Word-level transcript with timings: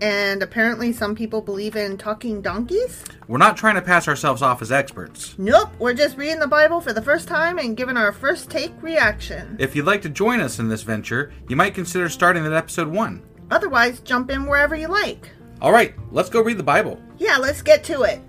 and 0.00 0.42
apparently 0.42 0.92
some 0.92 1.14
people 1.14 1.40
believe 1.40 1.76
in 1.76 1.98
talking 1.98 2.40
donkeys? 2.40 3.04
We're 3.28 3.38
not 3.38 3.56
trying 3.56 3.74
to 3.76 3.82
pass 3.82 4.08
ourselves 4.08 4.42
off 4.42 4.62
as 4.62 4.72
experts. 4.72 5.34
Nope, 5.38 5.70
we're 5.78 5.94
just 5.94 6.16
reading 6.16 6.40
the 6.40 6.46
Bible 6.46 6.80
for 6.80 6.92
the 6.92 7.02
first 7.02 7.28
time 7.28 7.58
and 7.58 7.76
giving 7.76 7.96
our 7.96 8.12
first 8.12 8.50
take 8.50 8.72
reaction. 8.82 9.56
If 9.58 9.76
you'd 9.76 9.86
like 9.86 10.02
to 10.02 10.08
join 10.08 10.40
us 10.40 10.58
in 10.58 10.68
this 10.68 10.82
venture, 10.82 11.32
you 11.48 11.56
might 11.56 11.74
consider 11.74 12.08
starting 12.08 12.46
at 12.46 12.52
episode 12.52 12.88
1. 12.88 13.22
Otherwise, 13.50 14.00
jump 14.00 14.30
in 14.30 14.46
wherever 14.46 14.74
you 14.74 14.88
like. 14.88 15.30
All 15.60 15.72
right, 15.72 15.94
let's 16.10 16.30
go 16.30 16.42
read 16.42 16.58
the 16.58 16.62
Bible. 16.62 17.00
Yeah, 17.18 17.36
let's 17.36 17.62
get 17.62 17.84
to 17.84 18.02
it. 18.02 18.20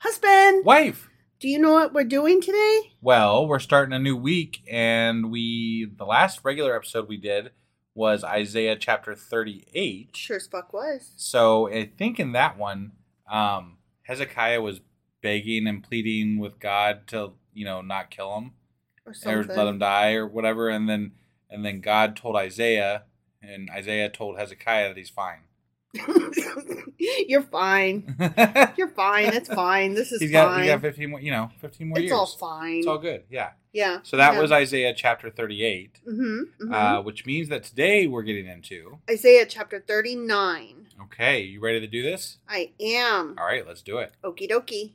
Husband, 0.00 0.64
Wife! 0.64 1.08
do 1.38 1.48
you 1.48 1.58
know 1.58 1.72
what 1.72 1.92
we're 1.92 2.04
doing 2.04 2.40
today? 2.40 2.92
Well, 3.00 3.46
we're 3.46 3.58
starting 3.58 3.92
a 3.92 3.98
new 3.98 4.16
week, 4.16 4.62
and 4.70 5.30
we 5.30 5.90
the 5.96 6.06
last 6.06 6.40
regular 6.42 6.74
episode 6.74 7.08
we 7.08 7.18
did 7.18 7.50
was 7.94 8.24
Isaiah 8.24 8.76
chapter 8.76 9.14
38. 9.14 10.16
Sure 10.16 10.36
as 10.36 10.46
fuck 10.46 10.72
was. 10.72 11.12
So 11.16 11.68
I 11.68 11.90
think 11.96 12.18
in 12.18 12.32
that 12.32 12.58
one, 12.58 12.92
um, 13.30 13.78
Hezekiah 14.02 14.60
was 14.60 14.80
begging 15.22 15.66
and 15.66 15.82
pleading 15.82 16.38
with 16.38 16.58
God 16.58 17.06
to, 17.08 17.32
you 17.52 17.64
know, 17.64 17.80
not 17.80 18.10
kill 18.10 18.36
him 18.36 18.52
Or 19.06 19.14
or 19.24 19.44
let 19.44 19.66
him 19.66 19.78
die 19.78 20.14
or 20.14 20.26
whatever, 20.26 20.68
and 20.68 20.88
then 20.88 21.12
and 21.48 21.64
then 21.64 21.80
God 21.80 22.16
told 22.16 22.36
Isaiah, 22.36 23.04
and 23.40 23.70
Isaiah 23.70 24.10
told 24.10 24.38
Hezekiah 24.38 24.88
that 24.88 24.96
he's 24.96 25.10
fine. 25.10 25.43
You're 27.28 27.42
fine. 27.42 28.16
You're 28.76 28.88
fine. 28.88 29.26
It's 29.26 29.48
fine. 29.48 29.94
This 29.94 30.12
is 30.12 30.20
he's 30.20 30.30
got 30.30 30.48
fine. 30.48 30.62
he 30.62 30.68
got 30.68 30.80
15 30.80 31.10
more, 31.10 31.20
you 31.20 31.30
know, 31.30 31.50
15 31.60 31.88
more 31.88 31.98
it's 31.98 32.04
years. 32.04 32.12
all 32.12 32.26
fine. 32.26 32.78
It's 32.78 32.86
all 32.86 32.98
good. 32.98 33.24
Yeah. 33.30 33.50
yeah. 33.72 33.98
So 34.02 34.16
that 34.16 34.34
yeah. 34.34 34.40
was 34.40 34.52
Isaiah 34.52 34.94
chapter 34.94 35.30
38, 35.30 36.00
Mm-hmm, 36.06 36.72
uh, 36.72 37.02
which 37.02 37.26
means 37.26 37.48
that 37.48 37.64
today 37.64 38.06
we're 38.06 38.22
getting 38.22 38.46
into. 38.46 38.98
Isaiah 39.08 39.46
chapter 39.46 39.80
39. 39.86 40.88
Okay, 41.04 41.42
you 41.42 41.60
ready 41.60 41.80
to 41.80 41.86
do 41.86 42.02
this? 42.02 42.38
I 42.48 42.72
am. 42.80 43.36
All 43.38 43.46
right, 43.46 43.66
let's 43.66 43.82
do 43.82 43.98
it. 43.98 44.12
Okie 44.24 44.50
dokie. 44.50 44.92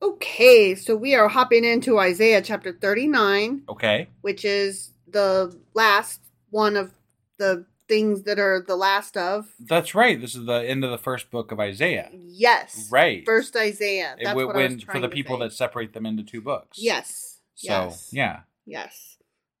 Okay, 0.00 0.74
so 0.74 0.94
we 0.96 1.14
are 1.14 1.28
hopping 1.28 1.64
into 1.64 1.98
Isaiah 1.98 2.40
chapter 2.40 2.72
39, 2.72 3.62
Okay. 3.68 4.08
which 4.20 4.44
is 4.44 4.92
the 5.08 5.56
last 5.74 6.20
one 6.50 6.76
of 6.76 6.92
the 7.38 7.66
things 7.88 8.22
that 8.22 8.38
are 8.38 8.62
the 8.66 8.76
last 8.76 9.16
of. 9.16 9.48
That's 9.58 9.94
right. 9.94 10.20
This 10.20 10.34
is 10.34 10.44
the 10.46 10.52
end 10.68 10.84
of 10.84 10.90
the 10.90 10.98
first 10.98 11.30
book 11.30 11.50
of 11.50 11.58
Isaiah. 11.58 12.10
Yes. 12.12 12.88
Right. 12.92 13.24
First 13.24 13.56
Isaiah. 13.56 14.14
It 14.18 14.24
That's 14.24 14.36
what 14.36 14.42
I 14.42 14.46
was 14.46 14.54
when- 14.54 14.80
for 14.80 15.00
the 15.00 15.08
people 15.08 15.38
say. 15.38 15.44
that 15.44 15.52
separate 15.52 15.94
them 15.94 16.06
into 16.06 16.22
two 16.22 16.40
books. 16.42 16.78
Yes. 16.80 17.40
So, 17.54 17.68
yes. 17.72 18.10
yeah. 18.12 18.40
Yes. 18.66 19.16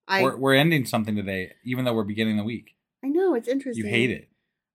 I 0.06 0.22
We're, 0.22 0.36
we're 0.36 0.54
ending 0.54 0.84
something 0.84 1.16
today, 1.16 1.52
even 1.64 1.84
though 1.84 1.94
we're 1.94 2.04
beginning 2.04 2.36
the 2.36 2.44
week. 2.44 2.76
I 3.02 3.08
know 3.08 3.34
it's 3.34 3.48
interesting. 3.48 3.84
You 3.84 3.90
hate 3.90 4.10
it. 4.10 4.28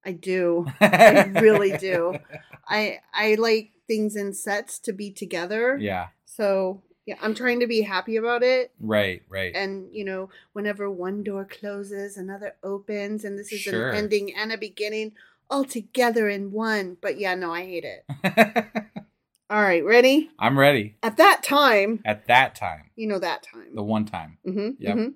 I 0.05 0.11
do. 0.13 0.65
I 0.81 1.23
really 1.35 1.77
do. 1.77 2.17
I 2.67 2.99
I 3.13 3.35
like 3.35 3.71
things 3.87 4.15
in 4.15 4.33
sets 4.33 4.79
to 4.79 4.93
be 4.93 5.11
together. 5.11 5.77
Yeah. 5.79 6.07
So 6.25 6.81
yeah, 7.05 7.15
I'm 7.21 7.33
trying 7.35 7.59
to 7.59 7.67
be 7.67 7.81
happy 7.81 8.15
about 8.15 8.43
it. 8.43 8.71
Right, 8.79 9.21
right. 9.29 9.53
And 9.55 9.93
you 9.93 10.05
know, 10.05 10.29
whenever 10.53 10.89
one 10.89 11.23
door 11.23 11.45
closes, 11.45 12.15
another 12.17 12.55
opens, 12.63 13.25
and 13.25 13.37
this 13.37 13.51
is 13.51 13.59
Sure. 13.59 13.89
an 13.89 13.95
ending 13.97 14.33
and 14.35 14.51
a 14.51 14.57
beginning 14.57 15.11
all 15.49 15.65
together 15.65 16.29
in 16.29 16.51
one. 16.53 16.97
But 17.01 17.19
yeah, 17.19 17.35
no, 17.35 17.53
I 17.53 17.65
hate 17.65 17.83
it. 17.85 18.05
All 19.49 19.61
right, 19.61 19.83
ready? 19.85 20.31
I'm 20.39 20.57
ready. 20.57 20.95
At 21.03 21.17
that 21.17 21.43
time, 21.43 22.01
At 22.05 22.25
that 22.27 22.55
time, 22.55 22.89
you 22.95 23.05
know 23.07 23.19
that 23.19 23.43
time. 23.43 23.75
the 23.75 23.83
one 23.83 24.05
time. 24.05 24.37
Mm-hmm, 24.47 24.69
Yep. 24.81 25.11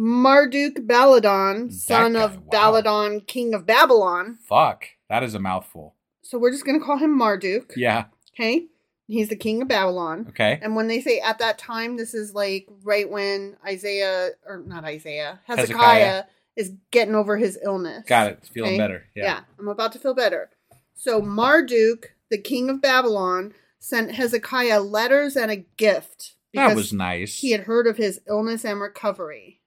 Marduk 0.00 0.86
Baladan, 0.86 1.70
son 1.70 2.14
guy, 2.14 2.22
of 2.22 2.38
wow. 2.46 2.72
Baladan, 2.80 3.26
king 3.26 3.52
of 3.52 3.66
Babylon. 3.66 4.38
Fuck. 4.48 4.86
That 5.10 5.22
is 5.22 5.34
a 5.34 5.38
mouthful. 5.38 5.94
So 6.22 6.38
we're 6.38 6.52
just 6.52 6.64
gonna 6.64 6.80
call 6.80 6.96
him 6.96 7.16
Marduk. 7.16 7.74
Yeah. 7.76 8.06
Okay. 8.34 8.66
He's 9.06 9.28
the 9.28 9.36
king 9.36 9.60
of 9.60 9.68
Babylon. 9.68 10.26
Okay. 10.30 10.58
And 10.62 10.74
when 10.74 10.88
they 10.88 11.00
say 11.02 11.20
at 11.20 11.38
that 11.40 11.58
time, 11.58 11.98
this 11.98 12.14
is 12.14 12.32
like 12.32 12.66
right 12.82 13.10
when 13.10 13.56
Isaiah, 13.66 14.30
or 14.46 14.62
not 14.64 14.84
Isaiah, 14.84 15.40
Hezekiah, 15.44 15.66
Hezekiah. 15.76 16.24
is 16.56 16.72
getting 16.92 17.14
over 17.14 17.36
his 17.36 17.58
illness. 17.62 18.04
Got 18.06 18.28
it. 18.30 18.46
Feeling 18.54 18.70
Okay. 18.74 18.78
better. 18.78 19.04
Yeah. 19.14 19.24
Yeah. 19.24 19.40
I'm 19.58 19.68
about 19.68 19.92
to 19.92 19.98
feel 19.98 20.14
better. 20.14 20.48
So 20.94 21.20
Marduk, 21.20 22.14
the 22.30 22.38
king 22.40 22.70
of 22.70 22.80
Babylon, 22.80 23.52
sent 23.78 24.12
Hezekiah 24.12 24.80
letters 24.80 25.36
and 25.36 25.50
a 25.50 25.56
gift. 25.56 26.36
That 26.54 26.74
was 26.74 26.92
nice. 26.92 27.40
he 27.40 27.50
had 27.52 27.62
heard 27.62 27.86
of 27.86 27.96
his 27.96 28.20
illness 28.28 28.64
and 28.64 28.80
recovery. 28.80 29.59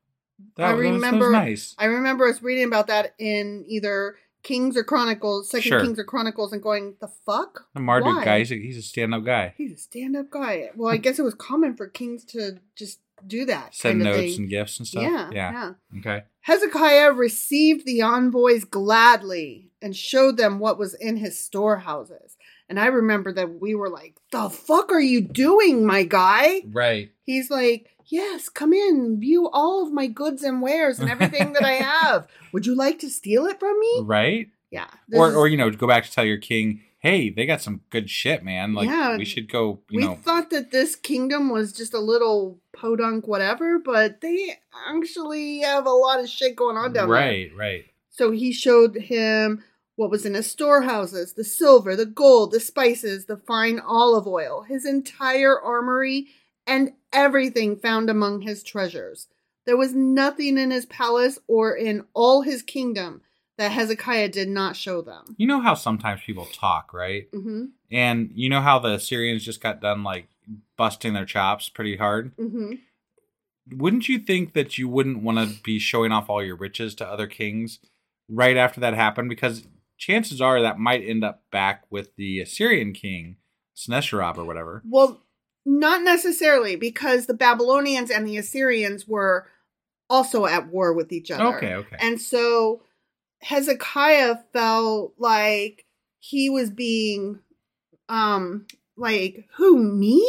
That, 0.55 0.65
I 0.65 0.73
was- 0.73 0.83
that 0.83 0.91
was 0.91 1.01
remember- 1.03 1.31
nice. 1.31 1.75
I 1.77 1.85
remember 1.85 2.27
us 2.27 2.41
reading 2.41 2.65
about 2.65 2.87
that 2.87 3.13
in 3.19 3.65
either 3.67 4.15
Kings 4.43 4.75
or 4.75 4.83
Chronicles, 4.83 5.49
Second 5.49 5.61
Sure. 5.69 5.81
Kings 5.81 5.97
or 5.97 6.03
Chronicles, 6.03 6.51
and 6.51 6.61
going, 6.61 6.95
the 6.99 7.07
fuck? 7.25 7.65
The 7.73 7.79
Marduk 7.79 8.17
Why? 8.17 8.25
guy, 8.25 8.39
he's 8.39 8.51
a, 8.51 8.55
he's 8.55 8.77
a 8.77 8.81
stand-up 8.81 9.23
guy. 9.23 9.53
He's 9.57 9.71
a 9.71 9.77
stand-up 9.77 10.29
guy. 10.29 10.69
Well, 10.75 10.91
I 10.91 10.97
guess 11.06 11.18
it 11.18 11.23
was 11.23 11.33
common 11.33 11.75
for 11.77 11.88
kings 11.88 12.25
to 12.25 12.57
just 12.75 13.00
do 13.25 13.45
that. 13.45 13.73
Send 13.73 14.00
notes 14.00 14.38
and 14.38 14.50
gifts 14.50 14.79
and 14.79 14.88
stuff. 14.88 15.03
yeah, 15.03 15.29
Yeah. 15.31 15.51
yeah. 15.94 16.00
Okay. 16.00 16.23
Hezekiah 16.41 17.13
received 17.13 17.85
the 17.85 18.01
envoys 18.01 18.65
gladly 18.65 19.71
and 19.81 19.95
showed 19.95 20.35
them 20.35 20.59
what 20.59 20.77
was 20.77 20.94
in 20.94 21.15
his 21.18 21.39
storehouses. 21.39 22.35
And 22.68 22.79
I 22.79 22.88
remember 22.88 23.31
that 23.33 23.62
we 23.62 23.75
were 23.75 23.89
like, 23.89 24.15
"The 24.31 24.50
fuck 24.50 24.91
are 24.91 25.00
you 25.00 25.21
doing, 25.21 25.85
my 25.85 26.03
guy?" 26.03 26.63
Right. 26.71 27.12
He's 27.23 27.50
like, 27.50 27.93
"Yes, 28.07 28.50
come 28.50 28.73
in, 28.73 29.19
view 29.19 29.50
all 29.51 29.83
of 29.85 29.91
my 29.94 30.07
goods 30.07 30.44
and 30.44 30.61
wares 30.61 31.00
and 31.00 31.09
everything 31.09 31.53
that 31.53 31.63
I 31.63 31.71
have. 31.91 32.27
Would 32.51 32.65
you 32.65 32.75
like 32.75 33.00
to 33.00 33.09
steal 33.09 33.45
it 33.45 33.59
from 33.59 33.79
me?" 33.79 34.01
Right. 34.03 34.50
Yeah. 34.71 34.88
Or, 35.13 35.29
is- 35.29 35.35
or 35.35 35.47
you 35.47 35.57
know, 35.57 35.69
go 35.69 35.88
back 35.88 36.03
to 36.05 36.11
tell 36.11 36.25
your 36.25 36.38
king, 36.38 36.81
hey, 37.00 37.29
they 37.29 37.45
got 37.45 37.61
some 37.61 37.81
good 37.89 38.09
shit, 38.09 38.44
man. 38.44 38.73
Like 38.73 38.88
Yeah. 38.88 39.17
we 39.17 39.25
should 39.25 39.50
go. 39.51 39.79
You 39.89 39.97
we 40.00 40.05
know. 40.05 40.15
thought 40.15 40.50
that 40.51 40.71
this 40.71 40.95
kingdom 40.95 41.50
was 41.50 41.73
just 41.73 41.94
a 41.94 42.00
little 42.00 42.59
podunk 42.75 43.27
whatever, 43.27 43.77
but 43.77 44.21
they 44.21 44.56
actually 44.89 45.59
have 45.59 45.85
a 45.85 45.91
lot 45.91 46.19
of 46.19 46.29
shit 46.29 46.56
going 46.56 46.77
on 46.77 46.94
down 46.94 47.07
there. 47.09 47.17
Right. 47.19 47.51
Right. 47.56 47.85
So 48.09 48.31
he 48.31 48.51
showed 48.51 48.95
him 48.95 49.63
what 49.95 50.09
was 50.09 50.25
in 50.25 50.33
his 50.33 50.49
storehouses 50.49 51.33
the 51.33 51.44
silver, 51.44 51.95
the 51.95 52.06
gold, 52.06 52.51
the 52.51 52.59
spices, 52.59 53.25
the 53.25 53.38
fine 53.38 53.79
olive 53.79 54.25
oil, 54.27 54.63
his 54.63 54.85
entire 54.88 55.59
armory, 55.59 56.27
and 56.65 56.94
everything 57.12 57.77
found 57.77 58.10
among 58.10 58.42
his 58.42 58.63
treasures. 58.63 59.27
There 59.65 59.77
was 59.77 59.94
nothing 59.94 60.57
in 60.57 60.71
his 60.71 60.86
palace 60.86 61.39
or 61.48 61.75
in 61.75 62.06
all 62.13 62.42
his 62.42 62.62
kingdom 62.63 63.21
that 63.57 63.71
Hezekiah 63.71 64.30
did 64.30 64.50
not 64.50 64.75
show 64.75 65.01
them. 65.01 65.36
You 65.38 65.48
know 65.48 65.62
how 65.62 65.74
sometimes 65.75 66.21
people 66.25 66.45
talk, 66.45 66.94
right? 66.94 67.27
hmm 67.33 67.65
And 67.92 68.31
you 68.33 68.50
know 68.50 68.62
how 68.62 68.80
the 68.80 68.94
Assyrians 68.94 69.45
just 69.45 69.62
got 69.62 69.81
done 69.81 70.04
like 70.04 70.27
busting 70.77 71.13
their 71.13 71.25
chops 71.25 71.69
pretty 71.69 71.98
hard? 71.98 72.31
hmm 72.38 72.74
Wouldn't 73.71 74.09
you 74.09 74.19
think 74.19 74.54
that 74.54 74.77
you 74.77 74.89
wouldn't 74.89 75.24
want 75.24 75.38
to 75.38 75.62
be 75.63 75.80
showing 75.80 76.12
off 76.12 76.30
all 76.30 76.44
your 76.44 76.57
riches 76.57 76.95
to 76.95 77.07
other 77.07 77.27
kings 77.27 77.80
right 78.27 78.57
after 78.57 78.81
that 78.81 78.94
happened? 78.95 79.30
Because 79.30 79.66
chances 79.98 80.42
are 80.42 80.62
that 80.62 80.80
might 80.80 81.07
end 81.07 81.24
up 81.24 81.44
back 81.51 81.83
with 81.89 82.16
the 82.18 82.42
Assyrian 82.42 82.92
king, 82.92 83.38
Sennacherib 83.74 84.38
or 84.38 84.44
whatever. 84.44 84.83
Well, 84.86 85.21
not 85.65 86.01
necessarily, 86.04 86.75
because 86.75 87.25
the 87.25 87.33
Babylonians 87.33 88.10
and 88.12 88.27
the 88.27 88.38
Assyrians 88.38 89.07
were 89.07 89.48
also 90.10 90.45
at 90.45 90.68
war 90.68 90.94
with 90.94 91.12
each 91.12 91.31
other. 91.31 91.57
Okay, 91.57 91.74
okay. 91.75 91.95
And 92.00 92.19
so 92.21 92.81
Hezekiah 93.42 94.38
felt 94.51 95.13
like 95.18 95.86
he 96.19 96.50
was 96.50 96.69
being 96.69 97.39
um 98.10 98.65
like 98.98 99.45
who 99.56 99.77
me? 99.77 100.27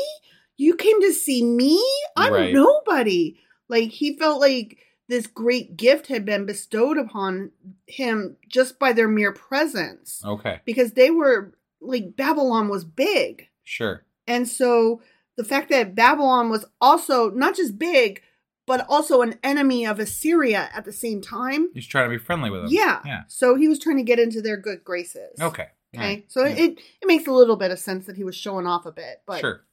You 0.57 0.75
came 0.77 1.01
to 1.01 1.13
see 1.13 1.45
me? 1.45 1.83
I'm 2.17 2.33
Right. 2.33 2.53
nobody. 2.53 3.39
Like 3.69 3.91
he 3.91 4.17
felt 4.17 4.41
like 4.41 4.79
this 5.09 5.27
great 5.27 5.77
gift 5.77 6.07
had 6.07 6.25
been 6.25 6.47
bestowed 6.47 6.97
upon 6.97 7.51
him 7.87 8.37
just 8.49 8.79
by 8.79 8.93
their 8.93 9.09
mere 9.09 9.33
presence 9.33 10.23
Okay, 10.25 10.61
because 10.65 10.93
they 10.93 11.11
were 11.11 11.55
like 11.81 12.17
Babylon 12.17 12.69
was 12.69 12.85
big. 12.85 13.49
sure. 13.65 14.05
And 14.27 14.49
so 14.49 15.03
the 15.37 15.45
fact 15.45 15.71
that 15.71 15.95
Babylon 15.95 16.51
was 16.51 16.65
also 16.81 17.31
not 17.31 17.57
just 17.57 17.79
big, 17.79 18.23
but 18.67 18.87
also 18.89 19.21
an 19.23 19.39
enemy 19.43 19.85
of 19.87 19.99
Assyria 19.99 20.71
at 20.75 20.85
the 20.85 20.93
same 20.93 21.21
time. 21.21 21.71
He's 21.75 21.87
trying 21.87 22.07
to 22.09 22.17
be 22.17 22.23
friendly 22.23 22.51
with 22.51 22.63
them. 22.63 22.71
Yeah. 22.73 23.01
Yeah. 23.05 23.23
So 23.29 23.57
he 23.57 23.69
was 23.69 23.79
trying 23.79 23.97
to 23.99 24.03
get 24.03 24.19
into 24.19 24.41
their 24.41 24.57
good 24.57 24.85
graces. 24.85 25.39
Okay. 25.41 25.67
Okay. 25.95 26.03
Alright. 26.03 26.25
So 26.33 26.45
Yeah. 26.45 26.55
it 26.57 26.79
it 27.03 27.07
makes 27.07 27.27
a 27.27 27.33
little 27.33 27.57
bit 27.57 27.71
of 27.71 27.79
sense 27.79 28.07
that 28.07 28.17
he 28.17 28.25
was 28.25 28.35
showing 28.37 28.67
off 28.67 28.87
a 28.87 28.93
bit, 28.93 29.23
but 29.27 29.41
sure. 29.41 29.65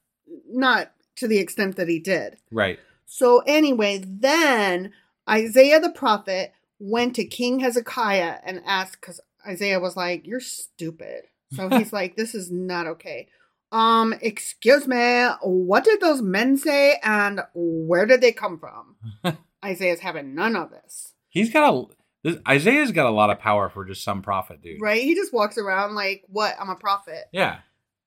not 0.50 0.92
to 1.18 1.28
the 1.28 1.40
extent 1.40 1.76
that 1.78 1.88
he 1.88 2.00
did. 2.00 2.38
Right. 2.52 2.80
So 3.06 3.40
anyway, 3.48 4.04
then 4.06 4.92
Isaiah 5.30 5.80
the 5.80 5.90
prophet 5.90 6.54
went 6.80 7.16
to 7.16 7.26
King 7.26 7.60
Hezekiah 7.60 8.40
and 8.44 8.62
asked 8.66 9.00
because 9.02 9.20
Isaiah 9.48 9.80
was 9.80 9.96
like, 9.98 10.26
"You're 10.28 10.40
stupid." 10.40 11.24
So 11.54 11.70
he's 11.78 11.92
like, 11.94 12.16
"This 12.16 12.36
is 12.36 12.52
not 12.52 12.88
okay." 12.88 13.28
Um, 13.72 14.14
excuse 14.22 14.88
me, 14.88 15.26
what 15.42 15.84
did 15.86 16.02
those 16.02 16.22
men 16.22 16.58
say, 16.58 17.00
and 17.04 17.42
where 17.54 18.06
did 18.06 18.20
they 18.22 18.32
come 18.34 18.60
from? 18.60 19.38
Isaiah's 19.66 20.00
having 20.02 20.36
none 20.36 20.56
of 20.56 20.72
this, 20.72 21.14
He's 21.30 21.52
got 21.52 21.74
a. 21.74 21.86
This, 22.24 22.38
Isaiah's 22.48 22.92
got 22.92 23.08
a 23.08 23.12
lot 23.12 23.30
of 23.30 23.40
power 23.40 23.70
for 23.70 23.86
just 23.86 24.04
some 24.04 24.22
prophet, 24.22 24.62
dude. 24.62 24.82
right? 24.82 25.02
He 25.02 25.16
just 25.16 25.34
walks 25.34 25.58
around 25.58 25.96
like, 25.96 26.24
"What? 26.28 26.56
I'm 26.60 26.70
a 26.70 26.76
prophet." 26.76 27.24
Yeah. 27.32 27.60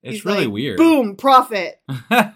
It's 0.03 0.17
He's 0.17 0.25
really 0.25 0.45
like, 0.45 0.53
weird. 0.55 0.77
Boom, 0.77 1.17
prophet. 1.17 1.81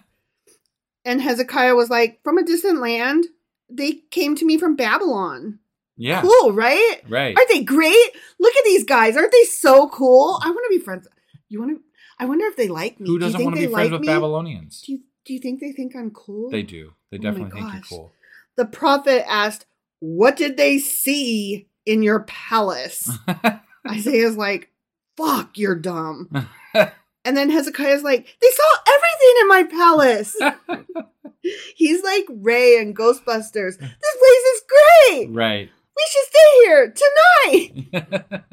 And 1.04 1.22
Hezekiah 1.22 1.74
was 1.74 1.88
like, 1.88 2.20
"From 2.22 2.38
a 2.38 2.44
distant 2.44 2.80
land, 2.80 3.24
they 3.70 3.92
came 4.10 4.34
to 4.36 4.44
me 4.44 4.58
from 4.58 4.76
Babylon." 4.76 5.58
yeah. 5.96 6.22
Cool, 6.22 6.52
right? 6.52 6.96
Right. 7.08 7.36
Aren't 7.36 7.48
they 7.48 7.62
great? 7.62 8.10
Look 8.38 8.54
at 8.54 8.64
these 8.64 8.84
guys. 8.84 9.16
Aren't 9.16 9.32
they 9.32 9.44
so 9.44 9.88
cool? 9.88 10.38
I 10.42 10.50
want 10.50 10.64
to 10.70 10.78
be 10.78 10.84
friends. 10.84 11.08
You 11.48 11.60
want 11.60 11.76
to? 11.78 11.82
I 12.18 12.26
wonder 12.26 12.46
if 12.46 12.56
they 12.56 12.68
like 12.68 12.98
me. 13.00 13.08
Who 13.08 13.18
Do 13.18 13.24
you 13.26 13.30
doesn't 13.32 13.38
think 13.38 13.46
want 13.46 13.56
to 13.56 13.60
they 13.60 13.66
be 13.66 13.72
friends 13.72 13.90
like 13.90 14.00
with 14.00 14.06
me? 14.08 14.14
Babylonians? 14.14 14.82
Do 14.82 14.92
you, 14.92 15.00
do 15.24 15.32
you 15.34 15.38
think 15.40 15.60
they 15.60 15.72
think 15.72 15.94
I'm 15.96 16.10
cool? 16.10 16.50
They 16.50 16.62
do. 16.62 16.92
They 17.10 17.18
Oh 17.18 17.20
definitely 17.22 17.60
think 17.60 17.72
you're 17.72 17.82
cool. 17.88 18.12
The 18.56 18.66
prophet 18.66 19.24
asked, 19.30 19.66
"What 20.00 20.36
did 20.36 20.56
they 20.56 20.78
see 20.78 21.68
in 21.86 22.02
your 22.02 22.20
palace?" 22.20 23.08
Isaiah's 23.88 24.36
like, 24.36 24.70
"Fuck, 25.16 25.56
you're 25.58 25.76
dumb." 25.76 26.28
And 27.24 27.36
then 27.36 27.50
Hezekiah's 27.50 28.02
like, 28.04 28.24
"They 28.40 28.48
saw 28.48 28.92
everything 28.94 29.34
in 29.42 29.48
my 29.48 29.62
palace." 29.64 30.36
He's 31.76 32.02
like 32.02 32.24
Ray 32.30 32.78
and 32.80 32.96
Ghostbusters. 32.96 33.76
This 33.78 34.16
place 34.18 34.44
is 34.54 34.62
great. 34.68 35.30
right. 35.34 35.68
We 35.96 36.06
should 36.10 36.26
stay 36.30 36.50
here 36.62 36.94
tonight. 36.94 38.44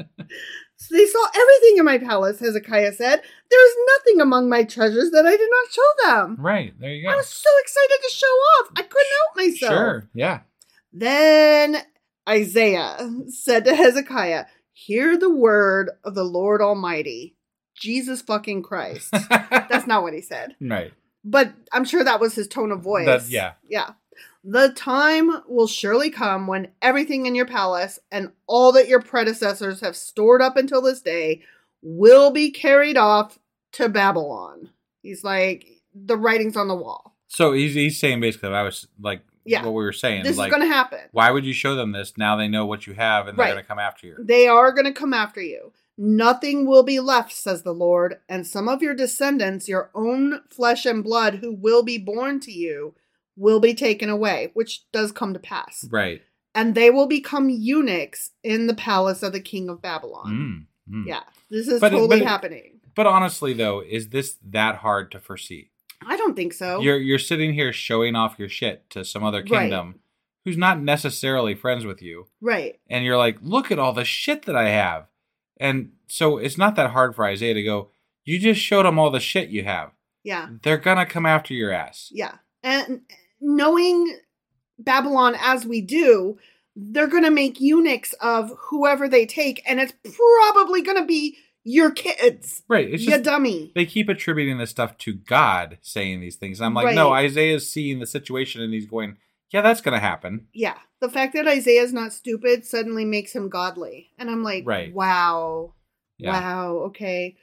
So 0.78 0.96
they 0.96 1.06
saw 1.06 1.26
everything 1.36 1.78
in 1.78 1.86
my 1.86 1.98
palace, 1.98 2.40
Hezekiah 2.40 2.94
said. 2.94 3.22
There 3.50 3.66
is 3.68 3.76
nothing 3.98 4.22
among 4.22 4.50
my 4.50 4.64
treasures 4.64 5.12
that 5.12 5.26
I 5.26 5.38
did 5.38 5.50
not 5.50 5.72
show 5.72 5.82
them. 6.06 6.38
right. 6.40 6.74
There 6.80 6.92
you 6.94 7.04
go. 7.08 7.14
I 7.14 7.16
was 7.16 7.28
so 7.30 7.50
excited 7.62 7.98
to 8.04 8.10
show 8.14 8.26
off. 8.28 8.72
I 8.76 8.82
couldn't 8.82 9.08
help 9.20 9.38
myself. 9.38 9.74
Sure. 9.74 10.10
Yeah. 10.14 10.40
Then 10.92 11.78
Isaiah 12.28 12.98
said 13.28 13.66
to 13.66 13.76
Hezekiah, 13.76 14.46
Hear 14.74 15.18
the 15.18 15.34
word 15.34 15.92
of 16.04 16.16
the 16.16 16.24
Lord 16.24 16.62
Almighty, 16.62 17.36
Jesus 17.76 18.22
fucking 18.22 18.64
Christ. 18.64 19.10
That's 19.30 19.88
not 19.88 20.04
what 20.04 20.14
he 20.14 20.22
said, 20.22 20.56
right. 20.60 20.92
but 21.24 21.54
I'm 21.72 21.86
sure 21.86 22.04
that 22.04 22.20
was 22.20 22.36
his 22.36 22.48
tone 22.50 22.72
of 22.72 22.82
voice. 22.82 23.06
That- 23.06 23.30
yeah. 23.30 23.54
Yeah. 23.70 23.92
The 24.48 24.70
time 24.74 25.42
will 25.48 25.66
surely 25.66 26.12
come 26.12 26.46
when 26.46 26.68
everything 26.80 27.26
in 27.26 27.34
your 27.34 27.48
palace 27.48 27.98
and 28.12 28.32
all 28.46 28.72
that 28.74 28.88
your 28.88 29.02
predecessors 29.02 29.82
have 29.82 29.96
stored 29.96 30.40
up 30.42 30.56
until 30.56 30.84
this 30.84 31.02
day 31.02 31.42
will 31.82 32.30
be 32.30 32.52
carried 32.52 32.96
off 32.96 33.40
to 33.74 33.90
Babylon. 33.90 34.70
He's 35.02 35.24
like, 35.24 35.66
the 35.96 36.16
writing's 36.16 36.56
on 36.56 36.68
the 36.68 36.76
wall. 36.76 37.16
So 37.28 37.54
he's 37.54 37.74
he's 37.74 38.00
saying 38.00 38.22
basically 38.22 38.50
what 38.50 38.58
I 38.60 38.64
was 38.64 38.88
like 39.00 39.22
Yeah. 39.46 39.64
what 39.64 39.74
we 39.74 39.84
were 39.84 39.92
saying. 39.92 40.24
This 40.24 40.38
like 40.38 40.50
is 40.52 40.56
going 40.56 40.68
to 40.70 40.74
happen. 40.74 41.00
why 41.12 41.32
would 41.32 41.44
you 41.46 41.54
show 41.54 41.76
them 41.76 41.92
this? 41.92 42.14
Now 42.16 42.36
they 42.36 42.48
know 42.48 42.68
what 42.68 42.86
you 42.86 42.94
have 42.94 43.28
and 43.28 43.38
they're 43.38 43.46
Right. 43.46 43.52
gonna 43.54 43.64
come 43.64 43.80
after 43.80 44.06
you. 44.06 44.16
They 44.20 44.48
are 44.48 44.72
going 44.72 44.86
to 44.86 44.94
come 44.94 45.14
after 45.14 45.42
you. 45.42 45.72
Nothing 45.98 46.68
will 46.68 46.84
be 46.84 47.00
left, 47.00 47.32
says 47.34 47.64
the 47.64 47.74
Lord, 47.74 48.20
and 48.30 48.46
some 48.46 48.68
of 48.68 48.82
your 48.84 48.94
descendants, 48.94 49.68
your 49.68 49.90
own 49.96 50.42
flesh 50.50 50.86
and 50.86 51.04
blood, 51.04 51.36
who 51.36 51.52
will 51.54 51.84
be 51.84 51.98
born 51.98 52.40
to 52.42 52.52
you, 52.52 52.94
will 53.38 53.60
be 53.60 53.74
taken 53.74 54.10
away, 54.10 54.52
which 54.54 54.84
does 54.92 55.12
come 55.12 55.34
to 55.34 55.40
pass. 55.40 55.86
Right. 55.90 56.22
And 56.54 56.74
they 56.76 56.90
will 56.90 57.08
become 57.08 57.50
eunuchs 57.50 58.32
in 58.44 58.68
the 58.68 58.74
palace 58.74 59.22
of 59.24 59.34
the 59.34 59.42
king 59.42 59.70
of 59.70 59.82
Babylon. 59.82 60.68
Mm, 60.90 60.96
mm. 60.96 61.08
Yeah, 61.08 61.24
this 61.50 61.68
is 61.68 61.82
But 61.82 61.90
totally 61.90 62.20
but 62.20 62.28
happening. 62.28 62.80
But 62.96 63.08
honestly 63.08 63.52
though, 63.54 63.82
is 63.82 64.10
this 64.10 64.38
that 64.50 64.78
hard 64.78 65.12
to 65.12 65.20
foresee? 65.20 65.70
I 66.08 66.16
don't 66.18 66.36
think 66.36 66.54
so. 66.54 66.80
You're 66.82 66.98
you're 66.98 67.20
sitting 67.20 67.54
here 67.54 67.74
showing 67.74 68.16
off 68.16 68.40
your 68.40 68.48
shit 68.50 68.90
to 68.92 69.04
some 69.04 69.24
other 69.24 69.40
Right. 69.40 69.50
kingdom 69.50 70.00
who's 70.46 70.56
not 70.58 70.80
necessarily 70.80 71.56
friends 71.56 71.86
with 71.86 72.02
you. 72.02 72.28
right. 72.40 72.80
and 72.90 73.04
you're 73.04 73.18
like, 73.18 73.38
look 73.42 73.72
at 73.72 73.80
all 73.80 73.92
the 73.94 74.06
shit 74.06 74.44
that 74.44 74.56
I 74.56 74.70
have. 74.70 75.08
And 75.58 75.94
so 76.08 76.38
it's 76.38 76.58
not 76.58 76.76
that 76.76 76.92
hard 76.92 77.16
for 77.16 77.26
Isaiah 77.26 77.56
to 77.56 77.64
go, 77.64 77.90
you 78.24 78.40
just 78.40 78.62
showed 78.62 78.86
them 78.86 79.00
all 79.00 79.10
the 79.10 79.20
shit 79.20 79.50
you 79.50 79.64
have. 79.64 79.92
Yeah. 80.24 80.50
They're 80.62 80.78
going 80.78 80.98
to 80.98 81.06
come 81.06 81.26
after 81.26 81.54
your 81.54 81.72
ass. 81.72 82.10
Yeah. 82.14 82.36
And 82.64 83.02
knowing 83.46 84.18
Babylon 84.80 85.36
as 85.40 85.66
we 85.66 85.82
do, 85.82 86.38
they're 86.76 87.08
going 87.08 87.24
to 87.24 87.32
make 87.32 87.62
eunuchs 87.62 88.14
of 88.20 88.52
whoever 88.70 89.08
they 89.08 89.26
take, 89.26 89.62
and 89.66 89.80
it's 89.80 89.94
probably 90.04 90.82
going 90.82 90.98
to 90.98 91.06
be 91.06 91.38
your 91.64 91.92
kids. 91.92 92.64
Right. 92.68 92.94
It's 92.94 93.04
you 93.04 93.12
just, 93.12 93.24
dummy. 93.24 93.72
they 93.76 93.86
keep 93.86 94.10
attributing 94.10 94.58
this 94.58 94.70
stuff 94.70 94.98
to 95.00 95.14
God 95.14 95.78
saying 95.82 96.20
these 96.22 96.36
things. 96.36 96.62
I'm 96.62 96.74
like, 96.74 96.96
no, 96.96 97.12
Right. 97.12 97.26
Isaiah's 97.26 97.70
seeing 97.70 98.00
the 98.00 98.06
situation 98.06 98.62
and 98.62 98.74
he's 98.74 98.86
going, 98.86 99.18
yeah, 99.52 99.62
that's 99.62 99.82
going 99.82 99.94
to 99.94 100.00
happen. 100.00 100.48
Yeah. 100.54 100.78
The 101.02 101.10
fact 101.10 101.34
that 101.34 101.48
Isaiah's 101.48 101.94
not 101.94 102.14
stupid 102.14 102.66
suddenly 102.66 103.04
makes 103.06 103.34
him 103.34 103.50
godly. 103.50 104.12
And 104.20 104.30
I'm 104.30 104.44
like, 104.44 104.64
Right. 104.68 104.94
wow. 104.94 105.74
Yeah. 106.18 106.32
Wow. 106.40 106.72
Okay. 106.88 107.36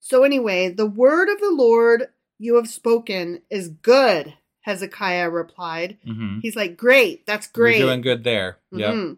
So, 0.00 0.22
anyway, 0.22 0.68
the 0.68 0.86
word 0.86 1.28
of 1.30 1.40
the 1.40 1.50
Lord 1.50 2.08
you 2.38 2.56
have 2.56 2.68
spoken 2.68 3.40
is 3.50 3.68
good, 3.70 4.34
Hezekiah 4.66 5.30
replied. 5.30 5.96
hmm 6.04 6.40
He's 6.40 6.56
like, 6.56 6.76
great. 6.76 7.24
That's 7.24 7.46
great. 7.46 7.78
You're 7.78 7.86
doing 7.88 8.00
good 8.00 8.24
there. 8.24 8.58
Yep. 8.72 8.94
Mhm. 8.94 9.16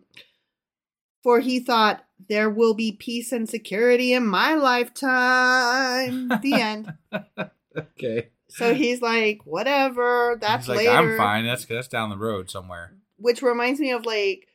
For 1.22 1.40
he 1.40 1.58
thought, 1.58 2.04
there 2.28 2.50
will 2.50 2.74
be 2.74 2.92
peace 2.92 3.32
and 3.32 3.48
security 3.48 4.12
in 4.12 4.26
my 4.26 4.54
lifetime. 4.54 6.28
the 6.42 6.54
end. 6.54 6.92
Okay. 7.76 8.30
So 8.48 8.74
he's 8.74 9.00
like, 9.00 9.42
whatever, 9.44 10.36
that's 10.40 10.66
He's 10.66 10.68
like, 10.68 10.78
later. 10.78 10.90
I'm 10.90 11.16
fine. 11.16 11.46
That's 11.46 11.64
that's 11.64 11.86
down 11.86 12.10
the 12.10 12.16
road 12.16 12.50
somewhere. 12.50 12.92
Which 13.18 13.40
reminds 13.40 13.78
me 13.78 13.92
of 13.92 14.04
like 14.04 14.47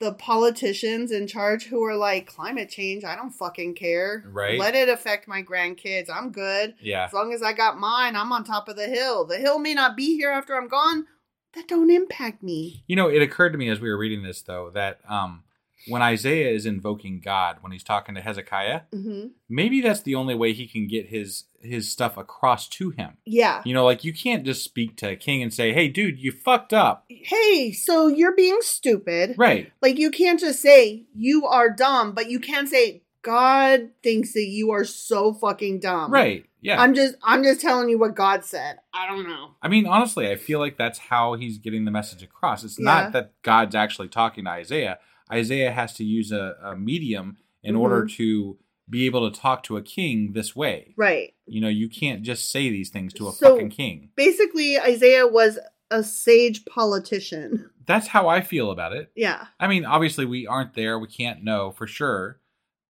the 0.00 0.14
politicians 0.14 1.12
in 1.12 1.26
charge 1.26 1.66
who 1.66 1.84
are 1.84 1.94
like, 1.94 2.26
climate 2.26 2.70
change, 2.70 3.04
I 3.04 3.14
don't 3.14 3.30
fucking 3.30 3.74
care. 3.74 4.24
Right. 4.26 4.58
Let 4.58 4.74
it 4.74 4.88
affect 4.88 5.28
my 5.28 5.42
grandkids. 5.42 6.08
I'm 6.10 6.32
good. 6.32 6.74
Yeah. 6.80 7.04
As 7.04 7.12
long 7.12 7.32
as 7.34 7.42
I 7.42 7.52
got 7.52 7.78
mine, 7.78 8.16
I'm 8.16 8.32
on 8.32 8.42
top 8.42 8.68
of 8.68 8.76
the 8.76 8.86
hill. 8.86 9.26
The 9.26 9.36
hill 9.36 9.58
may 9.58 9.74
not 9.74 9.96
be 9.96 10.16
here 10.16 10.30
after 10.30 10.56
I'm 10.56 10.68
gone. 10.68 11.06
That 11.54 11.68
don't 11.68 11.90
impact 11.90 12.42
me. 12.42 12.82
You 12.86 12.96
know, 12.96 13.08
it 13.08 13.20
occurred 13.20 13.52
to 13.52 13.58
me 13.58 13.68
as 13.68 13.78
we 13.80 13.90
were 13.90 13.98
reading 13.98 14.22
this 14.22 14.40
though 14.42 14.70
that 14.70 15.00
um 15.08 15.44
when 15.88 16.02
Isaiah 16.02 16.50
is 16.50 16.66
invoking 16.66 17.20
God 17.20 17.58
when 17.60 17.72
he's 17.72 17.84
talking 17.84 18.14
to 18.14 18.20
Hezekiah, 18.20 18.82
hmm 18.92 19.28
maybe 19.48 19.80
that's 19.80 20.02
the 20.02 20.14
only 20.14 20.34
way 20.34 20.52
he 20.52 20.66
can 20.66 20.86
get 20.86 21.06
his 21.06 21.44
his 21.60 21.90
stuff 21.90 22.16
across 22.16 22.68
to 22.68 22.90
him. 22.90 23.16
Yeah. 23.24 23.62
You 23.64 23.74
know, 23.74 23.84
like 23.84 24.04
you 24.04 24.12
can't 24.12 24.44
just 24.44 24.64
speak 24.64 24.96
to 24.98 25.10
a 25.10 25.16
king 25.16 25.42
and 25.42 25.52
say, 25.52 25.72
"Hey, 25.72 25.88
dude, 25.88 26.18
you 26.18 26.32
fucked 26.32 26.72
up." 26.72 27.04
Hey, 27.08 27.72
so 27.72 28.06
you're 28.06 28.34
being 28.34 28.58
stupid. 28.60 29.34
Right. 29.36 29.72
Like 29.82 29.98
you 29.98 30.10
can't 30.10 30.40
just 30.40 30.60
say 30.60 31.04
you 31.14 31.46
are 31.46 31.70
dumb, 31.70 32.12
but 32.12 32.30
you 32.30 32.40
can 32.40 32.66
say 32.66 33.02
God 33.22 33.90
thinks 34.02 34.32
that 34.32 34.46
you 34.46 34.70
are 34.70 34.84
so 34.84 35.32
fucking 35.32 35.80
dumb. 35.80 36.10
Right. 36.10 36.46
Yeah. 36.60 36.80
I'm 36.80 36.94
just 36.94 37.14
I'm 37.22 37.42
just 37.42 37.60
telling 37.60 37.88
you 37.88 37.98
what 37.98 38.14
God 38.14 38.44
said. 38.44 38.78
I 38.92 39.06
don't 39.06 39.28
know. 39.28 39.52
I 39.62 39.68
mean, 39.68 39.86
honestly, 39.86 40.30
I 40.30 40.36
feel 40.36 40.58
like 40.58 40.76
that's 40.76 40.98
how 40.98 41.34
he's 41.34 41.58
getting 41.58 41.84
the 41.84 41.90
message 41.90 42.22
across. 42.22 42.64
It's 42.64 42.78
Yeah. 42.78 42.84
not 42.84 43.12
that 43.12 43.32
God's 43.42 43.74
actually 43.74 44.08
talking 44.08 44.44
to 44.44 44.50
Isaiah. 44.50 44.98
Isaiah 45.32 45.72
has 45.72 45.94
to 45.94 46.04
use 46.04 46.32
a, 46.32 46.56
a 46.62 46.76
medium 46.76 47.38
in 47.62 47.74
mm-hmm. 47.74 47.82
order 47.82 48.06
to 48.06 48.58
be 48.90 49.06
able 49.06 49.30
to 49.30 49.40
talk 49.40 49.62
to 49.64 49.76
a 49.76 49.82
king 49.82 50.32
this 50.32 50.54
way. 50.56 50.94
Right. 50.96 51.32
You 51.46 51.60
know, 51.60 51.68
you 51.68 51.88
can't 51.88 52.22
just 52.22 52.50
say 52.50 52.68
these 52.70 52.90
things 52.90 53.12
to 53.14 53.28
a 53.28 53.32
So- 53.32 53.54
fucking 53.54 53.70
king. 53.70 54.10
Basically, 54.16 54.78
Isaiah 54.78 55.26
was 55.26 55.58
a 55.90 56.02
sage 56.04 56.64
politician. 56.66 57.70
That's 57.86 58.08
how 58.08 58.28
I 58.28 58.40
feel 58.40 58.70
about 58.70 58.92
it. 58.92 59.10
Yeah. 59.16 59.46
I 59.58 59.66
mean, 59.66 59.84
obviously, 59.84 60.24
we 60.24 60.46
aren't 60.46 60.74
there. 60.74 60.98
We 60.98 61.08
can't 61.08 61.42
know 61.42 61.70
for 61.70 61.86
sure. 61.86 62.40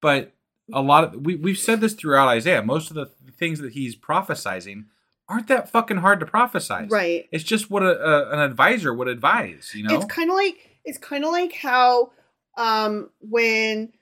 But 0.02 0.32
a 0.72 0.82
lot 0.82 1.04
of 1.04 1.24
we 1.24 1.34
we've 1.36 1.58
said 1.58 1.80
this 1.80 1.94
throughout 1.94 2.28
Isaiah. 2.28 2.62
Most 2.62 2.90
of 2.90 2.96
the 2.96 3.06
things 3.38 3.60
that 3.60 3.72
he's 3.72 3.96
prophesizing 3.96 4.84
aren't 5.28 5.46
that 5.48 5.70
fucking 5.70 5.98
hard 5.98 6.20
to 6.20 6.26
prophesize. 6.26 6.90
Right. 6.90 7.28
It's 7.32 7.44
just 7.44 7.70
what 7.70 7.82
a, 7.82 7.98
a, 8.00 8.30
an 8.32 8.38
advisor 8.40 8.92
would 8.94 9.08
advise. 9.08 9.72
You 9.74 9.84
know. 9.84 9.94
It's 9.94 10.04
kind 10.06 10.30
of 10.30 10.36
like 10.36 10.56
it's 10.84 10.98
kind 10.98 11.24
of 11.24 11.30
like 11.30 11.52
how 11.54 12.12
um 12.56 13.10
when 13.20 13.92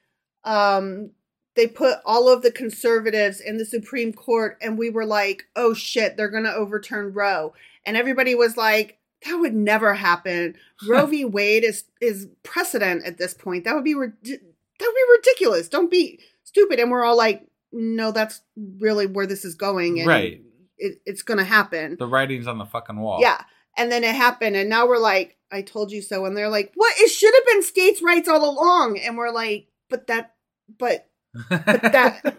um 0.45 1.11
they 1.59 1.67
put 1.67 1.99
all 2.07 2.29
of 2.29 2.43
the 2.43 2.51
conservatives 2.53 3.41
in 3.41 3.59
the 3.59 3.65
Supreme 3.67 4.13
Court 4.13 4.57
and 4.63 4.79
we 4.79 4.89
were 4.89 5.05
like, 5.05 5.45
"Oh 5.57 5.75
shit, 5.75 6.17
they're 6.17 6.31
going 6.31 6.45
to 6.45 6.55
overturn 6.55 7.13
Roe." 7.13 7.53
And 7.85 7.97
everybody 7.97 8.35
was 8.35 8.57
like, 8.57 8.99
"That 9.27 9.35
would 9.37 9.55
never 9.55 9.95
happen. 9.95 10.55
Roe 10.89 11.07
v. 11.07 11.25
Wade 11.25 11.65
is 11.65 11.85
is 12.01 12.29
precedent 12.45 13.05
at 13.05 13.19
this 13.19 13.35
point. 13.35 13.65
That 13.65 13.75
would 13.75 13.85
be 13.85 13.95
rid- 13.95 14.13
that 14.23 14.39
would 14.81 14.95
be 14.95 15.13
ridiculous. 15.19 15.69
Don't 15.69 15.91
be 15.91 16.21
stupid." 16.45 16.79
And 16.81 16.91
we're 16.91 17.05
all 17.05 17.17
like, 17.17 17.47
"No, 17.73 18.13
that's 18.13 18.41
really 18.57 19.07
where 19.07 19.27
this 19.27 19.45
is 19.45 19.55
going 19.57 19.99
and 19.99 20.09
Right. 20.09 20.43
it, 20.79 21.01
it's 21.05 21.23
going 21.23 21.39
to 21.39 21.45
happen." 21.45 21.97
the 21.99 22.07
writing's 22.07 22.47
on 22.47 22.59
the 22.59 22.67
fucking 22.67 22.99
wall. 23.01 23.19
Yeah. 23.21 23.43
And 23.77 23.93
then 23.93 24.03
it 24.05 24.15
happened. 24.15 24.57
And 24.57 24.69
now 24.69 24.87
we're 24.89 24.99
like, 24.99 25.37
I 25.53 25.63
told 25.63 25.93
you 25.93 26.03
so. 26.03 26.25
And 26.27 26.37
they're 26.37 26.49
like, 26.49 26.73
what? 26.75 26.95
It 26.99 27.09
should 27.11 27.33
have 27.35 27.47
been 27.47 27.63
states' 27.63 28.03
rights 28.03 28.29
all 28.29 28.49
along. 28.49 28.99
And 28.99 29.17
we're 29.17 29.31
like, 29.31 29.69
but 29.89 30.09
that, 30.09 30.35
but 30.79 31.08
that- 31.51 32.37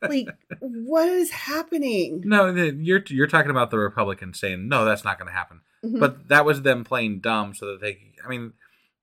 like, 0.02 0.28
what 0.60 1.08
is 1.08 1.30
happening? 1.30 2.22
no, 2.24 2.48
you're 2.52 3.02
you're 3.08 3.26
talking 3.26 3.50
about 3.50 3.70
the 3.70 3.78
Republicans 3.78 4.38
saying 4.40 4.68
no, 4.68 4.84
that's 4.84 5.04
not 5.04 5.18
going 5.18 5.28
to 5.28 5.34
happen. 5.34 5.60
Mhm. 5.84 6.00
But 6.00 6.28
that 6.28 6.44
was 6.44 6.62
them 6.62 6.84
playing 6.84 7.20
dumb 7.20 7.54
so 7.54 7.66
that 7.66 7.80
they. 7.80 7.98
I 8.24 8.28
mean, 8.28 8.52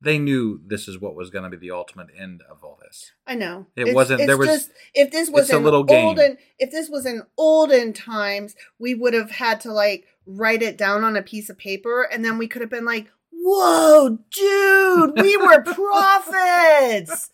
they 0.01 0.19
knew 0.19 0.59
this 0.67 0.87
is 0.87 0.99
what 0.99 1.15
was 1.15 1.29
going 1.29 1.43
to 1.45 1.49
be 1.49 1.57
the 1.57 1.71
ultimate 1.71 2.07
end 2.19 2.41
of 2.51 2.63
all 2.63 2.77
this. 2.83 3.13
I 3.25 3.35
know 3.35 3.67
It 3.77 3.95
wasn't- 3.95 4.27
there 4.27 4.37
was- 4.37 4.49
Just, 4.49 4.71
if 4.93 5.09
this 5.09 5.29
was 5.29 5.49
a 5.49 5.57
little 5.57 5.83
game. 5.85 6.05
olden, 6.05 6.37
if 6.59 6.69
this 6.69 6.89
was 6.89 7.05
in 7.05 7.23
olden 7.37 7.93
times, 7.93 8.55
we 8.77 8.93
would 8.93 9.13
have 9.13 9.31
had 9.31 9.61
to 9.61 9.71
like 9.71 10.05
write 10.27 10.61
it 10.61 10.77
down 10.77 11.03
on 11.03 11.15
a 11.15 11.21
piece 11.23 11.49
of 11.49 11.57
paper, 11.57 12.03
and 12.03 12.23
then 12.25 12.37
we 12.37 12.47
could 12.47 12.61
have 12.61 12.69
been 12.69 12.85
like, 12.85 13.07
"Whoa, 13.47 14.17
dude, 14.31 15.21
we 15.21 15.37
were 15.37 15.61
prophets!" 16.25 17.29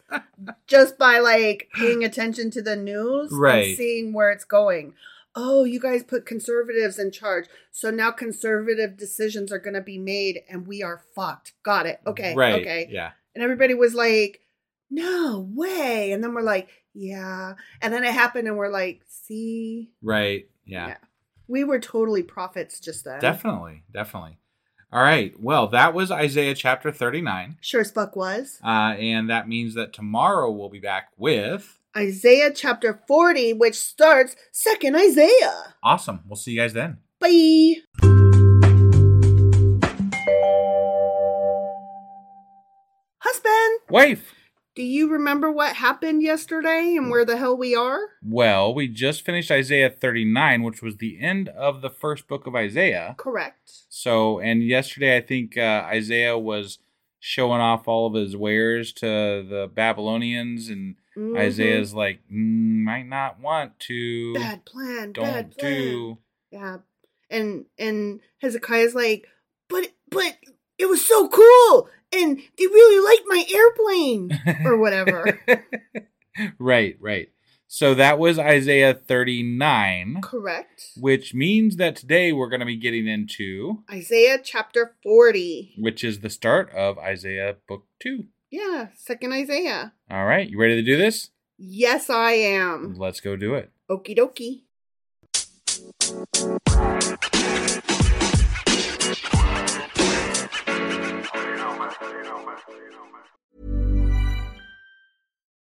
Just 0.67 0.97
by 0.97 1.19
like 1.19 1.69
paying 1.73 2.03
attention 2.03 2.51
to 2.51 2.61
the 2.61 2.75
news 2.75 3.31
Right. 3.31 3.67
and 3.69 3.77
seeing 3.77 4.13
where 4.13 4.29
it's 4.31 4.43
going. 4.43 4.93
Oh, 5.33 5.63
you 5.63 5.79
guys 5.79 6.03
put 6.03 6.25
conservatives 6.25 6.99
in 6.99 7.11
charge, 7.11 7.45
so 7.71 7.89
now 7.89 8.11
conservative 8.11 8.97
decisions 8.97 9.49
are 9.51 9.59
going 9.59 9.75
to 9.75 9.81
be 9.81 9.97
made, 9.97 10.41
and 10.49 10.67
we 10.67 10.83
are 10.83 11.01
fucked. 11.15 11.53
Got 11.63 11.85
it? 11.85 12.01
Okay, 12.05 12.35
Right. 12.35 12.61
okay. 12.61 12.87
Yeah. 12.91 13.11
And 13.33 13.41
everybody 13.41 13.73
was 13.73 13.95
like, 13.95 14.41
no 14.89 15.47
way. 15.55 16.11
And 16.11 16.21
then 16.21 16.33
we're 16.33 16.41
like, 16.41 16.67
yeah. 16.93 17.53
And 17.81 17.93
then 17.93 18.03
it 18.03 18.11
happened 18.13 18.49
and 18.49 18.57
we're 18.57 18.67
like, 18.67 19.03
see, 19.07 19.89
Right. 20.01 20.49
Yeah. 20.65 20.87
Yeah. 20.89 20.97
we 21.47 21.63
were 21.63 21.79
totally 21.79 22.23
prophets 22.23 22.81
just 22.81 23.05
then. 23.05 23.21
Definitely. 23.21 23.83
Definitely. 23.93 24.37
All 24.93 25.01
right. 25.01 25.33
Well, 25.39 25.67
that 25.69 25.93
was 25.93 26.11
Isaiah 26.11 26.53
chapter 26.53 26.91
39. 26.91 27.57
Sure 27.61 27.79
as 27.79 27.91
fuck 27.91 28.15
was. 28.17 28.59
Uh, 28.61 28.95
and 28.99 29.29
that 29.29 29.47
means 29.47 29.73
that 29.75 29.93
tomorrow 29.93 30.51
we'll 30.51 30.67
be 30.69 30.79
back 30.81 31.09
with. 31.17 31.79
Isaiah 31.95 32.51
chapter 32.53 33.01
40, 33.07 33.53
which 33.53 33.75
starts 33.75 34.35
second 34.51 34.97
Isaiah. 34.97 35.75
Awesome. 35.81 36.21
We'll 36.27 36.35
see 36.35 36.51
you 36.51 36.59
guys 36.59 36.73
then. 36.73 36.97
Bye. 37.21 37.75
Husband, 43.19 43.79
Wife. 43.89 44.33
Do 44.75 44.83
you 44.83 45.09
remember 45.09 45.51
what 45.51 45.75
happened 45.75 46.21
yesterday 46.23 46.95
and 46.97 47.09
where 47.09 47.25
the 47.25 47.37
hell 47.37 47.57
we 47.57 47.75
are? 47.75 47.99
Well, 48.23 48.73
we 48.73 48.87
just 48.87 49.23
finished 49.25 49.51
Isaiah 49.51 49.89
39, 49.89 50.63
which 50.63 50.81
was 50.81 50.97
the 50.97 51.19
end 51.21 51.49
of 51.49 51.81
the 51.81 51.89
first 51.89 52.27
book 52.27 52.47
of 52.47 52.55
Isaiah. 52.55 53.15
Correct. 53.17 53.71
So, 53.89 54.39
and 54.39 54.63
yesterday 54.63 55.17
I 55.17 55.21
think 55.21 55.57
uh, 55.57 55.83
Isaiah 55.87 56.37
was 56.37 56.79
showing 57.19 57.59
off 57.61 57.87
all 57.87 58.07
of 58.07 58.13
his 58.13 58.35
wares 58.35 58.93
to 58.93 59.05
the 59.07 59.69
Babylonians, 59.73 60.69
and 60.69 60.95
Mhm. 61.17 61.37
Isaiah's 61.37 61.93
like, 61.93 62.21
mm, 62.31 62.83
might 62.83 63.05
not 63.07 63.39
want 63.41 63.77
to. 63.81 64.33
bad 64.33 64.63
plan. 64.65 65.11
Don't 65.11 65.25
bad 65.25 65.57
plan. 65.57 65.73
do. 65.73 66.17
Yeah. 66.51 66.77
And 67.29 67.65
and 67.77 68.21
Hezekiah's 68.41 68.95
like, 68.95 69.27
but 69.67 69.91
but 70.09 70.37
it 70.77 70.85
was 70.87 71.05
so 71.05 71.27
cool 71.27 71.89
and 72.13 72.37
they 72.57 72.67
really 72.67 73.03
like 73.03 73.23
my 73.27 73.45
airplane 73.53 74.39
or 74.65 74.77
whatever. 74.77 75.39
right, 76.59 76.97
right. 76.99 77.29
So 77.67 77.93
that 77.93 78.19
was 78.19 78.37
Isaiah 78.37 78.93
39, 78.93 80.19
Correct. 80.21 80.89
which 80.97 81.33
means 81.33 81.77
that 81.77 81.95
today 81.95 82.33
we're 82.33 82.49
going 82.49 82.59
to 82.59 82.65
be 82.65 82.75
getting 82.75 83.07
into, 83.07 83.83
Isaiah 83.89 84.39
chapter 84.43 84.95
40. 85.03 85.75
which 85.77 86.03
is 86.03 86.19
the 86.19 86.29
start 86.29 86.69
of 86.73 86.97
Isaiah 86.99 87.55
book 87.69 87.85
2. 88.01 88.25
Yeah, 88.49 88.87
second 88.95 89.31
Isaiah. 89.31 89.93
All 90.09 90.25
right, 90.25 90.49
you 90.49 90.59
ready 90.59 90.75
to 90.75 90.81
do 90.81 90.97
this? 90.97 91.29
Yes, 91.57 92.09
I 92.09 92.31
am. 92.33 92.95
Let's 92.97 93.21
go 93.21 93.37
do 93.37 93.53
it. 93.55 93.71
Okie 93.89 94.17
dokie. 94.17 94.63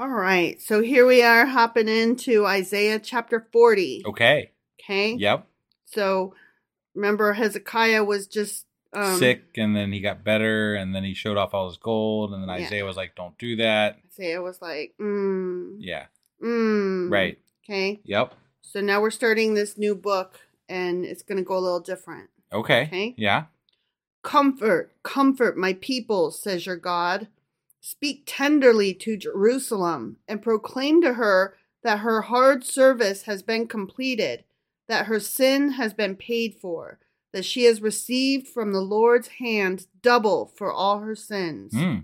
All 0.00 0.08
right. 0.08 0.58
So 0.62 0.80
here 0.80 1.04
we 1.04 1.22
are 1.22 1.44
hopping 1.44 1.86
into 1.86 2.46
Isaiah 2.46 2.98
chapter 2.98 3.46
40. 3.52 4.04
Okay. 4.06 4.50
Okay. 4.82 5.12
Yep. 5.12 5.46
So 5.84 6.32
remember, 6.94 7.34
Hezekiah 7.34 8.02
was 8.02 8.26
just 8.26 8.64
um, 8.94 9.18
Sick, 9.18 9.42
and 9.58 9.76
then 9.76 9.92
he 9.92 10.00
got 10.00 10.24
better, 10.24 10.74
and 10.74 10.94
then 10.94 11.04
he 11.04 11.12
showed 11.12 11.36
off 11.36 11.52
all 11.52 11.68
his 11.68 11.76
gold, 11.76 12.32
and 12.32 12.42
then 12.42 12.48
Yeah. 12.48 12.64
Isaiah 12.64 12.86
was 12.86 12.96
like, 12.96 13.14
"Don't 13.14 13.36
do 13.36 13.56
that." 13.56 13.98
Isaiah 14.06 14.40
was 14.40 14.62
like, 14.62 14.94
mm, 14.98 15.76
Yeah. 15.78 16.06
mm. 16.42 17.10
Right. 17.10 17.38
Okay. 17.62 18.00
Yep. 18.04 18.32
So 18.62 18.80
now 18.80 19.02
we're 19.02 19.10
starting 19.10 19.52
this 19.52 19.76
new 19.76 19.94
book, 19.94 20.40
and 20.66 21.04
it's 21.04 21.22
going 21.22 21.36
to 21.36 21.44
go 21.44 21.58
a 21.58 21.60
little 21.60 21.78
different. 21.78 22.30
Okay. 22.50 22.84
Okay. 22.84 23.14
Yeah. 23.18 23.44
Comfort, 24.22 24.94
comfort 25.02 25.58
my 25.58 25.74
people, 25.74 26.30
says 26.30 26.64
your 26.64 26.76
God. 26.76 27.28
Speak 27.80 28.24
tenderly 28.26 28.92
to 28.94 29.16
Jerusalem 29.16 30.18
and 30.28 30.42
proclaim 30.42 31.00
to 31.02 31.14
her 31.14 31.56
that 31.82 32.00
her 32.00 32.22
hard 32.22 32.64
service 32.64 33.22
has 33.22 33.42
been 33.42 33.66
completed, 33.66 34.44
that 34.88 35.06
her 35.06 35.18
sin 35.18 35.72
has 35.72 35.94
been 35.94 36.14
paid 36.14 36.54
for, 36.54 36.98
that 37.32 37.44
she 37.44 37.64
has 37.64 37.80
received 37.80 38.48
from 38.48 38.72
the 38.72 38.80
Lord's 38.80 39.28
hand 39.28 39.86
double 40.02 40.52
for 40.56 40.70
all 40.70 41.00
her 41.00 41.14
sins. 41.14 41.72
Hmm. 41.72 41.98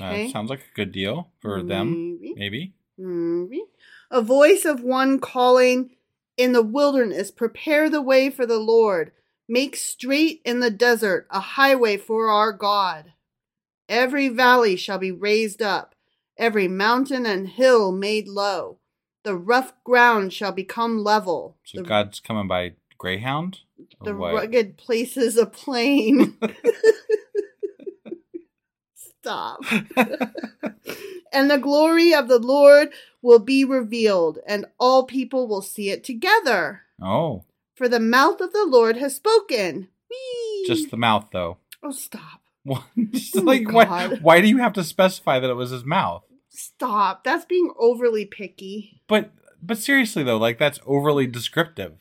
Okay. 0.00 0.26
That 0.26 0.32
sounds 0.32 0.48
like 0.48 0.60
a 0.60 0.74
good 0.74 0.92
deal 0.92 1.28
for 1.40 1.62
them. 1.62 2.18
Maybe. 2.20 2.34
Maybe. 2.36 2.74
Maybe. 2.96 3.64
A 4.10 4.22
voice 4.22 4.64
of 4.64 4.82
one 4.82 5.18
calling 5.18 5.90
in 6.36 6.52
the 6.52 6.62
wilderness, 6.62 7.30
prepare 7.30 7.90
the 7.90 8.00
way 8.00 8.30
for 8.30 8.46
the 8.46 8.58
Lord. 8.58 9.12
Make 9.48 9.76
straight 9.76 10.40
in 10.44 10.60
the 10.60 10.70
desert 10.70 11.26
a 11.30 11.40
highway 11.40 11.96
for 11.96 12.28
our 12.28 12.52
God. 12.52 13.12
Every 13.88 14.28
valley 14.28 14.76
shall 14.76 14.98
be 14.98 15.10
raised 15.10 15.62
up, 15.62 15.94
every 16.36 16.68
mountain 16.68 17.24
and 17.24 17.48
hill 17.48 17.90
made 17.92 18.28
low. 18.28 18.78
The 19.24 19.34
rough 19.36 19.72
ground 19.84 20.32
shall 20.32 20.52
become 20.52 21.02
level. 21.02 21.56
So 21.64 21.78
the, 21.78 21.88
God's 21.88 22.20
coming 22.20 22.48
by 22.48 22.74
Greyhound. 22.98 23.60
The 24.04 24.14
what? 24.14 24.34
rugged 24.34 24.76
places 24.76 25.36
a 25.36 25.46
plain. 25.46 26.36
Stop. 28.94 29.60
and 31.32 31.50
the 31.50 31.58
glory 31.58 32.14
of 32.14 32.28
the 32.28 32.38
Lord 32.38 32.88
will 33.22 33.38
be 33.38 33.64
revealed, 33.64 34.38
and 34.46 34.66
all 34.78 35.04
people 35.04 35.48
will 35.48 35.62
see 35.62 35.90
it 35.90 36.04
together. 36.04 36.82
Oh, 37.02 37.44
For 37.74 37.88
the 37.88 38.00
mouth 38.00 38.40
of 38.40 38.52
the 38.52 38.66
Lord 38.66 38.96
has 38.96 39.16
spoken. 39.16 39.88
Whee! 40.10 40.64
just 40.66 40.90
the 40.90 40.96
mouth 40.96 41.28
though. 41.32 41.58
oh, 41.82 41.90
stop, 41.90 42.37
Oh, 43.36 43.40
like 43.40 43.70
why? 43.70 44.08
Why 44.20 44.40
do 44.40 44.48
you 44.48 44.58
have 44.58 44.74
to 44.74 44.84
specify 44.84 45.38
that 45.38 45.50
it 45.50 45.54
was 45.54 45.70
his 45.70 45.84
mouth? 45.84 46.24
stop. 46.58 47.24
That's 47.24 47.44
being 47.44 47.72
overly 47.78 48.24
picky. 48.26 49.02
But 49.08 49.30
but 49.62 49.78
seriously 49.78 50.22
though, 50.22 50.36
like 50.36 50.58
that's 50.58 50.80
overly 50.86 51.26
descriptive. 51.26 51.94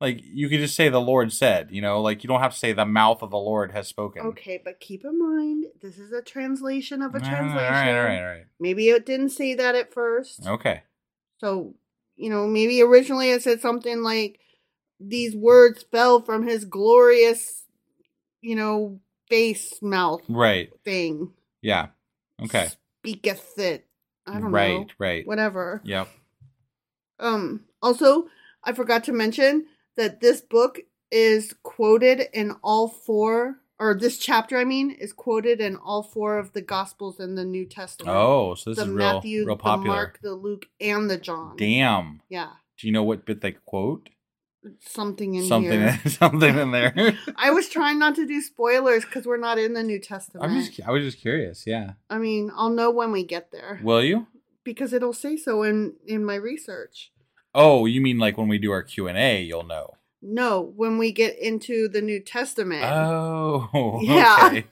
Like 0.00 0.20
you 0.22 0.48
could 0.48 0.60
just 0.60 0.76
say 0.76 0.88
the 0.88 1.00
Lord 1.00 1.32
said, 1.32 1.70
you 1.72 1.82
know, 1.82 2.00
like 2.00 2.22
you 2.22 2.28
don't 2.28 2.40
have 2.40 2.52
to 2.52 2.58
say 2.58 2.72
the 2.72 2.86
mouth 2.86 3.20
of 3.22 3.30
the 3.30 3.38
Lord 3.38 3.72
has 3.72 3.88
spoken. 3.88 4.26
Okay, 4.26 4.60
but 4.64 4.80
keep 4.80 5.04
in 5.04 5.18
mind 5.18 5.66
this 5.82 5.98
is 5.98 6.12
a 6.12 6.22
translation 6.22 7.02
of 7.02 7.14
a 7.14 7.20
translation. 7.20 7.56
All 7.56 7.70
right, 7.70 7.96
all 7.96 8.04
right, 8.04 8.18
all 8.18 8.26
right. 8.26 8.44
Maybe 8.60 8.88
it 8.88 9.04
didn't 9.04 9.30
say 9.30 9.54
that 9.54 9.74
at 9.74 9.92
first. 9.92 10.46
Okay. 10.46 10.82
So, 11.38 11.74
you 12.16 12.30
know, 12.30 12.46
maybe 12.46 12.80
originally 12.80 13.30
it 13.30 13.42
said 13.42 13.60
something 13.60 14.02
like 14.02 14.38
these 15.00 15.34
words 15.34 15.84
fell 15.90 16.20
from 16.20 16.46
his 16.46 16.64
glorious, 16.64 17.64
you 18.40 18.54
know, 18.54 19.00
face 19.28 19.74
mouth 19.82 20.22
Right. 20.28 20.70
thing. 20.84 21.32
Yeah. 21.62 21.88
Okay. 22.42 22.68
Speaketh 23.00 23.58
it. 23.58 23.86
I 24.26 24.34
don't 24.34 24.52
right. 24.52 24.68
know. 24.72 24.78
Right. 24.78 24.92
Right. 24.98 25.26
Whatever. 25.26 25.80
Yep. 25.84 26.08
Um 27.18 27.64
also, 27.82 28.28
I 28.64 28.72
forgot 28.72 29.04
to 29.04 29.12
mention 29.12 29.66
that 29.96 30.20
this 30.20 30.40
book 30.40 30.80
is 31.10 31.54
quoted 31.62 32.28
in 32.32 32.56
all 32.62 32.88
four 32.88 33.60
or 33.80 33.94
this 33.94 34.18
chapter 34.18 34.56
I 34.58 34.64
mean 34.64 34.90
is 34.90 35.12
quoted 35.12 35.60
in 35.60 35.76
all 35.76 36.02
four 36.02 36.38
of 36.38 36.52
the 36.52 36.60
gospels 36.60 37.20
in 37.20 37.34
the 37.36 37.44
New 37.44 37.64
Testament. 37.64 38.14
Oh, 38.16 38.54
so 38.54 38.70
this 38.70 38.78
the 38.78 38.84
is 38.84 38.88
real, 38.90 39.14
Matthew, 39.14 39.46
real 39.46 39.56
the 39.56 39.62
popular. 39.62 39.96
Mark, 39.96 40.18
the 40.22 40.34
Luke, 40.34 40.66
and 40.80 41.08
the 41.08 41.16
John. 41.16 41.56
Damn. 41.56 42.20
Yeah. 42.28 42.50
Do 42.78 42.86
you 42.86 42.92
know 42.92 43.04
what 43.04 43.24
bit 43.24 43.40
they 43.40 43.52
quote? 43.52 44.08
Something 44.80 45.34
in 45.36 45.44
something, 45.46 45.70
here. 45.70 46.00
something 46.06 46.58
in 46.58 46.72
there. 46.72 46.92
I 47.36 47.50
was 47.50 47.68
trying 47.68 47.98
not 47.98 48.14
to 48.16 48.26
do 48.26 48.40
spoilers 48.42 49.04
because 49.04 49.24
we're 49.24 49.36
not 49.38 49.58
in 49.58 49.72
the 49.74 49.82
New 49.82 50.00
Testament. 50.00 50.44
I'm 50.44 50.60
just, 50.62 50.80
I 50.86 50.90
was 50.90 51.04
just 51.04 51.18
curious. 51.20 51.64
Yeah. 51.66 51.92
I 52.10 52.18
mean, 52.18 52.50
I'll 52.54 52.70
know 52.70 52.90
when 52.90 53.12
we 53.12 53.22
get 53.24 53.50
there 53.52 53.80
Will 53.82 54.02
you? 54.02 54.26
because 54.64 54.92
it'll 54.92 55.12
say 55.12 55.36
so 55.36 55.62
in 55.62 55.94
in 56.06 56.24
my 56.24 56.34
research. 56.34 57.12
Oh, 57.54 57.86
you 57.86 58.00
mean 58.00 58.18
like 58.18 58.36
when 58.36 58.48
we 58.48 58.58
do 58.58 58.72
our 58.72 58.82
Q 58.82 59.06
and 59.08 59.16
A, 59.16 59.42
you'll 59.42 59.62
know. 59.64 59.94
No, 60.20 60.72
when 60.76 60.98
we 60.98 61.12
get 61.12 61.38
into 61.38 61.88
the 61.88 62.02
New 62.02 62.20
Testament. 62.20 62.84
Oh. 62.84 64.00
Yeah. 64.02 64.48
Okay. 64.62 64.66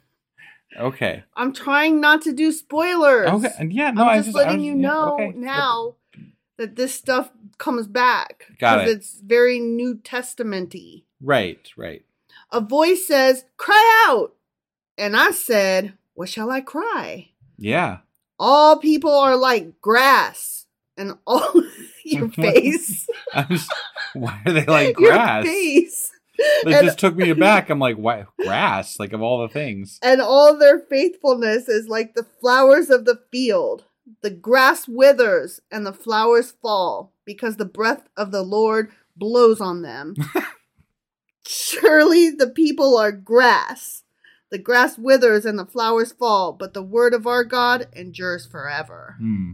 Okay. 0.79 1.25
I'm 1.35 1.53
trying 1.55 2.01
not 2.03 2.21
to 2.23 2.33
do 2.33 2.53
spoilers. 2.53 3.29
Okay. 3.31 3.53
and 3.59 3.73
Yeah. 3.73 3.93
No, 3.93 4.03
I'm 4.03 4.09
I 4.09 4.17
just 4.17 4.27
just 4.29 4.37
I 4.37 4.41
letting 4.41 4.59
was- 4.59 4.67
you 4.67 4.73
yeah, 4.73 4.89
know 4.89 5.15
okay. 5.15 5.33
now 5.35 5.95
that 6.59 6.77
this 6.77 6.93
stuff 6.95 7.31
comes 7.59 7.87
back. 7.87 8.45
Got 8.59 8.83
it. 8.87 8.89
It's 8.91 9.21
very 9.21 9.59
New 9.59 9.97
Testamenty. 9.97 11.05
Right. 11.21 11.61
Right. 11.77 12.05
A 12.53 12.61
voice 12.61 13.07
says, 13.07 13.45
"Cry 13.57 14.05
out," 14.09 14.35
and 14.99 15.17
I 15.17 15.31
said, 15.33 15.95
"What 16.15 16.29
shall 16.29 16.51
I 16.51 16.61
cry?" 16.61 17.31
Yeah. 17.59 17.99
all 18.39 18.77
people 18.79 19.11
are 19.15 19.35
like 19.37 19.81
grass 19.81 20.67
and 20.99 21.15
all 21.27 21.55
your 22.05 22.29
face 22.45 23.07
was, 23.51 23.67
why 24.13 24.41
are 24.45 24.53
they 24.53 24.65
like 24.67 24.95
grass? 24.97 25.45
your 25.45 25.53
face 25.55 26.13
It 26.39 26.67
and, 26.75 26.85
just 26.87 26.99
took 26.99 27.17
me 27.17 27.31
aback. 27.31 27.71
I'm 27.71 27.79
like, 27.79 27.97
why 27.97 28.27
grass? 28.43 28.99
Like 29.01 29.15
of 29.15 29.23
all 29.23 29.41
the 29.41 29.49
things. 29.49 29.99
and 30.03 30.21
all 30.21 30.59
their 30.59 30.79
faithfulness 30.79 31.67
is 31.69 31.89
like 31.89 32.15
the 32.15 32.27
flowers 32.41 32.91
of 32.91 33.07
the 33.07 33.19
field 33.33 33.85
the 34.23 34.31
grass 34.31 34.87
withers 34.89 35.61
and 35.71 35.87
the 35.87 35.93
flowers 35.93 36.53
fall 36.53 37.13
because 37.25 37.57
the 37.57 37.65
breath 37.65 38.09
of 38.17 38.31
the 38.31 38.43
lord 38.43 38.91
blows 39.17 39.61
on 39.61 39.83
them 39.83 40.15
surely 41.47 42.31
the 42.31 42.49
people 42.49 42.97
are 42.97 43.13
grass 43.13 44.03
the 44.51 44.59
grass 44.59 44.97
withers 44.97 45.45
and 45.45 45.59
the 45.59 45.67
flowers 45.67 46.13
fall 46.13 46.53
but 46.53 46.75
the 46.75 46.83
word 46.83 47.15
of 47.15 47.27
our 47.27 47.45
god 47.45 47.87
endures 47.93 48.47
forever 48.47 49.17
Hmm. 49.19 49.53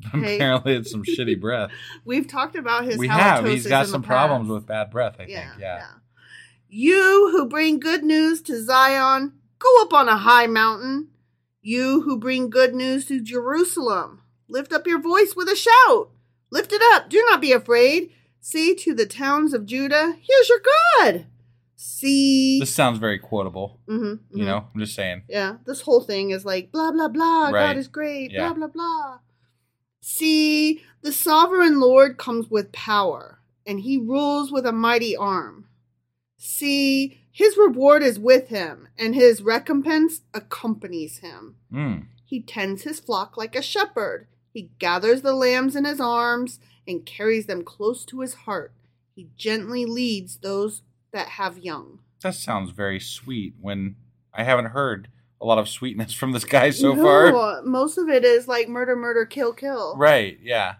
Okay. 0.14 0.36
Apparently, 0.36 0.74
it's 0.74 0.90
some 0.90 1.04
shitty 1.04 1.38
breath. 1.38 1.70
we've 2.04 2.26
talked 2.26 2.56
about 2.56 2.84
his 2.84 2.96
we 2.96 3.08
have. 3.08 3.44
He's 3.44 3.66
got 3.66 3.86
some 3.86 4.02
problems 4.02 4.48
with 4.48 4.66
bad 4.66 4.90
breath. 4.90 5.16
I 5.18 5.24
yeah, 5.24 5.50
think. 5.50 5.60
Yeah. 5.60 5.86
You 6.68 7.30
who 7.32 7.46
bring 7.46 7.80
good 7.80 8.02
news 8.02 8.40
to 8.42 8.62
Zion, 8.62 9.34
go 9.58 9.82
up 9.82 9.92
on 9.92 10.08
a 10.08 10.16
high 10.16 10.46
mountain. 10.46 11.08
You 11.62 12.02
who 12.02 12.18
bring 12.18 12.48
good 12.50 12.74
news 12.74 13.06
to 13.06 13.20
Jerusalem, 13.20 14.22
lift 14.48 14.72
up 14.72 14.86
your 14.86 15.00
voice 15.00 15.34
with 15.36 15.48
a 15.48 15.56
shout. 15.56 16.10
Lift 16.50 16.72
it 16.72 16.82
up. 16.94 17.08
Do 17.10 17.22
not 17.30 17.40
be 17.40 17.52
afraid. 17.52 18.10
See 18.40 18.74
to 18.76 18.94
the 18.94 19.06
towns 19.06 19.52
of 19.52 19.66
Judah, 19.66 20.16
here's 20.20 20.48
your 20.48 20.60
God. 20.98 21.26
See. 21.76 22.58
This 22.60 22.74
sounds 22.74 22.98
very 22.98 23.18
quotable. 23.18 23.80
Mhm, 23.88 24.20
You 24.32 24.42
mhm. 24.42 24.46
know, 24.46 24.64
I'm 24.74 24.80
just 24.80 24.94
saying. 24.94 25.22
Yeah, 25.28 25.56
this 25.66 25.82
whole 25.82 26.00
thing 26.00 26.30
is 26.30 26.44
like 26.44 26.72
blah 26.72 26.90
blah 26.92 27.08
blah. 27.08 27.50
Right. 27.50 27.68
God 27.68 27.76
is 27.76 27.88
great. 27.88 28.30
Yeah. 28.32 28.52
Blah 28.52 28.54
blah 28.54 28.68
blah. 28.68 29.18
See, 30.00 30.82
the 31.02 31.12
sovereign 31.12 31.78
Lord 31.78 32.16
comes 32.16 32.50
with 32.50 32.72
power, 32.72 33.40
and 33.66 33.80
he 33.80 33.98
rules 33.98 34.50
with 34.50 34.64
a 34.66 34.72
mighty 34.72 35.14
arm. 35.14 35.66
See, 36.38 37.19
his 37.40 37.56
reward 37.56 38.02
is 38.02 38.18
with 38.18 38.48
him, 38.48 38.86
and 38.98 39.14
his 39.14 39.40
recompense 39.40 40.20
accompanies 40.34 41.20
him. 41.20 41.56
Mm. 41.72 42.04
He 42.22 42.42
tends 42.42 42.82
his 42.82 43.00
flock 43.00 43.38
like 43.38 43.56
a 43.56 43.62
shepherd. 43.62 44.26
He 44.52 44.72
gathers 44.78 45.22
the 45.22 45.32
lambs 45.32 45.74
in 45.74 45.86
his 45.86 46.02
arms 46.02 46.60
and 46.86 47.06
carries 47.06 47.46
them 47.46 47.64
close 47.64 48.04
to 48.04 48.20
his 48.20 48.34
heart. 48.34 48.74
He 49.14 49.28
gently 49.38 49.86
leads 49.86 50.36
those 50.36 50.82
that 51.14 51.28
have 51.28 51.56
young. 51.56 52.00
That 52.22 52.34
sounds 52.34 52.72
very 52.72 53.00
sweet. 53.00 53.54
When 53.58 53.96
I 54.34 54.44
haven't 54.44 54.72
heard 54.72 55.08
a 55.40 55.46
lot 55.46 55.56
of 55.56 55.66
sweetness 55.66 56.12
from 56.20 56.32
this 56.32 56.44
guy 56.44 56.68
so 56.68 56.94
far. 56.94 57.32
No, 57.32 57.62
most 57.64 57.96
of 57.96 58.10
it 58.10 58.22
is 58.22 58.48
like 58.48 58.68
murder, 58.68 58.96
murder, 58.96 59.24
kill, 59.24 59.54
kill. 59.54 59.96
Right. 59.96 60.38
Yeah. 60.42 60.74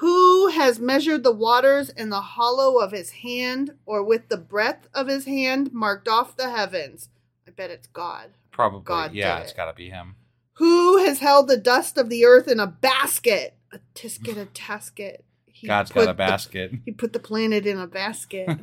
Who 0.00 0.48
has 0.48 0.78
measured 0.78 1.22
the 1.24 1.32
waters 1.32 1.90
in 1.90 2.08
the 2.08 2.22
hollow 2.22 2.78
of 2.78 2.90
his 2.92 3.10
hand, 3.10 3.72
or 3.84 4.02
with 4.02 4.28
the 4.30 4.38
breadth 4.38 4.88
of 4.94 5.08
his 5.08 5.26
hand 5.26 5.72
marked 5.74 6.08
off 6.08 6.36
the 6.36 6.50
heavens? 6.50 7.10
I 7.46 7.50
bet 7.50 7.70
it's 7.70 7.86
God. 7.88 8.30
Probably. 8.50 8.82
God 8.84 9.12
yeah, 9.12 9.38
it's 9.40 9.52
it. 9.52 9.56
got 9.58 9.66
to 9.66 9.74
be 9.74 9.90
him. 9.90 10.16
Who 10.54 11.04
has 11.04 11.18
held 11.20 11.48
the 11.48 11.56
dust 11.58 11.98
of 11.98 12.08
the 12.08 12.24
earth 12.24 12.48
in 12.48 12.60
a 12.60 12.66
basket? 12.66 13.56
A 13.72 13.80
tisket, 13.94 14.38
a 14.40 14.46
tasket. 14.54 15.18
He 15.44 15.66
God's 15.66 15.90
put 15.90 16.00
got 16.00 16.02
a 16.04 16.06
the- 16.08 16.14
basket. 16.14 16.72
he 16.86 16.92
put 16.92 17.12
the 17.12 17.18
planet 17.18 17.66
in 17.66 17.78
a 17.78 17.86
basket. 17.86 18.58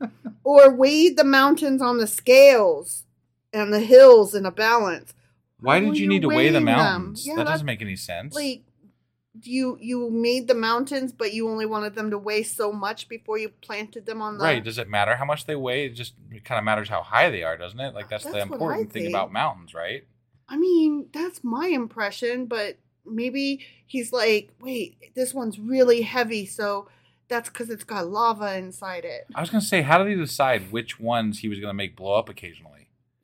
or 0.44 0.70
weighed 0.74 1.16
the 1.16 1.22
mountains 1.24 1.80
on 1.80 1.98
the 1.98 2.06
scales 2.08 3.04
and 3.52 3.72
the 3.72 3.80
hills 3.80 4.34
in 4.34 4.44
a 4.44 4.50
balance. 4.50 5.14
Why 5.60 5.78
did 5.78 5.98
you 5.98 6.08
need 6.08 6.22
to 6.22 6.28
weigh 6.28 6.48
the 6.50 6.60
mountains? 6.60 7.24
Yeah, 7.26 7.36
that 7.36 7.44
that- 7.44 7.50
doesn't 7.52 7.66
make 7.66 7.80
any 7.82 7.94
sense. 7.96 8.34
Like 8.34 8.62
you 9.42 9.78
you 9.80 10.10
made 10.10 10.48
the 10.48 10.54
mountains, 10.54 11.12
but 11.12 11.32
you 11.32 11.48
only 11.48 11.66
wanted 11.66 11.94
them 11.94 12.10
to 12.10 12.18
weigh 12.18 12.42
so 12.42 12.72
much 12.72 13.08
before 13.08 13.38
you 13.38 13.48
planted 13.48 14.06
them 14.06 14.20
on 14.20 14.38
the 14.38 14.44
right. 14.44 14.64
Does 14.64 14.78
it 14.78 14.88
matter 14.88 15.16
how 15.16 15.24
much 15.24 15.46
they 15.46 15.54
weigh? 15.56 15.86
It 15.86 15.90
just 15.90 16.14
it 16.30 16.44
kind 16.44 16.58
of 16.58 16.64
matters 16.64 16.88
how 16.88 17.02
high 17.02 17.30
they 17.30 17.42
are, 17.42 17.56
doesn't 17.56 17.78
it? 17.78 17.94
Like 17.94 18.08
that's, 18.08 18.24
the 18.24 18.32
That's 18.32 18.50
I 18.50 18.52
important 18.52 18.92
thing 18.92 19.06
about 19.06 19.32
mountains, 19.32 19.74
right? 19.74 20.04
I 20.48 20.56
mean, 20.56 21.06
that's 21.12 21.44
my 21.44 21.68
impression, 21.68 22.46
but 22.46 22.78
maybe 23.06 23.64
he's 23.86 24.12
like, 24.12 24.50
wait, 24.60 25.14
this 25.14 25.32
one's 25.32 25.60
really 25.60 26.02
heavy, 26.02 26.44
so 26.44 26.88
that's 27.28 27.48
because 27.48 27.70
it's 27.70 27.84
got 27.84 28.08
lava 28.08 28.56
inside 28.56 29.04
it. 29.04 29.26
I 29.34 29.40
was 29.40 29.50
gonna 29.50 29.62
say, 29.62 29.82
how 29.82 29.98
did 29.98 30.08
he 30.08 30.16
decide 30.16 30.72
which 30.72 30.98
ones 30.98 31.38
he 31.38 31.48
was 31.48 31.60
gonna 31.60 31.72
make 31.74 31.94
blow 31.94 32.18
up 32.18 32.28
occasionally? 32.28 32.79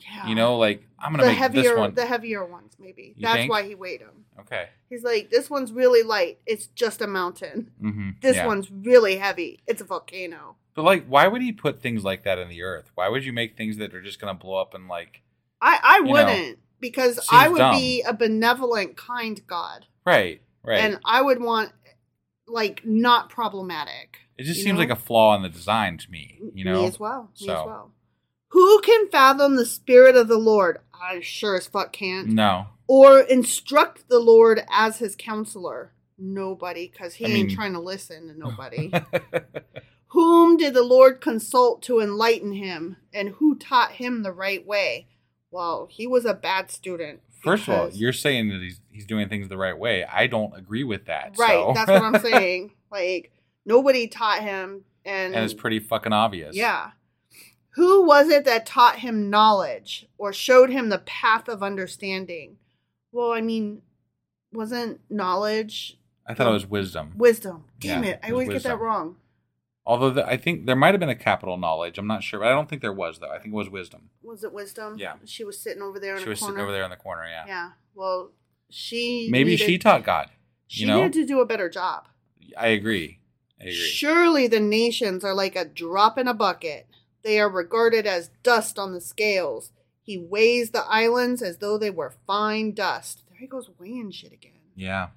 Yeah. 0.09 0.27
You 0.29 0.35
know, 0.35 0.57
like 0.57 0.87
I'm 0.99 1.12
gonna 1.12 1.25
the 1.25 1.31
make 1.31 1.38
heavier, 1.38 1.62
this 1.62 1.79
one. 1.79 1.95
the 1.95 2.07
heavier 2.07 2.45
ones, 2.45 2.75
maybe. 2.79 3.14
You 3.16 3.23
that's 3.23 3.37
think? 3.37 3.51
why 3.51 3.62
he 3.64 3.75
weighed 3.75 4.01
them. 4.01 4.25
Okay. 4.40 4.69
He's 4.88 5.03
like, 5.03 5.31
this 5.31 5.51
one's 5.51 5.73
really 5.73 6.03
light. 6.03 6.38
It's 6.47 6.66
just 6.69 7.03
a 7.03 7.07
mountain. 7.07 7.71
Mm-hmm. 7.83 8.11
This 8.23 8.37
yeah. 8.37 8.47
one's 8.47 8.71
really 8.71 9.16
heavy. 9.16 9.61
It's 9.66 9.81
a 9.81 9.85
volcano. 9.85 10.57
But 10.75 10.85
like, 10.85 11.07
why 11.07 11.27
would 11.27 11.42
he 11.42 11.53
put 11.53 11.81
things 11.81 12.05
like 12.05 12.25
that 12.25 12.38
in 12.38 12.49
the 12.49 12.62
earth? 12.62 12.90
Why 12.95 13.09
would 13.09 13.25
you 13.25 13.33
make 13.33 13.57
things 13.57 13.79
that 13.79 13.95
are 13.95 14.03
just 14.03 14.21
gonna 14.21 14.35
blow 14.35 14.61
up 14.61 14.75
and 14.75 14.88
like? 14.88 15.23
I, 15.61 15.79
I 15.83 16.01
wouldn't 16.01 16.59
because 16.81 17.19
I 17.31 17.49
would 17.49 17.59
dumb. 17.59 17.75
be 17.77 18.03
a 18.03 18.12
benevolent, 18.12 18.97
kind 18.97 19.40
God, 19.47 19.87
Right. 20.05 20.42
Right. 20.62 20.81
and 20.81 20.99
I 21.05 21.23
would 21.23 21.40
want 21.40 21.73
like 22.47 22.83
not 22.85 23.29
problematic. 23.31 24.19
it 24.37 24.45
just 24.45 24.61
seems 24.61 24.75
know? 24.75 24.81
like 24.81 24.90
a 24.90 24.97
flaw 24.97 25.35
in 25.37 25.42
the 25.42 25.49
design 25.49 25.99
to 25.99 26.11
me. 26.11 26.40
You 26.55 26.64
know. 26.64 26.83
me 26.83 26.87
as 26.87 27.01
well. 27.01 27.31
Me 27.40 27.49
as 27.49 27.55
well. 27.66 27.92
Who 28.57 28.81
can 28.81 29.09
fathom 29.11 29.57
the 29.57 29.66
spirit 29.66 30.16
of 30.16 30.29
the 30.29 30.38
Lord? 30.38 30.79
I 30.95 31.21
sure 31.21 31.57
as 31.59 31.66
fuck 31.66 31.92
can't. 31.92 32.29
No. 32.29 32.69
Or 32.88 33.21
instruct 33.21 34.09
the 34.09 34.19
Lord 34.19 34.62
as 34.71 34.97
his 34.97 35.14
counselor? 35.14 35.92
Nobody, 36.19 36.88
because 36.90 37.16
he 37.16 37.27
I 37.27 37.29
ain't 37.29 37.49
mean- 37.49 37.55
trying 37.55 37.75
to 37.75 37.81
listen 37.81 38.29
to 38.29 38.38
nobody. 38.38 38.90
Whom 40.09 40.57
did 40.57 40.73
the 40.73 40.83
Lord 40.83 41.21
consult 41.21 41.83
to 41.83 42.01
enlighten 42.01 42.53
him, 42.53 42.97
and 43.12 43.29
who 43.29 43.57
taught 43.59 43.92
him 43.92 44.23
the 44.23 44.33
right 44.33 44.66
way? 44.66 45.09
Well, 45.51 45.87
he 45.90 46.07
was 46.07 46.25
a 46.25 46.33
bad 46.33 46.71
student. 46.71 47.21
First 47.42 47.69
of 47.69 47.75
all, 47.75 47.90
you're 47.90 48.14
saying 48.14 48.49
that 48.49 48.62
he's 48.62 48.81
he's 48.90 49.05
doing 49.05 49.29
things 49.29 49.49
the 49.49 49.59
right 49.59 49.77
way. 49.77 50.03
I 50.07 50.29
don't 50.29 50.57
agree 50.57 50.83
with 50.85 51.05
that. 51.07 51.35
right. 51.38 51.51
so- 51.51 51.73
That's 51.75 51.90
what 51.90 52.01
I'm 52.03 52.19
saying. 52.23 52.73
Like 52.90 53.33
nobody 53.66 54.07
taught 54.09 54.40
him, 54.40 54.85
and 55.05 55.35
and 55.35 55.45
it's 55.45 55.53
pretty 55.53 55.81
fucking 55.81 56.14
obvious. 56.14 56.57
Yeah. 56.57 56.92
Who 57.77 58.07
was 58.07 58.29
it 58.29 58.45
that 58.45 58.67
taught 58.67 59.01
him 59.01 59.31
knowledge 59.31 60.07
or 60.19 60.33
showed 60.33 60.71
him 60.71 60.89
the 60.89 60.99
path 60.99 61.49
of 61.49 61.62
understanding? 61.62 62.57
Well, 63.12 63.33
I 63.33 63.41
mean, 63.41 63.83
wasn't 64.53 65.01
knowledge 65.11 65.99
I 66.27 66.35
thought 66.35 66.49
it 66.49 66.53
was 66.53 66.67
wisdom. 66.67 67.12
wisdom? 67.17 67.65
Damn 67.79 68.03
Yeah, 68.05 68.11
it. 68.11 68.21
I 68.23 68.29
it 68.29 68.33
always 68.33 68.49
get 68.49 68.62
that 68.65 68.81
wrong. 68.81 69.17
Although 69.85 70.11
the, 70.11 70.27
I 70.27 70.37
think 70.37 70.67
there 70.67 70.75
might 70.75 70.93
have 70.95 70.99
been 71.01 71.09
a 71.09 71.15
capital 71.15 71.57
knowledge. 71.57 71.99
I'm 71.99 72.09
not 72.09 72.25
sure, 72.25 72.41
but 72.41 72.49
I 72.49 72.53
don't 72.53 72.69
think 72.69 72.83
there 72.83 72.93
was 72.93 73.19
though. 73.21 73.31
I 73.31 73.39
think 73.39 73.53
it 73.55 73.57
was 73.57 73.71
wisdom. 73.71 74.11
Was 74.23 74.43
it 74.43 74.53
wisdom? 74.53 74.97
Yeah. 74.99 75.15
She 75.25 75.45
was 75.45 75.61
sitting 75.61 75.83
over 75.83 76.01
there 76.01 76.17
in 76.17 76.23
She 76.23 76.29
was 76.29 76.41
corner. 76.41 76.55
sitting 76.55 76.62
over 76.65 76.73
there 76.73 76.83
in 76.85 76.91
the 76.91 76.97
corner. 76.97 77.25
Yeah. 77.29 77.45
Yeah. 77.47 77.71
Well, 77.95 78.33
she 78.71 79.29
Maybe 79.31 79.51
needed- 79.51 79.65
she 79.67 79.79
taught 79.79 80.03
God. 80.05 80.31
She 80.67 80.81
You 80.81 80.89
know. 80.89 80.97
needed 80.97 81.12
to 81.12 81.27
do 81.27 81.41
a 81.41 81.47
better 81.47 81.69
job. 81.69 82.09
I 82.57 82.69
agree. 82.69 83.21
I 83.61 83.65
agree. 83.65 83.75
Surely 83.75 84.49
the 84.49 84.59
nations 84.61 85.23
are 85.25 85.35
like 85.35 85.55
a 85.55 85.65
drop 85.65 86.19
in 86.19 86.27
a 86.27 86.35
bucket. 86.35 86.87
They 87.27 87.41
are 87.41 87.51
regarded 87.51 88.07
as 88.07 88.31
dust 88.45 88.79
on 88.79 88.93
the 88.93 89.01
scales. 89.01 89.73
He 90.01 90.17
weighs 90.17 90.71
the 90.71 90.85
islands 90.85 91.43
as 91.43 91.57
though 91.59 91.77
they 91.77 91.91
were 91.91 92.15
fine 92.25 92.73
dust. 92.73 93.25
There 93.29 93.37
he 93.41 93.49
goes 93.49 93.69
weighing 93.81 94.12
shit 94.12 94.33
again. 94.33 94.53
Yeah. 94.77 95.09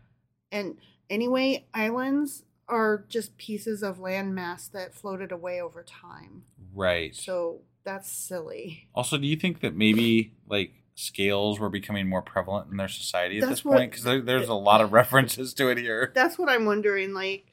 And 0.51 0.77
anyway, 1.07 1.67
islands 1.71 2.45
are 2.67 3.05
just 3.09 3.37
pieces 3.37 3.83
of 3.83 3.99
landmass 3.99 4.71
that 4.71 4.95
floated 4.95 5.31
away 5.31 5.61
over 5.61 5.83
time. 5.83 6.45
Right. 6.73 7.15
So 7.15 7.61
that's 7.83 8.11
silly. 8.11 8.87
Also, 8.95 9.19
do 9.19 9.27
you 9.27 9.35
think 9.35 9.61
that 9.61 9.75
maybe 9.75 10.33
like 10.49 10.71
scales 10.95 11.59
were 11.59 11.69
becoming 11.69 12.09
more 12.09 12.23
prevalent 12.23 12.71
in 12.71 12.77
their 12.77 12.87
society 12.87 13.37
at 13.37 13.41
That's 13.41 13.51
this 13.59 13.65
what- 13.65 13.77
point? 13.77 13.91
Because 13.91 14.03
there, 14.03 14.21
there's 14.21 14.49
a 14.49 14.55
lot 14.55 14.81
of 14.81 14.93
references 14.93 15.53
to 15.53 15.69
it 15.69 15.77
here. 15.77 16.11
That's 16.15 16.39
what 16.39 16.49
I'm 16.49 16.65
wondering. 16.65 17.13
Like 17.13 17.45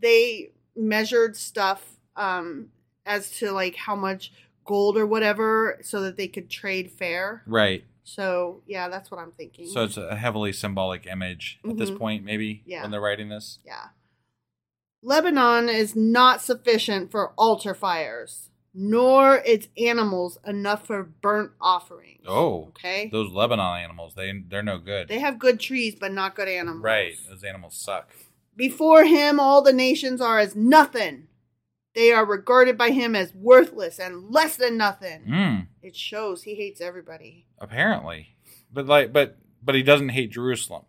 they 0.00 0.50
measured 0.74 1.36
stuff 1.36 1.96
um 2.16 2.70
as 3.10 3.30
to 3.38 3.50
like 3.50 3.74
how 3.76 3.96
much 3.96 4.32
gold 4.64 4.96
or 4.96 5.06
whatever 5.06 5.78
so 5.82 6.00
that 6.02 6.16
they 6.16 6.28
could 6.28 6.48
trade 6.48 6.90
fair. 6.90 7.42
Right. 7.46 7.84
So 8.04 8.62
yeah, 8.66 8.88
that's 8.88 9.10
what 9.10 9.18
I'm 9.20 9.32
thinking. 9.32 9.66
So 9.66 9.84
it's 9.84 9.96
a 9.96 10.16
heavily 10.16 10.52
symbolic 10.52 11.06
image 11.06 11.58
at 11.68 11.76
this 11.76 11.90
Mhm. 11.90 11.98
point, 11.98 12.24
maybe 12.24 12.62
Yeah. 12.66 12.82
when 12.82 12.90
they're 12.90 13.00
writing 13.00 13.28
this. 13.28 13.58
yeah. 13.64 13.88
Lebanon 15.02 15.68
is 15.68 15.96
not 15.96 16.42
sufficient 16.42 17.10
for 17.10 17.32
altar 17.38 17.74
fires, 17.74 18.50
nor 18.74 19.36
its 19.46 19.68
animals 19.78 20.38
enough 20.46 20.86
for 20.86 21.02
burnt 21.02 21.52
offerings. 21.60 22.24
Oh, 22.26 22.66
Okay. 22.68 23.08
Those 23.10 23.32
Lebanon 23.32 23.78
animals, 23.78 24.14
they 24.14 24.30
they're 24.48 24.62
no 24.62 24.78
good. 24.78 25.08
They 25.08 25.18
have 25.20 25.38
good 25.38 25.58
trees, 25.58 25.94
but 25.98 26.12
not 26.12 26.34
good 26.34 26.48
animals. 26.48 26.84
right. 26.84 27.14
Those 27.28 27.42
animals 27.44 27.74
suck. 27.76 28.10
Before 28.56 29.04
him, 29.04 29.40
all 29.40 29.62
the 29.62 29.72
nations 29.72 30.20
are 30.20 30.38
as 30.38 30.54
nothing. 30.54 31.28
They 31.94 32.12
are 32.12 32.24
regarded 32.24 32.78
by 32.78 32.90
him 32.90 33.16
as 33.16 33.34
worthless 33.34 33.98
and 33.98 34.30
less 34.30 34.56
than 34.56 34.76
nothing. 34.76 35.24
Mm, 35.28 35.66
It 35.82 35.96
shows 35.96 36.42
he 36.44 36.54
hates 36.54 36.80
everybody. 36.80 37.46
apparently, 37.58 38.36
but 38.72 38.86
like, 38.86 39.12
but 39.12 39.36
but 39.62 39.74
he 39.74 39.82
doesn't 39.82 40.10
hate 40.10 40.30
Jerusalem. 40.30 40.84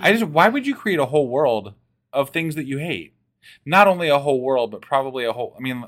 I 0.00 0.12
just 0.12 0.24
why 0.24 0.48
would 0.48 0.66
you 0.66 0.74
create 0.74 0.98
a 0.98 1.06
whole 1.06 1.28
world 1.28 1.74
of 2.12 2.30
things 2.30 2.54
that 2.56 2.66
you 2.66 2.78
hate? 2.78 3.14
Not 3.64 3.88
only 3.88 4.08
a 4.08 4.18
whole 4.18 4.40
world, 4.42 4.70
but 4.70 4.82
probably 4.82 5.24
a 5.24 5.32
whole. 5.32 5.54
I 5.56 5.60
mean, 5.62 5.84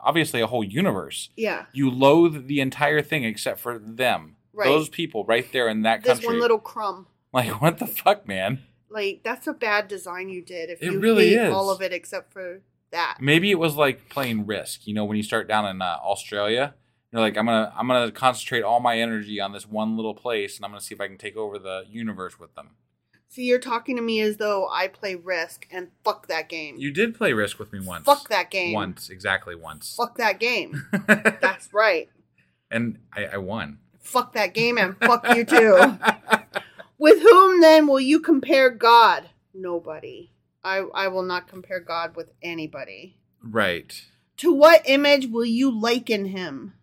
obviously 0.00 0.40
a 0.40 0.46
whole 0.46 0.64
universe. 0.64 1.30
Yeah. 1.36 1.66
You 1.72 1.90
loathe 1.90 2.46
the 2.46 2.60
entire 2.60 3.02
thing 3.02 3.24
except 3.24 3.60
for 3.60 3.78
them. 3.78 4.36
Right. 4.52 4.66
Those 4.66 4.88
people 4.88 5.24
right 5.24 5.50
there 5.52 5.68
in 5.68 5.82
that 5.82 6.02
This 6.02 6.14
country. 6.14 6.28
one 6.28 6.40
little 6.40 6.58
crumb. 6.58 7.06
like 7.32 7.60
what 7.60 7.78
the 7.78 7.86
fuck, 7.86 8.26
man? 8.26 8.60
Like 8.90 9.20
that's 9.24 9.46
a 9.46 9.52
bad 9.52 9.88
design 9.88 10.28
you 10.28 10.42
did. 10.42 10.70
If 10.70 10.82
It 10.82 10.92
you 10.92 10.98
really 11.00 11.30
hate 11.30 11.48
is. 11.48 11.52
all 11.52 11.70
of 11.70 11.82
it 11.82 11.92
except 11.92 12.32
for 12.32 12.62
that. 12.90 13.18
Maybe 13.20 13.50
it 13.50 13.58
was 13.58 13.76
like 13.76 14.08
playing 14.08 14.46
Risk. 14.46 14.86
You 14.86 14.94
know, 14.94 15.04
when 15.04 15.16
you 15.16 15.22
start 15.22 15.48
down 15.48 15.66
in 15.66 15.82
uh, 15.82 15.96
Australia, 16.02 16.74
you're 17.12 17.20
like, 17.22 17.36
I'm 17.36 17.46
gonna 17.46 17.72
I'm 17.76 17.86
gonna 17.88 18.10
concentrate 18.10 18.62
all 18.62 18.80
my 18.80 18.98
energy 18.98 19.40
on 19.40 19.52
this 19.52 19.66
one 19.66 19.96
little 19.96 20.14
place, 20.14 20.56
and 20.56 20.64
I'm 20.64 20.70
gonna 20.70 20.80
see 20.80 20.94
if 20.94 21.00
I 21.00 21.06
can 21.08 21.18
take 21.18 21.36
over 21.36 21.58
the 21.58 21.84
universe 21.88 22.38
with 22.38 22.54
them. 22.54 22.70
See, 23.30 23.44
you're 23.44 23.58
talking 23.58 23.96
to 23.96 24.02
me 24.02 24.20
as 24.20 24.38
though 24.38 24.68
I 24.72 24.88
play 24.88 25.14
Risk 25.14 25.66
and 25.70 25.88
fuck 26.02 26.28
that 26.28 26.48
game. 26.48 26.76
You 26.78 26.90
did 26.90 27.14
play 27.14 27.34
Risk 27.34 27.58
with 27.58 27.72
me 27.74 27.80
once. 27.80 28.06
Fuck 28.06 28.28
that 28.30 28.50
game. 28.50 28.72
Once, 28.72 29.10
exactly 29.10 29.54
once. 29.54 29.94
Fuck 29.94 30.16
that 30.16 30.40
game. 30.40 30.86
That's 31.06 31.72
right. 31.74 32.08
and 32.70 32.98
I, 33.14 33.26
I 33.26 33.36
won. 33.36 33.78
Fuck 34.00 34.32
that 34.32 34.54
game 34.54 34.78
and 34.78 34.96
fuck 34.96 35.28
you 35.36 35.44
too. 35.44 35.76
With 36.98 37.20
whom 37.22 37.60
then 37.60 37.86
will 37.86 38.00
you 38.00 38.18
compare 38.20 38.70
God? 38.70 39.28
Nobody. 39.52 40.32
I, 40.64 40.78
I 40.94 41.08
will 41.08 41.22
not 41.22 41.48
compare 41.48 41.80
God 41.80 42.16
with 42.16 42.32
anybody. 42.42 43.16
Right. 43.42 44.04
To 44.38 44.52
what 44.52 44.82
image 44.88 45.26
will 45.26 45.44
you 45.44 45.70
liken 45.70 46.26
him? 46.26 46.74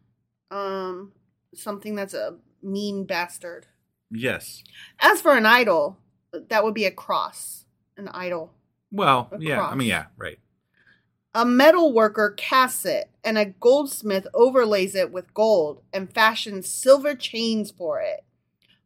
Um, 0.52 1.14
something 1.54 1.96
that's 1.96 2.14
a 2.14 2.38
mean 2.62 3.06
bastard. 3.06 3.68
Yes. 4.12 4.64
As 5.00 5.22
for 5.22 5.36
an 5.36 5.46
idol, 5.46 5.98
that 6.50 6.64
would 6.64 6.74
be 6.74 6.86
a 6.86 6.92
cross. 6.92 7.66
An 7.98 8.08
idol. 8.10 8.54
Well, 8.92 9.30
A 9.32 9.40
yeah. 9.40 9.62
I 9.62 9.76
mean, 9.76 9.88
yeah. 9.88 10.06
Right. 10.18 10.40
A 11.34 11.46
metal 11.46 11.94
worker 11.94 12.34
casts 12.36 12.86
it, 12.86 13.10
and 13.24 13.38
a 13.38 13.46
goldsmith 13.46 14.26
overlays 14.34 14.96
it 14.96 15.12
with 15.12 15.34
gold 15.34 15.82
and 15.92 16.14
fashions 16.14 16.70
silver 16.70 17.14
chains 17.14 17.72
for 17.72 18.00
it. 18.00 18.24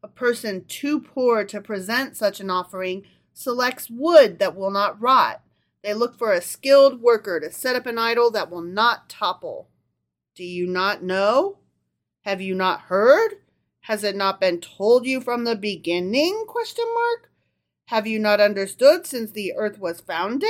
A 0.02 0.08
person 0.08 0.65
too 0.65 0.99
poor 0.99 1.43
to 1.45 1.62
present 1.62 2.17
such 2.17 2.39
an 2.39 2.49
offering 2.49 3.04
selects 3.33 3.89
wood 3.89 4.39
that 4.39 4.55
will 4.55 4.71
not 4.71 4.99
rot. 5.01 5.41
They 5.83 5.93
look 5.93 6.17
for 6.17 6.33
a 6.33 6.41
skilled 6.41 7.01
worker 7.01 7.39
to 7.39 7.51
set 7.51 7.75
up 7.75 7.85
an 7.85 7.97
idol 7.97 8.31
that 8.31 8.51
will 8.51 8.61
not 8.61 9.09
topple. 9.09 9.69
Do 10.35 10.43
you 10.43 10.67
not 10.67 11.03
know? 11.03 11.59
Have 12.21 12.41
you 12.41 12.53
not 12.55 12.81
heard? 12.81 13.35
Has 13.81 14.03
it 14.03 14.15
not 14.15 14.39
been 14.39 14.59
told 14.59 15.05
you 15.05 15.21
from 15.21 15.45
the 15.45 15.55
beginning? 15.55 16.45
Question 16.47 16.85
mark. 16.93 17.31
Have 17.85 18.05
you 18.05 18.19
not 18.19 18.39
understood 18.39 19.07
since 19.07 19.31
the 19.31 19.53
earth 19.55 19.79
was 19.79 19.99
founded? 19.99 20.49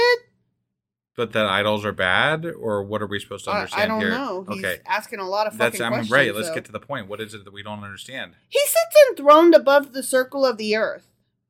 But 1.15 1.33
that 1.33 1.45
idols 1.45 1.85
are 1.85 1.91
bad, 1.91 2.45
or 2.45 2.83
what 2.83 3.01
are 3.01 3.07
we 3.07 3.19
supposed 3.19 3.45
to 3.45 3.51
I, 3.51 3.59
understand 3.59 3.83
I 3.83 3.87
don't 3.87 4.01
here? 4.01 4.09
know. 4.09 4.45
He's 4.49 4.63
okay, 4.63 4.81
asking 4.85 5.19
a 5.19 5.27
lot 5.27 5.47
of 5.47 5.57
that's 5.57 5.77
fucking 5.77 5.85
I'm 5.85 5.91
questions. 5.91 6.11
right. 6.11 6.33
Let's 6.35 6.49
though. 6.49 6.55
get 6.55 6.65
to 6.65 6.71
the 6.71 6.79
point. 6.79 7.07
What 7.07 7.19
is 7.21 7.33
it 7.33 7.43
that 7.45 7.53
we 7.53 7.61
don't 7.61 7.83
understand? 7.83 8.33
He 8.47 8.59
sits 8.59 8.95
enthroned 9.09 9.53
above 9.53 9.91
the 9.93 10.03
circle 10.03 10.45
of 10.45 10.57
the 10.57 10.75
earth, 10.75 11.08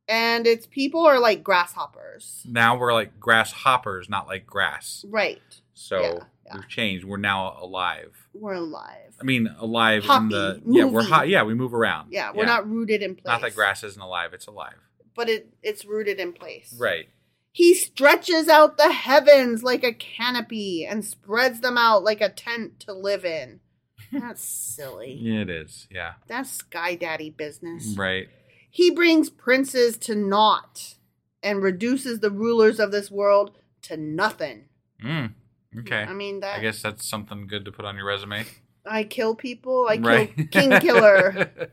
and 0.09 0.45
its 0.47 0.65
people 0.65 1.05
are 1.05 1.19
like 1.19 1.43
grasshoppers. 1.43 2.41
Now 2.45 2.77
we're 2.77 2.93
like 2.93 3.19
grasshoppers, 3.19 4.09
not 4.09 4.27
like 4.27 4.45
grass. 4.45 5.05
Right. 5.07 5.41
So 5.73 6.01
Yeah, 6.01 6.13
yeah. 6.45 6.55
we've 6.55 6.67
changed. 6.67 7.05
We're 7.05 7.17
now 7.17 7.57
alive. 7.61 8.27
We're 8.33 8.53
alive. 8.55 9.15
I 9.21 9.23
mean, 9.23 9.47
alive 9.59 10.03
in 10.03 10.09
Hoppy, 10.09 10.29
the 10.29 10.61
yeah. 10.65 10.85
We're 10.85 11.03
hot. 11.03 11.29
Yeah, 11.29 11.43
we 11.43 11.53
move 11.53 11.73
around. 11.73 12.11
Yeah, 12.11 12.31
we're 12.33 12.45
not 12.45 12.69
rooted 12.69 13.01
in 13.01 13.15
place. 13.15 13.25
Not 13.27 13.41
that 13.41 13.55
grass 13.55 13.83
isn't 13.83 14.01
alive. 14.01 14.33
It's 14.33 14.47
alive. 14.47 14.75
but 15.15 15.29
it 15.29 15.53
it's 15.61 15.85
rooted 15.85 16.19
in 16.19 16.33
place. 16.33 16.75
Right. 16.77 17.07
He 17.51 17.73
stretches 17.73 18.47
out 18.47 18.77
the 18.77 18.91
heavens 18.93 19.63
like 19.63 19.83
a 19.83 19.91
canopy 19.91 20.85
and 20.85 21.03
spreads 21.03 21.61
them 21.61 21.77
out 21.77 22.03
like 22.03 22.21
a 22.21 22.29
tent 22.29 22.79
to 22.81 22.93
live 22.93 23.25
in. 23.25 23.59
That's 24.11 24.41
silly. 24.43 25.17
Yeah, 25.19 25.41
it 25.41 25.49
is. 25.49 25.87
Yeah. 25.91 26.13
That's 26.27 26.49
sky 26.51 26.95
daddy 26.95 27.29
business. 27.31 27.95
Right. 27.97 28.29
He 28.69 28.91
brings 28.91 29.29
princes 29.29 29.97
to 29.99 30.15
naught 30.15 30.95
and 31.41 31.63
reduces 31.63 32.19
the 32.19 32.31
rulers 32.31 32.79
of 32.79 32.91
this 32.91 33.09
world 33.09 33.57
to 33.83 33.97
nothing. 33.97 34.65
Mm. 35.03 35.33
Okay. 35.79 36.03
I 36.03 36.13
mean 36.13 36.39
that 36.41 36.57
I 36.57 36.61
guess 36.61 36.81
that's 36.81 37.07
something 37.07 37.47
good 37.47 37.65
to 37.65 37.71
put 37.71 37.85
on 37.85 37.95
your 37.95 38.05
resume. 38.05 38.45
I 38.85 39.03
kill 39.03 39.35
people, 39.35 39.87
I 39.87 39.97
kill 39.97 40.05
right. 40.05 40.51
king 40.51 40.79
killer. 40.79 41.51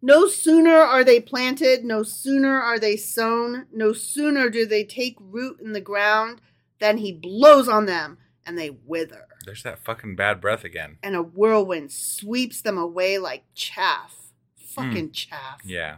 No 0.00 0.28
sooner 0.28 0.76
are 0.76 1.02
they 1.02 1.18
planted, 1.18 1.84
no 1.84 2.04
sooner 2.04 2.60
are 2.60 2.78
they 2.78 2.96
sown, 2.96 3.66
no 3.72 3.92
sooner 3.92 4.48
do 4.48 4.64
they 4.64 4.84
take 4.84 5.16
root 5.18 5.60
in 5.60 5.72
the 5.72 5.80
ground 5.80 6.40
than 6.78 6.98
he 6.98 7.10
blows 7.10 7.68
on 7.68 7.86
them 7.86 8.18
and 8.46 8.56
they 8.56 8.70
wither. 8.70 9.26
There's 9.44 9.64
that 9.64 9.84
fucking 9.84 10.14
bad 10.14 10.40
breath 10.40 10.62
again. 10.62 10.98
And 11.02 11.16
a 11.16 11.22
whirlwind 11.22 11.90
sweeps 11.90 12.60
them 12.60 12.78
away 12.78 13.18
like 13.18 13.44
chaff. 13.54 14.14
Fucking 14.56 15.10
chaff. 15.10 15.62
Hmm. 15.62 15.68
Yeah. 15.68 15.96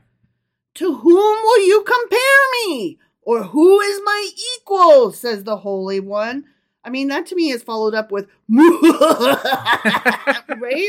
To 0.75 0.95
whom 0.95 1.43
will 1.43 1.67
you 1.67 1.83
compare 1.83 2.67
me? 2.67 2.99
Or 3.23 3.45
who 3.45 3.81
is 3.81 4.01
my 4.05 4.29
equal? 4.57 5.13
says 5.13 5.45
the 5.45 5.59
Holy 5.59 6.01
One. 6.01 6.45
I 6.85 6.91
mean, 6.91 7.09
that 7.09 7.27
to 7.27 7.35
me 7.35 7.51
is 7.51 7.63
followed 7.63 7.95
up 7.95 8.11
with, 8.11 8.27
right? 8.49 9.37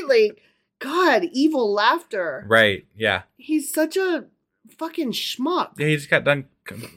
Like, 0.07 0.41
God, 0.79 1.25
evil 1.31 1.73
laughter. 1.73 2.45
Right. 2.47 2.85
Yeah. 2.95 3.23
He's 3.37 3.73
such 3.73 3.97
a 3.97 4.25
fucking 4.77 5.11
schmuck, 5.11 5.71
Yeah. 5.77 5.87
He 5.87 5.95
just 5.95 6.09
got 6.09 6.23
done, 6.23 6.45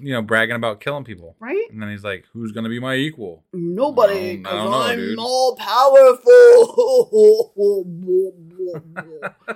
you 0.00 0.12
know, 0.12 0.22
bragging 0.22 0.56
about 0.56 0.80
killing 0.80 1.04
people, 1.04 1.36
right? 1.40 1.66
and 1.70 1.80
then 1.82 1.90
he's 1.90 2.04
like, 2.04 2.24
"Who's 2.32 2.52
gonna 2.52 2.68
be 2.68 2.80
my 2.80 2.94
equal?" 2.96 3.44
Nobody, 3.52 4.36
because 4.38 4.88
I'm 4.90 4.98
dude. 4.98 5.18
all 5.18 5.56
powerful. 5.56 6.24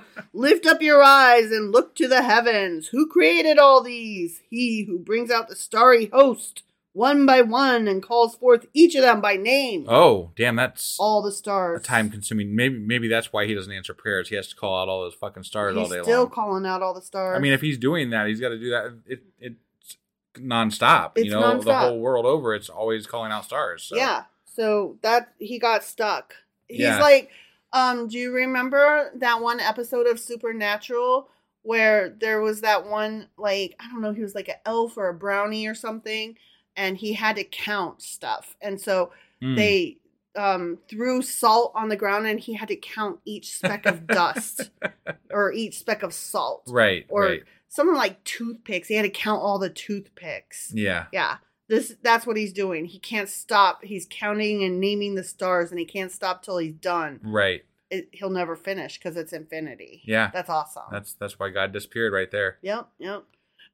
Lift 0.33 0.65
up 0.65 0.81
your 0.81 1.01
eyes 1.03 1.51
and 1.51 1.71
look 1.71 1.95
to 1.95 2.07
the 2.07 2.21
heavens. 2.21 2.87
Who 2.87 3.07
created 3.07 3.57
all 3.57 3.81
these? 3.83 4.41
He 4.49 4.83
who 4.83 4.99
brings 4.99 5.31
out 5.31 5.49
the 5.49 5.55
starry 5.55 6.05
host 6.13 6.63
one 6.93 7.25
by 7.25 7.41
one 7.41 7.87
and 7.87 8.01
calls 8.01 8.35
forth 8.35 8.65
each 8.73 8.95
of 8.95 9.01
them 9.01 9.21
by 9.21 9.35
name. 9.35 9.85
Oh, 9.87 10.31
damn! 10.35 10.55
That's 10.55 10.97
all 10.99 11.21
the 11.21 11.31
stars. 11.31 11.83
time 11.83 12.09
consuming. 12.09 12.55
Maybe 12.55 12.77
maybe 12.79 13.07
that's 13.07 13.31
why 13.31 13.45
he 13.45 13.53
doesn't 13.53 13.71
answer 13.71 13.93
prayers. 13.93 14.29
He 14.29 14.35
has 14.35 14.47
to 14.47 14.55
call 14.55 14.81
out 14.81 14.89
all 14.89 15.01
those 15.03 15.13
fucking 15.13 15.43
stars 15.43 15.77
all 15.77 15.83
He's 15.85 15.93
day 15.93 16.01
still 16.01 16.21
long. 16.23 16.29
calling 16.31 16.65
out 16.65 16.81
all 16.81 16.93
the 16.93 17.01
stars. 17.01 17.37
I 17.37 17.39
mean, 17.39 17.53
if 17.53 17.61
he's 17.61 17.77
doing 17.77 18.09
that, 18.09 18.27
he's 18.27 18.39
got 18.41 18.49
to 18.49 18.59
do 18.59 18.69
that. 18.71 18.97
It 19.05 19.23
it's 19.39 19.97
nonstop. 20.37 21.11
It's 21.15 21.25
you 21.25 21.31
know, 21.31 21.59
the 21.59 21.77
whole 21.77 21.99
world 21.99 22.25
over, 22.25 22.53
it's 22.53 22.69
always 22.69 23.07
calling 23.07 23.31
out 23.31 23.45
stars. 23.45 23.83
So. 23.83 23.95
Yeah. 23.95 24.23
So 24.45 24.97
that 25.01 25.33
he 25.39 25.59
got 25.59 25.83
stuck. 25.83 26.35
He's 26.67 26.79
Yeah. 26.81 26.99
like, 26.99 27.29
um, 27.73 28.07
do 28.07 28.17
you 28.17 28.31
remember 28.33 29.11
that 29.15 29.41
one 29.41 29.59
episode 29.59 30.07
of 30.07 30.19
Supernatural 30.19 31.29
where 31.61 32.09
there 32.09 32.41
was 32.41 32.61
that 32.61 32.85
one 32.87 33.27
like 33.37 33.75
I 33.79 33.89
don't 33.89 34.01
know, 34.01 34.13
he 34.13 34.21
was 34.21 34.35
like 34.35 34.47
an 34.47 34.55
elf 34.65 34.97
or 34.97 35.09
a 35.09 35.13
brownie 35.13 35.67
or 35.67 35.75
something, 35.75 36.37
and 36.79 36.97
he 36.97 37.13
had 37.13 37.35
to 37.35 37.43
count 37.43 38.01
stuff. 38.01 38.55
And 38.61 38.79
so 38.81 39.11
Mm. 39.41 39.55
they 39.55 39.97
um 40.35 40.77
threw 40.89 41.21
salt 41.21 41.71
on 41.75 41.89
the 41.89 41.95
ground 41.95 42.27
and 42.27 42.39
he 42.39 42.53
had 42.53 42.67
to 42.69 42.75
count 42.75 43.19
each 43.25 43.51
speck 43.53 43.85
of 43.85 44.05
dust 44.07 44.69
or 45.31 45.51
each 45.53 45.77
speck 45.79 46.03
of 46.03 46.13
salt. 46.13 46.63
Right. 46.67 47.05
Or 47.09 47.23
right. 47.23 47.43
something 47.67 47.95
like 47.95 48.23
toothpicks. 48.23 48.87
He 48.87 48.95
had 48.95 49.03
to 49.03 49.09
count 49.09 49.41
all 49.41 49.59
the 49.59 49.69
toothpicks. 49.69 50.71
Yeah. 50.73 51.05
Yeah. 51.13 51.37
This 51.67 51.95
that's 52.01 52.25
what 52.27 52.35
he's 52.37 52.53
doing. 52.53 52.85
He 52.85 52.99
can't 52.99 53.29
stop. 53.29 53.83
He's 53.83 54.07
counting 54.09 54.63
and 54.63 54.79
naming 54.79 55.15
the 55.15 55.23
stars 55.23 55.69
and 55.71 55.79
he 55.79 55.85
can't 55.85 56.11
stop 56.11 56.43
till 56.43 56.57
he's 56.57 56.73
done. 56.73 57.19
Right. 57.23 57.61
It, 57.91 58.09
he'll 58.11 58.29
never 58.29 58.55
finish 58.55 58.99
cuz 58.99 59.15
it's 59.17 59.33
infinity. 59.33 60.01
Yeah. 60.05 60.29
That's 60.33 60.49
awesome. 60.49 60.83
That's 60.91 61.13
that's 61.13 61.39
why 61.39 61.49
God 61.49 61.71
disappeared 61.71 62.13
right 62.13 62.29
there. 62.31 62.57
Yep, 62.61 62.87
yep. 62.99 63.23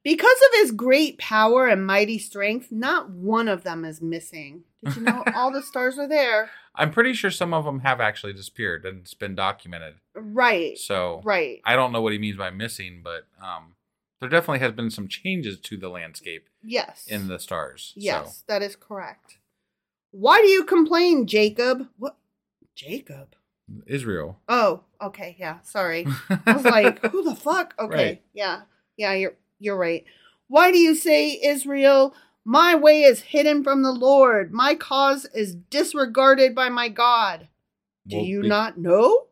Because 0.05 0.37
of 0.37 0.59
his 0.61 0.71
great 0.71 1.17
power 1.17 1.67
and 1.67 1.85
mighty 1.85 2.17
strength, 2.19 2.71
not 2.71 3.09
one 3.09 3.47
of 3.49 3.63
them 3.63 3.83
is 3.83 4.01
missing. 4.01 4.63
Did 4.83 4.95
you 4.97 5.01
know 5.01 5.23
all 5.35 5.51
the 5.51 5.61
stars 5.71 5.97
are 5.97 6.07
there? 6.07 6.51
I'm 6.75 6.91
pretty 6.91 7.13
sure 7.13 7.31
some 7.31 7.53
of 7.53 7.65
them 7.65 7.79
have 7.79 7.99
actually 7.99 8.33
disappeared 8.33 8.85
and 8.85 8.99
it's 8.99 9.13
been 9.15 9.33
documented. 9.35 9.95
Right. 10.13 10.77
So 10.77 11.21
Right. 11.25 11.59
I 11.65 11.75
don't 11.75 11.91
know 11.91 12.01
what 12.01 12.13
he 12.13 12.19
means 12.19 12.37
by 12.37 12.51
missing, 12.51 13.01
but 13.03 13.25
um, 13.43 13.75
there 14.21 14.29
definitely 14.29 14.59
has 14.59 14.73
been 14.73 14.91
some 14.91 15.07
changes 15.07 15.59
to 15.61 15.75
the 15.75 15.89
landscape 15.89 16.49
Yes. 16.63 17.05
in 17.07 17.27
the 17.27 17.39
stars. 17.39 17.91
Yes, 17.95 18.43
that 18.47 18.61
is 18.61 18.75
correct. 18.75 19.39
Why 20.11 20.39
do 20.39 20.47
you 20.47 20.63
complain, 20.65 21.25
Jacob? 21.27 21.87
What? 21.97 22.15
Jacob? 22.75 23.35
Israel. 23.87 24.39
Oh, 24.47 24.81
okay, 25.01 25.35
yeah. 25.39 25.61
Sorry. 25.63 26.05
I 26.45 26.53
was 26.53 26.63
like, 26.65 27.03
who 27.07 27.23
the 27.23 27.35
fuck? 27.35 27.73
Okay, 27.79 27.95
Right. 28.05 28.21
yeah, 28.33 28.61
yeah. 28.97 29.13
You're 29.13 29.33
you're 29.59 29.77
right. 29.77 30.03
Why 30.47 30.71
do 30.71 30.77
you 30.77 30.95
say, 30.95 31.39
Israel? 31.43 32.13
My 32.43 32.75
way 32.75 33.01
is 33.01 33.21
hidden 33.21 33.63
from 33.63 33.81
the 33.81 33.91
Lord. 33.91 34.51
My 34.53 34.75
cause 34.75 35.25
is 35.33 35.55
disregarded 35.55 36.53
by 36.53 36.69
my 36.69 36.89
God. 36.89 37.47
Do 38.07 38.17
Well, 38.17 38.25
you 38.25 38.41
be- 38.43 38.49
not 38.49 38.77
know? 38.77 39.27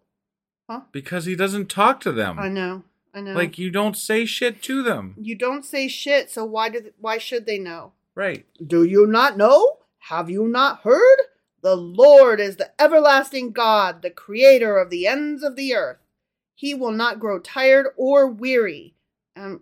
Huh? 0.69 0.81
Because 0.91 1.25
he 1.25 1.35
doesn't 1.35 1.69
talk 1.69 1.99
to 2.01 2.11
them. 2.11 2.39
I 2.39 2.49
know. 2.49 2.83
I 3.13 3.21
know. 3.21 3.33
Like 3.33 3.59
you 3.59 3.69
don't 3.69 3.95
say 3.95 4.25
shit 4.25 4.63
to 4.63 4.81
them. 4.81 5.15
you 5.19 5.35
don't 5.35 5.63
say 5.63 5.87
shit, 5.87 6.31
so 6.31 6.43
why 6.43 6.69
did 6.69 6.93
why 6.99 7.19
should 7.19 7.45
they 7.45 7.59
know? 7.59 7.91
Right. 8.15 8.45
Do 8.65 8.83
you 8.83 9.05
not 9.05 9.37
know? 9.37 9.77
Have 10.09 10.29
you 10.31 10.47
not 10.47 10.79
heard? 10.81 11.19
The 11.61 11.75
Lord 11.75 12.39
is 12.39 12.55
the 12.57 12.71
everlasting 12.81 13.51
God, 13.51 14.01
the 14.01 14.09
creator 14.09 14.77
of 14.77 14.89
the 14.89 15.05
ends 15.05 15.43
of 15.43 15.55
the 15.55 15.75
earth. 15.75 15.99
He 16.55 16.73
will 16.73 16.91
not 16.91 17.19
grow 17.19 17.39
tired 17.39 17.87
or 17.95 18.27
weary, 18.27 18.95
um, 19.35 19.61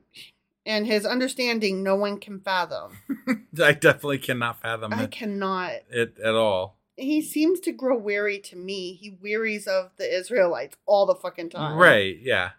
and 0.66 0.86
his 0.88 1.06
understanding 1.06 1.84
no 1.84 1.96
one 1.96 2.20
can 2.20 2.40
fathom. 2.40 2.98
I 3.62 3.74
definitely 3.74 4.20
cannot 4.20 4.62
fathom 4.62 4.94
I 4.94 5.04
it, 5.04 5.12
cannot. 5.12 5.72
it 5.90 6.18
at 6.24 6.36
all. 6.36 6.78
He 6.98 7.22
seems 7.22 7.60
to 7.62 7.72
grow 7.72 7.98
weary 7.98 8.40
to 8.40 8.56
me. 8.56 8.94
He 8.94 9.18
wearies 9.22 9.66
of 9.68 9.92
the 9.98 10.14
Israelites 10.14 10.76
all 10.86 11.06
the 11.06 11.16
fucking 11.16 11.50
time. 11.50 11.78
Right. 11.78 12.18
Yeah. 12.22 12.52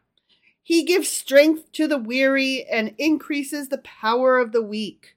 He 0.65 0.85
gives 0.85 1.09
strength 1.09 1.73
to 1.73 1.87
the 1.87 1.99
weary 1.99 2.65
and 2.65 2.95
increases 2.99 3.69
the 3.69 3.79
power 3.79 4.39
of 4.39 4.53
the 4.53 4.63
weak. 4.63 5.17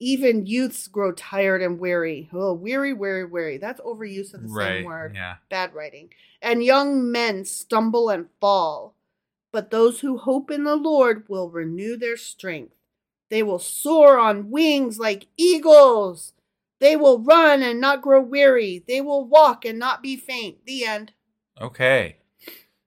Even 0.00 0.46
youths 0.46 0.88
grow 0.88 1.12
tired 1.12 1.62
and 1.62 1.78
weary. 1.78 2.28
Oh, 2.32 2.52
weary, 2.52 2.92
weary, 2.92 3.24
weary. 3.24 3.58
That's 3.58 3.80
overuse 3.80 4.34
of 4.34 4.42
the 4.42 4.48
Right. 4.48 4.66
same 4.78 4.84
word. 4.84 5.14
Yeah. 5.14 5.36
Bad 5.48 5.72
writing. 5.74 6.10
And 6.42 6.62
young 6.64 7.10
men 7.10 7.44
stumble 7.44 8.10
and 8.10 8.28
fall. 8.40 8.93
But 9.54 9.70
those 9.70 10.00
who 10.00 10.18
hope 10.18 10.50
in 10.50 10.64
the 10.64 10.74
Lord 10.74 11.28
will 11.28 11.48
renew 11.48 11.96
their 11.96 12.16
strength. 12.16 12.74
They 13.30 13.40
will 13.44 13.60
soar 13.60 14.18
on 14.18 14.50
wings 14.50 14.98
like 14.98 15.28
eagles. 15.36 16.32
They 16.80 16.96
will 16.96 17.20
run 17.20 17.62
and 17.62 17.80
not 17.80 18.02
grow 18.02 18.20
weary. 18.20 18.82
They 18.88 19.00
will 19.00 19.24
walk 19.24 19.64
and 19.64 19.78
not 19.78 20.02
be 20.02 20.16
faint. 20.16 20.66
The 20.66 20.84
end. 20.84 21.12
Okay. 21.60 22.16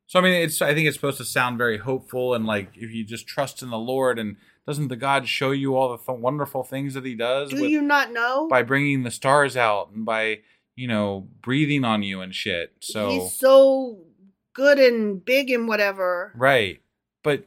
So 0.08 0.20
I 0.20 0.22
mean, 0.22 0.34
it's 0.34 0.62
I 0.62 0.74
think 0.74 0.90
it's 0.90 0.98
supposed 0.98 1.20
to 1.20 1.26
sound 1.26 1.58
very 1.58 1.78
hopeful 1.78 2.34
and 2.34 2.46
like 2.46 2.72
if 2.76 2.92
you 2.92 3.06
just 3.06 3.28
trust 3.28 3.64
in 3.64 3.70
the 3.70 3.78
Lord 3.78 4.20
and 4.20 4.36
doesn't 4.68 4.90
the 4.90 4.98
God 4.98 5.26
show 5.30 5.52
you 5.52 5.78
all 5.78 5.92
the 5.96 5.98
th- 6.04 6.20
wonderful 6.20 6.64
things 6.66 6.96
that 6.96 7.06
He 7.06 7.16
does 7.16 7.50
Do 7.52 7.62
with- 7.62 7.72
you 7.72 7.82
not 7.82 8.12
know? 8.12 8.50
by 8.50 8.62
bringing 8.62 9.04
the 9.04 9.12
stars 9.12 9.56
out 9.56 9.92
and 9.96 10.06
by 10.06 10.40
you 10.76 10.90
know 10.90 11.30
breathing 11.42 11.86
on 11.86 12.04
you 12.04 12.20
and 12.20 12.36
shit. 12.36 12.74
So 12.82 13.10
He's 13.10 13.34
so 13.34 14.00
good 14.58 14.80
and 14.80 15.24
big 15.24 15.50
and 15.52 15.68
whatever. 15.68 16.34
right, 16.36 16.82
but 17.24 17.46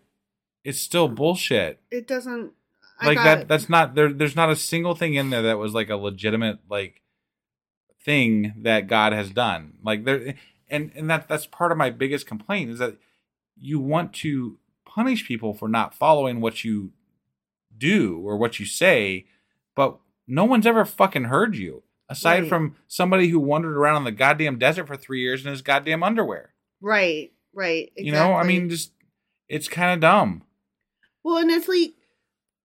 it's 0.65 0.79
still 0.79 1.09
bullshit. 1.09 1.81
It 1.91 2.07
doesn't. 2.07 2.53
I 3.01 3.07
Like 3.07 3.19
that. 3.19 3.39
it. 3.41 3.49
That's 3.49 3.69
not 3.69 3.95
there. 3.97 4.13
There's 4.13 4.37
not 4.37 4.51
a 4.51 4.57
single 4.57 4.95
thing 4.95 5.15
in 5.15 5.31
there 5.31 5.43
that 5.43 5.59
was 5.59 5.75
like 5.75 5.91
a 5.91 5.97
legitimate 5.97 6.59
like 6.71 7.03
thing 8.05 8.55
that 8.63 8.87
God 8.87 9.13
has 9.13 9.31
done. 9.31 9.75
Like 9.83 10.05
there, 10.05 10.35
and 10.69 10.93
and 10.95 11.11
that 11.11 11.29
that's 11.29 11.47
part 11.47 11.73
of 11.73 11.79
my 11.79 11.91
biggest 11.91 12.27
complaint 12.27 12.71
is 12.71 12.79
that 12.79 12.97
you 13.57 13.81
want 13.81 14.13
to 14.15 14.59
punish 14.85 15.27
people 15.27 15.53
for 15.55 15.69
not 15.69 15.95
following 15.95 16.41
what 16.41 16.65
you 16.65 16.93
do 17.77 18.21
or 18.25 18.37
what 18.37 18.59
you 18.61 18.67
say, 18.67 19.27
but 19.75 19.99
no 20.27 20.45
one's 20.45 20.67
ever 20.67 20.85
fucking 20.85 21.25
heard 21.25 21.57
you 21.57 21.83
aside 22.09 22.41
Right. 22.41 22.49
from 22.49 22.77
somebody 22.89 23.29
who 23.29 23.39
wandered 23.39 23.77
around 23.77 23.97
in 23.99 24.05
the 24.05 24.13
goddamn 24.13 24.59
desert 24.59 24.87
for 24.87 24.97
three 24.97 25.21
years 25.21 25.45
in 25.45 25.51
his 25.51 25.63
goddamn 25.63 26.03
underwear. 26.03 26.53
Right, 26.81 27.33
right. 27.55 27.93
You 27.97 28.13
know, 28.13 28.35
I 28.35 28.45
mean, 28.45 28.69
just 28.71 28.93
it's 29.49 29.69
kind 29.69 29.93
of 29.93 30.01
dumb. 30.01 30.43
Well, 31.23 31.39
and 31.39 31.51
it's 31.51 31.69
like 31.69 31.93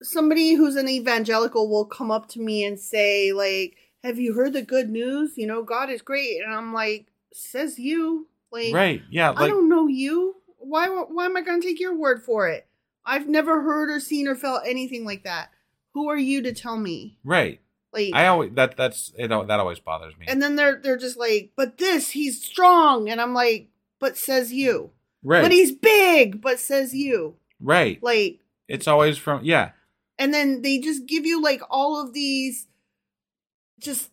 somebody 0.02 0.54
who's 0.54 0.76
an 0.76 0.88
evangelical 0.88 1.70
will 1.70 1.86
come 1.86 2.12
up 2.12 2.28
to 2.30 2.40
me 2.40 2.64
and 2.64 2.80
say, 2.80 3.34
like, 3.34 3.76
have 4.04 4.20
you 4.20 4.34
heard 4.34 4.54
the 4.54 4.62
good 4.62 4.90
news? 4.90 5.38
You 5.38 5.48
know, 5.48 5.64
God 5.64 5.90
is 5.90 6.02
great. 6.02 6.42
And 6.42 6.54
I'm 6.54 6.74
like, 6.74 7.08
says 7.34 7.80
you. 7.80 8.28
Like, 8.52 8.74
right? 8.74 9.02
Yeah. 9.10 9.34
I 9.36 9.48
don't 9.48 9.68
know 9.68 9.88
you. 9.88 10.36
Why, 10.60 10.88
why 10.88 11.26
am 11.26 11.36
I 11.36 11.42
going 11.42 11.62
to 11.62 11.68
take 11.68 11.80
your 11.80 11.96
word 11.96 12.24
for 12.24 12.48
it? 12.48 12.68
I've 13.06 13.28
never 13.28 13.62
heard 13.62 13.90
or 13.90 14.00
seen 14.00 14.28
or 14.28 14.36
felt 14.36 14.64
anything 14.66 15.06
like 15.06 15.24
that. 15.24 15.50
Who 15.94 16.10
are 16.10 16.18
you 16.18 16.42
to 16.44 16.54
tell 16.54 16.78
me? 16.78 17.18
right. 17.24 17.60
Like, 17.94 18.14
I 18.14 18.28
always 18.28 18.52
that 18.56 18.76
that's 18.76 19.14
you 19.18 19.30
know 19.30 19.46
That 19.46 19.62
always 19.62 19.80
bothers 19.80 20.18
me. 20.20 20.26
and 20.28 20.42
then 20.42 20.58
they're 20.58 20.76
they're 20.76 20.98
just 20.98 21.16
like, 21.16 21.52
but 21.56 21.78
this 21.78 22.12
he's 22.12 22.44
strong, 22.44 23.08
and 23.08 23.22
I'm 23.22 23.34
like, 23.34 23.70
but 24.00 24.18
says 24.18 24.52
you. 24.54 24.92
right. 25.24 25.42
But 25.42 25.52
he's 25.52 25.72
big, 25.72 26.42
but 26.42 26.60
says 26.60 26.94
you. 26.94 27.36
right. 27.60 28.02
Like, 28.04 28.40
It's 28.68 28.88
always 28.88 29.18
from 29.18 29.44
yeah. 29.44 29.72
and 30.20 30.34
then 30.34 30.62
they 30.62 30.80
just 30.80 31.06
give 31.08 31.26
you 31.26 31.42
like 31.42 31.62
all 31.70 32.02
of 32.02 32.14
these 32.14 32.68
just 33.80 34.10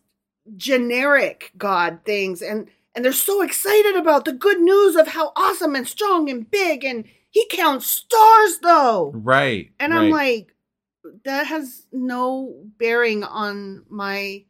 generic 0.57 1.51
god 1.57 1.99
things 2.05 2.41
and 2.41 2.67
and 2.95 3.03
they're 3.03 3.13
so 3.13 3.41
excited 3.41 3.95
about 3.95 4.25
the 4.25 4.33
good 4.33 4.59
news 4.59 4.95
of 4.95 5.07
how 5.07 5.31
awesome 5.35 5.73
and 5.75 5.87
strong 5.87 6.29
and 6.29 6.51
big 6.51 6.83
and 6.83 7.05
he 7.29 7.45
counts 7.49 7.85
stars 7.87 8.59
though 8.61 9.11
Right. 9.15 9.71
and 9.79 9.93
i'm 9.93 10.09
like 10.09 10.53
that 11.23 11.47
has 11.47 11.85
no 11.93 12.53
bearing 12.77 13.23
on 13.23 13.83
my 13.89 14.43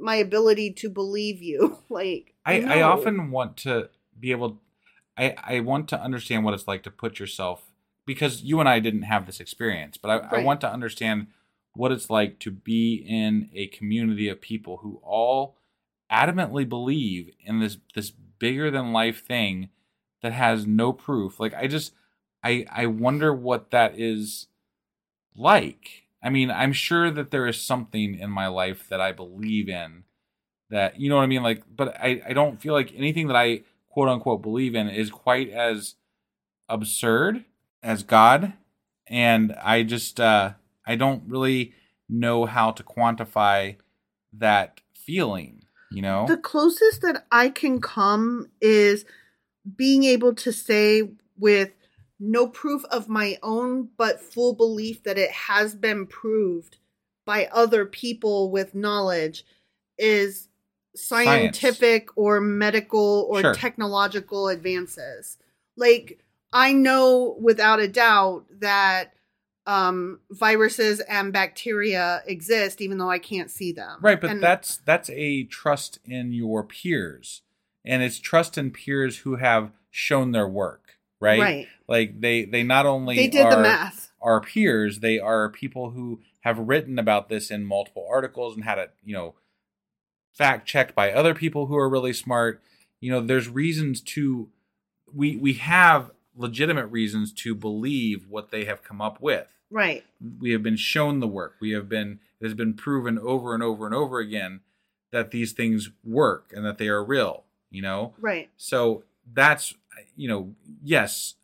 my 0.00 0.14
ability 0.16 0.72
to 0.74 0.88
believe 0.88 1.42
you 1.42 1.78
like 1.88 2.32
I, 2.44 2.60
I 2.78 2.82
often 2.82 3.32
want 3.32 3.56
to 3.58 3.88
be 4.18 4.30
able 4.30 4.58
I, 5.16 5.34
I 5.42 5.60
want 5.60 5.88
to 5.88 6.00
understand 6.00 6.44
what 6.44 6.54
it's 6.54 6.68
like 6.68 6.82
to 6.82 6.90
put 6.90 7.18
yourself 7.18 7.62
because 8.06 8.42
you 8.42 8.60
and 8.60 8.68
I 8.68 8.78
didn't 8.80 9.02
have 9.02 9.26
this 9.26 9.40
experience, 9.40 9.96
but 9.96 10.10
I, 10.10 10.38
I 10.38 10.42
want 10.42 10.60
to 10.60 10.72
understand 10.72 11.28
what 11.74 11.92
it's 11.92 12.08
like 12.08 12.38
to 12.40 12.50
be 12.50 12.94
in 12.94 13.50
a 13.54 13.66
community 13.68 14.28
of 14.28 14.40
people 14.40 14.78
who 14.78 15.00
all 15.02 15.56
adamantly 16.10 16.68
believe 16.68 17.30
in 17.40 17.60
this 17.60 17.78
this 17.94 18.10
bigger 18.10 18.70
than 18.70 18.92
life 18.92 19.24
thing 19.24 19.70
that 20.22 20.32
has 20.32 20.66
no 20.66 20.92
proof. 20.92 21.40
Like 21.40 21.54
I 21.54 21.66
just 21.66 21.92
I 22.44 22.66
I 22.70 22.86
wonder 22.86 23.32
what 23.32 23.70
that 23.70 23.98
is 23.98 24.46
like. 25.34 26.04
I 26.22 26.30
mean, 26.30 26.50
I'm 26.50 26.72
sure 26.72 27.10
that 27.10 27.30
there 27.30 27.46
is 27.46 27.60
something 27.60 28.18
in 28.18 28.30
my 28.30 28.46
life 28.46 28.88
that 28.88 29.00
I 29.00 29.12
believe 29.12 29.68
in 29.68 30.04
that 30.70 30.98
you 30.98 31.08
know 31.08 31.16
what 31.16 31.22
I 31.22 31.26
mean 31.26 31.42
like 31.42 31.62
but 31.74 31.96
I 32.00 32.22
I 32.26 32.32
don't 32.32 32.60
feel 32.60 32.74
like 32.74 32.92
anything 32.96 33.28
that 33.28 33.36
I 33.36 33.62
quote 33.96 34.10
unquote 34.10 34.42
believe 34.42 34.74
in 34.74 34.90
is 34.90 35.08
quite 35.08 35.48
as 35.48 35.94
absurd 36.68 37.42
as 37.82 38.02
God 38.02 38.52
and 39.06 39.54
I 39.54 39.84
just 39.84 40.20
uh 40.20 40.52
I 40.86 40.96
don't 40.96 41.22
really 41.26 41.72
know 42.06 42.44
how 42.44 42.72
to 42.72 42.82
quantify 42.82 43.76
that 44.34 44.82
feeling, 44.92 45.62
you 45.90 46.02
know? 46.02 46.26
The 46.28 46.36
closest 46.36 47.00
that 47.00 47.24
I 47.32 47.48
can 47.48 47.80
come 47.80 48.50
is 48.60 49.06
being 49.76 50.04
able 50.04 50.34
to 50.34 50.52
say 50.52 51.08
with 51.38 51.70
no 52.20 52.48
proof 52.48 52.84
of 52.90 53.08
my 53.08 53.38
own, 53.42 53.88
but 53.96 54.20
full 54.20 54.54
belief 54.54 55.04
that 55.04 55.16
it 55.16 55.30
has 55.30 55.74
been 55.74 56.06
proved 56.06 56.76
by 57.24 57.48
other 57.50 57.86
people 57.86 58.50
with 58.50 58.74
knowledge 58.74 59.46
is 59.96 60.48
scientific 60.96 62.08
or 62.16 62.40
medical 62.40 63.26
or 63.30 63.40
Sure. 63.40 63.54
technological 63.54 64.48
advances. 64.48 65.38
Like, 65.76 66.18
I 66.52 66.72
know 66.72 67.36
without 67.40 67.80
a 67.80 67.88
doubt 67.88 68.44
that 68.60 69.12
um, 69.66 70.20
viruses 70.30 71.00
and 71.00 71.32
bacteria 71.32 72.22
exist, 72.26 72.80
even 72.80 72.98
though 72.98 73.10
I 73.10 73.18
can't 73.18 73.50
see 73.50 73.72
them. 73.72 73.98
Right, 74.00 74.20
but 74.20 74.30
And- 74.30 74.42
that's 74.42 74.76
that's 74.78 75.10
a 75.10 75.42
trust 75.44 75.98
in 76.04 76.32
your 76.32 76.62
peers. 76.62 77.42
And 77.84 78.02
it's 78.02 78.18
trust 78.20 78.56
in 78.58 78.70
peers 78.70 79.18
who 79.18 79.36
have 79.36 79.72
shown 79.90 80.30
their 80.32 80.46
work, 80.48 80.98
right? 81.20 81.40
Right. 81.40 81.68
Like 81.88 82.20
they 82.20 82.44
they 82.44 82.62
not 82.62 82.86
only 82.86 83.16
They 83.16 83.26
did 83.28 83.50
the 83.50 83.58
math. 83.60 84.12
are 84.22 84.40
peers, 84.40 85.00
they 85.00 85.18
are 85.18 85.48
people 85.50 85.90
who 85.90 86.20
have 86.42 86.58
written 86.60 86.96
about 86.98 87.28
this 87.28 87.50
in 87.50 87.64
multiple 87.64 88.06
articles 88.08 88.54
and 88.54 88.64
had 88.64 88.78
it, 88.78 88.92
you 89.04 89.14
know, 89.14 89.34
fact 90.36 90.66
checked 90.66 90.94
by 90.94 91.12
other 91.12 91.34
people 91.34 91.66
who 91.66 91.76
are 91.76 91.88
really 91.88 92.12
smart. 92.12 92.62
You 93.00 93.10
know, 93.10 93.20
there's 93.20 93.48
reasons 93.48 94.00
to 94.02 94.48
we 95.12 95.36
we 95.36 95.54
have 95.54 96.10
legitimate 96.36 96.86
reasons 96.86 97.32
to 97.32 97.54
believe 97.54 98.26
what 98.28 98.50
they 98.50 98.64
have 98.64 98.82
come 98.82 99.00
up 99.00 99.20
with. 99.20 99.48
Right. 99.70 100.04
We 100.40 100.52
have 100.52 100.62
been 100.62 100.76
shown 100.76 101.20
the 101.20 101.26
work. 101.26 101.56
We 101.60 101.70
have 101.70 101.88
been 101.88 102.20
it 102.40 102.44
has 102.44 102.54
been 102.54 102.74
proven 102.74 103.18
over 103.18 103.54
and 103.54 103.62
over 103.62 103.86
and 103.86 103.94
over 103.94 104.18
again 104.18 104.60
that 105.10 105.30
these 105.30 105.52
things 105.52 105.90
work 106.04 106.52
and 106.54 106.64
that 106.64 106.78
they 106.78 106.88
are 106.88 107.02
real, 107.02 107.44
you 107.70 107.80
know? 107.80 108.12
Right. 108.20 108.50
So 108.56 109.04
that's, 109.32 109.74
you 110.16 110.28
know, 110.28 110.54
yes, 110.82 111.34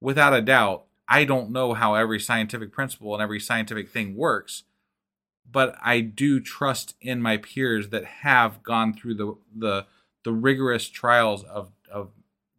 without 0.00 0.34
a 0.34 0.42
doubt, 0.42 0.84
I 1.08 1.24
don't 1.24 1.50
know 1.50 1.74
how 1.74 1.94
every 1.94 2.20
scientific 2.20 2.72
principle 2.72 3.14
and 3.14 3.22
every 3.22 3.40
scientific 3.40 3.88
thing 3.88 4.16
works, 4.16 4.64
but 5.50 5.76
I 5.82 6.00
do 6.00 6.40
trust 6.40 6.94
in 7.00 7.20
my 7.22 7.36
peers 7.36 7.88
that 7.90 8.04
have 8.04 8.62
gone 8.62 8.94
through 8.94 9.14
the 9.14 9.36
the 9.56 9.86
the 10.24 10.32
rigorous 10.32 10.88
trials 10.88 11.44
of 11.44 11.70
of 11.90 12.10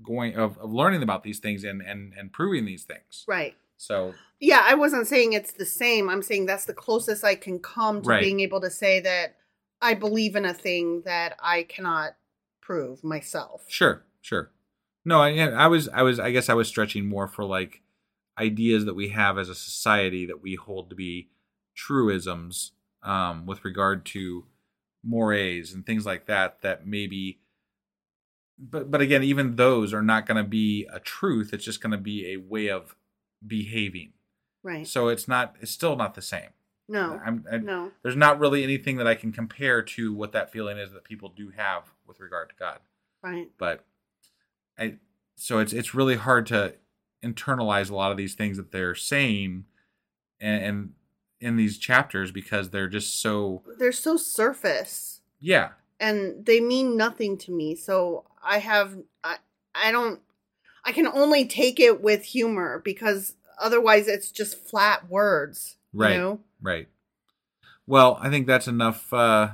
going 0.03 0.35
of, 0.35 0.57
of 0.59 0.71
learning 0.71 1.03
about 1.03 1.23
these 1.23 1.39
things 1.39 1.63
and 1.63 1.81
and 1.81 2.13
and 2.17 2.31
proving 2.31 2.65
these 2.65 2.83
things. 2.83 3.25
Right. 3.27 3.55
So 3.77 4.13
Yeah, 4.39 4.61
I 4.63 4.75
wasn't 4.75 5.07
saying 5.07 5.33
it's 5.33 5.53
the 5.53 5.65
same. 5.65 6.09
I'm 6.09 6.21
saying 6.21 6.45
that's 6.45 6.65
the 6.65 6.73
closest 6.73 7.23
I 7.23 7.35
can 7.35 7.59
come 7.59 8.01
to 8.03 8.09
Right. 8.09 8.21
being 8.21 8.39
able 8.39 8.61
to 8.61 8.69
say 8.69 8.99
that 9.01 9.35
I 9.81 9.93
believe 9.93 10.35
in 10.35 10.45
a 10.45 10.53
thing 10.53 11.01
that 11.05 11.35
I 11.41 11.63
cannot 11.63 12.15
prove 12.61 13.03
myself. 13.03 13.63
Sure, 13.67 14.05
sure. 14.21 14.51
No, 15.03 15.21
I, 15.21 15.37
I 15.37 15.67
was, 15.67 15.87
I 15.89 16.01
was, 16.01 16.19
I 16.19 16.31
guess 16.31 16.49
I 16.49 16.53
was 16.55 16.67
stretching 16.67 17.05
more 17.07 17.27
for 17.27 17.43
like 17.43 17.81
ideas 18.39 18.85
that 18.85 18.95
we 18.95 19.09
have 19.09 19.37
as 19.37 19.49
a 19.49 19.55
society 19.55 20.25
that 20.25 20.41
we 20.41 20.55
hold 20.55 20.89
to 20.89 20.95
be 20.95 21.29
truisms 21.75 22.71
um, 23.05 23.45
with 23.45 23.63
regard 23.63 24.05
to 24.07 24.45
mores 25.03 25.71
and 25.73 25.85
things 25.85 26.05
like 26.05 26.25
that. 26.25 26.61
That 26.61 26.85
maybe, 26.85 27.39
but 28.59 28.91
but 28.91 29.01
again, 29.01 29.23
even 29.23 29.55
those 29.55 29.93
are 29.93 30.01
not 30.01 30.25
going 30.25 30.43
to 30.43 30.49
be 30.49 30.87
a 30.91 30.99
truth. 30.99 31.53
It's 31.53 31.63
just 31.65 31.81
going 31.81 31.91
to 31.91 31.97
be 31.97 32.33
a 32.33 32.37
way 32.37 32.69
of 32.69 32.95
behaving. 33.45 34.13
Right. 34.63 34.87
So 34.87 35.09
it's 35.09 35.27
not, 35.27 35.55
it's 35.61 35.71
still 35.71 35.95
not 35.95 36.15
the 36.15 36.23
same. 36.23 36.49
no. 36.87 37.21
I'm, 37.23 37.45
I, 37.51 37.57
no. 37.57 37.91
There's 38.01 38.15
not 38.15 38.39
really 38.39 38.63
anything 38.63 38.97
that 38.97 39.05
I 39.05 39.13
can 39.13 39.31
compare 39.31 39.83
to 39.83 40.11
what 40.13 40.31
that 40.31 40.51
feeling 40.51 40.77
is 40.79 40.91
that 40.93 41.03
people 41.03 41.29
do 41.29 41.51
have 41.55 41.83
with 42.07 42.19
regard 42.19 42.49
to 42.49 42.55
God 42.57 42.79
Right. 43.23 43.49
but 43.57 43.85
I 44.77 44.95
so 45.35 45.59
it's 45.59 45.73
it's 45.73 45.93
really 45.95 46.15
hard 46.15 46.45
to 46.47 46.75
internalize 47.23 47.89
a 47.91 47.95
lot 47.95 48.11
of 48.11 48.17
these 48.17 48.35
things 48.35 48.57
that 48.57 48.71
they're 48.71 48.93
saying 48.95 49.65
and, 50.39 50.63
and 50.63 50.93
in 51.45 51.55
these 51.55 51.77
chapters 51.77 52.31
because 52.31 52.69
they're 52.71 52.87
just 52.89 53.21
so 53.21 53.61
They're 53.79 53.91
so 53.91 54.17
surface 54.17 55.21
yeah 55.39 55.69
and 55.99 56.45
they 56.45 56.59
mean 56.59 56.97
nothing 56.97 57.37
to 57.39 57.51
me. 57.51 57.75
So 57.75 58.25
I 58.43 58.57
have 58.59 58.97
I 59.23 59.37
I 59.73 59.91
don't 59.91 60.19
I 60.83 60.91
can 60.91 61.07
only 61.07 61.45
take 61.45 61.79
it 61.79 62.01
with 62.01 62.23
humor 62.25 62.81
because 62.83 63.35
otherwise 63.61 64.07
it's 64.07 64.31
just 64.31 64.57
flat 64.69 65.09
words. 65.09 65.77
right 65.93 66.15
You 66.15 66.21
know? 66.21 66.39
right 66.61 66.87
well 67.87 68.17
i 68.21 68.29
think 68.29 68.47
that's 68.47 68.67
enough 68.67 69.13
uh 69.13 69.49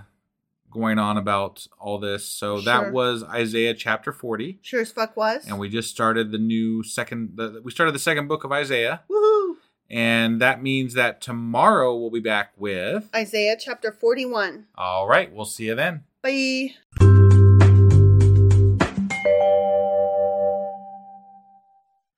going 0.72 0.98
on 0.98 1.18
about 1.18 1.68
all 1.80 2.00
this 2.00 2.26
so 2.26 2.56
Sure. 2.58 2.66
that 2.66 2.94
was 2.94 3.24
isaiah 3.26 3.74
chapter 3.74 4.12
40 4.14 4.60
Sure 4.62 4.82
as 4.82 4.92
fuck 4.92 5.16
was. 5.18 5.46
and 5.48 5.60
we 5.60 5.68
just 5.70 5.90
started 5.90 6.32
the 6.32 6.38
new 6.38 6.82
second 6.84 7.34
the, 7.36 7.62
we 7.64 7.72
started 7.72 7.94
the 7.94 8.00
second 8.00 8.28
book 8.28 8.44
of 8.46 8.52
isaiah 8.52 9.02
Woohoo! 9.12 9.56
And 9.92 10.42
that 10.42 10.64
means 10.64 10.94
that 10.94 11.22
tomorrow 11.22 11.96
we'll 11.96 12.10
be 12.10 12.20
back 12.20 12.54
with 12.58 13.10
Isaiah 13.14 13.58
chapter 13.60 13.92
41. 13.92 14.68
all 14.76 15.08
right 15.08 15.34
we'll 15.34 15.46
see 15.46 15.66
you 15.66 15.76
then 15.76 16.04
Bye. 16.24 16.76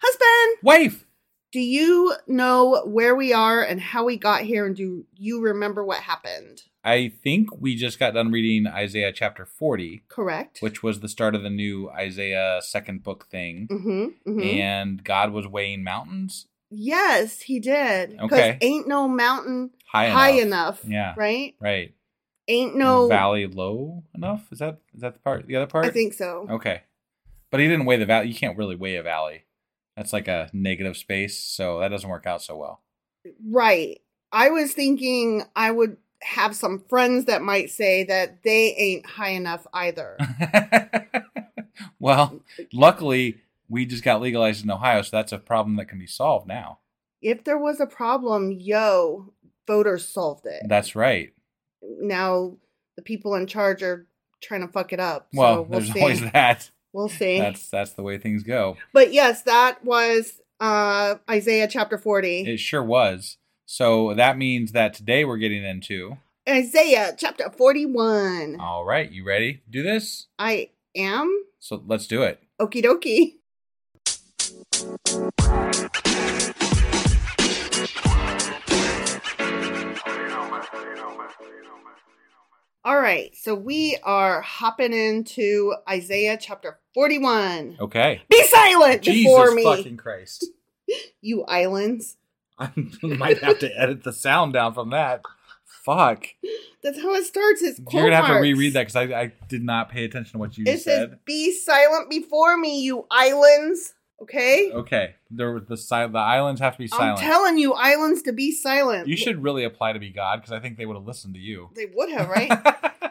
Husband, 0.02 0.58
wife 0.62 1.06
do 1.54 1.60
you 1.60 2.16
know 2.26 2.82
where 2.84 3.16
we 3.16 3.32
are 3.32 3.62
and 3.62 3.80
how 3.80 4.04
we 4.04 4.18
got 4.18 4.42
here 4.42 4.66
and 4.66 4.76
do 4.76 5.06
you 5.16 5.40
remember 5.40 5.86
what 5.86 6.00
happened? 6.00 6.64
I 6.84 7.10
think 7.24 7.50
we 7.62 7.76
just 7.76 8.00
got 8.00 8.16
done 8.16 8.32
reading 8.32 8.66
Isaiah 8.66 9.14
chapter 9.14 9.46
40, 9.46 10.04
Correct. 10.10 10.58
which 10.62 10.82
was 10.82 11.00
the 11.00 11.08
start 11.08 11.36
of 11.36 11.44
the 11.44 11.52
new 11.52 11.92
Isaiah 11.92 12.60
second 12.64 13.04
book 13.04 13.28
thing. 13.30 13.68
Mm-hmm. 13.72 14.32
mm-hmm. 14.32 14.42
And 14.42 15.04
God 15.04 15.32
was 15.32 15.48
weighing 15.48 15.84
mountains. 15.84 16.48
Yes, 16.76 17.42
he 17.42 17.60
did. 17.60 18.12
Because 18.12 18.32
Okay. 18.40 18.58
ain't 18.62 18.88
no 18.88 19.08
mountain 19.08 19.72
High 19.88 20.10
high, 20.10 20.30
enough. 20.32 20.84
enough. 20.84 20.86
Yeah. 20.86 21.14
Right? 21.16 21.56
Right. 21.60 21.94
Ain't 22.48 22.76
no 22.76 23.08
valley 23.08 23.48
low 23.48 24.04
enough. 24.14 24.52
Is 24.52 24.60
that 24.60 24.80
is 24.94 25.02
that 25.02 25.14
the 25.14 25.20
part? 25.20 25.48
The 25.48 25.56
other 25.56 25.68
part? 25.68 25.86
I 25.86 25.90
think 25.92 26.14
so. 26.14 26.46
Okay, 26.50 26.82
but 27.52 27.60
he 27.62 27.68
didn't 27.70 27.86
weigh 27.86 27.96
the 27.98 28.06
valley. 28.06 28.28
You 28.28 28.36
can't 28.36 28.58
really 28.58 28.76
weigh 28.76 28.96
a 28.98 29.04
valley. 29.04 29.44
That's 29.96 30.12
like 30.12 30.28
a 30.28 30.50
negative 30.52 30.98
space, 30.98 31.38
so 31.40 31.80
that 31.80 31.88
doesn't 31.90 32.10
work 32.10 32.26
out 32.26 32.42
so 32.42 32.58
well. 32.58 32.82
Right. 33.48 34.02
I 34.34 34.50
was 34.50 34.74
thinking 34.74 35.44
I 35.56 35.72
would 35.72 35.96
have 36.22 36.56
some 36.56 36.84
friends 36.90 37.26
that 37.26 37.42
might 37.44 37.70
say 37.70 38.04
that 38.06 38.44
they 38.44 38.74
ain't 38.74 39.06
high 39.06 39.30
enough 39.30 39.66
either. 39.74 40.18
well, 42.00 42.42
luckily 42.74 43.38
we 43.74 43.86
just 43.86 44.04
got 44.04 44.22
legalized 44.22 44.64
in 44.64 44.72
Ohio, 44.72 45.02
so 45.02 45.10
that's 45.18 45.32
a 45.34 45.38
problem 45.38 45.76
that 45.78 45.86
can 45.90 46.00
be 46.00 46.08
solved 46.08 46.48
now. 46.48 46.80
if 47.22 47.44
there 47.44 47.58
was 47.58 47.80
a 47.80 47.86
problem, 47.86 48.52
yo, 48.52 49.34
voters 49.68 50.08
solved 50.08 50.46
it. 50.46 50.62
That's 50.68 50.96
right. 50.96 51.34
now 51.82 52.58
the 52.96 53.02
people 53.02 53.34
in 53.36 53.48
charge 53.48 53.82
are 53.82 54.06
trying 54.42 54.62
to 54.62 54.68
fuck 54.72 54.94
it 54.94 55.00
up. 55.00 55.28
Well, 55.34 55.56
so 55.56 55.62
we'll 55.64 55.80
there's 55.80 55.92
see. 55.94 56.00
always 56.02 56.22
that. 56.34 56.70
We'll 56.94 57.10
see. 57.10 57.40
That's 57.40 57.70
that's 57.70 57.94
the 57.94 58.04
way 58.04 58.18
things 58.18 58.44
go. 58.44 58.78
But 58.94 59.12
yes, 59.14 59.42
that 59.44 59.84
was 59.84 60.40
uh 60.60 61.16
Isaiah 61.30 61.68
chapter 61.68 61.98
40. 61.98 62.42
It 62.42 62.58
sure 62.60 62.84
was. 62.84 63.38
So 63.66 64.14
that 64.14 64.38
means 64.38 64.74
that 64.74 64.94
today 64.94 65.26
we're 65.26 65.38
getting 65.38 65.64
into. 65.66 66.18
Isaiah 66.48 67.16
chapter 67.18 67.50
41. 67.50 68.58
All 68.60 68.86
right, 68.86 69.10
you 69.12 69.26
ready? 69.26 69.62
Do 69.70 69.82
this. 69.82 70.28
I 70.38 70.70
am 70.96 71.46
So 71.60 71.82
let's 71.88 72.06
do 72.06 72.22
it. 72.22 72.40
okie 72.62 72.84
dokie. 72.84 73.36
All 82.86 83.00
right, 83.00 83.34
so 83.34 83.56
we 83.56 83.98
are 84.04 84.42
hopping 84.42 84.92
into 84.92 85.74
Isaiah 85.90 86.38
chapter 86.38 86.80
41. 86.94 87.78
Okay. 87.80 88.24
Be 88.30 88.44
silent 88.48 89.06
before 89.06 89.46
Jesus 89.46 89.56
me, 89.56 89.64
fucking 89.64 89.96
Christ. 89.96 90.48
you 91.22 91.44
islands. 91.46 92.18
I 92.60 92.72
might 93.02 93.42
have 93.42 93.60
to 93.60 93.72
edit 93.80 94.04
the 94.04 94.12
sound 94.12 94.52
down 94.52 94.74
from 94.74 94.90
that. 94.90 95.22
Fuck. 95.86 96.26
That's 96.84 97.02
how 97.02 97.14
it 97.14 97.24
starts. 97.24 97.62
It's 97.62 97.80
You're 97.90 98.04
gonna 98.04 98.18
have 98.18 98.36
to 98.36 98.42
reread 98.42 98.74
that 98.74 98.88
because 98.88 98.98
I, 98.98 99.04
I 99.04 99.34
did 99.48 99.64
not 99.64 99.90
pay 99.90 100.04
attention 100.04 100.34
to 100.34 100.38
what 100.40 100.58
you 100.58 100.66
It 100.68 100.82
says, 100.82 101.10
said. 101.10 101.20
"Be 101.24 101.54
silent 101.54 102.10
before 102.10 102.58
me, 102.58 102.82
you 102.82 103.06
islands." 103.10 103.94
Okay. 104.24 104.72
Okay, 104.74 105.16
there 105.30 105.60
the 105.60 105.78
si- 105.78 106.08
the 106.08 106.18
islands 106.18 106.60
have 106.62 106.74
to 106.74 106.80
be 106.80 106.86
I'm 106.86 106.98
silent. 106.98 107.20
telling 107.20 107.58
you, 107.58 107.74
islands, 107.74 108.22
to 108.24 108.34
be 108.34 108.52
silent. 108.52 109.08
you 109.08 109.16
should 109.18 109.44
really 109.44 109.64
apply 109.64 109.94
to 109.94 110.00
be 110.00 110.10
God 110.10 110.38
because 110.42 110.52
I 110.52 110.60
think 110.60 110.78
they 110.78 110.86
would 110.86 110.96
have 110.98 111.06
listened 111.06 111.34
to 111.36 111.40
you. 111.40 111.70
They 111.76 111.88
would 111.94 112.10
have, 112.12 112.30
right? 112.30 112.52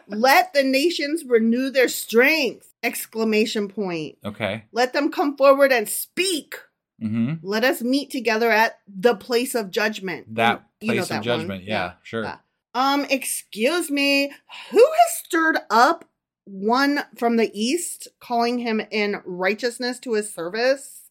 Let 0.08 0.52
the 0.52 0.62
nations 0.62 1.24
renew 1.26 1.70
their 1.70 1.88
strength! 1.88 2.68
Exclamation 2.82 3.68
point. 3.68 4.18
okay. 4.24 4.64
Let 4.72 4.92
them 4.92 5.10
come 5.12 5.36
forward 5.36 5.70
and 5.72 5.88
speak. 5.88 6.56
Mm-hmm. 7.02 7.34
Let 7.46 7.64
us 7.64 7.82
meet 7.82 8.10
together 8.10 8.50
at 8.50 8.78
the 8.88 9.14
place 9.14 9.54
of 9.54 9.70
judgment. 9.70 10.34
That 10.34 10.64
You 10.80 10.88
know 10.88 10.94
place 10.94 11.08
that 11.08 11.14
of 11.14 11.26
one. 11.26 11.38
judgment. 11.40 11.64
Yeah, 11.64 11.92
sure. 12.02 12.22
Yeah. 12.24 12.36
Um, 12.74 13.06
excuse 13.10 13.90
me. 13.90 14.32
Who 14.70 14.78
has 14.78 15.12
stirred 15.24 15.58
up 15.70 16.04
one 16.44 17.00
from 17.16 17.36
the 17.36 17.50
east, 17.54 18.08
calling 18.20 18.58
him 18.58 18.80
in 18.90 19.20
righteousness 19.24 19.98
to 20.00 20.14
his 20.14 20.32
service? 20.34 21.01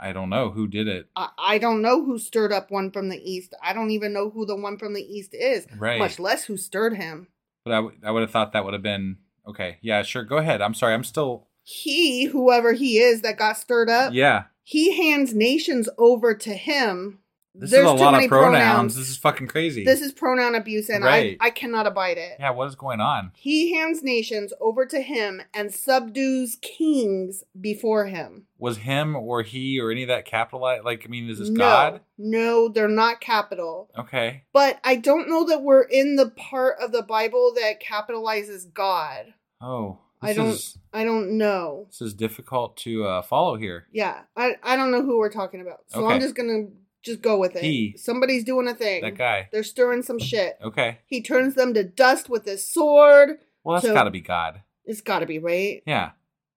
I 0.00 0.12
don't 0.12 0.30
know 0.30 0.50
who 0.50 0.66
did 0.68 0.88
it. 0.88 1.08
I, 1.16 1.28
I 1.38 1.58
don't 1.58 1.82
know 1.82 2.04
who 2.04 2.18
stirred 2.18 2.52
up 2.52 2.70
one 2.70 2.90
from 2.90 3.08
the 3.08 3.18
east. 3.18 3.54
I 3.62 3.72
don't 3.72 3.90
even 3.90 4.12
know 4.12 4.30
who 4.30 4.46
the 4.46 4.56
one 4.56 4.78
from 4.78 4.94
the 4.94 5.02
east 5.02 5.34
is, 5.34 5.66
Right. 5.76 5.98
much 5.98 6.18
less 6.18 6.44
who 6.44 6.56
stirred 6.56 6.96
him. 6.96 7.28
But 7.64 7.72
I, 7.72 7.76
w- 7.76 7.98
I 8.04 8.10
would 8.10 8.22
have 8.22 8.30
thought 8.30 8.52
that 8.52 8.64
would 8.64 8.74
have 8.74 8.82
been 8.82 9.18
okay. 9.46 9.78
Yeah, 9.82 10.02
sure. 10.02 10.22
Go 10.24 10.36
ahead. 10.38 10.60
I'm 10.62 10.74
sorry. 10.74 10.94
I'm 10.94 11.04
still. 11.04 11.48
He, 11.62 12.24
whoever 12.24 12.72
he 12.72 12.98
is 12.98 13.20
that 13.22 13.36
got 13.36 13.58
stirred 13.58 13.90
up, 13.90 14.14
Yeah. 14.14 14.44
he 14.62 14.96
hands 14.96 15.34
nations 15.34 15.88
over 15.98 16.34
to 16.34 16.54
him. 16.54 17.18
This 17.60 17.70
There's 17.72 17.86
is 17.86 17.90
a 17.92 17.96
too 17.96 18.00
lot 18.04 18.12
many 18.12 18.26
of 18.26 18.30
pronouns. 18.30 18.94
This 18.96 19.08
is 19.10 19.16
fucking 19.16 19.48
crazy. 19.48 19.84
This 19.84 20.00
is 20.00 20.12
pronoun 20.12 20.54
abuse, 20.54 20.88
and 20.88 21.02
Right. 21.02 21.36
I, 21.40 21.46
I 21.48 21.50
cannot 21.50 21.86
abide 21.88 22.16
it. 22.16 22.36
yeah. 22.38 22.50
What 22.50 22.68
is 22.68 22.76
going 22.76 23.00
on? 23.00 23.32
He 23.34 23.74
hands 23.74 24.02
nations 24.02 24.52
over 24.60 24.86
to 24.86 25.00
him 25.00 25.42
and 25.52 25.74
subdues 25.74 26.56
kings 26.62 27.42
before 27.60 28.06
him. 28.06 28.44
Was 28.58 28.78
him 28.78 29.16
or 29.16 29.42
he 29.42 29.80
or 29.80 29.90
any 29.90 30.02
of 30.02 30.08
that 30.08 30.24
capitalized? 30.24 30.84
Like, 30.84 31.04
I 31.04 31.08
mean, 31.08 31.28
is 31.28 31.38
this 31.40 31.48
no, 31.50 31.58
God? 31.58 32.00
No, 32.16 32.68
they're 32.68 32.88
not 32.88 33.20
capital. 33.20 33.90
Okay. 33.98 34.44
But 34.52 34.78
I 34.84 34.96
don't 34.96 35.28
know 35.28 35.44
that 35.46 35.62
we're 35.62 35.82
in 35.82 36.16
the 36.16 36.30
part 36.30 36.76
of 36.80 36.92
the 36.92 37.02
Bible 37.02 37.52
that 37.56 37.82
capitalizes 37.82 38.72
God. 38.72 39.34
Oh, 39.60 39.98
I 40.22 40.28
this 40.28 40.36
don't 40.36 40.48
is 40.48 40.78
I 40.92 41.04
don't 41.04 41.36
know. 41.38 41.86
this 41.90 42.00
is 42.00 42.14
difficult 42.14 42.76
to 42.78 43.04
uh, 43.04 43.22
follow 43.22 43.56
here. 43.56 43.86
Yeah, 43.92 44.22
I 44.36 44.56
I 44.62 44.76
don't 44.76 44.90
know 44.90 45.02
who 45.02 45.18
we're 45.18 45.30
talking 45.32 45.60
about. 45.60 45.80
So 45.88 46.04
Okay. 46.04 46.14
I'm 46.14 46.20
just 46.20 46.34
going 46.36 46.48
to 46.48 46.72
just 47.08 47.22
go 47.22 47.36
with 47.38 47.56
it. 47.56 47.62
He. 47.62 47.96
Somebody's 47.96 48.44
doing 48.44 48.68
a 48.68 48.74
thing. 48.74 49.02
That 49.02 49.16
guy. 49.18 49.48
They're 49.50 49.64
stirring 49.64 50.02
some 50.02 50.18
shit. 50.20 50.56
Okay. 50.62 50.98
He 51.06 51.22
turns 51.22 51.54
them 51.54 51.74
to 51.74 51.82
dust 51.82 52.28
with 52.30 52.44
his 52.44 52.66
sword. 52.70 53.38
Well, 53.64 53.74
that's 53.76 53.86
So- 53.86 53.94
got 53.94 54.04
to 54.04 54.10
be 54.10 54.20
God. 54.20 54.62
It's 54.84 55.00
got 55.02 55.18
to 55.18 55.26
be, 55.26 55.38
right? 55.38 55.82
Yeah. 55.86 56.12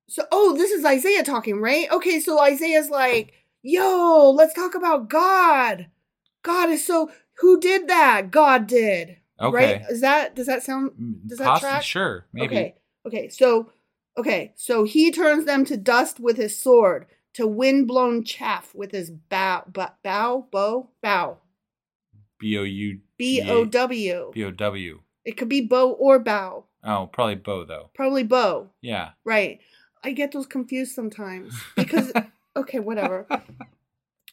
So, 0.07 0.23
oh, 0.31 0.55
this 0.55 0.71
is 0.71 0.85
Isaiah 0.85 1.23
talking, 1.23 1.59
right? 1.61 1.91
Okay, 1.91 2.19
so 2.19 2.39
Isaiah's 2.39 2.89
like, 2.89 3.33
yo, 3.61 4.31
let's 4.35 4.53
talk 4.53 4.75
about 4.75 5.09
God. 5.09 5.87
God 6.43 6.69
is 6.69 6.85
so, 6.85 7.11
who 7.39 7.59
did 7.59 7.87
that? 7.87 8.31
God 8.31 8.67
did. 8.67 9.17
Okay. 9.39 9.55
Right? 9.55 9.81
Is 9.89 10.01
that, 10.01 10.35
does 10.35 10.47
that 10.47 10.63
sound, 10.63 10.91
Mm, 10.91 11.27
does 11.27 11.39
that 11.39 11.59
track? 11.59 11.83
Sure. 11.83 12.25
Maybe. 12.33 12.55
Okay. 12.55 12.75
Okay. 13.05 13.29
So, 13.29 13.71
okay. 14.17 14.53
So 14.55 14.83
he 14.83 15.11
turns 15.11 15.45
them 15.45 15.65
to 15.65 15.77
dust 15.77 16.19
with 16.19 16.37
his 16.37 16.57
sword, 16.57 17.05
to 17.33 17.47
wind-blown 17.47 18.23
chaff 18.23 18.73
with 18.75 18.91
his 18.91 19.09
bow, 19.09 19.63
bow, 19.67 19.91
bow, 20.03 20.47
bow, 20.51 20.89
bow. 21.01 21.37
B 22.39 22.57
O 22.57 22.63
U 22.63 22.99
B 23.17 23.41
O 23.47 23.65
W. 23.65 24.31
B 24.33 24.43
O 24.43 24.51
W. 24.51 25.01
It 25.23 25.37
could 25.37 25.49
be 25.49 25.61
bow 25.61 25.91
or 25.91 26.19
bow. 26.19 26.65
Oh, 26.83 27.07
probably 27.11 27.35
bow 27.35 27.63
though. 27.65 27.91
Probably 27.93 28.23
bow. 28.23 28.69
Yeah. 28.81 29.11
Right. 29.23 29.59
I 30.03 30.11
get 30.13 30.31
those 30.31 30.47
confused 30.47 30.95
sometimes 30.95 31.53
because, 31.75 32.11
okay, 32.55 32.79
whatever. 32.79 33.27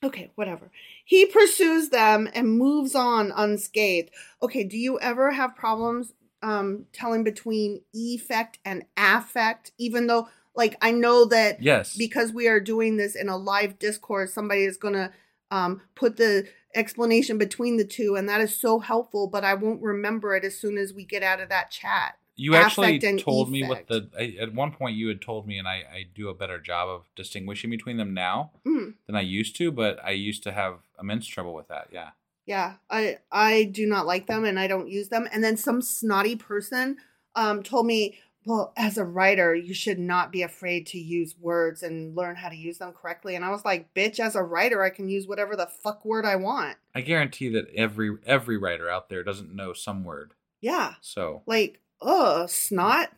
Okay, 0.02 0.30
whatever. 0.36 0.70
He 1.04 1.26
pursues 1.26 1.90
them 1.90 2.28
and 2.32 2.58
moves 2.58 2.94
on 2.94 3.32
unscathed. 3.34 4.10
Okay, 4.42 4.64
do 4.64 4.78
you 4.78 4.98
ever 5.00 5.32
have 5.32 5.56
problems 5.56 6.14
um 6.40 6.86
telling 6.92 7.24
between 7.24 7.80
effect 7.92 8.60
and 8.64 8.84
affect 8.96 9.72
even 9.76 10.06
though 10.06 10.28
like 10.58 10.76
I 10.82 10.90
know 10.90 11.24
that 11.26 11.62
Yes. 11.62 11.96
because 11.96 12.32
we 12.32 12.46
are 12.48 12.60
doing 12.60 12.98
this 12.98 13.14
in 13.16 13.28
a 13.30 13.36
live 13.38 13.78
Discord 13.78 14.28
somebody 14.28 14.64
is 14.64 14.76
going 14.76 14.94
to 14.94 15.10
um 15.50 15.80
put 15.94 16.18
the 16.18 16.46
explanation 16.74 17.38
between 17.38 17.78
the 17.78 17.84
two 17.84 18.14
and 18.16 18.28
that 18.28 18.42
is 18.42 18.54
so 18.54 18.78
helpful 18.80 19.26
but 19.26 19.42
I 19.44 19.54
won't 19.54 19.80
remember 19.82 20.36
it 20.36 20.44
as 20.44 20.58
soon 20.58 20.76
as 20.76 20.92
we 20.92 21.04
get 21.04 21.22
out 21.22 21.40
of 21.40 21.48
that 21.48 21.70
chat. 21.70 22.18
you 22.36 22.54
actually 22.54 22.98
told 23.18 23.50
me 23.50 23.66
what 23.66 23.86
the 23.88 24.10
I, 24.18 24.36
at 24.38 24.52
one 24.54 24.72
point 24.72 24.96
you 24.96 25.08
had 25.08 25.22
told 25.22 25.46
me, 25.46 25.58
and 25.58 25.66
I, 25.66 25.76
I 25.98 26.06
do 26.14 26.28
a 26.28 26.34
better 26.34 26.58
job 26.60 26.88
of 26.88 27.02
distinguishing 27.16 27.70
between 27.70 27.96
them 27.96 28.12
now 28.14 28.50
Mm. 28.66 28.94
than 29.06 29.16
I 29.16 29.22
used 29.22 29.56
to. 29.56 29.72
But 29.72 29.98
I 30.04 30.10
used 30.10 30.42
to 30.44 30.52
have 30.52 30.74
immense 31.00 31.26
trouble 31.26 31.54
with 31.54 31.68
that. 31.68 31.88
Yeah. 31.90 32.10
Yeah, 32.46 32.74
I 32.90 33.18
I 33.32 33.64
do 33.64 33.86
not 33.86 34.06
like 34.06 34.26
them 34.26 34.44
and 34.44 34.58
I 34.60 34.66
don't 34.68 34.88
use 34.88 35.08
them. 35.08 35.26
And 35.32 35.42
then 35.42 35.56
some 35.56 35.80
snotty 35.82 36.36
person 36.36 36.98
um 37.34 37.62
told 37.62 37.86
me, 37.86 38.18
"Well, 38.48 38.72
as 38.76 38.96
a 38.98 39.04
writer, 39.04 39.54
you 39.54 39.74
should 39.74 39.98
not 39.98 40.32
be 40.32 40.42
afraid 40.42 40.86
to 40.88 40.98
use 40.98 41.36
words 41.38 41.82
and 41.82 42.16
learn 42.16 42.34
how 42.36 42.48
to 42.48 42.56
use 42.56 42.78
them 42.78 42.92
correctly." 42.92 43.34
And 43.36 43.44
I 43.44 43.50
was 43.50 43.64
like, 43.64 43.92
"Bitch, 43.94 44.18
as 44.18 44.34
a 44.34 44.42
writer, 44.42 44.82
I 44.82 44.90
can 44.90 45.08
use 45.08 45.26
whatever 45.28 45.54
the 45.54 45.66
fuck 45.66 46.04
word 46.04 46.24
I 46.24 46.36
want." 46.36 46.78
I 46.94 47.02
guarantee 47.02 47.48
that 47.50 47.68
every 47.74 48.16
every 48.26 48.56
writer 48.56 48.88
out 48.88 49.08
there 49.10 49.22
doesn't 49.22 49.54
know 49.54 49.72
some 49.74 50.02
word. 50.02 50.32
Yeah. 50.60 50.94
So 51.00 51.42
Like, 51.46 51.80
ugh, 52.00 52.48
snot. 52.48 53.12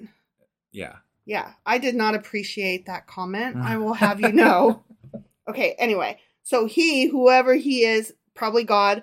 yeah. 0.73 0.97
Yeah, 1.27 1.53
I 1.65 1.79
did 1.79 1.95
not 1.95 2.15
appreciate 2.17 2.87
that 2.87 3.07
comment. 3.07 3.57
I 3.57 3.77
will 3.77 3.93
have 3.95 4.21
you 4.21 4.33
know. 4.33 4.83
Okay, 5.49 5.77
anyway. 5.79 6.19
So 6.43 6.67
he, 6.67 7.07
whoever 7.07 7.55
he 7.55 7.85
is, 7.85 8.13
probably 8.35 8.65
God, 8.65 9.03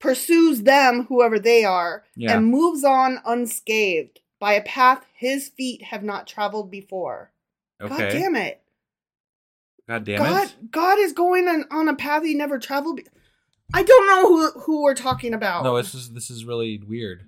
pursues 0.00 0.62
them, 0.62 1.04
whoever 1.08 1.38
they 1.38 1.64
are, 1.64 2.04
Yeah. 2.16 2.36
and 2.36 2.46
moves 2.46 2.82
on 2.82 3.20
unscathed 3.24 4.18
by 4.40 4.54
a 4.54 4.62
path 4.62 5.04
his 5.14 5.48
feet 5.48 5.82
have 5.84 6.02
not 6.02 6.26
traveled 6.26 6.70
before. 6.70 7.30
Okay. 7.80 7.88
God 7.88 8.10
damn 8.10 8.34
it. 8.36 8.60
God 9.88 10.04
damn 10.04 10.18
God 10.18 10.44
it. 10.48 10.70
God 10.70 10.98
is 10.98 11.12
going 11.12 11.46
on, 11.48 11.64
on 11.70 11.88
a 11.88 11.94
path 11.94 12.24
he 12.24 12.34
never 12.34 12.58
traveled. 12.58 12.96
Be- 12.96 13.06
I 13.72 13.82
don't 13.84 14.06
know 14.06 14.26
who 14.28 14.60
who 14.60 14.82
we're 14.82 14.94
talking 14.94 15.32
about. 15.34 15.62
No, 15.62 15.76
this 15.76 15.94
is 15.94 16.10
this 16.12 16.30
is 16.30 16.44
really 16.44 16.82
weird. 16.84 17.26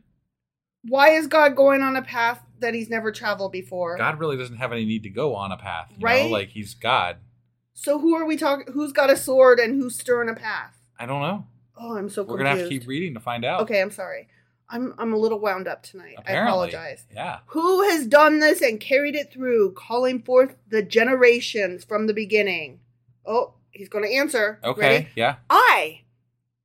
Why 0.84 1.10
is 1.10 1.28
God 1.28 1.54
going 1.54 1.80
on 1.82 1.94
a 1.94 2.02
path 2.02 2.40
that 2.58 2.74
he's 2.74 2.90
never 2.90 3.12
traveled 3.12 3.52
before? 3.52 3.96
God 3.98 4.18
really 4.18 4.36
doesn't 4.36 4.56
have 4.56 4.72
any 4.72 4.84
need 4.84 5.04
to 5.04 5.10
go 5.10 5.36
on 5.36 5.52
a 5.52 5.56
path. 5.56 5.88
You 5.90 6.04
Right? 6.04 6.24
Know? 6.24 6.30
Like 6.30 6.48
he's 6.48 6.74
God. 6.74 7.18
So 7.74 7.98
who 8.00 8.14
are 8.16 8.24
we 8.26 8.36
talking? 8.36 8.72
Who's 8.72 8.92
got 8.92 9.10
a 9.10 9.16
sword 9.16 9.58
and 9.60 9.80
who's 9.80 9.98
stirring 9.98 10.28
a 10.28 10.34
path? 10.34 10.76
I 10.98 11.06
don't 11.06 11.22
know. 11.22 11.46
Oh, 11.76 11.96
I'm 11.96 12.08
so 12.08 12.22
We're 12.22 12.36
confused. 12.36 12.38
gonna 12.38 12.48
have 12.60 12.68
to 12.68 12.68
keep 12.68 12.86
reading 12.88 13.14
to 13.14 13.20
find 13.20 13.44
out. 13.44 13.62
Okay, 13.62 13.80
I'm 13.80 13.90
sorry. 13.90 14.28
I'm 14.72 14.94
I'm 14.98 15.12
a 15.12 15.18
little 15.18 15.38
wound 15.38 15.68
up 15.68 15.82
tonight. 15.82 16.16
I 16.26 16.32
apologize. 16.32 17.04
Yeah. 17.14 17.40
Who 17.48 17.82
has 17.90 18.06
done 18.06 18.38
this 18.40 18.62
and 18.62 18.80
carried 18.80 19.14
it 19.14 19.30
through, 19.32 19.72
calling 19.72 20.22
forth 20.22 20.56
the 20.68 20.82
generations 20.82 21.84
from 21.84 22.06
the 22.06 22.14
beginning? 22.14 22.80
Oh, 23.26 23.54
he's 23.70 23.88
going 23.90 24.04
to 24.04 24.12
answer. 24.12 24.58
Okay. 24.64 24.80
Ready? 24.80 25.08
Yeah. 25.14 25.36
I, 25.50 26.00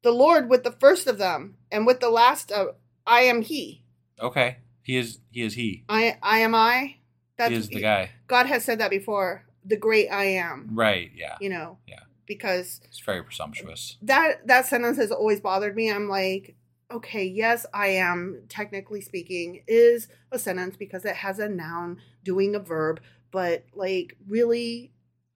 the 0.04 0.12
Lord, 0.12 0.50
with 0.50 0.64
the 0.64 0.72
first 0.72 1.06
of 1.08 1.18
them, 1.18 1.58
and 1.72 1.86
with 1.86 2.00
the 2.00 2.10
last 2.10 2.52
of, 2.52 2.76
I 3.06 3.22
am 3.22 3.42
He. 3.42 3.84
Okay. 4.20 4.58
He 4.82 4.96
is. 4.98 5.20
He 5.32 5.42
is. 5.44 5.54
He. 5.56 5.84
I 5.90 6.18
I 6.24 6.40
am 6.40 6.56
I. 6.56 6.96
he 7.38 7.54
is 7.54 7.68
the 7.68 7.82
guy. 7.82 8.12
God 8.28 8.46
has 8.46 8.64
said 8.64 8.80
that 8.80 8.90
before. 8.90 9.44
The 9.66 9.76
great 9.76 10.08
I 10.08 10.24
am. 10.26 10.70
Right. 10.72 11.12
Yeah. 11.14 11.36
You 11.42 11.50
know. 11.50 11.78
Yeah. 11.86 12.00
Because 12.26 12.80
It's 12.86 13.00
very 13.00 13.22
presumptuous. 13.22 13.98
that 14.02 14.48
that 14.48 14.66
sentence 14.66 14.98
has 14.98 15.12
always 15.12 15.42
bothered 15.42 15.76
me. 15.76 15.92
I'm 15.92 16.08
like, 16.10 16.56
okay, 16.92 17.26
yes, 17.26 17.66
I 17.74 17.88
am 17.88 18.44
technically 18.50 19.02
speaking 19.02 19.64
is 19.68 20.08
a 20.32 20.40
sentence 20.40 20.76
because 20.78 21.06
it 21.06 21.18
has 21.18 21.40
a 21.40 21.50
noun 21.50 21.98
doing 22.24 22.56
a 22.56 22.60
verb, 22.60 23.02
but 23.32 23.66
like 23.74 24.16
really 24.28 24.92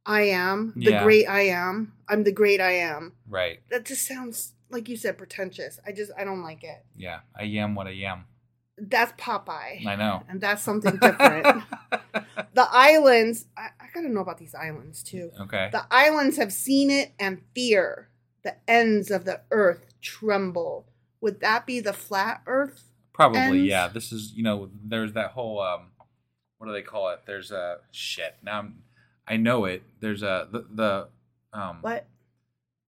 I 0.05 0.21
am 0.23 0.73
the 0.75 0.91
Yeah. 0.91 1.03
great 1.03 1.27
I 1.27 1.41
am. 1.41 1.93
I'm 2.09 2.23
the 2.23 2.31
great 2.31 2.59
I 2.61 2.71
am. 2.71 3.13
Right. 3.27 3.59
That 3.69 3.85
just 3.85 4.07
sounds 4.07 4.53
like 4.69 4.89
you 4.89 4.95
said 4.97 5.17
pretentious. 5.17 5.79
I 5.85 5.91
just 5.91 6.11
I 6.17 6.23
don't 6.23 6.41
like 6.41 6.63
it. 6.63 6.83
Yeah. 6.95 7.19
I 7.37 7.43
am 7.43 7.75
what 7.75 7.87
I 7.87 7.91
am. 7.91 8.25
That's 8.77 9.11
Popeye. 9.21 9.85
I 9.85 9.95
know. 9.95 10.23
And 10.27 10.41
that's 10.41 10.63
something 10.63 10.95
different. 10.97 11.63
the 12.53 12.67
islands, 12.71 13.45
I, 13.55 13.67
I 13.79 13.85
gotta 13.93 14.09
know 14.09 14.21
about 14.21 14.37
these 14.39 14.55
islands 14.55 15.03
too. 15.03 15.29
okay. 15.41 15.69
The 15.71 15.85
islands 15.91 16.37
have 16.37 16.51
seen 16.51 16.89
it 16.89 17.11
and 17.19 17.41
fear. 17.53 18.09
The 18.43 18.55
ends 18.67 19.11
of 19.11 19.25
the 19.25 19.41
earth 19.51 19.85
tremble. 20.01 20.87
Would 21.21 21.39
that 21.41 21.65
be 21.65 21.79
the 21.79 21.93
flat 21.93 22.41
earth? 22.47 22.89
Probably. 23.13 23.39
ends? 23.39 23.63
Yeah. 23.63 23.87
This 23.87 24.11
is. 24.11 24.33
You 24.33 24.43
know. 24.43 24.69
There's 24.83 25.13
that 25.13 25.31
whole. 25.31 25.61
um 25.61 25.91
What 26.57 26.67
do 26.67 26.73
they 26.73 26.81
call 26.81 27.09
it? 27.09 27.21
There's 27.25 27.51
a 27.51 27.77
shit. 27.91 28.35
Now 28.43 28.59
I'm. 28.59 28.83
I 29.27 29.37
know 29.37 29.65
it. 29.65 29.83
There's 29.99 30.23
a 30.23 30.47
the 30.51 30.65
the 30.73 31.07
um 31.53 31.77
What? 31.81 32.07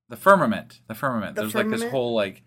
the 0.10 0.18
firmament. 0.18 0.82
The 0.88 0.96
firmament. 0.96 1.36
The 1.36 1.42
There's 1.42 1.56
like 1.56 1.70
this 1.70 1.84
whole 1.84 2.14
like 2.14 2.44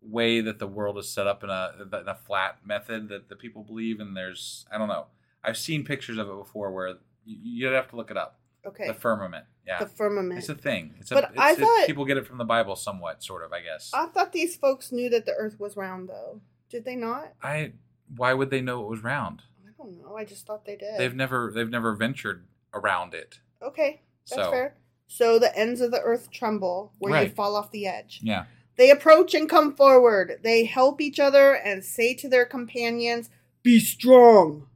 way 0.00 0.40
that 0.40 0.58
the 0.58 0.66
world 0.66 0.98
is 0.98 1.08
set 1.08 1.26
up 1.26 1.42
in 1.42 1.50
a 1.50 1.72
in 1.80 2.08
a 2.08 2.14
flat 2.14 2.58
method 2.64 3.08
that 3.08 3.28
the 3.28 3.36
people 3.36 3.62
believe, 3.62 4.00
and 4.00 4.16
there's 4.16 4.66
I 4.72 4.78
don't 4.78 4.88
know. 4.88 5.06
I've 5.42 5.56
seen 5.56 5.84
pictures 5.84 6.18
of 6.18 6.28
it 6.28 6.36
before 6.36 6.70
where 6.72 6.98
you, 7.24 7.66
you'd 7.66 7.72
have 7.72 7.88
to 7.90 7.96
look 7.96 8.10
it 8.10 8.16
up. 8.16 8.38
Okay. 8.66 8.86
The 8.88 8.94
firmament. 8.94 9.44
Yeah. 9.66 9.78
The 9.78 9.86
firmament. 9.86 10.38
It's 10.38 10.48
a 10.48 10.54
thing. 10.54 10.94
It's 10.98 11.10
a, 11.10 11.14
But 11.14 11.24
it's, 11.30 11.38
I 11.40 11.54
thought- 11.54 11.86
people 11.86 12.04
get 12.04 12.16
it 12.16 12.26
from 12.26 12.38
the 12.38 12.44
Bible 12.44 12.76
somewhat, 12.76 13.22
sort 13.22 13.44
of, 13.44 13.52
I 13.52 13.60
guess. 13.60 13.90
I 13.94 14.06
thought 14.06 14.32
these 14.32 14.56
folks 14.56 14.92
knew 14.92 15.08
that 15.10 15.26
the 15.26 15.32
earth 15.34 15.58
was 15.60 15.76
round 15.76 16.08
though. 16.08 16.40
Did 16.70 16.84
they 16.84 16.96
not? 16.96 17.32
I 17.42 17.72
why 18.16 18.34
would 18.34 18.50
they 18.50 18.60
know 18.60 18.82
it 18.84 18.88
was 18.88 19.02
round? 19.02 19.42
I 19.66 19.70
don't 19.76 19.98
know. 20.02 20.16
I 20.16 20.24
just 20.24 20.46
thought 20.46 20.64
they 20.64 20.76
did. 20.76 20.98
They've 20.98 21.14
never 21.14 21.52
they've 21.54 21.68
never 21.70 21.94
ventured 21.94 22.46
around 22.74 23.14
it. 23.14 23.40
Okay. 23.62 24.02
That's 24.30 24.42
So- 24.42 24.50
fair. 24.50 24.74
So 25.10 25.38
the 25.38 25.56
ends 25.58 25.80
of 25.80 25.90
the 25.90 26.02
earth 26.02 26.30
tremble 26.30 26.92
where 26.98 27.24
you 27.24 27.30
fall 27.30 27.56
off 27.56 27.70
the 27.70 27.86
edge. 27.86 28.20
Yeah. 28.22 28.44
They 28.76 28.90
approach 28.90 29.32
and 29.34 29.48
come 29.48 29.74
forward. 29.74 30.40
They 30.44 30.64
help 30.64 31.00
each 31.00 31.18
other 31.18 31.54
and 31.54 31.82
say 31.82 32.12
to 32.14 32.28
their 32.28 32.44
companions, 32.44 33.30
Be 33.62 33.80
strong. 33.80 34.68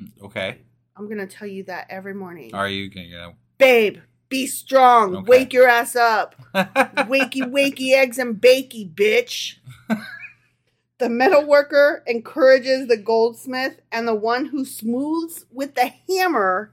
Mm, 0.00 0.22
okay. 0.24 0.58
I'm 0.96 1.06
going 1.06 1.18
to 1.18 1.26
tell 1.26 1.48
you 1.48 1.64
that 1.64 1.86
every 1.90 2.14
morning. 2.14 2.54
Are 2.54 2.68
you 2.68 2.88
gonna 2.88 3.08
know 3.08 3.34
Babe, 3.58 3.98
be 4.28 4.46
strong. 4.46 5.16
Okay. 5.16 5.26
Wake 5.28 5.52
your 5.52 5.68
ass 5.68 5.96
up. 5.96 6.34
wakey, 6.54 7.42
wakey, 7.42 7.92
eggs 7.92 8.18
and 8.18 8.40
bakey, 8.40 8.92
bitch. 8.92 9.56
the 10.98 11.08
metal 11.08 11.46
worker 11.46 12.02
encourages 12.06 12.88
the 12.88 12.96
goldsmith, 12.96 13.80
and 13.92 14.08
the 14.08 14.14
one 14.14 14.46
who 14.46 14.64
smooths 14.64 15.46
with 15.52 15.74
the 15.74 15.92
hammer 16.08 16.72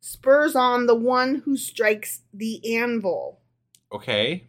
spurs 0.00 0.56
on 0.56 0.86
the 0.86 0.94
one 0.94 1.42
who 1.44 1.56
strikes 1.56 2.22
the 2.32 2.76
anvil. 2.76 3.40
Okay. 3.92 4.48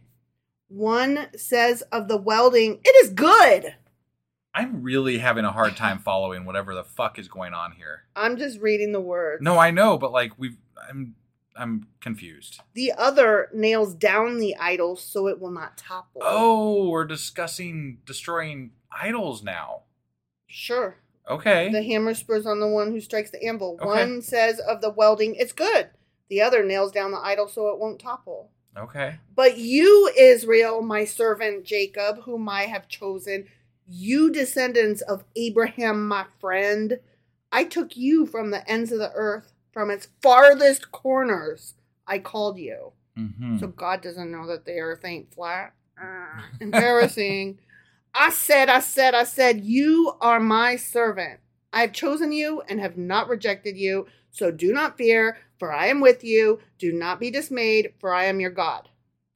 One 0.68 1.28
says 1.36 1.82
of 1.92 2.08
the 2.08 2.16
welding, 2.16 2.80
It 2.84 3.04
is 3.04 3.10
good. 3.12 3.74
I'm 4.54 4.82
really 4.82 5.18
having 5.18 5.44
a 5.44 5.50
hard 5.50 5.76
time 5.76 5.98
following 5.98 6.44
whatever 6.44 6.74
the 6.74 6.84
fuck 6.84 7.18
is 7.18 7.28
going 7.28 7.54
on 7.54 7.72
here. 7.72 8.04
I'm 8.14 8.36
just 8.36 8.60
reading 8.60 8.92
the 8.92 9.00
words. 9.00 9.42
No, 9.42 9.58
I 9.58 9.70
know, 9.72 9.98
but 9.98 10.12
like 10.12 10.32
we've 10.38 10.56
I'm 10.88 11.16
I'm 11.56 11.86
confused. 12.00 12.60
The 12.74 12.92
other 12.92 13.48
nails 13.52 13.94
down 13.94 14.38
the 14.38 14.56
idol 14.56 14.96
so 14.96 15.28
it 15.28 15.40
will 15.40 15.50
not 15.50 15.76
topple. 15.76 16.20
Oh, 16.24 16.88
we're 16.88 17.04
discussing 17.04 17.98
destroying 18.06 18.72
idols 18.92 19.42
now. 19.42 19.82
sure. 20.46 20.96
Okay. 21.28 21.70
The 21.72 21.82
hammer 21.82 22.12
spurs 22.12 22.44
on 22.44 22.60
the 22.60 22.68
one 22.68 22.90
who 22.90 23.00
strikes 23.00 23.30
the 23.30 23.42
anvil. 23.42 23.78
Okay. 23.80 23.86
One 23.86 24.20
says 24.20 24.60
of 24.60 24.82
the 24.82 24.90
welding, 24.90 25.34
it's 25.36 25.54
good. 25.54 25.88
The 26.28 26.42
other 26.42 26.62
nails 26.62 26.92
down 26.92 27.12
the 27.12 27.18
idol 27.18 27.48
so 27.48 27.68
it 27.68 27.78
won't 27.78 27.98
topple. 27.98 28.50
okay. 28.76 29.20
But 29.34 29.56
you, 29.56 30.10
Israel, 30.18 30.82
my 30.82 31.06
servant 31.06 31.64
Jacob, 31.64 32.24
whom 32.24 32.46
I 32.46 32.64
have 32.64 32.88
chosen, 32.88 33.46
you 33.86 34.30
descendants 34.30 35.02
of 35.02 35.24
Abraham, 35.36 36.06
my 36.06 36.26
friend, 36.40 37.00
I 37.52 37.64
took 37.64 37.96
you 37.96 38.26
from 38.26 38.50
the 38.50 38.68
ends 38.68 38.92
of 38.92 38.98
the 38.98 39.12
earth, 39.12 39.52
from 39.72 39.90
its 39.90 40.08
farthest 40.22 40.90
corners. 40.90 41.74
I 42.06 42.18
called 42.18 42.58
you. 42.58 42.92
Mm-hmm. 43.18 43.58
So 43.58 43.68
God 43.68 44.02
doesn't 44.02 44.30
know 44.30 44.46
that 44.48 44.64
the 44.64 44.78
earth 44.78 45.04
ain't 45.04 45.32
flat. 45.32 45.74
Ah, 46.00 46.46
embarrassing. 46.60 47.58
I 48.14 48.30
said, 48.30 48.68
I 48.68 48.80
said, 48.80 49.14
I 49.14 49.24
said, 49.24 49.64
you 49.64 50.14
are 50.20 50.40
my 50.40 50.76
servant. 50.76 51.40
I 51.72 51.80
have 51.80 51.92
chosen 51.92 52.32
you 52.32 52.62
and 52.68 52.78
have 52.80 52.96
not 52.96 53.28
rejected 53.28 53.76
you. 53.76 54.06
So 54.30 54.50
do 54.50 54.72
not 54.72 54.96
fear, 54.96 55.38
for 55.58 55.72
I 55.72 55.86
am 55.86 56.00
with 56.00 56.22
you. 56.22 56.60
Do 56.78 56.92
not 56.92 57.18
be 57.18 57.30
dismayed, 57.30 57.94
for 57.98 58.12
I 58.14 58.24
am 58.24 58.40
your 58.40 58.50
God. 58.50 58.88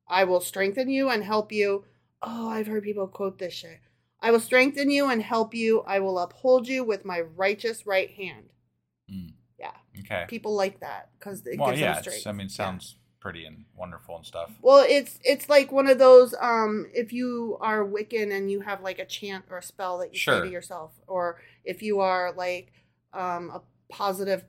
I 0.08 0.24
will 0.24 0.40
strengthen 0.40 0.88
you 0.88 1.08
and 1.08 1.22
help 1.24 1.52
you. 1.52 1.84
Oh, 2.22 2.48
I've 2.48 2.66
heard 2.66 2.84
people 2.84 3.06
quote 3.08 3.38
this 3.38 3.54
shit. 3.54 3.80
I 4.20 4.30
will 4.30 4.40
strengthen 4.40 4.90
you 4.90 5.08
and 5.08 5.22
help 5.22 5.54
you. 5.54 5.82
I 5.86 6.00
will 6.00 6.18
uphold 6.18 6.66
you 6.68 6.84
with 6.84 7.04
my 7.04 7.20
righteous 7.20 7.86
right 7.86 8.10
hand. 8.10 8.50
Mm. 9.10 9.32
Yeah. 9.58 9.72
Okay. 10.00 10.24
People 10.28 10.54
like 10.54 10.80
that 10.80 11.10
because 11.18 11.46
it 11.46 11.58
well, 11.58 11.70
gives 11.70 11.80
yeah. 11.80 11.94
them 11.94 12.02
strength. 12.02 12.26
I 12.26 12.32
mean, 12.32 12.46
Yeah. 12.46 12.52
sounds 12.54 12.96
pretty 13.20 13.44
and 13.44 13.64
wonderful 13.76 14.16
and 14.16 14.24
stuff. 14.24 14.50
Well, 14.62 14.84
it's 14.88 15.18
it's 15.24 15.48
like 15.48 15.72
one 15.72 15.88
of 15.88 15.98
those 15.98 16.34
um 16.40 16.86
if 16.94 17.12
you 17.12 17.58
are 17.60 17.84
Wiccan 17.84 18.32
and 18.32 18.50
you 18.50 18.60
have 18.60 18.80
like 18.82 18.98
a 18.98 19.04
chant 19.04 19.44
or 19.50 19.58
a 19.58 19.62
spell 19.62 19.98
that 19.98 20.12
you 20.12 20.18
say 20.20 20.40
to 20.40 20.50
yourself 20.50 20.92
or 21.06 21.40
if 21.64 21.82
you 21.82 22.00
are 22.00 22.32
like 22.32 22.72
um 23.12 23.50
a 23.50 23.62
positive 23.92 24.44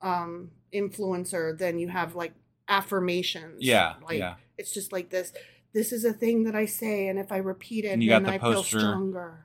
um 0.00 0.50
influencer 0.72 1.56
then 1.56 1.78
you 1.78 1.88
have 1.88 2.14
like 2.14 2.32
affirmations. 2.68 3.62
Yeah, 3.62 3.94
Like 4.06 4.18
yeah. 4.18 4.34
it's 4.56 4.72
just 4.72 4.92
like 4.92 5.10
this 5.10 5.32
this 5.74 5.92
is 5.92 6.04
a 6.04 6.12
thing 6.12 6.44
that 6.44 6.54
I 6.54 6.64
say 6.66 7.08
and 7.08 7.18
if 7.18 7.30
I 7.32 7.38
repeat 7.38 7.84
it 7.84 7.88
And 7.88 8.02
you 8.02 8.10
then 8.10 8.22
got 8.22 8.28
the 8.28 8.34
I 8.34 8.38
poster 8.38 8.96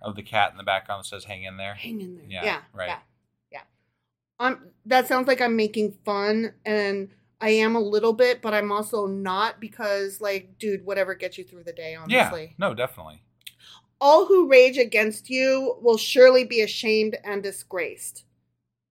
of 0.02 0.16
the 0.16 0.22
cat 0.24 0.52
in 0.52 0.58
the 0.58 0.64
background 0.64 1.04
that 1.04 1.08
says 1.08 1.26
"Hang 1.26 1.44
in 1.44 1.58
there." 1.58 1.74
Hang 1.74 2.00
in 2.00 2.16
there. 2.16 2.26
Yeah, 2.28 2.44
Yeah. 2.46 2.62
right. 2.74 2.88
Yeah. 2.88 3.00
Yeah. 3.52 3.62
Um 4.40 4.68
that 4.86 5.08
sounds 5.08 5.28
like 5.28 5.42
I'm 5.42 5.56
making 5.56 5.98
fun 6.06 6.54
and 6.66 7.10
I 7.42 7.50
am 7.52 7.76
a 7.76 7.80
little 7.80 8.14
bit, 8.14 8.42
but 8.42 8.54
I'm 8.54 8.72
also 8.72 9.06
not 9.06 9.60
because 9.60 10.20
like, 10.22 10.58
dude, 10.60 10.86
whatever 10.86 11.16
gets 11.16 11.38
you 11.38 11.44
through 11.46 11.64
the 11.64 11.74
day, 11.74 11.96
honestly. 11.96 12.44
Yeah. 12.44 12.54
No, 12.58 12.74
definitely. 12.74 13.24
All 14.02 14.28
who 14.28 14.50
rage 14.50 14.78
against 14.78 15.30
you 15.30 15.78
will 15.82 15.98
surely 15.98 16.44
be 16.44 16.62
ashamed 16.62 17.18
and 17.24 17.42
disgraced. 17.44 18.26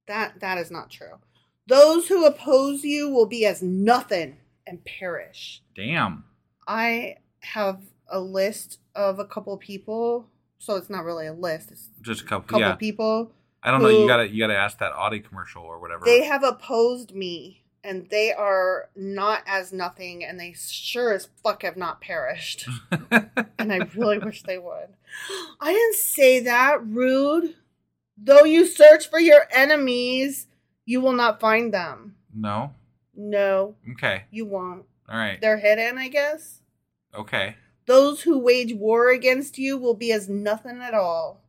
That 0.07 0.41
that 0.41 0.59
is 0.59 0.71
not 0.71 0.91
true. 0.91 1.19
Those 1.67 2.09
who 2.09 2.25
oppose 2.25 2.83
you 2.85 3.11
will 3.11 3.27
be 3.27 3.45
as 3.45 3.63
nothing 3.63 4.39
and 4.67 4.85
perish. 4.85 5.63
Damn. 5.75 6.25
I 6.67 7.17
have 7.55 7.81
a 8.11 8.21
list 8.21 8.79
of 8.95 9.19
a 9.19 9.25
couple 9.25 9.57
people, 9.59 10.29
so 10.59 10.77
it's 10.77 10.91
not 10.91 11.05
really 11.05 11.27
a 11.27 11.33
list. 11.33 11.71
It's 11.71 11.89
Just 12.03 12.23
a 12.23 12.25
couple. 12.25 12.47
couple 12.49 12.61
yeah. 12.61 12.75
people. 12.75 13.33
I 13.63 13.71
don't 13.71 13.83
know. 13.83 13.89
You 13.89 14.07
gotta 14.07 14.29
you 14.29 14.39
gotta 14.39 14.57
ask 14.57 14.79
that 14.79 14.93
Audi 14.93 15.21
commercial 15.21 15.63
or 15.63 15.79
whatever. 15.81 16.05
They 16.05 16.25
have 16.25 16.43
opposed 16.45 17.13
me, 17.15 17.65
and 17.83 18.09
they 18.11 18.33
are 18.33 18.89
not 18.95 19.43
as 19.47 19.73
nothing, 19.73 20.25
and 20.25 20.39
they 20.39 20.55
sure 20.57 21.13
as 21.13 21.29
fuck 21.43 21.63
have 21.63 21.77
not 21.77 22.01
perished. 22.01 22.69
and 23.11 23.73
I 23.73 23.79
really 23.97 24.19
wish 24.19 24.43
they 24.45 24.59
would. 24.59 24.91
I 25.61 25.73
didn't 25.73 25.97
say 25.97 26.41
that, 26.41 26.87
rude. 26.87 27.55
Though 28.17 28.45
you 28.45 28.67
search 28.67 29.09
for 29.11 29.19
your 29.21 29.47
enemies, 29.53 30.47
you 30.85 31.01
will 31.01 31.13
not 31.13 31.41
find 31.41 31.73
them. 31.75 32.15
no. 32.35 32.75
No, 33.21 33.75
Okay. 33.95 34.23
you 34.31 34.47
won't. 34.47 34.85
All 35.09 35.19
right. 35.19 35.41
They're 35.41 35.59
hidden, 35.59 35.99
I 35.99 36.07
guess. 36.07 36.61
Okay. 37.15 37.57
Those 37.87 38.23
who 38.23 38.39
wage 38.39 38.75
war 38.75 39.11
against 39.11 39.59
you 39.59 39.79
will 39.79 39.95
be 39.95 40.13
as 40.13 40.29
nothing 40.29 40.81
at 40.83 40.95
all. 40.95 41.43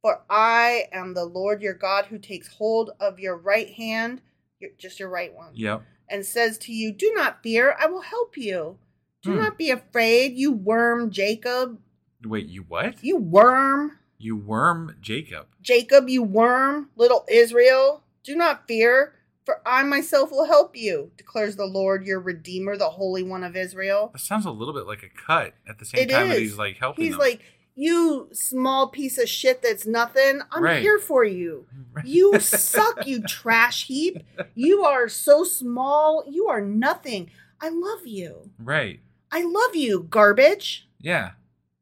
For 0.00 0.22
I 0.28 0.84
am 0.92 1.14
the 1.14 1.24
Lord 1.24 1.62
your 1.62 1.74
God 1.74 2.06
who 2.06 2.18
takes 2.18 2.48
hold 2.48 2.90
of 2.98 3.20
your 3.20 3.36
right 3.36 3.70
hand, 3.70 4.20
your, 4.58 4.70
just 4.78 4.98
your 4.98 5.08
right 5.10 5.32
one, 5.34 5.52
Yep. 5.54 5.82
and 6.08 6.24
says 6.26 6.58
to 6.58 6.72
you, 6.72 6.92
Do 6.92 7.12
not 7.14 7.42
fear, 7.42 7.76
I 7.78 7.86
will 7.86 8.00
help 8.02 8.36
you. 8.36 8.78
Do 9.22 9.32
Hmm. 9.32 9.36
not 9.38 9.58
be 9.58 9.70
afraid, 9.70 10.34
you 10.36 10.50
worm 10.50 11.10
Jacob. 11.10 11.78
Wait, 12.24 12.46
you 12.46 12.62
what? 12.62 13.02
You 13.04 13.16
worm 13.16 13.98
You 14.18 14.36
worm 14.36 14.96
Jacob. 15.00 15.48
Jacob, 15.60 16.08
you 16.08 16.22
worm, 16.22 16.90
little 16.96 17.24
Israel. 17.28 18.02
Do 18.24 18.34
not 18.36 18.66
fear, 18.68 19.14
for 19.44 19.60
I 19.66 19.82
myself 19.82 20.30
will 20.30 20.46
help 20.46 20.76
you, 20.76 21.10
declares 21.16 21.56
the 21.56 21.64
Lord 21.66 22.06
your 22.06 22.20
Redeemer, 22.20 22.76
the 22.76 22.90
Holy 22.90 23.22
One 23.22 23.42
of 23.44 23.56
Israel. 23.56 24.10
That 24.12 24.20
sounds 24.20 24.46
a 24.46 24.50
little 24.50 24.74
bit 24.74 24.86
like 24.86 25.02
a 25.02 25.08
cut 25.08 25.54
at 25.68 25.78
the 25.78 25.84
same 25.84 26.02
It 26.02 26.10
time 26.10 26.28
that 26.28 26.36
is. 26.36 26.40
he's 26.50 26.58
like 26.58 26.76
helping 26.76 27.04
He's 27.04 27.14
them. 27.14 27.20
like, 27.20 27.40
You 27.74 28.28
small 28.32 28.88
piece 28.88 29.18
of 29.18 29.28
shit 29.28 29.62
that's 29.62 29.86
nothing. 29.86 30.40
I'm 30.52 30.62
Right. 30.62 30.82
here 30.82 30.98
for 30.98 31.24
you. 31.24 31.66
You 32.04 32.38
suck, 32.40 33.06
you 33.06 33.22
trash 33.22 33.86
heap. 33.86 34.22
You 34.54 34.84
are 34.84 35.08
so 35.08 35.42
small. 35.44 36.24
You 36.28 36.46
are 36.48 36.60
nothing. 36.60 37.30
I 37.60 37.68
love 37.70 38.06
you. 38.06 38.50
right. 38.58 39.00
I 39.34 39.42
love 39.44 39.74
you, 39.74 40.06
garbage. 40.10 40.86
Yeah. 41.00 41.30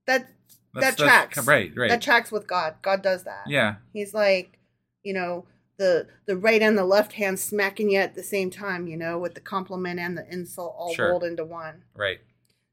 That 0.07 0.29
that 0.75 0.97
tracks. 0.97 1.37
right, 1.47 1.73
right. 1.77 1.89
That 1.91 2.01
tracks 2.01 2.31
with 2.31 2.47
God. 2.47 2.77
God 2.81 3.03
does 3.03 3.25
that. 3.25 3.43
Yeah. 3.49 3.77
He's 3.93 4.15
like, 4.15 4.59
you 5.03 5.13
know, 5.13 5.47
the 5.81 6.07
the 6.27 6.37
right 6.37 6.61
and 6.63 6.77
the 6.79 6.85
left 6.85 7.15
hand 7.15 7.41
smacking 7.41 7.91
you 7.91 7.99
at 7.99 8.15
the 8.15 8.23
same 8.23 8.51
time, 8.51 8.87
you 8.87 8.97
know, 8.97 9.19
with 9.19 9.35
the 9.35 9.41
compliment 9.41 9.99
and 9.99 10.17
the 10.17 10.31
insult 10.31 10.75
all 10.79 10.93
Sure. 10.95 11.09
rolled 11.09 11.25
into 11.25 11.45
one. 11.45 11.83
Right. 11.97 12.19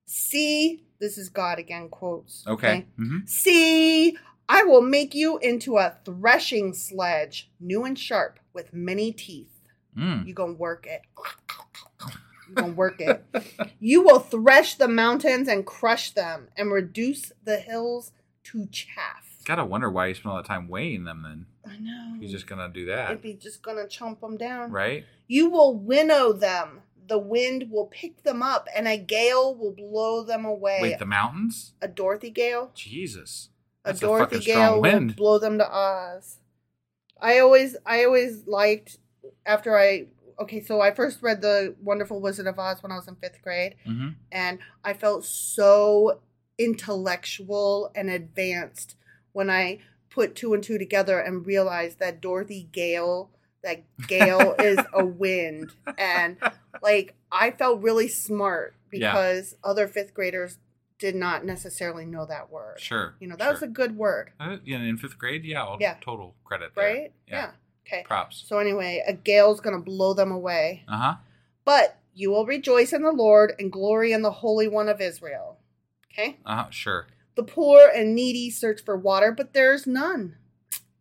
See, 0.05 0.83
this 0.99 1.17
is 1.17 1.29
God 1.29 1.57
again 1.57 1.89
quotes. 1.89 2.43
Okay. 2.45 2.85
hmm 2.97 3.19
See, 3.25 4.15
I 4.49 4.63
will 4.63 4.81
make 4.81 5.15
you 5.15 5.37
into 5.39 5.77
a 5.77 5.95
threshing 6.05 6.73
sledge, 6.73 7.49
new 7.59 7.83
and 7.85 7.97
sharp, 7.97 8.39
with 8.53 8.73
many 8.73 9.11
teeth. 9.11 9.61
Mm. 9.97 10.27
You 10.27 10.33
gonna 10.33 10.53
work 10.53 10.85
it. 10.85 11.01
You 12.49 12.55
gonna 12.55 12.73
work 12.73 12.99
it. 13.01 13.23
You 13.79 14.01
will 14.01 14.19
thresh 14.19 14.73
the 14.75 14.87
mountains 14.87 15.47
and 15.47 15.63
crush 15.65 16.11
them, 16.11 16.47
and 16.57 16.71
reduce 16.71 17.31
the 17.43 17.57
hills 17.57 18.11
to 18.45 18.65
chaff. 18.67 19.37
Gotta 19.45 19.63
wonder 19.65 19.89
why 19.89 20.07
you 20.07 20.13
spent 20.15 20.27
all 20.31 20.37
that 20.37 20.45
time 20.45 20.67
weighing 20.67 21.03
them. 21.03 21.21
Then 21.23 21.45
I 21.69 21.77
know. 21.77 22.17
he's 22.19 22.31
just 22.31 22.47
gonna 22.47 22.69
do 22.69 22.85
that, 22.87 23.11
It'd 23.11 23.21
be 23.21 23.33
just 23.33 23.61
gonna 23.61 23.85
chomp 23.85 24.21
them 24.21 24.37
down. 24.37 24.71
right? 24.71 25.05
You 25.27 25.49
will 25.49 25.75
winnow 25.77 26.33
them. 26.33 26.81
The 27.07 27.17
wind 27.17 27.69
will 27.71 27.85
pick 27.87 28.23
them 28.23 28.41
up, 28.43 28.67
and 28.75 28.87
a 28.87 28.97
gale 28.97 29.55
will 29.55 29.71
blow 29.73 30.23
them 30.23 30.43
away. 30.45 30.79
Wait, 30.81 30.99
the 30.99 31.05
mountains? 31.05 31.73
a 31.81 31.87
Dorothy 31.87 32.29
gale. 32.29 32.71
Jesus, 32.75 33.49
A 33.85 33.89
that's 33.89 34.01
a, 34.01 34.05
Dorothy 34.07 34.35
fucking 34.37 34.45
gale 34.45 34.81
will 34.81 35.13
blow 35.15 35.39
them 35.39 35.57
to 35.57 35.65
Oz. 35.69 36.39
I 37.21 37.39
always, 37.39 37.75
I 37.85 38.03
always 38.03 38.45
liked 38.45 38.97
after 39.45 39.77
I. 39.77 40.07
Okay, 40.39 40.61
so 40.61 40.81
I 40.81 40.93
first 40.93 41.23
read 41.23 41.41
the 41.41 41.75
Wonderful 41.81 42.19
Wizard 42.21 42.45
of 42.45 42.59
Oz 42.59 42.83
when 42.83 42.91
I 42.91 42.95
was 42.95 43.07
in 43.07 43.15
fifth 43.15 43.41
grade, 43.41 43.75
hmm 43.85 44.09
and 44.31 44.59
I 44.83 44.93
felt 44.93 45.23
so 45.25 46.19
intellectual 46.59 47.91
and 47.95 48.09
advanced 48.09 48.95
when 49.31 49.49
I 49.49 49.79
put 50.09 50.35
two 50.35 50.53
and 50.53 50.63
two 50.63 50.77
together 50.77 51.19
and 51.19 51.45
realized 51.45 51.99
that 51.99 52.21
Dorothy 52.21 52.67
Gale, 52.71 53.29
that 53.63 53.83
Gale 54.07 54.55
is 54.59 54.79
a 54.93 55.05
wind, 55.05 55.73
and 55.97 56.37
like 56.81 57.15
I 57.31 57.51
felt 57.51 57.81
really 57.81 58.07
smart 58.07 58.75
Yeah. 58.91 59.11
because 59.13 59.55
other 59.63 59.87
fifth 59.87 60.13
graders 60.13 60.57
did 60.99 61.15
not 61.15 61.45
necessarily 61.45 62.05
know 62.05 62.25
that 62.25 62.49
word. 62.49 62.79
Sure. 62.79 63.13
You 63.19 63.27
know, 63.27 63.35
that 63.35 63.51
was 63.51 63.61
a 63.61 63.67
good 63.67 63.95
word, 63.97 64.31
Uh, 64.39 64.57
yeah, 64.65 64.79
in 64.79 64.97
fifth 64.97 65.17
grade, 65.19 65.45
yeah, 65.45 65.63
I'll 65.63 65.77
Yeah. 65.79 65.97
total 66.01 66.35
credit. 66.43 66.71
there. 66.75 66.85
right? 66.93 67.11
Yeah. 67.27 67.51
Okay. 67.85 68.03
Props. 68.03 68.43
So 68.47 68.57
anyway, 68.59 69.03
a 69.07 69.13
gale's 69.13 69.61
gonna 69.61 69.79
blow 69.79 70.13
them 70.13 70.31
away. 70.31 70.83
Uh 70.87 70.97
huh. 70.97 71.15
But 71.65 71.99
you 72.13 72.31
will 72.31 72.45
rejoice 72.47 72.93
in 72.93 73.03
the 73.03 73.11
Lord 73.11 73.53
and 73.59 73.71
glory 73.71 74.11
in 74.11 74.23
the 74.23 74.31
Holy 74.31 74.67
One 74.67 74.89
of 74.89 74.99
Israel. 74.99 75.57
Okay? 76.11 76.37
Uh 76.45 76.63
huh. 76.63 76.69
Sure. 76.71 77.05
The 77.37 77.43
poor 77.43 77.89
and 77.95 78.15
needy 78.15 78.49
search 78.49 78.83
for 78.83 78.97
water, 78.97 79.31
but 79.31 79.53
there's 79.53 79.85
none. 79.85 80.35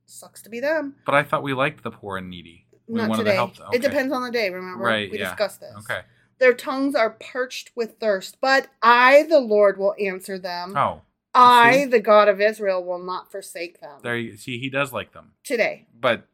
Sucks 0.05 0.43
to 0.43 0.51
be 0.51 0.61
them. 0.61 0.97
But 1.07 1.14
I 1.14 1.22
thought 1.22 1.43
we 1.43 1.55
liked 1.55 1.82
the 1.82 1.91
poor 1.91 2.18
and 2.18 2.28
needy. 2.28 2.66
We 2.87 3.01
Not 3.01 3.09
wanted 3.09 3.24
today. 3.24 3.30
to 3.32 3.37
help 3.37 3.57
them. 3.57 3.68
It 3.72 3.80
depends 3.82 4.12
on 4.12 4.22
the 4.22 4.30
day, 4.30 4.51
remember? 4.51 4.84
Right. 4.84 5.11
We 5.11 5.18
yeah. 5.18 5.30
discussed 5.30 5.61
this. 5.61 5.74
Okay. 5.78 6.03
Their 6.39 6.53
tongues 6.53 6.95
are 6.95 7.11
parched 7.11 7.72
with 7.74 7.99
thirst, 7.99 8.37
but 8.41 8.68
I, 8.82 9.24
the 9.28 9.41
Lord, 9.41 9.78
will 9.78 9.95
answer 9.99 10.39
them. 10.39 10.76
Oh, 10.76 11.01
I, 11.34 11.72
see? 11.72 11.84
the 11.87 12.01
God 12.01 12.28
of 12.28 12.41
Israel, 12.41 12.84
will 12.84 13.03
not 13.03 13.32
forsake 13.32 13.80
them. 13.80 14.01
there 14.03 14.16
you 14.16 14.37
see. 14.37 14.59
He 14.59 14.68
does 14.68 14.93
like 14.93 15.12
them, 15.12 15.32
Today. 15.43 15.87
but 15.99 16.28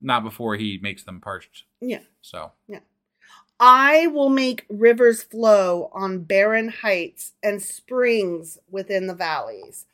not 0.00 0.24
before 0.24 0.56
he 0.56 0.78
makes 0.82 1.04
them 1.04 1.20
parched. 1.20 1.64
Yeah. 1.80 2.00
So 2.22 2.52
I 3.64 4.08
will 4.08 4.28
make 4.28 4.66
rivers 4.68 5.22
flow 5.22 5.88
on 5.92 6.24
barren 6.24 6.68
heights 6.68 7.34
and 7.44 7.62
springs 7.62 8.58
within 8.68 9.06
the 9.06 9.14
valleys. 9.14 9.86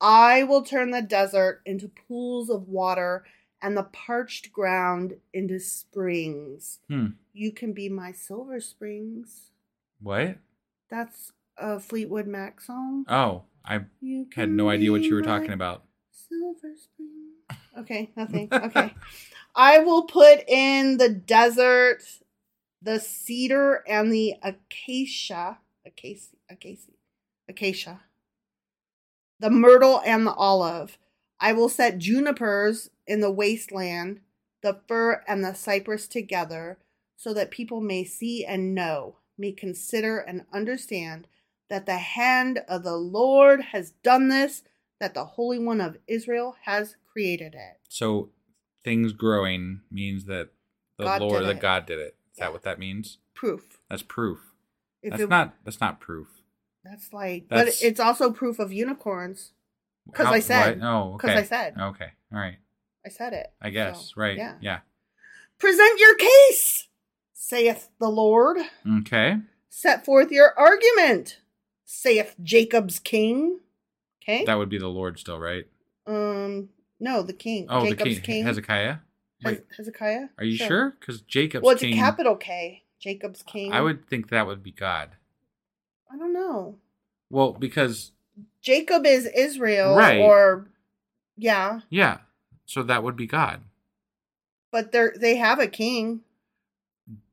I 0.00 0.42
will 0.42 0.62
turn 0.62 0.90
the 0.90 1.02
desert 1.02 1.60
into 1.64 1.88
pools 1.88 2.50
of 2.50 2.66
water 2.66 3.24
and 3.62 3.76
the 3.76 3.84
parched 3.84 4.52
ground 4.52 5.18
into 5.32 5.60
springs. 5.60 6.80
Hmm. 6.88 7.10
You 7.32 7.52
can 7.52 7.72
be 7.72 7.88
my 7.88 8.10
silver 8.10 8.58
springs. 8.58 9.52
what? 10.00 10.38
That's 10.90 11.30
a 11.56 11.78
Fleetwood 11.78 12.26
Mac 12.26 12.60
song. 12.60 13.04
Oh, 13.08 13.42
I 13.64 13.82
had 14.34 14.50
no 14.50 14.68
idea 14.68 14.90
what 14.90 15.04
you 15.04 15.14
were 15.14 15.22
talking 15.22 15.52
about. 15.52 15.84
Silver 16.10 16.74
Spring. 16.76 17.08
Okay, 17.78 18.10
nothing. 18.16 18.48
Okay. 18.52 18.92
I 19.54 19.78
will 19.78 20.02
put 20.04 20.46
in 20.46 20.98
the 20.98 21.08
desert 21.08 22.02
the 22.82 22.98
cedar 22.98 23.84
and 23.86 24.12
the 24.12 24.34
acacia. 24.42 25.58
Acacia. 25.86 26.36
Acacia. 26.50 26.92
Acacia. 27.48 28.00
The 29.38 29.50
myrtle 29.50 30.02
and 30.04 30.26
the 30.26 30.34
olive. 30.34 30.98
I 31.40 31.52
will 31.52 31.68
set 31.68 31.98
junipers 31.98 32.90
in 33.06 33.20
the 33.20 33.30
wasteland, 33.30 34.20
the 34.62 34.80
fir 34.86 35.24
and 35.26 35.44
the 35.44 35.54
cypress 35.54 36.06
together, 36.06 36.78
so 37.16 37.34
that 37.34 37.50
people 37.50 37.80
may 37.80 38.04
see 38.04 38.44
and 38.44 38.74
know, 38.74 39.16
may 39.36 39.52
consider 39.52 40.18
and 40.18 40.44
understand 40.52 41.26
that 41.68 41.86
the 41.86 41.98
hand 41.98 42.60
of 42.68 42.84
the 42.84 42.96
Lord 42.96 43.62
has 43.72 43.92
done 44.04 44.28
this, 44.28 44.62
that 45.00 45.14
the 45.14 45.24
Holy 45.24 45.58
One 45.58 45.80
of 45.80 45.98
Israel 46.06 46.56
has 46.62 46.96
created 47.12 47.54
it. 47.54 47.80
So 47.88 48.30
things 48.84 49.12
growing 49.12 49.80
means 49.90 50.26
that 50.26 50.50
the 50.98 51.04
God 51.04 51.20
Lord, 51.20 51.44
that. 51.44 51.60
God 51.60 51.86
did 51.86 51.98
it. 51.98 52.16
Is 52.32 52.38
Yeah. 52.38 52.46
that 52.46 52.52
what 52.52 52.62
that 52.62 52.78
means? 52.78 53.18
Proof. 53.34 53.80
That's 53.90 54.02
proof. 54.02 54.40
If 55.02 55.10
that's 55.12 55.22
it- 55.24 55.28
not. 55.28 55.54
That's 55.64 55.80
not 55.80 56.00
proof. 56.00 56.28
That's 56.84 57.12
like, 57.12 57.48
That's- 57.48 57.80
but 57.80 57.86
it's 57.86 58.00
also 58.00 58.32
proof 58.32 58.58
of 58.58 58.72
unicorns. 58.72 59.52
Because 60.06 60.26
I 60.26 60.40
said. 60.40 60.80
what? 60.80 60.86
Oh, 60.88 61.16
'Cause 61.18 61.30
okay. 61.30 61.38
I 61.38 61.42
said. 61.44 61.74
Okay. 61.78 62.12
All 62.32 62.38
right. 62.38 62.56
I 63.06 63.08
said 63.08 63.32
it. 63.32 63.52
I 63.60 63.70
guess. 63.70 64.06
So, 64.08 64.20
right. 64.20 64.36
Yeah. 64.36 64.56
Yeah. 64.60 64.80
Present 65.58 66.00
your 66.00 66.16
case, 66.16 66.88
saith 67.32 67.88
the 68.00 68.08
Lord. 68.08 68.58
Okay. 69.00 69.36
Set 69.68 70.04
forth 70.04 70.32
your 70.32 70.58
argument, 70.58 71.40
saith 71.84 72.34
Jacob's 72.42 72.98
king. 72.98 73.60
Okay. 74.22 74.44
That 74.44 74.54
would 74.56 74.68
be 74.68 74.78
the 74.78 74.88
Lord 74.88 75.18
still, 75.18 75.38
right? 75.38 75.66
um. 76.06 76.70
No, 76.98 77.22
the 77.22 77.32
king. 77.32 77.66
Oh, 77.68 77.84
Jacob's 77.84 78.16
the 78.16 78.20
king, 78.20 78.44
Hezekiah. 78.44 78.98
Hez- 79.42 79.52
Wait, 79.52 79.64
Hezekiah. 79.76 80.28
are 80.38 80.44
you 80.44 80.56
sure? 80.56 80.96
Because 80.98 81.20
Jacob's 81.22 81.62
Well, 81.64 81.72
it's 81.72 81.82
king. 81.82 81.94
a 81.94 81.96
capital 81.96 82.36
K. 82.36 82.82
Jacob's 82.98 83.42
king. 83.42 83.72
I 83.72 83.80
would 83.80 84.08
think 84.08 84.28
that 84.30 84.46
would 84.46 84.62
be 84.62 84.70
God. 84.72 85.10
I 86.12 86.16
don't 86.16 86.32
know. 86.32 86.76
Well, 87.30 87.52
because 87.52 88.12
Jacob 88.60 89.06
is 89.06 89.26
Israel, 89.26 89.96
Right. 89.96 90.20
or 90.20 90.68
yeah, 91.36 91.80
yeah, 91.90 92.18
so 92.66 92.82
that 92.82 93.02
would 93.02 93.16
be 93.16 93.26
God. 93.26 93.62
but 94.70 94.92
they 94.92 95.08
they 95.18 95.36
have 95.36 95.58
a 95.58 95.66
king. 95.66 96.20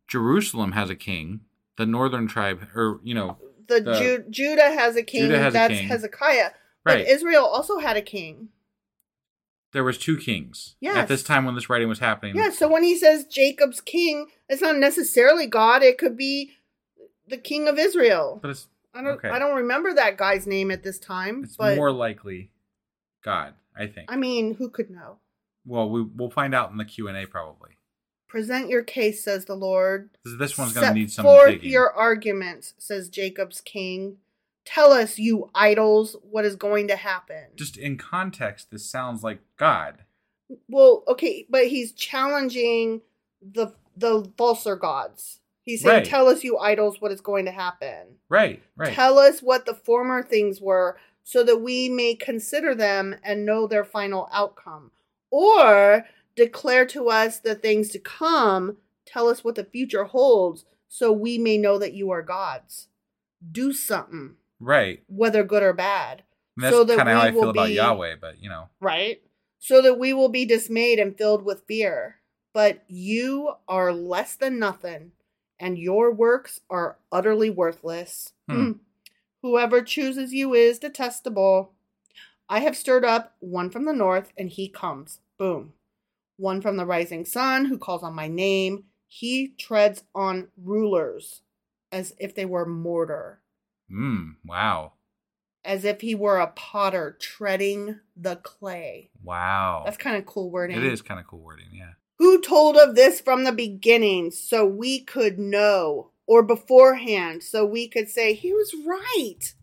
Jerusalem 0.08 0.72
has 0.74 0.90
a 0.90 0.96
king. 0.96 1.42
The 1.78 1.86
northern 1.86 2.28
tribe, 2.28 2.68
or 2.76 3.00
you 3.04 3.14
know, 3.14 3.38
The, 3.68 3.80
The- 3.82 4.00
Ju- 4.00 4.26
Judah 4.30 4.72
has 4.72 4.96
a 4.96 5.04
king. 5.04 5.22
Judah 5.24 5.40
has 5.40 5.54
a 5.54 5.58
that's 5.58 5.74
king. 5.74 5.88
Hezekiah. 5.88 6.52
Right. 6.84 7.06
But 7.06 7.08
Israel 7.08 7.46
also 7.46 7.78
had 7.80 7.96
a 7.98 8.02
king. 8.02 8.50
There 9.72 9.84
was 9.84 9.98
two 9.98 10.18
kings 10.18 10.76
Yes. 10.80 10.98
at 10.98 11.08
this 11.08 11.24
time 11.24 11.46
when 11.46 11.56
this 11.56 11.70
writing 11.70 11.88
was 11.90 12.00
happening. 12.00 12.36
Yeah. 12.36 12.50
So 12.50 12.68
when 12.68 12.84
he 12.84 12.98
says 12.98 13.26
Jacob's 13.26 13.82
king, 13.82 14.28
it's 14.48 14.62
not 14.62 14.78
necessarily 14.78 15.46
God. 15.48 15.84
It 15.84 15.98
could 15.98 16.18
be 16.18 16.52
the 17.28 17.38
king 17.38 17.68
of 17.68 17.78
Israel. 17.78 18.40
but 18.42 18.52
it's 18.52 18.68
I 18.94 19.02
don't. 19.04 19.14
okay. 19.14 19.30
I 19.30 19.38
don't 19.40 19.56
remember 19.56 19.94
that 19.94 20.18
guy's 20.18 20.48
name 20.48 20.72
at 20.72 20.84
this 20.84 20.98
time. 20.98 21.44
it's 21.44 21.56
but 21.58 21.76
more 21.76 21.92
likely 21.92 22.52
God. 23.24 23.54
I 23.78 23.88
think. 23.88 24.12
I 24.12 24.16
mean, 24.18 24.56
who 24.56 24.70
could 24.70 24.90
know? 24.90 25.18
well, 25.66 25.90
we 25.90 26.02
we'll 26.02 26.32
find 26.32 26.56
out 26.56 26.72
in 26.72 26.78
the 26.78 26.86
Q 26.86 27.08
and 27.08 27.18
A 27.18 27.26
probably. 27.28 27.72
Present 28.28 28.70
your 28.70 28.84
case, 28.84 29.24
says 29.24 29.46
the 29.46 29.56
Lord. 29.56 30.10
This 30.24 30.58
one's 30.58 30.74
going 30.74 30.88
to 30.88 30.94
need 30.94 31.12
some 31.12 31.24
forth 31.26 31.50
digging. 31.50 31.72
your 31.72 31.92
arguments, 31.92 32.74
says 32.78 33.10
Jacob's 33.10 33.60
king. 33.62 34.18
Tell 34.72 34.94
us, 34.94 35.18
you 35.18 35.50
idols, 35.56 36.16
what 36.22 36.46
is 36.46 36.56
going 36.56 36.90
to 36.90 36.96
happen. 36.96 37.46
Just 37.56 37.76
in 37.76 37.98
context, 37.98 38.70
this 38.70 38.86
sounds 38.86 39.24
like 39.24 39.40
God. 39.58 40.04
well, 40.68 41.04
okay, 41.08 41.48
but 41.50 41.68
he's 41.68 41.92
challenging 41.92 43.02
the 43.42 43.74
the 43.98 44.32
falser 44.38 44.76
gods. 44.76 45.40
He's 45.64 45.82
saying, 45.82 45.98
Right. 45.98 46.06
Tell 46.06 46.28
us, 46.28 46.44
you 46.44 46.60
idols, 46.60 47.02
what 47.02 47.12
is 47.12 47.20
going 47.20 47.46
to 47.46 47.52
happen. 47.52 48.18
Right, 48.30 48.62
right. 48.76 48.94
Tell 48.94 49.18
us 49.18 49.42
what 49.42 49.66
the 49.66 49.74
former 49.74 50.22
things 50.22 50.62
were 50.62 50.98
so 51.24 51.44
that 51.44 51.58
we 51.62 51.90
may 51.90 52.14
consider 52.14 52.76
them 52.76 53.16
and 53.24 53.46
know 53.46 53.66
their 53.66 53.84
final 53.84 54.30
outcome. 54.32 54.92
Or 55.32 56.06
declare 56.36 56.86
to 56.88 57.10
us 57.10 57.40
the 57.40 57.56
things 57.56 57.90
to 57.90 58.00
come. 58.00 58.78
Tell 59.06 59.28
us 59.30 59.44
what 59.44 59.56
the 59.56 59.64
future 59.64 60.06
holds 60.06 60.66
so 60.88 61.12
we 61.12 61.38
may 61.40 61.58
know 61.58 61.80
that 61.80 61.94
you 61.94 62.12
are 62.12 62.22
gods. 62.22 62.88
Do 63.52 63.74
something, 63.74 64.36
right. 64.60 65.04
whether 65.08 65.44
good 65.44 65.64
or 65.64 65.74
bad. 65.74 66.24
And 66.56 66.66
that's 66.66 66.76
so 66.76 66.84
that 66.84 66.98
kind 66.98 67.10
of 67.10 67.16
how 67.16 67.22
I 67.22 67.32
feel 67.32 67.42
will 67.42 67.50
about 67.50 67.68
be- 67.68 67.76
Yahweh, 67.76 68.16
but 68.20 68.42
you 68.42 68.50
know. 68.50 68.70
Right? 68.80 69.22
So 69.60 69.82
that 69.82 70.00
we 70.00 70.14
will 70.14 70.30
be 70.30 70.46
dismayed 70.46 71.00
and 71.00 71.18
filled 71.18 71.44
with 71.44 71.64
fear. 71.68 72.16
But 72.54 72.84
you 72.88 73.54
are 73.68 73.94
less 73.94 74.36
than 74.36 74.60
nothing, 74.60 75.12
and 75.60 75.78
your 75.78 76.12
works 76.12 76.62
are 76.70 76.98
utterly 77.12 77.50
worthless. 77.50 78.34
Hmm. 78.50 78.56
Hmm. 78.56 78.72
Whoever 79.42 79.82
chooses 79.82 80.34
you 80.34 80.54
is 80.54 80.80
detestable. 80.80 81.74
I 82.50 82.60
have 82.60 82.76
stirred 82.76 83.06
up 83.06 83.36
one 83.40 83.70
from 83.70 83.86
the 83.86 83.94
north, 83.94 84.34
and 84.38 84.50
he 84.50 84.68
comes. 84.68 85.20
Boom. 85.38 85.74
One 86.38 86.62
from 86.62 86.78
the 86.78 86.86
rising 86.86 87.24
sun, 87.26 87.66
who 87.66 87.78
calls 87.78 88.04
on 88.04 88.16
my 88.16 88.28
name. 88.28 88.86
He 89.08 89.54
treads 89.58 90.04
on 90.14 90.50
rulers 90.58 91.42
as 91.92 92.14
if 92.20 92.36
they 92.36 92.46
were 92.46 92.66
mortar, 92.66 93.40
Mm, 93.92 94.36
wow. 94.46 94.94
as 95.66 95.84
if 95.84 96.02
he 96.02 96.16
were 96.16 96.40
a 96.40 96.48
potter 96.48 97.18
treading 97.20 98.00
the 98.16 98.38
clay. 98.38 99.10
Wow. 99.24 99.84
That's 99.86 99.98
kind 99.98 100.18
of 100.18 100.26
cool 100.26 100.50
wording. 100.50 100.78
It 100.78 100.84
is 100.84 101.02
kind 101.02 101.20
of 101.20 101.28
cool 101.28 101.40
wording, 101.40 101.68
yeah. 101.74 101.92
Who 102.18 102.42
told 102.42 102.76
of 102.76 102.96
this 102.96 103.22
from 103.22 103.44
the 103.44 103.52
beginning 103.52 104.32
so 104.32 104.66
we 104.66 105.00
could 105.00 105.40
know, 105.40 106.12
or 106.28 106.44
beforehand 106.44 107.44
so 107.44 107.66
we 107.66 107.88
could 107.88 108.10
say, 108.10 108.34
he 108.34 108.54
was 108.54 108.74
right? 108.86 109.54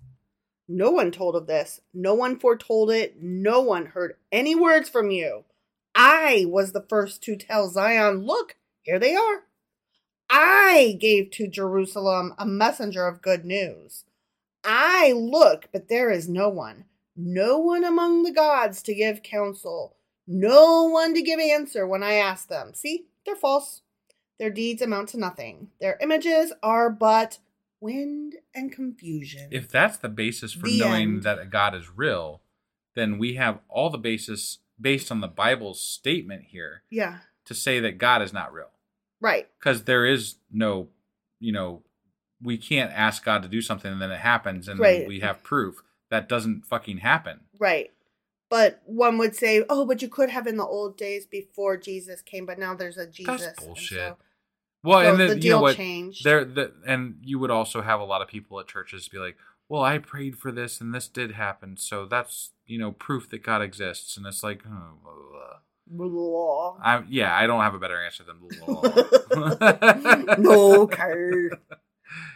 No 0.69 0.91
one 0.91 1.13
told 1.13 1.37
of 1.37 1.47
this. 1.47 1.81
No 1.95 2.15
one 2.15 2.39
foretold 2.39 2.91
it. 2.91 3.17
No 3.21 3.61
one 3.61 3.87
heard 3.87 4.15
any 4.33 4.55
words 4.55 4.89
from 4.89 5.11
you. 5.11 5.45
I 5.95 6.45
was 6.49 6.73
the 6.73 6.85
first 6.89 7.23
to 7.25 7.37
tell 7.37 7.69
Zion, 7.69 8.27
look, 8.27 8.57
here 8.83 8.99
they 8.99 9.15
are. 9.15 9.45
I 10.29 10.97
gave 11.01 11.31
to 11.33 11.47
Jerusalem 11.47 12.35
a 12.37 12.45
messenger 12.45 13.07
of 13.07 13.23
good 13.23 13.45
news. 13.45 14.05
I 14.67 15.13
look, 15.13 15.69
but 15.73 15.89
there 15.89 16.11
is 16.11 16.29
no 16.29 16.49
one, 16.49 16.85
no 17.17 17.59
one 17.59 17.85
among 17.85 18.25
the 18.25 18.33
gods 18.33 18.83
to 18.83 18.95
give 18.95 19.23
counsel, 19.23 19.97
no 20.27 20.85
one 20.85 21.15
to 21.15 21.23
give 21.23 21.39
answer 21.41 21.87
when 21.87 22.03
I 22.03 22.15
ask 22.15 22.49
them. 22.49 22.75
See, 22.75 23.07
they're 23.25 23.37
false. 23.37 23.83
Their 24.39 24.51
deeds 24.51 24.83
amount 24.83 25.11
to 25.11 25.19
nothing. 25.19 25.69
Their 25.81 25.97
images 26.03 26.53
are 26.63 26.91
but 26.91 27.39
wind 27.81 28.35
and 28.55 28.71
confusion. 28.73 29.49
If 29.51 29.69
that's 29.71 29.97
the 29.99 30.09
basis 30.09 30.53
for 30.53 30.67
The 30.67 30.81
knowing 30.81 31.09
end. 31.15 31.23
that 31.23 31.39
a 31.39 31.47
God 31.47 31.75
is 31.75 31.87
real, 31.95 32.43
then 32.95 33.19
we 33.19 33.35
have 33.37 33.61
all 33.69 33.89
the 33.89 33.97
basis 33.99 34.59
based 34.81 35.11
on 35.13 35.21
the 35.21 35.29
Bible's 35.29 35.81
statement 35.81 36.45
here 36.49 36.83
yeah, 36.91 37.19
to 37.47 37.55
say 37.55 37.81
that 37.81 37.97
God 37.99 38.21
is 38.21 38.33
not 38.33 38.53
real. 38.53 38.71
right. 39.21 39.49
Because 39.59 39.85
there 39.85 40.05
is 40.05 40.37
no, 40.53 40.89
you 41.41 41.53
know, 41.53 41.83
we 42.43 42.59
can't 42.59 42.93
ask 42.93 43.25
God 43.25 43.43
to 43.43 43.49
do 43.49 43.61
something 43.63 43.91
and 43.93 44.01
then 44.03 44.11
it 44.11 44.21
happens 44.21 44.69
and 44.69 44.79
Right. 44.81 45.07
we 45.07 45.21
have 45.21 45.43
proof. 45.43 45.83
That 46.11 46.29
doesn't 46.29 46.67
fucking 46.67 46.99
happen. 46.99 47.41
Right. 47.59 47.93
But 48.49 48.81
one 48.85 49.19
would 49.19 49.35
say, 49.35 49.65
oh, 49.69 49.85
but 49.87 50.03
you 50.03 50.09
could 50.09 50.31
have 50.31 50.47
in 50.47 50.57
the 50.57 50.65
old 50.65 50.97
days 50.97 51.27
before 51.27 51.77
Jesus 51.77 52.23
came, 52.23 52.47
but 52.47 52.59
now 52.59 52.75
there's 52.75 52.97
a 52.99 53.07
Jesus. 53.07 53.41
That's 53.45 53.59
and 53.59 53.67
bullshit. 53.67 53.99
so- 53.99 54.17
Well, 54.85 55.01
So 55.03 55.11
and 55.11 55.19
then 55.21 55.29
the 55.31 55.35
you 55.37 55.41
deal 55.41 55.57
know 55.57 55.63
what? 55.63 55.77
changed. 55.77 56.23
There, 56.25 56.45
the, 56.45 56.73
and 56.87 57.19
you 57.23 57.39
would 57.41 57.51
also 57.51 57.83
have 57.83 57.99
a 58.01 58.05
lot 58.05 58.23
of 58.23 58.29
people 58.29 58.61
at 58.61 58.69
churches 58.69 59.09
be 59.09 59.19
like, 59.19 59.37
"Well, 59.69 59.83
I 59.83 59.99
prayed 59.99 60.39
for 60.39 60.53
this, 60.53 60.81
and 60.81 60.95
this 60.95 61.09
did 61.09 61.33
happen, 61.33 61.77
so 61.77 62.07
that's 62.07 62.53
you 62.67 62.79
know 62.79 62.93
proof 62.93 63.29
that 63.31 63.43
God 63.43 63.63
exists." 63.63 64.17
And 64.17 64.25
it's 64.27 64.45
like, 64.45 64.63
oh, 64.65 64.93
blah, 65.03 65.13
blah. 65.89 66.07
Blah. 66.09 66.77
I, 66.85 67.03
yeah, 67.09 67.35
I 67.37 67.49
don't 67.49 67.63
have 67.63 67.75
a 67.75 67.81
better 67.81 68.01
answer 68.01 68.23
than. 68.23 68.39
blah. 68.39 70.35
no, 70.39 70.83
okay. 70.83 71.49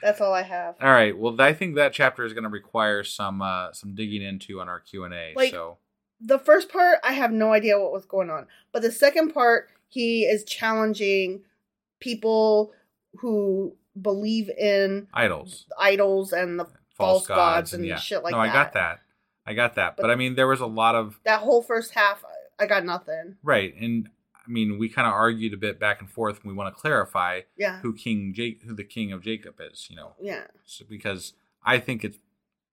That's 0.02 0.20
all 0.20 0.32
I 0.32 0.42
have. 0.42 0.76
All 0.80 0.90
right. 0.90 1.16
Well, 1.16 1.40
I 1.40 1.52
think 1.52 1.76
that 1.76 1.92
chapter 1.92 2.24
is 2.24 2.32
going 2.32 2.44
to 2.44 2.50
require 2.50 3.04
some 3.04 3.42
uh, 3.42 3.72
some 3.72 3.94
digging 3.94 4.22
into 4.22 4.60
on 4.60 4.68
our 4.68 4.80
Q 4.80 5.04
and 5.04 5.14
A. 5.14 5.32
Like- 5.36 5.50
So 5.52 5.78
the 6.20 6.38
first 6.38 6.68
part 6.70 6.98
I 7.02 7.12
have 7.12 7.32
no 7.32 7.52
idea 7.52 7.78
what 7.78 7.92
was 7.92 8.04
going 8.04 8.30
on, 8.30 8.46
but 8.72 8.82
the 8.82 8.92
second 8.92 9.32
part 9.32 9.68
he 9.88 10.24
is 10.24 10.44
challenging 10.44 11.42
people 11.98 12.72
who 13.18 13.74
believe 14.00 14.48
in 14.50 15.08
idols, 15.12 15.66
idols 15.78 16.32
and 16.32 16.58
the 16.58 16.66
false, 16.96 17.26
gods, 17.26 17.72
and, 17.74 17.84
yeah. 17.84 17.96
shit 17.96 18.22
like 18.22 18.32
no, 18.32 18.38
that. 18.38 18.44
No, 18.44 18.50
I 18.50 18.52
got 18.52 18.72
that. 18.74 19.00
I 19.46 19.54
got 19.54 19.74
that. 19.76 19.96
But, 19.96 20.02
But- 20.02 20.10
I 20.10 20.14
mean, 20.16 20.34
there 20.34 20.46
was 20.46 20.60
a 20.60 20.66
lot 20.66 20.94
of 20.94 21.18
That 21.24 21.40
whole 21.40 21.62
first 21.62 21.94
half, 21.94 22.22
I 22.58 22.66
got 22.66 22.84
nothing. 22.84 23.36
right, 23.42 23.74
and 23.80 24.08
I 24.50 24.52
mean, 24.52 24.78
we 24.78 24.88
kind 24.88 25.06
of 25.06 25.14
argued 25.14 25.54
a 25.54 25.56
bit 25.56 25.78
back 25.78 26.00
and 26.00 26.10
forth. 26.10 26.40
and 26.42 26.46
We 26.50 26.52
want 26.56 26.74
to 26.74 26.80
clarify 26.80 27.42
Yeah, 27.56 27.78
who 27.80 27.92
King 27.94 28.32
Jake, 28.34 28.62
who 28.66 28.74
the 28.74 28.82
King 28.84 29.12
of 29.12 29.22
Jacob 29.22 29.54
is. 29.60 29.86
You 29.88 29.96
know, 29.96 30.12
yeah. 30.20 30.44
so, 30.64 30.84
because 30.88 31.34
I 31.64 31.78
think 31.78 32.02
it's 32.04 32.18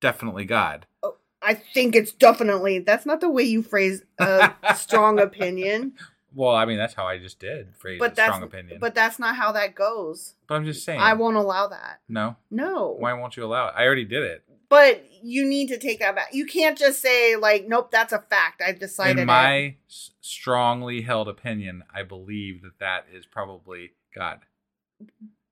definitely 0.02 0.46
God. 0.46 0.88
Oh, 1.04 1.18
I 1.42 1.54
think 1.54 1.96
it's 1.96 2.12
definitely 2.12 2.80
that's 2.80 3.06
not 3.06 3.22
the 3.22 3.30
way 3.30 3.44
you 3.44 3.62
phrase 3.62 4.02
a 4.18 4.54
strong 4.76 5.20
opinion, 5.20 5.94
Well, 6.34 6.56
I 6.56 6.66
mean, 6.66 6.78
that's 6.78 6.96
how 6.96 7.06
I 7.06 7.20
just 7.20 7.40
did 7.40 7.76
phrase 7.76 8.00
but 8.00 8.14
strong 8.14 8.42
opinion. 8.42 8.80
but 8.82 8.96
that's 8.96 9.20
not 9.20 9.36
how 9.36 9.52
that 9.52 9.76
goes. 9.76 10.34
But 10.48 10.56
I'm 10.56 10.66
just 10.66 10.84
saying, 10.84 11.00
I 11.00 11.14
won't 11.14 11.38
allow 11.38 11.68
that. 11.68 12.02
No, 12.10 12.38
No. 12.50 12.96
why 12.98 13.14
won't 13.14 13.38
you 13.38 13.46
allow 13.46 13.68
it? 13.68 13.74
I 13.78 13.86
already 13.86 14.06
did 14.06 14.24
it. 14.24 14.44
But 14.70 15.06
you 15.24 15.46
need 15.46 15.68
to 15.70 15.78
take 15.78 16.00
that 16.00 16.16
back. 16.16 16.30
You 16.34 16.46
can't 16.46 16.78
just 16.78 17.02
say 17.02 17.36
like, 17.36 17.68
"Nope, 17.68 17.92
that's 17.92 18.14
a 18.14 18.20
fact. 18.20 18.62
I've 18.62 18.80
decided." 18.80 19.22
In 19.22 19.28
my 19.28 19.76
s- 19.90 20.12
strongly 20.22 21.02
held 21.02 21.28
opinion, 21.30 21.84
I 21.94 22.04
believe 22.04 22.62
that 22.64 22.80
that 22.80 23.06
is 23.14 23.26
probably 23.26 23.92
God. 24.14 24.40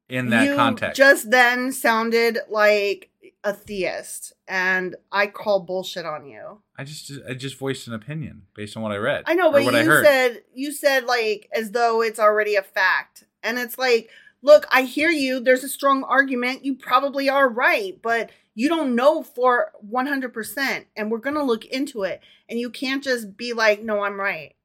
In 0.08 0.30
that 0.30 0.46
you 0.46 0.56
context, 0.56 0.98
just 0.98 1.32
then 1.32 1.72
sounded 1.72 2.40
like 2.50 3.10
a 3.44 3.54
theist, 3.54 4.34
and 4.48 4.96
I 5.12 5.28
call 5.28 5.62
bullshit 5.62 6.06
on 6.06 6.28
you. 6.28 6.62
I 6.78 6.84
just 6.84 7.12
I 7.28 7.34
just 7.34 7.58
voiced 7.58 7.88
an 7.88 7.94
opinion 7.94 8.44
based 8.54 8.76
on 8.78 8.84
what 8.84 8.92
I 8.92 8.98
read. 8.98 9.24
I 9.26 9.34
know, 9.34 9.52
but 9.52 9.64
what 9.64 9.74
you 9.74 10.04
said 10.04 10.44
you 10.54 10.72
said 10.72 11.06
like 11.06 11.50
as 11.54 11.72
though 11.72 12.02
it's 12.02 12.20
already 12.20 12.56
a 12.56 12.62
fact, 12.62 13.24
and 13.42 13.58
it's 13.58 13.78
like, 13.80 14.10
look, 14.46 14.68
I 14.70 14.84
hear 14.84 15.10
you. 15.10 15.40
There's 15.40 15.64
a 15.64 15.70
strong 15.70 16.04
argument. 16.04 16.64
You 16.64 16.76
probably 16.76 17.28
are 17.28 17.50
right, 17.50 18.00
but 18.02 18.30
you 18.54 18.70
don't 18.70 18.96
know 18.96 19.24
for 19.24 19.72
100, 19.82 20.34
percent 20.34 20.86
and 20.96 21.12
we're 21.12 21.18
gonna 21.18 21.44
look 21.44 21.66
into 21.66 22.04
it. 22.04 22.22
And 22.48 22.60
you 22.60 22.70
can't 22.70 23.04
just 23.04 23.36
be 23.36 23.54
like, 23.54 23.82
no, 23.84 24.04
I'm 24.04 24.20
right. 24.20 24.56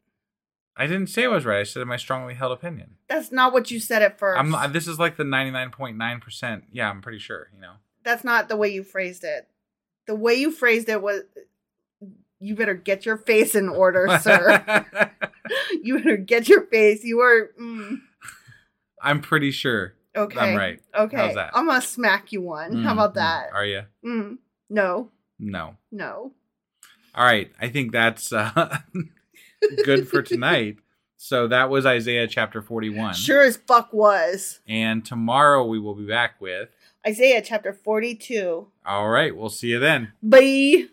I 0.77 0.87
didn't 0.87 1.09
say 1.09 1.25
I 1.25 1.29
was 1.29 1.45
right. 1.45 1.61
I 1.61 1.65
said 1.65 1.87
my 1.87 1.97
strongly 1.97 2.35
held 2.35 2.53
opinion. 2.53 2.97
That's 3.09 3.33
not 3.33 3.53
what 3.53 3.71
you 3.71 3.81
said 3.81 4.03
at 4.03 4.19
1st 4.19 4.55
I'm 4.55 4.73
this 4.73 4.87
is 4.87 4.99
like 4.99 5.17
the 5.17 5.25
99.9 5.25 6.21
percent. 6.21 6.65
Yeah, 6.71 6.91
I'm 6.91 7.01
pretty 7.01 7.19
sure. 7.19 7.49
You 7.55 7.61
know. 7.61 7.73
That's 8.05 8.23
not 8.23 8.49
the 8.49 8.57
way 8.57 8.69
you 8.69 8.85
phrased 8.85 9.25
it. 9.25 9.49
The 10.07 10.15
way 10.15 10.35
you 10.35 10.51
phrased 10.51 10.89
it 10.89 11.03
was, 11.03 11.23
you 12.39 12.55
better 12.55 12.75
get 12.75 13.05
your 13.05 13.19
face 13.19 13.55
in 13.55 13.69
order, 13.69 14.19
sir. 14.23 14.87
you 15.83 15.99
better 15.99 16.17
get 16.17 16.49
your 16.49 16.63
face. 16.67 17.03
You 17.05 17.21
are. 17.21 17.51
Mm. 17.61 18.01
I'm 19.03 19.21
pretty 19.21 19.51
sure. 19.51 19.95
Okay. 20.17 20.39
I'm 20.39 20.57
right. 20.57 20.81
Okay. 20.95 21.17
How's 21.17 21.35
that? 21.35 21.51
I'm 21.55 21.67
gonna 21.67 21.81
smack 21.81 22.33
you 22.33 22.43
one. 22.43 22.83
How 22.83 22.91
Mm, 22.91 22.93
about 22.95 23.11
mm. 23.13 23.15
that? 23.15 23.47
Are 23.55 23.65
you? 23.65 23.83
Mm. 24.05 24.39
No. 24.69 25.11
No. 25.39 25.77
No. 25.93 26.33
All 27.15 27.25
right. 27.25 27.51
I 27.61 27.69
think 27.69 27.93
that's 27.93 28.33
uh, 28.33 28.79
good 29.85 30.09
for 30.09 30.23
tonight. 30.23 30.77
So 31.17 31.49
that 31.49 31.69
was 31.71 31.85
Isaiah 31.87 32.27
chapter 32.27 32.63
41. 32.63 33.15
Sure 33.15 33.43
as 33.43 33.57
fuck 33.57 33.93
was. 33.93 34.61
And 34.67 35.05
tomorrow 35.05 35.65
we 35.67 35.79
will 35.79 35.95
be 35.95 36.07
back 36.07 36.41
with. 36.41 36.71
Isaiah 37.07 37.43
chapter 37.43 37.73
42. 37.73 38.69
All 38.87 39.09
right. 39.09 39.37
We'll 39.37 39.49
see 39.51 39.69
you 39.69 39.79
then. 39.79 40.13
Bye. 40.23 40.87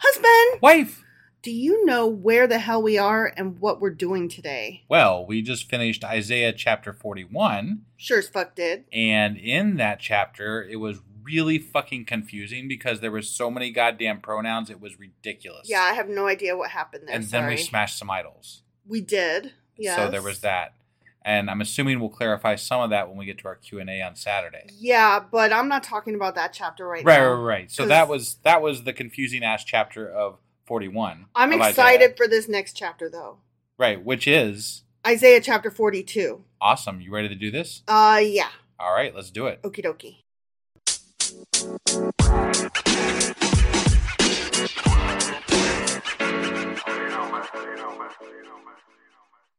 Husband, 0.00 0.62
Wife. 0.62 1.04
Do 1.42 1.50
you 1.52 1.84
know 1.86 2.06
where 2.06 2.46
the 2.46 2.58
hell 2.58 2.82
we 2.82 2.98
are 2.98 3.32
and 3.36 3.58
what 3.60 3.80
we're 3.80 3.90
doing 3.90 4.28
today? 4.28 4.84
Well, 4.88 5.24
we 5.26 5.40
just 5.42 5.68
finished 5.68 6.04
Isaiah 6.04 6.52
chapter 6.52 6.92
41. 6.92 7.82
Sure 7.96 8.18
as 8.18 8.28
fuck 8.28 8.54
did. 8.54 8.84
And 8.92 9.36
in 9.36 9.76
that 9.76 10.00
chapter, 10.00 10.62
it 10.62 10.76
was 10.76 10.98
really 11.22 11.58
fucking 11.58 12.04
confusing 12.06 12.66
because 12.68 13.00
there 13.00 13.10
was 13.10 13.28
so 13.30 13.50
many 13.50 13.70
goddamn 13.70 14.20
pronouns. 14.20 14.70
It 14.70 14.80
was 14.80 14.98
ridiculous. 14.98 15.68
Yeah, 15.68 15.82
I 15.82 15.92
have 15.92 16.08
no 16.08 16.26
idea 16.26 16.56
what 16.56 16.70
happened 16.70 17.04
there. 17.06 17.14
and 17.14 17.24
then 17.24 17.46
we 17.46 17.56
smashed 17.56 17.98
some 17.98 18.10
idols. 18.10 18.62
We 18.86 19.00
did. 19.00 19.52
Yeah. 19.76 19.96
So 19.96 20.10
there 20.10 20.22
was 20.22 20.40
that. 20.40 20.74
And 21.22 21.50
I'm 21.50 21.60
assuming 21.60 22.00
we'll 22.00 22.08
clarify 22.08 22.54
some 22.56 22.80
of 22.80 22.90
that 22.90 23.08
when 23.08 23.18
we 23.18 23.26
get 23.26 23.36
to 23.38 23.48
our 23.48 23.54
Q&A 23.56 24.00
on 24.00 24.16
Saturday. 24.16 24.66
Yeah, 24.78 25.20
but 25.30 25.52
I'm 25.52 25.68
not 25.68 25.82
talking 25.84 26.14
about 26.14 26.34
that 26.36 26.54
chapter 26.54 26.86
right, 26.86 27.04
Right, 27.04 27.18
now. 27.18 27.32
right, 27.34 27.42
right. 27.58 27.70
So 27.70 27.82
'cause 27.82 27.88
that 27.90 28.08
was 28.08 28.36
that 28.44 28.62
was 28.62 28.84
the 28.84 28.94
confusing 28.94 29.44
ass 29.44 29.62
chapter 29.64 30.08
of 30.10 30.38
41. 30.68 31.26
I'm 31.34 31.52
excited 31.52 32.02
Isaiah. 32.04 32.14
for 32.16 32.28
this 32.28 32.46
next 32.48 32.74
chapter 32.74 33.08
though. 33.08 33.38
Right, 33.78 34.04
which 34.04 34.28
is 34.28 34.82
Isaiah 35.06 35.40
chapter 35.40 35.70
42. 35.70 36.44
awesome. 36.60 37.00
You 37.00 37.10
ready 37.10 37.28
to 37.28 37.34
do 37.34 37.50
this? 37.50 37.82
Uh, 37.88 38.20
yeah. 38.22 38.50
All 38.78 38.92
right, 38.92 39.14
let's 39.14 39.30
do 39.30 39.46
it. 39.46 39.62
Okie 39.62 39.84
dokie. 39.84 40.18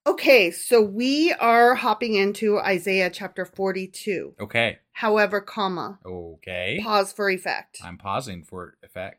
Okay, 0.08 0.50
so 0.50 0.82
we 0.82 1.34
are 1.34 1.76
hopping 1.76 2.16
into 2.16 2.58
Isaiah 2.58 3.10
chapter 3.12 3.46
42. 3.46 4.36
Okay. 4.40 4.80
However, 4.94 5.40
comma, 5.40 6.00
Okay. 6.06 6.80
pause 6.82 7.14
for 7.14 7.30
effect. 7.30 7.80
I'm 7.84 7.98
pausing 7.98 8.44
for 8.44 8.76
effect. 8.82 9.19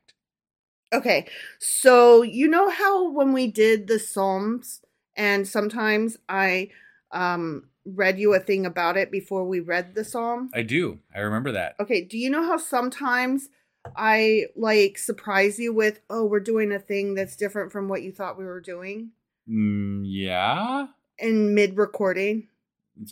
Okay, 0.93 1.27
so 1.59 2.23
you 2.23 2.49
know 2.49 2.69
how 2.69 3.11
when 3.11 3.33
we 3.33 3.47
did 3.47 3.87
the 3.87 3.99
Psalms, 3.99 4.81
and 5.17 5.47
sometimes 5.47 6.17
I 6.29 6.71
um, 7.13 7.69
read 7.85 8.19
you 8.19 8.35
a 8.35 8.41
thing 8.41 8.67
about 8.67 8.97
it 8.97 9.11
before 9.11 9.45
we 9.47 9.61
read 9.61 9.95
the 9.95 10.05
Psalm? 10.05 10.51
I 10.55 10.63
do. 10.63 10.99
I 11.15 11.21
remember 11.21 11.53
that. 11.53 11.77
Okay, 11.81 12.03
do 12.03 12.19
you 12.19 12.31
know 12.31 12.45
how 12.45 12.57
sometimes 12.57 13.49
I 13.97 14.47
like 14.57 14.99
surprise 14.99 15.59
you 15.59 15.73
with, 15.73 16.01
oh, 16.11 16.25
we're 16.25 16.41
doing 16.41 16.73
a 16.73 16.79
thing 16.79 17.15
that's 17.15 17.37
different 17.37 17.73
from 17.73 17.89
what 17.89 18.03
you 18.03 18.13
thought 18.13 18.39
we 18.39 18.45
were 18.45 18.61
doing 18.61 19.11
Mm, 19.49 20.03
yeah. 20.05 20.89
in 21.19 21.55
mid 21.55 21.77
recording? 21.77 22.49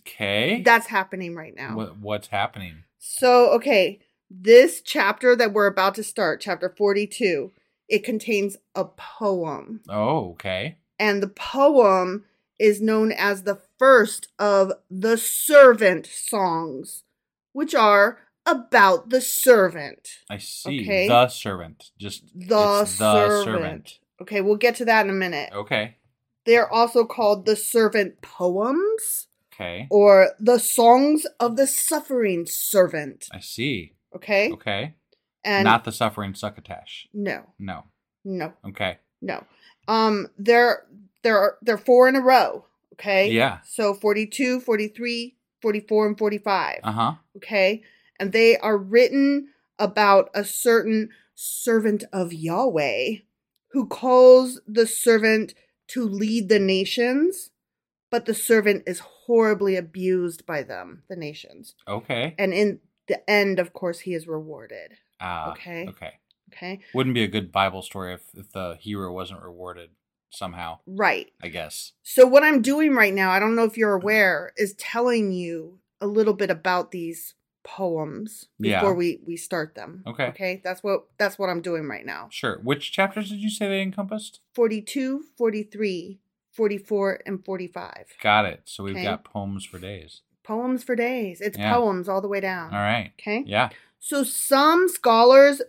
Okay. 0.01 0.63
That's 0.63 0.87
happening 0.87 1.35
right 1.35 1.55
now. 1.55 1.75
What, 1.77 1.99
what's 1.99 2.29
happening? 2.29 2.85
So, 2.99 3.51
okay, 3.53 4.01
this 4.31 4.83
chapter 4.83 5.35
that 5.37 5.53
we're 5.53 5.67
about 5.67 5.95
to 5.95 6.03
start, 6.05 6.41
chapter 6.41 6.69
42, 6.77 7.53
it 7.89 8.05
contains 8.05 8.57
a 8.75 8.85
poem. 8.85 9.81
Oh, 9.89 10.31
okay. 10.33 10.79
And 10.99 11.23
the 11.23 11.29
poem 11.29 12.25
is 12.59 12.81
known 12.83 13.13
as 13.13 13.43
the 13.43 13.61
first 13.79 14.29
of 14.39 14.73
the 14.91 15.17
servant 15.17 16.07
songs, 16.07 17.05
which 17.53 17.75
are 17.75 18.19
about 18.45 19.11
the 19.11 19.21
servant. 19.21 20.09
I 20.31 20.39
see. 20.39 20.81
Okay. 20.83 21.09
The 21.09 21.29
servant. 21.29 21.91
Just 21.99 22.25
The, 22.35 22.81
it's 22.83 22.99
the 22.99 23.45
servant. 23.45 23.99
Okay, 24.21 24.41
we'll 24.41 24.57
get 24.57 24.77
to 24.77 24.85
that 24.87 25.05
in 25.05 25.11
a 25.11 25.15
minute. 25.15 25.53
Okay. 25.53 25.97
They're 26.45 26.71
also 26.73 27.05
called 27.05 27.47
the 27.47 27.57
servant 27.57 28.23
poems 28.23 29.29
Okay. 29.55 29.87
or 29.91 30.31
the 30.41 30.59
songs 30.59 31.27
of 31.39 31.57
the 31.57 31.67
suffering 31.67 32.47
servant. 32.47 33.29
I 33.33 33.41
see. 33.41 33.95
Okay? 34.15 34.51
Okay. 34.53 34.95
And 35.45 35.65
Not 35.65 35.85
the 35.85 35.93
suffering 35.93 36.35
succotash. 36.35 37.09
no, 37.13 37.45
No. 37.59 37.85
no, 38.25 38.53
Okay. 38.67 38.99
no. 39.23 39.45
Um 39.87 40.29
they're 40.39 40.85
they're 41.23 41.57
they're 41.63 41.79
four 41.79 42.09
in 42.09 42.17
a 42.17 42.21
row, 42.21 42.65
okay? 42.95 43.31
Yeah. 43.31 43.59
So 43.65 43.95
42, 43.95 44.61
43, 44.61 45.37
44 45.63 46.07
and 46.09 46.19
45. 46.19 46.81
Uh 46.83 46.93
huh. 46.93 47.15
okay? 47.37 47.83
And 48.21 48.33
they 48.33 48.57
are 48.59 48.77
written 48.77 49.49
about 49.79 50.29
a 50.35 50.45
certain 50.45 51.11
servant 51.35 52.05
of 52.13 52.33
Yahweh 52.33 53.19
who 53.73 53.87
calls 53.87 54.61
the 54.67 54.87
servant 54.87 55.55
to 55.89 56.05
lead 56.05 56.49
the 56.49 56.59
nations, 56.59 57.51
but 58.11 58.25
the 58.27 58.35
servant 58.35 58.83
is 58.87 58.99
horribly 59.01 59.77
abused 59.77 60.45
by 60.47 60.63
them, 60.63 61.03
the 61.09 61.17
nations. 61.17 61.75
Okay. 61.87 62.35
And 62.39 62.53
in 62.53 62.81
the 63.07 63.29
end, 63.31 63.59
of 63.59 63.73
course, 63.73 64.01
he 64.01 64.15
is 64.15 64.27
rewarded. 64.27 64.95
Ah. 65.21 65.51
okay. 65.53 65.87
Okay. 65.89 66.13
Okay? 66.53 66.81
Wouldn't 66.95 67.15
be 67.15 67.23
a 67.25 67.29
good 67.29 67.53
Bible 67.53 67.83
story 67.83 68.15
if, 68.15 68.23
if 68.35 68.53
the 68.53 68.77
hero 68.81 69.13
wasn't 69.13 69.43
rewarded 69.43 69.91
somehow. 70.31 70.79
Right. 70.87 71.33
I 71.43 71.49
guess. 71.49 71.93
So, 72.03 72.27
what 72.27 72.43
I'm 72.43 72.63
doing 72.63 72.95
right 72.95 73.13
now, 73.15 73.31
I 73.31 73.39
don't 73.39 73.55
know 73.55 73.65
if 73.65 73.77
you're 73.77 73.95
aware, 73.95 74.53
is 74.57 74.75
telling 74.75 75.33
you 75.33 75.79
a 76.01 76.07
little 76.07 76.35
bit 76.35 76.51
about 76.51 76.91
these 76.91 77.35
poems 77.65 78.47
Yeah. 78.59 78.81
before 78.81 78.95
we 78.95 79.21
we 79.27 79.37
start 79.37 79.75
them. 79.75 80.03
Okay. 80.07 80.27
Okay. 80.29 80.61
That's 80.65 80.83
what 80.83 81.05
that's 81.19 81.39
what 81.39 81.51
I'm 81.51 81.61
doing 81.61 81.87
right 81.87 82.05
now. 82.07 82.29
Sure. 82.31 82.59
Which 82.63 82.93
chapters 82.93 83.29
did 83.29 83.41
you 83.41 83.51
say 83.51 83.69
they 83.69 83.83
encompassed? 83.83 84.41
42, 84.55 85.25
43, 85.37 86.19
44, 86.53 87.21
and 87.27 87.45
45. 87.45 88.07
Got 88.23 88.47
it. 88.47 88.63
So 88.65 88.85
we've 88.85 88.95
Okay. 88.95 89.05
got 89.05 89.25
poems 89.25 89.65
for 89.67 89.79
days. 89.79 90.23
Poems 90.45 90.83
for 90.83 90.97
days. 90.97 91.41
It's 91.43 91.59
Yeah. 91.59 91.75
poems 91.75 92.09
all 92.09 92.23
the 92.23 92.29
way 92.29 92.41
down. 92.41 92.73
All 92.73 92.81
right. 92.81 93.13
Okay. 93.21 93.45
Yeah. 93.47 93.69
So 93.99 94.23
some 94.23 94.89
scholars 94.89 95.63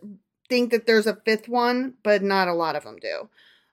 think 0.48 0.72
that 0.72 0.86
there's 0.86 1.08
a 1.08 1.16
fifth 1.16 1.48
one, 1.48 1.96
but 2.04 2.22
not 2.22 2.48
a 2.48 2.54
lot 2.54 2.76
of 2.76 2.84
them 2.84 2.98
do. 3.02 3.30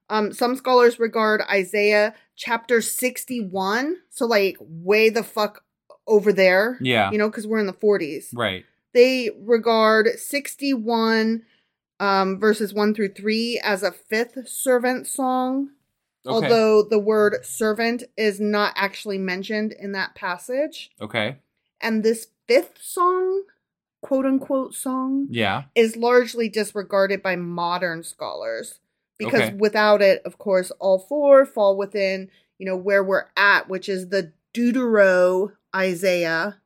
Um, 0.09 0.33
some 0.33 0.57
scholars 0.57 0.99
regard 0.99 1.43
Isaiah 1.51 2.15
chapter 2.37 2.81
61, 2.81 3.97
so 4.11 4.27
like 4.27 4.57
way 4.61 5.09
the 5.09 5.25
fuck 5.25 5.65
over 6.07 6.33
there. 6.33 6.79
Yeah. 6.81 7.11
You 7.11 7.19
know, 7.19 7.29
because 7.29 7.47
we're 7.47 7.59
in 7.59 7.67
the 7.67 7.73
40s. 7.73 8.29
Right. 8.33 8.65
They 8.93 9.31
regard 9.39 10.19
61 10.19 11.43
um, 11.99 12.39
verses 12.39 12.73
1 12.73 12.95
through 12.95 13.15
3 13.15 13.61
as 13.63 13.83
a 13.83 13.93
fifth 13.93 14.49
servant 14.49 15.07
song. 15.07 15.71
Okay. 16.25 16.35
Although 16.35 16.83
the 16.83 16.99
word 16.99 17.45
servant 17.45 18.05
is 18.17 18.41
not 18.41 18.73
actually 18.77 19.19
mentioned 19.19 19.73
in 19.73 19.93
that 19.93 20.15
passage. 20.15 20.91
Okay. 21.01 21.37
And 21.81 22.03
this 22.03 22.29
fifth 22.49 22.79
song, 22.81 23.43
quote 24.03 24.27
unquote 24.27 24.75
song, 24.75 25.27
Yeah. 25.31 25.65
is 25.75 25.97
largely 25.97 26.49
disregarded 26.49 27.23
by 27.23 27.37
modern 27.37 28.03
scholars 28.03 28.81
because 29.19 29.41
Okay. 29.49 29.55
without 29.55 30.03
it, 30.03 30.23
of 30.25 30.39
course, 30.39 30.71
all 30.79 30.99
four 30.99 31.45
fall 31.47 31.77
within, 31.77 32.31
you 32.59 32.67
know, 32.67 32.77
where 32.77 33.03
we're 33.03 33.27
at, 33.37 33.69
which 33.69 33.89
is 33.89 34.09
the 34.09 34.33
Deutero 34.55 35.53
Isaiah, 35.75 36.61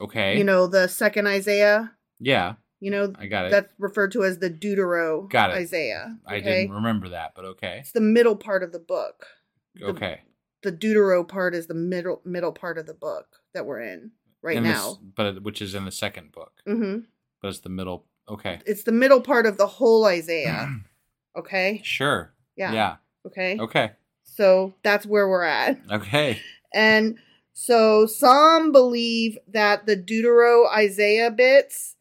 Okay. 0.00 0.36
you 0.38 0.44
know, 0.44 0.66
the 0.66 0.86
second 0.88 1.26
Isaiah, 1.26 1.92
Yeah. 2.20 2.54
you 2.80 2.90
know, 2.90 3.12
I 3.18 3.26
got 3.26 3.46
it. 3.46 3.50
that's 3.50 3.72
referred 3.78 4.12
to 4.12 4.24
as 4.24 4.38
the 4.38 4.50
Deutero 4.50 5.28
Got 5.28 5.50
it. 5.50 5.54
Isaiah. 5.56 6.18
I 6.26 6.40
didn't 6.40 6.72
remember 6.72 7.08
that, 7.10 7.32
but 7.34 7.44
okay. 7.44 7.78
It's 7.80 7.92
the 7.92 8.00
middle 8.00 8.36
part 8.36 8.62
of 8.62 8.72
the 8.72 8.78
book. 8.78 9.26
The- 9.74 9.86
Okay. 9.86 10.20
The 10.62 10.72
Deutero 10.72 11.26
part 11.26 11.54
is 11.54 11.66
the 11.68 11.74
middle 11.74 12.20
middle 12.24 12.52
part 12.52 12.78
of 12.78 12.86
the 12.86 12.94
book 12.94 13.36
that 13.54 13.64
we're 13.64 13.80
in 13.80 14.10
right 14.42 14.56
In 14.56 14.64
this- 14.64 14.72
now. 14.72 14.98
but 15.16 15.42
which 15.42 15.60
is 15.62 15.74
in 15.74 15.84
the 15.84 15.90
second 15.92 16.32
book. 16.32 16.52
hmm 16.66 16.98
But 17.42 17.48
it's 17.48 17.60
the 17.60 17.68
middle. 17.68 18.06
Okay. 18.28 18.60
It's 18.66 18.82
the 18.82 18.92
middle 18.92 19.20
part 19.20 19.46
of 19.46 19.56
the 19.56 19.66
whole 19.66 20.04
Isaiah. 20.04 20.68
okay. 21.36 21.80
Sure. 21.84 22.32
Yeah. 22.56 22.72
Yeah. 22.72 22.96
Okay. 23.26 23.58
Okay. 23.58 23.92
So 24.24 24.74
that's 24.82 25.06
where 25.06 25.28
we're 25.28 25.42
at. 25.44 25.78
Okay. 25.90 26.40
And 26.74 27.18
so 27.54 28.06
some 28.06 28.70
believe 28.72 29.38
that 29.48 29.86
the 29.86 29.96
Deutero 29.96 30.68
Isaiah 30.70 31.30
bits 31.30 31.96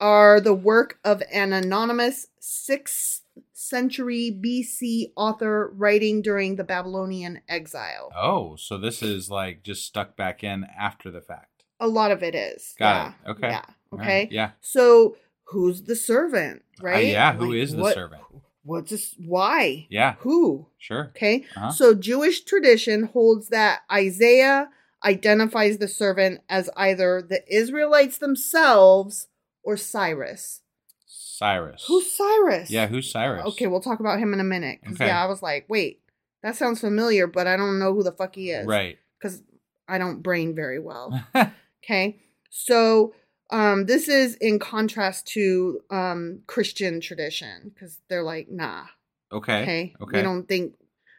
are 0.00 0.40
the 0.40 0.54
work 0.54 0.98
of 1.04 1.22
an 1.32 1.52
anonymous 1.52 2.26
6th 2.40 3.20
century 3.52 4.30
BC 4.30 5.12
author 5.16 5.70
writing 5.74 6.20
during 6.22 6.56
the 6.56 6.64
Babylonian 6.64 7.40
exile. 7.48 8.10
Oh, 8.16 8.56
so 8.56 8.76
this 8.78 9.02
is 9.02 9.30
like 9.30 9.62
just 9.62 9.84
stuck 9.86 10.16
back 10.16 10.44
in 10.44 10.64
after 10.78 11.10
the 11.10 11.20
fact. 11.22 11.53
A 11.80 11.88
lot 11.88 12.10
of 12.10 12.22
it 12.22 12.34
is. 12.34 12.74
Got 12.78 12.94
yeah. 12.94 13.08
it. 13.08 13.30
Okay. 13.32 13.48
Yeah. 13.48 13.64
Okay. 13.92 14.18
right. 14.20 14.32
Yeah. 14.32 14.50
So 14.60 15.16
who's 15.44 15.82
the 15.82 15.96
servant, 15.96 16.62
right? 16.80 17.04
Uh, 17.04 17.08
yeah, 17.08 17.32
who 17.32 17.52
is 17.52 17.70
is 17.70 17.76
the 17.76 17.92
servant? 17.92 18.22
What's 18.62 18.90
this? 18.90 19.14
Why? 19.18 19.86
Yeah. 19.90 20.14
Who? 20.20 20.68
Sure. 20.78 21.12
Okay. 21.16 21.44
Uh-huh. 21.56 21.70
So 21.70 21.94
Jewish 21.94 22.44
tradition 22.44 23.04
holds 23.04 23.48
that 23.48 23.80
Isaiah 23.92 24.70
identifies 25.04 25.78
the 25.78 25.88
servant 25.88 26.40
as 26.48 26.70
either 26.76 27.22
the 27.22 27.42
Israelites 27.54 28.18
themselves 28.18 29.28
or 29.62 29.76
Cyrus. 29.76 30.62
Cyrus. 31.06 31.84
Who's 31.88 32.10
Cyrus? 32.12 32.70
Yeah, 32.70 32.86
who's 32.86 33.10
Cyrus? 33.10 33.44
Okay, 33.46 33.66
we'll 33.66 33.80
talk 33.80 34.00
about 34.00 34.18
him 34.18 34.32
in 34.32 34.40
a 34.40 34.44
minute. 34.44 34.78
Okay. 34.92 35.06
yeah, 35.06 35.22
I 35.22 35.26
was 35.26 35.42
like, 35.42 35.66
wait, 35.68 36.00
that 36.42 36.56
sounds 36.56 36.80
familiar, 36.80 37.26
but 37.26 37.46
I 37.46 37.56
don't 37.56 37.78
know 37.78 37.92
who 37.92 38.02
the 38.02 38.12
fuck 38.12 38.34
he 38.34 38.50
is. 38.50 38.66
Right. 38.66 38.98
Because 39.18 39.42
I 39.88 39.98
don't 39.98 40.22
brain 40.22 40.54
very 40.54 40.78
well. 40.78 41.22
Okay. 41.84 42.20
So 42.50 43.14
um 43.50 43.86
this 43.86 44.08
is 44.08 44.36
in 44.36 44.58
contrast 44.58 45.26
to 45.28 45.80
um 45.90 46.40
Christian 46.46 47.00
tradition 47.00 47.72
because 47.72 47.98
they're 48.08 48.22
like, 48.22 48.48
nah. 48.50 48.84
okay. 49.32 49.62
Okay. 49.62 49.94
Okay. 50.00 50.18
We 50.18 50.22
don't 50.22 50.48
think 50.48 50.74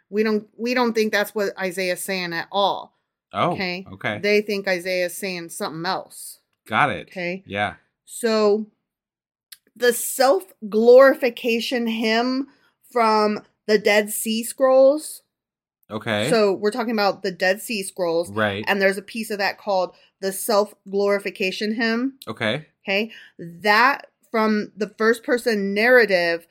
we 0.10 0.24
don't 0.24 0.48
we 0.58 0.74
don't 0.74 0.94
think 0.94 1.12
that's 1.12 1.34
what 1.36 1.58
Isaiah's 1.60 2.04
saying 2.04 2.34
at 2.34 2.48
all. 2.52 2.98
oh. 3.34 3.52
Okay. 3.54 3.86
Okay. 3.94 4.20
They 4.22 4.42
think 4.42 4.68
Isaiah's 4.68 5.18
saying 5.18 5.50
something 5.50 5.86
else. 5.86 6.40
Got 6.68 6.90
it. 6.90 7.08
Okay. 7.10 7.44
Yeah. 7.46 7.76
So 8.06 8.68
the 9.76 9.94
self 9.94 10.54
glorification 10.70 11.88
hymn 11.88 12.48
from 12.92 13.42
the 13.68 13.78
Dead 13.78 14.10
Sea 14.10 14.44
Scrolls. 14.44 15.22
Okay. 15.90 16.30
So 16.30 16.54
we're 16.54 16.72
talking 16.72 16.94
about 16.94 17.22
the 17.24 17.32
Dead 17.32 17.62
Sea 17.62 17.84
Scrolls. 17.84 18.32
Right. 18.32 18.64
And 18.68 18.82
there's 18.82 18.98
a 18.98 19.04
piece 19.04 19.30
of 19.30 19.38
that 19.38 19.58
called 19.58 19.96
the 20.20 20.32
self 20.32 20.74
glorification 20.90 21.76
hymn. 21.76 22.16
okay. 22.28 22.66
Okay. 22.88 23.12
That 23.40 24.08
from 24.32 24.72
the 24.76 24.90
first 24.90 25.24
person 25.24 25.74
narrative 25.74 26.48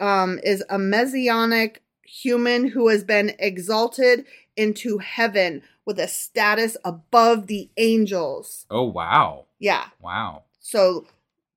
um, 0.00 0.40
is 0.42 0.64
a 0.68 0.78
messianic 0.78 1.82
human 2.04 2.68
who 2.68 2.88
has 2.88 3.04
been 3.04 3.32
exalted 3.38 4.24
into 4.56 4.98
heaven 4.98 5.62
with 5.84 5.98
a 5.98 6.08
status 6.08 6.76
above 6.84 7.46
the 7.46 7.70
angels. 7.76 8.66
Oh 8.70 8.84
wow. 8.84 9.46
Yeah. 9.58 9.86
Wow. 10.00 10.44
So 10.60 11.06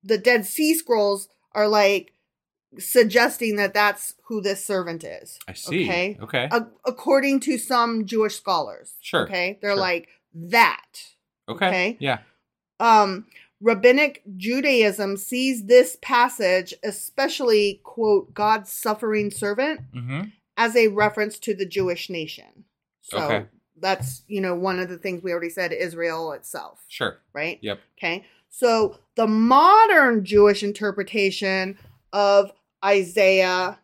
the 0.03 0.17
Dead 0.17 0.45
Sea 0.45 0.73
Scrolls 0.75 1.29
are 1.53 1.67
like 1.67 2.13
suggesting 2.79 3.55
that 3.57 3.73
that's 3.73 4.15
who 4.25 4.41
this 4.41 4.63
servant 4.65 5.03
is. 5.03 5.39
I 5.47 5.53
see. 5.53 5.83
Okay. 5.85 6.17
Okay. 6.21 6.47
A- 6.51 6.67
according 6.85 7.39
to 7.41 7.57
some 7.57 8.05
Jewish 8.05 8.35
scholars. 8.37 8.95
Sure, 9.01 9.23
Okay. 9.23 9.57
They're 9.61 9.71
sure. 9.71 9.79
like 9.79 10.07
that. 10.33 10.85
okay. 11.49 11.67
okay. 11.67 11.97
Yeah. 11.99 12.19
Um, 12.79 13.25
rabbinic 13.61 14.21
Judaism 14.37 15.17
sees 15.17 15.65
this 15.65 15.97
passage, 16.01 16.73
especially 16.83 17.79
quote 17.83 18.33
God's 18.33 18.71
suffering 18.71 19.31
servant, 19.31 19.81
Mm-hmm. 19.95 20.21
as 20.57 20.75
a 20.75 20.87
reference 20.89 21.39
to 21.39 21.53
the 21.55 21.65
Jewish 21.65 22.09
nation. 22.09 22.65
So 23.01 23.17
Okay. 23.19 23.45
that's 23.79 24.23
you 24.27 24.41
know 24.41 24.55
one 24.55 24.79
of 24.79 24.89
the 24.89 24.97
things 24.97 25.21
we 25.23 25.31
already 25.31 25.49
said 25.49 25.71
Israel 25.71 26.31
itself, 26.33 26.83
Sure. 26.87 27.19
right? 27.33 27.59
Yep. 27.61 27.79
Okay. 27.97 28.25
So 28.49 28.99
the 29.15 29.27
modern 29.27 30.23
Jewish 30.25 30.63
interpretation 30.63 31.77
of 32.13 32.51
Isaiah 32.85 33.79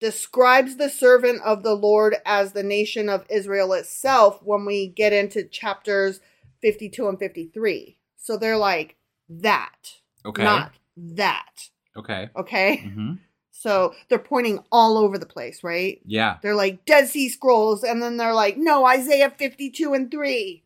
describes 0.00 0.76
the 0.76 0.88
servant 0.88 1.40
of 1.42 1.62
the 1.62 1.74
Lord 1.74 2.16
as 2.24 2.52
the 2.52 2.62
nation 2.62 3.08
of 3.08 3.24
Israel 3.30 3.72
itself 3.72 4.40
when 4.42 4.64
we 4.64 4.88
get 4.88 5.12
into 5.12 5.44
chapters 5.44 6.20
52 6.62 7.08
and 7.08 7.18
53. 7.18 7.98
So 8.16 8.36
they're 8.36 8.56
like 8.58 8.96
that, 9.28 9.94
Okay. 10.24 10.44
not 10.44 10.72
that. 10.96 11.68
Okay. 11.96 12.30
Okay. 12.36 12.82
Mm-hmm. 12.84 13.14
So 13.50 13.94
they're 14.08 14.18
pointing 14.20 14.60
all 14.70 14.96
over 14.96 15.18
the 15.18 15.26
place, 15.26 15.64
right? 15.64 16.00
Yeah. 16.04 16.38
They're 16.42 16.54
like 16.54 16.84
Dead 16.84 17.08
Sea 17.08 17.28
Scrolls, 17.28 17.82
and 17.82 18.00
then 18.00 18.16
they're 18.16 18.34
like, 18.34 18.56
no, 18.56 18.86
Isaiah 18.86 19.30
52 19.36 19.94
and 19.94 20.10
3. 20.10 20.62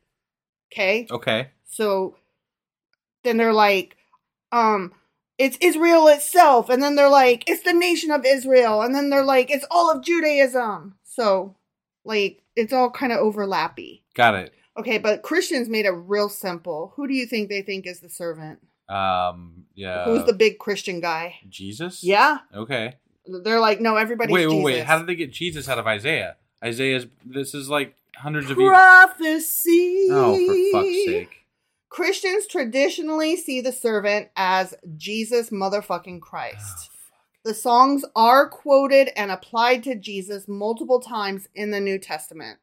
Okay. 0.72 1.07
Okay. 1.11 1.48
So 1.64 2.16
then 3.24 3.38
they're 3.38 3.55
like, 3.55 3.96
um, 4.50 4.92
it's 5.43 5.59
Israel 5.61 6.07
itself. 6.07 6.70
And 6.70 6.80
then 6.80 6.95
they're 6.95 7.09
like, 7.09 7.43
it's 7.49 7.64
the 7.64 7.72
nation 7.72 8.12
of 8.12 8.24
Israel. 8.24 8.80
And 8.80 8.95
then 8.95 9.11
they're 9.11 9.24
like, 9.24 9.51
it's 9.51 9.66
all 9.72 9.90
of 9.90 10.05
Judaism. 10.05 10.95
So, 11.03 11.57
like, 12.05 12.43
it's 12.55 12.72
all 12.72 12.90
kind 12.90 13.12
of 13.12 13.18
overlappy. 13.18 14.03
Got 14.14 14.36
it. 14.36 14.55
Okay, 14.78 14.99
but 14.99 15.22
Christians 15.22 15.68
made 15.68 15.84
it 15.84 15.90
real 15.90 16.28
simple. 16.28 16.93
Who 16.95 17.09
do 17.09 17.14
you 17.14 17.26
think 17.26 17.49
they 17.49 17.61
think 17.61 17.86
is 17.86 18.01
the 18.01 18.09
servant? 18.09 18.61
Um. 18.88 19.64
Yeah. 19.74 20.05
Who's 20.05 20.24
the 20.24 20.32
big 20.32 20.59
Christian 20.59 21.01
guy? 21.01 21.36
Jesus? 21.49 22.05
Yeah. 22.05 22.38
Okay. 22.55 22.95
They're 23.26 23.61
like, 23.61 23.80
no, 23.80 23.97
everybody's 23.97 24.32
wait, 24.32 24.47
wait, 24.47 24.53
Jesus. 24.53 24.64
wait. 24.64 24.84
How 24.84 24.99
did 24.99 25.09
they 25.09 25.14
get 25.14 25.32
Jesus 25.32 25.68
out 25.68 25.78
of 25.78 25.86
Isaiah? 25.86 26.36
Isaiah's. 26.64 27.07
This 27.24 27.53
is 27.53 27.68
like 27.68 27.97
hundreds 28.16 28.51
of 28.51 28.59
years. 28.59 28.70
Prophecy. 28.70 30.07
Oh, 30.11 30.36
for 30.36 30.78
fuck's 30.78 31.05
sake. 31.05 31.41
Christians 31.93 32.47
traditionally 32.47 33.36
see 33.36 33.61
the 33.61 33.70
servant 33.72 34.28
as 34.34 34.74
Jesus 34.97 35.51
motherfucking 35.51 36.16
Oh, 36.16 36.20
Christ. 36.26 36.90
the 37.45 37.53
songs 37.55 38.03
are 38.16 38.49
quoted 38.49 39.11
and 39.14 39.30
applied 39.30 39.82
to 39.84 39.95
Jesus 39.95 40.49
multiple 40.49 41.01
times 41.01 41.49
in 41.55 41.70
the 41.70 41.80
New 41.80 41.99
Testament. 41.99 42.59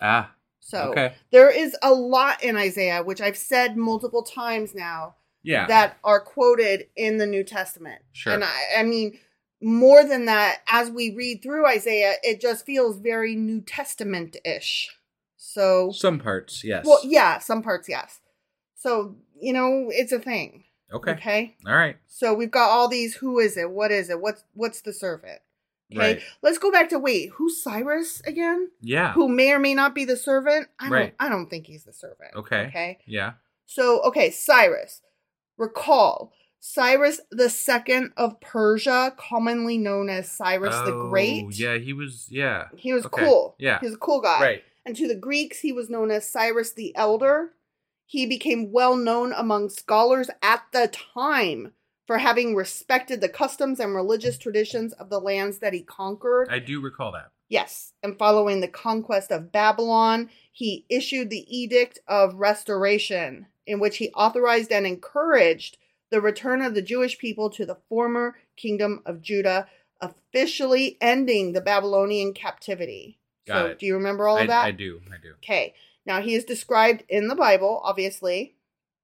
Ah. 0.00 0.34
So 0.60 0.90
Okay. 0.92 1.14
there 1.30 1.50
is 1.50 1.76
a 1.82 1.92
lot 1.92 2.42
in 2.42 2.56
Isaiah, 2.56 3.02
which 3.02 3.20
I've 3.20 3.36
said 3.36 3.76
multiple 3.76 4.22
times 4.22 4.74
now, 4.74 5.16
Yeah. 5.42 5.66
that 5.66 5.98
are 6.02 6.20
quoted 6.20 6.88
in 6.96 7.18
the 7.18 7.26
New 7.26 7.44
Testament. 7.44 8.00
Sure. 8.12 8.32
And 8.32 8.44
I, 8.44 8.50
I 8.78 8.82
mean, 8.82 9.18
more 9.60 10.04
than 10.04 10.24
that, 10.24 10.60
as 10.68 10.90
we 10.90 11.10
read 11.14 11.42
through 11.42 11.66
Isaiah, 11.66 12.14
it 12.22 12.40
just 12.40 12.64
feels 12.64 12.98
very 12.98 13.34
New 13.34 13.60
Testament 13.60 14.36
ish. 14.42 14.88
So, 15.36 15.90
Some 15.92 16.18
parts. 16.18 16.62
Yes. 16.64 16.86
well, 16.86 17.00
yeah, 17.04 17.38
some 17.40 17.62
parts, 17.62 17.86
yes. 17.88 18.20
So, 18.80 19.16
you 19.38 19.52
know, 19.52 19.88
it's 19.90 20.10
a 20.10 20.18
thing. 20.18 20.64
Okay. 20.90 21.12
Okay. 21.12 21.56
All 21.66 21.74
right. 21.76 21.98
So 22.08 22.32
we've 22.32 22.50
got 22.50 22.70
all 22.70 22.88
these. 22.88 23.14
Who 23.16 23.38
is 23.38 23.58
it? 23.58 23.70
What 23.70 23.90
is 23.90 24.08
it? 24.08 24.20
What's 24.20 24.42
what's 24.54 24.80
the 24.80 24.92
servant? 24.94 25.38
Okay. 25.92 26.14
Right. 26.14 26.22
Let's 26.42 26.56
go 26.56 26.72
back 26.72 26.88
to 26.90 26.98
wait. 26.98 27.30
Who's 27.34 27.62
Cyrus 27.62 28.22
again? 28.22 28.70
Yeah. 28.80 29.12
Who 29.12 29.28
may 29.28 29.52
or 29.52 29.58
may 29.58 29.74
not 29.74 29.94
be 29.94 30.06
the 30.06 30.16
servant? 30.16 30.68
I 30.80 30.84
don't. 30.84 30.92
Right. 30.92 31.14
I 31.20 31.28
don't 31.28 31.50
think 31.50 31.66
he's 31.66 31.84
the 31.84 31.92
servant. 31.92 32.30
Okay. 32.34 32.66
Okay. 32.68 32.98
Yeah. 33.06 33.34
So 33.66 34.00
okay, 34.04 34.30
Cyrus. 34.30 35.02
Recall 35.58 36.32
Cyrus 36.58 37.20
the 37.30 37.50
second 37.50 38.12
of 38.16 38.40
Persia, 38.40 39.12
commonly 39.18 39.76
known 39.76 40.08
as 40.08 40.30
Cyrus 40.32 40.74
the 40.74 40.94
Oh, 40.94 41.10
Great. 41.10 41.52
Yeah. 41.52 41.76
He 41.76 41.92
was. 41.92 42.28
Yeah. 42.30 42.68
He 42.76 42.94
was 42.94 43.04
Okay. 43.04 43.24
cool. 43.26 43.56
Yeah. 43.58 43.78
He 43.80 43.86
was 43.86 43.94
a 43.94 43.98
cool 43.98 44.22
guy. 44.22 44.40
Right. 44.40 44.62
And 44.86 44.96
to 44.96 45.06
the 45.06 45.14
Greeks, 45.14 45.60
he 45.60 45.70
was 45.72 45.90
known 45.90 46.10
as 46.10 46.26
Cyrus 46.28 46.72
the 46.72 46.96
Elder. 46.96 47.50
He 48.10 48.26
became 48.26 48.72
well 48.72 48.96
known 48.96 49.32
among 49.32 49.70
scholars 49.70 50.30
at 50.42 50.64
the 50.72 50.88
time 51.14 51.74
for 52.08 52.18
having 52.18 52.56
respected 52.56 53.20
the 53.20 53.28
customs 53.28 53.78
and 53.78 53.94
religious 53.94 54.36
traditions 54.36 54.92
of 54.94 55.10
the 55.10 55.20
lands 55.20 55.60
that 55.60 55.74
he 55.74 55.82
conquered. 55.82 56.48
I 56.50 56.58
do 56.58 56.80
recall 56.80 57.12
that. 57.12 57.30
Yes, 57.48 57.92
and 58.02 58.18
following 58.18 58.60
the 58.60 58.66
conquest 58.66 59.30
of 59.30 59.52
Babylon, 59.52 60.28
he 60.50 60.86
issued 60.90 61.30
the 61.30 61.46
Edict 61.56 62.00
of 62.08 62.34
Restoration, 62.34 63.46
in 63.64 63.78
which 63.78 63.98
he 63.98 64.10
authorized 64.10 64.72
and 64.72 64.88
encouraged 64.88 65.78
the 66.10 66.20
return 66.20 66.62
of 66.62 66.74
the 66.74 66.82
Jewish 66.82 67.16
people 67.16 67.48
to 67.50 67.64
the 67.64 67.78
former 67.88 68.34
kingdom 68.56 69.02
of 69.06 69.22
Judah, 69.22 69.68
officially 70.00 70.98
ending 71.00 71.52
the 71.52 71.60
Babylonian 71.60 72.34
captivity. 72.34 73.20
Got 73.46 73.54
so, 73.54 73.66
it. 73.66 73.78
do 73.78 73.86
you 73.86 73.94
remember 73.94 74.26
all 74.26 74.38
I, 74.38 74.42
of 74.42 74.48
that? 74.48 74.64
I 74.64 74.72
do. 74.72 75.00
I 75.06 75.22
do. 75.22 75.34
Okay. 75.34 75.74
Now 76.10 76.20
he 76.20 76.34
is 76.34 76.44
described 76.44 77.04
in 77.08 77.28
the 77.28 77.36
Bible, 77.36 77.80
obviously, 77.84 78.56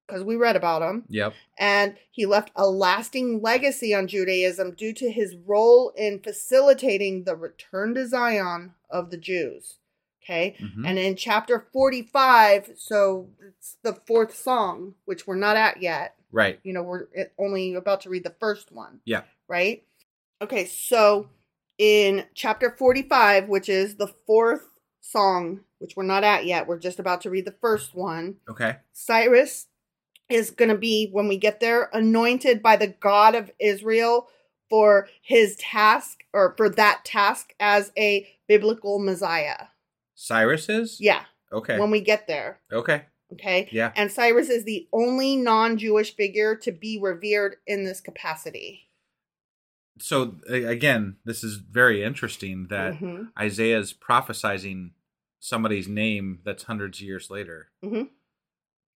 because 0.09 0.24
we 0.24 0.34
read 0.34 0.57
about 0.57 0.82
him, 0.82 1.04
Yep. 1.09 1.34
and 1.57 1.96
he 2.11 2.26
left 2.26 2.50
a 2.57 2.66
lasting 2.68 3.40
legacy 3.40 3.94
on 3.94 4.09
Judaism 4.09 4.72
due 4.72 4.92
to 4.94 5.09
his 5.12 5.36
role 5.36 5.90
in 5.96 6.18
facilitating 6.18 7.22
the 7.22 7.36
return 7.36 7.94
to 7.94 8.09
Zion 8.09 8.74
of 8.90 9.11
the 9.12 9.16
Jews. 9.16 9.78
Okay. 10.20 10.57
Mhm. 10.59 10.84
And 10.84 10.98
in 10.98 11.14
chapter 11.14 11.68
45, 11.72 12.72
so 12.76 13.30
it's 13.46 13.76
the 13.82 13.92
fourth 13.94 14.34
song, 14.36 14.96
which 15.04 15.28
we're 15.28 15.36
not 15.36 15.57
at 15.57 15.80
yet. 15.80 16.16
Right. 16.32 16.59
You 16.64 16.72
know, 16.72 16.82
we're 16.82 17.07
only 17.38 17.74
about 17.74 18.00
to 18.00 18.11
read 18.11 18.24
the 18.24 18.34
first 18.40 18.72
one 18.72 19.00
Yeah. 19.04 19.22
right? 19.46 19.84
Okay, 20.42 20.64
so 20.64 21.30
in 21.78 22.26
chapter 22.34 22.68
45, 22.76 23.48
which 23.48 23.68
is 23.68 23.94
the 23.94 24.09
fourth 24.09 24.66
song, 25.11 25.61
which 25.78 25.94
we're 25.96 26.02
not 26.04 26.24
at 26.24 26.46
yet, 26.46 26.66
we're 26.66 26.78
just 26.78 26.98
about 26.98 27.20
to 27.22 27.30
read 27.30 27.44
the 27.44 27.54
first 27.61 27.94
one. 27.94 28.36
Okay. 28.48 28.76
Cyrus 28.92 29.66
is 30.28 30.50
going 30.50 30.70
to 30.70 30.76
be, 30.78 31.09
when 31.12 31.28
we 31.28 31.36
get 31.36 31.61
there, 31.61 31.88
anointed 31.92 32.62
by 32.62 32.76
the 32.76 32.88
God 32.88 33.34
of 33.34 33.50
Israel 33.61 34.28
for 34.68 35.09
his 35.22 35.57
task 35.57 36.24
or 36.32 36.54
for 36.57 36.68
that 36.68 37.04
task 37.04 37.54
as 37.61 37.92
a 37.96 38.26
biblical 38.48 38.98
Messiah. 38.98 39.66
Cyrus 40.14 40.68
is. 40.68 40.98
Yeah, 41.00 41.22
Okay. 41.52 41.78
when 41.78 41.90
we 41.90 42.00
get 42.00 42.26
there. 42.26 42.61
okay. 42.72 43.02
Okay. 43.32 43.68
Yeah. 43.72 43.90
And 43.96 44.11
Cyrus 44.12 44.48
is 44.48 44.62
the 44.64 44.86
only 44.92 45.34
non 45.36 45.78
Jewish 45.78 46.14
figure 46.14 46.54
to 46.57 46.70
be 46.70 46.96
revered 47.02 47.57
in 47.66 47.84
this 47.84 48.00
capacity. 48.00 48.88
So 49.98 50.36
again, 50.48 51.16
this 51.24 51.42
is 51.42 51.57
very 51.57 52.04
interesting 52.04 52.68
that 52.68 52.94
Mhm. 52.94 53.30
is 53.36 53.92
prophesizing 53.92 54.90
somebody's 55.47 55.86
name 55.88 56.40
that's 56.44 56.64
hundreds 56.64 56.99
of 56.99 57.05
years 57.07 57.30
later. 57.30 57.68
Mhm. 57.84 58.09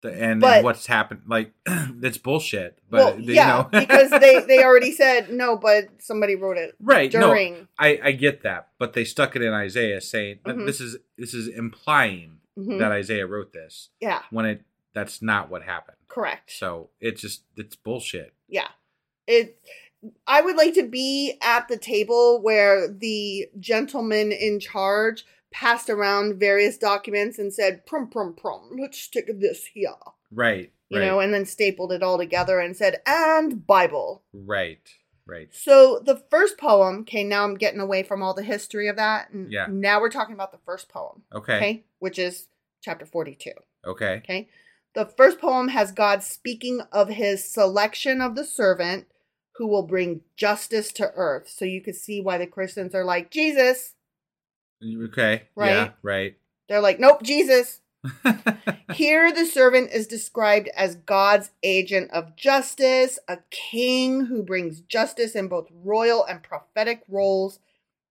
The, 0.00 0.12
and, 0.12 0.40
But- 0.40 0.56
and 0.58 0.64
what's 0.64 0.86
happened? 0.86 1.22
Like 1.26 1.52
it's 1.66 2.18
bullshit. 2.18 2.78
But 2.88 2.98
well, 2.98 3.20
you 3.20 3.34
yeah, 3.34 3.48
know, 3.48 3.62
because 3.80 4.10
they 4.10 4.40
they 4.46 4.62
already 4.64 4.92
said 4.92 5.30
no, 5.32 5.56
but 5.56 5.88
somebody 5.98 6.36
wrote 6.36 6.56
it 6.56 6.74
right 6.80 7.10
during. 7.10 7.54
No, 7.54 7.66
I 7.78 8.00
I 8.02 8.12
get 8.12 8.42
that, 8.44 8.68
but 8.78 8.92
they 8.92 9.04
stuck 9.04 9.34
it 9.36 9.42
in 9.42 9.52
Isaiah, 9.52 10.00
saying 10.00 10.38
that 10.44 10.56
Mhm. 10.56 10.66
this 10.66 10.80
is 10.80 10.96
this 11.16 11.34
is 11.34 11.48
implying 11.48 12.38
Mhm. 12.58 12.78
that 12.78 12.92
Isaiah 12.92 13.26
wrote 13.26 13.52
this 13.52 13.90
Yeah, 14.00 14.22
when 14.30 14.46
it 14.46 14.62
that's 14.94 15.20
not 15.20 15.50
what 15.50 15.62
happened. 15.64 15.98
correct. 16.08 16.52
So 16.52 16.90
it's 17.00 17.20
just 17.20 17.42
it's 17.56 17.74
bullshit. 17.76 18.32
Yeah, 18.48 18.68
it. 19.26 19.58
I 20.28 20.42
would 20.42 20.54
like 20.54 20.74
to 20.74 20.84
be 20.86 21.36
at 21.42 21.66
the 21.66 21.76
table 21.76 22.40
where 22.40 22.86
the 22.86 23.48
gentleman 23.58 24.30
in 24.30 24.60
charge 24.60 25.24
passed 25.50 25.88
around 25.90 26.38
various 26.38 26.76
documents 26.76 27.38
and 27.38 27.52
said, 27.52 27.86
"Prum 27.86 28.08
prum 28.08 28.34
prum, 28.34 28.76
let's 28.78 28.98
stick 28.98 29.26
this 29.40 29.66
here," 29.66 29.94
Right. 30.30 30.72
you 30.88 30.98
right, 30.98 31.06
know, 31.06 31.20
and 31.20 31.32
then 31.32 31.46
stapled 31.46 31.92
it 31.92 32.02
all 32.02 32.18
together 32.18 32.60
and 32.60 32.76
said, 32.76 33.00
"And 33.06 33.66
Bible." 33.66 34.24
right. 34.32 34.80
Right. 35.26 35.54
So 35.54 35.98
the 35.98 36.16
first 36.30 36.56
poem, 36.56 37.00
okay, 37.00 37.22
now 37.22 37.44
I'm 37.44 37.56
getting 37.58 37.80
away 37.80 38.02
from 38.02 38.22
all 38.22 38.32
the 38.32 38.42
history 38.42 38.88
of 38.88 38.96
that. 38.96 39.28
And 39.28 39.52
Yeah. 39.52 39.66
Now 39.68 40.00
we're 40.00 40.08
talking 40.08 40.34
about 40.34 40.52
the 40.52 40.60
first 40.64 40.88
poem. 40.88 41.22
Okay. 41.34 41.56
Okay. 41.56 41.84
Which 41.98 42.18
is 42.18 42.48
chapter 42.80 43.04
42. 43.04 43.50
Okay. 43.84 44.14
Okay. 44.24 44.48
The 44.94 45.04
first 45.04 45.38
poem 45.38 45.68
has 45.68 45.92
God 45.92 46.22
speaking 46.22 46.80
of 46.92 47.10
his 47.10 47.44
selection 47.44 48.22
of 48.22 48.36
the 48.36 48.44
servant 48.44 49.06
who 49.56 49.66
will 49.66 49.82
bring 49.82 50.22
justice 50.36 50.92
to 50.94 51.12
earth. 51.14 51.48
So 51.50 51.66
you 51.66 51.82
can 51.82 51.92
see 51.92 52.22
why 52.22 52.38
the 52.38 52.46
Christians 52.46 52.94
are 52.94 53.04
like, 53.04 53.30
Jesus, 53.30 53.96
Okay. 54.82 55.42
Right? 55.54 55.68
Yeah. 55.68 55.90
Right. 56.02 56.36
They're 56.68 56.80
like, 56.80 57.00
nope, 57.00 57.22
Jesus. 57.22 57.80
Here, 58.94 59.32
the 59.32 59.44
servant 59.44 59.90
is 59.92 60.06
described 60.06 60.68
as 60.76 60.94
God's 60.94 61.50
agent 61.62 62.10
of 62.12 62.36
justice, 62.36 63.18
a 63.26 63.38
king 63.50 64.26
who 64.26 64.42
brings 64.42 64.80
justice 64.80 65.34
in 65.34 65.48
both 65.48 65.68
royal 65.72 66.24
and 66.24 66.42
prophetic 66.42 67.02
roles. 67.08 67.58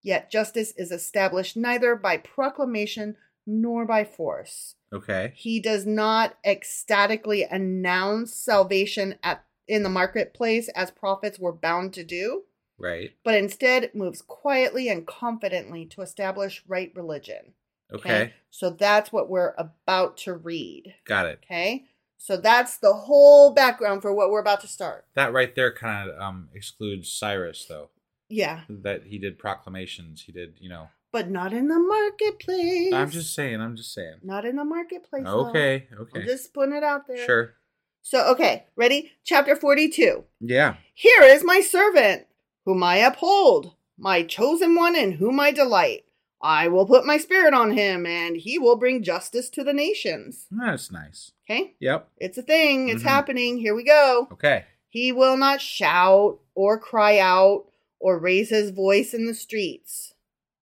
Yet, 0.02 0.32
justice 0.32 0.74
is 0.78 0.92
established 0.92 1.56
neither 1.56 1.96
by 1.96 2.18
proclamation 2.18 3.16
nor 3.46 3.86
by 3.86 4.04
force. 4.04 4.76
okay. 4.92 5.34
He 5.36 5.60
does 5.60 5.86
not 5.86 6.38
ecstatically 6.46 7.44
announce 7.44 8.34
salvation 8.34 9.16
at 9.24 9.44
in 9.68 9.84
the 9.84 9.90
marketplace 9.90 10.70
as 10.70 10.92
prophets 10.92 11.40
were 11.40 11.52
bound 11.52 11.94
to 11.94 12.04
do, 12.04 12.44
Right. 12.80 13.12
but 13.24 13.34
instead 13.34 13.90
moves 13.96 14.22
quietly 14.22 14.88
and 14.90 15.08
confidently 15.08 15.86
to 15.88 16.02
establish 16.02 16.64
right 16.68 16.92
religion. 16.96 17.54
Okay. 17.92 18.34
So 18.52 18.70
that's 18.70 19.12
what 19.12 19.30
we're 19.30 19.54
about 19.58 20.18
to 20.18 20.34
read. 20.34 20.94
Got 21.06 21.26
it. 21.28 21.40
Okay. 21.44 21.86
So 22.18 22.36
that's 22.38 22.78
the 22.78 22.94
whole 22.94 23.54
background 23.54 24.02
for 24.02 24.14
what 24.14 24.30
we're 24.30 24.42
about 24.42 24.62
to 24.62 24.68
start. 24.68 25.06
That 25.16 25.34
right 25.34 25.56
there 25.56 25.72
kind 25.74 26.10
of 26.10 26.20
um 26.22 26.50
excludes 26.54 27.10
Cyrus 27.12 27.66
though. 27.68 27.90
Yeah. 28.30 28.62
That 28.70 29.04
he 29.06 29.18
did 29.18 29.40
proclamations. 29.40 30.22
He 30.24 30.32
did, 30.32 30.58
you 30.60 30.70
know. 30.70 30.90
But 31.14 31.30
not 31.30 31.54
in 31.54 31.70
the 31.70 31.80
marketplace. 31.80 32.94
I'm 32.94 33.10
just 33.10 33.34
saying. 33.34 33.62
I'm 33.62 33.76
just 33.78 33.94
saying. 33.94 34.18
not 34.24 34.46
in 34.46 34.58
the 34.58 34.66
marketplace. 34.66 35.24
though. 35.24 35.48
Okay. 35.50 35.88
I'm 35.92 36.00
Okay. 36.02 36.26
just 36.26 36.54
putting 36.54 36.76
it 36.76 36.84
out 36.84 37.08
there. 37.08 37.26
Sure. 37.26 37.54
So 38.02 38.32
okay, 38.32 38.66
ready? 38.76 39.12
Chapter 39.26 39.56
42. 39.56 40.24
Yeah. 40.42 40.76
Here 40.94 41.24
is 41.24 41.44
my 41.44 41.60
servant, 41.62 42.27
whom 42.68 42.84
I 42.84 42.98
uphold, 42.98 43.76
my 43.98 44.24
chosen 44.24 44.76
one 44.76 44.94
in 44.94 45.14
whom 45.14 45.40
I 45.40 45.52
delight. 45.52 46.04
I 46.42 46.68
will 46.68 46.86
put 46.86 47.06
my 47.06 47.18
spirit 47.18 47.54
on 47.54 47.72
him, 47.72 48.06
and 48.06 48.36
he 48.36 48.60
will 48.60 48.76
bring 48.76 49.04
justice 49.04 49.50
to 49.52 49.64
the 49.64 49.72
nations. 49.72 50.48
That's 50.52 50.92
nice. 50.92 51.32
Okay? 51.50 51.76
Yep. 51.80 52.10
It's 52.18 52.38
a 52.38 52.42
thing. 52.42 52.90
It's 52.90 53.04
Mhm. 53.04 53.08
happening. 53.08 53.58
Here 53.58 53.74
we 53.74 53.86
go. 53.86 54.28
Okay. 54.34 54.66
He 54.90 55.14
will 55.14 55.38
not 55.38 55.62
shout 55.62 56.42
or 56.56 56.78
cry 56.78 57.20
out 57.20 57.72
or 58.02 58.20
raise 58.20 58.50
his 58.50 58.72
voice 58.72 59.14
in 59.14 59.28
the 59.28 59.34
streets. 59.34 60.14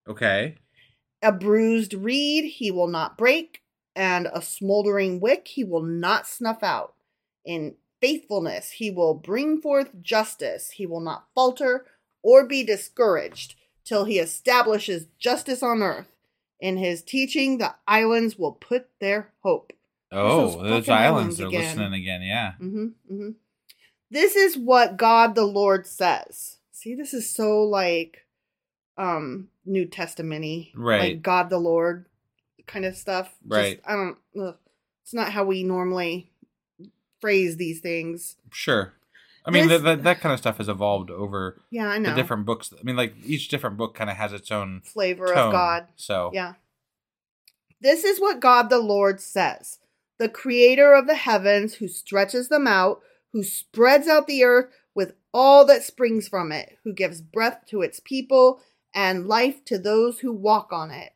Okay. 0.08 0.58
A 1.24 1.32
bruised 1.32 1.95
reed 1.95 2.45
he 2.45 2.70
will 2.70 2.88
not 2.88 3.18
break, 3.18 3.64
and 3.95 4.30
a 4.32 4.43
smoldering 4.43 5.20
wick 5.20 5.47
he 5.47 5.64
will 5.64 5.82
not 5.82 6.28
snuff 6.28 6.62
out. 6.62 6.93
In 7.43 7.78
faithfulness 7.99 8.70
he 8.72 8.91
will 8.91 9.16
bring 9.16 9.60
forth 9.60 9.89
justice. 10.03 10.70
He 10.70 10.86
will 10.86 10.99
not 10.99 11.26
falter 11.34 11.88
or 12.26 12.43
be 12.47 12.63
discouraged 12.63 13.53
till 13.84 14.05
he 14.05 14.17
establishes 14.17 15.05
justice 15.19 15.61
on 15.61 15.84
earth. 15.84 16.07
In 16.59 16.78
his 16.78 17.03
teaching, 17.03 17.59
the 17.59 17.76
islands 17.88 18.36
will 18.39 18.53
put 18.53 18.88
their 18.99 19.30
hope. 19.43 19.73
Oh, 20.11 20.57
those 20.63 20.89
islands 20.89 20.89
islands 20.89 21.41
are 21.41 21.49
listening 21.49 21.93
again. 21.93 22.21
Yeah. 22.23 22.53
Mm-hmm, 22.59 22.86
mm-hmm. 23.13 23.30
This 24.09 24.36
is 24.36 24.57
what 24.57 24.97
God 24.97 25.36
the 25.36 25.45
Lord 25.45 25.86
says. 25.86 26.57
See, 26.71 26.95
this 26.95 27.13
is 27.13 27.30
so 27.30 27.61
like 27.61 28.26
um 28.97 29.49
New 29.63 29.86
Testament-y. 29.86 30.71
Right. 30.76 31.01
Like 31.13 31.21
God 31.21 31.49
the 31.51 31.59
Lord 31.59 32.05
kind 32.65 32.86
of 32.86 32.95
stuff. 32.95 33.28
Just- 33.28 33.38
Right. 33.47 33.82
I 33.86 33.93
don't 33.93 34.17
ugh. 34.41 34.55
it's 35.03 35.13
not 35.13 35.32
how 35.32 35.43
we 35.43 35.61
normally 35.63 36.32
phrase 37.21 37.57
these 37.57 37.82
things. 37.82 38.38
Sure. 38.51 38.93
I 39.46 39.52
mean, 39.52 39.68
This- 39.68 39.84
that, 39.84 40.04
that 40.04 40.22
kind 40.22 40.34
of 40.34 40.39
stuff 40.39 40.58
has 40.58 40.68
evolved 40.68 41.12
over 41.12 41.62
Yeah, 41.70 41.89
I 41.89 42.00
the 42.00 42.14
different 42.14 42.46
books. 42.46 42.74
I 42.78 42.84
mean, 42.84 42.96
like 42.96 43.14
each 43.24 43.48
different 43.48 43.78
book 43.78 43.93
kind 43.93 44.10
of 44.10 44.18
has 44.18 44.34
its 44.34 44.52
own 44.52 44.82
flavor 44.84 45.28
tone. 45.28 45.38
of 45.38 45.52
God. 45.52 45.88
So 45.96 46.32
Yeah. 46.34 46.54
This 47.82 48.04
is 48.04 48.20
what 48.20 48.39
God 48.39 48.70
the 48.70 48.80
Lord 48.80 49.22
says 49.22 49.80
the 50.18 50.30
creator 50.30 50.93
of 50.93 51.08
the 51.08 51.16
heavens, 51.16 51.76
who 51.76 51.88
stretches 51.88 52.48
them 52.48 52.68
out, 52.68 53.02
who 53.34 53.43
spreads 53.43 54.08
out 54.08 54.28
the 54.28 54.43
earth 54.46 54.72
with 54.96 55.14
all 55.34 55.66
that 55.66 55.84
springs 55.84 56.28
from 56.28 56.54
it, 56.54 56.78
who 56.84 56.93
gives 56.93 57.22
breath 57.22 57.66
to 57.68 57.82
its 57.82 58.00
people 58.00 58.62
and 58.93 59.28
life 59.28 59.64
to 59.66 59.78
those 59.78 60.20
who 60.20 60.32
walk 60.32 60.72
on 60.72 60.89
it. 60.89 61.12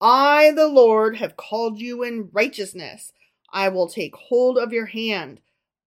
I, 0.00 0.52
the 0.52 0.66
Lord, 0.68 1.16
have 1.16 1.36
called 1.36 1.78
you 1.78 2.02
in 2.02 2.30
righteousness. 2.32 3.12
I 3.52 3.68
will 3.68 3.88
take 3.88 4.16
hold 4.16 4.56
of 4.56 4.72
your 4.72 4.86
hand. 4.86 5.40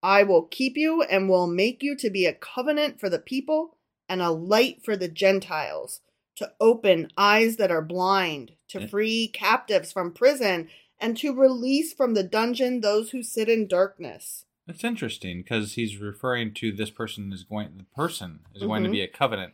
I 0.03 0.23
will 0.23 0.43
keep 0.43 0.75
you 0.75 1.01
and 1.03 1.29
will 1.29 1.47
make 1.47 1.81
you 1.81 1.95
to 1.97 2.09
be 2.09 2.25
a 2.25 2.33
covenant 2.33 2.99
for 2.99 3.09
the 3.09 3.19
people 3.19 3.77
and 4.09 4.21
a 4.21 4.29
light 4.31 4.83
for 4.83 4.97
the 4.97 5.07
Gentiles, 5.07 6.01
to 6.35 6.51
open 6.59 7.09
eyes 7.17 7.55
that 7.55 7.71
are 7.71 7.81
blind, 7.81 8.51
to 8.69 8.87
free 8.87 9.27
captives 9.29 9.91
from 9.93 10.11
prison, 10.11 10.67
and 10.99 11.15
to 11.17 11.33
release 11.33 11.93
from 11.93 12.13
the 12.13 12.23
dungeon 12.23 12.81
those 12.81 13.11
who 13.11 13.23
sit 13.23 13.47
in 13.49 13.67
darkness. 13.67 14.45
it's 14.67 14.83
interesting 14.85 15.39
because 15.41 15.73
he's 15.73 15.97
referring 15.97 16.53
to 16.53 16.71
this 16.71 16.89
person 16.89 17.33
is 17.33 17.43
going. 17.43 17.77
The 17.77 17.83
person 17.95 18.39
is 18.55 18.63
going 18.63 18.83
to 18.83 18.89
Mhm. 18.89 18.93
be 18.93 19.01
a 19.01 19.07
covenant 19.09 19.53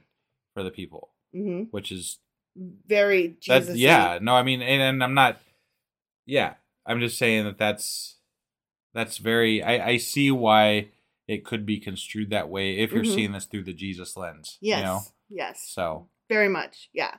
for 0.53 0.61
the 0.63 0.69
people, 0.71 1.09
hmm 1.31 1.63
which 1.71 1.91
is 1.91 2.19
Very. 2.55 3.35
Jesus. 3.39 3.77
Yeah. 3.77 4.19
No, 4.21 4.33
I 4.35 4.43
mean, 4.43 4.61
and, 4.61 4.81
and 4.81 5.03
I'm 5.03 5.13
not. 5.15 5.39
Yeah, 6.25 6.55
I'm 6.85 6.99
just 6.99 7.17
saying 7.17 7.45
that 7.45 7.57
that's 7.57 8.18
that's 8.93 9.17
very. 9.17 9.61
I 9.63 9.87
I 9.89 9.97
see 9.97 10.31
why 10.31 10.89
it 11.27 11.45
could 11.45 11.65
be 11.65 11.79
construed 11.79 12.29
that 12.31 12.49
way 12.49 12.77
if 12.77 12.91
you're 12.91 13.03
Mhm. 13.03 13.13
seeing 13.15 13.31
this 13.33 13.45
through 13.45 13.63
the 13.63 13.73
Jesus 13.73 14.17
lens. 14.17 14.57
Yes. 14.61 14.79
You 14.79 14.83
know. 14.85 15.01
Yes. 15.29 15.63
So 15.69 16.09
Very 16.27 16.49
much. 16.49 16.89
Yeah. 16.93 17.15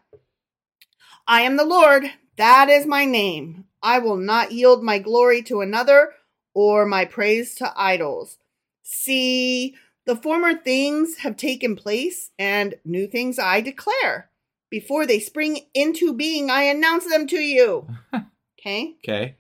I 1.27 1.43
am 1.43 1.57
the 1.57 1.65
Lord. 1.65 2.05
That 2.37 2.69
is 2.69 2.87
my 2.87 3.05
name. 3.05 3.65
I 3.83 3.99
will 3.99 4.17
not 4.17 4.53
yield 4.53 4.83
my 4.83 4.99
glory 4.99 5.43
to 5.45 5.61
another 5.61 6.15
or 6.55 6.87
my 6.87 7.05
praise 7.05 7.55
to 7.57 7.73
idols. 7.77 8.39
See, 8.83 9.77
the 10.07 10.17
former 10.17 10.55
things 10.55 11.19
have 11.19 11.37
taken 11.37 11.77
place, 11.77 12.31
and 12.39 12.75
new 12.85 13.07
things 13.07 13.39
I 13.39 13.61
declare. 13.61 14.31
Before 14.71 15.07
they 15.07 15.21
spring 15.21 15.67
into 15.75 16.13
being, 16.13 16.51
I 16.51 16.63
announce 16.63 17.07
them 17.09 17.27
to 17.29 17.39
you. 17.39 17.87
Okay? 18.61 18.97
okay. 19.03 19.37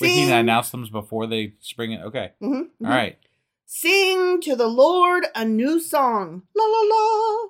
Wait, 0.00 0.10
he 0.10 0.30
announced 0.30 0.72
them 0.72 0.86
before 0.90 1.26
they 1.26 1.54
spring 1.60 1.92
it. 1.92 2.02
Okay. 2.02 2.32
Mhm, 2.42 2.68
mhm. 2.80 2.86
All 2.86 2.90
right. 2.90 3.18
Sing 3.66 4.40
to 4.42 4.56
the 4.56 4.66
Lord 4.68 5.24
a 5.34 5.44
new 5.44 5.80
song. 5.80 6.42
La 6.56 6.64
la 6.64 6.80
la. 6.80 7.48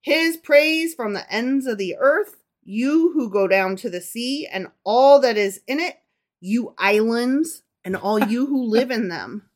His 0.00 0.36
praise 0.36 0.94
from 0.94 1.12
the 1.12 1.30
ends 1.32 1.66
of 1.66 1.78
the 1.78 1.96
earth. 1.98 2.36
You 2.62 3.12
who 3.12 3.30
go 3.30 3.46
down 3.46 3.76
to 3.76 3.90
the 3.90 4.00
sea 4.00 4.46
and 4.46 4.68
all 4.84 5.20
that 5.20 5.36
is 5.36 5.60
in 5.66 5.78
it. 5.80 6.00
You 6.40 6.74
islands 6.78 7.62
and 7.84 7.96
all 7.96 8.18
you 8.18 8.46
who 8.46 8.64
live 8.70 8.90
in 8.90 9.08
them. 9.08 9.48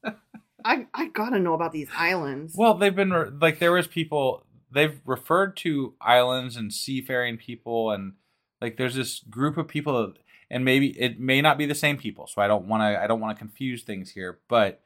I 0.65 0.87
I 0.95 1.09
gotta 1.09 1.39
know 1.39 1.55
about 1.55 1.73
these 1.73 1.89
islands. 1.97 2.55
Well, 2.57 2.75
they've 2.75 2.95
been 2.95 3.13
re- 3.13 3.31
like 3.31 3.59
there 3.59 3.73
was 3.73 3.87
people 3.87 4.47
they've 4.71 5.01
referred 5.05 5.57
to 5.59 5.95
islands 6.01 6.57
and 6.57 6.73
seafaring 6.73 7.37
people 7.37 7.91
and 7.91 8.15
like 8.61 8.77
there's 8.77 8.95
this 8.95 9.21
group 9.21 9.57
of 9.59 9.69
people 9.69 9.95
that, 10.07 10.19
and 10.55 10.65
maybe 10.65 10.99
it 11.01 11.19
may 11.19 11.43
not 11.43 11.59
be 11.59 11.67
the 11.67 11.75
same 11.75 11.97
people, 11.99 12.29
so 12.29 12.41
I 12.41 12.47
don't 12.47 12.67
want 12.69 12.81
to 12.83 13.03
I 13.03 13.07
don't 13.09 13.21
want 13.21 13.37
to 13.37 13.39
confuse 13.45 13.83
things 13.83 14.11
here, 14.13 14.39
but 14.49 14.83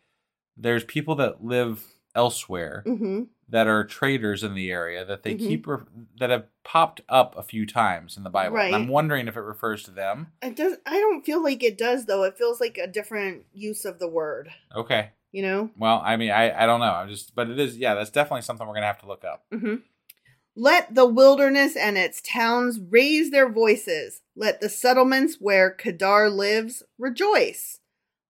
there's 0.57 0.83
people 0.83 1.15
that 1.17 1.45
live 1.45 1.85
elsewhere 2.15 2.83
hmm 2.87 3.25
that 3.51 3.67
are 3.67 3.83
traders 3.83 4.43
in 4.45 4.55
the 4.55 4.71
area 4.71 5.05
that 5.07 5.23
they 5.23 5.35
Mhm. 5.35 5.39
keep 5.39 5.67
re- 5.67 5.79
that 6.19 6.29
have 6.29 6.47
popped 6.65 7.01
up 7.09 7.35
a 7.37 7.43
few 7.43 7.65
times 7.65 8.17
in 8.19 8.23
the 8.23 8.29
Bible. 8.29 8.59
And 8.59 8.75
I'm 8.75 8.89
wondering 8.89 9.27
if 9.27 9.37
it 9.39 9.41
refers 9.41 9.83
to 9.85 9.91
them. 9.91 10.33
It 10.43 10.55
does. 10.55 10.77
I 10.85 11.01
don't 11.01 11.25
feel 11.25 11.43
like 11.43 11.63
it 11.63 11.79
does 11.79 12.05
though. 12.07 12.25
It 12.25 12.37
feels 12.37 12.61
like 12.61 12.77
a 12.77 12.87
different 12.87 13.45
use 13.55 13.85
of 13.87 13.99
the 13.99 14.09
word. 14.09 14.51
Okay. 14.75 15.11
You 15.33 15.43
know. 15.43 15.71
Well, 15.79 16.03
I 16.05 16.17
mean, 16.17 16.31
I 16.31 16.63
I 16.63 16.67
don't 16.67 16.81
know. 16.81 16.93
I'm 16.93 17.09
just 17.09 17.35
but 17.35 17.49
it 17.49 17.59
is 17.59 17.79
yeah, 17.79 17.95
that's 17.95 18.11
definitely 18.11 18.43
something 18.43 18.67
we're 18.67 18.75
going 18.75 18.83
to 18.83 18.87
have 18.89 19.01
to 19.01 19.07
look 19.07 19.25
up. 19.25 19.45
hmm 19.51 19.77
Let 20.61 20.97
the 20.97 21.07
wilderness 21.07 21.77
and 21.77 21.97
its 21.97 22.21
towns 22.21 22.81
raise 22.81 23.31
their 23.31 23.49
voices. 23.49 24.23
Let 24.35 24.61
the 24.61 24.69
settlements 24.69 25.37
where 25.39 25.71
Kedar 25.71 26.29
lives 26.31 26.83
rejoice. 26.99 27.79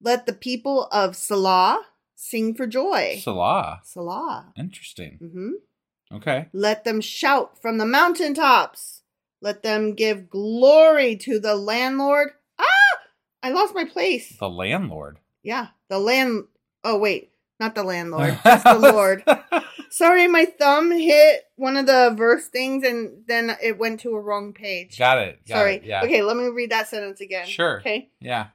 Let 0.02 0.26
the 0.26 0.34
people 0.34 0.88
of 0.92 1.12
Sela 1.12 1.78
sing 2.14 2.54
for 2.54 2.66
joy. 2.66 3.22
Sela. 3.24 3.78
Sela. 3.82 4.52
Interesting. 4.58 5.18
Mm-hmm. 5.22 6.16
Okay. 6.16 6.48
Let 6.52 6.84
them 6.84 7.00
shout 7.00 7.62
from 7.62 7.78
the 7.78 7.86
mountaintops. 7.86 9.00
Let 9.40 9.62
them 9.62 9.94
give 9.94 10.28
glory 10.28 11.16
to 11.16 11.40
the 11.40 11.54
landlord. 11.54 12.32
Ah! 12.58 12.98
I 13.42 13.52
lost 13.52 13.74
my 13.74 13.86
place. 13.86 14.36
The 14.38 14.50
landlord. 14.50 15.18
Yeah, 15.42 15.68
the 15.88 15.98
land. 15.98 16.44
Oh, 16.84 16.98
wait. 16.98 17.30
Not 17.58 17.74
the 17.74 17.84
landlord. 17.84 18.38
Just 18.44 18.64
the 18.64 18.78
Lord. 18.78 19.24
Sorry, 19.90 20.26
my 20.28 20.44
thumb 20.44 20.90
hit 20.90 21.44
one 21.56 21.76
of 21.76 21.86
the 21.86 22.14
verse 22.16 22.48
things 22.48 22.84
and 22.84 23.24
then 23.26 23.56
it 23.62 23.78
went 23.78 24.00
to 24.00 24.10
a 24.14 24.20
wrong 24.20 24.52
page. 24.52 24.98
Got 24.98 25.18
it. 25.18 25.40
Got 25.46 25.54
Sorry. 25.54 25.76
it, 25.76 25.84
Yeah. 25.84 26.02
Okay, 26.04 26.22
let 26.22 26.36
me 26.36 26.44
read 26.48 26.70
that 26.70 26.88
sentence 26.88 27.20
again. 27.20 27.46
Sure. 27.46 27.80
Okay. 27.80 28.10
Yeah. 28.20 28.48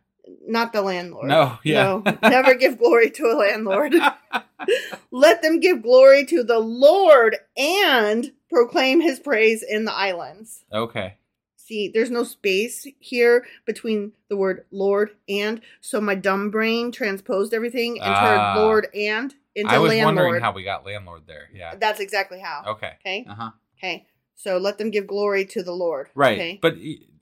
Not 0.47 0.71
the 0.73 0.81
landlord. 0.81 1.27
No, 1.27 1.57
yeah. 1.63 2.01
No, 2.05 2.17
never 2.21 2.55
give 2.55 2.77
glory 2.77 3.09
to 3.11 3.25
a 3.25 3.35
landlord. 3.35 3.93
Let 5.11 5.41
them 5.41 5.59
give 5.59 5.83
glory 5.83 6.25
to 6.27 6.43
the 6.43 6.59
Lord 6.59 7.35
and 7.57 8.31
proclaim 8.49 9.01
his 9.01 9.19
praise 9.19 9.63
in 9.63 9.83
the 9.85 9.93
islands. 9.93 10.63
Okay. 10.71 11.15
See, 11.73 11.87
there's 11.87 12.11
no 12.11 12.23
space 12.23 12.85
here 12.99 13.47
between 13.65 14.11
the 14.29 14.37
word 14.37 14.65
Lord 14.69 15.09
and, 15.27 15.59
so 15.81 15.99
my 15.99 16.13
dumb 16.13 16.51
brain 16.51 16.91
transposed 16.91 17.51
everything 17.51 17.93
and 17.99 18.05
turned 18.15 18.41
Ah. 18.41 18.53
Lord 18.57 18.87
and 18.93 19.33
into 19.55 19.71
I 19.73 19.79
was 19.79 19.89
landlord. 19.89 20.15
wondering 20.17 20.43
how 20.43 20.51
we 20.51 20.63
got 20.63 20.85
landlord 20.85 21.23
there. 21.25 21.49
Yeah. 21.51 21.73
That's 21.75 21.99
exactly 21.99 22.39
how. 22.39 22.61
Okay. 22.73 22.91
Okay. 23.01 23.25
Uh 23.27 23.33
huh. 23.33 23.51
Okay. 23.79 24.05
So 24.35 24.57
let 24.59 24.77
them 24.77 24.91
give 24.91 25.07
glory 25.07 25.45
to 25.45 25.63
the 25.63 25.71
Lord. 25.71 26.09
Right. 26.13 26.37
Okay. 26.37 26.59
But 26.61 26.75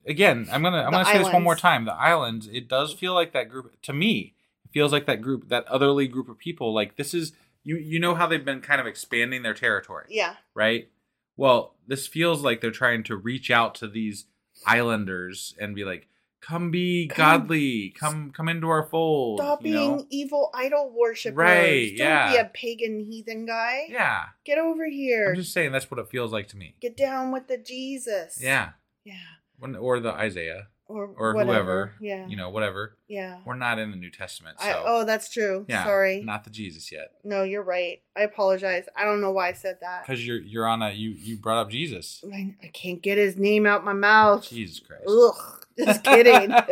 again, 0.06 0.50
I'm 0.52 0.62
gonna 0.62 0.80
I'm 0.80 0.88
The 0.88 0.92
gonna 0.92 1.06
say 1.06 1.18
this 1.20 1.32
one 1.32 1.44
more 1.44 1.56
time. 1.56 1.86
The 1.86 1.94
islands. 1.94 2.50
It 2.52 2.68
does 2.68 2.92
feel 2.94 3.14
like 3.14 3.32
that 3.32 3.48
group 3.48 3.82
to 3.84 3.94
me. 3.94 4.36
It 4.66 4.72
feels 4.74 4.92
like 4.92 5.06
that 5.06 5.22
group, 5.22 5.48
that 5.48 5.66
otherly 5.70 6.10
group 6.10 6.28
of 6.28 6.38
people. 6.38 6.74
Like 6.74 6.98
this 6.98 7.14
is 7.14 7.32
you. 7.64 7.78
You 7.78 8.02
know 8.02 8.16
how 8.16 8.28
they've 8.28 8.44
been 8.44 8.60
kind 8.60 8.82
of 8.82 8.88
expanding 8.88 9.44
their 9.44 9.54
territory. 9.54 10.08
yeah. 10.10 10.36
right? 10.54 10.90
Well, 11.38 11.76
this 11.88 12.06
feels 12.06 12.44
like 12.44 12.60
they're 12.60 12.70
trying 12.72 13.04
to 13.06 13.16
reach 13.16 13.50
out 13.50 13.76
to 13.76 13.88
these 13.88 14.26
islanders 14.66 15.56
and 15.60 15.76
be 15.76 15.84
like, 15.84 16.08
"Come 16.42 16.72
be 16.72 17.08
Come- 17.08 17.42
godly. 17.48 17.90
Come 17.98 18.32
come 18.32 18.50
into 18.50 18.68
our 18.70 18.84
fold." 18.84 19.40
Stop 19.40 19.66
you 19.66 19.74
being 19.74 19.98
know? 19.98 20.06
evil 20.10 20.50
idol 20.54 20.94
worshippers. 20.96 21.38
Right, 21.38 21.94
Don't 21.98 22.08
yeah. 22.08 22.32
be 22.32 22.38
a 22.38 22.46
pagan 22.54 23.00
heathen 23.00 23.46
guy. 23.46 23.88
Yeah. 23.90 24.26
Get 24.46 24.58
over 24.58 24.86
here. 24.88 25.30
I'm 25.30 25.36
just 25.36 25.54
saying 25.54 25.72
that's 25.72 25.90
what 25.90 26.00
it 26.00 26.10
feels 26.10 26.32
like 26.32 26.48
to 26.50 26.58
me. 26.58 26.76
Get 26.82 26.98
down 26.98 27.32
with 27.32 27.48
the 27.48 27.58
Jesus. 27.58 28.40
Yeah. 28.42 28.72
Yeah. 29.04 29.16
When, 29.58 29.76
or 29.76 30.00
the 30.00 30.12
Isaiah 30.14 30.68
Or 30.92 31.14
or 31.18 31.34
whatever. 31.34 31.54
whoever. 31.54 31.94
Yeah. 32.02 32.28
You 32.28 32.36
know, 32.38 32.50
whatever. 32.50 32.98
Yeah. 33.08 33.40
We're 33.46 33.56
not 33.56 33.80
in 33.80 33.92
the 33.92 33.98
New 33.98 34.12
Testament, 34.12 34.60
so 34.60 34.68
I, 34.68 34.84
oh, 34.86 35.06
that's 35.06 35.30
true. 35.30 35.66
yeah. 35.70 35.84
Sorry. 35.84 36.22
Not 36.22 36.44
the 36.44 36.50
Jesus 36.50 36.92
yet. 36.92 37.12
No, 37.24 37.44
you're 37.44 37.64
right. 37.64 38.02
I 38.16 38.22
apologize. 38.22 38.86
I 38.96 39.06
don't 39.06 39.22
know 39.22 39.32
why 39.32 39.50
I 39.50 39.54
said 39.54 39.78
that. 39.82 40.06
Because 40.06 40.26
you're 40.26 40.42
you're 40.42 40.68
on 40.68 40.82
a 40.82 40.92
you 40.92 41.12
you 41.12 41.38
brought 41.38 41.62
up 41.62 41.70
Jesus. 41.70 42.24
I, 42.34 42.56
I 42.64 42.68
can't 42.68 43.02
get 43.02 43.18
his 43.18 43.38
name 43.38 43.66
out 43.66 43.84
my 43.86 43.94
mouth. 43.94 44.48
Jesus 44.50 44.80
Christ. 44.80 45.04
Ugh. 45.08 45.66
Just 45.78 46.04
kidding. 46.04 46.50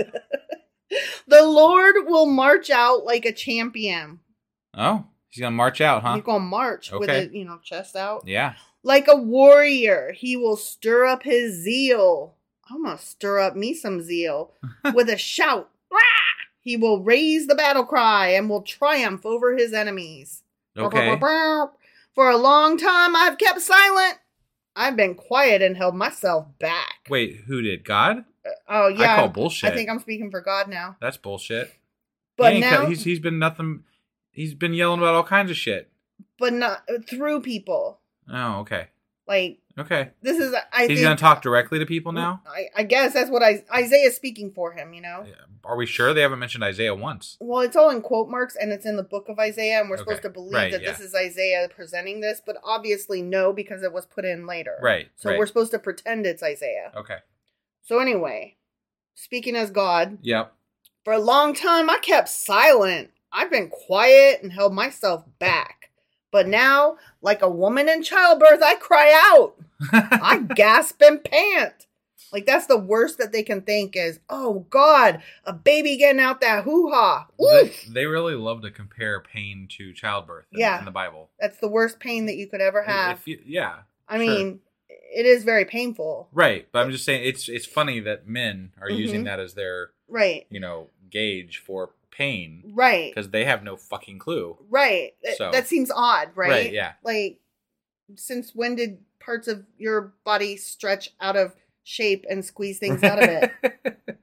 the 1.28 1.44
Lord 1.44 1.96
will 2.06 2.26
march 2.26 2.70
out 2.70 3.06
like 3.06 3.26
a 3.26 3.32
champion. 3.32 4.20
Oh, 4.76 5.06
he's 5.30 5.42
gonna 5.42 5.56
march 5.56 5.82
out, 5.82 6.04
huh? 6.04 6.16
He's 6.16 6.24
gonna 6.24 6.40
march 6.44 6.92
with 6.92 7.10
Okay. 7.10 7.26
his, 7.26 7.34
you 7.34 7.46
know, 7.46 7.60
chest 7.64 7.96
out. 7.96 8.24
Yeah. 8.28 8.54
Like 8.84 9.08
a 9.08 9.16
warrior, 9.16 10.14
he 10.16 10.38
will 10.38 10.56
stir 10.56 11.06
up 11.06 11.24
his 11.24 11.54
zeal. 11.56 12.36
I'm 12.72 12.84
gonna 12.84 12.98
stir 12.98 13.40
up 13.40 13.56
me 13.56 13.74
some 13.74 14.02
zeal 14.02 14.54
with 14.94 15.10
a 15.10 15.18
shout. 15.18 15.70
Rah! 15.92 16.00
He 16.62 16.78
will 16.78 17.02
raise 17.02 17.48
the 17.48 17.56
battle 17.56 17.86
cry 17.86 18.30
and 18.30 18.50
will 18.50 18.62
triumph 18.62 19.26
over 19.26 19.56
his 19.58 19.74
enemies. 19.74 20.44
Okay. 20.78 21.18
For 22.14 22.30
a 22.30 22.38
long 22.38 22.78
time, 22.78 23.16
I've 23.16 23.38
kept 23.38 23.62
silent. 23.62 24.16
I've 24.76 24.96
been 24.96 25.16
quiet 25.16 25.62
and 25.62 25.76
held 25.78 25.96
myself 25.96 26.48
back. 26.60 27.08
Wait, 27.10 27.42
who 27.48 27.62
did 27.62 27.84
God? 27.84 28.26
Uh, 28.46 28.50
oh 28.68 28.88
yeah, 28.88 29.14
I 29.14 29.16
call 29.18 29.30
bullshit. 29.30 29.72
I 29.72 29.76
think 29.76 29.90
I'm 29.90 30.00
speaking 30.00 30.32
for 30.32 30.42
God 30.42 30.68
now. 30.70 30.96
That's 31.02 31.18
bullshit. 31.18 31.74
But 32.38 32.54
He 32.54 32.60
now, 32.60 32.86
he's 32.86 33.04
he's 33.04 33.20
been 33.20 33.40
nothing. 33.40 33.84
He's 34.32 34.54
been 34.54 34.74
yelling 34.74 35.00
about 35.00 35.16
all 35.16 35.24
kinds 35.24 35.52
of 35.52 35.58
shit. 35.58 35.90
but 36.38 36.54
not 36.54 36.84
uh, 36.90 37.00
through 37.08 37.42
people. 37.42 38.00
Oh, 38.32 38.60
okay, 38.60 38.88
Like 39.28 39.60
okay. 39.82 40.12
this 40.22 40.38
is. 40.38 40.54
I 40.74 40.82
he's 40.82 40.88
think, 40.90 41.02
gonna 41.02 41.16
talk 41.16 41.42
directly 41.42 41.80
to 41.80 41.86
people 41.86 42.12
now. 42.12 42.42
I, 42.48 42.66
I 42.78 42.84
guess 42.84 43.14
that's 43.14 43.30
what 43.30 43.42
I, 43.44 43.64
Isaiah's 43.76 44.16
speaking 44.16 44.52
for 44.52 44.72
him. 44.74 44.94
You 44.94 45.02
know. 45.02 45.26
Are 45.64 45.76
we 45.76 45.86
sure 45.86 46.14
they 46.14 46.22
haven't 46.22 46.40
mentioned 46.40 46.64
Isaiah 46.64 46.96
once? 46.96 47.36
Well, 47.40 47.60
it's 47.62 47.76
all 47.76 47.90
in 47.90 48.02
quote 48.02 48.30
marks 48.30 48.56
and 48.56 48.72
it's 48.72 48.86
in 48.86 48.96
the 48.96 49.04
book 49.04 49.28
of 49.28 49.38
Isaiah, 49.40 49.82
and 49.82 49.90
we're 49.90 49.98
Okay. 49.98 50.04
supposed 50.06 50.22
to 50.24 50.30
believe 50.30 50.54
Right, 50.54 50.72
that 50.72 50.82
yeah. 50.82 50.92
this 50.92 51.02
is 51.02 51.14
Isaiah 51.14 51.68
presenting 51.74 52.22
this, 52.22 52.42
but 52.44 52.56
obviously 52.64 53.22
no, 53.22 53.52
because 53.52 53.84
it 53.84 53.92
was 53.92 54.06
put 54.06 54.24
in 54.26 54.48
later. 54.48 54.78
Right, 54.82 55.10
So 55.18 55.30
right. 55.30 55.38
we're 55.38 55.46
supposed 55.48 55.72
to 55.72 55.80
pretend 55.80 56.26
it's 56.26 56.42
Isaiah. 56.42 56.92
Okay. 56.96 57.18
So 57.84 58.00
anyway, 58.00 58.56
speaking 59.16 59.56
as 59.58 59.70
God, 59.70 60.20
Yep. 60.22 60.54
for 61.04 61.14
a 61.14 61.20
long 61.20 61.54
time 61.54 61.90
I 61.90 61.98
kept 62.02 62.30
silent. 62.30 63.12
I've 63.32 63.52
been 63.52 63.70
quiet 63.70 64.42
and 64.42 64.54
held 64.54 64.74
myself 64.74 65.26
back. 65.40 65.79
But 66.32 66.48
now, 66.48 66.98
like 67.22 67.42
a 67.42 67.50
woman 67.50 67.90
in 67.90 68.04
childbirth, 68.04 68.62
I 68.64 68.76
cry 68.76 69.12
out. 69.32 69.56
I 69.92 70.38
gasp 70.56 71.02
and 71.02 71.24
pant. 71.24 71.88
Like 72.32 72.46
that's 72.46 72.68
the 72.68 72.78
worst 72.78 73.18
that 73.18 73.32
they 73.32 73.42
can 73.42 73.62
think 73.62 73.96
is, 73.96 74.20
oh 74.30 74.68
God, 74.70 75.22
a 75.46 75.54
baby 75.54 75.98
getting 75.98 76.22
out 76.22 76.42
that 76.42 76.64
hoo 76.64 76.92
ha. 76.92 77.26
they, 77.40 77.72
they 77.90 78.06
really 78.06 78.36
love 78.36 78.62
to 78.62 78.70
compare 78.70 79.20
pain 79.20 79.68
to 79.78 79.94
childbirth. 79.94 80.46
In, 80.52 80.60
Yeah. 80.60 80.78
In 80.78 80.86
the 80.86 80.92
Bible. 80.92 81.30
That's 81.40 81.58
the 81.58 81.68
worst 81.68 82.00
pain 82.00 82.28
that 82.28 82.36
you 82.36 82.48
could 82.48 82.62
ever 82.62 82.84
have. 82.84 83.18
If 83.20 83.28
you- 83.28 83.42
yeah. 83.46 83.78
I 84.08 84.18
sure. 84.18 84.28
mean, 84.28 84.60
it 84.90 85.26
is 85.26 85.44
very 85.44 85.66
painful. 85.66 86.30
Right, 86.32 86.68
but 86.72 86.80
I'm 86.80 86.92
just 86.92 87.06
saying 87.06 87.24
it's 87.26 87.50
it's 87.50 87.66
funny 87.66 88.00
that 88.02 88.28
men 88.28 88.74
are 88.80 88.90
using 88.92 89.22
Mhm. 89.22 89.26
that 89.26 89.40
as 89.40 89.56
their 89.56 89.90
Right. 90.08 90.46
you 90.52 90.60
know 90.60 90.90
gauge 91.10 91.58
for 91.58 91.90
pain 92.12 92.64
Right. 92.76 93.14
because 93.14 93.30
they 93.32 93.46
have 93.46 93.64
no 93.64 93.78
fucking 93.78 94.20
clue. 94.20 94.58
Right. 94.70 95.14
That- 95.24 95.38
So- 95.38 95.52
that 95.52 95.68
seems 95.68 95.92
odd, 95.92 96.30
right? 96.36 96.50
Right, 96.50 96.74
yeah. 96.74 96.94
Like, 97.04 97.40
since 98.16 98.54
when 98.56 98.76
did 98.76 99.00
parts 99.20 99.48
of 99.48 99.66
your 99.78 100.14
body 100.24 100.58
stretch 100.58 101.12
out 101.22 101.36
of 101.36 101.56
shape 101.84 102.26
and 102.30 102.44
squeeze 102.44 102.80
things 102.80 103.04
out 103.04 103.22
of 103.22 103.30
it? 103.30 104.20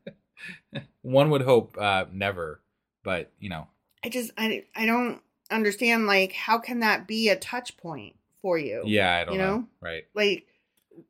One 1.02 1.30
would 1.30 1.42
hope 1.42 1.76
uh, 1.78 2.06
never, 2.12 2.60
but 3.04 3.30
you 3.38 3.48
know, 3.48 3.68
I 4.04 4.08
just, 4.08 4.32
I, 4.36 4.64
I 4.74 4.86
don't 4.86 5.20
understand. 5.50 6.06
Like, 6.06 6.32
how 6.32 6.58
can 6.58 6.80
that 6.80 7.06
be 7.06 7.28
a 7.28 7.36
touch 7.36 7.76
point 7.76 8.16
for 8.42 8.58
you? 8.58 8.82
yeah, 8.86 9.16
I 9.16 9.24
don't 9.24 9.34
You 9.34 9.40
know. 9.40 9.56
know? 9.58 9.66
Right. 9.80 10.04
Like, 10.14 10.46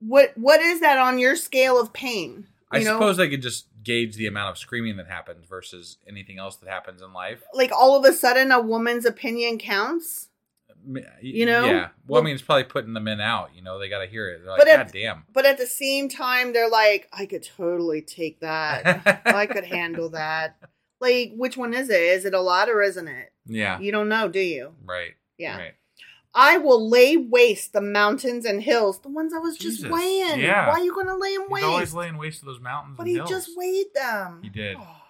what, 0.00 0.36
what 0.36 0.60
is 0.60 0.80
that 0.80 0.98
on 0.98 1.18
your 1.18 1.36
scale 1.36 1.80
of 1.80 1.92
pain? 1.92 2.46
I 2.70 2.78
know? 2.78 2.94
suppose 2.94 3.16
they 3.16 3.28
could 3.28 3.42
just 3.42 3.66
gauge 3.82 4.16
the 4.16 4.26
amount 4.26 4.50
of 4.50 4.58
screaming 4.58 4.96
that 4.96 5.06
happens 5.06 5.46
versus 5.46 5.98
anything 6.08 6.38
else 6.38 6.56
that 6.56 6.68
happens 6.68 7.00
in 7.02 7.12
life. 7.12 7.42
like 7.54 7.70
all 7.72 7.96
of 7.96 8.04
a 8.04 8.12
sudden 8.12 8.50
a 8.50 8.60
woman's 8.60 9.04
opinion 9.04 9.58
counts. 9.58 10.28
You 11.20 11.46
know? 11.46 11.64
Yeah. 11.64 11.88
Well, 12.06 12.20
I 12.20 12.24
mean, 12.24 12.34
it's 12.34 12.42
probably 12.44 12.64
putting 12.64 12.92
the 12.92 13.00
men 13.00 13.20
out. 13.20 13.50
You 13.56 13.62
know, 13.62 13.78
they 13.78 13.88
got 13.88 14.00
to 14.00 14.06
hear 14.06 14.28
it. 14.30 14.40
They're 14.42 14.50
like, 14.52 14.58
But 14.60 14.66
God 14.68 14.80
at- 14.80 14.92
damn. 14.92 15.24
But 15.32 15.44
at 15.46 15.58
the 15.58 15.66
same 15.66 16.08
time, 16.08 16.52
they're 16.52 16.70
like, 16.70 17.08
I 17.12 17.26
could 17.26 17.42
totally 17.42 18.02
take 18.02 18.40
that. 18.40 19.22
I 19.26 19.46
could 19.46 19.64
handle 19.78 20.10
that. 20.10 20.56
Like, 21.00 21.32
which 21.36 21.56
one 21.56 21.74
is 21.74 21.90
it? 21.90 22.00
Is 22.00 22.24
it 22.24 22.34
a 22.34 22.40
lot 22.40 22.68
or 22.68 22.82
isn't 22.82 23.08
it? 23.08 23.32
Yeah. 23.46 23.80
You 23.80 23.90
don't 23.90 24.08
know, 24.08 24.28
do 24.28 24.38
you? 24.40 24.74
Right. 24.84 25.14
Yeah. 25.38 25.58
Right. 25.58 25.74
I 26.36 26.58
will 26.58 26.88
lay 26.88 27.16
waste 27.16 27.72
the 27.72 27.80
mountains 27.80 28.44
and 28.44 28.62
hills, 28.62 29.00
the 29.00 29.08
ones 29.08 29.32
I 29.32 29.38
was 29.38 29.56
just 29.56 29.88
weighing. 29.88 30.38
Yeah. 30.40 30.68
Why 30.68 30.74
are 30.74 30.84
you 30.84 30.94
going 30.94 31.06
to 31.06 31.16
lay 31.16 31.34
them 31.34 31.44
He's 31.44 31.50
waste? 31.50 31.64
always 31.64 31.94
laying 31.94 32.18
waste 32.18 32.40
to 32.40 32.46
those 32.46 32.60
mountains. 32.60 32.96
but 32.98 33.06
he 33.06 33.14
hills. 33.14 33.30
just 33.30 33.50
weighed 33.56 33.86
them. 33.94 34.40
He 34.42 34.50
did. 34.50 34.76
Ah. 34.78 35.02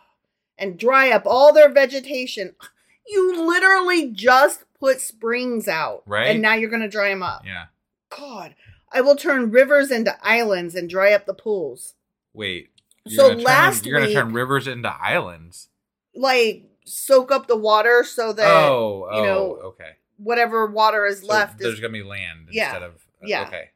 And 0.56 0.78
dry 0.78 1.10
up 1.10 1.24
all 1.26 1.52
their 1.52 1.70
vegetation. 1.70 2.54
You 3.08 3.46
literally 3.46 4.10
just 4.10 4.64
put 4.80 5.00
springs 5.00 5.68
out. 5.68 6.02
Right. 6.06 6.26
And 6.26 6.42
now 6.42 6.54
you're 6.54 6.68
going 6.70 6.82
to 6.82 6.88
dry 6.88 7.10
them 7.10 7.22
up. 7.22 7.42
Yeah. 7.46 7.66
God. 8.10 8.56
I 8.92 9.00
will 9.00 9.14
turn 9.14 9.52
rivers 9.52 9.92
into 9.92 10.16
islands 10.26 10.74
and 10.74 10.90
dry 10.90 11.12
up 11.12 11.24
the 11.24 11.32
pools. 11.32 11.94
Wait. 12.34 12.70
So 13.08 13.28
turn- 13.30 13.42
last 13.44 13.86
you're 13.86 14.00
gonna 14.00 14.12
turn 14.12 14.32
rivers 14.32 14.66
into 14.66 14.88
islands. 14.88 15.68
Like, 16.14 16.64
soak 16.84 17.30
up 17.30 17.46
the 17.46 17.56
water 17.56 18.02
so 18.04 18.32
that, 18.32 18.46
oh, 18.46 19.06
oh, 19.08 19.16
you 19.16 19.22
know, 19.22 19.58
oh, 19.62 19.66
okay. 19.68 19.90
Whatever 20.18 20.66
water 20.66 21.06
is 21.06 21.20
So 21.20 21.26
left 21.26 21.58
There's 21.58 21.74
is 21.74 21.80
gonna 21.80 21.92
be 21.92 22.02
land 22.02 22.48
Yeah. 22.50 22.66
instead 22.66 22.82
of 22.82 22.92
uh, 22.94 23.26
Yeah. 23.26 23.42
Okay. 23.46 23.70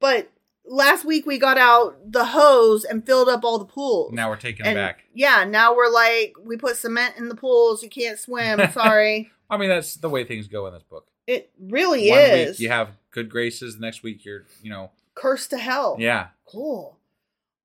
But 0.00 0.30
last 0.66 1.04
week 1.04 1.26
we 1.26 1.38
got 1.38 1.58
out 1.58 2.10
the 2.10 2.24
hose 2.26 2.84
and 2.84 3.04
filled 3.04 3.28
up 3.28 3.44
all 3.44 3.58
the 3.58 3.64
pools. 3.64 4.12
Now 4.12 4.28
we're 4.30 4.36
taking 4.36 4.66
and 4.66 4.76
back. 4.76 5.04
yeah, 5.14 5.44
now 5.44 5.74
we're 5.74 5.90
like 5.90 6.34
we 6.42 6.56
put 6.56 6.76
cement 6.76 7.16
in 7.16 7.28
the 7.28 7.34
pools. 7.34 7.82
You 7.82 7.88
can't 7.90 8.18
swim. 8.18 8.60
Sorry. 8.72 9.30
I 9.50 9.56
mean, 9.56 9.68
that's 9.68 9.96
the 9.96 10.08
way 10.08 10.24
things 10.24 10.48
go 10.48 10.66
in 10.66 10.74
this 10.74 10.82
book. 10.82 11.06
It 11.26 11.50
really 11.58 12.10
One 12.10 12.18
is. 12.18 12.50
week 12.50 12.60
you 12.60 12.68
have 12.70 12.90
good 13.10 13.30
graces. 13.30 13.76
The 13.76 13.80
next 13.80 14.02
week 14.02 14.24
you're, 14.24 14.44
you 14.62 14.70
know, 14.70 14.90
Cursed 15.14 15.50
to 15.50 15.58
hell. 15.58 15.96
yeah. 15.98 16.28
Cool. 16.46 16.98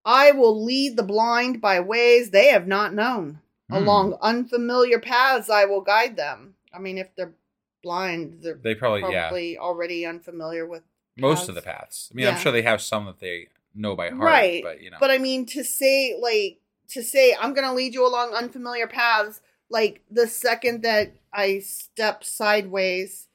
I 0.06 0.32
will 0.32 0.64
lead 0.64 0.96
the 0.98 1.04
blind 1.04 1.60
by 1.62 1.80
ways 1.80 2.30
they 2.32 2.48
have 2.48 2.68
not 2.68 2.94
known. 2.94 3.40
Hmm. 3.70 3.76
Along 3.76 4.18
unfamiliar 4.22 5.00
paths 5.00 5.50
I 5.50 5.66
will 5.66 5.82
guide 5.82 6.16
them. 6.16 6.56
I 6.74 6.80
mean, 6.80 6.98
if 6.98 7.14
they're 7.16 7.34
blind, 7.82 8.40
they're 8.42 8.60
They 8.62 8.76
probably, 8.76 9.02
yeah. 9.12 9.32
already 9.60 10.06
unfamiliar 10.06 10.66
with 10.66 10.84
Most 11.18 11.50
of 11.50 11.56
the 11.56 11.62
paths. 11.62 12.10
I 12.12 12.16
mean, 12.16 12.28
I'm 12.28 12.38
sure 12.38 12.52
they 12.52 12.62
have 12.64 12.82
some 12.82 13.06
that 13.06 13.20
they 13.20 13.48
know 13.76 13.96
by 13.96 14.10
heart, 14.10 14.22
right 14.22 14.64
but 14.64 14.82
you 14.82 14.90
know, 14.90 14.98
but 15.00 15.12
i 15.12 15.20
mean 15.20 15.46
to 15.46 15.64
say 15.64 16.18
like 16.20 16.60
to 16.88 17.04
say 17.04 17.36
i'm 17.40 17.54
gonna 17.54 17.74
lead 17.74 17.94
you 17.94 18.06
along 18.06 18.34
unfamiliar 18.34 18.88
paths 18.88 19.42
like 19.70 20.02
the 20.10 20.26
second 20.28 20.82
that 20.82 21.14
i 21.32 21.60
step 21.60 22.24
sideways 22.24 23.28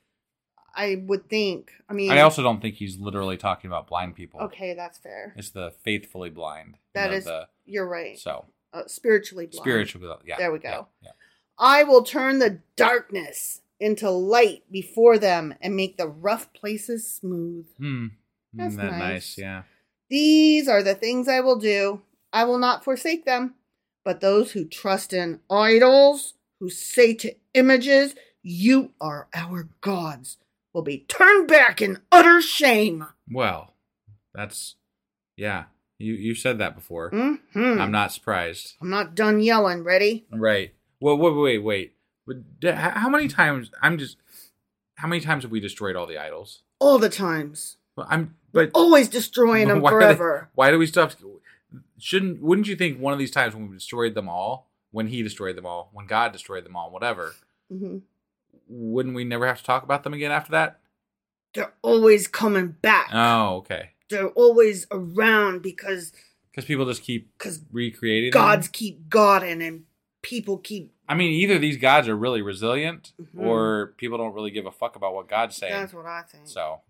i 0.74 1.00
would 1.06 1.28
think 1.30 1.70
i 1.88 1.92
mean 1.92 2.10
I 2.10 2.20
also 2.22 2.42
don't 2.42 2.60
think 2.60 2.74
he's 2.74 2.98
literally 2.98 3.36
talking 3.36 3.68
about 3.70 3.86
blind 3.86 4.16
people. 4.16 4.40
okay 4.40 4.74
that's 4.74 4.98
fair 4.98 5.32
It's 5.36 5.50
the 5.50 5.72
faithfully 5.84 6.30
blind. 6.30 6.78
That 6.94 7.08
That 7.08 7.12
is 7.14 7.18
is 7.20 7.24
the 7.26 7.48
you're 7.64 7.88
right 7.88 8.18
so 8.18 8.46
uh, 8.72 8.82
spiritually 8.88 9.46
blind. 9.46 9.62
spiritual. 9.62 10.18
Yeah. 10.26 10.36
There 10.36 10.50
we 10.52 10.58
yeah, 10.64 10.70
go. 10.78 10.88
Yeah. 11.00 11.10
i 11.58 11.84
will 11.84 12.02
turn 12.02 12.40
the 12.40 12.58
darkness 12.76 13.60
into 13.84 14.08
light 14.10 14.62
before 14.70 15.18
them 15.18 15.54
and 15.60 15.76
make 15.76 15.96
the 15.98 16.08
rough 16.08 16.52
places 16.54 17.10
smooth 17.10 17.66
Hmm. 17.78 18.06
That's 18.54 18.74
Isn't 18.74 18.84
that 18.84 18.90
nice. 18.98 19.10
nice? 19.12 19.38
Yeah. 19.38 19.62
These 20.08 20.68
are 20.68 20.82
the 20.82 20.94
things 20.94 21.28
I 21.28 21.40
will 21.40 21.58
do. 21.58 22.00
I 22.32 22.44
will 22.44 22.58
not 22.58 22.84
forsake 22.84 23.24
them. 23.24 23.54
But 24.04 24.20
those 24.20 24.52
who 24.52 24.64
trust 24.64 25.12
in 25.12 25.40
idols, 25.50 26.34
who 26.60 26.70
say 26.70 27.14
to 27.14 27.34
images, 27.54 28.14
You 28.42 28.92
are 29.00 29.28
our 29.34 29.68
gods, 29.80 30.36
will 30.72 30.82
be 30.82 30.98
turned 31.08 31.48
back 31.48 31.82
in 31.82 31.98
utter 32.12 32.40
shame. 32.40 33.06
Well, 33.30 33.74
that's 34.34 34.76
yeah. 35.36 35.64
You 35.98 36.14
you 36.14 36.34
said 36.34 36.58
that 36.58 36.74
before. 36.74 37.10
hmm 37.10 37.80
I'm 37.80 37.90
not 37.90 38.12
surprised. 38.12 38.74
I'm 38.80 38.90
not 38.90 39.14
done 39.14 39.40
yelling. 39.40 39.82
Ready? 39.84 40.26
Right. 40.32 40.74
Well, 41.00 41.16
wait, 41.16 41.34
wait, 41.36 41.58
wait. 41.58 41.93
But 42.26 42.36
how 42.74 43.08
many 43.08 43.28
times? 43.28 43.70
I'm 43.82 43.98
just. 43.98 44.16
How 44.96 45.08
many 45.08 45.20
times 45.20 45.42
have 45.42 45.50
we 45.50 45.60
destroyed 45.60 45.96
all 45.96 46.06
the 46.06 46.18
idols? 46.18 46.62
All 46.78 46.98
the 46.98 47.08
times. 47.08 47.76
Well, 47.96 48.06
I'm. 48.08 48.36
But 48.52 48.70
Always 48.74 49.08
destroying 49.08 49.68
them 49.68 49.80
why 49.80 49.90
do 49.90 49.98
they- 49.98 50.04
forever. 50.06 50.50
why 50.54 50.70
do 50.70 50.78
we 50.78 50.86
stop? 50.86 51.12
Shouldn't? 51.98 52.40
Wouldn't 52.40 52.68
you 52.68 52.76
think 52.76 53.00
one 53.00 53.12
of 53.12 53.18
these 53.18 53.30
times 53.32 53.54
when 53.54 53.68
we 53.68 53.74
destroyed 53.76 54.14
them 54.14 54.28
all, 54.28 54.70
when 54.92 55.08
He 55.08 55.22
destroyed 55.22 55.56
them 55.56 55.66
all, 55.66 55.90
when 55.92 56.06
God 56.06 56.32
destroyed 56.32 56.64
them 56.64 56.76
all, 56.76 56.90
whatever, 56.90 57.34
hmm 57.70 57.98
wouldn't 58.66 59.14
we 59.14 59.24
never 59.24 59.46
have 59.46 59.58
to 59.58 59.64
talk 59.64 59.82
about 59.82 60.04
them 60.04 60.14
again 60.14 60.30
after 60.30 60.52
that? 60.52 60.80
They're 61.52 61.74
always 61.82 62.26
coming 62.26 62.68
back. 62.80 63.10
Oh, 63.12 63.56
okay. 63.56 63.90
They're 64.08 64.28
always 64.30 64.86
around 64.90 65.60
because 65.60 66.12
Because 66.50 66.64
people 66.64 66.86
just 66.86 67.02
keep 67.02 67.36
'Cause 67.38 67.60
recreating. 67.70 68.30
them? 68.30 68.40
gods 68.40 68.68
keep 68.68 69.08
godding 69.10 69.60
and 69.62 69.84
people 70.24 70.58
keep. 70.58 70.92
I 71.08 71.14
mean, 71.14 71.32
either 71.32 71.58
these 71.58 71.76
gods 71.76 72.08
are 72.08 72.16
really 72.16 72.42
resilient, 72.42 73.12
Mhm. 73.20 73.46
or 73.46 73.94
people 73.98 74.18
don't 74.18 74.32
really 74.34 74.50
give 74.50 74.66
a 74.66 74.72
fuck 74.72 74.96
about 74.96 75.14
what 75.14 75.28
God's 75.28 75.54
saying. 75.56 75.72
That's 75.72 75.92
what 75.94 76.06
I 76.06 76.22
think. 76.22 76.48
So 76.48 76.80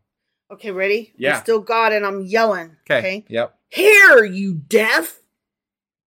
Okay, 0.51 0.71
ready? 0.71 1.13
Yeah. 1.17 1.35
We're 1.37 1.41
still 1.43 1.61
God 1.61 1.93
and 1.93 2.07
I'm 2.07 2.23
yelling. 2.23 2.77
okay. 2.89 3.25
Yep. 3.29 3.59
Hear, 3.71 4.25
you 4.25 4.55
deaf. 4.55 5.21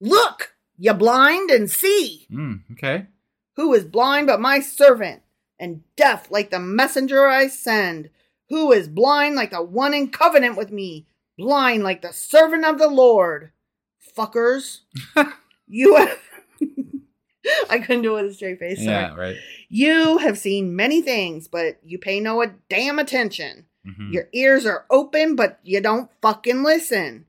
Look, 0.01 0.55
you 0.77 0.93
blind 0.93 1.51
and 1.51 1.71
see. 1.71 2.27
Mm, 2.31 2.61
okay. 2.73 3.07
Who 3.57 3.73
is 3.73 3.85
blind 3.85 4.27
but 4.27 4.41
my 4.41 4.61
servant, 4.61 5.23
and 5.59 5.83
deaf 5.97 6.31
like 6.31 6.51
the 6.51 6.59
messenger 6.61 7.27
I 7.27 7.47
send? 7.49 8.11
Who 8.51 8.73
is 8.73 8.89
blind 8.89 9.37
like 9.37 9.51
the 9.53 9.63
one 9.63 9.95
in 9.95 10.11
covenant 10.11 10.57
with 10.57 10.71
me? 10.71 11.07
Blind 11.39 11.83
like 11.85 12.03
the 12.03 12.13
servant 12.13 12.65
of 12.65 12.79
the 12.79 12.89
Lord. 12.89 13.53
Fuckers. 14.17 14.81
you 15.67 15.95
have. 15.97 16.19
I 17.71 17.79
couldn't 17.79 18.03
do 18.03 18.17
it 18.17 18.23
with 18.23 18.33
a 18.33 18.35
straight 18.35 18.59
face. 18.59 18.79
Sorry. 18.79 18.89
Yeah. 18.89 19.15
Right. 19.15 19.37
You 19.69 20.19
have 20.19 20.39
seen 20.39 20.77
many 20.77 21.03
things, 21.03 21.49
but 21.49 21.79
you 21.85 21.99
pay 21.99 22.21
no 22.21 22.45
damn 22.69 22.99
attention. 22.99 23.67
Mhm. 23.87 24.13
Your 24.13 24.29
ears 24.33 24.65
are 24.67 24.87
open, 24.91 25.37
but 25.37 25.59
you 25.63 25.81
don't 25.81 26.11
fucking 26.23 26.63
listen. 26.63 27.27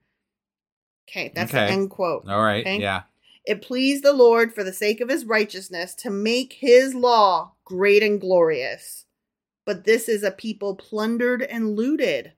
Okay, 1.10 1.32
that's 1.36 1.52
the 1.52 1.62
end 1.62 1.90
quote. 1.90 2.28
All 2.28 2.42
right. 2.42 2.62
Okay? 2.66 2.80
Yeah. 2.80 3.04
It 3.46 3.62
pleased 3.62 4.04
the 4.04 4.14
Lord 4.14 4.54
for 4.56 4.64
the 4.64 4.74
sake 4.74 5.02
of 5.02 5.10
his 5.10 5.26
righteousness 5.26 5.94
to 5.96 6.10
make 6.10 6.54
his 6.54 6.96
law 6.96 7.52
great 7.64 8.02
and 8.02 8.20
glorious. 8.20 9.06
But 9.66 9.84
this 9.84 10.10
is 10.10 10.24
a 10.24 10.32
people 10.32 10.76
plundered 10.76 11.42
and 11.44 11.76
looted, 11.76 12.34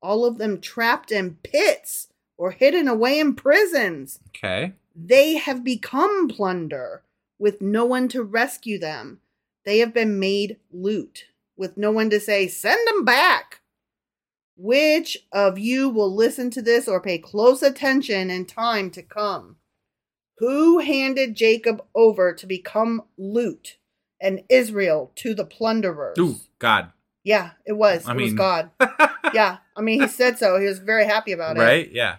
all 0.00 0.24
of 0.24 0.38
them 0.38 0.60
trapped 0.60 1.10
in 1.12 1.36
pits 1.42 2.08
or 2.36 2.50
hidden 2.52 2.88
away 2.88 3.18
in 3.18 3.34
prisons. 3.34 4.20
Okay. 4.28 4.72
They 4.94 5.34
have 5.34 5.64
become 5.64 6.28
plunder 6.28 7.02
with 7.42 7.60
no 7.60 7.84
one 7.84 8.06
to 8.06 8.22
rescue 8.22 8.78
them. 8.78 9.18
They 9.64 9.78
have 9.78 9.92
been 9.92 10.20
made 10.20 10.58
loot 10.70 11.24
with 11.56 11.76
no 11.76 11.90
one 11.90 12.08
to 12.10 12.20
say, 12.20 12.46
send 12.46 12.86
them 12.86 13.04
back. 13.04 13.62
Which 14.56 15.18
of 15.32 15.58
you 15.58 15.88
will 15.88 16.14
listen 16.14 16.50
to 16.50 16.62
this 16.62 16.86
or 16.86 17.00
pay 17.00 17.18
close 17.18 17.60
attention 17.60 18.30
in 18.30 18.46
time 18.46 18.90
to 18.92 19.02
come? 19.02 19.56
Who 20.38 20.78
handed 20.78 21.34
Jacob 21.34 21.82
over 21.96 22.32
to 22.32 22.46
become 22.46 23.02
loot 23.18 23.76
and 24.20 24.44
Israel 24.48 25.10
to 25.16 25.34
the 25.34 25.44
plunderers? 25.44 26.16
Ooh, 26.20 26.36
God. 26.60 26.92
Yeah, 27.24 27.50
it 27.66 27.72
was. 27.72 28.06
I 28.06 28.12
it 28.12 28.18
was 28.18 28.26
mean- 28.26 28.36
God. 28.36 28.70
yeah, 29.34 29.58
I 29.76 29.80
mean, 29.80 30.00
he 30.00 30.06
said 30.06 30.38
so. 30.38 30.60
He 30.60 30.66
was 30.66 30.78
very 30.78 31.06
happy 31.06 31.32
about 31.32 31.56
it. 31.56 31.60
right? 31.60 31.90
Yeah. 31.90 32.18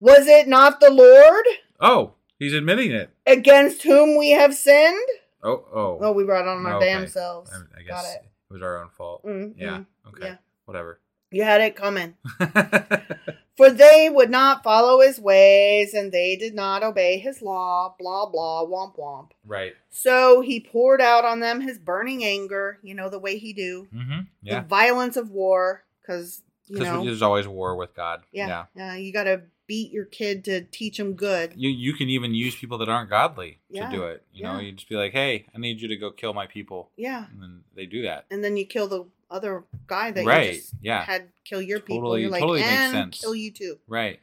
Was 0.00 0.26
it 0.26 0.48
not 0.48 0.80
the 0.80 0.90
Lord 0.90 1.44
Oh, 1.78 2.14
he's 2.38 2.52
admitting 2.54 2.90
it. 2.92 3.10
against 3.26 3.82
whom 3.82 4.16
we 4.18 4.30
have 4.30 4.54
sinned? 4.54 5.08
Oh, 5.42 5.64
oh. 5.72 5.98
Oh, 6.00 6.12
we 6.12 6.24
brought 6.24 6.46
on 6.48 6.64
our 6.66 6.76
Okay. 6.76 6.86
damn 6.86 7.06
selves. 7.06 7.50
I, 7.52 7.56
I 7.80 7.82
Got 7.82 8.02
guess 8.02 8.14
it. 8.14 8.22
it 8.50 8.52
was 8.52 8.62
our 8.62 8.82
own 8.82 8.88
fault. 8.90 9.24
Mm, 9.24 9.54
yeah. 9.56 9.82
Okay. 10.08 10.26
yeah. 10.26 10.36
Whatever. 10.64 11.00
You 11.30 11.42
had 11.44 11.60
it 11.60 11.76
coming. 11.76 12.14
For 13.56 13.70
they 13.70 14.10
would 14.12 14.28
not 14.30 14.62
follow 14.62 15.00
his 15.00 15.18
ways, 15.18 15.94
and 15.94 16.12
they 16.12 16.36
did 16.36 16.54
not 16.54 16.82
obey 16.82 17.18
his 17.18 17.40
law. 17.40 17.94
Blah, 17.98 18.26
blah, 18.26 18.64
womp, 18.66 18.98
womp. 18.98 19.30
right. 19.46 19.72
So 19.88 20.42
he 20.42 20.60
poured 20.60 21.00
out 21.00 21.24
on 21.24 21.40
them 21.40 21.62
his 21.62 21.78
burning 21.78 22.22
anger, 22.22 22.78
you 22.82 22.94
know, 22.94 23.08
the 23.08 23.18
way 23.18 23.38
he 23.38 23.54
do. 23.54 23.88
Mm-hmm. 23.94 24.20
Yeah. 24.42 24.60
The 24.60 24.66
violence 24.68 25.16
of 25.16 25.30
war, 25.30 25.84
because, 26.02 26.42
you 26.66 26.80
know. 26.80 27.02
there's 27.02 27.22
always 27.22 27.48
war 27.48 27.76
with 27.76 27.94
God. 27.94 28.24
yeah, 28.30 28.46
Yeah. 28.48 28.64
yeah. 28.76 28.94
you 28.96 29.10
got 29.12 29.24
to 29.24 29.42
beat 29.66 29.90
your 29.92 30.04
kid 30.04 30.44
to 30.44 30.62
teach 30.62 30.98
him 30.98 31.14
good. 31.14 31.52
You 31.56 31.68
you 31.70 31.92
can 31.94 32.08
even 32.08 32.34
use 32.34 32.54
people 32.56 32.78
that 32.78 32.88
aren't 32.88 33.10
godly 33.10 33.58
Yeah, 33.68 33.90
to 33.90 33.96
do 33.96 34.02
it. 34.04 34.22
You 34.32 34.44
know, 34.44 34.54
yeah. 34.54 34.60
you 34.60 34.72
just 34.72 34.88
be 34.88 34.96
like, 34.96 35.12
hey, 35.12 35.46
I 35.54 35.58
need 35.58 35.80
you 35.80 35.88
to 35.88 35.96
go 35.96 36.10
kill 36.10 36.32
my 36.34 36.46
people, 36.46 36.90
Yeah. 36.96 37.26
and 37.32 37.42
then 37.42 37.60
they 37.74 37.86
do 37.86 38.02
that. 38.02 38.26
And 38.30 38.42
then 38.44 38.56
you 38.56 38.64
kill 38.66 38.86
the 38.88 39.06
other 39.30 39.64
guy 39.88 40.12
that 40.12 40.24
Right, 40.24 40.52
you 40.52 40.58
just 40.60 40.74
yeah. 40.80 41.04
had 41.04 41.28
kill 41.44 41.60
your 41.60 41.80
people. 41.80 42.16
You're 42.18 42.30
like, 42.30 42.40
totally 42.40 42.60
makes 42.60 42.70
and 42.72 42.92
sense. 42.92 43.20
kill 43.20 43.34
you 43.34 43.50
too. 43.50 43.78
Right. 43.88 44.20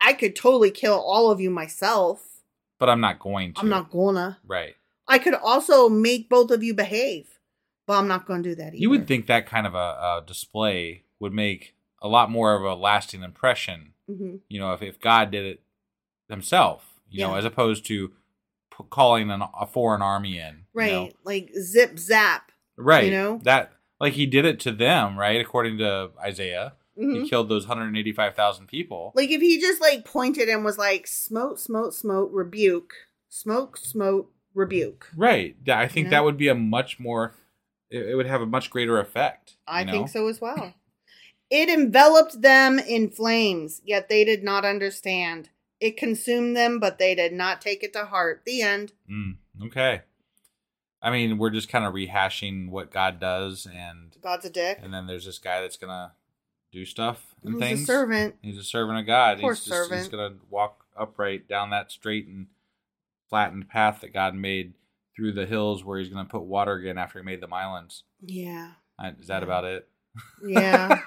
I 0.00 0.12
could 0.12 0.36
totally 0.36 0.70
kill 0.70 1.00
all 1.00 1.30
of 1.30 1.40
you 1.40 1.48
myself. 1.50 2.26
But 2.78 2.90
I'm 2.90 3.00
not 3.00 3.18
going 3.20 3.54
to. 3.54 3.60
I'm 3.60 3.70
not 3.70 3.90
gonna. 3.90 4.38
Right. 4.46 4.76
I 5.08 5.18
could 5.18 5.34
also 5.34 5.88
make 5.88 6.28
both 6.28 6.50
of 6.50 6.62
you 6.62 6.74
behave, 6.74 7.38
but 7.86 7.94
I'm 7.94 8.08
not 8.08 8.26
gonna 8.26 8.42
do 8.42 8.54
that 8.56 8.68
either. 8.74 8.76
You 8.76 8.90
would 8.90 9.06
think 9.06 9.26
that 9.26 9.46
kind 9.46 9.66
of 9.66 9.74
a, 9.74 9.78
a 9.78 10.22
display 10.26 11.04
would 11.20 11.32
make 11.32 11.74
a 12.02 12.08
lot 12.08 12.30
more 12.30 12.54
of 12.54 12.62
a 12.62 12.74
lasting 12.74 13.22
impression. 13.22 13.93
Hmm 14.06 14.36
You 14.48 14.60
know, 14.60 14.72
if, 14.72 14.82
if 14.82 15.00
God 15.00 15.30
did 15.30 15.44
it 15.44 15.62
himself, 16.28 16.84
you 17.08 17.20
know, 17.20 17.34
as 17.34 17.44
opposed 17.44 17.86
to 17.86 18.08
p- 18.76 18.84
calling 18.90 19.30
an, 19.30 19.42
a 19.58 19.66
foreign 19.66 20.02
army 20.02 20.38
in. 20.38 20.54
you 20.56 20.62
Right, 20.74 20.90
know? 20.92 21.10
like 21.24 21.50
zip 21.60 21.98
zap. 21.98 22.50
Right. 22.76 23.04
You 23.06 23.10
know? 23.12 23.40
that 23.44 23.72
like 24.00 24.14
he 24.14 24.26
did 24.26 24.44
it 24.44 24.58
to 24.60 24.72
them, 24.72 25.18
right? 25.18 25.40
According 25.40 25.78
to 25.78 26.10
Isaiah, 26.20 26.74
Mhm. 26.98 27.22
he 27.22 27.28
killed 27.28 27.48
those 27.48 27.66
185,000 27.66 28.66
people. 28.66 29.12
Like 29.14 29.30
if 29.30 29.40
he 29.40 29.60
just 29.60 29.80
like 29.80 30.04
pointed 30.04 30.48
and 30.48 30.64
was 30.64 30.78
like, 30.78 31.06
smote, 31.06 31.58
smote, 31.60 31.94
smote, 31.94 32.30
rebuke, 32.32 32.94
smoke, 33.28 33.76
smote, 33.76 34.30
rebuke. 34.54 35.10
Right. 35.16 35.56
I 35.68 35.88
think 35.88 36.06
know? 36.06 36.10
that 36.10 36.24
would 36.24 36.36
be 36.36 36.48
a 36.48 36.54
much 36.54 36.98
more. 37.00 37.34
It, 37.90 38.16
would 38.16 38.26
have 38.26 38.40
a 38.42 38.46
much 38.46 38.70
greater 38.70 38.98
effect. 38.98 39.56
I 39.68 39.80
you 39.80 39.86
know? 39.86 39.92
think 39.92 40.08
so 40.08 40.26
as 40.26 40.40
well. 40.40 40.74
It 41.50 41.68
enveloped 41.68 42.40
them 42.42 42.78
in 42.78 43.10
flames, 43.10 43.80
yet 43.84 44.08
they 44.08 44.24
did 44.24 44.42
not 44.42 44.64
understand. 44.64 45.50
It 45.80 45.96
consumed 45.96 46.56
them, 46.56 46.80
but 46.80 46.98
they 46.98 47.14
did 47.14 47.32
not 47.32 47.60
take 47.60 47.82
it 47.82 47.92
to 47.92 48.06
heart. 48.06 48.42
The 48.46 48.62
end. 48.62 48.92
Mm, 49.10 49.36
okay. 49.66 50.02
I 51.02 51.10
mean, 51.10 51.36
we're 51.36 51.50
just 51.50 51.68
kind 51.68 51.84
of 51.84 51.92
rehashing 51.92 52.70
what 52.70 52.90
God 52.90 53.20
does, 53.20 53.66
and 53.66 54.16
God's 54.22 54.46
a 54.46 54.50
dick. 54.50 54.78
and 54.82 54.92
then 54.94 55.06
there's 55.06 55.26
this 55.26 55.38
guy 55.38 55.60
that's 55.60 55.76
gonna 55.76 56.12
do 56.72 56.86
stuff 56.86 57.34
and 57.44 57.52
Who's 57.52 57.62
things. 57.62 57.78
He's 57.80 57.88
a 57.88 57.92
servant. 57.92 58.34
He's 58.40 58.58
a 58.58 58.64
servant 58.64 58.98
of 58.98 59.06
God. 59.06 59.38
Poor 59.40 59.54
he's 59.54 59.64
just, 59.66 59.92
He's 59.92 60.08
gonna 60.08 60.36
walk 60.48 60.86
upright 60.96 61.46
down 61.46 61.70
that 61.70 61.92
straight 61.92 62.26
and 62.26 62.46
flattened 63.28 63.68
path 63.68 64.00
that 64.00 64.14
God 64.14 64.34
made 64.34 64.72
through 65.14 65.32
the 65.32 65.44
hills, 65.44 65.84
where 65.84 65.98
He's 65.98 66.08
gonna 66.08 66.24
put 66.24 66.42
water 66.42 66.72
again 66.72 66.96
after 66.96 67.18
He 67.18 67.24
made 67.24 67.42
them 67.42 67.52
islands. 67.52 68.04
Yeah. 68.20 68.70
Is 69.20 69.26
that 69.26 69.42
about 69.42 69.64
it? 69.64 69.88
Yeah. 70.46 71.00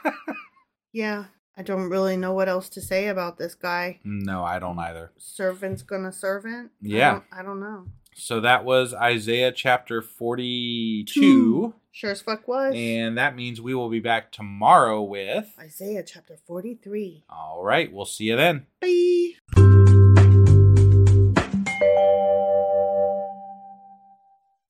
yeah. 0.92 1.26
I 1.60 1.64
don't 1.64 1.90
really 1.90 2.18
know 2.18 2.34
what 2.34 2.48
else 2.50 2.70
to 2.70 2.82
say 2.82 3.08
about 3.08 3.38
this 3.38 3.56
guy. 3.56 4.00
no, 4.04 4.44
I 4.44 4.60
don't 4.60 4.78
either. 4.80 5.12
Servant's 5.18 5.82
gonna 5.82 6.12
servant? 6.12 6.72
I 6.84 6.88
Yeah. 6.88 7.12
don't- 7.14 7.24
I 7.32 7.42
don't, 7.44 7.60
know. 7.60 7.88
So 8.16 8.40
that 8.42 8.64
was 8.66 8.94
Isaiah 8.94 9.52
chapter 9.52 10.02
42. 10.02 11.74
Sure 11.92 12.12
as 12.12 12.22
fuck 12.22 12.48
was. 12.48 12.74
And 12.76 13.18
that 13.18 13.36
means 13.36 13.60
we 13.62 13.74
will 13.76 13.90
be 13.90 14.00
back 14.00 14.32
tomorrow 14.32 15.02
with. 15.04 15.52
Isaiah 15.60 16.04
chapter 16.04 16.38
43. 16.46 17.26
All 17.30 17.64
right, 17.64 17.92
we'll 17.92 18.06
see 18.06 18.26
you 18.26 18.36
then. 18.36 18.68
Bye. 18.82 19.34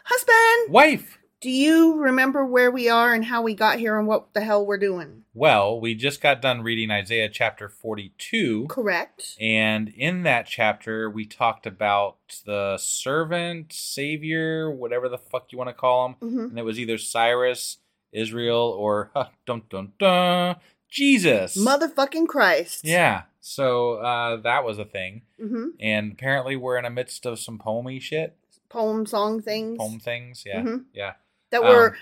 Husband, 0.04 0.74
Wife! 0.74 1.18
Do 1.40 1.50
you 1.50 1.98
remember 1.98 2.46
where 2.46 2.72
we 2.72 2.90
are 2.90 3.14
and 3.14 3.26
how 3.26 3.42
we 3.44 3.54
got 3.54 3.78
here 3.80 3.98
and 3.98 4.08
what 4.08 4.34
the 4.34 4.42
hell 4.42 4.66
we're 4.66 4.78
doing? 4.78 5.24
Well, 5.34 5.80
we 5.80 5.94
just 5.94 6.20
got 6.20 6.42
done 6.42 6.64
reading 6.64 6.90
Isaiah 6.90 7.30
chapter 7.30 7.70
42. 7.70 8.66
Correct. 8.70 9.36
And 9.40 9.90
in 9.90 10.24
that 10.24 10.48
chapter, 10.48 11.10
we 11.10 11.26
talked 11.26 11.68
about 11.68 12.18
the 12.46 12.78
servant, 12.80 13.72
savior, 13.72 14.72
whatever 14.72 15.08
the 15.10 15.18
fuck 15.20 15.52
you 15.52 15.58
want 15.60 15.70
to 15.70 15.74
call 15.76 16.08
him. 16.08 16.14
hmm 16.20 16.40
And 16.50 16.58
it 16.60 16.64
was 16.66 16.80
either 16.80 16.98
Cyrus, 16.98 17.78
Israel, 18.12 18.76
or, 18.78 19.12
huh, 19.14 19.28
dun 19.46 19.62
dun 19.70 19.94
dun, 20.00 20.56
Jesus. 20.90 21.56
Motherfucking 21.56 22.28
Christ. 22.28 22.84
Yeah. 22.84 23.24
So 23.40 23.96
uh, 23.96 24.38
that 24.38 24.64
was 24.64 24.80
a 24.80 24.86
thing. 24.86 25.22
hmm 25.40 25.68
And 25.80 26.14
apparently 26.14 26.56
we're 26.56 26.78
in 26.78 26.84
the 26.86 26.90
midst 26.90 27.26
of 27.28 27.38
some 27.40 27.60
poemy 27.60 28.02
shit. 28.02 28.36
Poem 28.70 29.06
song 29.06 29.42
things 29.42 29.78
Poem 29.78 30.00
things. 30.00 30.44
Yeah. 30.46 30.62
Mhm. 30.62 30.86
Yeah. 30.94 31.14
That 31.52 31.62
um, 31.64 31.68
were 31.68 31.98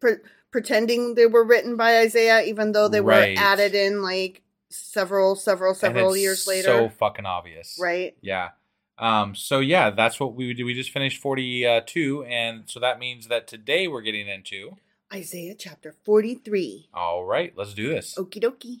pre- 0.00 0.16
pretending 0.50 1.14
they 1.14 1.26
were 1.26 1.44
written 1.44 1.76
by 1.76 1.98
Isaiah, 1.98 2.42
even 2.42 2.72
though 2.72 2.88
they 2.88 3.00
Right. 3.00 3.36
were 3.36 3.42
added 3.42 3.74
in 3.74 4.02
like 4.02 4.42
several, 4.70 5.36
several, 5.36 5.74
several 5.74 6.16
years 6.16 6.46
later. 6.46 6.68
So 6.68 6.88
fucking 6.88 7.26
obvious. 7.26 7.78
right? 7.80 8.16
Yeah. 8.20 8.50
Um, 8.98 9.34
so 9.34 9.60
yeah, 9.60 9.90
that's 9.90 10.18
what 10.18 10.34
we 10.34 10.54
did. 10.54 10.64
We 10.64 10.72
just 10.74 10.90
finished 10.90 11.20
42. 11.20 12.24
And 12.24 12.62
so 12.66 12.80
that 12.80 12.98
means 12.98 13.28
that 13.28 13.46
today 13.46 13.88
we're 13.88 14.00
getting 14.02 14.26
into. 14.28 14.76
Isaiah 15.12 15.54
chapter 15.54 15.94
43. 16.04 16.88
All 16.94 17.24
right, 17.24 17.52
let's 17.56 17.74
do 17.74 17.88
this. 17.88 18.14
Okie 18.16 18.42
dokie. 18.42 18.80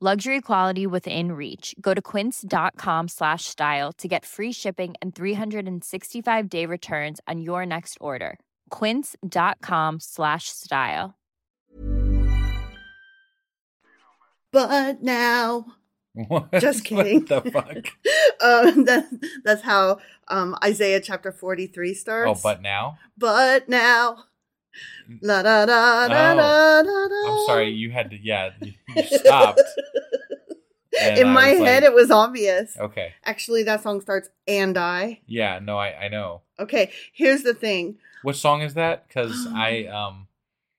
Luxury 0.00 0.40
quality 0.40 0.88
within 0.88 1.30
reach. 1.32 1.74
Go 1.80 1.94
to 1.94 2.02
quince.com 2.02 3.06
slash 3.08 3.44
style 3.44 3.92
to 3.92 4.08
get 4.08 4.26
free 4.26 4.50
shipping 4.50 4.94
and 5.00 5.14
365 5.14 6.48
day 6.48 6.66
returns 6.66 7.20
on 7.28 7.40
your 7.40 7.64
next 7.64 7.96
order. 8.00 8.38
Quince.com 8.70 10.00
slash 10.00 10.48
style. 10.48 11.14
But 14.50 15.00
now, 15.00 15.66
What? 16.28 16.52
Just 16.60 16.84
kidding. 16.84 17.20
What 17.28 17.44
the 17.44 17.50
fuck? 17.50 17.66
um, 18.40 18.84
that, 18.84 19.06
that's 19.44 19.62
how 19.62 19.98
um, 20.28 20.56
Isaiah 20.62 21.00
chapter 21.00 21.32
43 21.32 21.94
starts. 21.94 22.40
Oh, 22.40 22.40
but 22.42 22.62
now? 22.62 22.98
But 23.18 23.68
now. 23.68 24.24
La 25.22 25.42
da 25.42 25.66
da 25.66 26.08
da 26.08 26.32
Oh. 26.32 26.36
da 26.36 26.82
da 26.82 27.08
da. 27.08 27.32
I'm 27.32 27.46
sorry, 27.46 27.70
you 27.70 27.90
had 27.90 28.10
to, 28.10 28.18
yeah, 28.18 28.50
you, 28.60 28.72
you 28.96 29.02
stopped. 29.04 29.60
In 31.18 31.26
I 31.26 31.32
my 31.32 31.46
head, 31.48 31.82
like- 31.82 31.90
it 31.90 31.92
was 31.94 32.10
obvious. 32.10 32.76
Okay. 32.78 33.12
Actually, 33.24 33.64
that 33.64 33.82
song 33.82 34.00
starts, 34.00 34.30
and 34.46 34.78
I. 34.78 35.20
Yeah, 35.26 35.58
no, 35.60 35.76
I, 35.76 36.04
I 36.04 36.08
know. 36.08 36.42
Okay, 36.58 36.92
here's 37.12 37.42
the 37.42 37.52
thing. 37.54 37.98
What 38.22 38.36
song 38.36 38.62
is 38.62 38.74
that? 38.74 39.08
Because 39.08 39.46
I, 39.54 39.86
um, 39.86 40.28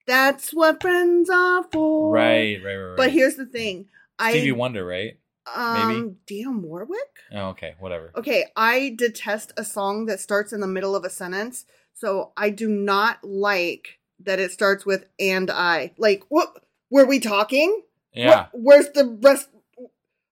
That's 0.07 0.53
what 0.53 0.81
friends 0.81 1.29
are 1.29 1.63
for. 1.71 2.11
right, 2.13 2.57
right, 2.63 2.75
right, 2.75 2.83
right. 2.87 2.97
But 2.97 3.11
here's 3.11 3.35
the 3.35 3.45
thing. 3.45 3.87
Stevie 4.21 4.51
I 4.51 4.55
Wonder, 4.55 4.85
right? 4.85 5.17
um 5.55 6.15
Dionne 6.25 6.61
Warwick. 6.61 6.97
Oh, 7.31 7.49
okay, 7.49 7.75
whatever. 7.77 8.11
Okay, 8.15 8.45
I 8.55 8.95
detest 8.97 9.51
a 9.57 9.63
song 9.65 10.05
that 10.07 10.19
starts 10.19 10.51
in 10.53 10.59
the 10.61 10.65
middle 10.67 10.95
of 10.95 11.03
a 11.03 11.09
sentence. 11.09 11.65
So 11.95 12.33
I 12.37 12.49
do 12.49 12.67
not 12.69 13.23
like 13.23 13.99
that 14.19 14.39
it 14.39 14.51
starts 14.51 14.85
with 14.85 15.05
and 15.19 15.49
I. 15.49 15.93
Like, 15.97 16.23
what 16.29 16.63
were 16.89 17.05
we 17.05 17.19
talking? 17.19 17.81
Yeah. 18.13 18.47
What, 18.51 18.83
where's 18.83 18.89
the 18.91 19.17
rest? 19.21 19.49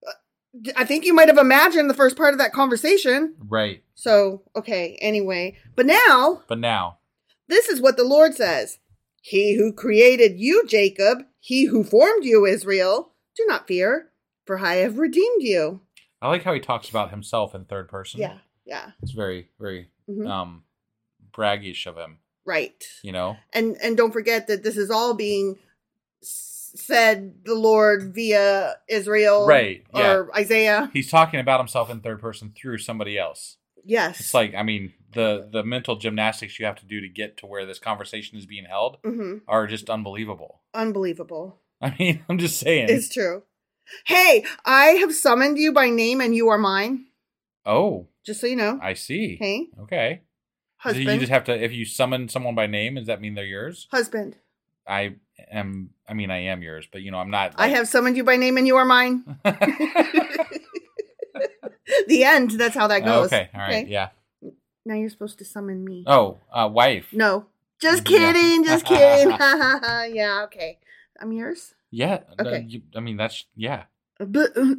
Uh, 0.06 0.72
I 0.76 0.86
think 0.86 1.06
you 1.06 1.14
might 1.14 1.30
have 1.30 1.38
imagined 1.38 1.90
the 1.90 1.94
first 1.96 2.16
part 2.16 2.34
of 2.34 2.38
that 2.40 2.54
conversation. 2.54 3.36
Right. 3.40 3.82
So, 3.96 4.44
okay, 4.56 4.98
anyway. 5.02 5.58
But 5.76 5.86
now, 5.86 6.44
But 6.48 6.60
now, 6.60 7.00
this 7.48 7.68
is 7.70 7.82
what 7.82 7.98
the 7.98 8.04
Lord 8.04 8.36
says 8.36 8.80
He 9.22 9.56
who 9.58 9.72
created 9.74 10.40
you, 10.40 10.66
Jacob, 10.68 11.20
he 11.40 11.66
who 11.66 11.84
formed 11.84 12.24
you, 12.26 12.46
Israel, 12.46 13.14
do 13.36 13.46
not 13.48 13.68
fear, 13.68 14.10
for 14.46 14.60
I 14.60 14.76
have 14.76 14.98
redeemed 14.98 15.42
you. 15.42 15.82
I 16.22 16.28
like 16.30 16.44
how 16.44 16.54
he 16.54 16.60
talks 16.60 16.90
about 16.90 17.10
himself 17.10 17.54
in 17.56 17.66
third 17.66 17.90
person. 17.90 18.20
Yeah, 18.22 18.38
yeah, 18.66 18.92
It's 19.02 19.12
very, 19.12 19.50
very, 19.60 19.90
Mhm. 20.10 20.28
um, 20.30 20.64
braggish 21.34 21.86
of 21.86 21.98
him, 21.98 22.20
right. 22.46 22.84
you 23.04 23.12
know? 23.12 23.38
And 23.54 23.78
and 23.82 23.98
don't 23.98 24.12
forget 24.14 24.48
that 24.48 24.64
this 24.64 24.78
is 24.78 24.90
all 24.92 25.14
being 25.14 25.58
said 26.22 27.46
the 27.46 27.56
Lord 27.56 28.14
via 28.16 28.76
Israel, 28.88 29.46
Right, 29.46 29.84
yeah. 29.94 30.14
Or 30.14 30.36
Isaiah. 30.36 30.90
He's 30.94 31.12
talking 31.12 31.40
about 31.40 31.60
himself 31.60 31.90
in 31.90 32.02
third 32.02 32.20
person 32.20 32.54
through 32.56 32.80
somebody 32.80 33.18
else. 33.18 33.58
Yes, 33.86 34.20
It's 34.22 34.34
like, 34.34 34.56
I 34.56 34.64
mean, 34.64 34.94
the 35.14 35.50
the 35.52 35.64
mental 35.64 35.98
gymnastics 35.98 36.58
you 36.60 36.66
have 36.66 36.78
to 36.78 36.86
do 36.86 37.02
to 37.02 37.10
get 37.10 37.38
to 37.38 37.46
where 37.46 37.66
this 37.66 37.80
conversation 37.80 38.38
is 38.38 38.46
being 38.46 38.66
held 38.66 38.98
hmm 39.04 39.40
are 39.48 39.68
just 39.68 39.90
unbelievable. 39.90 40.62
unbelievable. 40.74 41.60
I 41.82 41.94
mean, 42.00 42.24
I'm 42.30 42.38
just 42.38 42.60
saying. 42.60 42.90
It's 42.90 43.10
true. 43.10 43.44
Hey, 44.06 44.46
I 44.66 44.86
have 45.02 45.14
summoned 45.14 45.58
you 45.58 45.74
by 45.74 45.90
name, 45.90 46.22
and 46.22 46.34
you 46.34 46.48
are 46.48 46.58
mine. 46.58 47.08
oh, 47.66 48.08
Just 48.26 48.40
so 48.40 48.48
you 48.48 48.56
know, 48.56 48.80
I 48.82 48.94
see. 48.94 49.36
Hey. 49.36 49.68
Okay. 49.82 50.22
Husband. 50.84 51.06
you 51.08 51.20
just 51.20 51.32
have 51.32 51.46
to, 51.46 51.64
if 51.64 51.72
you 51.72 51.86
summon 51.86 52.28
someone 52.30 52.56
by 52.56 52.68
name, 52.68 52.96
does 52.96 53.08
that 53.08 53.22
mean 53.22 53.36
they're 53.36 53.46
yours? 53.46 53.88
husband. 53.92 54.36
I 54.86 55.16
am, 55.52 55.92
I 56.10 56.14
mean, 56.14 56.30
I 56.30 56.40
am 56.40 56.62
yours, 56.62 56.88
but 56.92 57.02
you 57.02 57.10
know, 57.12 57.18
I'm 57.20 57.30
not. 57.32 57.54
I 57.58 57.70
have 57.70 57.88
summoned 57.88 58.18
you 58.18 58.24
by 58.26 58.36
name, 58.36 58.58
and 58.58 58.68
you 58.68 58.76
are 58.76 58.84
mine. 58.86 59.24
the 62.08 62.24
end. 62.24 62.52
That's 62.52 62.76
how 62.76 62.88
that 62.88 63.02
Oh, 63.04 63.06
goes. 63.06 63.26
okay. 63.28 63.50
All 63.54 63.62
right. 63.62 63.88
Yeah. 63.88 64.10
Now 64.86 64.96
you're 64.96 65.10
supposed 65.10 65.38
to 65.40 65.46
summon 65.46 65.86
me. 65.86 66.04
Oh, 66.08 66.40
uh, 66.52 66.70
wife. 66.72 67.08
No. 67.14 67.46
Just 67.80 68.04
kidding. 68.12 68.64
Just 68.66 68.86
kidding. 68.86 69.30
Yeah. 69.40 70.42
Okay. 70.46 70.80
I'm 71.20 71.32
yours. 71.32 71.74
Yeah. 71.92 72.20
uh, 72.38 72.44
Okay. 72.46 72.66
you- 72.68 72.82
I 72.96 73.00
mean, 73.00 73.18
that's, 73.18 73.46
yeah. 73.56 73.84
But 74.20 74.58
uh, 74.58 74.76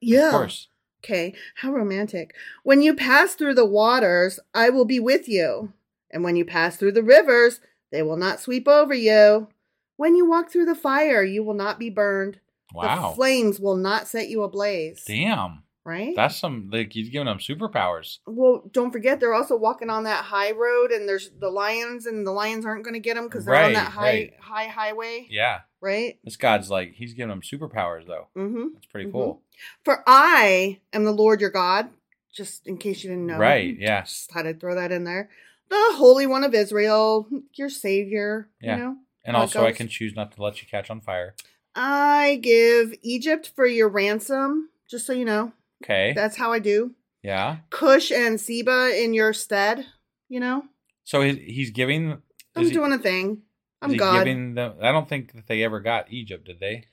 yeah. 0.00 0.26
Of 0.26 0.32
course. 0.32 0.68
Okay. 1.02 1.34
How 1.56 1.72
romantic. 1.72 2.34
When 2.62 2.82
you 2.82 2.94
pass 2.94 3.34
through 3.34 3.54
the 3.54 3.64
waters, 3.64 4.38
I 4.54 4.70
will 4.70 4.84
be 4.84 5.00
with 5.00 5.28
you. 5.28 5.72
And 6.10 6.24
when 6.24 6.36
you 6.36 6.44
pass 6.44 6.76
through 6.76 6.92
the 6.92 7.02
rivers, 7.02 7.60
they 7.90 8.02
will 8.02 8.16
not 8.16 8.40
sweep 8.40 8.68
over 8.68 8.94
you. 8.94 9.48
When 9.96 10.16
you 10.16 10.28
walk 10.28 10.50
through 10.50 10.66
the 10.66 10.74
fire, 10.74 11.22
you 11.22 11.42
will 11.42 11.54
not 11.54 11.78
be 11.78 11.90
burned. 11.90 12.40
Wow. 12.74 13.10
The 13.10 13.16
flames 13.16 13.60
will 13.60 13.76
not 13.76 14.08
set 14.08 14.28
you 14.28 14.42
ablaze. 14.42 15.04
Damn. 15.04 15.62
Right? 15.84 16.14
That's 16.14 16.36
some, 16.36 16.68
like, 16.70 16.92
he's 16.92 17.08
giving 17.08 17.26
them 17.26 17.38
superpowers. 17.38 18.18
Well, 18.26 18.62
don't 18.70 18.92
forget 18.92 19.18
they're 19.18 19.34
also 19.34 19.56
walking 19.56 19.88
on 19.88 20.04
that 20.04 20.24
high 20.24 20.52
road, 20.52 20.90
and 20.92 21.08
there's 21.08 21.30
the 21.40 21.48
lions, 21.48 22.06
and 22.06 22.26
the 22.26 22.32
lions 22.32 22.66
aren't 22.66 22.84
going 22.84 22.94
to 22.94 23.00
get 23.00 23.14
them 23.14 23.24
because 23.24 23.46
they're 23.46 23.54
on 23.54 23.72
that 23.72 23.90
high 23.90 24.02
right. 24.02 24.34
high 24.38 24.66
highway, 24.66 25.26
Yeah. 25.30 25.60
Right? 25.80 26.18
This 26.24 26.36
God's 26.36 26.70
like, 26.70 26.92
he's 26.94 27.14
giving 27.14 27.30
them 27.30 27.40
superpowers, 27.42 28.06
though. 28.06 28.28
Mm-hmm. 28.36 28.74
That's 28.74 28.86
pretty 28.86 29.08
Mhm. 29.08 29.12
cool. 29.12 29.42
For 29.84 30.02
I 30.06 30.80
am 30.92 31.04
the 31.04 31.12
Lord 31.12 31.40
your 31.40 31.50
God. 31.50 31.90
Just 32.32 32.66
in 32.68 32.78
case 32.78 33.02
you 33.02 33.10
didn't 33.10 33.26
know, 33.26 33.38
Right. 33.38 33.76
Yeah. 33.78 34.02
Just 34.02 34.30
had 34.32 34.42
to 34.42 34.54
throw 34.54 34.74
that 34.76 34.92
in 34.92 35.04
there. 35.04 35.30
The 35.68 35.76
Holy 35.94 36.26
One 36.26 36.44
of 36.44 36.54
Israel, 36.54 37.28
your 37.54 37.68
Savior. 37.68 38.48
Yeah. 38.60 38.76
You 38.76 38.82
know. 38.82 38.96
And 39.24 39.36
also, 39.36 39.64
I 39.66 39.72
can 39.72 39.88
choose 39.88 40.14
not 40.16 40.32
to 40.32 40.42
let 40.42 40.62
you 40.62 40.68
catch 40.68 40.90
on 40.90 41.00
fire. 41.00 41.34
I 41.74 42.38
give 42.42 42.94
Egypt 43.02 43.52
for 43.54 43.66
your 43.66 43.88
ransom. 43.88 44.70
Just 44.88 45.06
so 45.06 45.12
you 45.12 45.24
know, 45.24 45.52
Okay. 45.84 46.12
that's 46.14 46.36
how 46.36 46.52
I 46.52 46.58
do. 46.58 46.94
yeah. 47.22 47.58
Cush 47.70 48.10
and 48.10 48.40
Seba 48.40 48.90
in 49.00 49.12
your 49.14 49.32
stead. 49.32 49.86
You 50.28 50.40
know, 50.40 50.64
So 51.04 51.20
he, 51.22 51.34
he's 51.34 51.70
giving. 51.70 52.22
I'm 52.56 52.62
is 52.62 52.68
he- 52.68 52.74
doing 52.74 52.92
a 52.92 52.98
thing. 52.98 53.42
Is 53.82 53.90
I'm 53.92 53.96
God. 53.96 54.18
Giving 54.24 54.54
them, 54.54 54.74
I 54.82 54.92
don't 54.92 55.08
think 55.08 55.32
that 55.34 55.46
they 55.46 55.62
ever 55.64 55.80
got 55.80 56.12
Egypt, 56.12 56.46
did 56.46 56.60
they? 56.60 56.84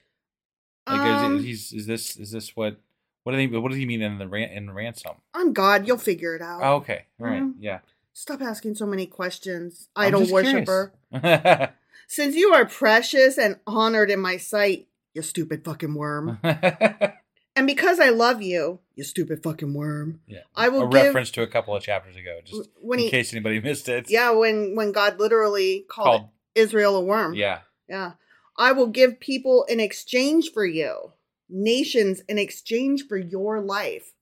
Like, 0.88 1.02
is, 1.02 1.22
Um, 1.24 1.44
he's, 1.44 1.74
is 1.74 1.86
this 1.86 2.16
is 2.18 2.32
this 2.32 2.56
what 2.56 2.80
what 3.24 3.34
do 3.34 3.38
they 3.38 3.48
what 3.58 3.70
does 3.70 3.78
he 3.78 3.86
mean 3.86 4.02
in 4.02 4.18
the 4.20 4.28
ran, 4.28 4.50
in 4.52 4.72
ransom? 4.72 5.18
I'm 5.34 5.52
God. 5.54 5.86
You'll 5.86 5.98
figure 5.98 6.34
it 6.36 6.42
out. 6.42 6.62
Oh, 6.64 6.76
okay, 6.76 7.06
all 7.20 7.28
right, 7.28 7.42
Mhm. 7.44 7.56
yeah. 7.60 7.80
Stop 8.14 8.42
asking 8.42 8.76
so 8.76 8.86
many 8.86 9.06
questions, 9.06 9.90
I'm 9.96 10.08
idol 10.16 10.26
worshiper. 10.32 10.94
Since 12.08 12.36
you 12.36 12.54
are 12.54 12.66
precious 12.66 13.38
and 13.38 13.60
honored 13.68 14.10
in 14.10 14.20
my 14.22 14.38
sight, 14.38 14.88
you 15.14 15.22
stupid 15.22 15.66
fucking 15.66 15.94
worm. 15.94 16.40
and 16.44 17.68
because 17.68 18.00
I 18.00 18.10
love 18.10 18.42
you, 18.42 18.80
you 18.96 19.04
stupid 19.04 19.44
fucking 19.44 19.74
worm. 19.74 20.22
yeah. 20.26 20.40
I 20.56 20.70
will 20.70 20.84
a 20.88 20.90
give- 20.90 21.04
reference 21.08 21.32
to 21.32 21.42
a 21.42 21.48
couple 21.48 21.76
of 21.76 21.84
chapters 21.84 22.16
ago, 22.16 22.40
just 22.46 22.70
When 22.80 23.00
in 23.00 23.06
he- 23.06 23.12
case 23.12 23.34
anybody 23.34 23.60
missed 23.70 23.90
it. 23.90 24.10
Yeah, 24.10 24.32
when 24.32 24.76
when 24.76 24.94
God 24.94 25.20
literally 25.20 25.86
called, 25.90 26.22
Called- 26.22 26.30
Israel 26.58 26.96
a 26.96 27.02
worm. 27.02 27.34
Yeah. 27.36 27.60
Yeah. 27.88 28.14
I 28.58 28.72
will 28.72 28.88
give 28.88 29.20
people 29.20 29.66
in 29.70 29.80
exchange 29.80 30.52
for 30.52 30.66
you, 30.66 31.14
nations 31.50 32.22
in 32.28 32.38
exchange 32.38 33.06
for 33.08 33.18
your 33.18 33.62
life. 33.62 34.14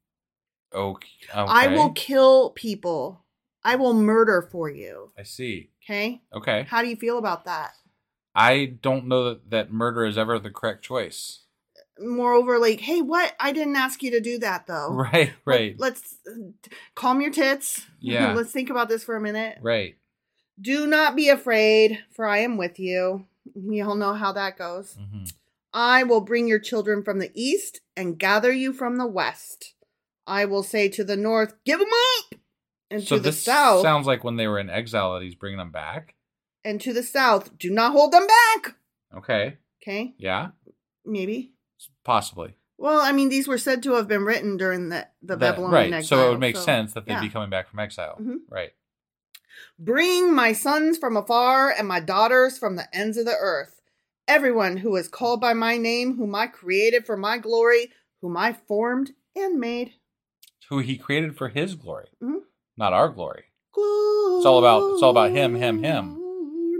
Okay. 0.74 1.08
I 1.34 1.68
will 1.68 1.92
kill 1.94 2.50
people. 2.50 3.24
I 3.64 3.76
will 3.78 3.94
murder 3.94 4.48
for 4.52 4.70
you. 4.70 5.12
I 5.18 5.24
see. 5.24 5.72
Okay? 5.84 6.22
Okay. 6.34 6.66
How 6.70 6.82
do 6.82 6.90
you 6.90 6.96
feel 6.96 7.18
about 7.18 7.46
that? 7.46 7.72
I 8.36 8.66
don't 8.66 9.08
know 9.08 9.24
that, 9.30 9.50
that 9.50 9.72
murder 9.72 10.06
is 10.06 10.18
ever 10.18 10.38
the 10.38 10.50
correct 10.50 10.84
choice. 10.84 11.44
Moreover, 11.98 12.60
like, 12.60 12.82
hey, 12.82 13.02
what? 13.02 13.34
I 13.40 13.54
didn't 13.54 13.78
ask 13.78 14.04
you 14.04 14.12
to 14.12 14.20
do 14.20 14.38
that 14.40 14.68
though. 14.68 14.90
Right, 14.92 15.32
right, 15.46 15.76
Let's 15.80 16.18
uh, 16.30 16.52
calm 16.94 17.22
your 17.22 17.32
tits. 17.32 17.86
Yeah. 18.02 18.34
Let's 18.34 18.52
think 18.52 18.70
about 18.70 18.88
this 18.88 19.04
for 19.04 19.16
a 19.16 19.22
minute. 19.22 19.58
right. 19.64 19.96
Do 20.60 20.88
not 20.88 21.16
be 21.16 21.30
afraid, 21.30 22.00
for 22.16 22.28
I 22.28 22.40
am 22.40 22.58
with 22.58 22.80
you. 22.80 23.26
We 23.54 23.82
all 23.82 23.96
know 23.96 24.14
how 24.14 24.32
that 24.34 24.58
goes. 24.58 24.96
hmm 25.00 25.24
I 25.78 26.04
will 26.04 26.22
bring 26.22 26.48
your 26.48 26.60
children 26.60 27.04
from 27.04 27.20
the 27.20 27.32
east 27.36 27.82
and 27.98 28.18
gather 28.18 28.50
you 28.54 28.72
from 28.72 28.98
the 28.98 29.06
west. 29.06 29.74
I 30.26 30.46
will 30.46 30.64
say 30.64 30.88
to 30.88 31.04
the 31.04 31.18
north, 31.18 31.54
give 31.66 31.80
them 31.80 31.90
up! 32.32 32.40
And 32.90 33.04
So 33.04 33.18
to 33.18 33.22
the 33.22 33.34
south, 33.34 33.82
sounds 33.82 34.08
like 34.08 34.24
when 34.24 34.38
they 34.38 34.48
were 34.48 34.58
in 34.58 34.70
exile 34.70 35.14
that 35.16 35.24
he's 35.24 35.36
bringing 35.36 35.58
them 35.58 35.72
back. 35.72 36.16
and 36.64 36.80
to 36.82 36.94
the 36.94 37.04
south, 37.04 37.58
do 37.58 37.70
not 37.70 37.92
hold 37.92 38.14
them 38.14 38.26
back! 38.26 38.76
Okay. 39.18 39.58
Okay, 39.84 40.16
Yeah. 40.18 40.52
maybe. 41.06 41.52
Possibly. 42.06 42.56
Well, 42.78 43.02
I 43.02 43.12
mean, 43.12 43.28
these 43.30 43.48
were 43.48 43.58
said 43.58 43.84
to 43.84 43.96
have 43.96 44.08
been 44.08 44.24
written 44.24 44.56
during 44.58 44.88
the, 44.90 45.08
the 45.22 45.36
That- 45.36 45.40
Babylonian 45.58 45.74
right. 45.92 45.94
exile. 45.94 46.20
so 46.20 46.28
it 46.28 46.30
would 46.32 46.40
make 46.40 46.56
sense 46.58 46.94
that 46.94 47.06
they'd 47.06 47.14
yeah. 47.16 47.22
be 47.22 47.30
coming 47.30 47.50
back 47.50 47.68
from 47.70 47.80
exile. 47.80 48.18
Mhm. 48.22 48.38
Right. 48.50 48.72
Bring 49.80 50.34
my 50.34 50.54
sons 50.54 50.98
from 50.98 51.18
afar 51.18 51.72
and 51.72 51.88
my 51.88 52.00
daughters 52.00 52.58
from 52.58 52.76
the 52.76 52.88
ends 52.96 53.18
of 53.18 53.26
the 53.26 53.36
earth. 53.40 53.82
Everyone 54.28 54.78
who 54.78 54.96
is 54.96 55.08
called 55.08 55.40
by 55.42 55.54
my 55.54 55.78
name, 55.78 56.16
whom 56.18 56.34
I 56.36 56.48
created 56.48 57.06
for 57.06 57.16
my 57.18 57.38
glory, 57.38 57.92
whom 58.22 58.36
I 58.38 58.54
formed 58.54 59.14
and 59.36 59.60
made. 59.60 59.94
Who 60.70 60.80
he 60.80 60.98
created 60.98 61.38
for 61.38 61.50
his 61.50 61.76
glory, 61.76 62.08
Mhm. 62.24 62.42
not 62.78 62.94
our 62.94 63.10
glory. 63.10 63.46
It's 63.78 64.46
all 64.46 64.58
about- 64.60 64.94
it's 64.94 65.04
all 65.04 65.12
about 65.12 65.32
him, 65.32 65.56
him, 65.56 65.84
him. 65.84 66.18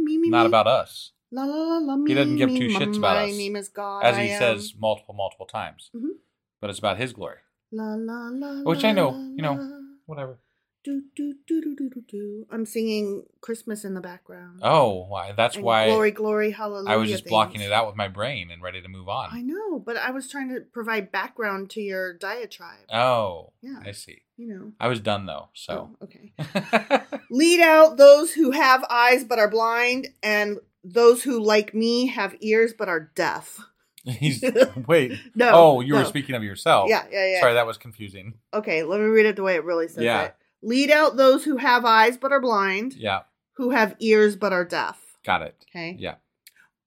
Me, 0.04 0.18
me, 0.18 0.30
Not 0.30 0.44
me. 0.44 0.48
about 0.48 0.66
us. 0.68 1.12
La, 1.32 1.44
la, 1.44 1.78
la, 1.80 1.98
He 2.06 2.14
doesn't 2.14 2.38
give 2.38 2.50
two 2.50 2.68
shits 2.70 2.98
about 2.98 3.18
us. 3.30 3.32
name 3.38 3.56
is 3.56 3.68
God. 3.70 4.04
As 4.04 4.16
I 4.16 4.24
he 4.24 4.30
am. 4.32 4.40
says 4.40 4.74
multiple, 4.78 5.14
multiple 5.14 5.46
times. 5.46 5.90
Mhm. 5.96 6.18
But 6.62 6.70
it's 6.70 6.80
about 6.80 6.98
his 6.98 7.14
glory. 7.14 7.40
Which 7.72 8.84
I 8.84 8.92
know, 8.94 9.12
you 9.36 9.42
know. 9.42 9.82
Whatever. 10.06 10.40
Do, 10.86 11.02
do, 11.16 11.34
do, 11.48 11.62
do, 11.62 11.76
do, 11.76 11.90
do, 11.90 12.02
do. 12.08 12.46
I'm 12.52 12.64
singing 12.68 13.24
Christmas 13.42 13.84
in 13.84 13.96
the 13.96 14.02
background. 14.02 14.60
Oh, 14.62 15.06
why? 15.08 15.32
That's 15.32 15.56
And 15.56 15.66
why 15.66 15.88
Glory, 15.88 16.12
glory, 16.12 16.52
hallelujah. 16.52 16.94
I 16.94 16.98
was 16.98 17.10
just 17.10 17.26
blocking 17.26 17.60
it 17.60 17.72
out 17.72 17.88
with 17.88 17.96
my 17.96 18.08
brain 18.08 18.52
and 18.52 18.62
ready 18.62 18.84
to 18.84 18.88
move 18.88 19.10
on. 19.10 19.30
I 19.32 19.42
know, 19.42 19.80
but 19.80 19.98
I 19.98 20.12
was 20.12 20.30
trying 20.30 20.50
to 20.50 20.62
provide 20.62 21.12
background 21.12 21.72
to 21.72 21.82
your 21.82 22.14
diatribe. 22.14 22.86
Oh, 22.94 23.52
Yeah. 23.62 23.80
I 23.84 23.94
see. 23.94 24.22
you 24.38 24.48
know. 24.48 24.74
I 24.80 24.88
was 24.88 25.00
done 25.00 25.26
though, 25.26 25.50
so. 25.56 25.90
Oh, 26.00 26.06
okay. 26.06 27.02
Lead 27.32 27.62
out 27.62 27.98
those 27.98 28.34
who 28.34 28.52
have 28.52 28.84
eyes 28.88 29.24
but 29.24 29.40
are 29.40 29.50
blind, 29.50 30.10
and 30.22 30.60
those 30.84 31.24
who, 31.24 31.40
like 31.44 31.74
me, 31.74 32.06
have 32.08 32.36
ears 32.42 32.74
but 32.78 32.90
are 32.90 33.12
deaf. 33.16 33.60
He's 34.06 34.44
wait. 34.88 35.14
No, 35.34 35.50
Oh, 35.52 35.82
you 35.82 35.96
were 35.96 36.06
speaking 36.06 36.36
of 36.36 36.44
yourself. 36.44 36.90
Yeah, 36.92 37.06
yeah, 37.12 37.26
yeah. 37.26 37.40
Sorry, 37.40 37.54
that 37.56 37.66
was 37.66 37.80
confusing. 37.80 38.36
Okay, 38.54 38.84
let 38.84 39.00
me 39.00 39.08
read 39.08 39.26
it 39.26 39.36
the 39.36 39.42
way 39.42 39.56
it 39.56 39.64
really 39.64 39.88
says 39.88 40.04
Yeah. 40.04 40.26
it. 40.26 40.36
Lead 40.66 40.90
out 40.92 41.16
those 41.16 41.44
who 41.46 41.58
have 41.58 41.86
eyes 41.86 42.18
but 42.18 42.32
are 42.32 42.42
blind, 42.42 42.94
Yeah, 42.96 43.22
who 43.54 43.70
have 43.70 43.96
ears 44.00 44.36
but 44.36 44.52
are 44.52 44.66
deaf. 44.66 45.00
got 45.24 45.42
it. 45.42 45.56
Okay. 45.70 45.96
Yeah. 46.00 46.16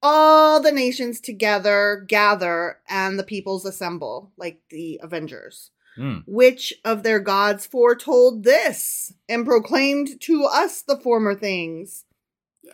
All 0.01 0.61
the 0.61 0.71
nations 0.71 1.19
together 1.19 2.05
gather, 2.07 2.79
and 2.89 3.17
the 3.19 3.23
peoples 3.23 3.65
assemble, 3.65 4.31
like 4.37 4.61
the 4.69 4.99
Avengers. 5.03 5.71
Mm. 5.97 6.23
Which 6.27 6.73
of 6.85 7.03
their 7.03 7.19
gods 7.19 7.65
foretold 7.65 8.43
this 8.43 9.13
and 9.27 9.45
proclaimed 9.45 10.21
to 10.21 10.45
us 10.45 10.81
the 10.81 10.97
former 10.97 11.35
things? 11.35 12.05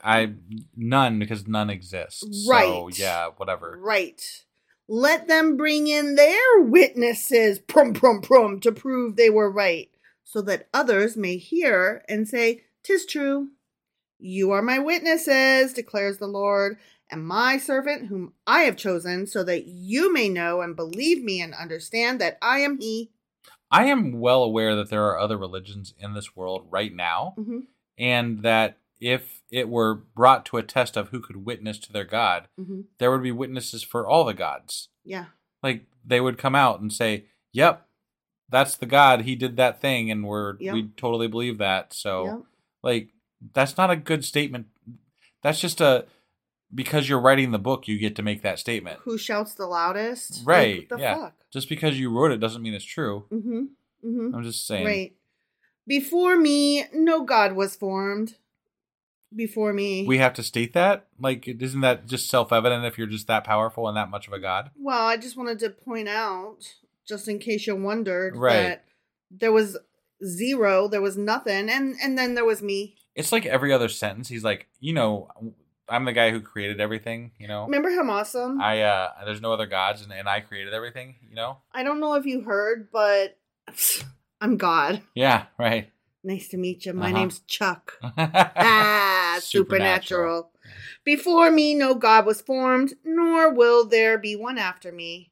I 0.04 0.34
none 0.76 1.18
because 1.20 1.48
none 1.48 1.70
exists. 1.72 2.20
So, 2.46 2.52
Right. 2.52 3.00
yeah, 3.00 3.30
whatever. 3.38 3.78
Right. 3.82 4.22
Let 4.88 5.28
them 5.28 5.58
bring 5.58 5.88
in 5.88 6.14
their 6.16 6.60
witnesses, 6.62 7.58
prum 7.60 7.94
prum 7.94 8.22
prum, 8.22 8.60
to 8.60 8.72
prove 8.72 9.16
they 9.16 9.32
were 9.32 9.50
right, 9.50 9.90
so 10.26 10.42
that 10.42 10.68
others 10.74 11.16
may 11.16 11.38
hear 11.38 12.04
and 12.10 12.28
say, 12.28 12.64
"Tis 12.84 13.06
true." 13.06 13.52
You 14.18 14.52
are 14.52 14.62
my 14.62 14.80
witnesses, 14.80 15.72
declares 15.74 16.18
the 16.18 16.28
Lord, 16.28 16.78
and 17.12 17.26
my 17.26 17.58
servant 17.58 18.08
whom 18.08 18.34
I 18.48 18.62
have 18.62 18.76
chosen, 18.76 19.28
so 19.28 19.44
that 19.44 19.66
you 19.66 20.12
may 20.12 20.28
know 20.28 20.62
and 20.62 20.76
believe 20.76 21.24
me 21.24 21.42
and 21.42 21.54
understand 21.54 22.20
that 22.20 22.38
I 22.42 22.60
am 22.60 22.80
He. 22.80 23.12
I 23.70 23.86
am 23.86 24.20
well 24.20 24.44
aware 24.44 24.76
that 24.76 24.90
there 24.90 25.06
are 25.06 25.20
other 25.20 25.38
religions 25.38 25.94
in 26.00 26.14
this 26.14 26.36
world 26.36 26.68
right 26.70 26.94
now, 26.94 27.34
hmm 27.38 27.60
and 27.98 28.42
that 28.44 28.78
if 29.00 29.42
it 29.50 29.70
were 29.70 29.96
brought 29.96 30.46
to 30.46 30.58
a 30.58 30.64
test 30.64 30.98
of 30.98 31.10
who 31.10 31.22
could 31.22 31.46
witness 31.46 31.78
to 31.80 31.94
their 31.94 32.04
god, 32.04 32.48
hmm 32.58 32.82
there 32.98 33.12
would 33.12 33.24
be 33.24 33.32
witnesses 33.32 33.84
for 33.84 34.08
all 34.08 34.24
the 34.24 34.34
gods. 34.34 34.90
Yeah. 35.04 35.26
Like 35.62 35.86
they 36.06 36.22
would 36.22 36.38
come 36.38 36.56
out 36.56 36.80
and 36.80 36.92
say, 36.92 37.26
"Yep, 37.52 37.85
that's 38.50 38.76
the 38.76 38.86
god. 38.86 39.22
He 39.22 39.36
did 39.36 39.58
that 39.58 39.82
thing, 39.82 40.12
and 40.12 40.26
we're 40.26 40.58
Yep. 40.60 40.74
we 40.74 40.84
totally 40.98 41.28
believe 41.28 41.58
that." 41.58 41.94
So, 41.94 42.26
Yep. 42.26 42.40
like, 42.84 43.10
that's 43.54 43.78
not 43.78 43.92
a 43.92 43.96
good 43.96 44.24
statement. 44.26 44.68
That's 45.42 45.60
just 45.60 45.82
a 45.82 46.06
because 46.74 47.08
you're 47.08 47.20
writing 47.20 47.52
the 47.52 47.60
book, 47.60 47.88
you 47.88 47.98
get 47.98 48.16
to 48.16 48.24
make 48.24 48.42
that 48.42 48.60
statement. 48.60 49.00
Who 49.04 49.18
shouts 49.18 49.54
the 49.54 49.66
loudest? 49.68 50.42
Right? 50.46 50.88
what 50.90 50.98
the 50.98 51.04
yeah. 51.04 51.16
fuck? 51.16 51.34
Just 51.52 51.70
because 51.70 52.00
you 52.00 52.10
wrote 52.10 52.32
it 52.32 52.40
doesn't 52.40 52.62
mean 52.62 52.74
it's 52.74 52.84
true. 52.84 53.26
Mm-hmm. 53.32 53.64
Mm-hmm. 54.06 54.36
I'm 54.36 54.44
just 54.44 54.68
saying. 54.68 54.86
Right. 54.86 55.16
Before 55.88 56.36
me, 56.36 56.86
no 56.94 57.24
God 57.24 57.54
was 57.54 57.76
formed. 57.76 58.36
Before 59.36 59.74
me. 59.74 60.06
We 60.06 60.18
have 60.18 60.34
to 60.36 60.44
state 60.44 60.74
that. 60.74 61.08
Like, 61.20 61.48
isn't 61.48 61.82
that 61.82 62.08
just 62.08 62.30
self-evident 62.30 62.86
if 62.86 62.98
you're 62.98 63.08
just 63.08 63.28
that 63.28 63.44
powerful 63.44 63.88
and 63.88 63.96
that 63.98 64.10
much 64.10 64.28
of 64.28 64.34
a 64.34 64.40
god? 64.40 64.72
well, 64.78 65.06
I 65.08 65.18
just 65.18 65.38
wanted 65.38 65.60
to 65.60 65.70
point 65.70 66.08
out, 66.08 66.76
just 67.08 67.28
in 67.28 67.40
case 67.40 67.68
you 67.68 67.76
wondered, 67.76 68.36
Right. 68.36 68.54
that 68.56 68.86
there 69.32 69.52
was 69.52 69.78
zero, 70.24 70.88
there 70.88 71.02
was 71.02 71.18
nothing, 71.18 71.70
and 71.70 71.96
and 72.02 72.18
then 72.18 72.36
there 72.36 72.46
was 72.46 72.62
me. 72.62 72.96
It's 73.16 73.32
like 73.32 73.46
every 73.46 73.72
other 73.72 73.90
sentence. 73.90 74.28
He's 74.28 74.44
like, 74.44 74.68
you 74.80 74.94
know, 74.94 75.30
I'm 75.88 76.04
the 76.06 76.14
guy 76.14 76.32
who 76.32 76.42
created 76.42 76.82
everything. 76.82 77.32
You 77.40 77.48
know, 77.48 77.64
Remember 77.66 77.90
how 77.92 78.10
awesome? 78.12 78.60
I, 78.60 78.82
uh, 78.82 79.12
there's 79.26 79.42
no 79.42 79.54
other 79.54 79.68
gods, 79.68 80.02
and, 80.02 80.12
and 80.12 80.28
I 80.28 80.42
created 80.42 80.74
everything. 80.74 81.16
You 81.30 81.36
know. 81.36 81.58
I 81.74 81.84
don't 81.84 82.00
know 82.00 82.16
if 82.16 82.26
you 82.26 82.42
heard, 82.42 82.90
but 82.92 83.38
I'm 84.42 84.58
God. 84.58 85.02
Yeah. 85.14 85.46
Right. 85.58 85.92
Nice 86.24 86.48
to 86.50 86.58
meet 86.58 86.86
you. 86.88 86.94
My 86.94 87.10
Uh-huh. 87.12 87.18
name's 87.20 87.40
Chuck. 87.42 88.00
Ah, 88.18 89.38
supernatural. 89.42 90.50
Before 91.04 91.52
me, 91.52 91.76
no 91.76 91.94
God 91.94 92.26
was 92.26 92.42
formed, 92.42 92.94
nor 93.04 93.54
will 93.54 93.86
there 93.86 94.18
be 94.18 94.36
one 94.36 94.58
after 94.58 94.92
me. 94.92 95.32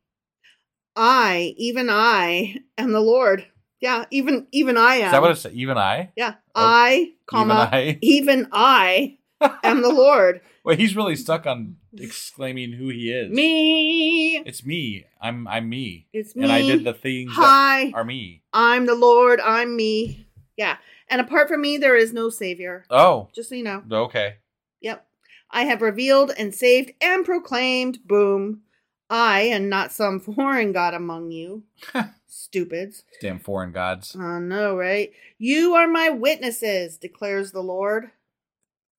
I, 0.96 1.54
even 1.58 1.90
I, 1.90 2.58
am 2.78 2.92
the 2.92 3.00
Lord. 3.02 3.46
Yeah, 3.80 4.06
even 4.12 4.48
even 4.52 4.78
I 4.78 4.96
am. 4.96 5.06
Is 5.08 5.12
that 5.12 5.22
what 5.22 5.32
it 5.32 5.36
said? 5.38 5.54
Even 5.54 5.78
I? 5.78 6.12
Yeah, 6.16 6.36
Oh, 6.56 6.62
I, 6.66 7.14
comma, 7.26 7.70
even 7.74 7.74
I? 7.74 8.00
even 8.02 8.48
I 8.54 9.18
am 9.64 9.82
the 9.82 9.90
Lord. 9.90 10.42
Well, 10.64 10.78
he's 10.78 10.96
really 10.96 11.18
stuck 11.18 11.46
on 11.46 11.76
exclaiming 11.98 12.72
who 12.72 12.88
he 12.88 13.12
is. 13.12 13.30
Me, 13.30 14.38
It's 14.46 14.66
me. 14.66 15.06
I'm 15.22 15.48
I'm 15.48 15.68
me. 15.68 16.08
it's 16.14 16.36
me. 16.36 16.44
And 16.44 16.52
I 16.52 16.62
did 16.62 16.86
the 16.86 16.94
things 16.94 17.34
Hi. 17.36 17.86
that 17.86 17.94
are 17.96 18.06
me. 18.06 18.44
I'm 18.54 18.86
the 18.86 18.96
Lord. 18.96 19.42
I'm 19.42 19.76
me. 19.76 20.28
Yeah, 20.56 20.78
and 21.10 21.20
apart 21.20 21.50
from 21.50 21.62
me, 21.62 21.78
there 21.78 21.98
is 21.98 22.14
no 22.14 22.30
savior. 22.30 22.86
Oh. 22.90 23.28
Just 23.34 23.50
so 23.50 23.56
you 23.56 23.64
know. 23.64 23.84
Okay. 23.92 24.36
Yep. 24.82 25.06
I 25.52 25.64
have 25.66 25.82
revealed 25.82 26.32
and 26.38 26.54
saved 26.56 26.92
and 27.02 27.26
proclaimed, 27.26 28.00
boom, 28.06 28.62
I 29.10 29.42
and 29.42 29.70
not 29.70 29.92
some 29.92 30.20
foreign 30.36 30.72
god 30.72 30.94
among 30.94 31.32
you. 31.32 31.64
Stupids. 32.28 33.04
Damn 33.22 33.40
foreign 33.40 33.72
gods. 33.72 34.16
I 34.20 34.40
know, 34.40 34.76
right? 34.76 35.12
You 35.38 35.76
are 35.76 35.88
my 35.88 36.10
witnesses, 36.10 36.98
declares 36.98 37.52
the 37.52 37.62
Lord, 37.62 38.12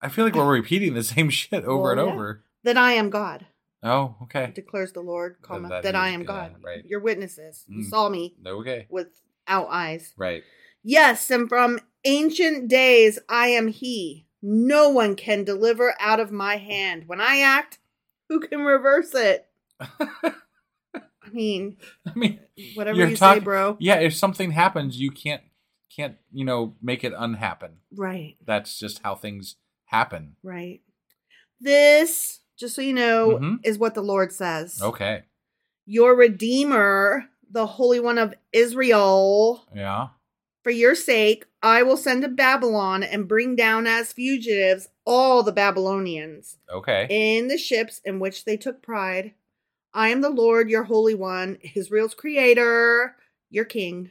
I 0.00 0.08
feel 0.10 0.24
like 0.26 0.34
we're 0.34 0.50
repeating 0.52 0.94
the 0.94 1.02
same 1.02 1.30
shit 1.30 1.64
over 1.64 1.82
Well, 1.82 1.98
and 1.98 2.00
yeah. 2.08 2.12
over. 2.14 2.44
that 2.62 2.76
I 2.76 2.92
am 2.92 3.10
God, 3.10 3.46
Oh, 3.82 4.16
okay. 4.24 4.52
declares 4.54 4.92
the 4.92 5.00
Lord, 5.00 5.36
comma, 5.42 5.68
that 5.68 5.82
that, 5.82 5.94
he 5.94 6.00
I 6.00 6.08
am 6.08 6.24
God, 6.24 6.52
God. 6.54 6.62
right. 6.62 6.84
Your 6.86 7.00
witnesses. 7.00 7.64
You 7.68 7.84
Mm. 7.84 7.88
saw 7.90 8.08
me 8.08 8.34
Okay. 8.46 8.86
without 8.90 9.68
eyes. 9.70 10.12
Right. 10.16 10.42
Yes, 10.82 11.30
and 11.30 11.48
from 11.48 11.80
ancient 12.04 12.68
days 12.68 13.18
I 13.28 13.48
am 13.48 13.68
he. 13.68 14.26
No 14.42 14.90
one 14.90 15.16
can 15.16 15.42
deliver 15.44 15.94
out 15.98 16.20
of 16.20 16.30
my 16.30 16.56
hand. 16.56 17.04
When 17.08 17.20
I 17.20 17.38
act, 17.40 17.78
who 18.28 18.40
can 18.40 18.60
reverse 18.60 19.14
it? 19.14 19.46
I 19.80 21.30
mean, 21.32 21.76
I 22.06 22.12
mean, 22.14 22.40
whatever 22.74 22.98
you're 22.98 23.16
talk- 23.16 23.36
say, 23.38 23.40
bro. 23.40 23.76
Yeah, 23.80 23.96
if 23.96 24.14
something 24.14 24.50
happens, 24.52 24.98
you 24.98 25.10
can't 25.10 25.42
can't 25.94 26.16
you 26.32 26.44
know 26.44 26.74
make 26.82 27.04
it 27.04 27.12
unhappen. 27.16 27.78
Right, 27.94 28.36
That's 28.44 28.78
just 28.78 29.00
how 29.02 29.14
things 29.14 29.56
happen. 29.86 30.36
right. 30.42 30.80
This, 31.60 32.40
just 32.58 32.74
so 32.74 32.82
you 32.82 32.92
know, 32.92 33.38
Mhm. 33.40 33.58
is 33.64 33.78
what 33.78 33.94
the 33.94 34.02
Lord 34.02 34.32
says. 34.32 34.82
Okay. 34.82 35.22
Your 35.86 36.14
Redeemer, 36.16 37.26
the 37.50 37.66
Holy 37.66 38.00
One 38.00 38.18
of 38.18 38.34
Israel, 38.52 39.66
Yeah. 39.74 40.08
for 40.62 40.70
your 40.70 40.94
sake, 40.94 41.46
I 41.62 41.82
will 41.84 41.96
send 41.96 42.22
to 42.22 42.28
Babylon 42.28 43.02
and 43.02 43.28
bring 43.28 43.54
down 43.56 43.86
as 43.86 44.12
fugitives 44.12 44.88
all 45.06 45.42
the 45.42 45.52
Babylonians 45.52 46.58
Okay. 46.70 47.06
in 47.08 47.48
the 47.48 47.56
ships 47.56 48.00
in 48.04 48.18
which 48.18 48.44
they 48.44 48.56
took 48.56 48.82
pride. 48.82 49.34
I 49.94 50.08
am 50.08 50.20
the 50.20 50.30
Lord, 50.30 50.68
your 50.68 50.84
Holy 50.84 51.14
One, 51.14 51.58
Israel's 51.74 52.14
creator, 52.14 53.16
your 53.50 53.64
king. 53.64 54.10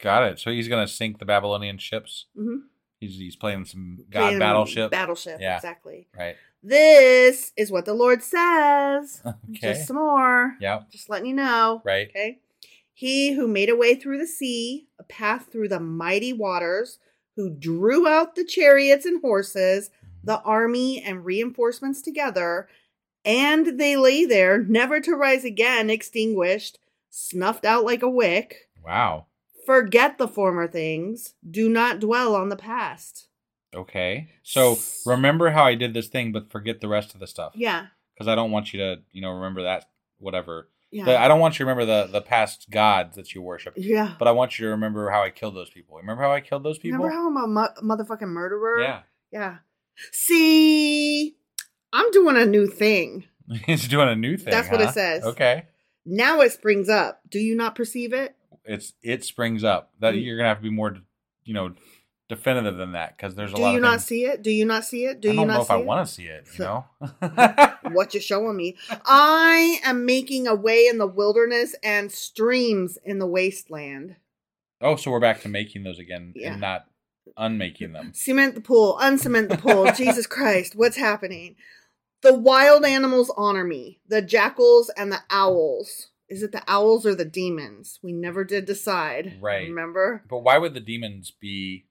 Got 0.00 0.22
it. 0.24 0.38
So 0.38 0.50
he's 0.50 0.68
gonna 0.68 0.88
sink 0.88 1.18
the 1.18 1.24
Babylonian 1.26 1.78
ships. 1.78 2.26
Mhm. 2.36 2.62
He's 3.00 3.16
he's 3.18 3.36
playing 3.36 3.64
some 3.66 3.98
god 4.10 4.20
Playing 4.20 4.38
battleship. 4.38 4.90
Battleship, 4.90 5.40
Yeah. 5.40 5.56
exactly. 5.56 6.08
Right. 6.16 6.36
This 6.62 7.52
is 7.56 7.70
what 7.70 7.84
the 7.84 7.94
Lord 7.94 8.22
says. 8.22 9.22
Okay. 9.50 9.74
Just 9.74 9.86
some 9.86 9.96
more. 9.96 10.56
Yeah. 10.60 10.82
Just 10.90 11.08
letting 11.10 11.26
you 11.26 11.34
know. 11.34 11.82
Right. 11.84 12.08
Okay. 12.08 12.38
He 12.92 13.32
who 13.32 13.46
made 13.46 13.68
a 13.70 13.76
way 13.76 13.94
through 13.94 14.18
the 14.18 14.26
sea, 14.26 14.88
a 14.98 15.04
path 15.04 15.48
through 15.52 15.68
the 15.68 15.78
mighty 15.80 16.32
waters, 16.32 16.98
who 17.36 17.50
drew 17.50 18.08
out 18.08 18.34
the 18.34 18.44
chariots 18.44 19.04
and 19.06 19.20
horses, 19.20 19.90
the 20.24 20.40
army 20.40 21.00
and 21.00 21.24
reinforcements 21.24 22.02
together, 22.02 22.68
and 23.28 23.78
they 23.78 23.96
lay 23.96 24.24
there, 24.24 24.58
never 24.58 25.00
to 25.00 25.12
rise 25.14 25.44
again, 25.44 25.90
extinguished, 25.90 26.78
snuffed 27.10 27.64
out 27.64 27.84
like 27.84 28.02
a 28.02 28.08
wick. 28.10 28.68
Wow. 28.84 29.26
Forget 29.66 30.16
the 30.18 30.26
former 30.28 30.66
things. 30.66 31.34
Do 31.48 31.68
not 31.68 32.00
dwell 32.00 32.34
on 32.34 32.48
the 32.48 32.56
past. 32.56 33.28
Okay. 33.74 34.30
So 34.42 34.78
remember 35.04 35.50
how 35.50 35.64
I 35.64 35.74
did 35.74 35.92
this 35.92 36.08
thing, 36.08 36.32
but 36.32 36.50
forget 36.50 36.80
the 36.80 36.88
rest 36.88 37.12
of 37.14 37.20
the 37.20 37.26
stuff. 37.26 37.52
Yeah. 37.54 37.88
Because 38.14 38.28
I 38.28 38.34
don't 38.34 38.50
want 38.50 38.72
you 38.72 38.78
to, 38.80 38.96
you 39.12 39.20
know, 39.20 39.30
remember 39.32 39.62
that 39.64 39.90
whatever. 40.18 40.70
Yeah. 40.90 41.04
The- 41.04 41.20
I 41.20 41.28
don't 41.28 41.38
want 41.38 41.58
you 41.58 41.66
to 41.66 41.70
remember 41.70 41.84
the 41.84 42.10
the 42.10 42.22
past 42.22 42.70
gods 42.70 43.16
that 43.16 43.34
you 43.34 43.42
worship. 43.42 43.74
yeah. 43.76 44.14
But 44.18 44.26
I 44.26 44.30
want 44.32 44.58
you 44.58 44.64
to 44.64 44.70
remember 44.70 45.10
how 45.10 45.22
I 45.22 45.28
killed 45.28 45.54
those 45.54 45.68
people. 45.68 45.98
Remember 45.98 46.22
how 46.22 46.32
I 46.32 46.40
killed 46.40 46.62
those 46.62 46.78
people? 46.78 46.98
Remember 46.98 47.14
how 47.14 47.28
I'm 47.28 47.36
a 47.36 47.46
mo- 47.46 47.96
motherfucking 47.96 48.22
murderer? 48.28 48.80
Yeah. 48.80 49.00
Yeah. 49.30 49.56
See, 50.12 51.36
I'm 51.92 52.10
doing 52.10 52.36
a 52.36 52.46
new 52.46 52.66
thing. 52.66 53.24
He's 53.66 53.88
doing 53.88 54.08
a 54.08 54.16
new 54.16 54.36
thing. 54.36 54.50
That's 54.52 54.70
what 54.70 54.80
it 54.80 54.90
says. 54.94 55.24
Okay. 55.24 55.66
Now 56.04 56.40
it 56.40 56.52
springs 56.52 56.88
up. 56.88 57.20
Do 57.30 57.38
you 57.38 57.54
not 57.56 57.74
perceive 57.74 58.12
it? 58.12 58.34
It's 58.64 58.92
it 59.02 59.24
springs 59.24 59.64
up. 59.64 59.92
That 60.00 60.14
Mm. 60.14 60.24
you're 60.24 60.36
gonna 60.36 60.48
have 60.50 60.58
to 60.58 60.62
be 60.62 60.70
more, 60.70 60.96
you 61.44 61.54
know, 61.54 61.72
definitive 62.28 62.76
than 62.76 62.92
that 62.92 63.16
because 63.16 63.34
there's 63.34 63.52
a 63.52 63.56
Do 63.56 63.62
lot 63.62 63.68
Do 63.70 63.74
you 63.76 63.80
not 63.80 63.90
things- 63.92 64.04
see 64.04 64.24
it? 64.26 64.42
Do 64.42 64.50
you 64.50 64.66
not 64.66 64.84
see 64.84 65.06
it? 65.06 65.20
Do 65.22 65.28
I 65.28 65.32
you 65.32 65.36
don't 65.38 65.46
not 65.48 65.54
know 65.56 65.62
if 65.62 65.70
I 65.70 65.76
want 65.76 66.06
to 66.06 66.12
see 66.12 66.24
it. 66.24 66.46
You 66.58 66.64
know. 66.64 66.84
what 67.92 68.12
you're 68.12 68.20
showing 68.20 68.56
me. 68.56 68.76
I 69.06 69.80
am 69.84 70.04
making 70.04 70.46
a 70.46 70.54
way 70.54 70.86
in 70.86 70.98
the 70.98 71.06
wilderness 71.06 71.74
and 71.82 72.12
streams 72.12 72.98
in 73.04 73.18
the 73.18 73.26
wasteland. 73.26 74.16
oh, 74.82 74.96
so 74.96 75.10
we're 75.10 75.20
back 75.20 75.40
to 75.42 75.48
making 75.48 75.84
those 75.84 75.98
again 75.98 76.32
Yeah. 76.36 76.52
and 76.52 76.60
not 76.60 76.86
unmaking 77.36 77.92
them. 77.92 78.12
Cement 78.14 78.54
the 78.54 78.60
pool, 78.60 78.98
uncement 79.00 79.48
the 79.48 79.56
pool. 79.58 79.90
Jesus 79.96 80.26
Christ, 80.26 80.74
what's 80.76 80.96
happening? 80.96 81.56
The 82.22 82.34
wild 82.34 82.84
animals 82.84 83.32
honor 83.36 83.64
me. 83.64 84.00
The 84.08 84.22
jackals 84.22 84.90
and 84.96 85.12
the 85.12 85.20
owls. 85.30 86.08
Is 86.28 86.42
it 86.42 86.52
the 86.52 86.62
owls 86.68 87.06
or 87.06 87.14
the 87.14 87.24
demons? 87.24 87.98
We 88.02 88.12
never 88.12 88.44
did 88.44 88.64
decide. 88.66 89.38
Right. 89.40 89.68
Remember? 89.68 90.24
But 90.28 90.40
why 90.40 90.58
would 90.58 90.74
the 90.74 90.80
demons 90.80 91.30
be 91.30 91.86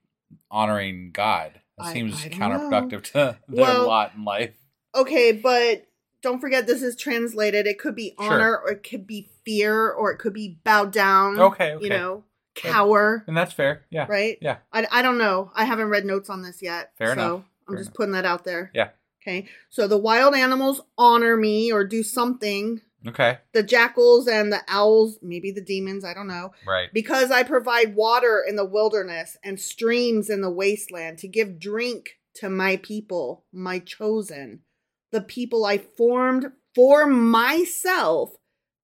honoring 0.50 1.10
God? 1.12 1.60
That 1.78 1.92
seems 1.92 2.24
I 2.24 2.28
counterproductive 2.28 3.02
to 3.12 3.38
their 3.48 3.64
Well- 3.64 3.86
lot 3.86 4.12
in 4.16 4.24
life. 4.24 4.54
Okay, 4.94 5.32
but 5.32 5.86
don't 6.22 6.40
forget 6.40 6.66
this 6.66 6.82
is 6.82 6.96
translated. 6.96 7.66
It 7.66 7.78
could 7.78 7.94
be 7.94 8.14
Sure. 8.20 8.32
honor 8.32 8.56
or 8.58 8.70
it 8.72 8.82
could 8.88 9.06
be 9.06 9.30
fear 9.44 9.90
or 9.90 10.10
it 10.12 10.18
could 10.18 10.32
be 10.32 10.58
bow 10.64 10.86
down. 10.86 11.38
Okay, 11.38 11.74
okay. 11.74 11.84
You 11.84 11.90
know, 11.90 12.24
cower. 12.54 13.22
And 13.26 13.36
that's 13.36 13.52
fair. 13.52 13.84
Yeah. 13.90 14.06
Right? 14.08 14.38
Yeah. 14.40 14.58
I, 14.72 14.86
I 14.90 15.02
don't 15.02 15.18
know. 15.18 15.52
I 15.54 15.64
haven't 15.64 15.88
read 15.90 16.04
notes 16.04 16.30
on 16.30 16.42
this 16.42 16.62
yet. 16.62 16.92
Fair 16.98 17.08
so 17.08 17.12
enough. 17.12 17.44
I'm 17.68 17.74
Fair 17.74 17.76
just 17.76 17.88
enough. 17.90 17.94
putting 17.96 18.12
that 18.12 18.24
out 18.24 18.44
there. 18.44 18.70
Yeah. 18.74 18.88
Okay. 19.28 19.48
So 19.68 19.86
the 19.86 19.98
wild 19.98 20.34
animals 20.34 20.80
honor 20.96 21.36
me 21.36 21.70
or 21.70 21.84
do 21.84 22.02
something. 22.02 22.80
Okay. 23.06 23.38
The 23.52 23.62
jackals 23.62 24.26
and 24.26 24.52
the 24.52 24.62
owls, 24.68 25.18
maybe 25.22 25.50
the 25.50 25.60
demons, 25.60 26.04
I 26.04 26.14
don't 26.14 26.26
know. 26.26 26.52
Right. 26.66 26.88
Because 26.92 27.30
I 27.30 27.42
provide 27.42 27.94
water 27.94 28.42
in 28.46 28.56
the 28.56 28.64
wilderness 28.64 29.36
and 29.44 29.60
streams 29.60 30.30
in 30.30 30.40
the 30.40 30.50
wasteland 30.50 31.18
to 31.18 31.28
give 31.28 31.60
drink 31.60 32.18
to 32.36 32.48
my 32.48 32.76
people, 32.76 33.44
my 33.52 33.78
chosen, 33.78 34.60
the 35.12 35.20
people 35.20 35.64
I 35.64 35.78
formed 35.78 36.52
for 36.74 37.06
myself, 37.06 38.30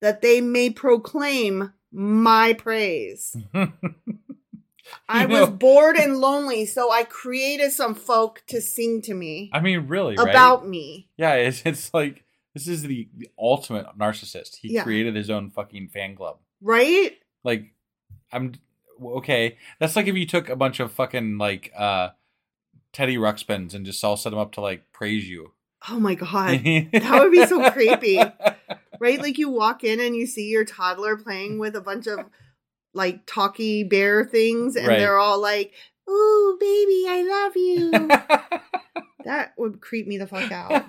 that 0.01 0.21
they 0.21 0.41
may 0.41 0.69
proclaim 0.69 1.73
my 1.91 2.53
praise. 2.53 3.35
I 5.09 5.23
You 5.23 5.29
was 5.29 5.49
bored 5.49 5.95
and 5.97 6.17
lonely, 6.17 6.65
so 6.65 6.91
I 6.91 7.03
created 7.03 7.71
some 7.71 7.95
folk 7.95 8.43
to 8.47 8.61
sing 8.61 9.01
to 9.03 9.13
me 9.13 9.49
I 9.53 9.59
mean, 9.59 9.87
really, 9.87 10.15
right? 10.17 10.29
about 10.29 10.67
me. 10.67 11.09
Yeah, 11.17 11.33
it's 11.35 11.61
it's 11.65 11.93
like 11.93 12.23
this 12.53 12.67
is 12.67 12.83
the, 12.83 13.09
the 13.17 13.29
ultimate 13.37 13.85
narcissist. 13.97 14.55
He 14.57 14.73
Yeah. 14.73 14.83
created 14.83 15.15
his 15.15 15.29
own 15.29 15.49
fucking 15.49 15.89
fan 15.89 16.15
club. 16.15 16.37
Right? 16.61 17.17
Like, 17.43 17.73
I'm 18.31 18.53
okay. 19.03 19.57
That's 19.79 19.95
like 19.95 20.07
if 20.07 20.15
you 20.15 20.25
took 20.25 20.49
a 20.49 20.55
bunch 20.55 20.79
of 20.79 20.91
fucking 20.91 21.37
like 21.37 21.71
uh 21.77 22.09
Teddy 22.93 23.17
Ruxpins 23.17 23.73
and 23.73 23.85
just 23.85 24.01
all 24.03 24.15
set 24.15 24.29
them 24.29 24.39
up 24.39 24.53
to 24.53 24.61
like 24.61 24.91
praise 24.93 25.27
you. 25.27 25.51
Oh 25.89 25.99
my 25.99 26.15
god. 26.15 26.63
that 26.93 27.19
would 27.21 27.31
be 27.31 27.45
so 27.45 27.69
creepy. 27.71 28.19
Right? 28.99 29.19
Like 29.21 29.37
you 29.37 29.49
walk 29.49 29.83
in 29.83 29.99
and 29.99 30.15
you 30.15 30.25
see 30.25 30.47
your 30.47 30.63
toddler 30.63 31.17
playing 31.17 31.59
with 31.59 31.75
a 31.75 31.81
bunch 31.81 32.07
of 32.07 32.19
like 32.95 33.25
talky 33.25 33.83
bear 33.83 34.25
things 34.25 34.75
and 34.75 34.87
Right. 34.87 34.97
they're 34.99 35.17
all 35.19 35.39
like, 35.41 35.73
"Ooh, 36.09 36.57
baby, 36.59 37.05
I 37.07 37.23
love 37.23 37.55
you." 37.55 38.09
that 39.25 39.53
would 39.57 39.81
creep 39.81 40.07
me 40.07 40.17
the 40.17 40.27
fuck 40.27 40.51
out. 40.51 40.85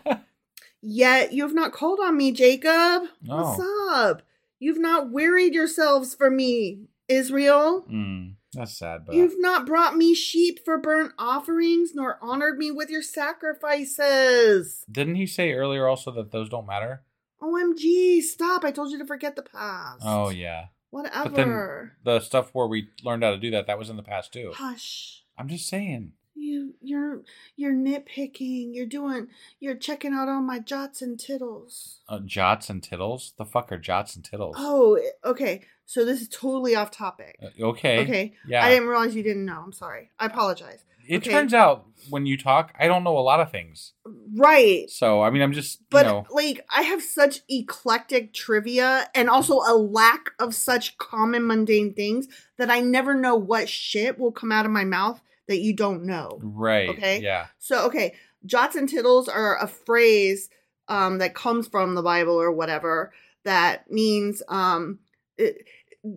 Yet 0.83 1.33
you 1.33 1.43
have 1.43 1.55
not 1.55 1.73
called 1.73 1.99
on 2.01 2.17
me, 2.17 2.33
Jacob. 2.33 3.05
What's 3.25 3.61
up? 3.91 4.23
You've 4.59 4.79
not 4.79 5.11
wearied 5.11 5.53
yourselves 5.55 6.15
for 6.15 6.31
me, 6.31 6.87
Israel. 7.09 7.85
Mm, 7.91 8.35
that's 8.53 8.79
sad, 8.79 9.05
but 9.07 9.15
You've 9.17 9.39
not 9.41 9.67
brought 9.67 9.97
me 9.97 10.15
sheep 10.15 10.65
for 10.65 10.79
burnt 10.79 11.13
offerings, 11.19 11.91
nor 11.95 12.19
honored 12.23 12.57
me 12.59 12.71
with 12.71 12.89
your 12.89 13.03
sacrifices. 13.03 14.85
didn't 14.91 15.17
he 15.17 15.27
say 15.27 15.53
earlier 15.53 15.87
also 15.89 16.11
that 16.13 16.31
those 16.31 16.49
don't 16.49 16.67
matter? 16.67 17.03
OMG, 17.43 18.23
stop. 18.23 18.65
I 18.65 18.71
told 18.71 18.91
you 18.91 18.99
to 18.99 19.07
forget 19.07 19.37
the 19.37 19.43
past. 19.43 20.03
Oh 20.05 20.31
yeah. 20.31 20.67
Whatever. 20.91 21.25
But 21.25 21.35
then 21.35 21.91
the 22.05 22.21
stuff 22.21 22.51
where 22.53 22.67
we 22.67 22.89
learned 23.03 23.25
how 23.25 23.31
to 23.31 23.39
do 23.39 23.51
that, 23.51 23.67
that 23.67 23.79
was 23.79 23.91
in 23.91 23.97
the 23.97 24.03
past 24.03 24.33
too. 24.33 24.53
Hush. 24.55 25.25
I'm 25.39 25.49
just 25.49 25.69
saying. 25.69 26.13
You 26.35 26.75
you're 26.83 27.23
you're 27.57 27.73
nitpicking. 27.73 28.75
You're 28.75 28.87
doing 28.87 29.29
you're 29.59 29.75
checking 29.75 30.13
out 30.13 30.29
all 30.29 30.43
my 30.43 30.59
jots 30.59 31.01
and 31.01 31.19
tittles. 31.19 32.01
Uh, 32.09 32.21
jots 32.21 32.69
and 32.69 32.83
tittles? 32.83 33.33
The 33.39 33.47
fuck 33.47 33.73
are 33.73 33.79
jots 33.79 34.15
and 34.17 34.25
tittles? 34.25 34.57
Oh, 34.59 35.01
okay. 35.25 35.63
So 35.87 36.05
this 36.05 36.21
is 36.21 36.29
totally 36.29 36.75
off 36.75 36.91
topic. 36.91 37.39
Uh, 37.43 37.69
okay. 37.69 38.01
Okay. 38.01 38.35
Yeah. 38.47 38.65
I 38.65 38.71
didn't 38.71 38.89
realize 38.89 39.15
you 39.15 39.23
didn't 39.23 39.47
know. 39.47 39.63
I'm 39.65 39.73
sorry. 39.73 40.11
I 40.19 40.27
apologize. 40.27 40.85
It 41.09 41.19
okay. 41.19 41.31
turns 41.31 41.55
out 41.55 41.87
when 42.09 42.27
you 42.27 42.37
talk, 42.37 42.75
I 42.79 42.87
don't 42.87 43.05
know 43.05 43.17
a 43.17 43.21
lot 43.21 43.41
of 43.41 43.51
things. 43.51 43.93
Right. 44.35 44.89
So 44.91 45.23
I 45.23 45.31
mean, 45.31 45.43
I'm 45.43 45.53
just 45.53 45.81
But 45.91 46.07
you 46.07 46.13
know, 46.13 46.27
like 46.31 46.65
I 46.71 46.83
have 46.83 47.03
such 47.03 47.41
eclectic 47.49 48.33
trivia 48.33 49.09
and 49.15 49.29
also 49.29 49.57
a 49.57 49.75
lack 49.75 50.31
of 50.39 50.55
such 50.55 50.99
common 50.99 51.47
mundane 51.47 51.95
things 51.95 52.29
that 52.59 52.71
I 52.71 52.81
never 52.81 53.15
know 53.15 53.37
what 53.37 53.69
shit 53.69 54.19
will 54.19 54.33
come 54.33 54.53
out 54.53 54.67
of 54.67 54.73
my 54.73 54.85
mouth 54.85 55.21
that 55.49 55.61
you 55.61 55.75
don't 55.75 56.05
know. 56.05 56.39
right? 56.43 56.89
Okay. 56.91 57.21
Yeah. 57.21 57.47
So 57.59 57.87
okay, 57.87 58.15
jots 58.45 58.77
and 58.77 58.89
tittles 58.89 59.29
are 59.29 59.59
a 59.59 59.67
phrase 59.67 60.49
um 60.89 61.19
that 61.19 61.35
comes 61.35 61.69
from 61.69 61.95
the 61.95 62.03
Bible 62.03 62.41
or 62.41 62.53
whatever 62.53 63.13
that 63.45 63.91
means 63.91 64.43
um 64.49 64.99
it, 65.39 65.67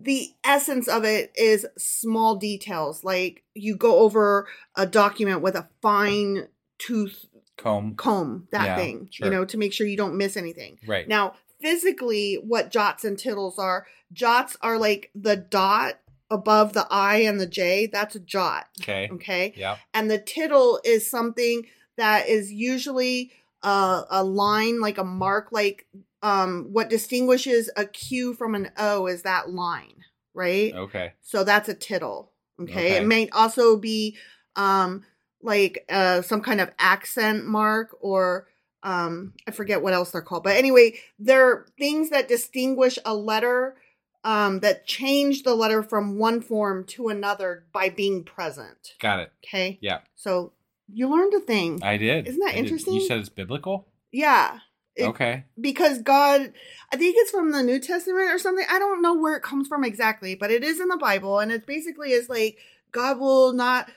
the 0.02 0.32
essence 0.44 0.86
of 0.86 1.04
it 1.04 1.32
is 1.34 1.66
small 1.76 2.36
details 2.36 3.02
like 3.02 3.42
you 3.54 3.74
go 3.76 3.98
over 4.00 4.46
a 4.76 4.86
document 4.86 5.42
with 5.42 5.56
a 5.56 5.68
fine 5.82 6.46
tooth 6.78 7.26
Comb. 7.56 7.94
comb 7.96 8.46
that 8.52 8.64
Yeah, 8.64 8.76
thing 8.76 9.08
sure. 9.10 9.26
you 9.26 9.32
know 9.32 9.44
to 9.44 9.58
make 9.58 9.72
sure 9.72 9.86
you 9.86 9.96
don't 9.96 10.16
miss 10.16 10.36
anything 10.36 10.78
Right. 10.86 11.08
now 11.08 11.34
physically 11.60 12.34
what 12.36 12.70
jots 12.70 13.04
and 13.04 13.18
tittles 13.18 13.58
are 13.58 13.86
jots 14.12 14.56
are 14.62 14.78
like 14.78 15.10
the 15.14 15.36
dot 15.36 15.98
above 16.30 16.72
the 16.74 16.86
I 16.90 17.16
and 17.22 17.40
the 17.40 17.46
J, 17.46 17.86
that's 17.86 18.14
a 18.14 18.20
jot. 18.20 18.68
Okay. 18.80 19.08
Okay. 19.12 19.52
Yeah. 19.56 19.78
And 19.92 20.08
the 20.08 20.18
tittle 20.18 20.80
is 20.84 21.10
something 21.10 21.66
that 21.96 22.28
is 22.28 22.52
usually 22.52 23.32
a, 23.64 24.02
a 24.08 24.22
line, 24.22 24.80
like 24.80 24.96
a 24.96 25.02
mark, 25.04 25.48
like 25.50 25.86
um, 26.22 26.68
what 26.72 26.90
distinguishes 26.90 27.70
a 27.76 27.84
Q 27.84 28.34
from 28.34 28.54
an 28.54 28.70
O 28.76 29.06
is 29.06 29.22
that 29.22 29.50
line, 29.50 30.04
right? 30.34 30.74
Okay. 30.74 31.12
So 31.22 31.44
that's 31.44 31.68
a 31.68 31.74
tittle. 31.74 32.32
Okay. 32.60 32.72
Okay. 32.72 32.96
It 32.96 33.06
may 33.06 33.28
also 33.30 33.76
be 33.76 34.16
um 34.56 35.04
like 35.42 35.84
uh 35.88 36.22
some 36.22 36.42
kind 36.42 36.60
of 36.60 36.70
accent 36.78 37.46
mark 37.46 37.96
or 38.00 38.48
um 38.82 39.32
I 39.46 39.52
forget 39.52 39.82
what 39.82 39.94
else 39.94 40.10
they're 40.10 40.20
called. 40.22 40.44
But 40.44 40.56
anyway, 40.56 40.94
they're 41.18 41.66
things 41.78 42.10
that 42.10 42.28
distinguish 42.28 42.98
a 43.04 43.14
letter 43.14 43.76
um 44.24 44.60
that 44.60 44.86
change 44.86 45.44
the 45.44 45.54
letter 45.54 45.82
from 45.82 46.18
one 46.18 46.42
form 46.42 46.84
to 46.88 47.08
another 47.08 47.64
by 47.72 47.88
being 47.88 48.24
present. 48.24 48.94
Got 49.00 49.20
it. 49.20 49.32
Okay? 49.46 49.78
Yeah. 49.80 50.00
So 50.16 50.52
you 50.92 51.08
learned 51.08 51.32
a 51.32 51.40
thing. 51.40 51.80
I 51.82 51.96
did. 51.96 52.26
Isn't 52.26 52.40
that 52.40 52.50
I 52.50 52.56
did. 52.56 52.58
interesting? 52.58 52.94
You 52.94 53.06
said 53.06 53.20
it's 53.20 53.28
biblical? 53.30 53.88
yeah. 54.12 54.58
It- 55.00 55.08
okay. 55.08 55.44
because 55.60 56.02
God, 56.02 56.52
I 56.92 56.96
think 56.96 57.16
it's 57.18 57.30
from 57.30 57.52
the 57.52 57.62
New 57.62 57.78
Testament 57.80 58.30
or 58.30 58.38
something. 58.38 58.66
I 58.70 58.78
don't 58.78 59.02
know 59.02 59.14
where 59.14 59.36
it 59.36 59.42
comes 59.42 59.68
from 59.68 59.84
exactly, 59.84 60.34
but 60.34 60.50
it 60.50 60.62
is 60.64 60.80
in 60.80 60.88
the 60.88 60.96
Bible, 60.96 61.38
and 61.38 61.50
it 61.52 61.66
basically 61.66 62.12
is 62.12 62.28
like 62.28 62.58
God 62.92 63.18
will 63.18 63.52
not 63.52 63.90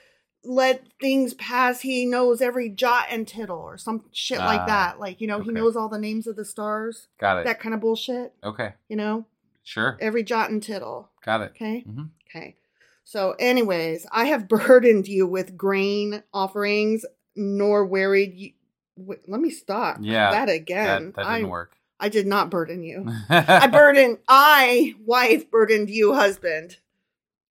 let 0.46 0.84
things 1.00 1.34
pass. 1.36 1.82
He 1.82 2.06
knows 2.06 2.42
every 2.42 2.70
jot 2.70 3.06
and 3.10 3.28
tittle 3.28 3.60
or 3.60 3.78
some 3.78 4.04
shit 4.12 4.40
Ah, 4.40 4.46
like 4.46 4.66
that. 4.68 5.00
Like 5.00 5.22
you 5.22 5.28
know, 5.28 5.40
he 5.42 5.52
knows 5.52 5.76
all 5.76 5.90
the 5.90 5.98
names 6.00 6.28
of 6.28 6.36
the 6.36 6.46
stars. 6.46 7.08
Got 7.20 7.38
it. 7.40 7.46
That 7.46 7.60
kind 7.60 7.74
of 7.74 7.82
bullshit. 7.82 8.34
okay. 8.44 8.74
You 8.90 8.98
know, 8.98 9.26
Sure. 9.64 9.98
every 10.02 10.24
jot 10.24 10.50
and 10.50 10.62
tittle. 10.62 11.10
Got 11.24 11.42
it. 11.42 11.52
Okay. 11.56 11.86
Mhm. 11.88 12.10
Okay. 12.30 12.58
So, 13.06 13.36
anyways, 13.40 14.06
I 14.12 14.26
have 14.26 14.48
burdened 14.50 15.08
you 15.08 15.26
with 15.28 15.56
grain 15.58 16.24
offerings, 16.34 17.06
nor 17.36 17.86
wearied 17.86 18.34
you. 18.36 18.52
Wait, 18.96 19.20
let 19.28 19.42
me 19.42 19.50
stop. 19.50 19.98
Yeah. 20.02 20.32
that 20.32 20.50
again. 20.50 21.08
That, 21.08 21.16
that 21.16 21.26
I, 21.26 21.36
didn't 21.38 21.50
work. 21.50 21.78
I 22.00 22.10
did 22.10 22.28
not 22.28 22.50
burden 22.50 22.84
you. 22.84 23.06
I 23.30 23.68
burden 23.72 24.18
I, 24.28 24.96
wife, 25.06 25.50
burdened 25.50 25.90
you, 25.90 26.14
husband, 26.14 26.78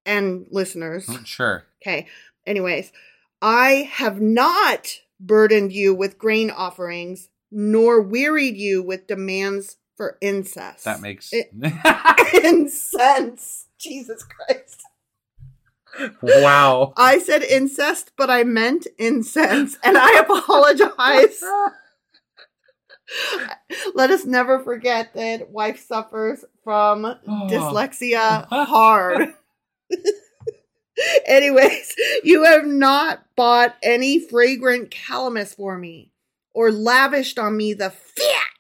and 0.07 0.47
listeners. 0.51 1.07
Mm, 1.07 1.27
sure. 1.27 1.65
Okay. 1.83 2.07
Anyways, 2.47 2.93
I 3.41 3.89
have 3.93 4.21
not 4.21 5.01
burdened 5.19 5.73
you 5.73 5.95
with 5.95 6.19
grain 6.19 6.51
offerings, 6.51 7.29
nor 7.51 8.01
wearied 8.01 8.57
you 8.57 8.83
with 8.83 9.07
demands 9.07 9.77
for 9.97 10.19
incest. 10.21 10.85
That 10.85 11.01
makes 11.01 11.33
It- 11.33 11.53
incense. 12.45 13.67
Jesus 13.79 14.25
Christ. 14.25 14.83
Wow. 16.23 16.95
I 16.97 17.19
said 17.19 17.43
incest, 17.43 18.13
but 18.17 18.31
I 18.31 18.45
meant 18.45 18.87
incense, 18.99 19.77
and 19.83 19.99
I 19.99 20.21
apologize. 20.21 21.43
Let 23.95 24.11
us 24.11 24.25
never 24.25 24.59
forget 24.59 25.13
that 25.15 25.51
wife 25.51 25.85
suffers 25.85 26.45
from 26.65 27.05
oh. 27.05 27.49
dyslexia 27.51 28.47
hard. 28.51 29.35
Anyways, 31.27 31.95
you 32.23 32.45
have 32.45 32.67
not 32.67 33.25
bought 33.37 33.77
any 33.83 34.21
fragrant 34.21 34.91
calamus 34.91 35.57
for 35.57 35.79
me 35.79 36.13
or 36.55 36.71
lavished 36.71 37.39
on 37.39 37.57
me 37.57 37.75
the 37.75 37.91
fat 37.91 38.53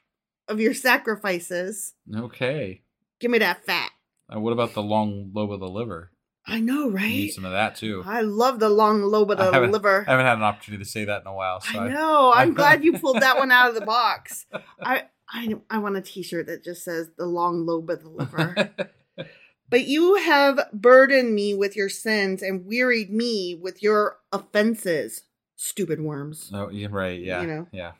of 0.48 0.60
your 0.60 0.74
sacrifices. 0.74 1.94
Okay. 2.14 2.82
Give 3.20 3.30
me 3.30 3.38
that 3.38 3.64
fat. 3.64 3.90
And 4.28 4.42
what 4.42 4.52
about 4.52 4.74
the 4.74 4.82
long 4.82 5.30
lobe 5.34 5.52
of 5.52 5.60
the 5.60 5.68
liver? 5.68 6.11
I 6.46 6.60
know, 6.60 6.88
You 6.88 6.90
right? 6.90 7.08
need 7.08 7.30
some 7.30 7.44
of 7.44 7.52
that 7.52 7.76
too. 7.76 8.02
I 8.04 8.22
love 8.22 8.58
the 8.58 8.68
long 8.68 9.02
lobe 9.02 9.30
of 9.30 9.38
the 9.38 9.52
haven't, 9.52 9.70
liver. 9.70 10.04
I 10.06 10.10
haven't 10.10 10.26
had 10.26 10.38
an 10.38 10.42
opportunity 10.42 10.82
to 10.82 10.90
say 10.90 11.04
that 11.04 11.22
in 11.22 11.26
a 11.26 11.34
while. 11.34 11.60
So 11.60 11.78
I 11.78 11.88
know. 11.88 12.32
I'm 12.34 12.54
glad 12.54 12.84
you 12.84 12.98
pulled 12.98 13.20
that 13.20 13.38
one 13.38 13.52
out 13.52 13.68
of 13.68 13.74
the 13.74 13.86
box. 13.86 14.46
I 14.82 15.04
I 15.30 15.54
I 15.70 15.78
want 15.78 15.96
a 15.96 16.00
T-shirt 16.00 16.46
that 16.46 16.64
just 16.64 16.84
says 16.84 17.10
the 17.16 17.26
long 17.26 17.64
lobe 17.64 17.90
of 17.90 18.02
the 18.02 18.08
liver. 18.08 18.70
but 19.70 19.86
you 19.86 20.16
have 20.16 20.68
burdened 20.72 21.34
me 21.34 21.54
with 21.54 21.76
your 21.76 21.88
sins 21.88 22.42
and 22.42 22.66
wearied 22.66 23.12
me 23.12 23.54
with 23.54 23.82
your 23.82 24.18
offenses, 24.32 25.22
stupid 25.54 26.00
worms. 26.00 26.50
oh, 26.52 26.70
right. 26.88 27.20
Yeah. 27.20 27.42
You 27.42 27.46
know. 27.46 27.68
Yeah. 27.72 27.92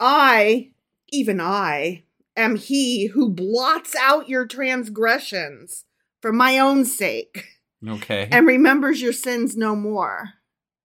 I, 0.00 0.72
even 1.10 1.40
I, 1.40 2.02
am 2.36 2.56
he 2.56 3.06
who 3.06 3.30
blots 3.30 3.94
out 3.94 4.28
your 4.28 4.46
transgressions 4.46 5.84
for 6.20 6.32
my 6.32 6.58
own 6.58 6.84
sake 6.84 7.53
Okay. 7.86 8.28
and 8.30 8.46
remembers 8.46 9.02
your 9.02 9.12
sins 9.12 9.56
no 9.56 9.74
more. 9.76 10.30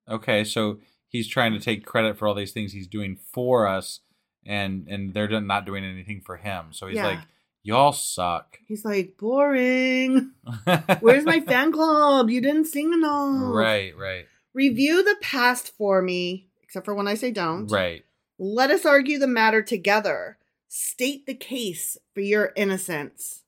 Okay. 0.09 0.43
So 0.43 0.79
he's 1.07 1.27
trying 1.27 1.53
to 1.53 1.59
take 1.59 1.85
credit 1.85 2.17
for 2.17 2.27
all 2.27 2.33
these 2.35 2.51
things 2.51 2.71
he's 2.73 2.87
doing 2.87 3.17
for 3.31 3.67
us, 3.67 3.99
and 4.45 4.87
and 4.87 5.13
they're 5.13 5.27
not 5.41 5.65
doing 5.65 5.83
anything 5.85 6.21
for 6.25 6.37
him. 6.37 6.67
So 6.71 6.87
he's 6.87 6.95
Yeah. 6.97 7.07
like, 7.07 7.19
"Y'all 7.63 7.93
suck." 7.93 8.57
He's 8.67 8.83
like, 8.85 9.15
boring. 9.17 10.31
Where's 10.99 11.25
my 11.25 11.39
fan 11.41 11.71
club? 11.71 12.29
You 12.29 12.41
didn't 12.41 12.65
sing 12.65 12.93
enough. 12.93 13.53
Right. 13.53 13.95
Right. 13.97 14.25
Review 14.53 15.03
the 15.03 15.15
past 15.21 15.75
for 15.77 16.01
me, 16.01 16.47
except 16.63 16.85
for 16.85 16.95
when 16.95 17.07
I 17.07 17.13
say 17.13 17.31
don't. 17.31 17.67
Right. 17.67 18.03
Let 18.39 18.71
us 18.71 18.85
argue 18.85 19.19
the 19.19 19.27
matter 19.27 19.61
together. 19.61 20.37
State 20.67 21.25
the 21.25 21.33
case 21.35 21.97
for 22.13 22.21
your 22.21 22.51
innocence. 22.55 23.43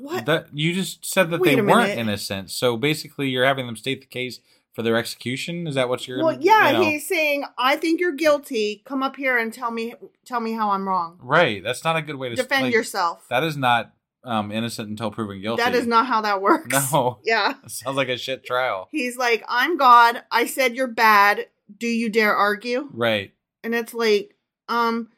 What? 0.00 0.26
That 0.26 0.48
you 0.52 0.72
just 0.72 1.04
said 1.04 1.30
that 1.30 1.40
Wait 1.40 1.56
they 1.56 1.62
weren't 1.62 1.88
minute. 1.88 1.98
innocent. 1.98 2.50
So 2.50 2.76
basically, 2.76 3.28
you're 3.28 3.44
having 3.44 3.66
them 3.66 3.76
state 3.76 4.00
the 4.00 4.06
case 4.06 4.40
for 4.72 4.82
their 4.82 4.96
execution. 4.96 5.66
Is 5.66 5.74
that 5.74 5.88
what 5.88 6.06
you're? 6.06 6.22
well, 6.22 6.38
yeah, 6.40 6.70
you 6.70 6.72
know- 6.78 6.82
he's 6.84 7.06
saying, 7.06 7.44
"I 7.58 7.76
think 7.76 8.00
you're 8.00 8.12
guilty. 8.12 8.82
Come 8.84 9.02
up 9.02 9.16
here 9.16 9.36
and 9.36 9.52
tell 9.52 9.70
me, 9.70 9.94
tell 10.24 10.40
me 10.40 10.52
how 10.52 10.70
I'm 10.70 10.88
wrong. 10.88 11.18
Right. 11.20 11.62
That's 11.62 11.82
not 11.84 11.96
a 11.96 12.02
good 12.02 12.16
way 12.16 12.28
to 12.28 12.36
Defend 12.36 12.64
like, 12.64 12.74
yourself." 12.74 13.26
That 13.28 13.42
is 13.42 13.56
not 13.56 13.92
um, 14.24 14.52
innocent 14.52 14.88
until 14.88 15.10
proven 15.10 15.40
guilty. 15.40 15.62
That 15.62 15.74
is 15.74 15.86
not 15.86 16.06
how 16.06 16.20
that 16.22 16.40
works. 16.42 16.74
No. 16.92 17.18
Yeah. 17.24 17.54
It 17.64 17.70
sounds 17.70 17.96
like 17.96 18.08
a 18.08 18.16
shit 18.18 18.44
trial. 18.44 18.88
He's 18.90 19.16
like, 19.16 19.44
"I'm 19.48 19.76
God. 19.76 20.22
I 20.30 20.46
said 20.46 20.76
you're 20.76 20.86
bad. 20.86 21.46
Do 21.76 21.86
you 21.86 22.08
dare 22.08 22.34
argue?" 22.34 22.88
Right. 22.92 23.32
And 23.64 23.74
it's 23.74 23.92
like, 23.92 24.36
um, 24.68 25.08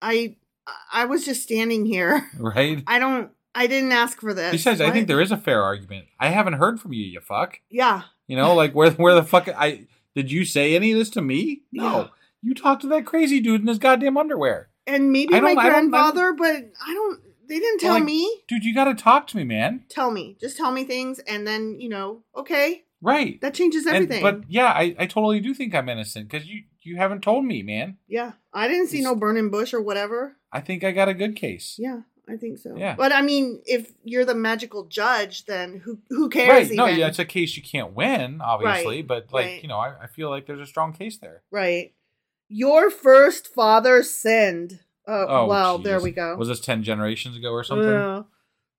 I, 0.00 0.36
I 0.92 1.06
was 1.06 1.24
just 1.24 1.42
standing 1.42 1.84
here. 1.84 2.30
Right. 2.38 2.82
I 2.86 2.98
don't. 2.98 3.30
I 3.54 3.66
didn't 3.66 3.92
ask 3.92 4.20
for 4.20 4.32
this. 4.34 4.52
Besides, 4.52 4.80
I 4.80 4.90
think 4.90 5.08
there 5.08 5.20
is 5.20 5.32
a 5.32 5.36
fair 5.36 5.62
argument. 5.62 6.06
I 6.18 6.28
haven't 6.28 6.54
heard 6.54 6.80
from 6.80 6.92
you, 6.92 7.04
you 7.04 7.20
fuck. 7.20 7.60
Yeah. 7.68 8.02
You 8.26 8.36
know, 8.36 8.54
like 8.54 8.74
where 8.74 8.90
where 8.92 9.14
the 9.14 9.24
fuck 9.24 9.48
I 9.48 9.86
did 10.14 10.30
you 10.30 10.44
say 10.44 10.74
any 10.76 10.92
of 10.92 10.98
this 10.98 11.10
to 11.10 11.22
me? 11.22 11.62
No. 11.72 11.82
Yeah. 11.84 12.06
You 12.42 12.54
talked 12.54 12.82
to 12.82 12.88
that 12.88 13.04
crazy 13.06 13.40
dude 13.40 13.60
in 13.60 13.66
his 13.66 13.78
goddamn 13.78 14.16
underwear. 14.16 14.68
And 14.86 15.12
maybe 15.12 15.32
my 15.32 15.40
don't- 15.40 15.46
I 15.46 15.54
don't- 15.54 15.58
I 15.58 15.68
don't- 15.80 15.90
grandfather, 15.90 16.32
but 16.32 16.56
I 16.86 16.94
don't. 16.94 17.20
They 17.48 17.58
didn't 17.58 17.80
tell 17.80 17.94
Like, 17.94 18.04
me. 18.04 18.42
Dude, 18.46 18.64
you 18.64 18.72
gotta 18.72 18.94
talk 18.94 19.26
to 19.28 19.36
me, 19.36 19.42
man. 19.44 19.84
Tell 19.88 20.10
me. 20.12 20.36
Just 20.40 20.56
tell 20.56 20.70
me 20.70 20.84
things, 20.84 21.18
and 21.20 21.44
then 21.46 21.80
you 21.80 21.88
know. 21.88 22.22
Okay, 22.36 22.84
Right. 23.02 23.40
that 23.40 23.54
changes 23.54 23.86
And- 23.86 23.96
everything. 23.96 24.22
but 24.22 24.42
yeah, 24.48 24.66
I, 24.66 24.94
I 24.98 25.06
totally 25.06 25.40
do 25.40 25.52
think 25.52 25.74
I'm 25.74 25.88
innocent 25.88 26.28
because 26.30 26.46
you 26.48 26.62
you 26.82 26.96
haven't 26.96 27.22
told 27.22 27.44
me, 27.44 27.62
man. 27.62 27.98
yeah, 28.08 28.32
I 28.54 28.68
didn't 28.68 28.86
see 28.86 29.02
no 29.02 29.14
burning 29.16 29.50
bush 29.50 29.74
or 29.74 29.82
whatever. 29.82 30.36
I 30.52 30.60
think 30.60 30.82
I 30.84 30.92
got 30.92 31.08
a 31.08 31.14
good 31.14 31.36
case. 31.36 31.74
Yeah, 31.78 32.00
I 32.30 32.36
think 32.36 32.58
so. 32.58 32.76
Yeah. 32.76 32.94
But 32.96 33.12
I 33.12 33.22
mean, 33.22 33.60
if 33.66 33.92
you're 34.04 34.24
the 34.24 34.34
magical 34.34 34.84
judge, 34.84 35.46
then 35.46 35.80
who 35.84 35.98
who 36.08 36.28
cares? 36.28 36.68
Right. 36.68 36.76
No, 36.76 36.86
even? 36.86 37.00
yeah, 37.00 37.08
it's 37.08 37.18
a 37.18 37.24
case 37.24 37.56
you 37.56 37.62
can't 37.62 37.92
win, 37.94 38.40
obviously, 38.40 38.98
Right, 38.98 39.06
but 39.06 39.32
like, 39.32 39.46
right. 39.46 39.62
you 39.62 39.68
know, 39.68 39.78
I, 39.78 39.94
I 40.02 40.06
feel 40.06 40.30
like 40.30 40.46
there's 40.46 40.60
a 40.60 40.66
strong 40.66 40.92
case 40.92 41.18
there. 41.18 41.42
right. 41.50 41.92
Your 42.52 42.90
first 42.90 43.46
father 43.54 44.02
sinned. 44.02 44.80
Oh, 45.06 45.26
Oh, 45.28 45.46
well, 45.46 45.78
there 45.78 46.00
we 46.00 46.10
go. 46.10 46.34
Was 46.36 46.48
this 46.48 46.60
ten 46.60 46.82
generations 46.82 47.36
ago 47.36 47.50
or 47.50 47.62
something? 47.64 48.24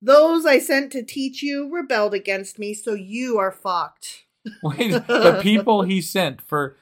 Those 0.02 0.46
I 0.46 0.60
sent 0.60 0.92
to 0.94 1.04
teach 1.04 1.44
you 1.44 1.70
rebelled 1.74 2.14
against 2.14 2.58
me, 2.58 2.74
so 2.74 2.94
you 2.94 3.38
are 3.38 3.52
fucked. 3.52 4.26
Wait, 4.64 4.92
the 5.08 5.40
people 5.42 5.84
he 5.84 6.02
sent 6.02 6.42
for 6.42 6.76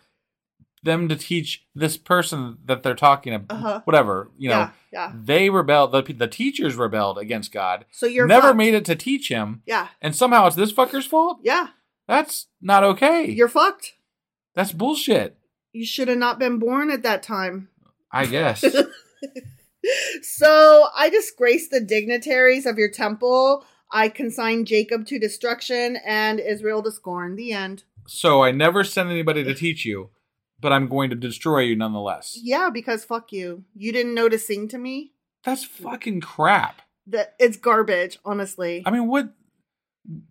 them 0.83 1.09
to 1.09 1.15
teach 1.15 1.65
this 1.75 1.97
person 1.97 2.57
that 2.65 2.83
they're 2.83 2.95
talking 2.95 3.33
about, 3.33 3.55
Uh-huh. 3.57 3.81
whatever, 3.85 4.31
you 4.37 4.49
know, 4.49 4.55
yeah, 4.59 4.71
yeah. 4.93 5.11
they 5.15 5.49
rebelled. 5.49 5.91
The, 5.91 6.01
the 6.13 6.27
teachers 6.27 6.75
rebelled 6.75 7.17
against 7.17 7.51
God. 7.51 7.85
So 7.91 8.05
you're 8.05 8.27
never 8.27 8.47
fucked. 8.47 8.57
made 8.57 8.73
it 8.73 8.85
to 8.85 8.95
teach 8.95 9.29
him, 9.29 9.61
Yeah, 9.65 9.87
and 10.01 10.15
somehow 10.15 10.47
it's 10.47 10.55
this 10.55 10.73
fucker's 10.73 11.05
fault. 11.05 11.39
yeah. 11.43 11.67
That's 12.07 12.47
not 12.59 12.83
okay. 12.83 13.29
You're 13.29 13.47
fucked. 13.47 13.93
That's 14.55 14.71
bullshit. 14.71 15.37
You 15.73 15.85
should 15.85 16.07
have 16.07 16.17
not 16.17 16.39
been 16.39 16.57
born 16.57 16.89
at 16.89 17.03
that 17.03 17.21
time. 17.21 17.69
I 18.11 18.25
guess. 18.25 18.65
So 20.21 20.87
I 20.95 21.09
disgraced 21.09 21.71
the 21.71 21.79
dignitaries 21.79 22.65
of 22.65 22.77
your 22.77 22.89
temple. 22.91 23.63
I 23.91 24.09
consigned 24.09 24.67
Jacob 24.67 25.05
to 25.07 25.17
destruction 25.17 25.97
and 26.05 26.39
Israel 26.39 26.83
to 26.83 26.91
scorn. 26.91 27.35
The 27.37 27.53
end. 27.53 27.83
so 28.05 28.43
I 28.43 28.51
never 28.51 28.83
sent 28.83 29.09
anybody 29.09 29.43
to 29.43 29.53
teach 29.53 29.85
you, 29.85 30.09
but 30.61 30.71
I'm 30.73 30.87
going 30.87 31.09
to 31.09 31.15
destroy 31.15 31.59
you 31.59 31.75
nonetheless. 31.75 32.37
Yeah, 32.41 32.69
because 32.71 33.05
fuck 33.05 33.31
you. 33.31 33.63
You 33.75 33.91
didn't 33.91 34.13
know 34.13 34.29
to 34.29 34.39
sing 34.39 34.67
to 34.69 34.77
me. 34.77 35.13
That's 35.43 35.63
fucking 35.63 36.21
crap. 36.21 36.81
That 37.07 37.35
it's 37.39 37.57
garbage, 37.57 38.19
honestly. 38.25 38.83
I 38.85 38.91
mean, 38.91 39.07
what? 39.07 39.33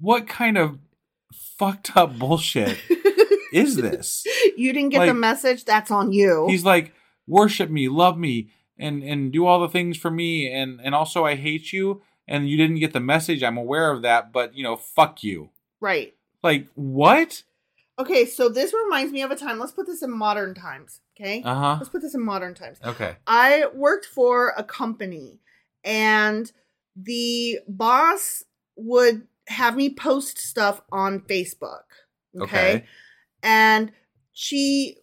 what 0.01 0.27
kind 0.27 0.59
of 0.59 0.79
fucked 1.33 1.97
up 1.97 2.19
bullshit 2.19 2.79
is 3.53 3.77
this? 3.77 4.25
you 4.57 4.73
didn't 4.73 4.91
get 4.91 5.07
the 5.07 5.15
message. 5.15 5.65
That's 5.65 5.91
on 5.91 6.13
you. 6.13 6.47
He's 6.49 6.65
like, 6.65 6.93
worship 7.27 7.71
me, 7.71 7.89
love 7.89 8.19
me, 8.19 8.51
and 8.79 9.03
and 9.03 9.33
do 9.33 9.47
all 9.47 9.61
the 9.61 9.69
things 9.69 9.97
for 9.97 10.11
me, 10.11 10.53
and 10.53 10.81
and 10.83 10.95
also 10.95 11.25
I 11.25 11.35
hate 11.37 11.73
you, 11.73 12.03
and 12.27 12.49
you 12.49 12.57
didn't 12.57 12.81
get 12.81 12.93
the 12.93 13.01
message. 13.01 13.43
I'm 13.43 13.57
aware 13.59 13.91
of 13.91 14.03
that, 14.03 14.33
but 14.33 14.55
you 14.55 14.63
know, 14.63 14.77
fuck 14.77 15.23
you. 15.23 15.51
right. 15.81 16.15
Like 16.43 16.69
what? 16.75 17.43
Okay, 17.99 18.27
so 18.27 18.49
this 18.49 18.73
reminds 18.73 19.12
me 19.12 19.23
of 19.23 19.31
a 19.31 19.37
time. 19.37 19.59
Let's 19.59 19.73
put 19.73 19.87
this 19.87 20.03
in 20.03 20.16
modern 20.16 20.55
times. 20.55 21.01
Okay. 21.19 21.43
Uh 21.45 21.55
huh. 21.55 21.77
Let's 21.79 21.89
put 21.89 22.03
this 22.03 22.15
in 22.15 22.25
modern 22.25 22.55
times. 22.55 22.79
Okay. 22.85 23.16
I 23.27 23.65
worked 23.75 24.07
for 24.07 24.55
a 24.57 24.62
company 24.62 25.41
and 25.83 26.51
the 26.95 27.59
boss 27.66 28.45
would 28.77 29.27
have 29.49 29.77
me 29.77 29.91
post 29.91 30.39
stuff 30.39 30.81
on 30.93 31.20
Facebook. 31.20 31.83
Okay. 32.39 32.45
Okay. 32.45 32.85
And 33.43 33.93
she 34.33 34.99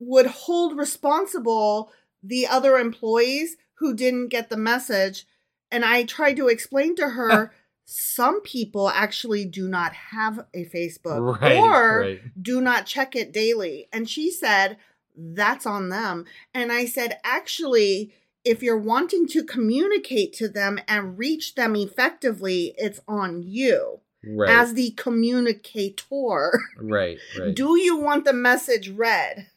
would 0.00 0.26
hold 0.26 0.76
responsible 0.76 1.92
the 2.22 2.46
other 2.46 2.76
employees 2.76 3.56
who 3.74 3.94
didn't 3.94 4.28
get 4.28 4.50
the 4.50 4.56
message. 4.56 5.26
And 5.70 5.84
I 5.84 6.04
tried 6.04 6.36
to 6.36 6.48
explain 6.48 6.96
to 6.96 7.10
her 7.10 7.52
some 7.84 8.40
people 8.42 8.88
actually 8.88 9.44
do 9.44 9.68
not 9.68 9.92
have 9.92 10.46
a 10.54 10.64
Facebook 10.66 11.40
Right, 11.40 11.56
or 11.58 12.00
right. 12.00 12.20
do 12.40 12.60
not 12.60 12.86
check 12.86 13.14
it 13.16 13.32
daily. 13.32 13.88
And 13.92 14.08
she 14.08 14.30
said, 14.30 14.76
that's 15.16 15.66
on 15.66 15.88
them. 15.90 16.24
And 16.54 16.72
I 16.72 16.86
said, 16.86 17.18
actually, 17.24 18.12
if 18.44 18.62
you're 18.62 18.78
wanting 18.78 19.26
to 19.28 19.44
communicate 19.44 20.32
to 20.34 20.48
them 20.48 20.78
and 20.88 21.18
reach 21.18 21.54
them 21.54 21.76
effectively, 21.76 22.74
it's 22.78 23.00
on 23.06 23.42
you 23.42 24.00
Right. 24.24 24.50
as 24.50 24.74
the 24.74 24.92
communicator. 24.92 26.52
right. 26.78 27.18
Right. 27.38 27.54
Do 27.54 27.76
you 27.78 27.96
want 27.96 28.24
the 28.24 28.32
message 28.32 28.88
read? 28.90 29.48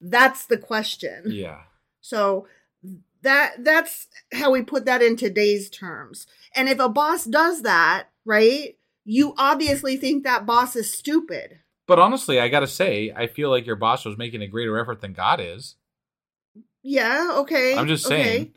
That's 0.00 0.44
the 0.46 0.58
question. 0.58 1.24
yeah. 1.26 1.60
So 2.00 2.46
that 3.22 3.64
that's 3.64 4.08
how 4.32 4.50
we 4.50 4.62
put 4.62 4.84
that 4.84 5.02
in 5.02 5.16
today's 5.16 5.70
terms. 5.70 6.26
And 6.54 6.68
if 6.68 6.78
a 6.78 6.88
boss 6.88 7.24
does 7.24 7.62
that, 7.62 8.08
right? 8.24 8.76
You 9.04 9.34
obviously 9.36 9.96
think 9.96 10.24
that 10.24 10.46
boss 10.46 10.76
is 10.76 10.92
stupid. 10.92 11.58
But 11.86 11.98
honestly, 11.98 12.38
I 12.38 12.48
gotta 12.48 12.66
say, 12.66 13.12
I 13.14 13.26
feel 13.26 13.50
like 13.50 13.66
your 13.66 13.76
boss 13.76 14.04
was 14.04 14.16
making 14.16 14.42
a 14.42 14.46
greater 14.46 14.78
effort 14.78 15.00
than 15.00 15.12
God 15.12 15.40
is. 15.40 15.76
Yeah, 16.82 17.32
okay. 17.38 17.76
I'm 17.76 17.88
just 17.88 18.06
okay. 18.06 18.22
saying, 18.22 18.54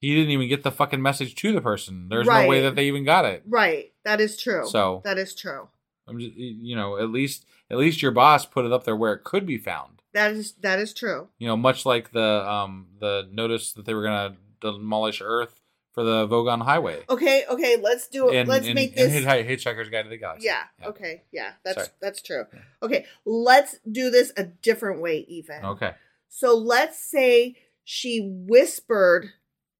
he 0.00 0.14
didn't 0.14 0.30
even 0.30 0.48
get 0.48 0.62
the 0.62 0.72
fucking 0.72 1.02
message 1.02 1.34
to 1.36 1.52
the 1.52 1.60
person. 1.60 2.08
There's 2.08 2.26
no 2.26 2.46
way 2.46 2.62
that 2.62 2.76
they 2.76 2.86
even 2.86 3.04
got 3.04 3.24
it. 3.24 3.42
Right. 3.46 3.92
That 4.04 4.20
is 4.20 4.40
true. 4.40 4.66
So- 4.66 5.02
that 5.04 5.18
is 5.18 5.34
true. 5.34 5.68
I'm 6.08 6.18
just, 6.18 6.34
you 6.34 6.74
know, 6.74 6.96
at 6.96 7.10
least 7.10 7.44
at 7.70 7.76
least 7.76 8.00
your 8.00 8.12
boss 8.12 8.46
put 8.46 8.64
it 8.64 8.72
up 8.72 8.84
there 8.84 8.96
where 8.96 9.12
it 9.12 9.24
could 9.24 9.44
be 9.44 9.58
found. 9.58 9.97
That 10.18 10.32
is 10.32 10.52
that 10.60 10.78
is 10.80 10.92
true. 10.92 11.28
You 11.38 11.46
know, 11.48 11.56
much 11.56 11.86
like 11.86 12.10
the 12.12 12.48
um 12.50 12.88
the 13.00 13.28
notice 13.32 13.72
that 13.74 13.86
they 13.86 13.94
were 13.94 14.02
gonna 14.02 14.36
demolish 14.60 15.20
Earth 15.24 15.60
for 15.92 16.02
the 16.04 16.26
Vogon 16.28 16.62
Highway. 16.62 17.02
Okay, 17.08 17.44
okay, 17.48 17.76
let's 17.80 18.08
do 18.08 18.28
it. 18.28 18.36
And, 18.36 18.48
let's 18.48 18.66
and, 18.66 18.74
make 18.74 18.94
this 18.96 19.12
Hitch- 19.12 19.24
Hitchhiker's 19.24 19.88
Guide 19.88 20.02
to 20.02 20.08
the 20.08 20.16
Galaxy. 20.18 20.46
Yeah, 20.46 20.62
okay. 20.86 21.22
Yeah, 21.32 21.52
that's 21.64 21.76
Sorry. 21.76 21.88
that's 22.00 22.20
true. 22.22 22.44
Okay, 22.82 23.06
let's 23.24 23.76
do 23.90 24.10
this 24.10 24.32
a 24.36 24.44
different 24.44 25.00
way 25.00 25.24
even. 25.28 25.64
Okay. 25.64 25.92
So 26.28 26.56
let's 26.56 26.98
say 26.98 27.56
she 27.84 28.20
whispered 28.48 29.30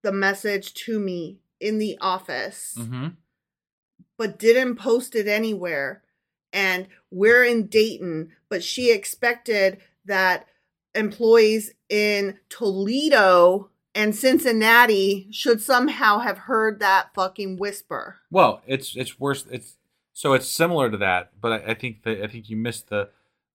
the 0.02 0.12
message 0.12 0.74
to 0.86 0.98
me 1.00 1.40
in 1.60 1.78
the 1.78 1.98
office, 2.00 2.74
Mm-hmm. 2.78 3.08
but 4.16 4.38
didn't 4.38 4.76
post 4.76 5.14
it 5.14 5.26
anywhere. 5.28 6.02
And 6.52 6.88
we're 7.10 7.44
in 7.44 7.66
Dayton, 7.66 8.30
but 8.48 8.64
she 8.64 8.90
expected 8.90 9.78
that 10.08 10.46
employees 10.94 11.72
in 11.88 12.38
Toledo 12.48 13.70
and 13.94 14.14
Cincinnati 14.14 15.28
should 15.30 15.60
somehow 15.60 16.18
have 16.18 16.38
heard 16.38 16.80
that 16.80 17.08
fucking 17.14 17.56
whisper. 17.56 18.16
Well, 18.30 18.62
it's 18.66 18.94
it's 18.96 19.18
worse. 19.18 19.46
It's 19.50 19.76
so 20.12 20.32
it's 20.34 20.48
similar 20.48 20.90
to 20.90 20.96
that, 20.98 21.32
but 21.40 21.52
I, 21.52 21.70
I 21.72 21.74
think 21.74 22.02
that 22.02 22.22
I 22.22 22.26
think 22.26 22.50
you 22.50 22.56
missed 22.56 22.88
the 22.88 23.10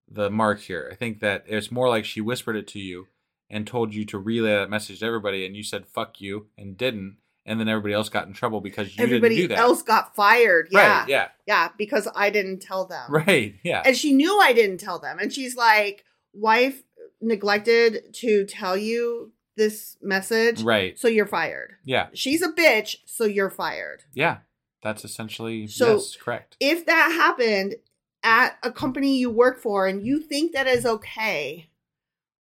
the 0.09 0.29
mark 0.29 0.59
here. 0.61 0.89
I 0.91 0.95
think 0.95 1.19
that 1.19 1.45
it's 1.47 1.71
more 1.71 1.89
like 1.89 2.05
she 2.05 2.21
whispered 2.21 2.55
it 2.55 2.67
to 2.69 2.79
you 2.79 3.07
and 3.49 3.65
told 3.67 3.93
you 3.93 4.05
to 4.05 4.17
relay 4.17 4.51
that 4.55 4.69
message 4.69 4.99
to 4.99 5.05
everybody, 5.05 5.45
and 5.45 5.55
you 5.55 5.63
said 5.63 5.85
"fuck 5.87 6.19
you" 6.19 6.47
and 6.57 6.77
didn't, 6.77 7.17
and 7.45 7.59
then 7.59 7.67
everybody 7.69 7.93
else 7.93 8.09
got 8.09 8.27
in 8.27 8.33
trouble 8.33 8.59
because 8.61 8.97
you 8.97 9.03
Everybody 9.03 9.35
didn't 9.35 9.49
do 9.49 9.55
that. 9.55 9.61
else 9.61 9.81
got 9.81 10.15
fired. 10.15 10.67
Yeah. 10.71 10.99
Right? 10.99 11.09
Yeah. 11.09 11.27
Yeah, 11.45 11.69
because 11.77 12.07
I 12.15 12.29
didn't 12.29 12.59
tell 12.61 12.85
them. 12.85 13.05
Right. 13.09 13.55
Yeah. 13.63 13.81
And 13.85 13.95
she 13.95 14.13
knew 14.13 14.39
I 14.39 14.53
didn't 14.53 14.79
tell 14.79 14.99
them. 14.99 15.19
And 15.19 15.31
she's 15.31 15.55
like, 15.55 16.03
wife 16.33 16.83
neglected 17.21 18.13
to 18.13 18.45
tell 18.45 18.75
you 18.75 19.31
this 19.55 19.97
message. 20.01 20.61
Right. 20.61 20.97
So 20.97 21.07
you're 21.07 21.27
fired. 21.27 21.75
Yeah. 21.85 22.07
She's 22.13 22.41
a 22.41 22.51
bitch, 22.51 22.97
so 23.05 23.25
you're 23.25 23.49
fired. 23.49 24.03
Yeah. 24.13 24.37
That's 24.81 25.05
essentially 25.05 25.67
So- 25.67 25.93
yes, 25.95 26.15
correct. 26.15 26.57
If 26.59 26.85
that 26.85 27.11
happened 27.11 27.75
at 28.23 28.57
a 28.63 28.71
company 28.71 29.17
you 29.17 29.29
work 29.29 29.59
for 29.59 29.85
and 29.87 30.05
you 30.05 30.19
think 30.19 30.53
that 30.53 30.67
is 30.67 30.85
okay, 30.85 31.69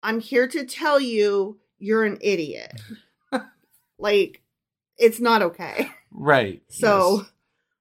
I'm 0.01 0.19
here 0.19 0.47
to 0.47 0.65
tell 0.65 0.99
you 0.99 1.59
you're 1.77 2.03
an 2.03 2.17
idiot. 2.21 2.79
like, 3.99 4.41
it's 4.97 5.19
not 5.19 5.41
okay. 5.41 5.89
Right. 6.11 6.61
So 6.69 7.17
yes. 7.17 7.31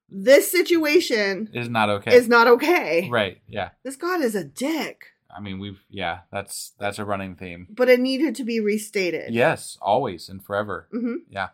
this 0.09 0.51
situation 0.51 1.49
is 1.53 1.67
not 1.67 1.89
okay. 1.89 2.15
is 2.15 2.27
not 2.27 2.47
okay. 2.47 3.09
Right. 3.09 3.41
Yeah. 3.47 3.69
This 3.83 3.95
God 3.95 4.21
is 4.21 4.35
a 4.35 4.43
dick. 4.43 5.05
I 5.35 5.39
mean, 5.39 5.59
we've 5.59 5.79
yeah. 5.89 6.19
That's 6.31 6.73
that's 6.79 6.99
a 6.99 7.05
running 7.05 7.35
theme. 7.35 7.67
But 7.69 7.89
it 7.89 7.99
needed 7.99 8.35
to 8.35 8.43
be 8.43 8.59
restated. 8.59 9.33
Yes, 9.33 9.77
always 9.81 10.27
and 10.29 10.43
forever. 10.43 10.87
hmm 10.91 11.17
Yeah. 11.29 11.49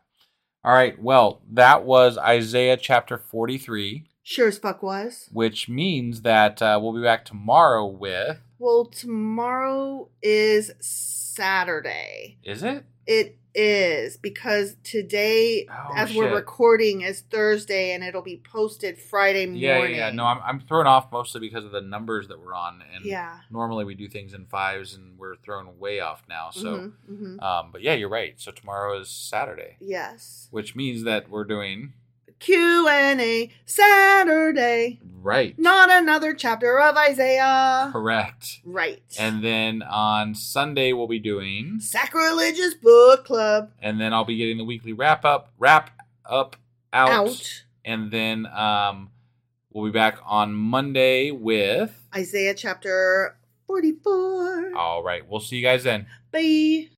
All 0.64 0.74
right. 0.74 1.00
Well, 1.02 1.42
that 1.52 1.84
was 1.84 2.18
Isaiah 2.18 2.78
chapter 2.78 3.18
43, 3.18 4.08
Sure 4.24 4.48
as 4.48 4.58
fuck 4.58 4.82
was. 4.82 5.30
which 5.32 5.70
means 5.70 6.22
that 6.24 6.60
uh, 6.62 6.80
we'll 6.82 6.94
be 6.96 7.04
back 7.04 7.24
tomorrow 7.26 7.86
with. 7.86 8.40
Well, 8.58 8.86
tomorrow 8.86 10.10
is 10.24 10.72
Saturday. 10.80 12.38
Is 12.44 12.64
it? 12.64 12.86
It 13.06 13.38
is 13.56 14.18
because 14.18 14.76
today, 14.84 15.68
Oh, 15.70 15.94
as 15.96 16.14
we're 16.14 16.34
recording, 16.34 17.02
is 17.02 17.22
Thursday 17.22 17.94
and 17.94 18.04
it'll 18.04 18.22
be 18.22 18.38
posted 18.44 18.98
Friday 19.00 19.46
morning. 19.46 19.62
Yeah, 19.64 19.84
yeah, 19.84 19.96
yeah. 20.08 20.10
No, 20.12 20.26
I'm, 20.26 20.40
I'm 20.44 20.60
thrown 20.60 20.88
off 20.88 21.12
mostly 21.12 21.40
because 21.40 21.64
of 21.66 21.72
the 21.72 21.82
numbers 21.82 22.28
that 22.28 22.40
we're 22.40 22.54
on. 22.54 22.84
And 22.94 23.06
Yeah. 23.06 23.40
normally 23.50 23.86
we 23.86 23.96
do 23.96 24.08
things 24.10 24.34
in 24.34 24.46
fives 24.46 24.94
and 24.94 25.18
we're 25.18 25.36
thrown 25.38 25.80
way 25.80 26.00
off 26.02 26.24
now. 26.28 26.50
So, 26.52 26.76
Mhm, 26.78 26.94
mhm. 27.40 27.42
um, 27.44 27.70
but 27.72 27.82
yeah, 27.82 27.94
you're 27.94 28.10
right. 28.10 28.40
So 28.40 28.52
tomorrow 28.52 29.00
is 29.00 29.10
Saturday, 29.10 29.78
yes. 29.80 30.48
which 30.52 30.76
means 30.76 31.04
that 31.04 31.30
we're 31.30 31.46
doing. 31.46 31.94
Q 32.40 32.88
and 32.88 33.20
A 33.22 33.52
Saturday. 33.66 35.00
Right. 35.22 35.58
Not 35.58 35.90
another 35.92 36.34
chapter 36.34 36.80
of 36.80 36.96
Isaiah. 36.96 37.90
Correct. 37.92 38.60
Right. 38.64 39.02
And 39.20 39.44
then 39.44 39.82
on 39.82 40.36
Sunday 40.36 40.94
we'll 40.94 41.08
be 41.08 41.20
doing. 41.20 41.80
Sacrilegious 41.80 42.76
Book 42.76 43.26
Club. 43.26 43.72
and 43.80 44.00
then 44.00 44.14
I'll 44.14 44.26
be 44.26 44.38
getting 44.38 44.58
the 44.58 44.64
weekly 44.66 44.94
wrap 44.94 45.26
up, 45.26 45.52
wrap 45.58 45.90
up 46.30 46.56
out, 46.94 47.10
Out. 47.10 47.64
and 47.84 48.12
then 48.12 48.46
um, 48.48 49.10
we'll 49.72 49.86
be 49.86 49.92
back 49.92 50.20
on 50.26 50.54
Monday 50.54 51.32
with. 51.32 51.92
Isaiah 52.16 52.54
chapter 52.54 53.36
44. 53.68 54.76
All 54.76 55.04
right, 55.04 55.28
we'll 55.28 55.40
see 55.40 55.56
you 55.58 55.64
guys 55.64 55.84
then. 55.84 56.06
Bye. 56.32 56.90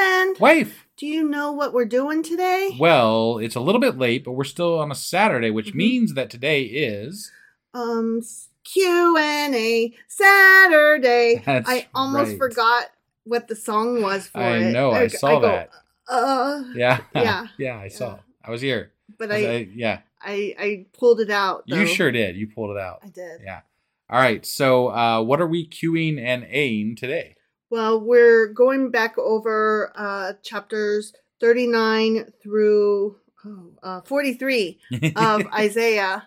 Husband, 0.00 0.38
Wife. 0.40 0.86
do 0.96 1.06
you 1.06 1.28
know 1.28 1.52
what 1.52 1.72
we're 1.72 1.84
doing 1.84 2.22
today? 2.22 2.76
Well, 2.78 3.38
it's 3.38 3.54
a 3.54 3.60
little 3.60 3.80
bit 3.80 3.98
late, 3.98 4.24
but 4.24 4.32
we're 4.32 4.44
still 4.44 4.78
on 4.78 4.90
a 4.90 4.94
Saturday, 4.94 5.50
which 5.50 5.72
Mhm. 5.72 5.76
means 5.76 6.14
that 6.14 6.30
today 6.30 6.62
is. 6.64 7.30
Um, 7.74 8.22
Q 8.64 9.16
and 9.18 9.54
A 9.54 9.92
Saturday. 10.08 11.42
That's 11.44 11.68
I 11.68 11.88
almost 11.94 12.30
right. 12.30 12.38
forgot 12.38 12.90
what 13.24 13.48
the 13.48 13.56
song 13.56 14.02
was 14.02 14.26
for 14.28 14.38
I 14.40 14.56
it. 14.58 14.72
know, 14.72 14.90
I 14.92 15.06
saw 15.08 15.40
go, 15.40 15.46
that. 15.46 15.70
Uh, 16.08 16.64
Yeah, 16.74 17.00
Yeah. 17.14 17.46
yeah. 17.58 17.78
I 17.78 17.88
saw. 17.88 18.14
Yeah. 18.14 18.20
I 18.44 18.50
was 18.50 18.60
here. 18.60 18.92
but 19.18 19.30
I, 19.30 19.36
I, 19.36 19.68
yeah, 19.74 20.00
I, 20.22 20.54
I 20.58 20.86
pulled 20.98 21.20
it 21.20 21.30
out. 21.30 21.64
you 21.66 21.86
sure 21.86 22.10
did. 22.10 22.36
You 22.36 22.48
pulled 22.48 22.70
it 22.76 22.80
out. 22.80 23.00
I 23.04 23.08
did. 23.08 23.40
Yeah. 23.44 23.60
All 24.08 24.18
right. 24.20 24.44
So, 24.46 24.88
uh, 24.88 25.22
what 25.22 25.40
are 25.40 25.46
we 25.46 25.68
queuing 25.68 26.18
and 26.18 26.44
Aing 26.50 26.96
today? 26.96 27.36
Well, 27.70 28.00
we're 28.00 28.48
going 28.48 28.90
back 28.90 29.16
over 29.16 29.92
uh, 29.94 30.32
chapters 30.42 31.12
39 31.40 32.32
through 32.42 33.16
oh, 33.44 33.70
uh, 33.82 34.00
43 34.02 34.78
of 35.16 35.46
Isaiah 35.54 36.24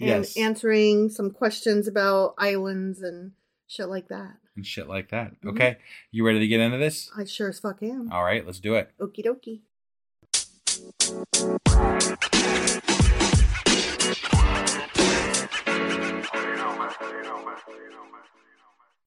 and 0.00 0.08
Yes. 0.08 0.36
answering 0.36 1.08
some 1.10 1.30
questions 1.30 1.88
about 1.88 2.34
islands 2.38 3.02
and 3.02 3.32
shit 3.66 3.88
like 3.88 4.08
that. 4.08 4.36
and 4.56 4.64
shit 4.64 4.86
like 4.88 5.10
that. 5.10 5.32
Mhm. 5.42 5.50
Okay. 5.50 5.76
You 6.12 6.24
ready 6.24 6.38
to 6.38 6.46
get 6.46 6.60
into 6.60 6.78
this? 6.78 7.10
I 7.16 7.24
sure 7.24 7.48
as 7.48 7.58
fuck 7.58 7.82
am. 7.82 8.12
All 8.12 8.22
right. 8.22 8.46
Let's 8.46 8.60
do 8.60 8.76
it. 8.76 8.90
Okie 9.00 9.24
dokie. 9.26 9.62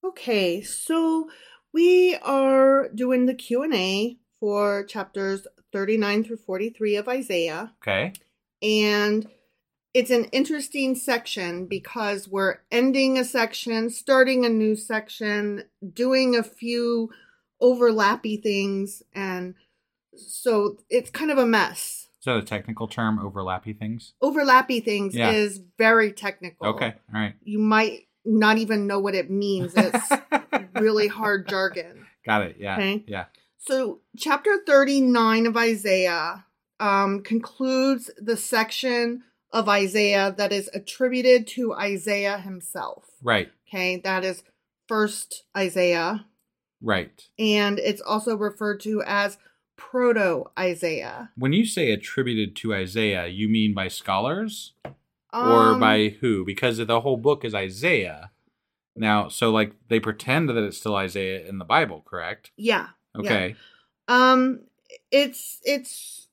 Okay, 0.04 0.62
so 0.62 1.30
we 1.78 2.16
are 2.24 2.90
doing 2.90 3.28
the 3.28 3.36
Q&A 3.36 4.18
for 4.40 4.84
chapters 4.86 5.46
39 5.72 6.24
through 6.24 6.38
43 6.38 6.96
of 6.96 7.08
Isaiah. 7.08 7.72
Okay. 7.84 8.14
And 8.64 9.28
it's 9.94 10.10
an 10.10 10.26
interesting 10.32 10.96
section 10.96 11.68
because 11.68 12.28
we're 12.28 12.62
ending 12.72 13.20
a 13.20 13.24
section, 13.24 13.92
starting 13.92 14.44
a 14.44 14.50
new 14.50 14.76
section, 14.76 15.66
doing 15.94 16.36
a 16.36 16.42
few 16.42 17.12
overlappy 17.62 18.42
things 18.42 19.04
and 19.14 19.54
so 20.16 20.78
it's 20.90 21.12
kind 21.12 21.30
of 21.30 21.38
a 21.38 21.46
mess. 21.46 22.08
Is 22.20 22.26
that 22.26 22.38
a 22.38 22.42
technical 22.42 22.88
term, 22.88 23.20
overlappy 23.20 23.78
things? 23.78 24.14
Overlappy 24.24 24.84
things 24.84 25.14
Yeah. 25.14 25.30
is 25.30 25.62
very 25.78 26.12
technical. 26.12 26.66
Okay. 26.70 26.96
All 27.14 27.22
right. 27.22 27.36
You 27.44 27.60
might 27.60 28.07
not 28.28 28.58
even 28.58 28.86
know 28.88 29.00
what 29.00 29.16
it 29.16 29.32
means. 29.32 29.74
It's 29.76 30.10
really 30.76 31.08
hard 31.08 31.48
jargon. 31.48 32.06
Got 32.26 32.44
it. 32.44 32.58
Yeah. 32.60 32.76
Okay. 32.76 33.04
Yeah. 33.08 33.26
So, 33.58 34.02
chapter 34.18 34.60
39 34.66 35.46
of 35.48 35.58
Isaiah 35.58 36.46
um, 36.80 37.22
concludes 37.24 38.12
the 38.18 38.38
section 38.38 39.24
of 39.52 39.68
Isaiah 39.70 40.34
that 40.38 40.52
is 40.52 40.70
attributed 40.74 41.48
to 41.48 41.74
Isaiah 41.74 42.38
himself. 42.38 43.06
Right. 43.24 43.50
Okay, 43.68 43.98
that 44.04 44.24
is 44.24 44.44
first 44.88 45.44
Isaiah, 45.56 46.26
Right. 46.82 47.22
and 47.38 47.80
it's 47.80 48.02
also 48.02 48.36
referred 48.38 48.80
to 48.82 49.04
as 49.06 49.38
proto 49.76 50.46
Isaiah. 50.58 51.32
When 51.38 51.54
you 51.54 51.66
say 51.66 51.92
attributed 51.92 52.56
to 52.58 52.74
Isaiah, 52.74 53.28
you 53.28 53.50
mean 53.50 53.74
by 53.74 53.88
scholars 53.90 54.74
or 55.38 55.74
Um, 55.74 55.80
by 55.80 56.10
who? 56.22 56.46
Because 56.46 56.78
the 56.78 57.02
whole 57.02 57.18
book 57.18 57.46
is 57.46 57.54
Isaiah. 57.54 58.32
Now, 58.96 59.28
so 59.28 59.52
like 59.52 59.74
they 59.90 60.00
pretend 60.00 60.50
that 60.50 60.58
it's 60.58 60.78
still 60.78 60.96
Isaiah 60.96 61.46
in 61.48 61.60
the 61.60 61.66
Bible, 61.66 62.04
correct? 62.06 62.52
yeah. 62.58 62.88
yeah. 63.16 63.22
Okay. 63.22 63.56
Um, 64.08 64.62
it's 65.12 65.60
it's 65.64 66.28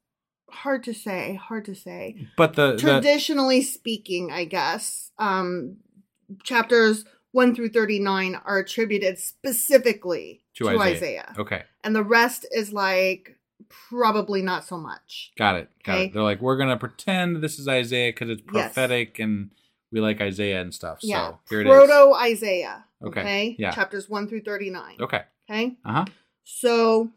hard 0.50 0.84
to 0.84 0.94
say. 0.94 1.34
Hard 1.34 1.64
to 1.66 1.74
say. 1.74 2.26
But 2.36 2.54
the, 2.54 2.72
the 2.72 2.78
traditionally 2.78 3.62
speaking, 3.62 4.30
I 4.32 4.44
guess, 4.44 5.10
um, 5.18 5.78
chapters 6.42 7.04
1 7.32 7.54
through 7.54 7.70
39 7.70 8.36
are 8.44 8.58
attributed 8.58 9.18
specifically 9.18 10.44
to, 10.54 10.64
to, 10.64 10.70
Isaiah. 10.70 10.94
Isaiah. 10.96 11.34
Okay. 11.38 11.62
And 11.82 11.94
the 11.94 12.04
rest 12.04 12.46
is 12.52 12.72
like 12.72 13.36
probably 13.88 14.42
not 14.42 14.64
so 14.64 14.76
much. 14.78 15.32
Got 15.36 15.56
it. 15.56 15.68
Got 15.84 15.92
Okay. 15.94 16.04
it. 16.06 16.12
They're 16.12 16.22
like, 16.22 16.40
we're 16.40 16.56
gonna 16.56 16.76
pretend 16.76 17.42
this 17.42 17.58
is 17.58 17.68
Isaiah 17.68 18.10
because 18.12 18.30
it's 18.30 18.42
Yes. 18.42 18.72
prophetic 18.72 19.18
and 19.18 19.50
we 19.92 20.00
like 20.00 20.20
Isaiah 20.20 20.60
and 20.60 20.74
stuff. 20.74 20.98
yeah. 21.02 21.28
So 21.28 21.38
here 21.50 21.60
it 21.60 21.66
is. 21.66 21.72
Proto 21.72 22.14
Isaiah. 22.14 22.84
Okay. 23.02 23.20
Okay. 23.20 23.56
Yeah. 23.58 23.70
Chapters 23.72 24.08
1 24.08 24.28
through 24.28 24.42
39. 24.42 24.96
Okay. 25.00 25.22
Okay. 25.50 25.76
Uh 25.84 25.92
huh. 25.92 26.04
So, 26.44 27.10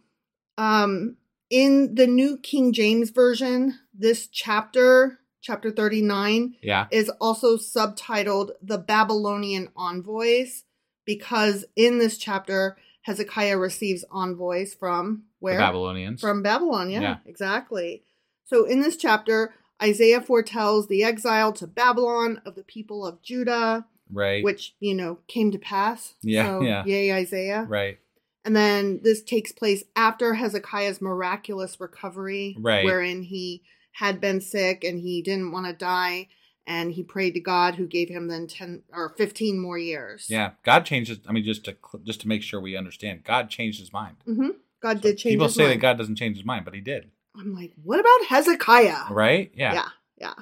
um, 0.57 1.17
in 1.49 1.95
the 1.95 2.07
New 2.07 2.37
King 2.37 2.73
James 2.73 3.09
Version, 3.09 3.79
this 3.93 4.27
chapter, 4.27 5.19
chapter 5.41 5.71
39, 5.71 6.55
Yeah. 6.61 6.87
is 6.91 7.09
also 7.21 7.57
subtitled 7.57 8.51
The 8.61 8.77
Babylonian 8.77 9.69
Envoys 9.75 10.63
because 11.05 11.63
in 11.75 11.99
this 11.99 12.17
chapter, 12.17 12.77
Hezekiah 13.07 13.57
receives 13.57 14.03
envoys 14.11 14.73
from 14.73 15.23
where? 15.39 15.55
The 15.55 15.61
Babylonians. 15.61 16.19
From 16.19 16.43
Babylon, 16.43 16.89
yeah, 16.89 16.99
Yeah. 17.01 17.17
exactly. 17.25 18.03
So 18.43 18.65
in 18.65 18.81
this 18.81 18.97
chapter, 18.97 19.53
Isaiah 19.81 20.19
foretells 20.21 20.87
the 20.87 21.05
exile 21.05 21.53
to 21.53 21.67
Babylon 21.67 22.41
of 22.45 22.55
the 22.55 22.63
people 22.63 23.05
of 23.05 23.21
Judah, 23.21 23.85
right. 24.11 24.43
which, 24.43 24.75
you 24.81 24.93
know, 24.93 25.19
came 25.27 25.51
to 25.51 25.57
pass. 25.57 26.15
Yeah, 26.21 26.47
So, 26.47 26.61
yeah. 26.63 26.83
Yay, 26.85 27.13
Isaiah. 27.13 27.65
right. 27.69 27.97
And 28.43 28.53
then 28.55 28.99
this 29.03 29.23
takes 29.23 29.53
place 29.53 29.85
after 29.95 30.33
Hezekiah's 30.33 30.99
miraculous 31.01 31.79
recovery, 31.79 32.57
Right. 32.59 32.83
wherein 32.83 33.23
he 33.23 33.63
had 33.93 34.19
been 34.19 34.41
sick 34.41 34.83
and 34.83 34.99
he 34.99 35.21
didn't 35.21 35.51
want 35.53 35.65
to 35.65 35.73
die, 35.73 36.27
and 36.67 36.91
he 36.91 37.01
prayed 37.01 37.33
to 37.33 37.39
God, 37.39 37.75
who 37.75 37.87
gave 37.87 38.09
him 38.09 38.27
then 38.27 38.45
ten 38.45 38.83
or 38.93 39.09
fifteen 39.17 39.57
more 39.59 39.77
years. 39.79 40.27
Yeah. 40.29 40.51
God 40.63 40.85
changes. 40.85 41.17
I 41.27 41.31
mean, 41.31 41.43
just 41.43 41.63
to 41.65 41.77
just 42.03 42.21
to 42.21 42.27
make 42.27 42.43
sure 42.43 42.59
we 42.61 42.77
understand, 42.77 43.23
God 43.23 43.49
changed 43.49 43.79
His 43.79 43.91
mind. 43.91 44.17
hmm 44.25 44.49
God 44.79 45.01
did 45.01 45.17
change. 45.17 45.33
People 45.33 45.49
say 45.49 45.63
mind. 45.63 45.73
that 45.73 45.81
God 45.81 45.97
doesn't 45.97 46.17
change 46.17 46.35
His 46.37 46.45
mind, 46.45 46.65
but 46.65 46.75
He 46.75 46.81
did. 46.81 47.09
I'm 47.35 47.55
like, 47.55 47.71
what 47.83 47.99
about 47.99 48.27
Hezekiah? 48.29 49.05
Right? 49.11 49.51
Yeah. 49.55 49.73
yeah, 49.73 49.89
yeah. 50.19 50.33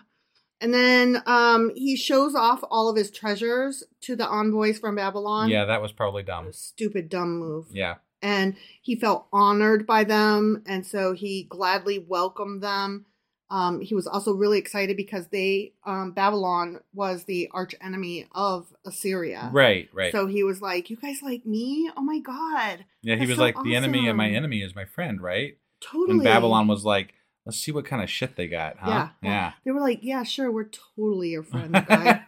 And 0.62 0.74
then 0.74 1.22
um, 1.26 1.72
he 1.76 1.96
shows 1.98 2.34
off 2.36 2.64
all 2.72 2.90
of 2.90 2.96
his 2.96 3.12
treasures 3.12 3.84
to 4.02 4.16
the 4.16 4.26
envoys 4.28 4.80
from 4.80 4.96
Babylon. 4.96 5.50
Yeah. 5.50 5.66
That 5.66 5.82
was 5.82 5.92
probably 5.92 6.24
dumb. 6.24 6.52
Stupid, 6.54 7.10
dumb 7.10 7.38
move. 7.38 7.68
Yeah. 7.72 7.96
and 8.22 8.56
he 8.82 8.96
felt 8.96 9.28
honored 9.34 9.86
by 9.86 10.04
them 10.06 10.64
and 10.66 10.86
so 10.88 11.14
he 11.14 11.44
gladly 11.44 12.00
welcomed 12.00 12.64
them 12.64 13.06
um, 13.52 13.80
he 13.80 13.94
was 13.94 14.08
also 14.08 14.34
really 14.34 14.58
excited 14.58 14.98
because 14.98 15.28
they 15.28 15.74
um, 15.86 16.12
babylon 16.12 16.80
was 16.94 17.26
the 17.26 17.48
arch 17.54 17.76
enemy 17.82 18.28
of 18.34 18.74
assyria 18.86 19.50
Right. 19.54 19.88
Right. 19.94 20.12
so 20.12 20.28
he 20.28 20.44
was 20.44 20.62
like 20.62 20.90
you 20.90 20.98
guys 20.98 21.22
like 21.22 21.46
me 21.46 21.90
oh 21.96 22.02
my 22.02 22.20
god 22.20 22.86
yeah. 23.02 23.16
He 23.18 23.28
was 23.28 23.36
so 23.38 23.42
like, 23.44 23.56
the 23.64 23.76
enemy 23.76 24.08
of 24.08 24.16
my 24.16 24.30
enemy 24.30 24.62
is 24.64 24.74
my 24.76 24.86
friend. 24.86 25.22
Right. 25.22 25.58
totally 25.80 26.12
And 26.12 26.24
Babylon 26.24 26.68
was 26.68 26.84
like, 26.84 27.14
let's 27.46 27.60
see 27.60 27.72
what 27.72 27.86
kind 27.86 28.02
of 28.02 28.10
shit 28.10 28.36
they 28.36 28.48
got. 28.48 28.78
Huh? 28.80 28.90
yeah 28.90 29.10
Yeah. 29.22 29.52
they 29.64 29.70
were 29.72 29.80
like 29.80 30.00
yeah 30.02 30.24
sure 30.24 30.52
we're 30.52 30.70
totally 30.96 31.30
your 31.30 31.44
friend 31.44 31.72
guy 31.88 32.24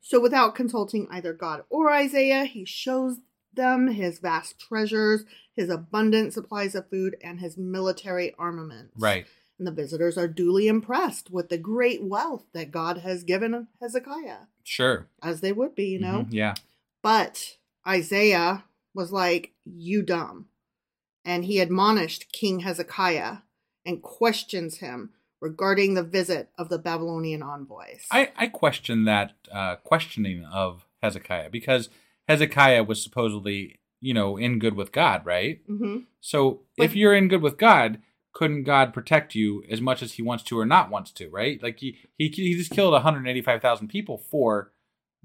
So, 0.00 0.20
without 0.20 0.54
consulting 0.54 1.08
either 1.10 1.32
God 1.32 1.64
or 1.70 1.90
Isaiah, 1.90 2.44
he 2.44 2.64
shows 2.66 3.16
them 3.54 3.88
his 3.88 4.18
vast 4.18 4.58
treasures, 4.60 5.24
his 5.56 5.70
abundant 5.70 6.32
supplies 6.34 6.74
of 6.74 6.88
food, 6.90 7.16
and 7.24 7.40
his 7.40 7.56
military 7.56 8.34
armaments. 8.38 8.92
right. 8.98 9.26
And 9.58 9.66
the 9.68 9.72
visitors 9.72 10.18
are 10.18 10.26
duly 10.28 10.66
impressed 10.66 11.30
with 11.30 11.48
the 11.48 11.58
great 11.58 12.02
wealth 12.02 12.44
that 12.52 12.72
God 12.72 12.98
has 12.98 13.22
given 13.22 13.68
Hezekiah, 13.80 14.46
Sure. 14.64 15.06
as 15.22 15.40
they 15.40 15.52
would 15.52 15.74
be, 15.74 15.86
you 15.86 16.00
know. 16.00 16.24
Mhm, 16.24 16.32
Yeah. 16.32 16.54
But 17.02 17.58
Isaiah 17.86 18.64
was 18.94 19.12
like, 19.12 19.52
You 19.64 20.02
dumb. 20.02 20.48
And 21.24 21.44
he 21.44 21.60
admonished 21.60 22.32
King 22.32 22.60
Hezekiah 22.60 23.38
and 23.86 24.02
questions 24.02 24.78
him 24.78 25.10
regarding 25.40 25.94
the 25.94 26.02
visit 26.02 26.50
of 26.58 26.68
the 26.68 26.78
Babylonian 26.78 27.42
envoys. 27.42 28.06
I, 28.10 28.32
I 28.36 28.46
question 28.48 29.04
that 29.04 29.32
uh, 29.52 29.76
questioning 29.76 30.44
of 30.44 30.86
Hezekiah 31.02 31.50
because 31.50 31.88
Hezekiah 32.28 32.84
was 32.84 33.02
supposedly, 33.02 33.78
you 34.00 34.14
know, 34.14 34.36
in 34.36 34.58
good 34.58 34.74
with 34.74 34.90
God, 34.92 35.24
right? 35.26 35.60
hmm 35.66 35.98
So 36.20 36.62
But- 36.76 36.84
if 36.84 36.96
you're 36.96 37.14
in 37.14 37.28
good 37.28 37.42
with 37.42 37.56
God, 37.58 38.00
couldn't 38.34 38.64
God 38.64 38.92
protect 38.92 39.34
you 39.34 39.64
as 39.70 39.80
much 39.80 40.02
as 40.02 40.12
He 40.12 40.22
wants 40.22 40.44
to 40.44 40.58
or 40.58 40.66
not 40.66 40.90
wants 40.90 41.10
to, 41.12 41.30
right? 41.30 41.62
Like 41.62 41.78
he 41.78 41.96
he, 42.18 42.28
he 42.28 42.54
just 42.58 42.70
killed 42.72 42.92
185,000 42.92 43.88
people 43.88 44.18
for 44.18 44.72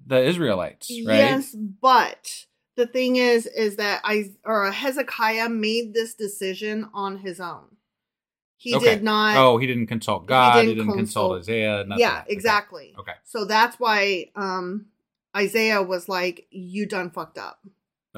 the 0.05 0.23
Israelites, 0.23 0.89
right? 1.05 1.17
Yes, 1.17 1.53
but 1.53 2.45
the 2.77 2.87
thing 2.87 3.17
is, 3.17 3.45
is 3.45 3.75
that 3.75 3.99
I 4.05 4.31
or 4.45 4.71
Hezekiah 4.71 5.49
made 5.49 5.93
this 5.93 6.13
decision 6.13 6.89
on 6.93 7.17
his 7.17 7.41
own. 7.41 7.75
He 8.55 8.75
Okay. 8.75 8.95
did 8.95 9.03
not. 9.03 9.35
Oh, 9.37 9.57
he 9.57 9.67
didn't 9.67 9.87
consult 9.87 10.25
God. 10.25 10.53
He 10.53 10.61
didn't 10.61 10.77
didn't, 10.77 10.93
consult, 10.95 11.31
consult- 11.31 11.39
Isaiah. 11.39 11.83
Nothing. 11.85 11.99
yeah, 12.01 12.21
Okay. 12.23 12.33
exactly. 12.33 12.95
Okay. 12.99 13.13
So 13.23 13.43
that's 13.45 13.77
why 13.79 14.31
um 14.35 14.85
Isaiah 15.35 15.81
was 15.81 16.07
like, 16.09 16.47
"You 16.51 16.85
done 16.85 17.09
fucked 17.09 17.37
up." 17.37 17.59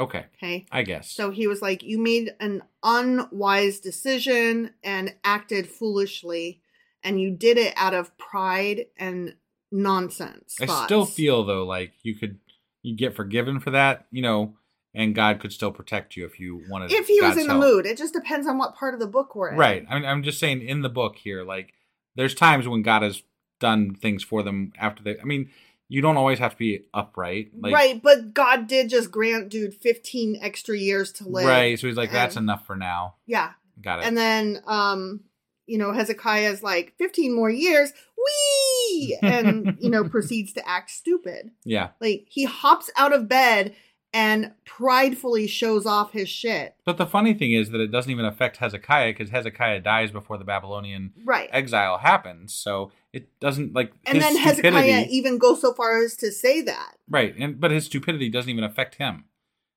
Okay. 0.01 0.25
Okay. 0.37 0.65
I 0.71 0.81
guess. 0.83 1.11
So 1.11 1.31
he 1.31 1.47
was 1.47 1.61
like, 1.61 1.83
"You 1.83 1.97
made 1.99 2.33
an 2.39 2.63
unwise 2.83 3.79
decision 3.79 4.71
and 4.83 5.15
acted 5.23 5.69
foolishly, 5.69 6.61
and 7.03 7.21
you 7.21 7.31
did 7.31 7.57
it 7.57 7.73
out 7.77 7.93
of 7.93 8.17
pride 8.17 8.87
and 8.97 9.35
nonsense." 9.71 10.55
I 10.61 10.65
thoughts." 10.65 10.85
still 10.85 11.05
feel 11.05 11.43
though 11.43 11.63
like 11.65 11.93
you 12.03 12.15
could 12.15 12.39
you 12.81 12.95
get 12.95 13.15
forgiven 13.15 13.59
for 13.59 13.71
that, 13.71 14.07
you 14.11 14.21
know, 14.21 14.55
and 14.93 15.15
God 15.15 15.39
could 15.39 15.53
still 15.53 15.71
protect 15.71 16.15
you 16.15 16.25
if 16.25 16.39
you 16.39 16.63
wanted. 16.69 16.91
if 16.91 17.07
he 17.07 17.21
was 17.21 17.31
God's 17.35 17.41
in 17.41 17.47
the 17.47 17.53
help. 17.53 17.63
mood. 17.63 17.85
It 17.85 17.97
just 17.97 18.13
depends 18.13 18.47
on 18.47 18.57
what 18.57 18.75
part 18.75 18.93
of 18.93 18.99
the 18.99 19.07
book 19.07 19.35
we're 19.35 19.51
in. 19.51 19.57
Right. 19.57 19.85
I 19.89 19.95
mean, 19.95 20.05
I'm 20.05 20.23
just 20.23 20.39
saying 20.39 20.61
in 20.61 20.81
the 20.81 20.89
book 20.89 21.15
here, 21.17 21.43
like 21.43 21.73
there's 22.15 22.35
times 22.35 22.67
when 22.67 22.81
God 22.81 23.03
has 23.03 23.23
done 23.59 23.93
things 23.95 24.23
for 24.23 24.43
them 24.43 24.73
after 24.77 25.03
they. 25.03 25.19
I 25.19 25.23
mean, 25.23 25.49
you 25.93 26.01
don't 26.01 26.15
always 26.15 26.39
have 26.39 26.53
to 26.53 26.57
be 26.57 26.85
upright. 26.93 27.51
Like, 27.59 27.73
right, 27.73 28.01
but 28.01 28.33
God 28.33 28.67
did 28.67 28.89
just 28.89 29.11
grant 29.11 29.49
dude 29.49 29.73
15 29.73 30.39
extra 30.41 30.77
years 30.77 31.11
to 31.13 31.27
live. 31.27 31.45
Right. 31.45 31.77
So 31.77 31.87
he's 31.87 31.97
like, 31.97 32.13
that's 32.13 32.37
And- 32.37 32.45
enough 32.45 32.65
for 32.65 32.77
now. 32.77 33.15
Yeah. 33.25 33.51
Got 33.81 33.99
it. 33.99 34.05
And 34.05 34.17
then 34.17 34.61
um 34.67 35.19
you 35.65 35.77
know 35.77 35.91
Hezekiah's 35.91 36.63
like 36.63 36.93
15 36.97 37.35
more 37.35 37.49
years. 37.49 37.91
Wee! 38.17 39.17
And 39.21 39.77
you 39.81 39.89
know 39.89 40.03
proceeds 40.09 40.53
to 40.53 40.67
act 40.67 40.91
stupid. 40.91 41.51
yeah. 41.65 41.89
Like 41.99 42.25
he 42.29 42.45
hops 42.45 42.89
out 42.97 43.13
of 43.13 43.27
bed 43.27 43.75
and 44.13 44.51
pridefully 44.65 45.47
shows 45.47 45.85
off 45.85 46.11
his 46.11 46.27
shit. 46.27 46.75
But 46.85 46.97
the 46.97 47.05
funny 47.05 47.33
thing 47.33 47.53
is 47.53 47.69
that 47.69 47.79
it 47.79 47.91
doesn't 47.91 48.11
even 48.11 48.25
affect 48.25 48.57
Hezekiah 48.57 49.11
because 49.13 49.29
Hezekiah 49.29 49.79
dies 49.81 50.11
before 50.11 50.37
the 50.37 50.43
Babylonian 50.43 51.13
Right. 51.23 51.49
exile 51.51 51.97
happens. 51.99 52.53
So 52.53 52.91
it 53.13 53.29
doesn't 53.39 53.73
like 53.73 53.93
And 54.05 54.21
then 54.21 54.35
Hezekiah 54.35 55.05
even 55.09 55.37
goes 55.37 55.61
so 55.61 55.73
far 55.73 56.03
as 56.03 56.15
to 56.17 56.31
say 56.31 56.61
that. 56.61 56.97
right, 57.09 57.33
and 57.37 57.59
but 57.59 57.71
his 57.71 57.85
stupidity 57.85 58.29
doesn't 58.29 58.49
even 58.49 58.63
affect 58.63 58.95
him. 58.95 59.25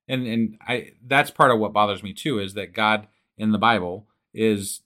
And 0.08 0.26
and 0.26 0.58
I 0.60 0.92
that's 1.06 1.30
part 1.30 1.50
of 1.50 1.58
what 1.60 1.72
bothers 1.72 2.02
me 2.02 2.12
too 2.12 2.38
is 2.38 2.54
that 2.54 2.72
God 2.74 3.06
in 3.38 3.52
the 3.52 3.58
Bible 3.58 4.06
is 4.32 4.80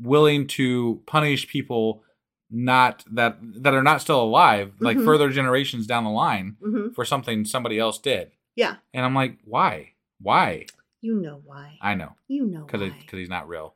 willing 0.00 0.46
to 0.46 1.02
punish 1.06 1.46
people 1.48 2.02
not 2.50 3.04
that 3.10 3.38
that 3.40 3.74
are 3.74 3.82
not 3.82 4.00
still 4.00 4.22
alive, 4.22 4.74
like 4.80 4.98
Mhm. 4.98 5.04
further 5.04 5.30
generations 5.30 5.86
down 5.86 6.04
the 6.04 6.10
line 6.10 6.56
hmm 6.62 6.88
for 6.90 7.04
something 7.04 7.44
somebody 7.44 7.78
else 7.78 7.98
did. 7.98 8.30
Yeah. 8.56 8.76
And 8.94 9.04
I'm 9.04 9.14
like, 9.14 9.38
why? 9.44 9.92
Why? 10.20 10.66
You 11.00 11.16
know 11.20 11.40
why. 11.44 11.78
I 11.80 11.94
know 11.94 12.12
You 12.28 12.46
know 12.46 12.64
because 12.64 12.80
why. 12.80 12.96
because 13.00 13.18
he's 13.18 13.28
not 13.28 13.48
real. 13.48 13.74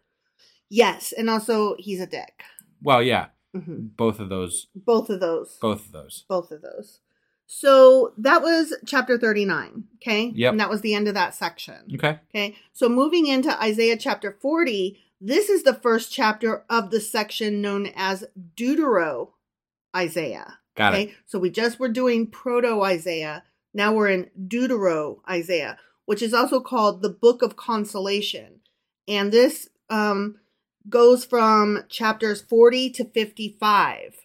yes. 0.69 1.13
And 1.17 1.29
also, 1.31 1.75
he's 1.79 2.01
a 2.01 2.07
dick. 2.07 2.43
Well, 2.83 3.03
yeah, 3.03 3.27
hmm 3.55 3.87
both 3.97 4.21
of 4.21 4.29
those, 4.29 4.67
Both 4.75 5.11
of 5.11 5.21
those. 5.21 5.59
both 5.61 5.87
of 5.87 5.93
those. 5.93 6.25
Both 6.29 6.51
of 6.51 6.63
those. 6.63 7.01
So 7.49 8.13
that 8.19 8.43
was 8.43 8.75
chapter 8.87 9.17
39. 9.19 9.85
Okay. 10.03 10.33
Yep. 10.35 10.51
And 10.53 10.61
that 10.61 10.69
was 10.71 10.81
the 10.81 10.95
end 10.95 11.07
of 11.09 11.15
that 11.15 11.35
section. 11.35 11.77
Okay. 11.95 12.19
Okay. 12.35 12.57
So 12.73 12.89
moving 12.89 13.27
into 13.27 13.57
Isaiah 13.63 13.97
chapter 13.97 14.37
40, 14.43 14.99
this 15.21 15.49
is 15.49 15.63
the 15.63 15.75
first 15.75 16.13
chapter 16.13 16.65
of 16.69 16.91
the 16.91 17.01
section 17.01 17.61
known 17.63 17.87
as 17.95 18.25
Deutero 18.57 19.31
Isaiah. 19.97 20.59
Got 20.75 20.95
okay. 20.95 21.03
it. 21.05 21.15
So 21.27 21.39
we 21.39 21.51
just 21.51 21.79
were 21.79 21.89
doing 21.89 22.27
Proto 22.27 22.83
Isaiah. 22.83 23.45
Now 23.77 23.93
we're 23.93 24.09
in 24.09 24.31
Deutero 24.49 25.19
Isaiah, 25.29 25.79
which 26.07 26.23
is 26.23 26.33
also 26.33 26.61
called 26.61 27.03
the 27.03 27.11
Book 27.11 27.43
of 27.43 27.57
Consolation. 27.57 28.61
And 29.07 29.31
this 29.31 29.69
um, 29.91 30.37
goes 30.89 31.27
from 31.27 31.85
chapters 31.91 32.41
40 32.41 32.89
to 32.91 33.05
55 33.05 34.17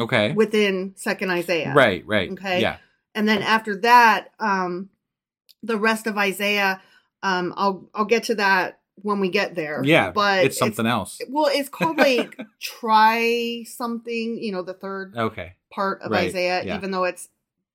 Okay. 0.00 0.32
within 0.32 0.94
Second 0.96 1.30
Isaiah. 1.30 1.72
Right. 1.74 2.04
Right. 2.06 2.30
Okay. 2.32 2.60
Yeah. 2.60 2.78
And 3.14 3.28
then 3.28 3.40
after 3.40 3.76
that, 3.82 4.32
um, 4.40 4.90
the 5.62 5.76
rest 5.78 6.06
of 6.08 6.16
Isaiah, 6.18 6.82
um, 7.22 7.54
I'll 7.56 7.88
I'll 7.94 8.04
get 8.04 8.24
to 8.24 8.34
that 8.36 8.80
when 8.96 9.20
we 9.20 9.28
get 9.28 9.54
there. 9.54 9.80
Yeah. 9.84 10.10
but 10.10 10.44
it's 10.44 10.58
something 10.58 10.86
else. 10.86 11.20
Well, 11.28 11.46
it's 11.52 11.68
called 11.68 11.98
like 11.98 12.36
try 12.60 13.62
something. 13.64 14.38
You 14.42 14.52
know, 14.52 14.62
the 14.62 14.74
third 14.74 15.14
Okay. 15.16 15.54
part 15.72 16.02
of 16.02 16.10
Right, 16.10 16.28
Isaiah, 16.28 16.64
yeah. 16.64 16.76
even 16.76 16.90
though 16.90 17.04
it's 17.04 17.28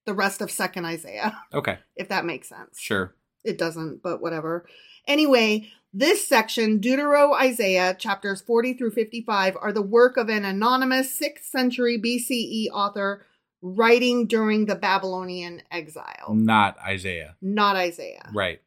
the 0.06 0.14
rest 0.14 0.42
of 0.42 0.52
Second 0.52 0.86
Isaiah, 0.86 1.38
Okay. 1.54 1.78
if 1.96 2.10
that 2.10 2.26
makes 2.26 2.50
sense. 2.50 2.80
Sure. 2.80 3.16
It 3.44 3.58
doesn't, 3.58 4.02
but 4.02 4.22
whatever. 4.22 4.66
Anyway, 5.08 5.70
this 5.94 6.28
section, 6.28 6.80
Deutero 6.80 7.34
Isaiah, 7.40 7.94
chapters 7.98 8.42
40 8.42 8.74
through 8.74 8.92
55, 8.92 9.58
are 9.62 9.72
the 9.74 9.82
work 9.82 10.18
of 10.18 10.30
an 10.30 10.46
anonymous 10.46 11.18
6th 11.20 11.44
century 11.44 12.00
BCE 12.00 12.68
author 12.74 13.26
writing 13.62 14.28
during 14.28 14.66
the 14.66 14.76
Babylonian 14.76 15.62
exile, 15.72 16.34
Not 16.34 16.78
Isaiah. 16.86 17.36
not 17.42 17.76
Isaiah. 17.76 18.30
Right. 18.34 18.62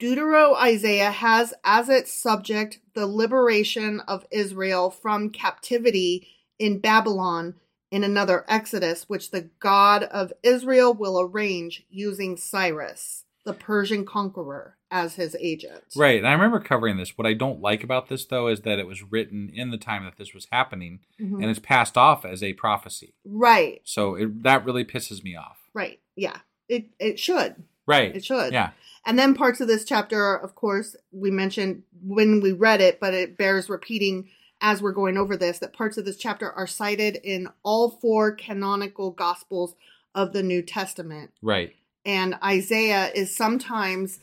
Deutero 0.00 0.54
Isaiah 0.56 1.10
has 1.12 1.54
as 1.64 1.88
its 1.88 2.12
subject 2.12 2.80
the 2.94 3.06
liberation 3.06 4.00
of 4.00 4.26
Israel 4.30 4.90
from 4.90 5.30
captivity 5.30 6.28
in 6.58 6.80
Babylon 6.80 7.54
in 7.90 8.04
another 8.04 8.44
Exodus, 8.48 9.08
which 9.08 9.30
the 9.30 9.48
God 9.60 10.02
of 10.04 10.32
Israel 10.42 10.92
will 10.94 11.20
arrange 11.20 11.84
using 11.88 12.36
Cyrus, 12.36 13.24
the 13.44 13.54
Persian 13.54 14.04
conqueror, 14.04 14.76
as 14.90 15.14
his 15.16 15.36
agent. 15.40 15.84
Right. 15.96 16.18
And 16.18 16.26
I 16.26 16.32
remember 16.32 16.60
covering 16.60 16.96
this. 16.96 17.16
What 17.16 17.26
I 17.26 17.34
don't 17.34 17.60
like 17.60 17.84
about 17.84 18.08
this, 18.08 18.24
though, 18.26 18.48
is 18.48 18.60
that 18.62 18.78
it 18.78 18.86
was 18.86 19.02
written 19.02 19.50
in 19.52 19.70
the 19.70 19.78
time 19.78 20.04
that 20.04 20.16
this 20.16 20.32
was 20.34 20.46
happening 20.50 21.00
Mhm. 21.20 21.34
and 21.42 21.44
it's 21.46 21.58
passed 21.58 21.96
off 21.96 22.24
as 22.24 22.42
a 22.42 22.52
prophecy. 22.54 23.14
Right, 23.24 23.80
So 23.84 24.14
it, 24.14 24.42
that 24.42 24.64
really 24.64 24.84
pisses 24.84 25.22
me 25.22 25.36
off. 25.36 25.58
right. 25.74 26.00
Yeah. 26.16 26.38
It 26.68 26.86
it 26.98 27.18
should. 27.18 27.64
Right. 27.86 28.14
It 28.14 28.24
should. 28.24 28.52
Yeah. 28.52 28.70
And 29.06 29.18
then 29.18 29.32
parts 29.34 29.60
of 29.62 29.68
this 29.68 29.84
chapter, 29.86 30.34
of 30.34 30.54
course, 30.54 30.94
we 31.12 31.30
mentioned 31.30 31.84
when 32.02 32.40
we 32.40 32.52
read 32.52 32.82
it, 32.82 33.00
but 33.00 33.14
it 33.14 33.38
bears 33.38 33.70
repeating 33.70 34.28
as 34.60 34.82
we're 34.82 34.92
going 34.92 35.16
over 35.16 35.36
this 35.36 35.58
that 35.58 35.72
parts 35.72 35.96
of 35.96 36.04
this 36.04 36.16
chapter 36.16 36.50
are 36.50 36.66
cited 36.66 37.16
in 37.22 37.48
all 37.62 37.90
four 37.90 38.32
canonical 38.32 39.10
gospels 39.10 39.74
of 40.14 40.32
the 40.32 40.42
New 40.42 40.62
Testament. 40.62 41.30
Right. 41.42 41.74
And 42.04 42.36
Isaiah 42.42 43.10
is 43.14 43.34
sometimes 43.34 44.18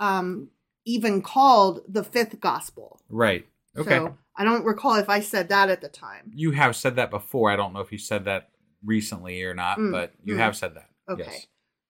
um, 0.00 0.48
even 0.84 1.22
called 1.22 1.82
the 1.88 2.04
fifth 2.04 2.40
gospel. 2.40 3.00
Right. 3.08 3.46
Okay. 3.76 3.90
So 3.96 4.18
I 4.36 4.44
don't 4.44 4.64
recall 4.64 4.96
if 4.96 5.08
I 5.08 5.20
said 5.20 5.48
that 5.48 5.70
at 5.70 5.80
the 5.80 5.88
time. 5.88 6.32
you 6.34 6.52
have 6.52 6.76
said 6.76 6.96
that 6.96 7.10
before. 7.10 7.50
I 7.50 7.56
don't 7.56 7.72
know 7.72 7.80
if 7.80 7.92
you 7.92 7.98
said 7.98 8.24
that 8.24 8.50
recently 8.84 9.42
or 9.42 9.54
not, 9.54 9.78
Mm, 9.78 9.92
but 9.92 10.12
you 10.24 10.34
mm. 10.34 10.38
have 10.38 10.56
said 10.56 10.74
that. 10.74 10.88
Okay. 11.08 11.24
Yes. 11.26 11.46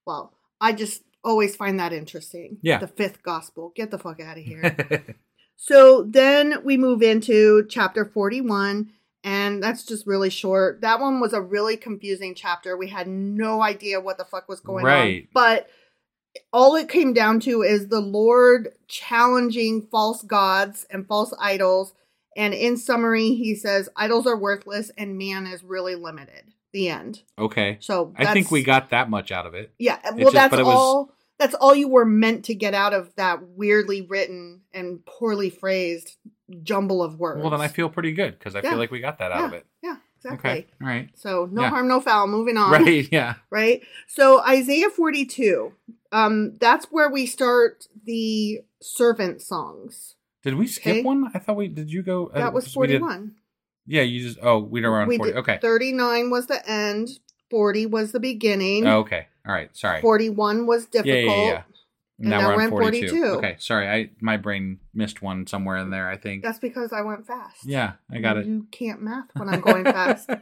Well, 0.07 0.33
I 0.61 0.73
just 0.73 1.03
always 1.25 1.57
find 1.57 1.79
that 1.81 1.93
interesting. 1.93 2.59
Yeah. 2.63 2.79
The 2.79 2.89
fifth 2.89 3.23
gospel. 3.23 3.73
Get 3.75 3.91
the 3.91 3.99
fuck 3.99 4.21
out 4.21 4.39
of 4.39 4.45
here. 4.45 5.05
So 5.61 6.03
then 6.05 6.63
we 6.65 6.77
move 6.77 7.03
into 7.03 7.67
chapter 7.69 8.05
41, 8.05 8.91
and 9.25 9.61
that's 9.61 9.85
just 9.85 10.07
really 10.07 10.31
short. 10.31 10.81
That 10.83 11.01
one 11.01 11.19
was 11.19 11.33
a 11.33 11.41
really 11.43 11.77
confusing 11.77 12.37
chapter. 12.37 12.77
We 12.77 12.87
had 12.89 13.09
no 13.09 13.61
idea 13.61 14.01
what 14.01 14.19
the 14.19 14.25
fuck 14.25 14.49
was 14.49 14.61
going 14.61 14.87
on. 14.87 14.91
Right. 14.93 15.29
But 15.35 15.69
all 16.53 16.77
it 16.77 16.89
came 16.89 17.13
down 17.13 17.41
to 17.41 17.63
is 17.63 17.89
the 17.89 18.01
Lord 18.01 18.69
challenging 18.87 19.89
false 19.91 20.23
gods 20.23 20.87
and 20.91 21.07
false 21.09 21.35
idols. 21.41 21.93
And 22.37 22.55
in 22.55 22.77
summary, 22.77 23.35
he 23.35 23.57
says, 23.57 23.89
idols 23.97 24.29
are 24.29 24.39
worthless 24.39 24.93
and 24.97 25.19
man 25.19 25.45
is 25.47 25.65
really 25.65 25.97
limited. 25.97 26.53
The 26.73 26.91
end. 26.91 27.23
okay. 27.39 27.79
So 27.81 28.13
I 28.17 28.33
think 28.35 28.51
we 28.51 28.63
got 28.63 28.91
that 28.91 29.09
much 29.09 29.33
out 29.33 29.47
of 29.47 29.55
it. 29.55 29.73
yeah, 29.79 29.99
well, 30.05 30.19
just- 30.19 30.35
that's 30.35 30.51
but 30.51 30.61
it 30.61 30.67
was- 30.67 30.75
all. 30.77 31.15
That's 31.39 31.55
all 31.55 31.75
you 31.75 31.89
were 31.89 32.05
meant 32.05 32.45
to 32.47 32.55
get 32.55 32.75
out 32.75 32.93
of 32.93 33.15
that 33.17 33.43
weirdly 33.43 34.03
written 34.03 34.63
and 34.75 35.05
poorly 35.07 35.51
phrased 35.51 36.17
jumble 36.63 37.03
of 37.03 37.19
words. 37.21 37.41
Well, 37.41 37.51
then 37.51 37.61
I 37.61 37.69
feel 37.69 37.89
pretty 37.89 38.13
good 38.13 38.39
because 38.39 38.55
I 38.57 38.61
Yeah. 38.63 38.71
feel 38.71 38.79
like 38.79 38.91
we 38.91 39.01
got 39.01 39.19
that 39.19 39.31
out 39.33 39.41
yeah, 39.41 39.47
of 39.47 39.53
it. 39.53 39.67
Yeah, 39.83 39.97
exactly. 40.17 40.51
Okay. 40.51 40.67
All 40.83 40.89
right. 40.89 41.11
So 41.15 41.49
no 41.51 41.63
Yeah. 41.63 41.69
harm, 41.69 41.87
no 41.89 42.01
foul. 42.01 42.27
Moving 42.27 42.57
on. 42.57 42.73
Right. 42.73 43.09
Yeah. 43.13 43.35
Right. 43.51 43.83
So 44.09 44.41
Isaiah 44.43 44.91
forty-two. 44.91 45.75
Um, 46.11 46.55
that's 46.59 46.87
where 46.87 47.11
we 47.11 47.27
start 47.27 47.87
the 48.05 48.63
servant 48.81 49.43
songs. 49.43 50.15
Did 50.43 50.55
we 50.55 50.67
skip 50.67 50.93
Okay. 50.97 51.03
one? 51.03 51.31
I 51.35 51.39
thought 51.39 51.57
we 51.57 51.69
did. 51.69 51.93
You 51.93 52.03
go? 52.03 52.29
uh, 52.29 52.39
That 52.39 52.53
was 52.55 52.73
forty-one. 52.73 53.35
yeah. 53.87 54.03
You 54.03 54.21
just. 54.21 54.39
Oh, 54.43 54.59
we 54.59 54.81
were 54.81 55.01
on 55.01 55.07
We 55.09 55.19
forty. 55.19 55.33
did- 55.33 55.39
Okay. 55.41 55.59
Thirty-nine 55.61 56.31
was 56.31 56.47
the 56.47 56.67
end. 56.69 57.11
Forty 57.51 57.85
was 57.87 58.13
the 58.13 58.21
beginning. 58.21 58.87
Oh, 58.87 58.99
okay. 59.01 59.27
All 59.49 59.55
right. 59.55 59.75
Sorry. 59.77 60.01
Forty-one 60.03 60.67
was 60.67 60.87
difficult. 60.87 61.15
yeah, 61.17 61.45
yeah. 61.47 61.63
And 62.21 62.31
now 62.31 62.49
we're 62.49 62.63
in 62.63 62.71
42. 62.71 63.25
Okay. 63.37 63.57
Sorry. 63.61 63.89
I 63.89 64.11
my 64.21 64.37
brain 64.37 64.79
missed 64.93 65.23
one 65.23 65.47
somewhere 65.47 65.77
in 65.77 65.91
there. 65.91 66.09
I 66.11 66.17
think. 66.17 66.43
That's 66.43 66.59
because 66.59 66.93
I 66.93 67.01
went 67.03 67.27
fast. 67.27 67.65
yeah. 67.65 67.93
I 68.11 68.19
got 68.19 68.37
it. 68.37 68.47
You 68.47 68.67
can't 68.73 69.01
math 69.03 69.27
when 69.35 69.49
I'm 69.49 69.61
going 69.61 69.85
fast. 69.85 70.29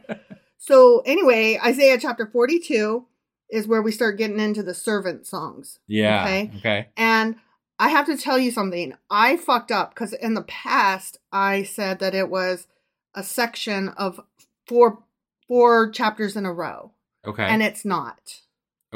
So 0.59 1.03
anyway, 1.05 1.59
Isaiah 1.63 1.99
chapter 1.99 2.25
42 2.25 3.05
is 3.51 3.67
where 3.67 3.81
we 3.83 3.91
start 3.91 4.17
getting 4.17 4.39
into 4.39 4.63
the 4.63 4.73
servant 4.73 5.27
songs. 5.27 5.77
Yeah. 5.87 6.23
Okay. 6.23 6.51
Okay. 6.57 6.87
And 6.97 7.35
I 7.77 7.89
have 7.89 8.07
to 8.07 8.17
tell 8.17 8.39
you 8.39 8.49
something. 8.49 8.95
I 9.09 9.37
fucked 9.37 9.71
up 9.71 9.91
because 9.93 10.13
in 10.13 10.33
the 10.33 10.41
past 10.41 11.19
I 11.31 11.61
said 11.61 11.99
that 11.99 12.15
it 12.15 12.29
was 12.31 12.65
a 13.13 13.21
section 13.23 13.89
of 13.89 14.19
four 14.65 15.03
four 15.47 15.91
chapters 15.91 16.35
in 16.35 16.45
a 16.47 16.51
row, 16.51 16.91
Okay. 17.25 17.43
and 17.45 17.61
it's 17.61 17.85
not. 17.85 18.41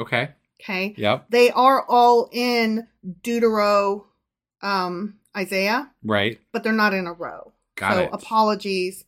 Okay. 0.02 0.30
Okay. 0.60 0.94
Yep. 0.96 1.26
They 1.30 1.50
are 1.50 1.84
all 1.88 2.28
in 2.32 2.86
Deutero 3.22 4.04
um 4.62 5.18
Isaiah, 5.36 5.90
Right. 6.04 6.38
but 6.52 6.62
they're 6.62 6.72
not 6.72 6.94
in 6.94 7.06
a 7.06 7.12
row. 7.12 7.52
Got 7.76 7.94
so 7.94 8.02
it. 8.04 8.10
apologies. 8.12 9.04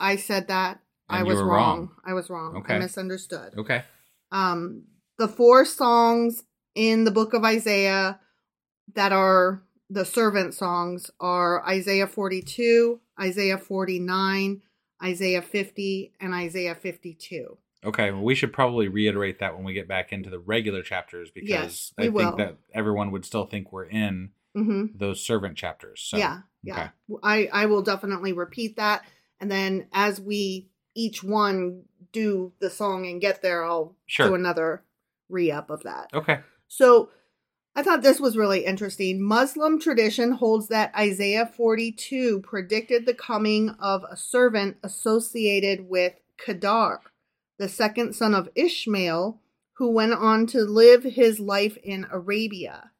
I 0.00 0.16
said 0.16 0.48
that. 0.48 0.80
I 1.08 1.18
And 1.18 1.26
you 1.26 1.34
was 1.34 1.40
wrong. 1.42 1.46
wrong. 1.48 1.90
I 2.04 2.12
was 2.14 2.30
wrong. 2.30 2.56
I 2.56 2.58
Okay. 2.58 2.78
misunderstood. 2.78 3.54
Okay. 3.56 3.82
Um, 4.32 4.84
the 5.18 5.28
four 5.28 5.64
songs 5.64 6.44
in 6.74 7.04
the 7.04 7.10
book 7.10 7.32
of 7.34 7.44
Isaiah 7.44 8.20
that 8.94 9.12
are 9.12 9.62
the 9.90 10.04
servant 10.04 10.54
songs 10.54 11.10
are 11.20 11.64
Isaiah 11.66 12.06
42, 12.06 13.00
Isaiah 13.20 13.58
49, 13.58 14.62
Isaiah 15.02 15.42
50, 15.42 16.12
and 16.20 16.34
Isaiah 16.34 16.74
52. 16.74 17.56
Okay. 17.84 18.10
Well, 18.10 18.22
we 18.22 18.34
should 18.34 18.52
probably 18.52 18.88
reiterate 18.88 19.38
that 19.38 19.54
when 19.54 19.64
we 19.64 19.72
get 19.72 19.86
back 19.88 20.12
into 20.12 20.30
the 20.30 20.38
regular 20.38 20.82
chapters 20.82 21.30
because 21.30 21.48
Yes, 21.48 21.92
I 21.98 22.02
think 22.02 22.14
will. 22.14 22.36
that 22.36 22.56
everyone 22.74 23.10
would 23.12 23.24
still 23.24 23.46
think 23.46 23.72
we're 23.72 23.84
in 23.86 24.30
Mm-hmm. 24.56 24.96
those 24.98 25.22
servant 25.24 25.56
chapters. 25.56 26.00
So, 26.02 26.16
yeah, 26.16 26.38
yeah. 26.64 26.88
okay. 27.10 27.18
I 27.22 27.48
I 27.52 27.66
will 27.66 27.82
definitely 27.82 28.32
repeat 28.32 28.76
that, 28.76 29.04
and 29.40 29.48
then 29.50 29.86
as 29.92 30.20
we 30.20 30.68
each 30.96 31.22
one 31.22 31.82
do 32.12 32.52
the 32.58 32.70
song 32.70 33.06
and 33.06 33.20
get 33.20 33.40
there, 33.42 33.62
I'll 33.64 33.94
Sure. 34.06 34.28
do 34.28 34.34
another 34.34 34.82
re 35.28 35.52
up 35.52 35.70
of 35.70 35.84
that. 35.84 36.08
Okay. 36.12 36.40
So 36.66 37.10
I 37.76 37.82
thought 37.84 38.02
this 38.02 38.18
was 38.18 38.36
really 38.36 38.64
interesting. 38.64 39.22
Muslim 39.22 39.78
tradition 39.78 40.32
holds 40.32 40.66
that 40.68 40.92
Isaiah 40.96 41.46
42 41.46 42.40
predicted 42.40 43.06
the 43.06 43.14
coming 43.14 43.68
of 43.78 44.02
a 44.10 44.16
servant 44.16 44.78
associated 44.82 45.88
with 45.88 46.14
Kedar, 46.36 47.00
the 47.58 47.68
second 47.68 48.14
son 48.14 48.34
of 48.34 48.48
Ishmael, 48.54 49.40
who 49.74 49.90
went 49.90 50.12
on 50.14 50.46
to 50.48 50.62
live 50.62 51.04
his 51.04 51.38
life 51.40 51.76
in 51.82 52.06
Arabia. 52.10 52.90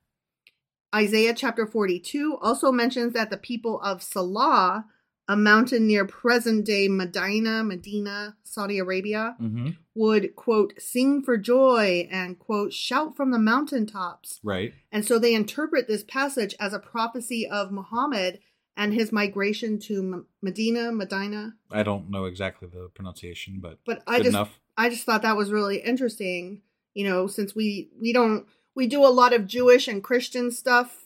Isaiah 0.94 1.34
chapter 1.34 1.66
42 1.66 2.38
also 2.40 2.72
mentions 2.72 3.12
that 3.12 3.30
the 3.30 3.36
people 3.36 3.80
of 3.80 4.00
Sela, 4.00 4.84
a 5.28 5.36
mountain 5.36 5.86
near 5.86 6.06
present 6.06 6.64
day 6.64 6.88
Medina, 6.88 7.62
Medina, 7.62 8.36
Saudi 8.42 8.78
Arabia, 8.78 9.36
Mm-hmm. 9.40 9.70
would, 9.94 10.34
quote, 10.36 10.72
sing 10.78 11.22
for 11.22 11.36
joy 11.36 12.08
and, 12.10 12.38
quote, 12.38 12.72
shout 12.72 13.14
from 13.16 13.30
the 13.32 13.38
mountaintops. 13.38 14.40
Right. 14.42 14.72
And 14.90 15.04
so 15.04 15.18
they 15.18 15.34
interpret 15.34 15.86
this 15.88 16.02
passage 16.04 16.54
as 16.58 16.72
a 16.72 16.78
prophecy 16.78 17.46
of 17.46 17.70
Muhammad 17.70 18.38
and 18.78 18.94
his 18.94 19.12
migration 19.12 19.78
to 19.80 19.98
M- 19.98 20.26
Medina, 20.40 20.90
Medina. 20.92 21.54
I 21.70 21.82
don't 21.82 22.08
know 22.08 22.24
exactly 22.24 22.68
the 22.68 22.88
pronunciation, 22.94 23.58
but 23.60 23.78
But 23.84 24.02
I 24.06 24.18
just 24.18 24.28
enough. 24.30 24.58
I 24.78 24.88
just 24.88 25.04
thought 25.04 25.22
that 25.22 25.36
was 25.36 25.50
really 25.50 25.78
interesting, 25.78 26.62
you 26.94 27.04
know, 27.04 27.26
since 27.26 27.54
we 27.54 27.90
we 28.00 28.14
don't 28.14 28.46
we 28.74 28.86
do 28.86 29.04
a 29.04 29.08
lot 29.08 29.34
of 29.34 29.46
Jewish 29.46 29.88
and 29.88 30.02
Christian 30.02 30.50
stuff 30.50 31.04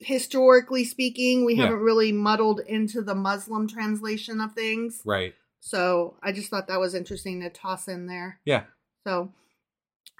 historically 0.00 0.84
speaking, 0.84 1.44
we 1.44 1.54
Yeah. 1.54 1.64
haven't 1.64 1.80
really 1.80 2.12
muddled 2.12 2.60
into 2.66 3.00
the 3.00 3.14
Muslim 3.14 3.66
translation 3.68 4.40
of 4.40 4.52
things. 4.52 5.00
Right. 5.04 5.34
So, 5.60 6.16
I 6.22 6.32
just 6.32 6.50
thought 6.50 6.66
that 6.66 6.80
was 6.80 6.94
interesting 6.94 7.40
to 7.40 7.48
toss 7.48 7.88
in 7.88 8.06
there. 8.06 8.38
Yeah. 8.44 8.64
So, 9.06 9.32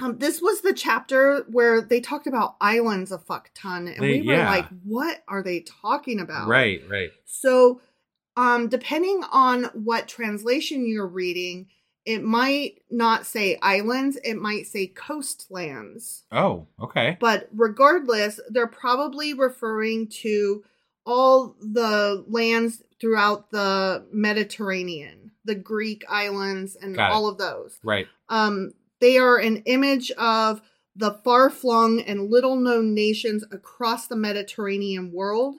um, 0.01 0.19
this 0.19 0.41
was 0.43 0.61
the 0.63 0.73
chapter 0.73 1.45
where 1.49 1.81
they 1.81 2.01
talked 2.01 2.27
about 2.27 2.57
islands 2.61 3.13
a 3.13 3.19
fuck 3.19 3.51
ton, 3.55 3.87
and 3.89 4.03
They- 4.03 4.21
we 4.21 4.27
were 4.27 4.35
yeah. 4.35 4.51
like, 4.51 4.67
"What 4.83 5.23
are 5.29 5.43
they 5.43 5.61
talking 5.61 6.21
about?" 6.21 6.49
Right. 6.49 6.83
Right. 6.89 7.11
So, 7.25 7.81
um, 8.37 8.69
depending 8.69 9.23
on 9.31 9.65
what 9.75 10.09
translation 10.09 10.87
you're 10.87 11.07
reading, 11.07 11.69
it 12.05 12.23
might 12.25 12.83
not 12.91 13.25
say 13.25 13.57
islands; 13.63 14.19
it 14.25 14.35
might 14.35 14.67
say 14.67 14.89
coastlands. 14.89 16.25
Oh. 16.33 16.67
Okay. 16.81 17.17
But 17.21 17.49
regardless, 17.55 18.41
they're 18.49 18.67
probably 18.67 19.33
referring 19.33 20.09
to 20.23 20.65
all 21.07 21.55
the 21.61 22.25
lands 22.29 22.83
throughout 23.01 23.51
the 23.51 24.07
Mediterranean, 24.13 25.31
the 25.45 25.55
Greek 25.55 26.03
islands, 26.09 26.77
and 26.77 26.99
all 26.99 27.29
of 27.29 27.39
those. 27.39 27.79
Right. 27.85 28.07
Um, 28.29 28.73
they 29.05 29.19
are 29.19 29.37
an 29.37 29.59
image 29.67 30.11
of 30.13 30.63
the 30.97 31.13
far 31.13 31.51
flung 31.51 32.01
and 32.01 32.31
little 32.31 32.57
known 32.57 32.95
nations 32.95 33.45
across 33.51 34.07
the 34.07 34.17
Mediterranean 34.17 35.13
world. 35.13 35.57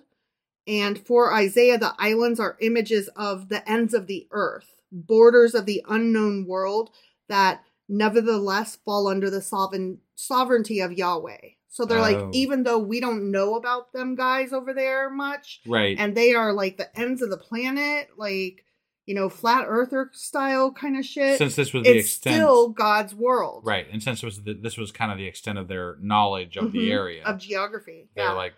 And 0.66 0.98
for 0.98 1.32
Isaiah, 1.32 1.78
the 1.78 1.94
islands 2.00 2.40
are 2.40 2.58
images 2.60 3.08
of 3.16 3.50
the 3.50 3.70
ends 3.70 3.94
of 3.94 4.08
the 4.08 4.28
earth, 4.32 4.82
borders 4.92 5.54
of 5.54 5.68
the 5.68 5.84
unknown 5.88 6.48
world 6.48 6.90
that 7.30 7.64
nevertheless 7.88 8.78
fall 8.84 9.08
under 9.08 9.30
the 9.30 9.42
sovereign 9.42 10.00
sovereignty 10.16 10.80
of 10.80 10.94
Yahweh. 10.94 11.50
So 11.68 11.86
they're 11.86 12.00
Oh. 12.00 12.02
like, 12.02 12.34
even 12.34 12.64
though 12.64 12.80
we 12.80 13.00
don't 13.00 13.30
know 13.30 13.56
about 13.58 13.94
them 13.94 14.16
guys 14.16 14.54
over 14.54 14.74
there 14.74 15.12
much, 15.12 15.62
Right. 15.68 15.96
and 16.00 16.16
they 16.18 16.34
are 16.34 16.52
like 16.52 16.78
the 16.78 16.90
ends 17.00 17.22
of 17.22 17.30
the 17.30 17.38
planet, 17.38 18.10
like 18.18 18.66
you 19.06 19.14
know, 19.16 19.30
flat 19.30 19.66
earther 19.68 20.10
style 20.14 20.72
kind 20.72 20.98
of 20.98 21.06
shit. 21.06 21.38
Since 21.38 21.56
this 21.56 21.74
was 21.74 21.84
the 21.84 21.92
it's 21.98 22.08
extent, 22.08 22.36
still 22.36 22.70
God's 22.70 23.14
world, 23.16 23.64
right, 23.66 23.86
and 23.92 24.02
since 24.02 24.22
it 24.24 24.26
was 24.26 24.42
the, 24.44 24.54
this 24.54 24.78
was 24.78 24.92
kind 24.92 25.12
of 25.12 25.18
the 25.18 25.26
extent 25.28 25.58
of 25.58 25.68
their 25.68 25.98
knowledge 26.02 26.58
of 26.58 26.72
the 26.72 26.88
Mhm. 26.88 26.92
area, 26.92 27.24
of 27.26 27.38
geography. 27.40 28.10
they're 28.16 28.26
yeah. 28.26 28.32
like 28.32 28.54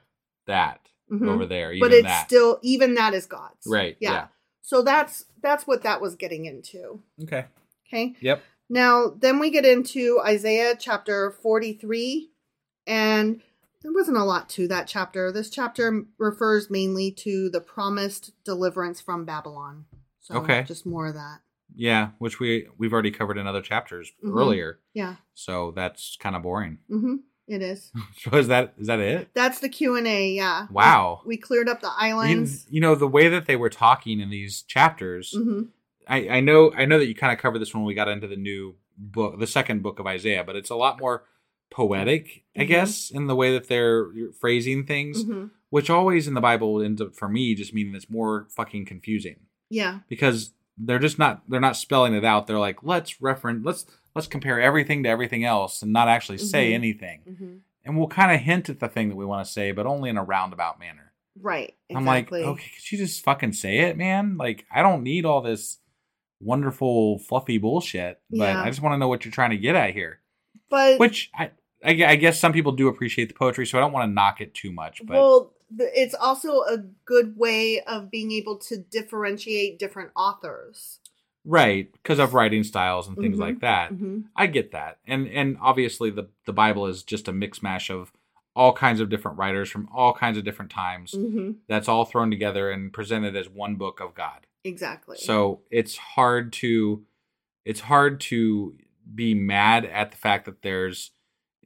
that 0.45 0.79
Mhm. 1.11 1.27
over 1.29 1.45
there. 1.45 1.73
Even 1.73 1.87
but 1.89 1.93
it's 1.93 2.07
that. 2.07 2.27
still 2.27 2.59
even 2.61 2.95
that 2.95 3.13
is 3.13 3.25
God's, 3.25 3.65
Right, 3.67 3.97
Yeah. 3.99 4.11
yeah. 4.13 4.27
So 4.61 4.81
that's 4.81 5.25
that's 5.41 5.65
what 5.67 5.83
that 5.83 6.01
was 6.01 6.15
getting 6.15 6.45
into. 6.45 7.01
okay. 7.23 7.45
Okay. 7.87 8.15
Yep. 8.21 8.41
Now, 8.69 9.07
then 9.07 9.39
we 9.39 9.49
get 9.49 9.65
into 9.65 10.19
Isaiah 10.25 10.75
chapter 10.77 11.31
43, 11.31 12.31
and 12.85 13.41
there 13.81 13.93
wasn't 13.93 14.17
a 14.17 14.23
lot 14.25 14.49
to 14.49 14.67
that 14.67 14.87
chapter. 14.87 15.31
This 15.31 15.49
chapter 15.49 16.03
refers 16.17 16.69
mainly 16.69 17.11
to 17.11 17.49
the 17.49 17.61
promised 17.61 18.31
deliverance 18.43 18.99
from 18.99 19.23
Babylon. 19.23 19.85
So 20.27 20.35
Okay. 20.39 20.63
just 20.67 20.85
more 20.85 21.07
of 21.07 21.13
that. 21.13 21.39
Yeah, 21.75 22.09
which 22.19 22.39
we 22.39 22.67
we've 22.77 22.91
already 22.91 23.11
covered 23.11 23.37
in 23.37 23.47
other 23.47 23.61
chapters 23.61 24.11
Mhm. 24.23 24.35
earlier, 24.37 24.79
Yeah. 24.93 25.15
so 25.33 25.71
that's 25.71 26.17
kind 26.19 26.35
of 26.35 26.41
boring. 26.43 26.79
Mm-hmm. 26.89 27.15
It 27.47 27.61
is. 27.61 27.93
So 28.17 28.31
is 28.37 28.49
that 28.49 28.73
is 28.77 28.87
that 28.87 28.99
it? 28.99 29.29
That's 29.33 29.59
the 29.59 29.69
Q 29.69 29.95
and 29.95 30.05
A. 30.05 30.31
Yeah. 30.31 30.67
Wow. 30.69 31.21
We 31.25 31.37
cleared 31.37 31.69
up 31.69 31.79
the 31.79 31.87
You, 31.87 31.93
islands. 31.97 32.65
you 32.69 32.81
know 32.81 32.93
the 32.93 33.07
way 33.07 33.29
that 33.29 33.45
they 33.45 33.55
were 33.55 33.69
talking 33.69 34.19
in 34.19 34.29
these 34.29 34.63
chapters. 34.63 35.33
hmm 35.33 35.63
I, 36.09 36.27
I 36.29 36.39
know 36.41 36.73
I 36.75 36.83
know 36.85 36.99
that 36.99 37.07
you 37.07 37.15
kind 37.15 37.31
of 37.31 37.39
covered 37.39 37.59
this 37.59 37.73
when 37.73 37.83
we 37.85 37.93
got 37.93 38.09
into 38.09 38.27
the 38.27 38.35
new 38.35 38.75
book, 38.97 39.39
the 39.39 39.47
second 39.47 39.81
book 39.81 39.99
of 39.99 40.05
Isaiah, 40.07 40.43
but 40.43 40.55
it's 40.57 40.69
a 40.69 40.75
lot 40.75 40.99
more 40.99 41.23
poetic, 41.69 42.43
I 42.57 42.63
Mhm. 42.63 42.67
guess, 42.67 43.11
in 43.11 43.27
the 43.27 43.35
way 43.35 43.53
that 43.53 43.67
they're 43.67 44.09
phrasing 44.39 44.85
things, 44.85 45.23
hmm 45.23 45.45
which 45.69 45.89
always 45.89 46.29
in 46.29 46.33
the 46.33 46.39
Bible 46.41 46.81
ends 46.81 47.01
up 47.01 47.13
for 47.13 47.27
me 47.27 47.53
just 47.53 47.73
meaning 47.73 47.93
it's 47.93 48.09
more 48.09 48.47
fucking 48.55 48.85
confusing 48.85 49.46
Yeah. 49.69 49.99
because 50.07 50.51
they're 50.77 50.99
just 50.99 51.17
not 51.19 51.41
they're 51.49 51.59
not 51.59 51.75
spelling 51.77 52.13
it 52.13 52.23
out. 52.23 52.47
They're 52.47 52.59
like 52.59 52.83
let's 52.83 53.21
reference 53.21 53.65
let's 53.65 53.85
let's 54.15 54.27
compare 54.27 54.61
everything 54.61 55.03
to 55.03 55.09
everything 55.09 55.43
else 55.43 55.81
and 55.81 55.91
not 55.93 56.07
actually 56.07 56.37
say 56.37 56.71
Mhm. 56.71 56.75
anything, 56.75 57.19
hmm 57.37 57.57
and 57.85 57.97
we'll 57.97 58.07
kind 58.09 58.33
of 58.35 58.41
hint 58.41 58.67
at 58.69 58.81
the 58.81 58.89
thing 58.89 59.07
that 59.07 59.15
we 59.15 59.23
want 59.25 59.45
to 59.45 59.51
say, 59.51 59.71
but 59.71 59.85
only 59.85 60.09
in 60.09 60.17
a 60.17 60.23
roundabout 60.23 60.77
manner. 60.77 61.13
Right. 61.39 61.73
I'm 61.95 62.03
like, 62.03 62.29
okay, 62.33 62.69
could 62.75 62.91
you 62.91 62.97
just 62.97 63.23
fucking 63.23 63.53
say 63.53 63.77
it, 63.79 63.95
man? 63.95 64.35
Like, 64.35 64.65
I 64.69 64.81
don't 64.81 65.03
need 65.03 65.23
all 65.23 65.41
this 65.41 65.77
wonderful, 66.41 67.19
fluffy 67.19 67.57
bullshit, 67.57 68.19
but 68.29 68.37
Yeah. 68.39 68.61
I 68.61 68.65
just 68.69 68.81
want 68.81 68.93
to 68.93 68.97
know 68.97 69.07
what 69.07 69.25
you're 69.25 69.31
trying 69.31 69.51
to 69.51 69.57
get 69.57 69.75
at 69.75 69.93
here. 69.93 70.19
But 70.69 70.99
Which 70.99 71.29
I, 71.33 71.51
I, 71.83 71.91
I 72.05 72.15
guess 72.15 72.39
some 72.39 72.53
people 72.53 72.71
do 72.71 72.87
appreciate 72.87 73.27
the 73.27 73.33
poetry, 73.35 73.65
so 73.65 73.77
I 73.77 73.81
don't 73.81 73.93
want 73.93 74.09
to 74.09 74.13
knock 74.13 74.41
it 74.41 74.53
too 74.53 74.71
much. 74.71 75.01
But 75.05 75.13
well, 75.15 75.53
it's 75.77 76.15
also 76.15 76.61
a 76.61 76.77
good 77.05 77.37
way 77.37 77.81
of 77.81 78.09
being 78.09 78.31
able 78.31 78.57
to 78.59 78.77
differentiate 78.77 79.79
different 79.79 80.11
authors. 80.15 80.99
right, 81.49 81.89
because 81.93 82.19
of 82.19 82.33
writing 82.33 82.61
styles 82.63 83.07
and 83.07 83.15
things 83.15 83.37
Mhm. 83.37 83.41
like 83.41 83.59
that, 83.61 83.93
Mhm. 83.93 84.25
I 84.35 84.47
get 84.47 84.71
that. 84.71 84.99
And 85.07 85.27
and 85.29 85.57
obviously 85.61 86.09
the 86.09 86.27
the 86.45 86.51
Bible 86.51 86.87
is 86.87 87.03
just 87.03 87.29
a 87.29 87.31
mix 87.31 87.63
mash 87.63 87.89
of 87.89 88.11
all 88.53 88.73
kinds 88.73 88.99
of 88.99 89.07
different 89.07 89.37
writers 89.37 89.69
from 89.69 89.87
all 89.93 90.13
kinds 90.13 90.37
of 90.37 90.43
different 90.43 90.71
times. 90.71 91.13
hmm 91.13 91.51
That's 91.67 91.87
all 91.87 92.03
thrown 92.03 92.31
together 92.31 92.69
and 92.69 92.91
presented 92.91 93.35
as 93.37 93.47
one 93.47 93.75
book 93.75 94.01
of 94.01 94.13
God. 94.13 94.45
Exactly. 94.65 95.15
So 95.17 95.61
it's 95.71 95.95
hard 95.95 96.51
to 96.53 97.05
it's 97.63 97.81
hard 97.81 98.19
to 98.21 98.75
be 99.15 99.33
mad 99.33 99.85
at 99.85 100.11
the 100.11 100.17
fact 100.17 100.45
that 100.45 100.63
there's 100.63 101.11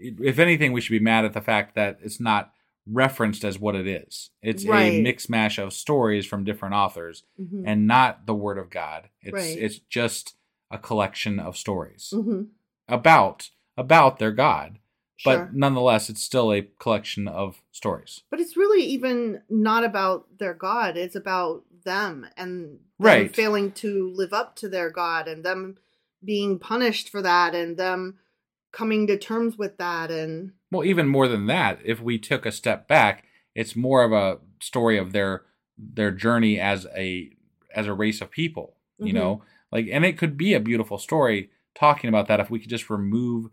if 0.02 0.40
anything 0.40 0.72
we 0.72 0.82
should 0.82 0.91
be 0.91 0.99
mad 0.99 1.26
at 1.26 1.34
the 1.34 1.41
fact 1.41 1.76
that 1.76 1.99
it's 2.02 2.19
not 2.19 2.52
referenced 2.88 3.44
as 3.45 3.60
what 3.60 3.76
it 3.76 3.86
is. 3.88 4.32
It's 4.41 4.65
a 4.65 4.69
Right. 4.69 5.02
mix 5.03 5.30
mash 5.30 5.60
of 5.60 5.72
stories 5.72 6.26
from 6.26 6.44
different 6.44 6.73
authors 6.73 7.23
Mhm. 7.40 7.64
and 7.65 7.86
not 7.88 8.26
the 8.26 8.34
word 8.34 8.57
of 8.57 8.69
God. 8.72 9.10
It's 9.22 9.34
Right. 9.34 9.57
it's 9.57 9.78
just 9.80 10.36
a 10.72 10.78
collection 10.80 11.40
of 11.40 11.56
stories 11.57 12.11
Mhm. 12.15 12.48
about 12.88 13.49
about 13.78 14.19
their 14.19 14.32
God. 14.32 14.80
But 15.23 15.36
Sure. 15.36 15.49
nonetheless 15.53 16.10
it's 16.10 16.22
still 16.23 16.52
a 16.52 16.64
collection 16.80 17.28
of 17.28 17.61
stories. 17.72 18.22
But 18.30 18.40
it's 18.40 18.57
really 18.57 18.84
even 18.84 19.41
not 19.49 19.84
about 19.84 20.38
their 20.40 20.53
God. 20.53 20.98
It's 20.98 21.15
about 21.15 21.64
them 21.84 22.28
and 22.36 22.64
them 22.65 22.80
Right. 22.99 23.36
failing 23.36 23.72
to 23.73 24.10
live 24.11 24.34
up 24.34 24.56
to 24.57 24.68
their 24.69 24.90
God 24.90 25.28
and 25.28 25.44
them 25.44 25.78
being 26.23 26.60
punished 26.60 27.10
for 27.10 27.22
that 27.22 27.56
and 27.56 27.78
them 27.78 28.18
coming 28.72 29.07
to 29.07 29.18
terms 29.18 29.57
with 29.57 29.77
that 29.77 30.10
and 30.11 30.53
Well, 30.72 30.85
even 30.85 31.07
more 31.07 31.27
than 31.27 31.48
that, 31.48 31.80
if 31.84 31.99
we 32.02 32.18
took 32.18 32.45
a 32.45 32.52
step 32.52 32.88
back, 32.88 33.26
it's 33.56 33.76
more 33.76 34.03
of 34.03 34.11
a 34.14 34.39
story 34.61 34.98
of 34.98 35.11
their 35.11 35.43
their 35.77 36.11
journey 36.11 36.60
as 36.60 36.85
a 36.95 37.31
as 37.76 37.88
a 37.88 37.93
race 37.93 38.22
of 38.22 38.30
people. 38.31 38.76
You 38.99 39.11
Mhm. 39.14 39.15
know, 39.15 39.43
like, 39.72 39.88
and 39.91 40.06
it 40.06 40.18
could 40.18 40.38
be 40.38 40.53
a 40.53 40.60
beautiful 40.60 40.98
story 40.98 41.49
talking 41.73 42.07
about 42.10 42.27
that 42.27 42.39
if 42.39 42.49
we 42.52 42.60
could 42.60 42.69
just 42.69 42.89
remove 42.89 43.49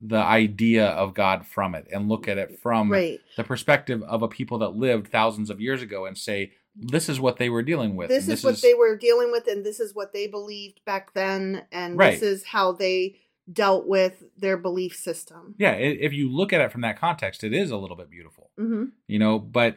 the 0.00 0.18
idea 0.18 0.86
of 0.86 1.14
God 1.14 1.46
from 1.46 1.74
it 1.74 1.86
and 1.90 2.08
look 2.08 2.28
at 2.28 2.36
it 2.38 2.58
from 2.60 2.92
right. 2.92 3.20
the 3.36 3.44
perspective 3.44 4.02
of 4.02 4.22
a 4.22 4.28
people 4.28 4.58
that 4.58 4.76
lived 4.76 5.08
thousands 5.08 5.48
of 5.50 5.60
years 5.60 5.80
ago 5.82 6.04
and 6.04 6.16
say 6.18 6.52
this 6.76 7.08
is 7.08 7.18
what 7.20 7.38
they 7.38 7.48
were 7.48 7.62
dealing 7.62 7.96
with. 7.96 8.08
This 8.08 8.28
is 8.28 8.44
what 8.44 8.60
they 8.60 8.74
were 8.74 8.96
dealing 8.96 9.30
with 9.32 9.46
and 9.46 9.64
this 9.64 9.80
is 9.80 9.94
what 9.94 10.12
they 10.12 10.26
believed 10.26 10.84
back 10.84 11.14
then 11.14 11.64
and 11.72 11.96
Right. 11.96 12.12
this 12.20 12.22
is 12.22 12.44
how 12.44 12.72
they 12.72 13.16
dealt 13.52 13.86
with 13.86 14.24
their 14.36 14.56
belief 14.56 14.96
system. 14.96 15.54
Yeah, 15.58 15.72
if 15.72 16.12
you 16.12 16.30
look 16.30 16.52
at 16.52 16.60
it 16.60 16.72
from 16.72 16.80
that 16.80 16.98
context, 16.98 17.44
it 17.44 17.52
is 17.52 17.70
a 17.70 17.76
little 17.76 17.96
bit 17.96 18.10
beautiful. 18.10 18.50
hmm 18.58 18.84
you 19.06 19.18
know 19.18 19.38
but 19.38 19.76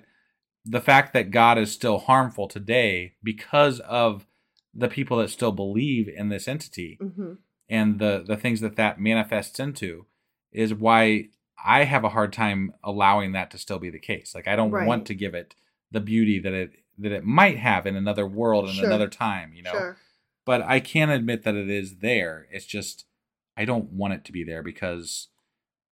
the 0.63 0.79
fact 0.81 1.11
that 1.13 1.31
god 1.31 1.57
is 1.57 1.69
still 1.71 1.97
harmful 1.99 2.47
today 2.47 3.13
because 3.23 3.79
of 3.81 4.25
the 4.73 4.87
people 4.87 5.17
that 5.17 5.29
still 5.29 5.51
believe 5.51 6.07
in 6.07 6.29
this 6.29 6.47
entity 6.47 6.97
hmm 7.01 7.33
and 7.69 7.99
the 7.99 8.23
the 8.25 8.37
things 8.37 8.61
that 8.61 8.77
that 8.77 8.99
manifests 8.99 9.59
into 9.59 10.05
is 10.53 10.73
why 10.73 11.27
I 11.65 11.83
have 11.83 12.03
a 12.05 12.09
hard 12.09 12.31
time 12.31 12.71
allowing 12.83 13.33
that 13.33 13.51
to 13.51 13.57
still 13.57 13.79
be 13.79 13.89
the 13.89 13.99
case. 13.99 14.33
Like 14.35 14.47
I 14.47 14.55
don't 14.55 14.71
Right. 14.71 14.87
want 14.87 15.05
to 15.07 15.15
give 15.15 15.33
it 15.33 15.55
the 15.91 15.99
beauty 15.99 16.39
that 16.39 16.53
it 16.53 16.71
that 16.99 17.11
it 17.11 17.25
might 17.25 17.57
have 17.57 17.85
in 17.85 17.95
another 17.97 18.25
world 18.27 18.65
and 18.65 18.75
Sure. 18.75 18.85
another 18.85 19.07
time, 19.09 19.51
you 19.53 19.63
know. 19.63 19.71
Sure. 19.71 19.97
But 20.45 20.61
I 20.61 20.79
can 20.79 21.09
admit 21.09 21.43
that 21.43 21.55
it 21.55 21.69
is 21.69 21.97
there. 21.97 22.47
It's 22.51 22.65
just 22.65 23.05
I 23.57 23.65
don't 23.65 23.91
want 23.91 24.13
it 24.13 24.25
to 24.25 24.31
be 24.31 24.43
there 24.43 24.61
because 24.63 25.27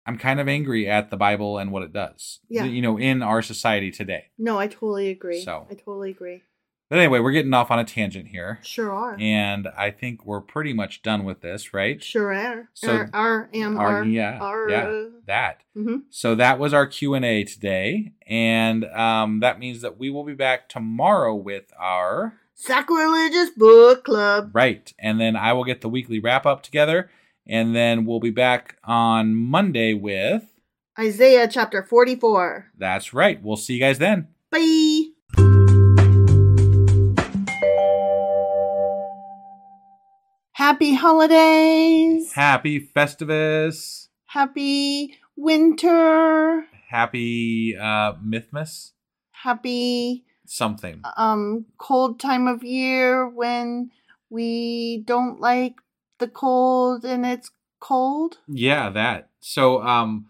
I'm 0.06 0.18
kind 0.18 0.40
of 0.40 0.48
angry 0.48 0.88
at 0.88 1.10
the 1.10 1.16
Bible 1.16 1.58
and 1.58 1.70
what 1.70 1.82
it 1.84 1.92
does. 1.92 2.40
Yeah. 2.48 2.64
You 2.64 2.82
know, 2.82 2.98
in 2.98 3.22
our 3.22 3.40
society 3.42 3.90
today. 3.90 4.24
No, 4.36 4.58
I 4.58 4.66
totally 4.66 5.10
agree. 5.10 5.40
So- 5.42 5.66
I 5.70 5.74
totally 5.74 6.10
agree. 6.10 6.42
But 6.90 6.98
anyway, 6.98 7.20
we're 7.20 7.32
getting 7.32 7.54
off 7.54 7.70
on 7.70 7.78
a 7.78 7.84
tangent 7.84 8.28
here. 8.28 8.58
Sure 8.62 8.92
are. 8.92 9.16
And 9.18 9.66
I 9.78 9.90
think 9.90 10.26
we're 10.26 10.42
pretty 10.42 10.74
much 10.74 11.00
done 11.00 11.24
with 11.24 11.40
this, 11.40 11.72
right? 11.72 12.02
Sure 12.04 12.34
are. 12.34 12.68
So- 12.74 12.92
R, 12.94 13.10
R, 13.14 13.50
M, 13.54 13.78
Our- 13.78 13.96
R, 14.00 14.04
yeah, 14.04 14.38
R, 14.38 14.68
yeah, 14.68 14.82
uh, 14.88 15.04
that. 15.24 15.62
mhm. 15.74 16.02
So 16.10 16.34
that 16.34 16.58
was 16.58 16.74
our 16.74 16.86
Q 16.86 17.14
and 17.14 17.24
A 17.24 17.44
today, 17.44 18.12
and 18.26 18.84
um, 18.86 19.40
that 19.40 19.58
means 19.58 19.80
that 19.80 19.98
we 19.98 20.10
will 20.10 20.24
be 20.24 20.34
back 20.34 20.68
tomorrow 20.68 21.34
with 21.34 21.72
our 21.78 22.34
Sacrilegious 22.54 23.48
Book 23.56 24.04
Club. 24.04 24.50
right, 24.52 24.92
and 24.98 25.18
then 25.18 25.34
I 25.34 25.54
will 25.54 25.64
get 25.64 25.80
the 25.80 25.88
weekly 25.88 26.18
wrap 26.18 26.44
up 26.44 26.62
together, 26.62 27.08
and 27.46 27.74
then 27.74 28.04
we'll 28.04 28.20
be 28.20 28.30
back 28.30 28.76
on 28.84 29.34
Monday 29.34 29.94
with. 29.94 30.44
Isaiah 30.98 31.48
chapter 31.48 31.82
44. 31.82 32.66
That's 32.76 33.14
right. 33.14 33.42
We'll 33.42 33.56
see 33.56 33.74
you 33.74 33.80
guys 33.80 33.98
then. 33.98 34.28
Bye. 34.50 36.12
Happy 40.52 40.94
holidays. 40.94 42.32
Happy 42.32 42.80
Festivus. 42.94 44.08
Happy 44.26 45.16
winter. 45.36 46.64
Happy 46.88 47.76
uh, 47.78 48.12
Mythmas. 48.24 48.92
Happy 49.30 50.24
Something. 50.46 51.00
um 51.16 51.64
cold 51.78 52.20
time 52.20 52.46
of 52.46 52.62
year 52.62 53.26
when 53.28 53.90
we 54.28 55.02
don't 55.06 55.40
like 55.40 55.76
the 56.22 56.28
cold 56.28 57.04
and 57.04 57.26
it's 57.26 57.50
cold. 57.80 58.38
Yeah, 58.48 58.88
that. 58.90 59.30
So, 59.40 59.82
um, 59.82 60.26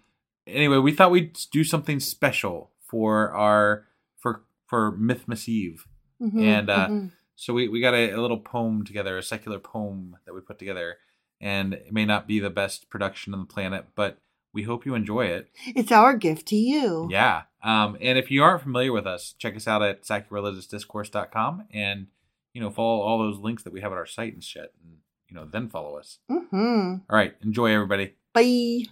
anyway, 0.47 0.79
we 0.79 0.93
thought 0.93 1.11
we'd 1.11 1.39
do 1.53 1.63
something 1.65 2.01
special 2.01 2.71
for 2.91 3.31
our 3.33 3.87
for 4.19 4.43
for 4.67 4.93
Mythmas 4.93 5.49
Eve, 5.49 5.87
Mhm, 6.21 6.43
and 6.43 6.71
uh, 6.71 6.89
mhm. 6.89 7.11
so 7.37 7.53
we 7.53 7.69
we 7.69 7.81
got 7.81 7.95
a, 7.95 8.11
a 8.13 8.21
little 8.21 8.39
poem 8.39 8.85
together, 8.85 9.19
a 9.19 9.23
secular 9.23 9.59
poem 9.59 10.17
that 10.25 10.35
we 10.35 10.41
put 10.41 10.59
together, 10.59 10.97
and 11.41 11.75
it 11.75 11.93
may 11.93 12.07
not 12.07 12.27
be 12.27 12.41
the 12.41 12.51
best 12.51 12.89
production 12.89 13.35
on 13.35 13.41
the 13.41 13.47
planet, 13.55 13.85
but 13.95 14.19
we 14.55 14.63
hope 14.65 14.85
you 14.87 14.95
enjoy 14.95 15.27
it. 15.27 15.51
it's 15.67 15.93
our 15.93 16.15
gift 16.17 16.47
to 16.49 16.57
you. 16.57 17.09
Yeah. 17.11 17.43
Um, 17.63 17.97
and 18.01 18.19
if 18.19 18.31
you 18.31 18.43
aren't 18.43 18.63
familiar 18.63 18.93
with 18.93 19.07
us, 19.07 19.35
check 19.39 19.55
us 19.57 19.67
out 19.69 19.83
at 19.83 20.03
sacrilegiousdiscourse.com 20.05 21.65
and 21.73 22.07
you 22.53 22.61
know 22.61 22.71
follow 22.71 23.01
all 23.01 23.19
those 23.19 23.39
links 23.39 23.63
that 23.63 23.73
we 23.73 23.81
have 23.83 23.93
at 23.93 23.99
our 23.99 24.07
site 24.07 24.35
and 24.35 24.45
shit, 24.45 24.73
and 24.83 24.99
you 25.33 25.41
know 25.41 25.47
then 25.51 25.69
follow 25.69 25.97
us. 25.97 26.19
Mm-hmm. 26.31 26.97
All 27.09 27.17
right, 27.17 27.35
enjoy 27.43 27.73
everybody. 27.73 28.15
Bye. 28.35 28.85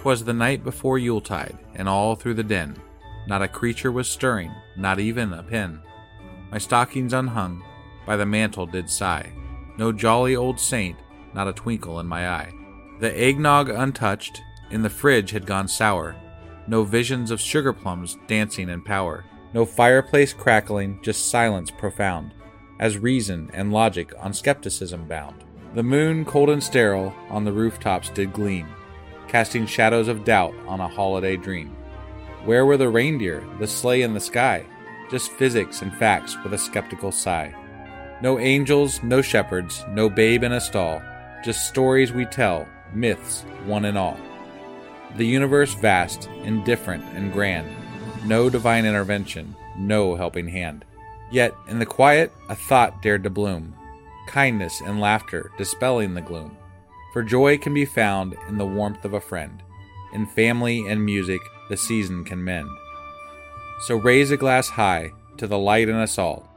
Twas 0.00 0.24
the 0.24 0.32
night 0.32 0.62
before 0.62 0.98
Yuletide, 0.98 1.58
and 1.74 1.88
all 1.88 2.14
through 2.14 2.34
the 2.34 2.44
den, 2.44 2.76
not 3.26 3.42
a 3.42 3.48
creature 3.48 3.90
was 3.90 4.08
stirring, 4.08 4.52
not 4.76 5.00
even 5.00 5.32
a 5.32 5.42
pin. 5.42 5.80
My 6.50 6.58
stockings 6.58 7.12
unhung, 7.12 7.62
by 8.06 8.16
the 8.16 8.24
mantle 8.24 8.64
did 8.66 8.88
sigh. 8.88 9.32
No 9.76 9.92
jolly 9.92 10.34
old 10.34 10.58
saint, 10.58 10.96
not 11.34 11.48
a 11.48 11.52
twinkle 11.52 12.00
in 12.00 12.06
my 12.06 12.28
eye. 12.28 12.52
The 13.00 13.16
eggnog 13.16 13.68
untouched, 13.68 14.42
in 14.70 14.82
the 14.82 14.90
fridge 14.90 15.30
had 15.30 15.46
gone 15.46 15.68
sour. 15.68 16.16
No 16.66 16.84
visions 16.84 17.30
of 17.30 17.40
sugar 17.40 17.72
plums 17.72 18.18
dancing 18.26 18.68
in 18.68 18.82
power. 18.82 19.24
No 19.54 19.64
fireplace 19.64 20.32
crackling, 20.32 21.00
just 21.02 21.30
silence 21.30 21.70
profound, 21.70 22.34
as 22.80 22.98
reason 22.98 23.50
and 23.54 23.72
logic 23.72 24.12
on 24.18 24.32
skepticism 24.34 25.06
bound. 25.08 25.44
The 25.74 25.82
moon, 25.82 26.24
cold 26.24 26.50
and 26.50 26.62
sterile, 26.62 27.14
on 27.30 27.44
the 27.44 27.52
rooftops 27.52 28.10
did 28.10 28.32
gleam 28.32 28.68
casting 29.28 29.66
shadows 29.66 30.08
of 30.08 30.24
doubt 30.24 30.54
on 30.66 30.80
a 30.80 30.88
holiday 30.88 31.36
dream. 31.36 31.76
Where 32.44 32.66
were 32.66 32.76
the 32.76 32.88
reindeer, 32.88 33.44
the 33.60 33.66
sleigh 33.66 34.02
in 34.02 34.14
the 34.14 34.20
sky? 34.20 34.64
Just 35.10 35.30
physics 35.32 35.82
and 35.82 35.94
facts 35.94 36.36
with 36.42 36.54
a 36.54 36.58
skeptical 36.58 37.12
sigh. 37.12 37.54
No 38.22 38.38
angels, 38.38 39.02
no 39.02 39.22
shepherds, 39.22 39.84
no 39.90 40.08
babe 40.08 40.42
in 40.42 40.52
a 40.52 40.60
stall, 40.60 41.00
just 41.44 41.68
stories 41.68 42.12
we 42.12 42.24
tell, 42.24 42.66
myths, 42.94 43.42
one 43.64 43.84
and 43.84 43.96
all. 43.96 44.18
The 45.16 45.26
universe 45.26 45.74
vast, 45.74 46.28
indifferent, 46.42 47.04
and 47.14 47.32
grand, 47.32 47.68
no 48.24 48.50
divine 48.50 48.84
intervention, 48.84 49.56
no 49.76 50.14
helping 50.16 50.48
hand. 50.48 50.84
Yet, 51.30 51.54
in 51.68 51.78
the 51.78 51.86
quiet, 51.86 52.32
a 52.48 52.54
thought 52.54 53.02
dared 53.02 53.22
to 53.24 53.30
bloom, 53.30 53.74
kindness 54.26 54.80
and 54.80 55.00
laughter 55.00 55.50
dispelling 55.58 56.14
the 56.14 56.20
gloom. 56.20 56.56
For 57.12 57.22
joy 57.22 57.58
can 57.58 57.74
be 57.74 57.84
found 57.84 58.36
in 58.48 58.58
the 58.58 58.66
warmth 58.66 59.04
of 59.04 59.14
a 59.14 59.20
friend. 59.20 59.62
In 60.12 60.26
family 60.26 60.86
and 60.86 61.04
music, 61.04 61.40
the 61.68 61.76
season 61.76 62.24
can 62.24 62.44
mend. 62.44 62.68
So 63.86 63.96
raise 63.96 64.30
a 64.30 64.36
glass 64.36 64.68
high 64.68 65.12
to 65.38 65.46
the 65.46 65.58
light 65.58 65.88
in 65.88 65.94
us 65.94 66.18
all, 66.18 66.48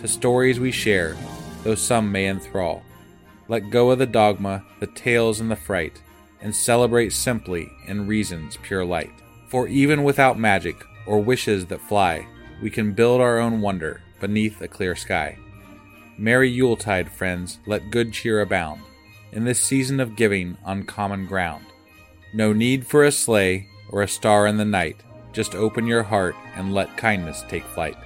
to 0.00 0.08
stories 0.08 0.60
we 0.60 0.70
share, 0.70 1.16
though 1.62 1.74
some 1.74 2.12
may 2.12 2.26
enthrall. 2.28 2.82
Let 3.48 3.70
go 3.70 3.90
of 3.90 3.98
the 3.98 4.06
dogma, 4.06 4.64
the 4.80 4.86
tales, 4.88 5.40
and 5.40 5.50
the 5.50 5.56
fright, 5.56 6.02
and 6.40 6.54
celebrate 6.54 7.12
simply 7.12 7.70
in 7.86 8.06
reason's 8.06 8.56
pure 8.56 8.84
light. 8.84 9.12
For 9.48 9.68
even 9.68 10.02
without 10.02 10.38
magic 10.38 10.84
or 11.06 11.20
wishes 11.20 11.66
that 11.66 11.80
fly, 11.80 12.26
we 12.60 12.70
can 12.70 12.92
build 12.92 13.20
our 13.20 13.38
own 13.38 13.60
wonder 13.60 14.02
beneath 14.20 14.60
a 14.60 14.68
clear 14.68 14.96
sky. 14.96 15.38
Merry 16.18 16.50
Yuletide, 16.50 17.10
friends, 17.10 17.58
let 17.66 17.90
good 17.90 18.12
cheer 18.12 18.40
abound 18.40 18.80
in 19.32 19.44
this 19.44 19.60
season 19.60 20.00
of 20.00 20.16
giving 20.16 20.56
on 20.64 20.82
common 20.84 21.26
ground. 21.26 21.64
No 22.32 22.52
need 22.52 22.86
for 22.86 23.04
a 23.04 23.12
sleigh 23.12 23.68
or 23.90 24.02
a 24.02 24.08
star 24.08 24.46
in 24.46 24.56
the 24.56 24.64
night. 24.64 25.02
Just 25.32 25.54
open 25.54 25.86
your 25.86 26.02
heart 26.02 26.34
and 26.54 26.74
let 26.74 26.96
kindness 26.96 27.44
take 27.48 27.64
flight. 27.64 27.96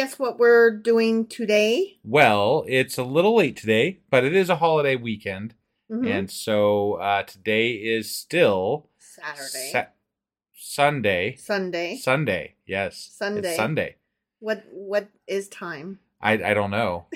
Guess 0.00 0.18
what 0.18 0.38
we're 0.38 0.70
doing 0.70 1.26
today? 1.26 1.98
Well, 2.02 2.64
it's 2.66 2.96
a 2.96 3.02
little 3.04 3.36
late 3.36 3.54
today, 3.56 4.00
but 4.08 4.24
it 4.24 4.34
is 4.34 4.48
a 4.48 4.56
holiday 4.56 4.96
weekend. 4.96 5.52
Mhm. 5.90 6.06
And 6.06 6.30
so 6.30 6.94
uh, 6.94 7.24
today 7.24 7.72
is 7.72 8.16
still 8.16 8.88
Saturday. 8.98 9.70
Sa- 9.72 9.92
Sunday. 10.54 11.36
Sunday. 11.36 11.96
Sunday, 11.96 12.54
yes. 12.66 13.10
Sunday. 13.12 13.48
It's 13.48 13.56
Sunday. 13.56 13.96
What 14.38 14.64
what 14.72 15.08
is 15.26 15.48
time? 15.48 15.98
I, 16.22 16.32
I 16.32 16.54
don't 16.54 16.70
know. 16.70 17.06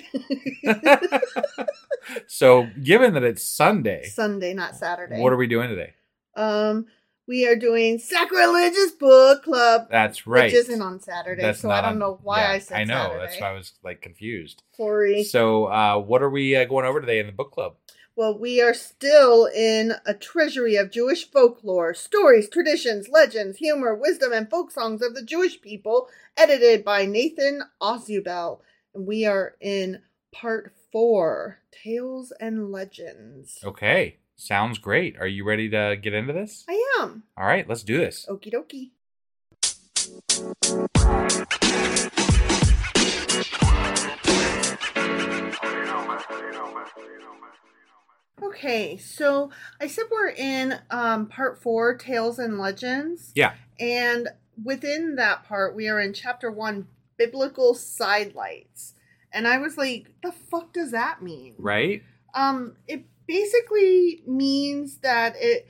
so, 2.26 2.66
given 2.82 3.14
that 3.14 3.22
it's 3.22 3.42
Sunday, 3.42 4.04
Sunday, 4.04 4.52
not 4.52 4.76
Saturday. 4.76 5.20
what 5.20 5.32
are 5.32 5.36
we 5.36 5.46
doing 5.46 5.70
today? 5.70 5.94
Um, 6.36 6.86
we 7.26 7.46
are 7.46 7.56
doing 7.56 7.98
sacrilegious 7.98 8.92
book 8.92 9.44
club, 9.44 9.88
That's 9.90 10.26
right. 10.26 10.44
which 10.44 10.54
isn't 10.54 10.82
on 10.82 11.00
Saturday. 11.00 11.42
That's 11.42 11.60
so 11.60 11.70
I 11.70 11.80
don't 11.80 11.92
on- 11.92 11.98
know 11.98 12.18
why 12.22 12.40
yeah, 12.42 12.50
I 12.50 12.58
said 12.58 12.78
I 12.80 12.84
know. 12.84 12.94
Saturday. 12.94 13.20
That's 13.20 13.40
why 13.40 13.50
I 13.50 13.52
was 13.52 13.72
like 13.82 14.02
confused. 14.02 14.62
Sorry. 14.76 15.24
So, 15.24 15.66
uh, 15.66 15.98
what 15.98 16.22
are 16.22 16.30
we 16.30 16.56
uh, 16.56 16.64
going 16.64 16.84
over 16.86 17.00
today 17.00 17.18
in 17.20 17.26
the 17.26 17.32
book 17.32 17.52
club? 17.52 17.74
Well, 18.16 18.38
we 18.38 18.62
are 18.62 18.74
still 18.74 19.46
in 19.46 19.94
a 20.06 20.14
treasury 20.14 20.76
of 20.76 20.92
Jewish 20.92 21.28
folklore, 21.28 21.94
stories, 21.94 22.48
traditions, 22.48 23.08
legends, 23.08 23.58
humor, 23.58 23.92
wisdom, 23.94 24.32
and 24.32 24.48
folk 24.48 24.70
songs 24.70 25.02
of 25.02 25.16
the 25.16 25.22
Jewish 25.24 25.60
people, 25.60 26.08
edited 26.36 26.84
by 26.84 27.06
Nathan 27.06 27.62
Ausubel. 27.82 28.60
And 28.94 29.04
we 29.06 29.24
are 29.26 29.56
in 29.60 30.02
part 30.30 30.72
four 30.92 31.58
Tales 31.72 32.32
and 32.38 32.70
Legends. 32.70 33.58
Okay, 33.64 34.18
sounds 34.36 34.78
great. 34.78 35.16
Are 35.18 35.26
you 35.26 35.44
ready 35.44 35.68
to 35.70 35.96
get 36.00 36.14
into 36.14 36.32
this? 36.32 36.64
I 36.68 37.00
am. 37.00 37.24
All 37.36 37.46
right, 37.46 37.68
let's 37.68 37.82
do 37.82 37.98
this. 37.98 38.26
Okie 38.28 38.52
dokie. 38.52 38.90
Okay, 48.42 48.96
so 48.96 49.50
I 49.80 49.86
said 49.86 50.04
we're 50.10 50.28
in 50.28 50.78
um, 50.90 51.26
part 51.26 51.62
four, 51.62 51.96
Tales 51.96 52.38
and 52.38 52.58
Legends. 52.58 53.32
Yeah. 53.34 53.54
And 53.80 54.28
within 54.62 55.16
that 55.16 55.44
part, 55.44 55.74
we 55.74 55.88
are 55.88 56.00
in 56.00 56.12
chapter 56.12 56.50
one, 56.50 56.88
Biblical 57.16 57.74
Sidelights. 57.74 58.94
And 59.32 59.48
I 59.48 59.58
was 59.58 59.76
like, 59.76 60.12
the 60.22 60.32
fuck 60.32 60.72
does 60.72 60.92
that 60.92 61.22
mean? 61.22 61.54
Right? 61.58 62.02
Um, 62.34 62.76
it 62.86 63.04
basically 63.26 64.22
means 64.26 64.98
that 64.98 65.34
it 65.38 65.66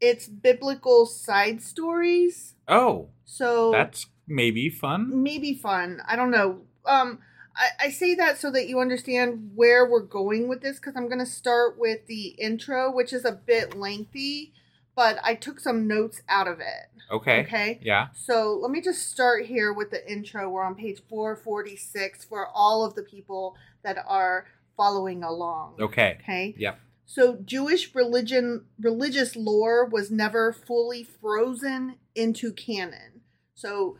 it's 0.00 0.26
biblical 0.28 1.06
side 1.06 1.62
stories. 1.62 2.54
Oh, 2.68 3.08
So 3.24 3.70
that's 3.70 4.06
maybe 4.26 4.68
fun. 4.68 5.22
maybe 5.22 5.54
fun. 5.54 6.00
I 6.06 6.16
don't 6.16 6.30
know. 6.30 6.62
Um, 6.84 7.20
I, 7.56 7.86
I 7.86 7.90
say 7.90 8.14
that 8.16 8.38
so 8.38 8.50
that 8.50 8.68
you 8.68 8.80
understand 8.80 9.52
where 9.54 9.88
we're 9.88 10.00
going 10.00 10.48
with 10.48 10.60
this 10.60 10.76
because 10.76 10.94
I'm 10.96 11.06
going 11.08 11.20
to 11.20 11.26
start 11.26 11.78
with 11.78 12.06
the 12.06 12.28
intro, 12.38 12.90
which 12.92 13.12
is 13.12 13.24
a 13.24 13.32
bit 13.32 13.76
lengthy, 13.76 14.52
but 14.96 15.18
I 15.22 15.34
took 15.34 15.60
some 15.60 15.86
notes 15.86 16.20
out 16.28 16.48
of 16.48 16.60
it. 16.60 16.90
Okay. 17.10 17.42
Okay. 17.42 17.80
Yeah. 17.82 18.08
So 18.14 18.58
let 18.60 18.70
me 18.70 18.80
just 18.80 19.10
start 19.10 19.46
here 19.46 19.72
with 19.72 19.90
the 19.90 20.10
intro. 20.10 20.48
We're 20.50 20.64
on 20.64 20.74
page 20.74 21.00
446 21.08 22.24
for 22.24 22.48
all 22.54 22.84
of 22.84 22.94
the 22.94 23.02
people 23.02 23.56
that 23.82 23.98
are 24.06 24.46
following 24.76 25.22
along. 25.22 25.74
Okay. 25.80 26.18
Okay. 26.22 26.54
Yep. 26.58 26.80
So 27.06 27.36
Jewish 27.44 27.94
religion 27.94 28.64
religious 28.80 29.36
lore 29.36 29.84
was 29.84 30.10
never 30.10 30.52
fully 30.52 31.04
frozen 31.04 31.96
into 32.14 32.52
canon. 32.52 33.20
So 33.54 33.98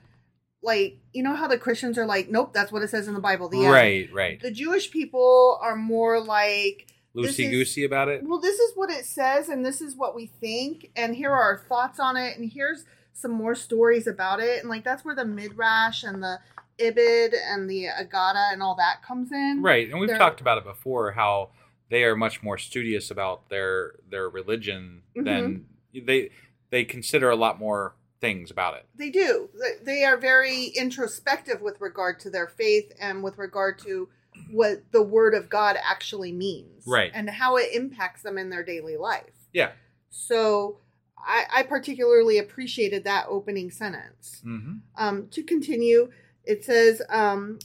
like 0.63 0.99
you 1.13 1.23
know 1.23 1.35
how 1.35 1.47
the 1.47 1.59
Christians 1.59 1.99
are 1.99 2.07
like, 2.07 2.31
nope, 2.31 2.53
that's 2.55 2.73
what 2.73 2.83
it 2.83 2.89
says 2.91 3.07
in 3.07 3.15
the 3.15 3.21
Bible. 3.21 3.49
The 3.49 3.65
end. 3.65 3.73
Right. 3.73 4.13
Right. 4.13 4.41
The 4.41 4.51
Jewish 4.51 4.91
people 4.91 5.59
are 5.63 5.77
more 5.77 6.21
like 6.21 6.87
Loosey 7.15 7.51
goosey 7.51 7.85
about 7.85 8.09
it. 8.09 8.23
Well, 8.25 8.41
this 8.41 8.59
is 8.59 8.73
what 8.75 8.91
it 8.91 9.05
says, 9.05 9.49
and 9.49 9.65
this 9.65 9.81
is 9.81 9.95
what 9.95 10.17
we 10.17 10.27
think, 10.27 10.91
and 10.97 11.15
here 11.15 11.31
are 11.31 11.41
our 11.43 11.59
thoughts 11.69 12.01
on 12.01 12.17
it, 12.17 12.37
and 12.37 12.51
here's 12.51 12.85
some 13.13 13.31
more 13.31 13.55
stories 13.55 14.09
about 14.09 14.41
it, 14.41 14.61
and 14.61 14.69
like 14.69 14.83
that's 14.83 15.05
where 15.05 15.15
the 15.15 15.25
midrash 15.25 16.03
and 16.03 16.21
the 16.21 16.41
ibid 16.81 17.33
and 17.49 17.71
the 17.71 17.85
Agada 17.85 18.53
and 18.53 18.61
all 18.63 18.75
that 18.75 19.01
comes 19.07 19.31
in. 19.31 19.61
Right. 19.63 19.89
And 19.89 20.01
we've 20.01 20.09
They're- 20.09 20.19
talked 20.19 20.41
about 20.41 20.59
it 20.59 20.65
before 20.65 21.13
how 21.13 21.51
they 21.90 22.05
are 22.05 22.16
much 22.16 22.43
more 22.43 22.59
studious 22.59 23.11
about 23.11 23.48
their 23.51 23.94
their 24.09 24.28
religion 24.28 25.02
than 25.15 25.66
Mm-hmm. 25.94 26.06
they 26.06 26.31
they 26.70 26.85
consider 26.85 27.31
a 27.31 27.36
lot 27.36 27.59
more 27.59 27.94
things 28.20 28.51
about 28.51 28.74
it. 28.74 28.86
They 28.97 29.11
do. 29.11 29.51
They- 29.61 29.85
They 29.85 30.05
are 30.05 30.16
very 30.16 30.66
introspective 30.66 31.61
with 31.61 31.81
regard 31.81 32.19
to 32.20 32.31
their 32.31 32.48
faith 32.48 32.93
and 32.98 33.23
with 33.23 33.36
regard 33.39 33.78
to 33.81 34.09
what 34.51 34.82
the 34.90 35.02
word 35.02 35.35
of 35.35 35.48
God 35.48 35.77
actually 35.85 36.32
means. 36.32 36.85
Right. 36.86 37.12
And 37.15 37.28
how 37.31 37.56
it 37.56 37.73
impacts 37.74 38.23
them 38.23 38.39
in 38.39 38.51
their 38.51 38.65
daily 38.65 38.97
life. 38.97 39.47
Yeah. 39.52 39.73
So 40.11 40.78
I, 41.19 41.44
I 41.52 41.62
particularly 41.65 42.39
appreciated 42.39 43.05
that 43.05 43.27
opening 43.28 43.70
sentence. 43.70 44.43
Mm-hmm. 44.44 44.77
Um, 44.97 45.28
to 45.28 45.43
continue, 45.43 46.11
it 46.44 46.65
says 46.65 47.02
um, 47.11 47.59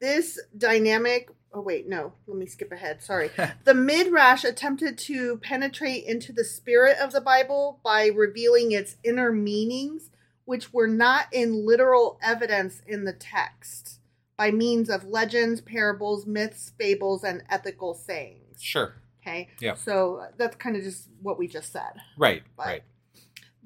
this 0.00 0.40
dynamic. 0.56 1.28
Oh 1.56 1.62
wait, 1.62 1.88
no. 1.88 2.12
Let 2.26 2.36
me 2.36 2.44
skip 2.44 2.70
ahead. 2.70 3.02
Sorry. 3.02 3.30
the 3.64 3.72
midrash 3.72 4.44
attempted 4.44 4.98
to 4.98 5.38
penetrate 5.38 6.04
into 6.04 6.30
the 6.30 6.44
spirit 6.44 6.98
of 6.98 7.12
the 7.12 7.20
Bible 7.22 7.80
by 7.82 8.08
revealing 8.08 8.72
its 8.72 8.96
inner 9.02 9.32
meanings, 9.32 10.10
which 10.44 10.74
were 10.74 10.86
not 10.86 11.28
in 11.32 11.64
literal 11.66 12.18
evidence 12.22 12.82
in 12.86 13.04
the 13.04 13.14
text, 13.14 14.00
by 14.36 14.50
means 14.50 14.90
of 14.90 15.06
legends, 15.06 15.62
parables, 15.62 16.26
myths, 16.26 16.72
fables, 16.78 17.24
and 17.24 17.42
ethical 17.48 17.94
sayings. 17.94 18.62
Sure. 18.62 18.92
Okay. 19.22 19.48
Yeah. 19.58 19.76
So 19.76 20.26
that's 20.36 20.56
kind 20.56 20.76
of 20.76 20.82
just 20.82 21.08
what 21.22 21.38
we 21.38 21.48
just 21.48 21.72
said. 21.72 21.94
Right. 22.18 22.42
But- 22.54 22.66
Right. 22.66 22.82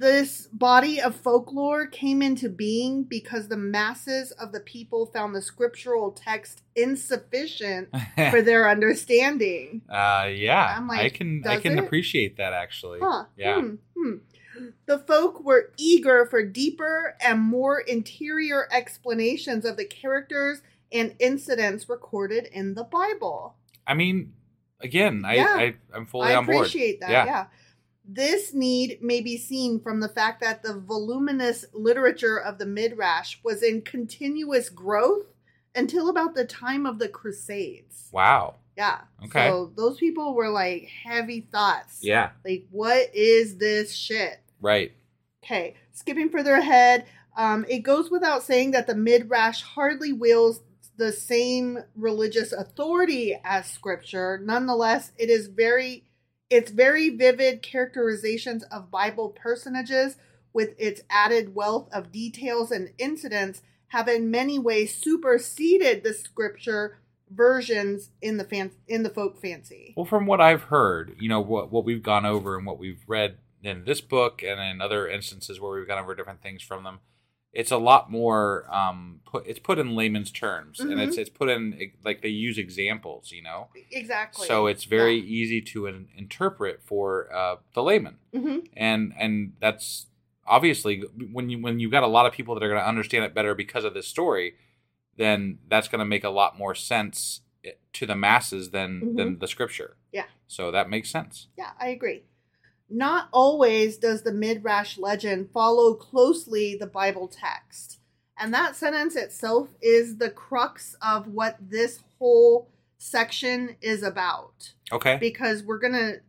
This 0.00 0.46
body 0.46 0.98
of 0.98 1.14
folklore 1.14 1.86
came 1.86 2.22
into 2.22 2.48
being 2.48 3.04
because 3.04 3.48
the 3.48 3.58
masses 3.58 4.30
of 4.30 4.50
the 4.50 4.60
people 4.60 5.04
found 5.04 5.34
the 5.34 5.42
scriptural 5.42 6.10
text 6.10 6.62
insufficient 6.74 7.90
for 8.30 8.40
their 8.40 8.70
understanding. 8.70 9.82
Uh, 9.90 10.30
yeah, 10.32 10.74
I'm 10.74 10.88
like, 10.88 11.00
I 11.00 11.08
can 11.10 11.42
I 11.46 11.58
can 11.58 11.72
it? 11.72 11.84
appreciate 11.84 12.38
that 12.38 12.54
actually. 12.54 13.00
Huh. 13.02 13.26
Yeah. 13.36 13.60
Hmm, 13.60 13.74
hmm. 13.94 14.12
The 14.86 15.00
folk 15.00 15.44
were 15.44 15.70
eager 15.76 16.24
for 16.24 16.42
deeper 16.46 17.14
and 17.20 17.38
more 17.38 17.78
interior 17.78 18.68
explanations 18.72 19.66
of 19.66 19.76
the 19.76 19.84
characters 19.84 20.62
and 20.90 21.14
incidents 21.18 21.90
recorded 21.90 22.46
in 22.46 22.72
the 22.72 22.84
Bible. 22.84 23.56
I 23.86 23.92
mean, 23.92 24.32
again, 24.80 25.24
I, 25.26 25.34
Yeah. 25.34 25.56
I 25.58 25.74
I'm 25.92 26.06
fully 26.06 26.32
I 26.32 26.36
on 26.36 26.46
board. 26.46 26.56
I 26.56 26.60
appreciate 26.60 27.00
that. 27.00 27.10
Yeah. 27.10 27.46
This 28.12 28.52
need 28.52 29.02
may 29.02 29.20
be 29.20 29.36
seen 29.36 29.78
from 29.80 30.00
the 30.00 30.08
fact 30.08 30.40
that 30.40 30.62
the 30.62 30.74
voluminous 30.74 31.64
literature 31.72 32.38
of 32.38 32.58
the 32.58 32.66
Midrash 32.66 33.36
was 33.44 33.62
in 33.62 33.82
continuous 33.82 34.68
growth 34.68 35.26
until 35.74 36.08
about 36.08 36.34
the 36.34 36.44
time 36.44 36.86
of 36.86 36.98
the 36.98 37.08
Crusades. 37.08 38.08
Wow. 38.12 38.56
Yeah. 38.76 39.02
Okay. 39.24 39.48
So 39.48 39.72
those 39.76 39.98
people 39.98 40.34
were 40.34 40.48
like 40.48 40.88
heavy 41.04 41.42
thoughts. 41.52 42.00
Yeah. 42.02 42.30
Like, 42.44 42.66
what 42.70 43.14
is 43.14 43.58
this 43.58 43.94
shit? 43.94 44.40
Right. 44.60 44.92
Okay, 45.44 45.74
skipping 45.92 46.28
further 46.28 46.54
ahead, 46.54 47.06
um, 47.36 47.64
it 47.68 47.78
goes 47.78 48.10
without 48.10 48.42
saying 48.42 48.72
that 48.72 48.86
the 48.86 48.94
Midrash 48.94 49.62
hardly 49.62 50.12
wields 50.12 50.60
the 50.96 51.12
same 51.12 51.78
religious 51.96 52.52
authority 52.52 53.38
as 53.42 53.66
Scripture. 53.66 54.38
Nonetheless, 54.42 55.12
it 55.16 55.30
is 55.30 55.46
very, 55.46 56.04
its 56.50 56.70
very 56.70 57.08
vivid 57.08 57.62
characterizations 57.62 58.64
of 58.64 58.90
Bible 58.90 59.30
personages, 59.30 60.16
with 60.52 60.74
its 60.78 61.00
added 61.08 61.54
wealth 61.54 61.88
of 61.92 62.10
details 62.10 62.72
and 62.72 62.90
incidents, 62.98 63.62
have 63.88 64.08
in 64.08 64.30
many 64.30 64.58
ways 64.58 64.94
superseded 64.94 66.02
the 66.02 66.12
Scripture 66.12 66.98
versions 67.30 68.10
in 68.20 68.36
the 68.36 68.44
fan- 68.44 68.72
in 68.88 69.04
the 69.04 69.10
folk 69.10 69.40
fancy. 69.40 69.94
Well, 69.96 70.06
from 70.06 70.26
what 70.26 70.40
I've 70.40 70.64
heard, 70.64 71.16
you 71.20 71.28
know 71.28 71.40
what 71.40 71.70
what 71.70 71.84
we've 71.84 72.02
gone 72.02 72.26
over 72.26 72.56
and 72.56 72.66
what 72.66 72.78
we've 72.78 73.02
read 73.06 73.38
in 73.62 73.84
this 73.84 74.00
book 74.00 74.42
and 74.42 74.60
in 74.60 74.80
other 74.80 75.08
instances 75.08 75.60
where 75.60 75.78
we've 75.78 75.86
gone 75.86 76.02
over 76.02 76.14
different 76.14 76.42
things 76.42 76.62
from 76.62 76.82
them, 76.82 77.00
it's 77.52 77.70
a 77.72 77.76
lot 77.76 78.10
more 78.10 78.66
um 78.72 79.20
put 79.26 79.46
it's 79.46 79.58
put 79.58 79.78
in 79.78 79.96
layman's 79.96 80.30
terms 80.30 80.78
and 80.78 81.00
it's 81.00 81.16
it's 81.16 81.30
put 81.30 81.48
in 81.48 81.92
like 82.04 82.22
they 82.22 82.28
use 82.28 82.58
examples, 82.58 83.32
you 83.32 83.42
know. 83.42 83.68
Exactly. 83.90 84.46
So 84.46 84.66
it's 84.66 84.84
very 84.84 85.18
easy 85.18 85.60
to 85.62 85.86
in, 85.86 86.08
interpret 86.16 86.80
for 86.82 87.32
uh, 87.34 87.56
the 87.74 87.82
layman, 87.82 88.18
hmm 88.34 88.58
and 88.76 89.12
and 89.18 89.54
that's 89.60 90.06
obviously 90.46 91.02
when 91.32 91.50
you 91.50 91.58
when 91.60 91.80
you've 91.80 91.90
got 91.90 92.02
a 92.02 92.08
lot 92.08 92.26
of 92.26 92.32
people 92.32 92.54
that 92.54 92.62
are 92.62 92.68
going 92.68 92.80
to 92.80 92.88
understand 92.88 93.24
it 93.24 93.34
better 93.34 93.54
because 93.54 93.84
of 93.84 93.94
this 93.94 94.06
story, 94.06 94.54
then 95.16 95.58
that's 95.68 95.88
going 95.88 95.98
to 95.98 96.04
make 96.04 96.24
a 96.24 96.30
lot 96.30 96.56
more 96.56 96.74
sense 96.74 97.40
eh, 97.64 97.72
to 97.94 98.06
the 98.06 98.16
masses 98.16 98.70
than 98.70 99.16
than 99.16 99.38
the 99.38 99.48
scripture. 99.48 99.96
Yeah. 100.12 100.26
So 100.46 100.70
that 100.70 100.88
makes 100.88 101.10
sense. 101.10 101.48
Yeah, 101.56 101.70
I 101.80 101.88
agree. 101.88 102.24
Not 102.90 103.28
always 103.32 103.96
does 103.96 104.22
the 104.22 104.32
Midrash 104.32 104.98
legend 104.98 105.50
follow 105.52 105.94
closely 105.94 106.74
the 106.74 106.86
Bible 106.86 107.28
text. 107.28 107.98
And 108.36 108.52
that 108.54 108.74
sentence 108.74 109.16
itself 109.16 109.68
is 109.80 110.16
the 110.16 110.30
crux 110.30 110.96
of 111.02 111.28
what 111.28 111.56
this 111.60 112.00
whole 112.18 112.68
section 112.98 113.76
is 113.80 114.02
about. 114.02 114.72
Okay. 114.90 115.18
Because 115.20 115.62
we're 115.62 115.78
going 115.78 115.92
to 115.92 116.20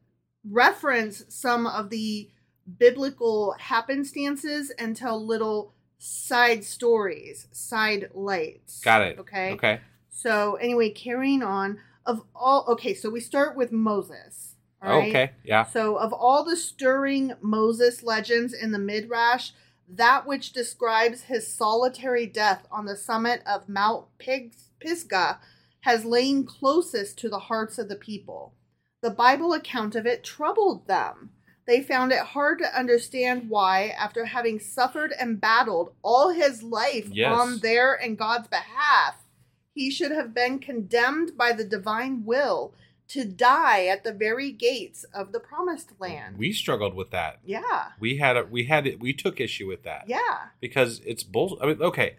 reference 0.49 1.23
some 1.29 1.65
of 1.65 1.89
the 1.89 2.29
biblical 2.77 3.55
happenstances 3.59 4.71
and 4.77 4.95
tell 4.95 5.23
little 5.23 5.73
side 5.97 6.63
stories, 6.63 7.47
side 7.51 8.09
lights. 8.13 8.81
Got 8.81 9.01
it. 9.03 9.19
Okay. 9.19 9.53
Okay. 9.53 9.79
So, 10.09 10.55
anyway, 10.55 10.89
carrying 10.89 11.41
on, 11.43 11.79
of 12.05 12.23
all, 12.35 12.65
okay, 12.69 12.93
so 12.93 13.09
we 13.09 13.19
start 13.19 13.55
with 13.55 13.71
Moses. 13.71 14.50
Right? 14.89 15.09
okay. 15.09 15.31
Yeah. 15.43 15.65
So, 15.65 15.97
of 15.97 16.13
all 16.13 16.43
the 16.43 16.57
stirring 16.57 17.33
Moses 17.41 18.03
legends 18.03 18.53
in 18.53 18.71
the 18.71 18.79
Midrash, 18.79 19.51
that 19.87 20.25
which 20.25 20.53
describes 20.53 21.23
his 21.23 21.47
solitary 21.53 22.25
death 22.25 22.65
on 22.71 22.85
the 22.85 22.95
summit 22.95 23.41
of 23.45 23.67
Mount 23.69 24.05
Pisgah 24.19 25.39
has 25.81 26.05
lain 26.05 26.45
closest 26.45 27.17
to 27.19 27.29
the 27.29 27.39
hearts 27.39 27.77
of 27.77 27.89
the 27.89 27.95
people. 27.95 28.53
The 29.01 29.09
Bible 29.09 29.53
account 29.53 29.95
of 29.95 30.05
it 30.05 30.23
troubled 30.23 30.87
them. 30.87 31.31
They 31.67 31.81
found 31.81 32.11
it 32.11 32.19
hard 32.19 32.59
to 32.59 32.77
understand 32.77 33.49
why, 33.49 33.87
after 33.97 34.25
having 34.25 34.59
suffered 34.59 35.13
and 35.19 35.41
battled 35.41 35.93
all 36.01 36.29
his 36.29 36.63
life 36.63 37.07
Yes. 37.11 37.31
on 37.33 37.59
their 37.59 37.93
and 37.93 38.17
God's 38.17 38.47
behalf, 38.47 39.25
he 39.73 39.89
should 39.89 40.11
have 40.11 40.33
been 40.33 40.59
condemned 40.59 41.37
by 41.37 41.53
the 41.53 41.63
divine 41.63 42.25
will 42.25 42.73
to 43.13 43.25
die 43.25 43.85
at 43.87 44.03
the 44.03 44.13
very 44.13 44.51
gates 44.51 45.03
of 45.13 45.31
the 45.31 45.39
promised 45.39 45.91
land. 45.99 46.37
We 46.37 46.51
struggled 46.53 46.93
with 46.93 47.11
that. 47.11 47.39
yeah. 47.45 47.89
We 47.99 48.17
had 48.17 48.37
a, 48.37 48.43
we 48.45 48.65
had 48.65 48.87
it 48.87 48.99
we 48.99 49.13
took 49.13 49.39
issue 49.39 49.67
with 49.67 49.83
that. 49.83 50.03
Yeah. 50.07 50.19
because 50.59 51.01
it's 51.05 51.23
bull. 51.23 51.57
I 51.61 51.65
mean, 51.67 51.81
okay, 51.81 52.15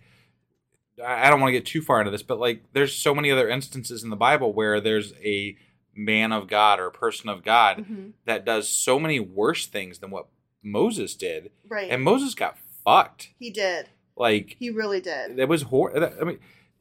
I 1.04 1.30
don't 1.30 1.40
want 1.40 1.48
to 1.48 1.58
get 1.58 1.66
too 1.66 1.80
far 1.82 2.00
into 2.00 2.10
this, 2.10 2.22
but 2.22 2.38
like, 2.38 2.62
there's 2.74 2.94
so 2.94 3.14
many 3.14 3.30
other 3.30 3.48
instances 3.48 4.02
in 4.04 4.10
the 4.10 4.16
Bible 4.16 4.52
where 4.52 4.80
there's 4.80 5.14
a 5.24 5.56
man 5.94 6.32
of 6.32 6.48
God 6.48 6.78
or 6.80 6.90
person 6.90 7.28
of 7.28 7.42
God 7.42 7.78
Mhm. 7.90 8.12
that 8.24 8.44
does 8.44 8.68
so 8.68 8.98
many 8.98 9.18
worse 9.18 9.66
things 9.66 9.98
than 9.98 10.10
what 10.10 10.26
Moses 10.62 11.14
did. 11.14 11.50
Right. 11.68 11.90
And 11.90 12.02
Moses 12.02 12.34
got 12.34 12.56
fucked. 12.84 13.30
he 13.38 13.50
did. 13.50 13.88
Like 14.16 14.56
He 14.58 14.68
really 14.70 15.00
did. 15.00 15.38
It 15.38 15.48
was 15.48 15.62
hor. 15.62 15.96
I 16.20 16.24
mean, 16.24 16.38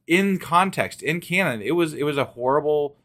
in 0.07 0.38
context, 0.39 1.01
in 1.01 1.21
canon, 1.21 1.61
it 1.61 1.71
was 1.71 1.93
it 1.93 2.03
was 2.03 2.17
a 2.17 2.25
horrible 2.25 2.97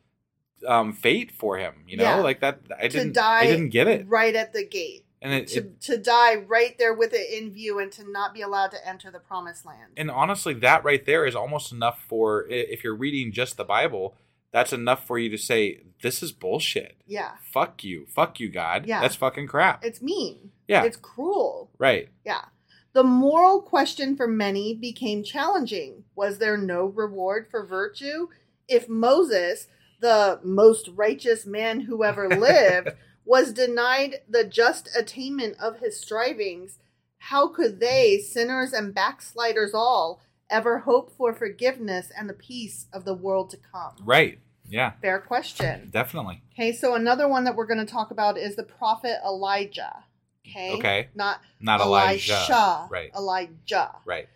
um, 0.66 0.92
fate 0.92 1.32
for 1.32 1.58
him. 1.58 1.74
You 1.86 1.96
know, 1.98 2.04
Yeah. 2.04 2.16
like 2.16 2.40
that. 2.40 2.60
I 2.78 2.88
to 2.88 2.98
didn't. 2.98 3.18
I 3.18 3.46
didn't 3.46 3.70
get 3.70 3.88
it. 3.88 4.06
right 4.08 4.34
at 4.34 4.52
the 4.52 4.64
gate. 4.64 5.04
And 5.22 5.32
it, 5.32 5.48
To, 5.48 5.58
it 5.60 5.80
to 5.82 5.96
die 5.98 6.34
right 6.36 6.76
there 6.78 6.92
with 6.94 7.12
it 7.12 7.30
in 7.32 7.50
view 7.50 7.78
and 7.78 7.90
to 7.92 8.08
not 8.10 8.32
be 8.34 8.42
allowed 8.42 8.70
to 8.72 8.88
enter 8.88 9.10
the 9.10 9.18
promised 9.18 9.64
land. 9.64 9.92
and 9.96 10.10
honestly, 10.10 10.54
that 10.54 10.84
right 10.84 11.04
there 11.04 11.24
is 11.26 11.34
almost 11.34 11.72
enough 11.72 12.00
for 12.06 12.46
if 12.48 12.84
you're 12.84 12.94
reading 12.94 13.32
just 13.32 13.56
the 13.56 13.64
Bible. 13.64 14.14
That's 14.52 14.72
enough 14.72 15.06
for 15.06 15.18
you 15.18 15.28
to 15.30 15.36
say 15.38 15.80
this 16.02 16.22
is 16.22 16.32
bullshit. 16.32 16.96
yeah. 17.06 17.32
Fuck 17.52 17.82
you. 17.84 18.06
Fuck 18.14 18.40
you, 18.40 18.48
God. 18.48 18.86
Yeah. 18.86 19.00
That's 19.00 19.16
fucking 19.16 19.48
crap. 19.48 19.84
It's 19.84 20.00
mean. 20.00 20.52
Yeah. 20.68 20.84
It's 20.84 20.96
cruel. 20.96 21.70
right. 21.78 22.08
Yeah. 22.24 22.44
The 22.92 23.02
moral 23.04 23.60
question 23.60 24.16
for 24.16 24.26
many 24.26 24.72
became 24.74 25.22
challenging. 25.22 26.04
Was 26.14 26.38
there 26.38 26.56
no 26.56 26.86
reward 26.86 27.48
for 27.50 27.66
virtue? 27.66 28.28
If 28.68 28.88
Moses, 28.88 29.68
the 30.00 30.40
most 30.42 30.88
righteous 30.94 31.46
man 31.46 31.80
who 31.80 32.04
ever 32.04 32.28
lived, 32.38 32.90
was 33.24 33.52
denied 33.52 34.20
the 34.28 34.44
just 34.44 34.88
attainment 34.96 35.56
of 35.60 35.78
his 35.78 36.00
strivings, 36.00 36.78
how 37.18 37.48
could 37.48 37.80
they, 37.80 38.18
sinners 38.18 38.72
and 38.72 38.94
backsliders 38.94 39.74
all, 39.74 40.20
ever 40.48 40.78
hope 40.80 41.10
for 41.16 41.32
forgiveness 41.34 42.10
and 42.16 42.28
the 42.28 42.34
peace 42.34 42.86
of 42.92 43.04
the 43.04 43.14
world 43.14 43.50
to 43.50 43.56
come? 43.56 43.96
Right. 44.04 44.38
Yeah. 44.68 44.92
Fair 45.02 45.18
question. 45.20 45.90
Definitely. 45.92 46.42
Okay, 46.52 46.72
so 46.72 46.94
another 46.94 47.28
one 47.28 47.44
that 47.44 47.56
we're 47.56 47.66
going 47.66 47.84
to 47.84 47.92
talk 47.92 48.10
about 48.10 48.38
is 48.38 48.56
the 48.56 48.62
prophet 48.62 49.18
Elijah. 49.24 50.04
Okay. 50.48 50.72
Okay. 50.74 51.08
Not 51.14 51.40
Not 51.60 51.80
Elijah. 51.80 52.32
Elisha. 52.32 52.88
Right. 52.90 53.10
Elijah. 53.16 53.96
Right. 54.04 54.28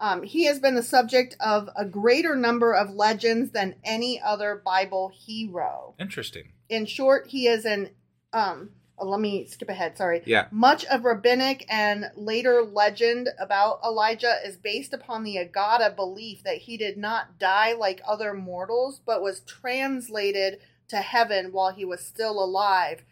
Um, 0.00 0.22
he 0.22 0.46
has 0.46 0.58
been 0.58 0.74
the 0.74 0.82
subject 0.82 1.36
of 1.40 1.68
a 1.76 1.84
greater 1.84 2.34
number 2.34 2.72
of 2.74 2.90
legends 2.90 3.52
than 3.52 3.76
any 3.84 4.20
other 4.20 4.60
Bible 4.64 5.12
hero. 5.14 5.94
Interesting. 6.00 6.52
In 6.68 6.86
short, 6.86 7.28
he 7.28 7.46
is 7.46 7.64
an 7.64 7.90
um 8.32 8.70
oh, 9.00 9.08
let 9.08 9.20
me 9.20 9.46
skip 9.46 9.68
ahead, 9.68 9.96
sorry. 9.96 10.22
Yeah. 10.26 10.46
Much 10.50 10.84
of 10.86 11.04
rabbinic 11.04 11.64
and 11.68 12.10
later 12.16 12.62
legend 12.62 13.28
about 13.38 13.80
Elijah 13.84 14.36
is 14.44 14.56
based 14.56 14.92
upon 14.92 15.24
the 15.24 15.36
Agada 15.36 15.94
belief 15.94 16.42
that 16.44 16.58
he 16.58 16.76
did 16.76 16.96
not 16.96 17.38
die 17.38 17.72
like 17.72 18.02
other 18.06 18.34
mortals, 18.34 19.00
but 19.04 19.22
was 19.22 19.40
translated 19.40 20.60
to 20.88 20.98
heaven 20.98 21.52
while 21.52 21.72
he 21.72 21.84
was 21.84 22.00
still 22.00 22.42
alive, 22.42 23.02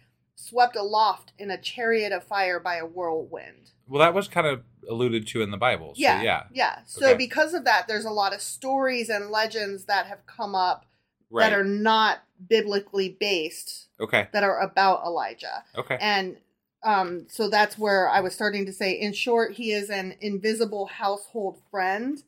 swept 0.41 0.77
aloft 0.77 1.33
in 1.37 1.51
a 1.51 1.59
chariot 1.59 2.13
of 2.13 2.23
fire 2.23 2.61
by 2.61 2.77
a 2.77 2.87
whirlwind. 2.87 3.73
Well, 3.89 3.99
that 3.99 4.15
was 4.15 4.29
kind 4.29 4.47
of 4.47 4.63
alluded 4.89 5.27
to 5.29 5.43
in 5.43 5.51
the 5.51 5.57
Bible. 5.57 5.95
So, 5.97 6.01
Yeah. 6.01 6.23
yeah. 6.23 6.45
Yeah. 6.53 6.79
So 6.87 7.09
Okay. 7.09 7.17
because 7.17 7.55
of 7.55 7.65
that, 7.65 7.89
there's 7.89 8.05
a 8.05 8.11
lot 8.11 8.33
of 8.33 8.41
stories 8.41 9.09
and 9.09 9.31
legends 9.31 9.85
that 9.87 10.07
have 10.07 10.25
come 10.27 10.55
up 10.55 10.87
Right. 11.31 11.51
that 11.51 11.59
are 11.59 11.65
not 11.65 12.21
biblically 12.49 13.09
based 13.09 13.89
okay. 14.01 14.29
that 14.33 14.45
are 14.45 14.61
about 14.61 15.05
Elijah. 15.05 15.65
Okay. 15.77 15.99
And 16.01 16.39
um, 16.85 17.27
so 17.29 17.51
that's 17.51 17.77
where 17.77 18.09
I 18.09 18.21
was 18.21 18.33
starting 18.33 18.65
to 18.67 18.73
say, 18.73 18.93
in 18.93 19.13
short, 19.13 19.55
he 19.55 19.73
is 19.73 19.91
an 19.91 20.15
invisible 20.21 20.87
household 20.87 21.61
friend. 21.69 22.23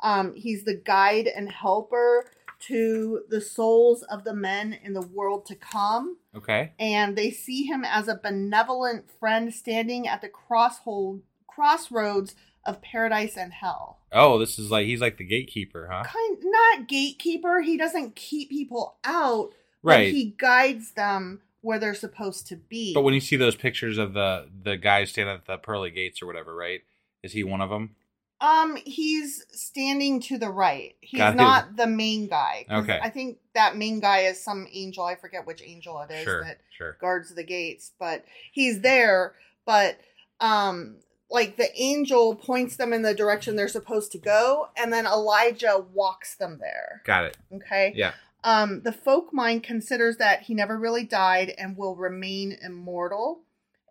Um, 0.00 0.34
he's 0.36 0.62
the 0.62 0.74
guide 0.74 1.26
and 1.26 1.50
helper 1.50 2.30
to 2.60 3.24
the 3.28 3.40
souls 3.40 4.02
of 4.04 4.24
the 4.24 4.34
men 4.34 4.72
in 4.82 4.92
the 4.92 5.02
world 5.02 5.46
to 5.46 5.56
come. 5.56 6.16
Okay. 6.38 6.72
And 6.78 7.16
they 7.16 7.30
see 7.30 7.64
him 7.64 7.84
as 7.84 8.08
a 8.08 8.16
benevolent 8.22 9.10
friend 9.20 9.52
standing 9.52 10.08
at 10.08 10.20
the 10.22 10.28
crosshold, 10.28 11.20
crossroads 11.46 12.34
of 12.64 12.82
paradise 12.82 13.36
and 13.36 13.52
hell. 13.52 13.98
Oh, 14.12 14.38
this 14.38 14.58
is 14.58 14.70
like 14.70 14.86
he's 14.86 15.00
like 15.00 15.16
the 15.18 15.24
gatekeeper, 15.24 15.88
huh? 15.90 16.04
Kind 16.04 16.38
not 16.44 16.88
gatekeeper. 16.88 17.60
He 17.60 17.76
doesn't 17.76 18.16
keep 18.16 18.50
people 18.50 18.96
out, 19.04 19.50
but 19.82 19.90
Right. 19.90 20.12
he 20.12 20.34
guides 20.38 20.92
them 20.92 21.40
where 21.60 21.78
they're 21.78 21.94
supposed 21.94 22.46
to 22.48 22.56
be. 22.56 22.94
But 22.94 23.02
when 23.02 23.14
you 23.14 23.20
see 23.20 23.36
those 23.36 23.56
pictures 23.56 23.98
of 23.98 24.12
the 24.14 24.48
the 24.62 24.76
guy 24.76 25.04
standing 25.04 25.34
at 25.34 25.46
the 25.46 25.56
pearly 25.58 25.90
gates 25.90 26.22
or 26.22 26.26
whatever, 26.26 26.54
right? 26.54 26.80
Is 27.22 27.32
he 27.32 27.42
one 27.44 27.60
of 27.60 27.70
them? 27.70 27.96
Um, 28.40 28.76
he's 28.84 29.44
standing 29.50 30.20
to 30.22 30.38
the 30.38 30.48
right. 30.50 30.94
He's 31.00 31.18
Got 31.18 31.36
not 31.36 31.76
the 31.76 31.86
main 31.88 32.28
guy. 32.28 32.66
'cause 32.68 32.84
Okay. 32.84 33.00
I 33.02 33.10
think 33.10 33.38
that 33.54 33.76
main 33.76 33.98
guy 34.00 34.20
is 34.20 34.42
some 34.42 34.68
angel. 34.72 35.04
I 35.04 35.16
forget 35.16 35.44
which 35.46 35.60
angel 35.62 36.00
it 36.02 36.12
is 36.12 36.22
Sure. 36.22 36.44
that 36.44 36.60
Sure. 36.70 36.96
guards 37.00 37.34
the 37.34 37.42
gates, 37.42 37.90
but 37.98 38.24
he's 38.52 38.80
there. 38.80 39.34
But 39.64 39.98
um, 40.40 40.98
like 41.30 41.56
the 41.56 41.68
angel 41.80 42.36
points 42.36 42.76
them 42.76 42.92
in 42.92 43.02
the 43.02 43.12
direction 43.12 43.56
they're 43.56 43.66
supposed 43.68 44.12
to 44.12 44.18
go, 44.18 44.68
and 44.76 44.92
then 44.92 45.04
Elijah 45.04 45.84
walks 45.92 46.36
them 46.36 46.58
there. 46.60 47.02
Got 47.04 47.24
it. 47.24 47.36
Okay. 47.52 47.92
Yeah. 47.96 48.12
Um, 48.44 48.82
the 48.82 48.92
folk 48.92 49.32
mind 49.32 49.64
considers 49.64 50.16
that 50.18 50.42
he 50.42 50.54
never 50.54 50.78
really 50.78 51.02
died 51.02 51.50
and 51.58 51.76
will 51.76 51.96
remain 51.96 52.56
immortal. 52.62 53.40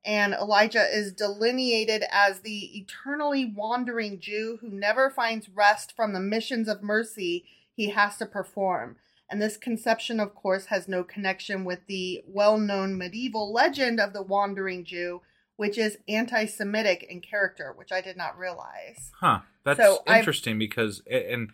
And 0.08 0.34
Elijah 0.34 0.86
is 0.90 1.12
delineated 1.12 2.04
as 2.10 2.40
the 2.40 2.78
eternally 2.80 3.46
wandering 3.46 4.20
Jew 4.22 4.58
who 4.62 4.70
never 4.70 5.10
finds 5.10 5.50
rest 5.50 5.94
from 5.96 6.14
the 6.14 6.22
missions 6.22 6.70
of 6.70 6.82
mercy 6.82 7.44
he 7.76 7.90
has 7.90 8.16
to 8.18 8.26
perform. 8.26 8.96
And 9.30 9.42
this 9.42 9.58
conception, 9.58 10.22
of 10.22 10.34
course, 10.34 10.68
has 10.68 10.88
no 10.88 11.04
connection 11.04 11.66
with 11.66 11.80
the 11.88 12.24
well 12.26 12.58
known 12.58 12.98
medieval 12.98 13.52
legend 13.52 14.00
of 14.00 14.14
the 14.14 14.22
wandering 14.24 14.86
Jew, 14.86 15.22
which 15.58 15.78
is 15.78 15.98
anti 16.08 16.46
Semitic 16.46 17.06
in 17.10 17.20
character, 17.20 17.74
which 17.76 17.92
I 17.92 18.00
did 18.00 18.16
not 18.16 18.38
realize. 18.40 19.12
Huh. 19.20 19.42
That's 19.66 19.78
So 19.78 20.04
I've- 20.08 20.20
interesting 20.20 20.58
because 20.58 21.04
it, 21.06 21.26
and 21.30 21.50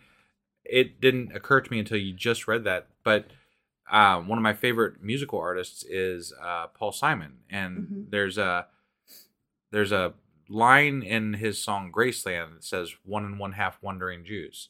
it 0.64 1.00
didn't 1.00 1.34
occur 1.34 1.60
to 1.60 1.70
me 1.72 1.80
until 1.80 1.98
you 1.98 2.12
just 2.12 2.46
read 2.46 2.62
that. 2.62 2.86
But 3.02 3.26
um, 3.94 4.26
one 4.28 4.38
of 4.38 4.42
my 4.42 4.52
favorite 4.54 5.02
musical 5.02 5.38
artists 5.38 5.84
is 5.84 6.32
uh, 6.42 6.66
Paul 6.68 6.92
Simon, 6.92 7.38
and 7.48 7.78
Mhm. 7.78 8.10
there's 8.10 8.36
a 8.38 8.66
there's 9.70 9.92
a 9.92 10.14
line 10.48 11.02
in 11.02 11.34
his 11.34 11.58
song 11.62 11.90
Graceland 11.92 12.54
that 12.54 12.64
says 12.64 12.94
"one 13.04 13.24
and 13.24 13.38
one 13.38 13.52
half 13.52 13.78
wandering 13.82 14.24
Jews," 14.24 14.68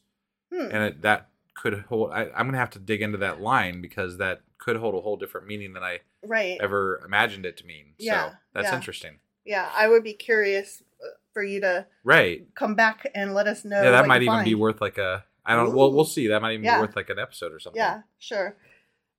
Hmm. 0.53 0.67
and 0.71 0.83
it, 0.83 1.01
that 1.01 1.29
could 1.53 1.85
hold. 1.89 2.11
I, 2.11 2.25
I'm 2.35 2.47
gonna 2.47 2.57
have 2.57 2.69
to 2.71 2.79
dig 2.79 3.01
into 3.01 3.17
that 3.19 3.41
line 3.41 3.81
because 3.81 4.17
that 4.17 4.41
could 4.57 4.77
hold 4.77 4.95
a 4.95 5.01
whole 5.01 5.17
different 5.17 5.47
meaning 5.47 5.73
than 5.73 5.83
I 5.83 5.99
right. 6.23 6.57
ever 6.61 7.01
imagined 7.05 7.45
it 7.45 7.57
to 7.57 7.65
mean. 7.65 7.93
Yeah, 7.97 8.29
so 8.29 8.35
that's 8.53 8.69
yeah. 8.69 8.75
interesting. 8.75 9.19
Yeah, 9.45 9.69
I 9.75 9.87
would 9.87 10.03
be 10.03 10.13
curious 10.13 10.81
uh, 11.03 11.09
for 11.33 11.43
you 11.43 11.61
to 11.61 11.85
Right. 12.03 12.47
come 12.55 12.73
back 12.75 13.05
and 13.13 13.33
let 13.35 13.47
us 13.47 13.63
know. 13.63 13.81
yeah, 13.83 13.91
that 13.91 14.07
might 14.07 14.23
even 14.23 14.43
be 14.43 14.55
worth 14.55 14.81
like 14.81 14.97
a. 14.97 15.25
I 15.45 15.55
don't. 15.55 15.75
Well, 15.75 15.87
Ooh. 15.91 15.95
we'll 15.95 16.05
see. 16.05 16.27
That 16.27 16.41
might 16.41 16.53
even 16.53 16.63
Yeah. 16.65 16.77
be 16.77 16.81
worth 16.87 16.95
like 16.95 17.09
an 17.09 17.19
episode 17.19 17.51
or 17.53 17.59
something. 17.59 17.79
Yeah, 17.79 18.01
sure. 18.17 18.57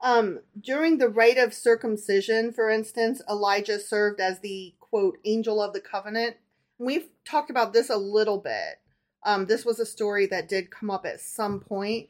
Um, 0.02 0.40
during 0.60 0.98
the 0.98 1.09
rite 1.09 1.39
of 1.39 1.55
circumcision, 1.55 2.52
for 2.52 2.70
instance, 2.70 3.23
Elijah 3.28 3.78
served 3.81 4.20
as 4.20 4.40
the 4.40 4.74
quote 4.81 5.18
angel 5.24 5.60
of 5.62 5.73
the 5.73 5.81
covenant. 5.81 6.36
We've 6.78 7.09
talked 7.24 7.51
about 7.51 7.73
this 7.73 7.89
a 7.90 7.97
little 7.97 8.39
bit. 8.39 8.81
Um, 9.24 9.47
this 9.47 9.64
was 9.64 9.81
a 9.81 9.86
story 9.86 10.27
that 10.27 10.48
did 10.48 10.70
come 10.70 10.90
up 10.90 11.06
at 11.06 11.20
some 11.20 11.60
point. 11.60 12.09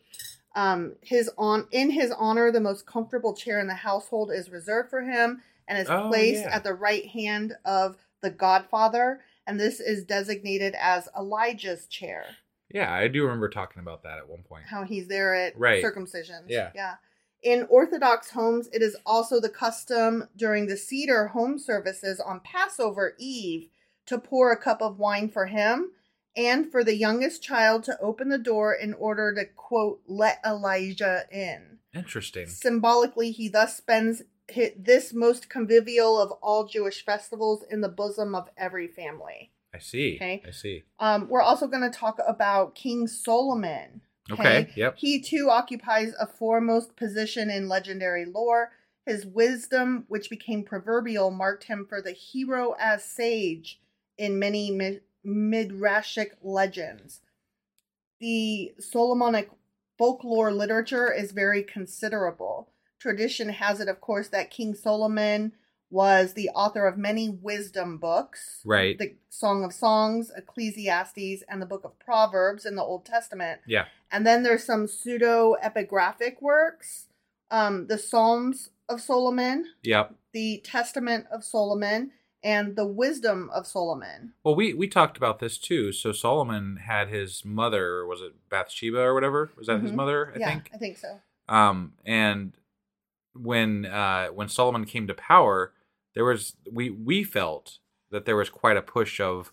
Um, 0.55 0.97
his 1.03 1.31
on 1.39 1.69
in 1.71 1.91
his 1.91 2.11
honor, 2.11 2.51
the 2.51 2.61
most 2.61 2.87
comfortable 2.87 3.35
chair 3.35 3.61
in 3.61 3.69
the 3.69 3.75
household 3.75 4.31
is 4.33 4.51
reserved 4.51 4.91
for 4.91 5.03
him 5.03 5.43
and 5.69 5.79
is 5.79 5.89
Oh, 5.89 6.09
placed 6.09 6.43
yeah. 6.43 6.55
at 6.57 6.65
the 6.65 6.75
right 6.75 7.07
hand 7.07 7.55
of 7.65 7.97
the 8.23 8.31
Godfather, 8.31 9.21
and 9.47 9.61
this 9.61 9.81
is 9.81 10.05
designated 10.05 10.75
as 10.81 11.09
Elijah's 11.17 11.87
chair. 11.87 12.25
Yeah, 12.69 12.93
I 12.93 13.07
do 13.09 13.23
remember 13.23 13.49
talking 13.49 13.81
about 13.81 14.03
that 14.03 14.19
at 14.19 14.29
one 14.29 14.43
point. 14.43 14.65
how 14.67 14.83
he's 14.83 15.07
there 15.09 15.35
at 15.35 15.57
Right. 15.59 15.83
circumcisions. 15.85 16.45
Yeah. 16.49 16.71
Yeah. 16.75 16.95
In 17.43 17.67
Orthodox 17.69 18.31
homes, 18.31 18.69
it 18.73 18.83
is 18.83 18.97
also 19.07 19.41
the 19.41 19.49
custom 19.49 20.29
during 20.37 20.67
the 20.67 20.77
Seder 20.77 21.29
home 21.29 21.59
services 21.59 22.19
on 22.19 22.41
Passover 22.41 23.15
Eve 23.19 23.69
to 24.07 24.19
pour 24.19 24.51
a 24.51 24.57
cup 24.57 24.81
of 24.81 24.99
wine 24.99 25.29
for 25.29 25.47
him 25.47 25.93
and 26.37 26.71
for 26.71 26.85
the 26.85 26.97
youngest 26.97 27.43
child 27.43 27.85
to 27.85 27.99
open 28.01 28.29
the 28.29 28.39
door 28.39 28.75
in 28.75 28.95
order 28.95 29.35
to, 29.35 29.45
quote, 29.45 30.01
let 30.07 30.41
Elijah 30.45 31.25
in. 31.31 31.79
Interesting. 31.95 32.47
Symbolically, 32.47 33.31
he 33.31 33.49
thus 33.49 33.77
spends 33.77 34.23
this 34.77 35.13
most 35.13 35.49
convivial 35.49 36.21
of 36.21 36.31
all 36.43 36.67
Jewish 36.67 37.05
festivals 37.05 37.65
in 37.71 37.81
the 37.81 37.89
bosom 37.89 38.35
of 38.35 38.49
every 38.57 38.87
family. 38.87 39.51
I 39.75 39.79
see. 39.79 40.17
Okay. 40.17 40.43
I 40.47 40.51
see. 40.51 40.85
Um, 41.01 41.29
we're 41.29 41.43
also 41.43 41.67
going 41.67 41.91
to 41.91 41.97
talk 41.97 42.19
about 42.27 42.75
King 42.75 43.07
Solomon. 43.07 44.03
Okay, 44.31 44.73
yep. 44.77 44.97
He 44.97 45.20
too 45.20 45.48
occupies 45.51 46.12
a 46.19 46.27
foremost 46.27 46.97
position 46.97 47.51
in 47.51 47.69
legendary 47.69 48.24
lore. 48.24 48.73
His 49.05 49.24
wisdom, 49.24 50.05
which 50.09 50.28
became 50.28 50.65
proverbial, 50.65 51.31
marked 51.31 51.65
him 51.65 51.86
for 51.89 52.03
the 52.03 52.12
hero 52.12 52.74
as 52.78 53.05
sage 53.05 53.81
in 54.19 54.39
many 54.39 54.70
mi- 54.70 55.01
midrashic 55.24 56.31
legends. 56.43 57.20
The 58.20 58.74
Solomonic 58.81 59.51
folklore 59.98 60.53
literature 60.53 61.12
is 61.12 61.32
very 61.32 61.62
considerable. 61.62 62.70
Tradition 62.98 63.51
has 63.51 63.81
it, 63.81 63.89
of 63.89 64.01
course, 64.01 64.28
that 64.28 64.51
King 64.51 64.74
Solomon 64.74 65.53
was 65.97 66.35
the 66.35 66.51
author 66.51 66.86
of 66.86 66.98
many 66.98 67.31
wisdom 67.31 67.97
books. 67.97 68.60
Right. 68.66 68.98
The 68.98 69.14
Song 69.31 69.64
of 69.64 69.73
Songs, 69.73 70.31
Ecclesiastes, 70.36 71.43
and 71.48 71.60
the 71.62 71.66
Book 71.66 71.85
of 71.85 71.98
Proverbs 71.98 72.66
in 72.66 72.74
the 72.77 72.82
Old 72.82 73.06
Testament. 73.06 73.62
Yeah. 73.66 73.86
And 74.12 74.27
then 74.27 74.43
there's 74.43 74.62
some 74.64 74.86
pseudo 74.86 75.56
epigraphic 75.64 76.43
works, 76.43 77.06
um, 77.51 77.86
the 77.86 77.97
Psalms 77.98 78.68
of 78.90 79.01
Solomon, 79.01 79.64
Yep. 79.82 80.14
the 80.32 80.60
Testament 80.64 81.27
of 81.32 81.43
Solomon, 81.43 82.12
and 82.43 82.77
the 82.77 82.86
Wisdom 82.86 83.51
of 83.55 83.66
Solomon. 83.66 84.35
Well, 84.44 84.55
we 84.55 84.74
we 84.74 84.86
talked 84.89 85.16
about 85.16 85.39
this 85.39 85.56
too. 85.59 85.93
So 85.93 86.12
Solomon 86.12 86.77
had 86.86 87.09
his 87.09 87.44
mother, 87.44 88.06
was 88.06 88.20
it 88.20 88.35
Bathsheba 88.51 89.01
or 89.01 89.14
whatever? 89.14 89.51
Was 89.56 89.66
that 89.68 89.81
his 89.81 89.90
Mhm. 89.93 89.97
mother? 89.97 90.32
I 90.35 90.39
yeah, 90.39 90.48
think. 90.51 90.70
I 90.74 90.77
think 90.77 90.98
so. 90.98 91.20
Um, 91.48 91.94
and 92.05 92.52
when 93.35 93.86
uh, 93.86 94.28
when 94.28 94.48
Solomon 94.48 94.85
came 94.85 95.06
to 95.06 95.14
power, 95.14 95.73
there 96.17 96.25
was 96.25 96.57
we 96.73 96.91
we 96.91 97.23
felt 97.23 97.79
that 98.11 98.25
there 98.25 98.37
was 98.37 98.49
quite 98.49 98.79
a 98.79 98.83
push 98.83 99.21
of 99.21 99.53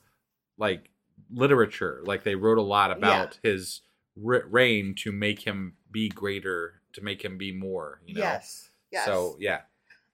like 0.57 0.89
literature. 1.29 2.01
Like 2.05 2.23
they 2.23 2.35
wrote 2.35 2.57
a 2.57 2.63
lot 2.63 2.89
about 2.91 3.37
his 3.43 3.81
re- 4.15 4.41
reign 4.49 4.95
to 4.99 5.11
make 5.11 5.41
him 5.41 5.73
be 5.91 6.09
greater, 6.09 6.81
to 6.93 7.01
make 7.01 7.23
him 7.23 7.37
be 7.37 7.51
more. 7.51 7.99
You 8.05 8.15
know. 8.15 8.21
Yes. 8.21 8.69
Yes. 8.91 9.05
So 9.05 9.35
yeah. 9.39 9.61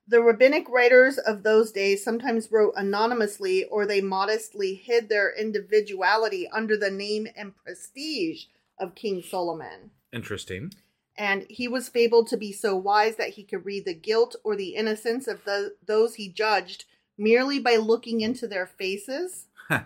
The 0.07 0.23
rabbinic 0.23 0.67
writers 0.69 1.19
of 1.19 1.43
those 1.43 1.71
days 1.71 2.03
sometimes 2.03 2.51
wrote 2.51 2.73
anonymously 2.75 3.65
or 3.65 3.85
they 3.85 4.01
modestly 4.01 4.73
hid 4.73 5.07
their 5.07 5.31
individuality 5.31 6.49
under 6.51 6.75
the 6.75 6.89
name 6.89 7.27
and 7.35 7.55
prestige 7.55 8.45
of 8.79 8.95
King 8.95 9.21
Solomon. 9.21 9.91
Interesting. 10.11 10.71
And 11.19 11.45
he 11.49 11.67
was 11.67 11.89
fabled 11.89 12.27
to 12.27 12.37
be 12.37 12.53
so 12.53 12.77
wise 12.77 13.17
that 13.17 13.31
he 13.31 13.43
could 13.43 13.65
read 13.65 13.83
the 13.83 13.93
guilt 13.93 14.37
or 14.43 14.55
the 14.55 14.69
innocence 14.69 15.27
of 15.27 15.43
the, 15.43 15.75
those 15.85 16.15
he 16.15 16.29
judged 16.29 16.85
merely 17.17 17.59
by 17.59 17.75
looking 17.75 18.21
into 18.21 18.47
their 18.47 18.65
faces. 18.65 19.47
Huh. 19.67 19.81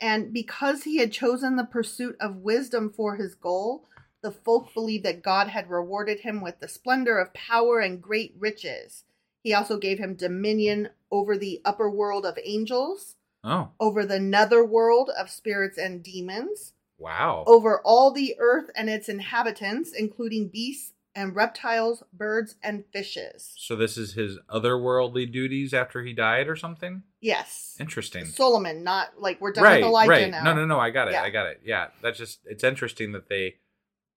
And 0.00 0.32
because 0.32 0.82
he 0.82 0.98
had 0.98 1.12
chosen 1.12 1.54
the 1.54 1.64
pursuit 1.64 2.16
of 2.20 2.38
wisdom 2.38 2.90
for 2.90 3.14
his 3.14 3.36
goal, 3.36 3.86
the 4.22 4.32
folk 4.32 4.74
believed 4.74 5.04
that 5.04 5.22
God 5.22 5.46
had 5.46 5.70
rewarded 5.70 6.20
him 6.20 6.40
with 6.40 6.58
the 6.58 6.66
splendor 6.66 7.18
of 7.18 7.32
power 7.32 7.78
and 7.78 8.02
great 8.02 8.34
riches. 8.36 9.04
He 9.44 9.54
also 9.54 9.78
gave 9.78 10.00
him 10.00 10.16
dominion 10.16 10.88
over 11.12 11.38
the 11.38 11.62
upper 11.64 11.88
world 11.88 12.26
of 12.26 12.36
angels, 12.42 13.14
Oh 13.44 13.70
over 13.78 14.04
the 14.04 14.18
nether 14.18 14.64
world 14.64 15.10
of 15.16 15.30
spirits 15.30 15.78
and 15.78 16.02
demons, 16.02 16.72
wow. 16.98 17.44
over 17.46 17.80
all 17.84 18.12
the 18.12 18.36
earth 18.38 18.70
and 18.74 18.88
its 18.88 19.08
inhabitants, 19.08 19.92
including 19.96 20.48
beasts 20.48 20.92
and 21.16 21.34
reptiles, 21.34 22.02
birds, 22.12 22.56
and 22.62 22.84
fishes. 22.92 23.54
So 23.56 23.74
this 23.74 23.96
is 23.96 24.12
his 24.12 24.38
otherworldly 24.50 25.32
duties 25.32 25.72
after 25.72 26.02
he 26.02 26.12
died, 26.12 26.46
or 26.46 26.56
something. 26.56 27.02
Yes. 27.22 27.74
Interesting. 27.80 28.26
Solomon, 28.26 28.84
not 28.84 29.18
like 29.18 29.40
we're 29.40 29.52
done 29.52 29.64
right, 29.64 29.80
with 29.80 29.88
Elijah 29.88 30.10
right. 30.10 30.30
now. 30.30 30.42
No, 30.42 30.54
no, 30.54 30.66
no. 30.66 30.78
I 30.78 30.90
got 30.90 31.08
it. 31.08 31.12
Yeah. 31.12 31.22
I 31.22 31.30
got 31.30 31.46
it. 31.46 31.62
Yeah, 31.64 31.88
that's 32.02 32.18
just 32.18 32.40
it's 32.44 32.62
interesting 32.62 33.12
that 33.12 33.30
they 33.30 33.54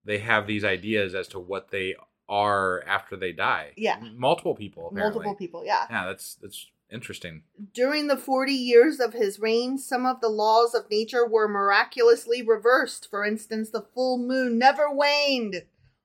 they 0.03 0.19
have 0.19 0.45
these 0.45 0.65
ideas 0.65 1.15
as 1.15 1.29
to 1.29 1.39
what 1.39 1.71
they 1.71 1.95
are 2.27 2.83
after 2.85 3.15
they 3.15 3.31
die. 3.31 3.71
Yeah. 3.77 3.99
multiple 4.15 4.53
people. 4.53 4.89
Apparently. 4.89 5.23
Multiple 5.23 5.35
people, 5.35 5.65
yeah. 5.65 5.85
Yeah, 5.89 6.05
that's 6.05 6.35
that's 6.35 6.67
interesting. 6.91 7.43
During 7.73 8.07
the 8.07 8.17
40 8.17 8.51
years 8.53 8.99
of 8.99 9.13
his 9.13 9.39
reign, 9.39 9.77
some 9.77 10.05
of 10.05 10.21
the 10.21 10.29
laws 10.29 10.73
of 10.73 10.89
nature 10.89 11.25
were 11.27 11.47
miraculously 11.47 12.41
reversed. 12.41 13.09
For 13.09 13.25
instance, 13.25 13.69
the 13.69 13.87
full 13.93 14.17
moon 14.17 14.57
never 14.57 14.89
waned. 14.89 15.63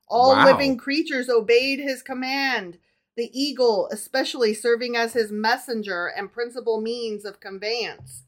All 0.08 0.36
Wow. 0.36 0.44
living 0.46 0.76
creatures 0.76 1.28
obeyed 1.28 1.80
his 1.80 2.02
command. 2.02 2.78
The 3.16 3.30
eagle, 3.32 3.88
especially 3.92 4.54
serving 4.54 4.96
as 4.96 5.12
his 5.12 5.30
messenger 5.30 6.06
and 6.06 6.32
principal 6.32 6.80
means 6.80 7.24
of 7.24 7.40
conveyance. 7.40 8.24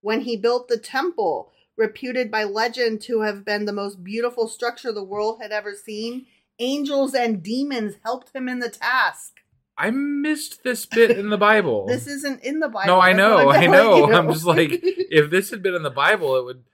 When 0.00 0.22
he 0.22 0.36
built 0.36 0.68
the 0.68 0.78
temple, 0.78 1.52
reputed 1.76 2.30
by 2.30 2.44
legend 2.44 3.02
to 3.02 3.20
have 3.20 3.44
been 3.44 3.64
the 3.64 3.72
most 3.72 4.02
beautiful 4.04 4.48
structure 4.48 4.92
the 4.92 5.04
world 5.04 5.40
had 5.40 5.52
ever 5.52 5.74
seen, 5.74 6.26
angels 6.58 7.14
and 7.14 7.42
demons 7.42 7.96
helped 8.04 8.34
him 8.34 8.48
in 8.48 8.60
the 8.60 8.68
task. 8.68 9.41
I 9.76 9.90
missed 9.90 10.62
this 10.64 10.86
bit 10.86 11.10
in 11.12 11.30
the 11.30 11.38
Bible. 11.38 11.86
This 11.88 12.06
isn't 12.06 12.42
in 12.44 12.60
the 12.60 12.68
Bible. 12.68 12.94
no, 12.94 13.00
I 13.00 13.12
know, 13.12 13.50
I 13.50 13.66
know. 13.66 14.06
you. 14.08 14.12
I'm 14.14 14.30
just 14.32 14.44
like, 14.44 14.70
if 14.82 15.30
this 15.30 15.50
had 15.50 15.62
been 15.62 15.74
in 15.74 15.82
the 15.82 15.90
Bible, 15.90 16.36
it 16.36 16.44
would. 16.44 16.64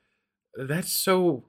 That's 0.57 0.93
so 0.93 1.45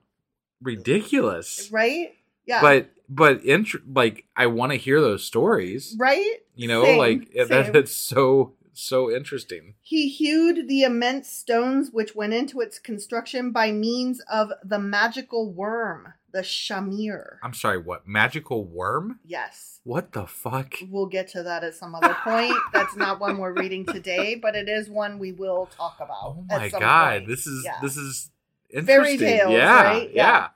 ridiculous. 0.62 1.70
right? 1.72 2.14
Yeah. 2.46 2.62
But 2.62 2.92
but 3.08 3.44
int- 3.44 3.94
like 3.96 4.26
I 4.36 4.48
want 4.48 4.72
to 4.72 4.78
hear 4.78 5.02
those 5.02 5.24
stories. 5.24 5.96
right? 6.00 6.36
You 6.56 6.68
know, 6.68 6.84
Same, 6.84 6.98
like 6.98 7.32
that, 7.34 7.48
same. 7.66 7.74
that's 7.74 7.96
so 7.96 8.54
so 8.74 9.12
interesting. 9.12 9.76
He 9.82 10.10
hewed 10.10 10.68
the 10.68 10.84
immense 10.84 11.30
stones 11.30 11.90
which 11.92 12.16
went 12.16 12.34
into 12.34 12.62
its 12.62 12.80
construction 12.80 13.52
by 13.52 13.72
means 13.72 14.22
of 14.32 14.50
the 14.64 14.80
magical 14.80 15.52
worm, 15.52 16.14
the 16.32 16.42
shamir. 16.42 17.38
I'm 17.44 17.54
sorry, 17.54 17.78
what? 17.78 18.08
Magical 18.08 18.64
worm? 18.66 19.20
Yes. 19.26 19.80
What 19.84 20.12
the 20.12 20.26
fuck? 20.28 20.76
We'll 20.90 21.06
get 21.08 21.28
to 21.30 21.44
that 21.44 21.64
at 21.64 21.76
some 21.76 21.96
other 21.96 22.16
point. 22.24 22.54
That's 22.74 22.96
not 22.96 23.20
one 23.20 23.38
we're 23.38 23.54
reading 23.54 23.86
today, 23.86 24.36
but 24.36 24.56
it 24.56 24.70
is 24.70 24.90
one 24.90 25.20
we 25.20 25.32
will 25.32 25.70
talk 25.76 25.98
about. 26.00 26.18
Oh 26.24 26.46
my 26.50 26.70
god, 26.70 27.20
point. 27.20 27.28
this 27.30 27.48
is 27.48 27.64
Yeah. 27.66 27.80
this 27.82 27.98
is 27.98 28.30
Fairy 28.72 29.14
interesting. 29.14 29.20
tales, 29.20 29.52
yeah, 29.54 29.84
right? 29.84 30.10
Yeah. 30.14 30.24
Yeah. 30.24 30.48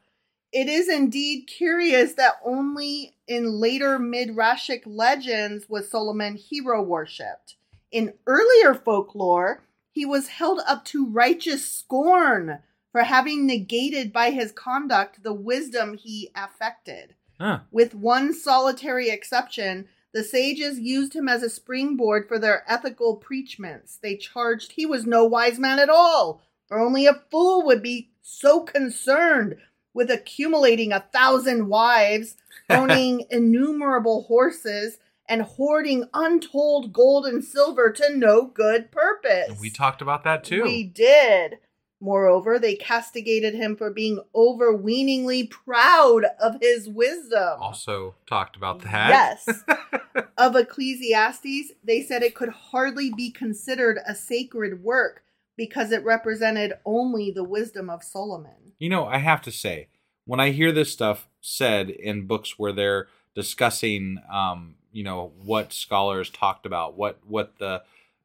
It 0.52 0.70
is 0.70 0.88
indeed 0.88 1.48
curious 1.48 2.14
that 2.14 2.34
only 2.46 3.16
in 3.28 3.60
later 3.60 3.98
Midrashic 3.98 4.84
legends 4.86 5.66
was 5.68 5.90
Solomon 5.90 6.36
hero 6.36 6.84
worshipped. 6.84 7.56
In 7.92 8.14
earlier 8.28 8.76
folklore, 8.76 9.64
he 9.92 10.06
was 10.06 10.28
held 10.28 10.60
up 10.68 10.86
to 10.86 11.08
righteous 11.08 11.66
scorn 11.68 12.60
for 12.94 13.04
having 13.04 13.46
negated 13.46 14.14
by 14.14 14.30
his 14.30 14.54
conduct 14.54 15.24
the 15.24 15.34
wisdom 15.34 15.96
he 15.96 16.30
affected. 16.36 17.16
Huh. 17.42 17.62
With 17.72 17.96
one 17.96 18.34
solitary 18.34 19.10
exception, 19.10 19.90
the 20.14 20.24
sages 20.24 20.80
used 20.80 21.16
him 21.16 21.28
as 21.28 21.42
a 21.42 21.50
springboard 21.50 22.28
for 22.28 22.38
their 22.38 22.64
ethical 22.72 23.18
preachments. 23.18 23.98
They 24.02 24.16
charged 24.16 24.74
he 24.74 24.86
was 24.86 25.08
no 25.08 25.26
wise 25.26 25.58
man 25.58 25.80
at 25.80 25.90
all, 25.90 26.44
for 26.68 26.80
only 26.80 27.08
a 27.08 27.24
fool 27.32 27.66
would 27.66 27.82
be 27.82 28.12
so 28.22 28.62
concerned 28.62 29.58
with 29.94 30.12
accumulating 30.12 30.94
a 30.94 31.06
thousand 31.12 31.68
wives, 31.68 32.38
owning 32.70 33.26
innumerable 33.32 34.24
horses, 34.24 35.00
and 35.28 35.42
hoarding 35.42 36.06
untold 36.14 36.94
gold 36.94 37.26
and 37.26 37.44
silver 37.44 37.92
to 37.92 38.16
no 38.16 38.46
good 38.46 38.92
purpose. 38.92 39.60
We 39.60 39.72
talked 39.72 40.02
about 40.04 40.24
that 40.26 40.44
too. 40.44 40.62
We 40.62 40.84
did. 40.84 41.58
Moreover, 42.04 42.60
they 42.60 42.76
castigated 42.76 43.54
him 43.54 43.78
for 43.78 43.90
being 43.90 44.20
overweeningly 44.36 45.48
proud 45.48 46.26
of 46.38 46.58
his 46.62 46.90
wisdom. 46.90 47.62
also 47.62 48.16
talked 48.28 48.58
about 48.58 48.82
that. 48.82 49.10
Yes. 49.48 49.64
of 50.38 50.54
Ecclesiastes, 50.58 51.72
they 51.82 52.02
said 52.02 52.22
it 52.22 52.36
could 52.36 52.50
hardly 52.50 53.10
be 53.10 53.32
considered 53.32 54.00
a 54.06 54.16
sacred 54.16 54.84
work 54.84 55.24
because 55.56 55.94
it 55.94 56.04
represented 56.04 56.74
only 56.84 57.32
the 57.32 57.46
wisdom 57.46 57.90
of 57.90 58.04
Solomon. 58.04 58.74
You 58.80 58.90
know, 58.90 59.06
I 59.06 59.20
have 59.20 59.42
to 59.44 59.52
say, 59.52 59.88
when 60.26 60.42
I 60.42 60.50
hear 60.50 60.74
this 60.74 60.92
stuff 60.92 61.30
said 61.40 61.90
in 61.90 62.28
books 62.28 62.60
where 62.60 62.74
they're 62.74 63.08
discussing, 63.34 64.18
um, 64.30 64.76
you 64.92 65.06
know, 65.06 65.32
what 65.42 65.72
scholars 65.72 66.30
talked 66.30 66.66
about, 66.66 66.98
what 66.98 67.20
what 67.26 67.60
the 67.60 67.84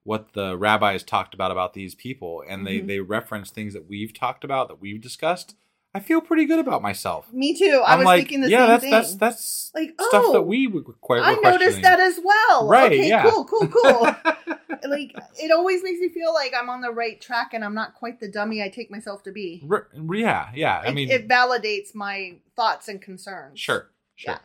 what 0.08 0.32
the 0.32 0.56
rabbis 0.56 1.02
talked 1.02 1.34
about 1.34 1.50
about 1.50 1.74
these 1.74 1.94
people, 1.94 2.42
and 2.48 2.66
they 2.66 2.78
Mhm. 2.80 2.86
they 2.86 3.00
reference 3.00 3.50
things 3.50 3.74
that 3.74 3.86
we've 3.88 4.12
talked 4.14 4.42
about 4.42 4.68
that 4.68 4.80
we've 4.80 5.00
discussed, 5.00 5.54
I 5.94 6.00
feel 6.00 6.20
pretty 6.20 6.44
good 6.46 6.58
about 6.58 6.80
myself. 6.82 7.32
Me 7.32 7.54
too. 7.54 7.82
I 7.84 7.92
I'm 7.92 7.98
was 8.00 8.06
like, 8.06 8.20
thinking 8.20 8.40
the 8.42 8.48
yeah, 8.50 8.58
same 8.58 8.68
that's 8.68 8.82
thing. 8.82 8.90
that's 8.90 9.14
that's 9.16 9.70
Like, 9.74 9.90
stuff 10.00 10.24
oh, 10.26 10.32
that 10.32 10.42
we 10.42 10.70
quite. 11.00 11.22
I 11.22 11.34
noticed 11.34 11.82
that 11.82 12.00
as 12.00 12.18
well. 12.22 12.68
Right, 12.68 12.92
Okay, 12.92 13.08
yeah. 13.08 13.22
cool, 13.28 13.44
cool, 13.44 13.68
cool. 13.68 14.00
like 14.88 15.14
it 15.44 15.50
always 15.50 15.82
makes 15.82 15.98
me 16.00 16.08
feel 16.08 16.32
like 16.32 16.52
I'm 16.58 16.70
on 16.70 16.80
the 16.80 16.90
right 16.90 17.20
track 17.20 17.52
and 17.52 17.64
I'm 17.64 17.74
not 17.74 17.94
quite 17.94 18.20
the 18.20 18.28
dummy 18.30 18.62
I 18.62 18.68
take 18.68 18.90
myself 18.90 19.22
to 19.24 19.32
be. 19.32 19.62
R- 19.70 19.88
yeah, 20.14 20.48
yeah. 20.54 20.80
I 20.84 20.88
It- 20.88 20.94
mean, 20.94 21.10
it 21.10 21.28
validates 21.28 21.94
my 21.94 22.36
thoughts 22.56 22.88
and 22.88 23.00
concerns. 23.02 23.58
sure, 23.60 23.90
sure. 24.14 24.34
Yeah. 24.34 24.38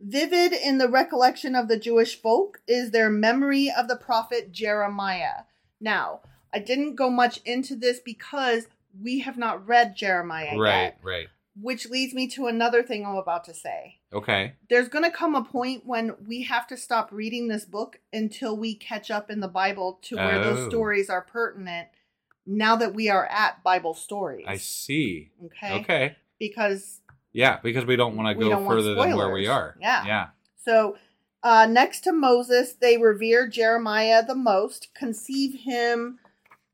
Vivid 0.00 0.52
in 0.52 0.78
the 0.78 0.88
recollection 0.88 1.54
of 1.54 1.68
the 1.68 1.78
Jewish 1.78 2.20
folk 2.20 2.60
is 2.68 2.90
their 2.90 3.10
memory 3.10 3.72
of 3.76 3.88
the 3.88 3.96
prophet 3.96 4.52
Jeremiah. 4.52 5.42
Now, 5.80 6.20
I 6.54 6.60
didn't 6.60 6.94
go 6.94 7.10
much 7.10 7.40
into 7.44 7.74
this 7.76 7.98
because 8.00 8.68
we 9.00 9.20
have 9.20 9.36
not 9.36 9.66
read 9.66 9.96
Jeremiah 9.96 10.56
Right, 10.56 10.82
yet, 10.82 10.98
right. 11.02 11.12
right. 11.12 11.26
which 11.60 11.88
leads 11.90 12.14
me 12.14 12.26
to 12.28 12.46
another 12.46 12.82
thing 12.82 13.04
I'm 13.04 13.16
about 13.16 13.44
to 13.44 13.54
say. 13.54 13.96
Okay. 14.12 14.54
There's 14.70 14.88
going 14.88 15.04
to 15.04 15.10
come 15.10 15.34
a 15.34 15.44
point 15.44 15.84
when 15.84 16.14
we 16.26 16.44
have 16.44 16.66
to 16.68 16.76
stop 16.76 17.10
reading 17.12 17.48
this 17.48 17.64
book 17.64 17.98
until 18.12 18.56
we 18.56 18.74
catch 18.74 19.10
up 19.10 19.30
in 19.30 19.40
the 19.40 19.48
Bible 19.48 19.98
to 20.02 20.16
where 20.16 20.36
Oh. 20.40 20.42
those 20.54 20.68
stories 20.70 21.10
are 21.10 21.22
pertinent 21.22 21.88
now 22.46 22.76
that 22.76 22.94
we 22.94 23.10
are 23.10 23.26
at 23.26 23.62
Bible 23.62 23.92
stories. 23.94 24.46
I 24.48 24.56
see. 24.56 25.30
Okay. 25.44 25.80
Okay. 25.80 26.16
Because 26.38 27.00
Yeah, 27.32 27.58
because 27.62 27.84
we 27.84 27.96
don't 27.96 28.16
want 28.16 28.28
to 28.28 28.44
go 28.44 28.66
further 28.66 28.94
than 28.94 29.16
where 29.16 29.30
we 29.30 29.46
are. 29.46 29.76
Yeah. 29.80 30.06
Yeah. 30.06 30.26
So 30.64 30.96
Uh, 31.42 31.66
next 31.66 32.00
to 32.00 32.12
Moses, 32.12 32.72
they 32.72 32.98
revere 32.98 33.46
Jeremiah 33.46 34.24
the 34.26 34.34
most, 34.34 34.88
conceive 34.92 35.60
him 35.60 36.18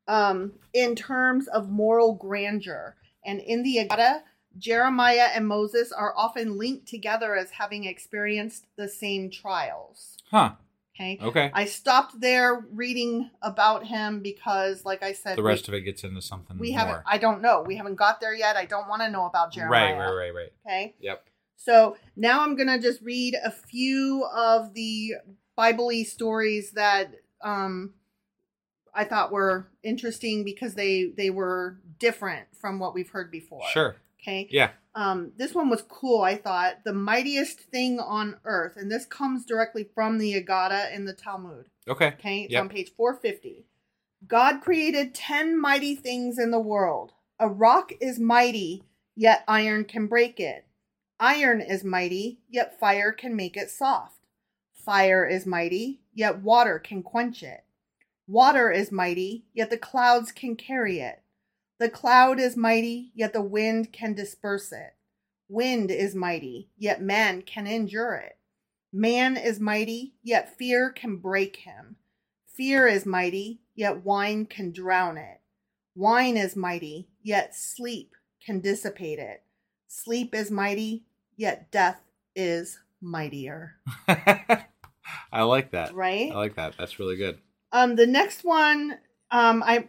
um, 0.08 0.52
in 0.72 0.94
terms 0.96 1.48
of 1.48 1.68
moral 1.68 2.14
grandeur. 2.14 2.96
And 3.26 3.40
in 3.40 3.62
the 3.62 3.76
Agada, 3.76 4.22
Jeremiah 4.56 5.28
and 5.34 5.46
Moses 5.46 5.92
are 5.92 6.14
often 6.16 6.56
linked 6.56 6.88
together 6.88 7.36
as 7.36 7.50
having 7.50 7.84
experienced 7.84 8.66
the 8.76 8.88
same 8.88 9.30
trials. 9.30 10.16
Huh. 10.30 10.52
Okay. 10.94 11.18
Okay. 11.20 11.50
I 11.52 11.64
stopped 11.64 12.20
there 12.20 12.64
reading 12.70 13.30
about 13.42 13.84
him 13.84 14.20
because, 14.20 14.84
like 14.84 15.02
I 15.02 15.12
said, 15.12 15.36
the 15.36 15.42
rest 15.42 15.68
we, 15.68 15.74
of 15.74 15.82
it 15.82 15.84
gets 15.84 16.04
into 16.04 16.22
something 16.22 16.56
we 16.56 16.70
more. 16.70 16.78
haven't. 16.78 17.02
I 17.04 17.18
don't 17.18 17.42
know. 17.42 17.64
We 17.66 17.76
haven't 17.76 17.96
got 17.96 18.20
there 18.20 18.34
yet. 18.34 18.56
I 18.56 18.64
don't 18.64 18.88
want 18.88 19.02
to 19.02 19.10
know 19.10 19.26
about 19.26 19.52
Jeremiah. 19.52 19.96
right, 19.96 20.06
right, 20.06 20.14
right, 20.14 20.34
right. 20.34 20.52
Okay. 20.64 20.94
Yep. 21.00 21.24
So 21.56 21.96
now 22.16 22.42
I'm 22.42 22.56
gonna 22.56 22.80
just 22.80 23.00
read 23.02 23.34
a 23.42 23.50
few 23.50 24.24
of 24.34 24.74
the 24.74 25.14
Bible 25.56 25.90
stories 26.04 26.72
that 26.72 27.12
um, 27.42 27.94
I 28.94 29.04
thought 29.04 29.32
were 29.32 29.68
interesting 29.82 30.44
because 30.44 30.74
they 30.74 31.12
they 31.16 31.30
were 31.30 31.78
different 31.98 32.46
from 32.60 32.78
what 32.78 32.94
we've 32.94 33.10
heard 33.10 33.30
before. 33.30 33.66
Sure. 33.72 33.96
Okay. 34.20 34.48
Yeah. 34.50 34.70
Um, 34.94 35.32
this 35.36 35.54
one 35.54 35.68
was 35.70 35.82
cool. 35.82 36.22
I 36.22 36.36
thought 36.36 36.84
the 36.84 36.92
mightiest 36.92 37.60
thing 37.60 37.98
on 37.98 38.36
earth, 38.44 38.76
and 38.76 38.90
this 38.90 39.06
comes 39.06 39.44
directly 39.44 39.88
from 39.94 40.18
the 40.18 40.40
Agada 40.40 40.92
in 40.94 41.04
the 41.04 41.12
Talmud. 41.12 41.66
Okay. 41.88 42.08
Okay, 42.08 42.42
it's 42.42 42.52
Yep. 42.52 42.60
on 42.62 42.68
page 42.68 42.92
450. 42.96 43.66
God 44.26 44.60
created 44.60 45.14
10 45.14 45.60
mighty 45.60 45.94
things 45.96 46.38
in 46.38 46.50
the 46.50 46.60
world. 46.60 47.12
A 47.38 47.48
rock 47.48 47.92
is 48.00 48.18
mighty, 48.20 48.84
yet 49.16 49.44
iron 49.48 49.84
can 49.84 50.06
break 50.06 50.38
it. 50.38 50.66
Iron 51.18 51.60
is 51.60 51.84
mighty, 51.84 52.40
yet 52.48 52.78
fire 52.78 53.12
can 53.12 53.34
make 53.36 53.56
it 53.56 53.70
soft. 53.70 54.20
Fire 54.72 55.26
is 55.26 55.44
mighty, 55.44 56.02
yet 56.14 56.40
water 56.40 56.78
can 56.78 57.02
quench 57.02 57.42
it. 57.42 57.64
Water 58.26 58.70
is 58.70 58.92
mighty, 58.92 59.44
yet 59.52 59.70
the 59.70 59.76
clouds 59.76 60.32
can 60.32 60.56
carry 60.56 61.00
it. 61.00 61.20
The 61.78 61.88
cloud 61.88 62.38
is 62.38 62.56
mighty, 62.56 63.10
yet 63.14 63.32
the 63.32 63.42
wind 63.42 63.92
can 63.92 64.14
disperse 64.14 64.72
it. 64.72 64.94
Wind 65.48 65.90
is 65.90 66.14
mighty, 66.14 66.70
yet 66.76 67.02
man 67.02 67.42
can 67.42 67.66
endure 67.66 68.14
it. 68.14 68.38
Man 68.92 69.36
is 69.36 69.58
mighty, 69.58 70.14
yet 70.22 70.56
fear 70.56 70.90
can 70.90 71.16
break 71.16 71.56
him. 71.56 71.96
Fear 72.46 72.86
is 72.86 73.04
mighty, 73.04 73.60
yet 73.74 74.04
wine 74.04 74.46
can 74.46 74.70
drown 74.70 75.16
it. 75.18 75.40
Wine 75.96 76.36
is 76.36 76.54
mighty, 76.54 77.08
yet 77.22 77.54
sleep 77.54 78.14
can 78.44 78.60
dissipate 78.60 79.18
it. 79.18 79.42
Sleep 79.88 80.34
is 80.34 80.50
mighty, 80.50 81.04
yet 81.36 81.70
death 81.72 82.00
is 82.36 82.78
mightier. 83.00 83.76
I 84.08 85.42
like 85.42 85.72
that. 85.72 85.94
Right? 85.94 86.30
I 86.30 86.36
like 86.36 86.54
that. 86.56 86.74
That's 86.78 86.98
really 86.98 87.16
good. 87.16 87.38
Um, 87.72 87.96
the 87.96 88.06
next 88.06 88.44
one, 88.44 88.98
um, 89.30 89.62
I 89.64 89.88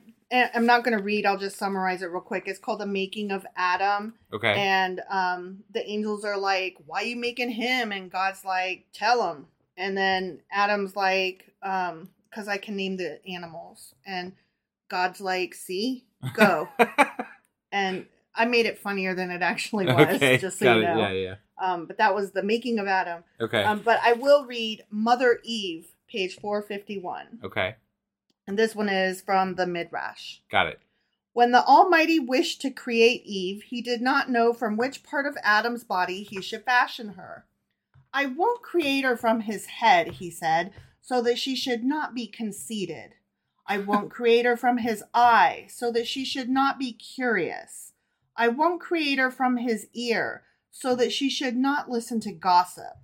I'm 0.54 0.66
not 0.66 0.84
going 0.84 0.98
to 0.98 1.04
read. 1.04 1.26
I'll 1.26 1.38
just 1.38 1.58
summarize 1.58 2.02
it 2.02 2.08
real 2.12 2.22
quick. 2.22 2.44
It's 2.48 2.60
called 2.60 2.80
"The 2.80 2.86
Making 2.86 3.32
of 3.32 3.46
Adam." 3.56 4.16
Okay. 4.34 4.54
And 4.58 5.02
um, 5.10 5.64
the 5.72 5.88
angels 5.90 6.24
are 6.26 6.38
like, 6.38 6.78
"Why 6.86 7.02
you 7.02 7.16
making 7.16 7.52
him?" 7.52 7.92
And 7.92 8.12
God's 8.12 8.44
like, 8.44 8.86
"Tell 8.94 9.32
him." 9.32 9.48
And 9.78 9.98
then 9.98 10.42
Adam's 10.52 10.96
like, 10.96 11.54
um, 11.64 12.10
"Cause 12.34 12.48
I 12.48 12.58
can 12.58 12.76
name 12.76 12.98
the 12.98 13.20
animals." 13.28 13.94
And 14.06 14.34
God's 14.90 15.22
like, 15.22 15.54
"See, 15.54 16.06
go." 16.34 16.68
and 17.72 18.06
I 18.36 18.46
made 18.46 18.66
it 18.66 18.80
funnier 18.80 19.16
than 19.16 19.32
it 19.32 19.42
actually 19.42 19.86
was, 19.94 20.16
okay. 20.16 20.38
just 20.38 20.60
so 20.60 20.66
Got 20.66 20.76
you 20.78 20.82
it. 20.84 20.86
know. 20.86 21.00
Yeah, 21.00 21.12
yeah. 21.12 21.36
Um, 21.62 21.86
but 21.86 21.98
that 22.00 22.14
was 22.14 22.32
the 22.32 22.44
making 22.44 22.80
of 22.80 22.88
Adam. 22.88 23.24
Okay. 23.40 23.64
Um, 23.64 23.80
but 23.80 24.00
I 24.04 24.14
will 24.14 24.46
read 24.46 24.84
Mother 24.90 25.40
Eve, 25.44 25.88
page 26.10 26.38
four 26.40 26.62
fifty 26.62 26.98
one. 27.00 27.40
okay. 27.44 27.76
And 28.48 28.58
this 28.60 28.76
one 28.76 28.90
is 28.90 29.22
from 29.22 29.56
the 29.56 29.66
Midrash. 29.66 30.40
Got 30.52 30.68
it. 30.68 30.80
When 31.34 31.52
the 31.52 31.66
Almighty 31.66 32.20
wished 32.20 32.62
to 32.62 32.70
create 32.70 33.26
Eve, 33.26 33.64
he 33.64 33.82
did 33.82 34.02
not 34.02 34.30
know 34.30 34.54
from 34.54 34.78
which 34.78 35.04
part 35.04 35.26
of 35.26 35.38
Adam's 35.44 35.84
body 35.84 36.24
he 36.24 36.42
should 36.42 36.64
fashion 36.64 37.10
her. 37.10 37.46
I 38.14 38.28
won't 38.28 38.62
create 38.62 39.04
her 39.04 39.18
from 39.18 39.42
his 39.42 39.66
head, 39.66 40.14
he 40.14 40.32
said, 40.32 40.72
so 41.02 41.22
that 41.24 41.38
she 41.38 41.54
should 41.54 41.84
not 41.84 42.16
be 42.16 42.28
conceited. 42.28 43.16
I 43.68 43.80
won't 43.80 44.10
create 44.12 44.46
her 44.46 44.56
from 44.56 44.78
his 44.78 45.04
eye, 45.14 45.66
so 45.68 45.92
that 45.92 46.08
she 46.08 46.24
should 46.24 46.48
not 46.48 46.80
be 46.80 46.94
curious. 46.94 47.92
I 48.38 48.48
won't 48.48 48.80
create 48.80 49.20
her 49.20 49.32
from 49.32 49.58
his 49.58 49.88
ear, 49.94 50.44
so 50.72 50.96
that 50.96 51.12
she 51.12 51.30
should 51.30 51.58
not 51.58 51.90
listen 51.90 52.22
to 52.22 52.32
gossip. 52.32 52.96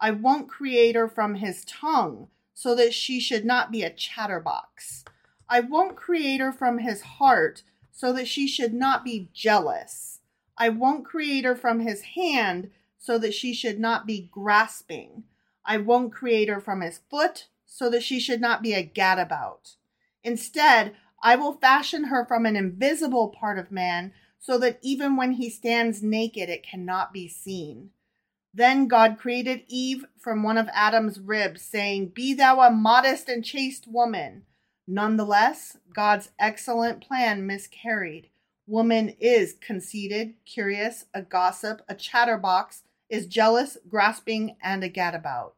I 0.00 0.10
won't 0.10 0.48
create 0.48 0.96
her 0.96 1.08
from 1.08 1.34
his 1.34 1.64
tongue, 1.66 2.28
so 2.54 2.74
that 2.74 2.94
she 2.94 3.20
should 3.20 3.44
not 3.44 3.70
be 3.70 3.82
a 3.82 3.90
chatterbox. 3.90 5.04
I 5.48 5.60
won't 5.60 5.96
create 5.96 6.40
her 6.40 6.52
from 6.52 6.78
his 6.78 7.02
heart, 7.02 7.62
so 7.92 8.12
that 8.12 8.28
she 8.28 8.48
should 8.48 8.72
not 8.72 9.04
be 9.04 9.28
jealous. 9.34 10.20
I 10.56 10.68
won't 10.68 11.04
create 11.04 11.44
her 11.44 11.56
from 11.56 11.80
his 11.80 12.02
hand, 12.02 12.70
so 12.96 13.18
that 13.18 13.34
she 13.34 13.52
should 13.52 13.78
not 13.78 14.06
be 14.06 14.28
grasping. 14.32 15.24
I 15.64 15.78
won't 15.78 16.12
create 16.12 16.48
her 16.48 16.60
from 16.60 16.80
his 16.80 17.00
foot, 17.10 17.48
so 17.66 17.90
that 17.90 18.02
she 18.02 18.20
should 18.20 18.40
not 18.40 18.62
be 18.62 18.72
a 18.72 18.86
gadabout. 18.86 19.76
Instead, 20.22 20.94
I 21.22 21.36
will 21.36 21.54
fashion 21.54 22.04
her 22.04 22.24
from 22.24 22.46
an 22.46 22.56
invisible 22.56 23.28
part 23.28 23.58
of 23.58 23.70
man, 23.70 24.12
so 24.38 24.58
that 24.58 24.78
even 24.82 25.16
when 25.16 25.32
he 25.32 25.50
stands 25.50 26.02
naked, 26.02 26.48
it 26.48 26.62
cannot 26.62 27.12
be 27.12 27.28
seen. 27.28 27.90
Then 28.54 28.86
God 28.86 29.18
created 29.18 29.64
Eve 29.66 30.04
from 30.18 30.44
one 30.44 30.56
of 30.56 30.68
Adam's 30.72 31.18
ribs, 31.18 31.62
saying, 31.62 32.12
Be 32.14 32.34
thou 32.34 32.60
a 32.60 32.70
modest 32.70 33.28
and 33.28 33.44
chaste 33.44 33.88
woman. 33.88 34.42
Nonetheless, 34.86 35.76
God's 35.92 36.30
excellent 36.38 37.02
plan 37.02 37.46
miscarried. 37.46 38.28
Woman 38.66 39.14
is 39.20 39.56
conceited, 39.60 40.34
curious, 40.46 41.06
a 41.12 41.22
gossip, 41.22 41.82
a 41.88 41.94
chatterbox, 41.94 42.84
is 43.10 43.26
jealous, 43.26 43.76
grasping, 43.88 44.56
and 44.62 44.84
a 44.84 44.88
gadabout. 44.88 45.52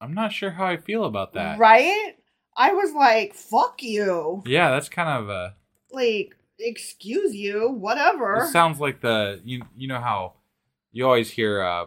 I'm 0.00 0.14
not 0.14 0.32
sure 0.32 0.50
how 0.50 0.66
I 0.66 0.76
feel 0.76 1.04
about 1.04 1.32
that. 1.34 1.58
Right? 1.58 2.14
I 2.56 2.72
was 2.72 2.92
like, 2.92 3.34
fuck 3.34 3.82
you. 3.82 4.42
Yeah, 4.46 4.70
that's 4.70 4.88
kind 4.88 5.08
of 5.08 5.28
a. 5.28 5.56
Like, 5.90 6.36
excuse 6.58 7.34
you, 7.34 7.68
whatever. 7.70 8.44
It 8.44 8.52
sounds 8.52 8.80
like 8.80 9.00
the 9.00 9.40
you 9.44 9.62
you 9.76 9.88
know 9.88 10.00
how 10.00 10.34
you 10.92 11.04
always 11.04 11.30
hear 11.30 11.62
uh, 11.62 11.86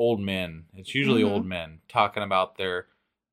old 0.00 0.18
men. 0.20 0.64
It's 0.74 0.94
usually 0.94 1.22
Mhm. 1.22 1.30
old 1.30 1.46
men 1.46 1.80
talking 1.88 2.22
about 2.22 2.56
their 2.56 2.86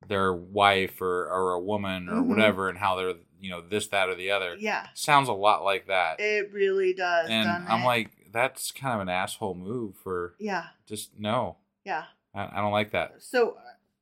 their 0.06 0.32
wife 0.32 1.00
or 1.00 1.26
or 1.28 1.52
a 1.54 1.60
woman 1.60 2.08
or 2.08 2.16
Mhm. 2.22 2.26
whatever 2.28 2.68
and 2.68 2.78
how 2.78 2.94
they're 2.94 3.14
you 3.40 3.50
know 3.50 3.60
this 3.60 3.88
that 3.88 4.08
or 4.08 4.14
the 4.14 4.30
other. 4.30 4.56
yeah, 4.56 4.88
Sounds 4.94 5.28
a 5.28 5.32
lot 5.32 5.64
like 5.64 5.86
that. 5.86 6.20
it 6.20 6.52
really 6.52 6.92
does. 6.92 7.28
and 7.30 7.48
I'm 7.48 7.82
it? 7.82 7.86
like, 7.86 8.10
that's 8.32 8.70
kind 8.72 8.94
of 8.94 9.00
an 9.00 9.08
asshole 9.08 9.54
move 9.54 9.96
for 9.96 10.34
yeah, 10.38 10.66
just 10.86 11.18
no. 11.18 11.56
yeah. 11.84 12.04
I, 12.34 12.48
I 12.52 12.60
don't 12.60 12.72
like 12.72 12.90
that. 12.92 13.14
So, 13.22 13.56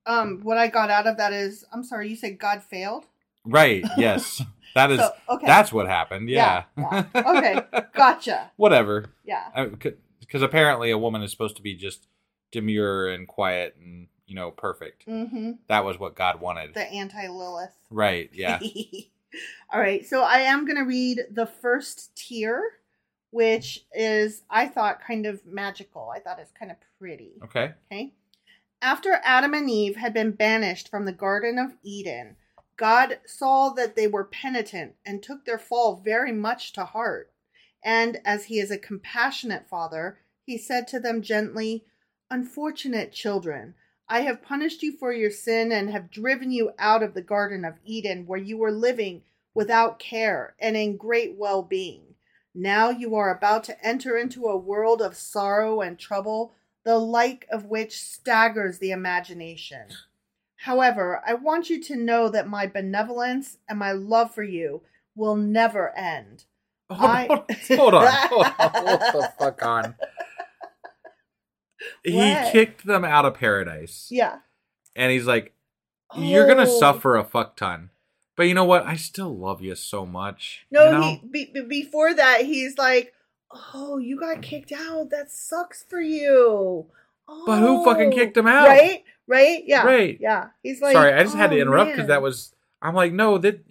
um, 0.07 0.41
what 0.43 0.59
I 0.59 0.69
got 0.69 0.91
out 0.91 1.07
of 1.07 1.17
that 1.19 1.33
is, 1.33 1.65
I'm 1.73 1.85
sorry, 1.85 2.09
you 2.09 2.17
said 2.17 2.39
God 2.39 2.63
failed. 2.63 3.07
Right? 3.45 3.85
Yes, 3.97 4.43
that 4.75 4.91
is. 4.91 4.99
So, 5.01 5.13
okay. 5.31 5.47
That's 5.47 5.73
what 5.73 5.87
happened. 5.87 6.29
Yeah. 6.29 6.65
Yeah, 6.77 7.05
yeah. 7.15 7.23
Okay, 7.39 7.61
gotcha. 7.95 8.51
Whatever. 8.57 9.07
Yeah, 9.25 9.67
Because 10.21 10.43
apparently 10.43 10.91
a 10.91 10.99
woman 10.99 11.23
is 11.23 11.31
supposed 11.31 11.57
to 11.57 11.63
be 11.63 11.75
just 11.75 12.07
demure 12.51 13.09
and 13.09 13.27
quiet 13.27 13.77
and 13.81 14.09
you 14.27 14.35
know 14.35 14.51
perfect. 14.51 15.07
mm-hmm. 15.07 15.53
That 15.69 15.85
was 15.85 15.99
what 15.99 16.17
God 16.17 16.41
wanted. 16.41 16.75
The 16.75 16.87
anti 16.87 17.29
Lilith. 17.29 17.77
right. 17.91 18.31
Yeah. 18.33 18.61
All 19.73 19.81
right, 19.81 20.07
so 20.07 20.23
I 20.23 20.39
am 20.39 20.65
going 20.65 20.77
to 20.79 20.85
read 20.85 21.25
the 21.31 21.47
first 21.47 22.17
tear, 22.17 22.63
which 23.31 23.85
is, 23.93 24.43
I 24.49 24.67
thought, 24.69 25.03
kind 25.05 25.27
of 25.27 25.45
magical. 25.45 26.11
I 26.15 26.21
thought 26.21 26.39
it's 26.39 26.53
kind 26.53 26.71
of 26.71 26.79
pretty. 26.99 27.33
Okay. 27.45 27.75
Okay. 27.93 28.15
After 28.81 29.21
Adam 29.25 29.53
and 29.55 29.69
Eve 29.69 29.97
had 29.97 30.15
been 30.15 30.31
banished 30.31 30.89
from 30.89 31.05
the 31.05 31.13
Garden 31.13 31.59
of 31.59 31.75
Eden, 31.83 32.37
God 32.77 33.19
saw 33.27 33.71
that 33.71 33.97
they 33.97 34.07
were 34.07 34.25
penitent 34.25 34.95
and 35.05 35.23
took 35.23 35.45
their 35.45 35.59
fall 35.59 35.97
very 35.97 36.33
much 36.33 36.73
to 36.75 36.85
heart. 36.85 37.33
And 37.83 38.19
as 38.25 38.45
he 38.45 38.59
is 38.59 38.71
a 38.71 38.79
compassionate 38.79 39.69
father, 39.69 40.19
he 40.45 40.59
said 40.59 40.87
to 40.89 41.01
them 41.01 41.23
gently, 41.23 41.85
Unfortunate 42.31 43.13
children, 43.13 43.75
I 44.09 44.21
have 44.21 44.43
punished 44.43 44.83
you 44.83 44.97
for 44.97 45.13
your 45.13 45.31
sin 45.31 45.71
and 45.71 45.91
have 45.91 46.11
driven 46.11 46.51
you 46.51 46.73
out 46.79 47.03
of 47.03 47.15
the 47.15 47.23
Garden 47.23 47.65
of 47.65 47.75
Eden 47.85 48.27
where 48.27 48.39
you 48.39 48.59
were 48.59 48.73
living 48.73 49.23
without 49.55 49.99
care 49.99 50.55
and 50.61 50.77
in 50.77 50.97
great 50.97 51.37
well 51.37 51.63
being. 51.63 52.15
Now 52.55 52.91
you 52.91 53.15
are 53.15 53.31
about 53.35 53.65
to 53.65 53.87
enter 53.87 54.17
into 54.17 54.47
a 54.47 54.57
world 54.57 55.03
of 55.03 55.17
sorrow 55.17 55.81
and 55.81 55.99
trouble, 55.99 56.53
the 56.85 56.99
like 56.99 57.47
of 57.51 57.67
which 57.67 58.01
staggers 58.01 58.79
the 58.79 58.91
imagination. 58.91 59.89
However, 60.57 61.23
I 61.27 61.35
want 61.35 61.71
you 61.71 61.83
to 61.85 61.97
know 61.97 62.29
that 62.29 62.49
my 62.49 62.67
benevolence 62.67 63.59
and 63.69 63.79
my 63.79 63.93
love 63.93 64.35
for 64.35 64.43
you 64.43 64.83
will 65.15 65.37
never 65.37 65.97
end. 65.97 66.45
I- 66.89 67.27
hold 67.29 67.95
on. 67.95 68.07
Hold 68.29 68.45
on. 68.45 68.71
Hold 68.71 69.01
the 69.01 69.33
fuck 69.39 69.63
on. 69.65 69.95
He 72.05 72.35
kicked 72.53 72.87
them 72.87 73.05
out 73.05 73.25
of 73.25 73.35
paradise. 73.35 74.09
Yeah. 74.11 74.39
and 74.95 75.13
he's 75.13 75.27
like, 75.27 75.53
"You're 76.17 76.47
gonna 76.47 76.63
Oh. 76.69 76.79
suffer 76.81 77.17
a 77.17 77.25
fuck 77.25 77.57
ton." 77.57 77.91
But 78.37 78.45
you 78.45 78.55
know 78.55 78.65
what? 78.65 78.85
I 78.87 78.97
still 78.97 79.37
love 79.37 79.61
you 79.63 79.75
so 79.75 80.07
much. 80.07 80.67
No, 80.71 80.87
you 80.87 80.93
know? 80.93 81.01
he 81.03 81.21
be, 81.31 81.45
be- 81.53 81.61
before 81.83 82.15
that 82.15 82.43
he's 82.47 82.79
like, 82.79 83.13
"Oh, 83.75 83.99
you 83.99 84.19
got 84.19 84.41
kicked 84.43 84.73
out. 84.73 85.11
That 85.11 85.31
sucks 85.31 85.83
for 85.85 86.01
you." 86.01 86.87
Oh. 87.29 87.43
But 87.47 87.59
who 87.59 87.85
fucking 87.85 88.13
kicked 88.13 88.37
him 88.37 88.47
out? 88.47 88.69
Right? 88.69 89.05
Right? 89.27 89.65
Yeah. 89.67 89.85
Right. 89.85 90.17
Yeah. 90.21 90.49
He's 90.63 90.81
like, 90.81 90.93
Sorry, 90.95 91.13
I 91.13 91.23
just 91.25 91.37
had 91.37 91.51
to 91.51 91.57
"Oh, 91.59 91.63
interrupt 91.63 91.91
because 91.93 92.07
that 92.09 92.23
was. 92.23 92.55
I'm 92.81 92.95
like, 92.95 93.13
no, 93.13 93.37
that, 93.39 93.65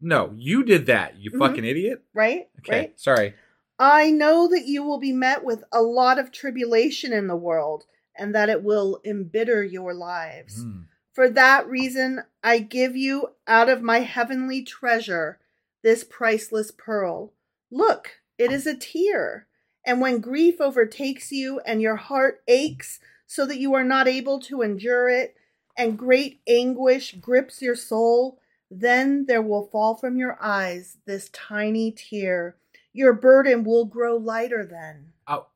no, 0.00 0.32
you 0.36 0.64
did 0.64 0.86
that, 0.86 1.16
you 1.18 1.30
Mhm. 1.32 1.38
fucking 1.38 1.64
idiot. 1.64 2.02
right. 2.14 2.48
Okay, 2.60 2.78
Right. 2.78 3.00
sorry. 3.00 3.34
I 3.78 4.10
know 4.10 4.48
that 4.48 4.66
you 4.66 4.82
will 4.82 4.98
be 4.98 5.12
met 5.12 5.44
with 5.44 5.64
a 5.72 5.82
lot 5.82 6.18
of 6.18 6.32
tribulation 6.32 7.12
in 7.12 7.26
the 7.26 7.36
world, 7.36 7.84
and 8.16 8.34
that 8.34 8.48
it 8.48 8.62
will 8.62 9.00
embitter 9.04 9.62
your 9.62 9.92
lives. 9.92 10.64
Mm. 10.64 10.86
For 11.12 11.28
that 11.30 11.68
reason, 11.68 12.24
I 12.42 12.58
give 12.58 12.96
you 12.96 13.30
out 13.46 13.68
of 13.68 13.82
my 13.82 14.00
heavenly 14.00 14.62
treasure 14.62 15.38
this 15.82 16.04
priceless 16.04 16.70
pearl. 16.70 17.32
Look, 17.70 18.20
it 18.38 18.50
is 18.52 18.66
a 18.66 18.76
tear. 18.76 19.46
And 19.84 20.00
when 20.00 20.20
grief 20.20 20.60
overtakes 20.60 21.30
you 21.30 21.60
and 21.60 21.80
your 21.80 21.96
heart 21.96 22.42
aches 22.48 22.98
so 23.26 23.46
that 23.46 23.58
you 23.58 23.72
are 23.74 23.84
not 23.84 24.08
able 24.08 24.40
to 24.40 24.62
endure 24.62 25.08
it, 25.08 25.36
and 25.76 25.98
great 25.98 26.40
anguish 26.46 27.14
grips 27.20 27.62
your 27.62 27.76
soul, 27.76 28.38
then 28.70 29.26
there 29.26 29.42
will 29.42 29.68
fall 29.70 29.94
from 29.94 30.16
your 30.16 30.38
eyes 30.40 30.96
this 31.06 31.28
tiny 31.32 31.92
tear. 31.92 32.56
Your 32.96 33.12
burden 33.12 33.62
will 33.62 33.84
grow 33.84 34.16
lighter 34.16 34.64
then. 34.64 35.12
Oh, 35.28 35.46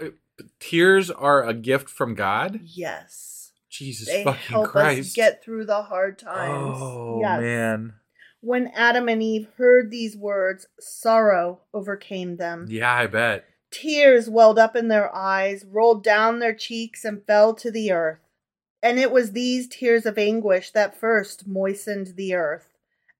uh, 0.00 0.06
tears 0.60 1.10
are 1.10 1.42
a 1.44 1.52
gift 1.54 1.90
from 1.90 2.14
God. 2.14 2.60
Yes. 2.64 3.52
Jesus 3.68 4.06
They 4.08 4.22
fucking 4.22 4.40
help 4.52 4.68
Christ! 4.68 5.00
us 5.10 5.12
get 5.14 5.42
through 5.42 5.64
the 5.66 5.82
hard 5.82 6.18
times. 6.18 6.76
oh 6.78 7.18
Yes. 7.20 7.40
man, 7.40 7.94
When 8.40 8.68
Adam 8.68 9.08
and 9.08 9.22
Eve 9.22 9.48
heard 9.56 9.90
these 9.90 10.16
words, 10.16 10.66
sorrow 10.78 11.62
overcame 11.74 12.36
them. 12.36 12.66
yeah, 12.68 12.92
I 12.94 13.06
bet. 13.06 13.44
Tears 13.72 14.28
welled 14.30 14.58
up 14.58 14.76
in 14.76 14.88
their 14.88 15.12
eyes, 15.14 15.64
rolled 15.64 16.04
down 16.04 16.38
their 16.38 16.54
cheeks, 16.54 17.04
and 17.04 17.26
fell 17.26 17.54
to 17.54 17.70
the 17.70 17.90
earth. 17.90 18.18
And 18.82 18.98
it 19.00 19.10
was 19.10 19.32
these 19.32 19.66
tears 19.68 20.04
of 20.06 20.18
anguish 20.18 20.70
that 20.72 20.94
first 20.98 21.46
moistened 21.46 22.14
the 22.16 22.34
earth. 22.34 22.68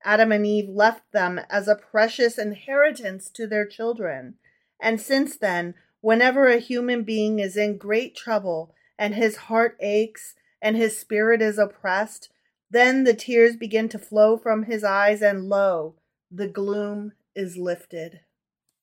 Adam 0.05 0.33
and 0.33 0.47
Eve 0.47 0.69
left 0.69 1.13
them 1.13 1.41
as 1.51 1.69
a 1.69 1.77
precious 1.77 2.39
inheritance 2.39 3.31
to 3.31 3.47
their 3.47 3.67
children. 3.67 4.35
And 4.81 5.01
since 5.01 5.37
then, 5.37 5.75
whenever 6.01 6.49
a 6.49 6.59
human 6.59 7.03
being 7.05 7.39
is 7.39 7.57
in 7.57 7.79
great 7.79 8.17
trouble, 8.17 8.75
and 8.99 9.15
his 9.15 9.37
heart 9.37 9.77
aches, 9.81 10.35
and 10.61 10.77
his 10.77 10.99
spirit 10.99 11.43
is 11.43 11.59
oppressed, 11.59 12.31
then 12.71 13.05
the 13.05 13.15
tears 13.15 13.57
begin 13.57 13.89
to 13.91 13.99
flow 13.99 14.37
from 14.37 14.65
his 14.65 14.85
eyes, 14.85 15.23
and 15.23 15.49
lo, 15.49 15.95
the 16.31 16.49
gloom 16.49 17.13
is 17.35 17.57
lifted. 17.57 18.21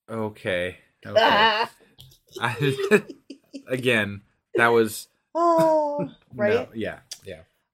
Okay, 0.09 0.77
okay. 1.05 1.17
I, 2.41 2.77
again, 3.67 4.21
that 4.55 4.67
was 4.67 5.07
oh, 5.35 6.09
right? 6.35 6.53
no, 6.53 6.67
yeah, 6.73 6.99
yeah. 7.08 7.08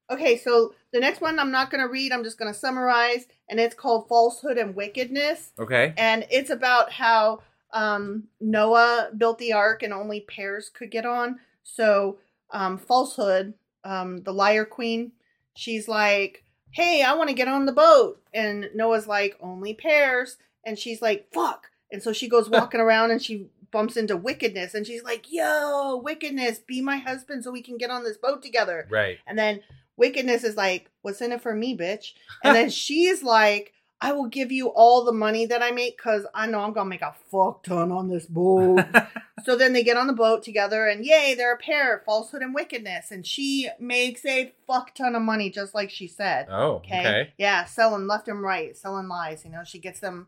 Okay, 0.09 0.38
so 0.38 0.74
the 0.93 1.00
next 1.00 1.22
one 1.22 1.40
I'm 1.40 1.51
not 1.51 1.72
going 1.72 1.82
to 1.82 1.90
read, 1.90 2.11
I'm 2.11 2.24
just 2.24 2.38
going 2.38 2.51
to 2.53 2.58
summarize, 2.58 3.25
and 3.50 3.59
it's 3.59 3.75
called 3.75 4.08
Falsehood 4.08 4.58
and 4.58 4.75
Wickedness. 4.75 5.51
Okay, 5.58 5.93
And 5.98 6.25
it's 6.30 6.50
about 6.50 6.92
how 6.92 7.42
um, 7.74 8.25
Noah 8.40 9.09
built 9.17 9.38
the 9.40 9.53
ark 9.53 9.84
and 9.84 9.93
only 9.93 10.22
pairs 10.22 10.69
could 10.69 10.92
get 10.92 11.06
on. 11.06 11.40
So, 11.64 12.19
um, 12.51 12.77
Falsehood, 12.77 13.56
um, 13.84 14.22
the 14.24 14.32
liar 14.34 14.66
queen, 14.66 15.11
she's 15.56 15.88
like, 15.88 16.43
Hey, 16.72 17.03
I 17.03 17.14
want 17.14 17.30
to 17.30 17.35
get 17.35 17.48
on 17.48 17.66
the 17.66 17.72
boat. 17.72 18.22
And 18.34 18.69
Noah's 18.75 19.08
like, 19.08 19.38
Only 19.42 19.74
pairs. 19.74 20.38
And 20.66 20.77
she's 20.77 21.01
like, 21.01 21.27
Fuck. 21.34 21.67
And 21.92 22.01
so 22.03 22.14
she 22.14 22.30
goes 22.30 22.50
walking 22.51 22.80
around 22.82 23.11
and 23.11 23.22
she 23.22 23.48
bumps 23.72 23.98
into 23.98 24.16
wickedness 24.16 24.74
and 24.74 24.85
she's 24.85 25.03
like, 25.03 25.25
Yo, 25.30 25.98
wickedness, 25.98 26.59
be 26.59 26.82
my 26.82 26.98
husband 26.98 27.43
so 27.43 27.51
we 27.51 27.61
can 27.61 27.77
get 27.77 27.90
on 27.90 28.03
this 28.03 28.17
boat 28.17 28.42
together. 28.42 28.88
right. 28.90 29.17
And 29.27 29.38
then 29.38 29.61
Wickedness 29.98 30.43
is 30.43 30.56
like, 30.56 30.90
What's 31.01 31.22
in 31.22 31.32
it 31.32 31.41
for 31.41 31.53
me, 31.53 31.77
bitch? 31.77 32.14
And 32.43 32.56
then 32.56 32.69
she's 32.72 33.22
like, 33.24 33.74
I 34.01 34.11
will 34.11 34.27
give 34.27 34.51
you 34.51 34.67
all 34.67 35.06
the 35.06 35.14
money 35.14 35.45
that 35.45 35.64
I 35.64 35.72
make 35.72 35.98
because 35.98 36.25
I 36.33 36.48
know 36.48 36.59
I'm 36.59 36.74
going 36.74 36.85
to 36.85 36.90
make 36.90 37.01
a 37.01 37.15
fuck 37.32 37.64
ton 37.64 37.91
on 37.91 38.09
this 38.09 38.25
boat. 38.25 38.83
so 39.45 39.56
then 39.56 39.72
they 39.74 39.83
get 39.83 39.95
on 39.98 40.07
the 40.07 40.14
boat 40.14 40.43
together 40.43 40.85
and 40.85 41.06
yay, 41.06 41.33
they're 41.35 41.53
a 41.53 41.57
pair, 41.57 42.03
falsehood 42.06 42.41
and 42.41 42.53
wickedness. 42.53 43.09
And 43.09 43.25
she 43.25 43.69
makes 43.80 44.25
a 44.25 44.53
fuck 44.67 44.93
ton 44.95 45.15
of 45.15 45.22
money, 45.22 45.49
just 45.49 45.74
like 45.74 45.90
she 45.90 46.07
said. 46.07 46.48
Oh, 46.51 46.74
Okay. 46.75 46.99
okay. 46.99 47.33
Yeah, 47.38 47.64
selling 47.65 48.06
left 48.06 48.27
and 48.27 48.41
right, 48.41 48.75
selling 48.75 49.07
lies. 49.07 49.45
You 49.45 49.51
know, 49.51 49.64
she 49.65 49.80
gets 49.80 50.01
them 50.01 50.27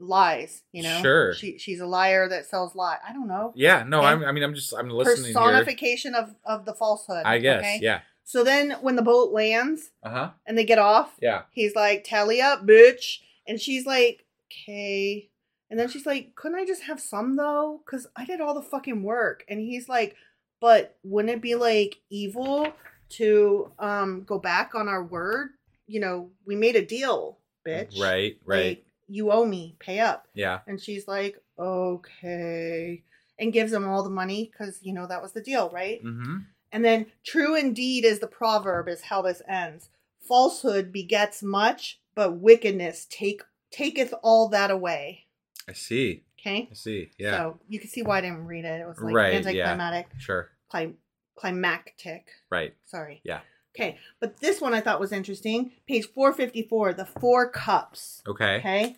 lies. 0.00 0.62
You 0.72 0.82
know, 0.82 1.00
Sure. 1.00 1.34
She 1.34 1.56
she's 1.56 1.80
a 1.80 1.86
liar 1.86 2.28
that 2.28 2.46
sells 2.46 2.74
lies. 2.74 2.98
I 3.08 3.12
don't 3.12 3.28
know. 3.28 3.52
Yeah, 3.54 3.84
no, 3.84 4.00
Okay. 4.00 4.24
I 4.24 4.32
mean, 4.32 4.42
I'm 4.42 4.54
just, 4.54 4.74
I'm 4.76 4.90
listening 4.90 5.26
here. 5.26 5.34
Personification 5.34 6.14
of 6.16 6.34
of 6.44 6.64
the 6.64 6.74
falsehood. 6.74 7.22
I 7.24 7.38
guess, 7.38 7.60
okay? 7.60 7.78
yeah. 7.80 8.00
So 8.24 8.42
then 8.42 8.72
when 8.80 8.96
the 8.96 9.02
boat 9.02 9.32
lands 9.32 9.90
Uh 10.02 10.10
huh. 10.10 10.30
and 10.46 10.56
they 10.56 10.64
get 10.64 10.78
off, 10.78 11.16
Yeah. 11.20 11.42
he's 11.50 11.74
like, 11.74 12.04
"Tally 12.04 12.40
up, 12.40 12.64
bitch," 12.66 13.18
and 13.46 13.60
she's 13.60 13.84
like, 13.86 14.24
"Okay." 14.50 15.30
And 15.70 15.78
then 15.78 15.88
she's 15.88 16.06
like, 16.06 16.34
"Couldn't 16.34 16.58
I 16.58 16.64
just 16.64 16.82
have 16.84 17.00
some 17.00 17.36
though? 17.36 17.82
Cause 17.86 18.06
I 18.16 18.24
did 18.24 18.40
all 18.40 18.54
the 18.54 18.62
fucking 18.62 19.02
work." 19.02 19.44
And 19.48 19.60
he's 19.60 19.88
like, 19.88 20.16
"But 20.60 20.96
wouldn't 21.02 21.34
it 21.34 21.40
be 21.42 21.54
like 21.54 22.00
evil 22.10 22.72
to 23.10 23.72
um 23.78 24.22
go 24.24 24.38
back 24.38 24.74
on 24.74 24.88
our 24.88 25.04
word? 25.04 25.50
You 25.86 26.00
know, 26.00 26.30
we 26.46 26.56
made 26.56 26.76
a 26.76 26.84
deal, 26.84 27.38
bitch. 27.66 28.00
Right, 28.00 28.38
right. 28.44 28.64
Like, 28.78 28.86
you 29.08 29.30
owe 29.32 29.44
me. 29.44 29.76
Pay 29.80 30.00
up." 30.00 30.28
Yeah. 30.34 30.60
And 30.66 30.80
she's 30.80 31.06
like, 31.06 31.38
"Okay," 31.58 33.02
and 33.38 33.52
gives 33.52 33.72
him 33.72 33.86
all 33.88 34.02
the 34.02 34.10
money 34.10 34.50
because 34.50 34.78
you 34.82 34.92
know 34.92 35.06
that 35.06 35.22
was 35.22 35.32
the 35.32 35.40
deal, 35.42 35.70
right? 35.70 36.02
Mm-hmm. 36.02 36.36
And 36.74 36.84
then 36.84 37.06
true 37.24 37.54
indeed 37.54 38.04
is 38.04 38.18
the 38.18 38.26
proverb 38.26 38.88
is 38.88 39.02
how 39.02 39.22
this 39.22 39.40
ends. 39.48 39.90
Falsehood 40.20 40.90
begets 40.90 41.40
much, 41.40 42.00
but 42.16 42.36
wickedness 42.38 43.06
take 43.08 43.42
taketh 43.70 44.12
all 44.24 44.48
that 44.48 44.72
away. 44.72 45.26
I 45.68 45.72
see. 45.72 46.24
Okay? 46.40 46.68
I 46.70 46.74
see. 46.74 47.10
Yeah. 47.16 47.36
So 47.36 47.60
you 47.68 47.78
can 47.78 47.88
see 47.88 48.02
why 48.02 48.18
I 48.18 48.20
didn't 48.22 48.44
read 48.46 48.64
it. 48.64 48.80
It 48.80 48.86
was 48.88 48.98
like 49.00 49.14
Right, 49.14 49.32
yeah. 49.32 49.38
anticlimactic. 49.38 50.08
Sure. 50.18 50.50
Clim- 50.68 50.98
climactic. 51.36 52.26
Right. 52.50 52.74
Sorry. 52.84 53.20
Yeah. 53.24 53.40
Okay. 53.76 53.98
But 54.18 54.40
this 54.40 54.60
one 54.60 54.74
I 54.74 54.80
thought 54.80 54.98
was 55.00 55.12
interesting. 55.12 55.70
Page 55.86 56.06
454, 56.12 56.94
the 56.94 57.06
four 57.06 57.48
cups. 57.48 58.20
Okay. 58.26 58.56
Okay. 58.56 58.96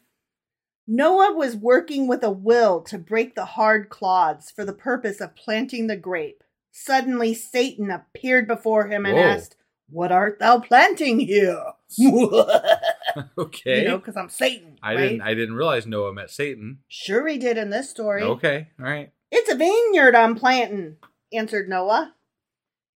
Noah 0.86 1.34
was 1.34 1.56
working 1.56 2.08
with 2.08 2.22
a 2.22 2.30
will 2.30 2.80
to 2.82 2.96
break 2.96 3.34
the 3.34 3.44
hard 3.44 3.90
clods 3.90 4.50
for 4.50 4.64
the 4.64 4.72
purpose 4.72 5.20
of 5.20 5.36
planting 5.36 5.88
the 5.88 5.96
grape. 5.96 6.42
Suddenly, 6.78 7.32
Satan 7.32 7.90
appeared 7.90 8.46
before 8.46 8.86
him 8.88 9.06
and 9.06 9.16
Whoa. 9.16 9.22
asked, 9.22 9.56
What 9.88 10.12
art 10.12 10.38
thou 10.38 10.60
planting 10.60 11.20
here? 11.20 11.62
Okay. 13.38 13.82
You 13.82 13.88
know, 13.88 13.96
because 13.98 14.16
I'm 14.16 14.28
Satan. 14.28 14.78
I 14.82 14.94
right? 14.94 15.00
didn't. 15.00 15.22
I 15.22 15.32
didn't 15.32 15.54
realize 15.54 15.86
Noah 15.86 16.12
met 16.12 16.30
Satan. 16.30 16.80
Sure, 16.86 17.26
he 17.26 17.38
did 17.38 17.56
in 17.56 17.70
this 17.70 17.88
story. 17.88 18.22
Okay. 18.22 18.68
All 18.78 18.84
right. 18.84 19.10
It's 19.30 19.50
a 19.50 19.54
vineyard 19.56 20.14
I'm 20.14 20.34
planting, 20.34 20.96
answered 21.32 21.66
Noah. 21.68 22.14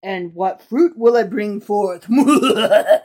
And 0.04 0.34
what 0.34 0.62
fruit 0.62 0.98
will 0.98 1.16
it 1.16 1.30
bring 1.30 1.62
forth? 1.62 2.06
the 2.08 3.02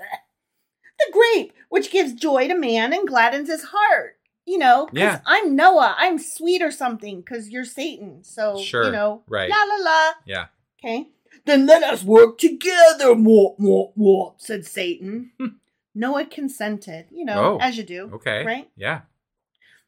grape, 1.13 1.53
which 1.69 1.93
gives 1.93 2.15
joy 2.15 2.49
to 2.49 2.55
man 2.59 2.93
and 2.93 3.07
gladdens 3.07 3.49
his 3.49 3.63
heart. 3.65 4.17
You 4.45 4.59
know, 4.59 4.89
Yeah. 4.93 5.21
I'm 5.25 5.55
Noah. 5.55 5.95
I'm 5.97 6.19
sweet 6.19 6.63
or 6.63 6.71
something 6.73 7.21
because 7.21 7.49
you're 7.49 7.65
Satan. 7.65 8.25
So, 8.25 8.59
Sure, 8.59 8.87
you 8.87 8.93
know, 8.93 9.23
right. 9.29 9.49
la 9.49 9.57
la 9.57 9.77
la. 9.85 10.11
Yeah. 10.27 10.47
Okay. 10.85 11.09
Then 11.47 11.67
let 11.67 11.83
us 11.83 12.03
work 12.05 12.39
together, 12.39 13.15
more, 13.15 13.55
more, 13.59 13.93
more, 13.97 14.35
said 14.39 14.65
Satan. 14.67 15.31
Hmm. 15.39 15.47
Noah 15.95 16.27
consented, 16.27 17.07
you 17.11 17.25
know, 17.25 17.55
Oh, 17.55 17.59
as 17.61 17.77
you 17.77 17.85
do. 17.85 18.11
Okay. 18.15 18.45
Right? 18.45 18.71
Yeah. 18.77 19.03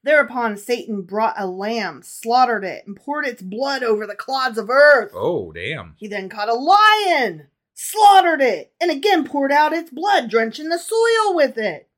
Thereupon 0.03 0.57
Satan 0.57 1.03
brought 1.03 1.35
a 1.39 1.47
lamb, 1.47 2.03
slaughtered 2.05 2.63
it, 2.65 2.87
and 2.87 2.95
poured 2.97 3.27
its 3.27 3.43
blood 3.43 3.83
over 3.83 4.07
the 4.07 4.15
clods 4.15 4.57
of 4.57 4.71
earth. 4.71 5.11
Oh, 5.15 5.51
damn. 5.53 5.95
He 5.99 6.07
then 6.07 6.29
caught 6.29 6.49
a 6.49 6.55
lion, 6.55 7.49
slaughtered 7.75 8.41
it, 8.41 8.73
and 8.81 8.91
again 8.91 9.25
poured 9.25 9.51
out 9.51 9.73
its 9.73 9.91
blood, 9.91 10.31
drenching 10.31 10.69
the 10.69 10.79
soil 10.79 11.35
with 11.35 11.59
it. 11.59 11.89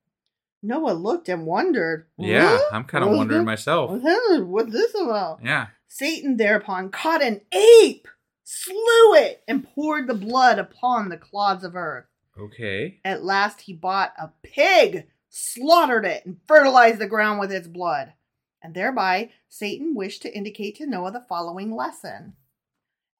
Noah 0.62 0.92
looked 0.92 1.28
and 1.28 1.46
wondered. 1.46 2.06
Yeah. 2.18 2.56
"Huh? 2.58 2.70
I'm 2.72 2.84
kind 2.84 3.04
of 3.04 3.10
wondering 3.10 3.42
this- 3.42 3.46
myself. 3.46 3.90
What's 3.90 4.72
this 4.72 4.94
about? 4.94 5.40
Yeah. 5.44 5.66
Satan 5.86 6.36
thereupon 6.36 6.90
caught 6.90 7.22
an 7.22 7.42
ape, 7.52 8.08
slew 8.48 9.14
it, 9.14 9.42
and 9.46 9.62
poured 9.62 10.06
the 10.06 10.14
blood 10.14 10.58
upon 10.58 11.10
the 11.10 11.18
clods 11.18 11.64
of 11.64 11.76
earth. 11.76 12.06
Okay. 12.40 12.98
At 13.04 13.22
last 13.22 13.60
he 13.62 13.74
bought 13.74 14.14
a 14.16 14.30
pig, 14.42 15.06
slaughtered 15.28 16.06
it, 16.06 16.24
and 16.24 16.38
fertilized 16.46 16.98
the 16.98 17.06
ground 17.06 17.40
with 17.40 17.52
its 17.52 17.68
blood. 17.68 18.14
And 18.62 18.74
thereby 18.74 19.30
Satan 19.50 19.94
wished 19.94 20.22
to 20.22 20.34
indicate 20.34 20.76
to 20.76 20.86
Noah 20.86 21.12
the 21.12 21.26
following 21.28 21.74
lesson. 21.74 22.36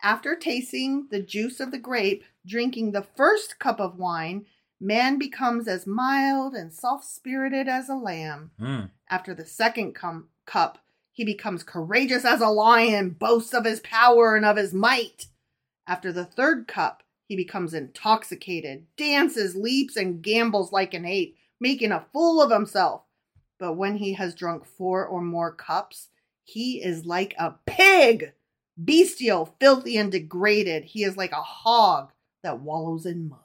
After 0.03 0.35
tasting 0.35 1.09
the 1.11 1.21
juice 1.21 1.61
of 1.61 1.73
the 1.73 1.79
grape, 1.79 2.25
drinking 2.47 2.93
the 2.93 3.03
first 3.03 3.59
cup 3.59 3.81
of 3.81 3.99
wine, 3.99 4.47
man 4.81 5.19
becomes 5.19 5.69
as 5.69 5.87
mild 5.87 6.55
and 6.55 6.73
soft 6.73 7.05
spirited 7.05 7.69
as 7.69 7.91
a 7.91 7.95
lamb. 7.95 8.53
Mm. 8.59 8.91
After 9.11 9.35
the 9.35 9.45
second 9.45 9.95
cum- 9.95 10.29
cup, 10.47 10.79
he 11.19 11.25
becomes 11.25 11.65
courageous 11.65 12.25
as 12.25 12.41
a 12.41 12.47
lion, 12.47 13.11
boasts 13.11 13.53
of 13.53 13.65
his 13.65 13.81
power 13.81 14.37
and 14.37 14.47
of 14.47 14.57
his 14.57 14.73
might. 14.73 15.27
After 15.85 16.13
the 16.13 16.25
third 16.25 16.69
cup, 16.69 17.03
he 17.27 17.35
becomes 17.35 17.75
intoxicated, 17.75 18.87
dances, 18.97 19.57
leaps, 19.57 19.97
and 19.97 20.23
gambles 20.23 20.71
like 20.71 20.95
an 20.95 21.05
ape, 21.05 21.37
making 21.59 21.91
a 21.91 22.07
fool 22.13 22.41
of 22.41 22.53
himself. 22.53 23.03
But 23.59 23.73
when 23.73 23.97
he 23.97 24.13
has 24.13 24.33
drunk 24.33 24.65
four 24.65 25.05
or 25.05 25.21
more 25.21 25.51
cups, 25.51 26.07
he 26.45 26.81
is 26.85 27.05
like 27.05 27.35
a 27.37 27.55
pig, 27.67 28.33
bestial, 28.77 29.57
filthy, 29.59 29.97
and 29.97 30.13
degraded. 30.13 30.85
He 30.85 31.03
is 31.03 31.17
like 31.17 31.33
a 31.33 31.43
hog 31.43 32.13
that 32.45 32.61
wallows 32.61 33.07
in 33.07 33.29
mud. 33.29 33.41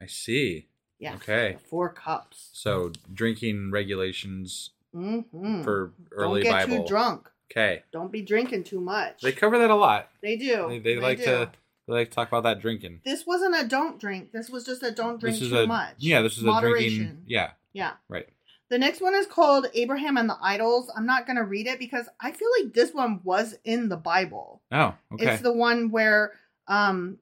I 0.00 0.06
see. 0.06 0.68
Yeah. 1.00 1.16
Okay. 1.16 1.56
Four 1.68 1.88
cups. 1.88 2.50
So 2.52 2.92
drinking 3.12 3.72
regulations 3.72 4.70
Mm-hmm. 4.96 5.62
for 5.62 5.92
early 6.12 6.42
Don't 6.42 6.52
get 6.52 6.68
Bible. 6.68 6.82
too 6.84 6.88
drunk. 6.88 7.30
Okay. 7.50 7.82
Don't 7.92 8.10
be 8.10 8.22
drinking 8.22 8.64
too 8.64 8.80
much. 8.80 9.20
They 9.22 9.32
cover 9.32 9.58
that 9.58 9.70
a 9.70 9.74
lot. 9.74 10.08
They 10.22 10.36
do. 10.36 10.66
They, 10.68 10.78
they 10.78 10.96
like 10.96 11.18
do. 11.18 11.24
to 11.24 11.50
they 11.86 11.92
like 11.92 12.08
to 12.10 12.14
talk 12.14 12.28
about 12.28 12.42
that 12.42 12.60
drinking. 12.60 13.00
This 13.04 13.26
wasn't 13.26 13.54
a 13.54 13.68
don't 13.68 14.00
drink. 14.00 14.32
This 14.32 14.50
was 14.50 14.64
just 14.64 14.82
a 14.82 14.90
don't 14.90 15.20
drink 15.20 15.38
too 15.38 15.56
a 15.56 15.66
much. 15.66 15.94
yeah. 15.98 16.22
This 16.22 16.36
is 16.36 16.42
a 16.42 16.46
Moderation. 16.46 16.96
drinking. 16.96 17.22
Yeah. 17.26 17.50
Yeah. 17.72 17.92
Right. 18.08 18.28
The 18.68 18.78
next 18.78 19.00
one 19.00 19.14
is 19.14 19.26
called 19.28 19.68
Abraham 19.74 20.16
and 20.16 20.28
the 20.28 20.36
Idols. 20.42 20.90
I'm 20.96 21.06
not 21.06 21.24
going 21.26 21.36
to 21.36 21.44
read 21.44 21.68
it 21.68 21.78
because 21.78 22.08
I 22.20 22.32
feel 22.32 22.48
like 22.60 22.74
this 22.74 22.92
one 22.92 23.20
was 23.22 23.54
in 23.64 23.88
the 23.88 23.96
Bible. 23.96 24.60
Oh. 24.72 24.94
Okay. 25.12 25.34
It's 25.34 25.42
the 25.42 25.52
one 25.52 25.90
where 25.92 26.32
um 26.66 27.18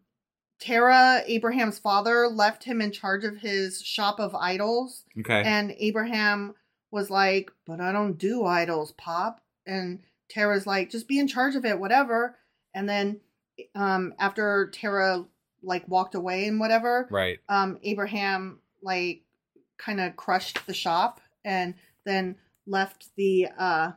Terah, 0.61 1.23
Abraham's 1.27 1.79
father, 1.79 2.29
left 2.29 2.65
him 2.65 2.81
in 2.81 2.93
charge 2.93 3.25
of 3.25 3.37
his 3.37 3.83
shop 3.83 4.19
of 4.21 4.35
idols. 4.35 5.05
okay. 5.21 5.43
And 5.45 5.75
Abraham 5.79 6.55
was 6.95 7.11
like, 7.11 7.51
But 7.67 7.81
I 7.81 7.93
don't 7.93 8.17
do 8.17 8.47
idols, 8.47 8.93
Pop. 8.93 9.43
And 9.67 9.99
Terah's 10.31 10.67
like, 10.67 10.91
Just 10.91 11.09
be 11.09 11.19
in 11.19 11.29
charge 11.29 11.57
of 11.57 11.67
it, 11.67 11.79
whatever. 11.79 12.37
And 12.73 12.89
then 12.89 13.21
um 13.75 14.15
after 14.19 14.71
Terah 14.73 15.27
like 15.63 15.87
walked 15.89 16.15
away 16.15 16.47
and 16.47 16.59
whatever, 16.61 17.07
right. 17.11 17.39
um 17.49 17.79
Abraham 17.83 18.61
like 18.83 19.23
kind 19.77 20.01
of 20.01 20.17
crushed 20.17 20.67
the 20.67 20.75
shop 20.75 21.21
and 21.45 21.75
then 22.07 22.37
left 22.67 23.09
the 23.17 23.49
uh 23.59 23.93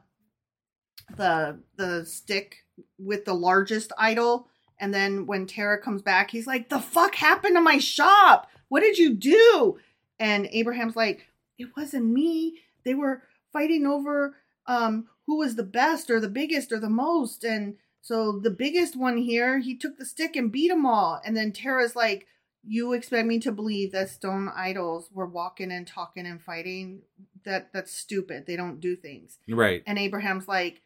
the 1.16 1.60
the 1.78 2.06
stick 2.06 2.58
with 2.98 3.26
the 3.26 3.34
largest 3.34 3.94
idol 3.98 4.48
and 4.80 4.94
then 4.94 5.26
when 5.26 5.46
Tara 5.46 5.80
comes 5.82 6.02
back 6.02 6.32
he's 6.32 6.48
like 6.48 6.70
the 6.70 6.80
fuck 6.80 7.16
happened 7.16 7.56
to 7.56 7.62
my 7.62 7.78
shop 7.78 8.50
what 8.70 8.82
did 8.82 8.98
you 8.98 9.14
do 9.14 9.78
and 10.20 10.48
Abraham's 10.52 10.96
like 10.96 11.28
it 11.58 11.70
wasn't 11.78 12.06
me 12.06 12.60
they 12.88 12.96
were 12.96 13.22
fighting 13.54 13.86
over 13.86 14.36
um 14.66 15.06
who 15.28 15.38
was 15.38 15.56
the 15.56 15.64
best 15.82 16.10
or 16.10 16.20
the 16.20 16.30
biggest 16.42 16.72
or 16.72 16.80
the 16.80 16.90
most 16.90 17.44
and 17.44 17.76
so 18.02 18.40
the 18.40 18.50
biggest 18.66 18.96
one 18.96 19.18
here 19.18 19.60
he 19.60 19.76
took 19.78 19.98
the 19.98 20.06
stick 20.06 20.36
and 20.36 20.52
beat 20.52 20.70
them 20.70 20.86
all 20.86 21.22
and 21.26 21.36
then 21.38 21.52
Terah's 21.52 21.96
like 21.96 22.26
you 22.70 22.94
expect 22.94 23.28
me 23.28 23.40
to 23.40 23.52
believe 23.52 23.92
that 23.92 24.10
stone 24.10 24.50
idols 24.56 25.10
were 25.14 25.26
walking 25.28 25.72
and 25.72 25.86
talking 25.88 26.26
and 26.26 26.42
fighting 26.42 27.02
that 27.46 27.72
that's 27.74 27.94
stupid 27.94 28.46
they 28.46 28.56
don't 28.58 28.80
do 28.82 28.96
things 28.96 29.38
Right. 29.48 29.84
and 29.86 29.98
abraham's 30.00 30.48
like 30.48 30.82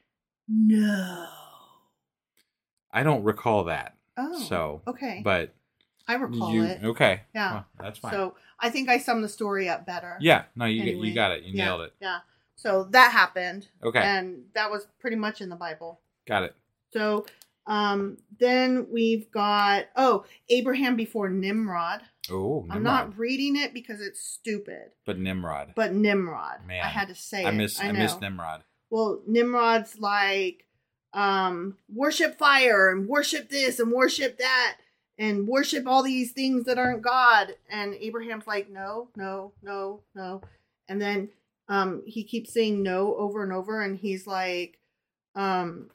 no 0.48 1.28
I 2.94 3.04
don't 3.04 3.24
recall 3.24 3.64
that. 3.66 3.96
oh 4.18 4.40
So. 4.50 4.82
okay 4.86 5.22
But 5.24 5.56
i 6.08 6.16
recall 6.16 6.54
you 6.54 6.64
it 6.64 6.84
okay? 6.84 7.22
Yeah. 7.36 7.54
Well, 7.54 7.66
that's 7.80 8.00
fine. 8.00 8.12
so 8.12 8.36
i 8.60 8.70
think 8.70 8.90
i 8.90 8.98
summed 8.98 9.24
the 9.24 9.30
story 9.30 9.70
up 9.70 9.86
better 9.86 10.18
yeah. 10.22 10.44
No, 10.56 10.66
you 10.66 10.82
Anyway, 10.82 11.08
you 11.08 11.14
got 11.16 11.32
it. 11.32 11.44
You 11.44 11.54
yeah, 11.56 11.66
nailed 11.66 11.82
it. 11.82 11.94
yeah 12.02 12.20
so 12.56 12.84
that 12.92 13.12
happened 13.12 13.68
Okay. 13.84 14.00
and 14.00 14.44
that 14.54 14.70
was 14.70 14.88
pretty 15.00 15.16
much 15.16 15.42
in 15.42 15.50
the 15.50 15.56
bible 15.56 16.00
Got 16.28 16.44
it. 16.44 16.56
so 16.94 17.26
um 17.68 18.18
then 18.40 18.88
we've 18.92 19.30
got 19.32 19.86
oh 19.96 20.26
abraham 20.50 20.96
before 20.96 21.30
nimrod 21.30 22.02
Oh, 22.32 22.66
i'm 22.70 22.84
not 22.84 23.18
reading 23.18 23.56
it 23.56 23.74
because 23.74 24.00
it's 24.00 24.24
stupid 24.24 24.92
But 25.06 25.18
Nimrod. 25.18 25.74
but 25.76 25.94
nimrod 25.94 26.60
Man, 26.68 26.84
i 26.84 26.88
had 26.88 27.08
to 27.08 27.16
say 27.16 27.44
I 27.46 27.50
it. 27.50 27.54
miss 27.54 27.80
I, 27.82 27.92
miss 27.92 28.20
Nimrod. 28.22 28.64
well 28.90 29.22
nimrod's 29.28 30.00
like 30.00 30.66
um 31.14 31.78
worship 31.94 32.38
fire 32.38 32.90
and 32.92 33.08
worship 33.08 33.50
this 33.50 33.80
and 33.80 33.92
worship 33.92 34.38
that 34.38 34.78
and 35.22 35.48
worship 35.48 35.86
all 35.88 36.04
these 36.04 36.32
things 36.32 36.66
that 36.66 36.78
aren't 36.78 37.02
god 37.02 37.56
and 37.70 37.94
abraham's 37.96 38.48
like 38.48 38.70
no 38.70 39.08
no 39.16 39.54
no 39.62 40.02
no 40.16 40.42
and 40.90 41.02
then 41.02 41.30
um 41.70 42.02
he 42.06 42.24
keeps 42.24 42.52
saying 42.54 42.82
no 42.84 43.16
over 43.16 43.44
and 43.44 43.54
over 43.54 43.82
and 43.82 43.98
he's 44.00 44.26
like 44.28 44.80
um 45.36 45.90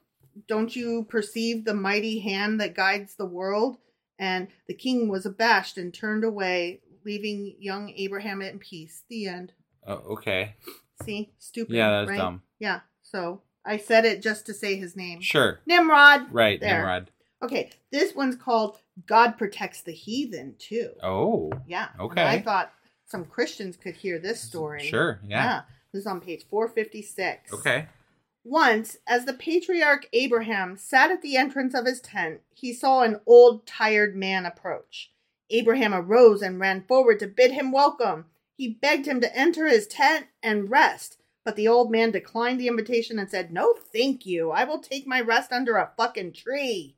don't 0.47 0.77
you 0.77 1.05
perceive 1.09 1.65
the 1.65 1.75
mighty 1.75 2.21
hand 2.21 2.61
that 2.61 2.75
guides 2.75 3.17
the 3.17 3.27
world 3.27 3.77
and 4.19 4.49
the 4.69 4.75
king 4.75 5.09
was 5.09 5.27
abashed 5.27 5.77
and 5.77 5.93
turned 5.93 6.25
away 6.25 6.81
leaving 7.05 7.55
young 7.59 7.93
abraham 7.97 8.41
in 8.41 8.59
peace 8.59 9.03
the 9.09 9.27
end 9.27 9.53
Oh, 9.87 10.03
okay. 10.15 10.57
See, 11.05 11.31
stupid. 11.39 11.75
Yeah, 11.77 11.91
that's 11.91 12.11
right? 12.11 12.19
dumb. 12.19 12.43
Yeah. 12.59 12.81
So 13.03 13.43
I 13.65 13.77
said 13.77 14.05
it 14.05 14.21
just 14.21 14.47
to 14.47 14.55
say 14.55 14.75
his 14.77 14.97
name. 14.97 15.21
Sure. 15.21 15.61
Nimrod. 15.65 16.33
Right, 16.33 16.61
There. 16.61 16.79
Nimrod. 16.79 17.11
Okay, 17.43 17.71
this 17.93 18.15
one's 18.15 18.37
called 18.37 18.79
God 19.07 19.33
Protects 19.37 19.83
the 19.83 19.93
Heathen 19.93 20.55
too. 20.59 20.91
Oh. 21.03 21.53
Yeah. 21.67 21.89
and 21.93 22.11
Okay. 22.11 22.25
I 22.25 22.41
thought 22.41 22.73
some 23.07 23.25
Christians 23.25 23.77
could 23.77 23.95
hear 23.95 24.19
this 24.19 24.41
story. 24.41 24.85
Sure. 24.85 25.21
Yeah. 25.27 25.63
This 25.93 26.01
is 26.01 26.07
on 26.07 26.21
page 26.21 26.45
456. 26.49 27.53
Okay. 27.53 27.87
Once, 28.43 28.97
as 29.09 29.25
the 29.25 29.33
patriarch 29.33 30.09
Abraham 30.13 30.77
sat 30.77 31.11
at 31.11 31.21
the 31.21 31.37
entrance 31.37 31.75
of 31.75 31.85
his 31.85 32.01
tent, 32.01 32.41
he 32.55 32.73
saw 32.73 33.03
an 33.03 33.21
old, 33.27 33.67
tired 33.67 34.15
man 34.17 34.47
approach. 34.47 35.11
Abraham 35.51 35.93
arose 35.93 36.43
and 36.43 36.59
ran 36.61 36.85
forward 36.85 37.19
to 37.21 37.27
bid 37.27 37.53
him 37.53 37.73
welcome. 37.73 38.27
He 38.57 38.69
begged 38.69 39.07
him 39.07 39.21
to 39.21 39.37
enter 39.37 39.67
his 39.67 39.87
tent 39.87 40.27
and 40.43 40.71
rest, 40.71 41.19
but 41.45 41.57
the 41.57 41.69
old 41.69 41.91
man 41.91 42.11
declined 42.11 42.59
the 42.61 42.69
invitation 42.69 43.19
and 43.19 43.31
said, 43.31 43.53
No, 43.53 43.75
thank 43.75 44.25
you. 44.25 44.51
I 44.51 44.65
will 44.65 44.81
take 44.81 45.07
my 45.07 45.21
rest 45.21 45.53
under 45.53 45.77
a 45.77 45.93
fucking 45.97 46.33
tree. 46.33 46.97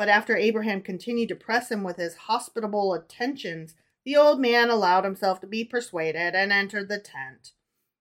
But 0.00 0.08
after 0.08 0.34
Abraham 0.34 0.80
continued 0.80 1.28
to 1.28 1.34
press 1.34 1.70
him 1.70 1.82
with 1.82 1.98
his 1.98 2.16
hospitable 2.16 2.94
attentions, 2.94 3.74
the 4.06 4.16
old 4.16 4.40
man 4.40 4.70
allowed 4.70 5.04
himself 5.04 5.42
to 5.42 5.46
be 5.46 5.62
persuaded 5.62 6.34
and 6.34 6.50
entered 6.50 6.88
the 6.88 6.98
tent. 6.98 7.52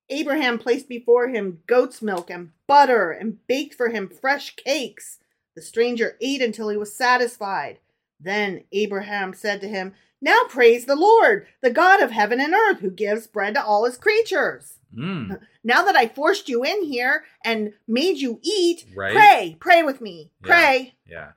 Abraham 0.08 0.60
placed 0.60 0.88
before 0.88 1.28
him 1.28 1.62
goat's 1.68 2.02
milk 2.02 2.30
and 2.30 2.52
butter 2.68 3.12
and 3.12 3.46
baked 3.48 3.76
for 3.76 3.90
him 3.90 4.08
fresh 4.08 4.56
cakes. 4.56 5.20
The 5.58 5.62
stranger 5.62 6.16
ate 6.22 6.42
until 6.42 6.70
he 6.70 6.78
was 6.78 6.96
satisfied. 6.96 7.80
Then 8.18 8.64
Abraham 8.72 9.34
said 9.34 9.60
to 9.60 9.68
him, 9.68 9.94
Now 10.22 10.44
praise 10.48 10.86
the 10.86 10.96
Lord, 10.96 11.48
the 11.62 11.70
God 11.70 12.02
of 12.02 12.12
heaven 12.12 12.40
and 12.40 12.54
earth, 12.54 12.80
who 12.80 12.92
gives 12.92 13.28
bread 13.28 13.56
to 13.56 13.62
all 13.62 13.84
his 13.84 13.98
creatures. 13.98 14.76
Mm. 14.96 15.42
Now 15.66 15.84
that 15.84 15.98
I 15.98 16.08
forced 16.08 16.48
you 16.48 16.64
in 16.64 16.86
here 16.86 17.26
and 17.44 17.74
made 17.86 18.20
you 18.20 18.40
eat, 18.42 18.86
Right. 18.96 19.14
pray, 19.14 19.58
pray 19.60 19.84
with 19.84 20.00
me, 20.00 20.32
Yeah. 20.42 20.48
pray. 20.48 20.96
Yeah. 21.06 21.32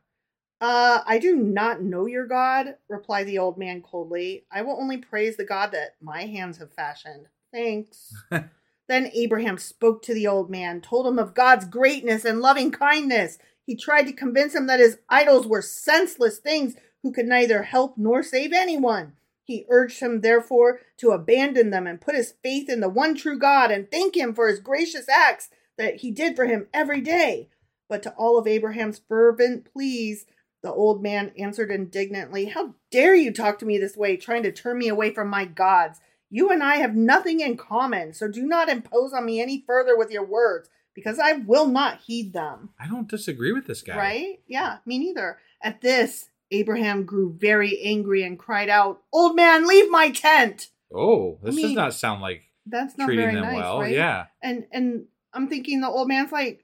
Uh, 0.63 1.03
I 1.05 1.19
do 1.19 1.35
not 1.35 1.83
know 1.83 2.07
your 2.07 2.25
God, 2.25 2.77
replied 2.89 3.27
the 3.27 3.39
old 3.39 3.59
man 3.59 3.83
coldly. 3.83 4.45
I 4.49 4.63
will 4.63 4.81
only 4.81 4.97
praise 4.97 5.37
the 5.37 5.45
God 5.45 5.73
that 5.73 5.97
my 6.01 6.23
hands 6.27 6.59
have 6.59 6.73
fashioned. 6.73 7.27
Thanks. 7.53 8.15
then 8.89 9.11
Abraham 9.13 9.59
spoke 9.59 10.03
to 10.05 10.15
the 10.15 10.29
old 10.29 10.51
man, 10.51 10.81
told 10.81 11.09
him 11.09 11.19
of 11.19 11.35
God's 11.35 11.65
greatness 11.65 12.25
and 12.25 12.41
loving 12.41 12.71
kindness. 12.71 13.39
He 13.67 13.75
tried 13.75 14.05
to 14.05 14.13
convince 14.13 14.55
him 14.55 14.69
that 14.69 14.79
his 14.79 15.01
idols 15.09 15.49
were 15.49 15.63
senseless 15.63 16.39
things 16.39 16.77
who 17.03 17.11
could 17.11 17.27
neither 17.27 17.65
help 17.65 17.99
nor 17.99 18.23
save 18.23 18.53
anyone. 18.53 19.15
He 19.43 19.67
urged 19.69 19.99
him, 19.99 20.21
therefore, 20.21 20.79
to 20.99 21.11
abandon 21.11 21.71
them 21.71 21.89
and 21.89 22.01
put 22.01 22.15
his 22.15 22.35
faith 22.41 22.71
in 22.71 22.79
the 22.79 22.89
one 22.89 23.17
true 23.17 23.37
God 23.37 23.73
and 23.73 23.91
thank 23.91 24.17
him 24.17 24.33
for 24.33 24.47
his 24.47 24.61
gracious 24.61 25.09
acts 25.09 25.51
that 25.77 25.97
he 25.97 26.13
did 26.13 26.37
for 26.37 26.47
him 26.47 26.69
every 26.73 27.01
day. 27.01 27.49
But 27.89 28.05
to 28.05 28.13
all 28.13 28.39
of 28.39 28.47
Abraham's 28.47 29.01
fervent 29.09 29.69
pleas, 29.71 30.25
the 30.63 30.73
old 30.73 31.03
man 31.03 31.33
answered 31.39 31.71
indignantly, 31.71 32.47
How 32.47 32.75
dare 32.91 33.15
you 33.15 33.33
talk 33.33 33.59
to 33.59 33.67
me 33.67 33.79
this 33.79 33.97
way, 33.97 34.17
trying 34.17 34.43
to 34.45 34.53
turn 34.53 34.79
me 34.79 34.89
away 34.89 35.13
from 35.13 35.29
my 35.29 35.45
gods? 35.45 36.01
You 36.31 36.51
and 36.51 36.63
I 36.63 36.77
have 36.77 36.95
nothing 36.97 37.41
in 37.41 37.57
common, 37.57 38.15
so 38.15 38.29
do 38.29 38.47
not 38.47 38.69
impose 38.69 39.13
on 39.13 39.27
me 39.27 39.41
any 39.41 39.63
further 39.67 39.97
with 39.97 40.11
your 40.11 40.25
words, 40.25 40.71
because 40.95 41.19
I 41.19 41.33
will 41.33 41.67
not 41.67 42.01
heed 42.07 42.33
them. 42.33 42.71
I 42.81 42.87
don't 42.89 43.09
disagree 43.09 43.53
with 43.53 43.67
this 43.67 43.83
guy. 43.83 43.97
Right? 43.97 44.41
Yeah, 44.47 44.79
me 44.87 44.99
neither. 44.99 45.39
At 45.63 45.81
this, 45.81 46.31
Abraham 46.51 47.05
grew 47.05 47.35
very 47.39 47.81
angry 47.83 48.23
and 48.23 48.39
cried 48.39 48.69
out, 48.69 49.03
Old 49.13 49.37
man, 49.37 49.67
leave 49.67 49.91
my 49.91 50.11
tent! 50.11 50.69
Oh, 50.95 51.39
this 51.43 51.57
I 51.59 51.63
does 51.63 51.73
not 51.73 51.95
sound 51.95 52.21
like 52.23 52.43
That's 52.67 52.97
not 52.97 53.07
treating 53.07 53.25
very 53.25 53.35
them 53.35 53.45
nice, 53.45 53.57
well. 53.57 53.81
right? 53.81 53.95
Yeah. 53.95 54.27
And 54.43 54.67
and 54.71 55.07
I'm 55.33 55.49
thinking 55.49 55.81
the 55.81 55.89
old 55.89 56.09
man's 56.09 56.33
like, 56.33 56.62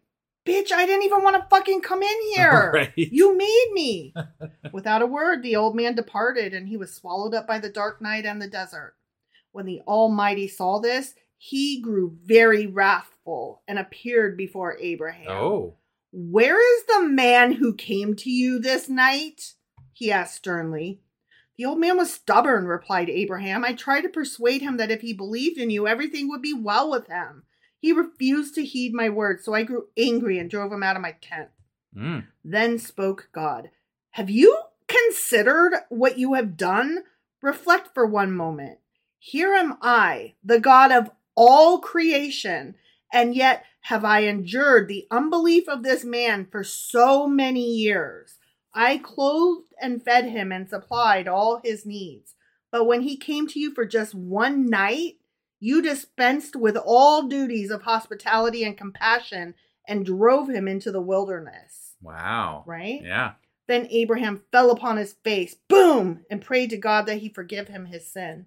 Bitch, 0.49 0.73
I 0.73 0.86
didn't 0.86 1.05
even 1.05 1.23
want 1.23 1.36
to 1.36 1.47
fucking 1.49 1.83
come 1.83 2.02
in 2.02 2.23
here. 2.35 2.70
Right. 2.73 2.93
You 2.97 3.36
made 3.36 3.70
me. 3.73 4.15
Without 4.73 5.02
a 5.02 5.07
word, 5.07 5.43
the 5.43 5.57
old 5.57 5.77
man 5.77 5.94
departed, 5.94 6.55
and 6.55 6.68
he 6.68 6.77
was 6.77 6.94
swallowed 6.94 7.35
up 7.35 7.47
by 7.47 7.59
the 7.59 7.68
dark 7.68 8.01
night 8.01 8.25
and 8.25 8.41
the 8.41 8.49
desert. 8.49 8.94
When 9.52 9.67
the 9.67 9.81
Almighty 9.86 10.49
saw 10.49 10.78
this, 10.78 11.15
he 11.36 11.81
grew 11.81 12.17
very 12.25 12.67
wrathful 12.67 13.62
and 13.68 13.78
appeared 13.78 14.36
before 14.36 14.77
Abraham. 14.78 15.31
Oh. 15.31 15.77
Where 16.12 16.60
is 16.78 16.85
the 16.86 17.02
man 17.09 17.52
who 17.52 17.75
came 17.75 18.15
to 18.17 18.31
you 18.31 18.59
this 18.59 18.89
night? 18.89 19.55
he 19.93 20.10
asked 20.12 20.36
sternly. 20.36 21.01
The 21.57 21.65
old 21.65 21.81
man 21.81 21.97
was 21.97 22.12
stubborn, 22.12 22.67
replied 22.67 23.10
Abraham. 23.10 23.65
I 23.65 23.73
tried 23.73 24.02
to 24.02 24.09
persuade 24.09 24.62
him 24.62 24.77
that 24.77 24.93
if 24.93 25.01
he 25.01 25.12
believed 25.12 25.59
in 25.59 25.70
you, 25.70 25.89
everything 25.89 26.28
would 26.28 26.41
be 26.41 26.55
well 26.55 26.89
with 26.89 27.09
him. 27.09 27.43
He 27.81 27.92
refused 27.92 28.55
to 28.57 28.65
heed 28.65 28.92
my 28.92 29.08
words, 29.08 29.44
so 29.44 29.55
I 29.55 29.62
grew 29.62 29.86
angry 29.97 30.39
and 30.39 30.50
drove 30.50 30.73
him 30.73 30.82
out 30.82 30.97
of 30.97 31.02
my 31.02 31.15
tent. 31.20 31.48
Mm. 31.97 32.26
Then 32.44 32.78
spoke 32.78 33.28
God 33.32 33.70
Have 34.12 34.31
you 34.31 34.58
considered 34.86 35.74
what 35.89 36.18
you 36.18 36.34
have 36.34 36.57
done? 36.57 37.05
Reflect 37.40 37.94
for 37.94 38.05
one 38.05 38.32
moment. 38.32 38.78
Here 39.18 39.55
am 39.55 39.78
I, 39.81 40.34
the 40.44 40.60
God 40.60 40.90
of 40.92 41.10
all 41.34 41.81
creation, 41.81 42.74
and 43.12 43.34
yet 43.34 43.65
have 43.82 44.05
I 44.05 44.20
endured 44.20 44.89
the 44.89 45.07
unbelief 45.10 45.68
of 45.68 45.82
this 45.82 46.05
man 46.05 46.47
for 46.50 46.65
so 46.65 47.26
many 47.26 47.65
years. 47.65 48.39
I 48.74 48.98
clothed 48.98 49.73
and 49.81 50.02
fed 50.02 50.26
him 50.26 50.52
and 50.52 50.68
supplied 50.68 51.26
all 51.26 51.60
his 51.62 51.86
needs. 51.86 52.34
But 52.70 52.84
when 52.84 53.02
he 53.02 53.16
came 53.16 53.47
to 53.48 53.58
you 53.58 53.73
for 53.73 53.86
just 53.86 54.15
one 54.15 54.68
night, 54.68 55.17
you 55.60 55.82
dispensed 55.82 56.56
with 56.56 56.76
all 56.76 57.28
duties 57.28 57.70
of 57.70 57.82
hospitality 57.82 58.64
and 58.64 58.76
compassion 58.76 59.54
and 59.86 60.06
drove 60.06 60.48
him 60.48 60.68
into 60.68 60.92
the 60.92 61.00
wilderness. 61.00 61.94
Wow. 62.02 62.64
Right? 62.66 63.02
Yeah. 63.02 63.32
Then 63.66 63.86
Abraham 63.90 64.42
fell 64.50 64.70
upon 64.70 64.96
his 64.96 65.14
face, 65.24 65.54
boom, 65.68 66.24
and 66.30 66.40
prayed 66.40 66.70
to 66.70 66.76
God 66.76 67.06
that 67.06 67.18
he 67.18 67.28
forgive 67.28 67.68
him 67.68 67.86
his 67.86 68.10
sin. 68.10 68.46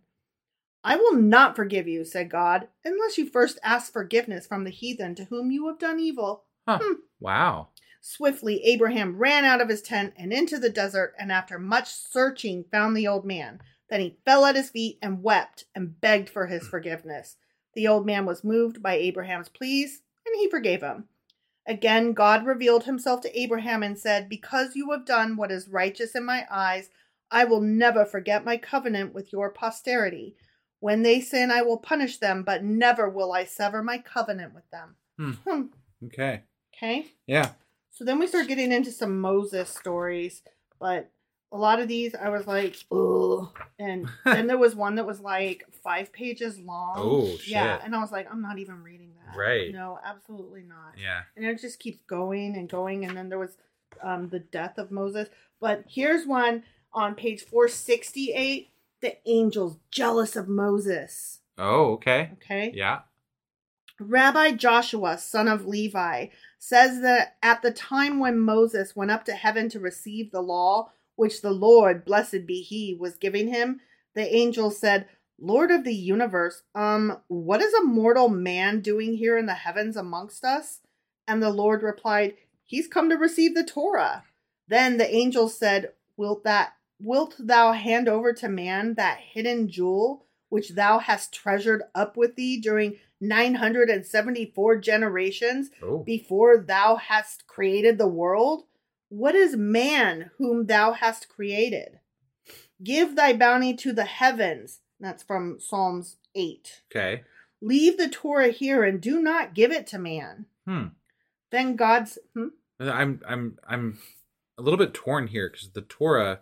I 0.83 0.95
will 0.95 1.13
not 1.13 1.55
forgive 1.55 1.87
you, 1.87 2.03
said 2.05 2.31
God, 2.31 2.67
unless 2.83 3.17
you 3.17 3.29
first 3.29 3.59
ask 3.63 3.93
forgiveness 3.93 4.47
from 4.47 4.63
the 4.63 4.71
heathen 4.71 5.13
to 5.15 5.25
whom 5.25 5.51
you 5.51 5.67
have 5.67 5.77
done 5.77 5.99
evil. 5.99 6.45
Huh. 6.67 6.79
Hmm. 6.81 6.93
Wow. 7.19 7.67
Swiftly, 8.01 8.63
Abraham 8.63 9.17
ran 9.17 9.45
out 9.45 9.61
of 9.61 9.69
his 9.69 9.83
tent 9.83 10.13
and 10.17 10.33
into 10.33 10.57
the 10.57 10.71
desert, 10.71 11.13
and 11.19 11.31
after 11.31 11.59
much 11.59 11.87
searching, 11.87 12.65
found 12.71 12.97
the 12.97 13.07
old 13.07 13.25
man. 13.25 13.59
Then 13.91 13.99
he 13.99 14.17
fell 14.23 14.45
at 14.45 14.55
his 14.55 14.69
feet 14.69 14.97
and 15.01 15.21
wept 15.21 15.65
and 15.75 15.99
begged 15.99 16.29
for 16.29 16.47
his 16.47 16.65
forgiveness. 16.65 17.35
The 17.73 17.89
old 17.89 18.05
man 18.05 18.25
was 18.25 18.43
moved 18.43 18.81
by 18.81 18.93
Abraham's 18.93 19.49
pleas, 19.49 20.01
and 20.25 20.33
he 20.37 20.49
forgave 20.49 20.81
him. 20.81 21.09
Again, 21.67 22.13
God 22.13 22.45
revealed 22.45 22.85
himself 22.85 23.19
to 23.21 23.39
Abraham 23.39 23.83
and 23.83 23.99
said, 23.99 24.29
Because 24.29 24.77
you 24.77 24.89
have 24.91 25.05
done 25.05 25.35
what 25.35 25.51
is 25.51 25.67
righteous 25.67 26.15
in 26.15 26.23
my 26.23 26.47
eyes, 26.49 26.89
I 27.29 27.43
will 27.43 27.59
never 27.59 28.05
forget 28.05 28.45
my 28.45 28.55
covenant 28.55 29.13
with 29.13 29.33
your 29.33 29.49
posterity. 29.49 30.37
When 30.79 31.03
they 31.03 31.19
sin, 31.19 31.51
I 31.51 31.61
will 31.61 31.77
punish 31.77 32.17
them, 32.17 32.43
but 32.43 32.63
never 32.63 33.09
will 33.09 33.33
I 33.33 33.43
sever 33.43 33.83
my 33.83 33.97
covenant 33.97 34.55
with 34.55 34.69
them. 34.71 34.95
Hmm. 35.17 35.31
Hmm. 35.45 35.61
Okay. 36.05 36.43
Okay. 36.73 37.07
Yeah. 37.27 37.49
So 37.91 38.05
then 38.05 38.19
we 38.19 38.27
start 38.27 38.47
getting 38.47 38.71
into 38.71 38.91
some 38.91 39.19
Moses 39.19 39.69
stories, 39.69 40.43
but 40.79 41.11
a 41.51 41.57
lot 41.57 41.79
of 41.79 41.87
these 41.87 42.15
I 42.15 42.29
was 42.29 42.47
like, 42.47 42.77
ugh. 42.91 43.49
And 43.77 44.07
then 44.25 44.47
there 44.47 44.57
was 44.57 44.75
one 44.75 44.95
that 44.95 45.05
was 45.05 45.19
like 45.19 45.65
five 45.83 46.13
pages 46.13 46.59
long. 46.59 46.95
Oh, 46.97 47.37
shit. 47.37 47.49
Yeah. 47.49 47.79
And 47.83 47.95
I 47.95 47.99
was 47.99 48.11
like, 48.11 48.31
I'm 48.31 48.41
not 48.41 48.59
even 48.59 48.83
reading 48.83 49.13
that. 49.25 49.37
Right. 49.37 49.73
No, 49.73 49.99
absolutely 50.03 50.63
not. 50.63 50.93
Yeah. 51.01 51.21
And 51.35 51.45
it 51.45 51.59
just 51.59 51.79
keeps 51.79 51.99
going 52.07 52.55
and 52.55 52.69
going. 52.69 53.05
And 53.05 53.17
then 53.17 53.29
there 53.29 53.39
was 53.39 53.57
um, 54.01 54.29
the 54.29 54.39
death 54.39 54.77
of 54.77 54.91
Moses. 54.91 55.27
But 55.59 55.83
here's 55.87 56.25
one 56.25 56.63
on 56.93 57.15
page 57.15 57.41
468 57.43 58.69
the 59.01 59.17
angels 59.27 59.77
jealous 59.89 60.35
of 60.35 60.47
Moses. 60.47 61.39
Oh, 61.57 61.93
okay. 61.93 62.31
Okay. 62.33 62.71
Yeah. 62.73 62.99
Rabbi 63.99 64.51
Joshua, 64.51 65.17
son 65.17 65.47
of 65.47 65.65
Levi, 65.65 66.27
says 66.59 67.01
that 67.01 67.35
at 67.43 67.61
the 67.61 67.71
time 67.71 68.19
when 68.19 68.39
Moses 68.39 68.95
went 68.95 69.11
up 69.11 69.25
to 69.25 69.33
heaven 69.33 69.69
to 69.69 69.79
receive 69.79 70.31
the 70.31 70.41
law, 70.41 70.91
which 71.21 71.43
the 71.43 71.51
Lord, 71.51 72.03
blessed 72.03 72.47
be 72.47 72.63
he, 72.63 72.95
was 72.99 73.15
giving 73.15 73.47
him, 73.47 73.79
the 74.15 74.35
angel 74.35 74.71
said, 74.71 75.07
Lord 75.39 75.69
of 75.69 75.83
the 75.83 75.93
universe, 75.93 76.63
um, 76.73 77.19
what 77.27 77.61
is 77.61 77.75
a 77.75 77.83
mortal 77.83 78.27
man 78.27 78.81
doing 78.81 79.13
here 79.13 79.37
in 79.37 79.45
the 79.45 79.53
heavens 79.53 79.95
amongst 79.95 80.43
us? 80.43 80.79
And 81.27 81.41
the 81.41 81.51
Lord 81.51 81.83
replied, 81.83 82.33
He's 82.65 82.87
come 82.87 83.07
to 83.11 83.17
receive 83.17 83.53
the 83.53 83.63
Torah. 83.63 84.23
Then 84.67 84.97
the 84.97 85.13
angel 85.15 85.47
said, 85.47 85.91
Wilt 86.17 86.43
that 86.43 86.73
wilt 86.99 87.35
thou 87.37 87.71
hand 87.73 88.09
over 88.09 88.33
to 88.33 88.49
man 88.49 88.95
that 88.95 89.19
hidden 89.19 89.67
jewel 89.69 90.25
which 90.49 90.69
thou 90.71 90.97
hast 90.97 91.31
treasured 91.33 91.83
up 91.93 92.17
with 92.17 92.35
thee 92.35 92.59
during 92.59 92.97
974 93.21 94.77
generations 94.77 95.69
Oh. 95.83 95.99
before 95.99 96.57
thou 96.57 96.95
hast 96.95 97.45
created 97.45 97.97
the 97.99 98.07
world? 98.07 98.63
What 99.11 99.35
is 99.35 99.57
man 99.57 100.31
whom 100.37 100.67
thou 100.67 100.93
hast 100.93 101.27
created? 101.27 101.99
Give 102.81 103.13
thy 103.13 103.33
bounty 103.33 103.73
to 103.75 103.91
the 103.91 104.05
heavens. 104.05 104.79
That's 105.01 105.21
from 105.21 105.59
Psalms 105.59 106.15
8. 106.33 106.81
Okay. 106.89 107.23
Leave 107.61 107.97
the 107.97 108.07
Torah 108.07 108.51
here 108.51 108.85
and 108.85 109.01
do 109.01 109.21
not 109.21 109.53
give 109.53 109.69
it 109.69 109.85
to 109.87 109.99
man. 109.99 110.45
Hmm. 110.65 110.85
Then 111.51 111.75
God's. 111.75 112.17
Hmm? 112.33 112.47
I'm 112.79 113.19
I'm 113.27 113.59
I'm 113.67 113.99
a 114.57 114.61
little 114.61 114.79
bit 114.79 114.93
torn 114.93 115.27
here 115.27 115.49
because 115.49 115.71
the 115.71 115.81
Torah 115.81 116.39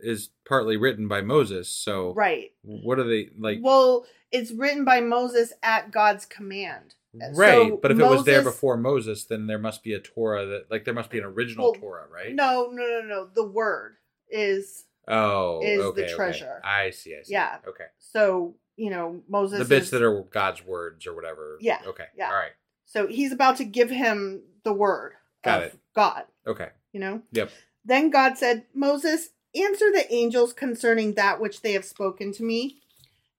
is 0.00 0.30
partly 0.46 0.76
written 0.76 1.06
by 1.06 1.20
Moses. 1.20 1.68
So 1.68 2.12
Right. 2.14 2.50
what 2.62 2.98
are 2.98 3.04
they 3.04 3.28
like? 3.38 3.60
Well, 3.62 4.06
it's 4.32 4.50
written 4.50 4.84
by 4.84 5.00
Moses 5.00 5.52
at 5.62 5.92
God's 5.92 6.26
command. 6.26 6.96
Right, 7.34 7.68
So 7.70 7.78
but 7.82 7.90
if 7.90 7.98
it 7.98 8.04
was 8.04 8.24
there 8.24 8.42
before 8.42 8.76
Moses, 8.76 9.24
then 9.24 9.46
there 9.46 9.58
must 9.58 9.82
be 9.82 9.92
a 9.94 10.00
Torah 10.00 10.46
that 10.46 10.70
like 10.70 10.84
there 10.84 10.94
must 10.94 11.10
be 11.10 11.18
an 11.18 11.24
original 11.24 11.72
Well, 11.72 11.80
Torah, 11.80 12.06
right? 12.12 12.34
No, 12.34 12.68
no, 12.72 12.82
no, 12.82 13.00
no. 13.06 13.26
The 13.34 13.44
word 13.46 13.96
is 14.30 14.84
Oh, 15.08 15.60
is 15.62 15.78
the 15.78 15.84
okay, 15.88 16.02
okay. 16.04 16.14
treasure. 16.14 16.60
I 16.64 16.90
see. 16.90 17.14
I 17.16 17.22
see. 17.22 17.32
Yeah. 17.32 17.58
Okay. 17.66 17.84
so 17.98 18.54
you 18.76 18.88
know 18.90 19.22
Moses. 19.28 19.58
the 19.58 19.64
bits 19.64 19.86
is- 19.86 19.90
that 19.92 20.02
are 20.02 20.22
God's 20.30 20.64
words 20.64 21.06
or 21.06 21.14
whatever. 21.14 21.58
Yeah, 21.60 21.80
Okay. 21.86 22.06
yeah. 22.16 22.28
All 22.28 22.34
right. 22.36 22.52
So 22.86 23.06
he's 23.06 23.32
about 23.32 23.56
to 23.56 23.64
give 23.64 23.90
him 23.90 24.42
the 24.64 24.72
word. 24.72 25.12
Got 25.42 25.58
of 25.62 25.66
it. 25.68 25.78
God. 25.94 26.24
Okay. 26.46 26.68
You 26.92 27.00
know. 27.00 27.22
Yep. 27.32 27.50
Then 27.84 28.10
God 28.10 28.36
said, 28.38 28.64
Moses, 28.74 29.30
answer 29.54 29.90
the 29.90 30.06
angels 30.12 30.52
concerning 30.52 31.14
that 31.14 31.40
which 31.40 31.62
they 31.62 31.72
have 31.72 31.84
spoken 31.84 32.32
to 32.34 32.42
me. 32.44 32.80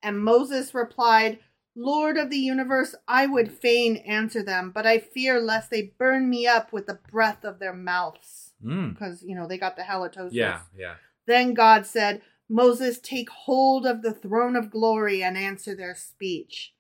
And 0.02 0.20
Moses 0.20 0.74
replied, 0.74 1.40
Lord 1.76 2.18
of 2.18 2.30
the 2.30 2.38
universe, 2.38 2.94
I 3.08 3.26
would 3.26 3.52
fain 3.52 3.98
answer 3.98 4.44
them, 4.44 4.72
but 4.74 4.86
I 4.86 5.00
fear 5.00 5.40
lest 5.40 5.72
they 5.72 5.94
burn 5.98 6.30
me 6.30 6.46
up 6.46 6.72
with 6.72 6.86
the 6.86 7.00
breath 7.12 7.44
of 7.44 7.60
their 7.60 7.74
mouths. 7.74 8.54
Mm. 8.64 8.94
Because, 8.94 9.24
you 9.24 9.36
know, 9.36 9.48
they 9.48 9.58
got 9.58 9.76
the 9.76 9.84
halitosis. 9.84 10.34
Yeah. 10.34 10.62
Yeah. 10.78 10.96
Then 11.26 11.54
God 11.54 11.86
said, 11.86 12.22
Moses, 12.50 13.00
take 13.00 13.30
hold 13.30 13.86
of 13.86 14.02
the 14.02 14.14
throne 14.14 14.56
of 14.56 14.70
glory 14.70 15.24
and 15.24 15.38
answer 15.38 15.76
their 15.76 15.96
speech. 15.96 16.74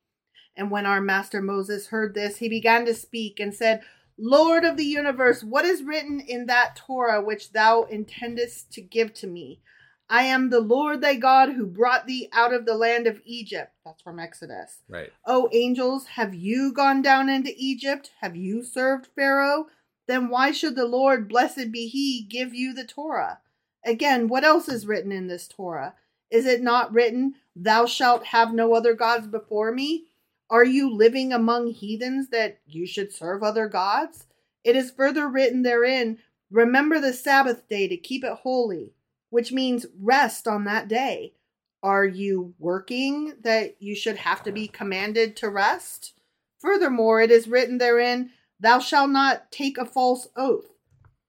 And 0.55 0.69
when 0.69 0.85
our 0.85 1.01
master 1.01 1.41
Moses 1.41 1.87
heard 1.87 2.13
this, 2.13 2.37
he 2.37 2.47
began 2.47 2.85
to 2.85 2.93
speak 2.93 3.39
and 3.39 3.53
said, 3.53 3.81
Lord 4.17 4.63
of 4.63 4.77
the 4.77 4.85
universe, 4.85 5.43
what 5.43 5.65
is 5.65 5.81
written 5.81 6.19
in 6.19 6.45
that 6.45 6.75
Torah 6.75 7.23
which 7.23 7.51
thou 7.51 7.83
intendest 7.83 8.71
to 8.73 8.81
give 8.81 9.13
to 9.15 9.27
me? 9.27 9.61
I 10.09 10.23
am 10.23 10.49
the 10.49 10.59
Lord 10.59 11.01
thy 11.01 11.15
God 11.15 11.53
who 11.53 11.65
brought 11.65 12.05
thee 12.05 12.29
out 12.31 12.53
of 12.53 12.65
the 12.65 12.75
land 12.75 13.07
of 13.07 13.21
Egypt. 13.25 13.71
That's 13.85 14.01
from 14.01 14.19
Exodus. 14.19 14.83
Right. 14.87 15.11
O 15.25 15.49
angels, 15.51 16.05
have 16.05 16.33
you 16.33 16.71
gone 16.73 17.01
down 17.01 17.29
into 17.29 17.53
Egypt? 17.57 18.11
Have 18.21 18.35
you 18.35 18.63
served 18.63 19.07
Pharaoh? 19.15 19.67
Then 20.07 20.29
why 20.29 20.51
should 20.51 20.75
the 20.75 20.85
Lord, 20.85 21.29
blessed 21.29 21.71
be 21.71 21.87
he, 21.87 22.23
give 22.23 22.53
you 22.53 22.73
the 22.73 22.85
Torah? 22.85 23.39
Again, 23.85 24.27
what 24.27 24.43
else 24.43 24.67
is 24.67 24.85
written 24.85 25.11
in 25.11 25.27
this 25.27 25.47
Torah? 25.47 25.95
Is 26.29 26.45
it 26.45 26.61
not 26.61 26.93
written, 26.93 27.35
Thou 27.55 27.85
shalt 27.85 28.25
have 28.27 28.53
no 28.53 28.73
other 28.73 28.93
gods 28.93 29.27
before 29.27 29.71
me? 29.71 30.05
Are 30.49 30.65
you 30.65 30.93
living 30.93 31.31
among 31.31 31.67
heathens 31.67 32.29
that 32.29 32.59
you 32.65 32.85
should 32.85 33.13
serve 33.13 33.43
other 33.43 33.67
gods? 33.67 34.27
It 34.63 34.75
is 34.75 34.91
further 34.91 35.27
written 35.27 35.63
therein, 35.63 36.19
Remember 36.51 36.99
the 36.99 37.13
Sabbath 37.13 37.67
day 37.67 37.87
to 37.87 37.97
keep 37.97 38.23
it 38.23 38.33
holy, 38.33 38.93
which 39.33 39.51
means 39.51 39.87
rest 39.99 40.47
on 40.47 40.63
that 40.65 40.87
day. 40.87 41.33
Are 41.81 42.05
you 42.05 42.53
working 42.59 43.33
that 43.41 43.81
you 43.81 43.95
should 43.95 44.17
have 44.17 44.43
to 44.43 44.51
be 44.51 44.67
commanded 44.67 45.35
to 45.37 45.49
rest? 45.49 46.13
Furthermore, 46.59 47.19
it 47.19 47.31
is 47.31 47.47
written 47.47 47.79
therein, 47.79 48.29
Thou 48.59 48.77
shalt 48.77 49.09
not 49.09 49.51
take 49.51 49.79
a 49.79 49.85
false 49.85 50.27
oath. 50.35 50.69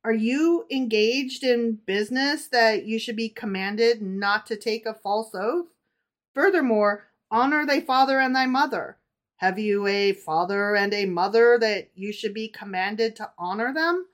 Are 0.04 0.12
you 0.12 0.66
engaged 0.70 1.42
in 1.42 1.78
business 1.86 2.46
that 2.48 2.84
you 2.84 2.98
should 2.98 3.16
be 3.16 3.30
commanded 3.30 4.02
not 4.02 4.44
to 4.48 4.56
take 4.56 4.84
a 4.84 4.92
false 4.92 5.34
oath? 5.34 5.68
Furthermore, 6.34 7.06
honor 7.30 7.64
thy 7.64 7.80
father 7.80 8.20
and 8.20 8.36
thy 8.36 8.44
mother. 8.44 8.98
Have 9.36 9.58
you 9.58 9.86
a 9.86 10.12
father 10.12 10.76
and 10.76 10.92
a 10.92 11.06
mother 11.06 11.56
that 11.58 11.88
you 11.94 12.12
should 12.12 12.34
be 12.34 12.48
commanded 12.48 13.16
to 13.16 13.30
honor 13.38 13.72
them? 13.72 14.08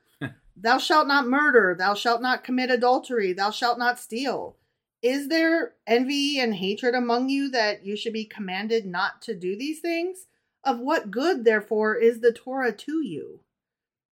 Thou 0.55 0.77
shalt 0.77 1.07
not 1.07 1.27
murder, 1.27 1.75
thou 1.77 1.93
shalt 1.93 2.21
not 2.21 2.43
commit 2.43 2.69
adultery, 2.69 3.33
thou 3.33 3.51
shalt 3.51 3.77
not 3.79 3.99
steal. 3.99 4.57
Is 5.01 5.29
there 5.29 5.73
envy 5.87 6.39
and 6.39 6.53
hatred 6.55 6.93
among 6.93 7.29
you 7.29 7.49
that 7.51 7.85
you 7.85 7.95
should 7.95 8.13
be 8.13 8.25
commanded 8.25 8.85
not 8.85 9.21
to 9.23 9.33
do 9.35 9.57
these 9.57 9.79
things? 9.79 10.27
Of 10.63 10.79
what 10.79 11.09
good, 11.09 11.43
therefore, 11.43 11.95
is 11.95 12.19
the 12.19 12.31
Torah 12.31 12.71
to 12.71 13.03
you? 13.03 13.39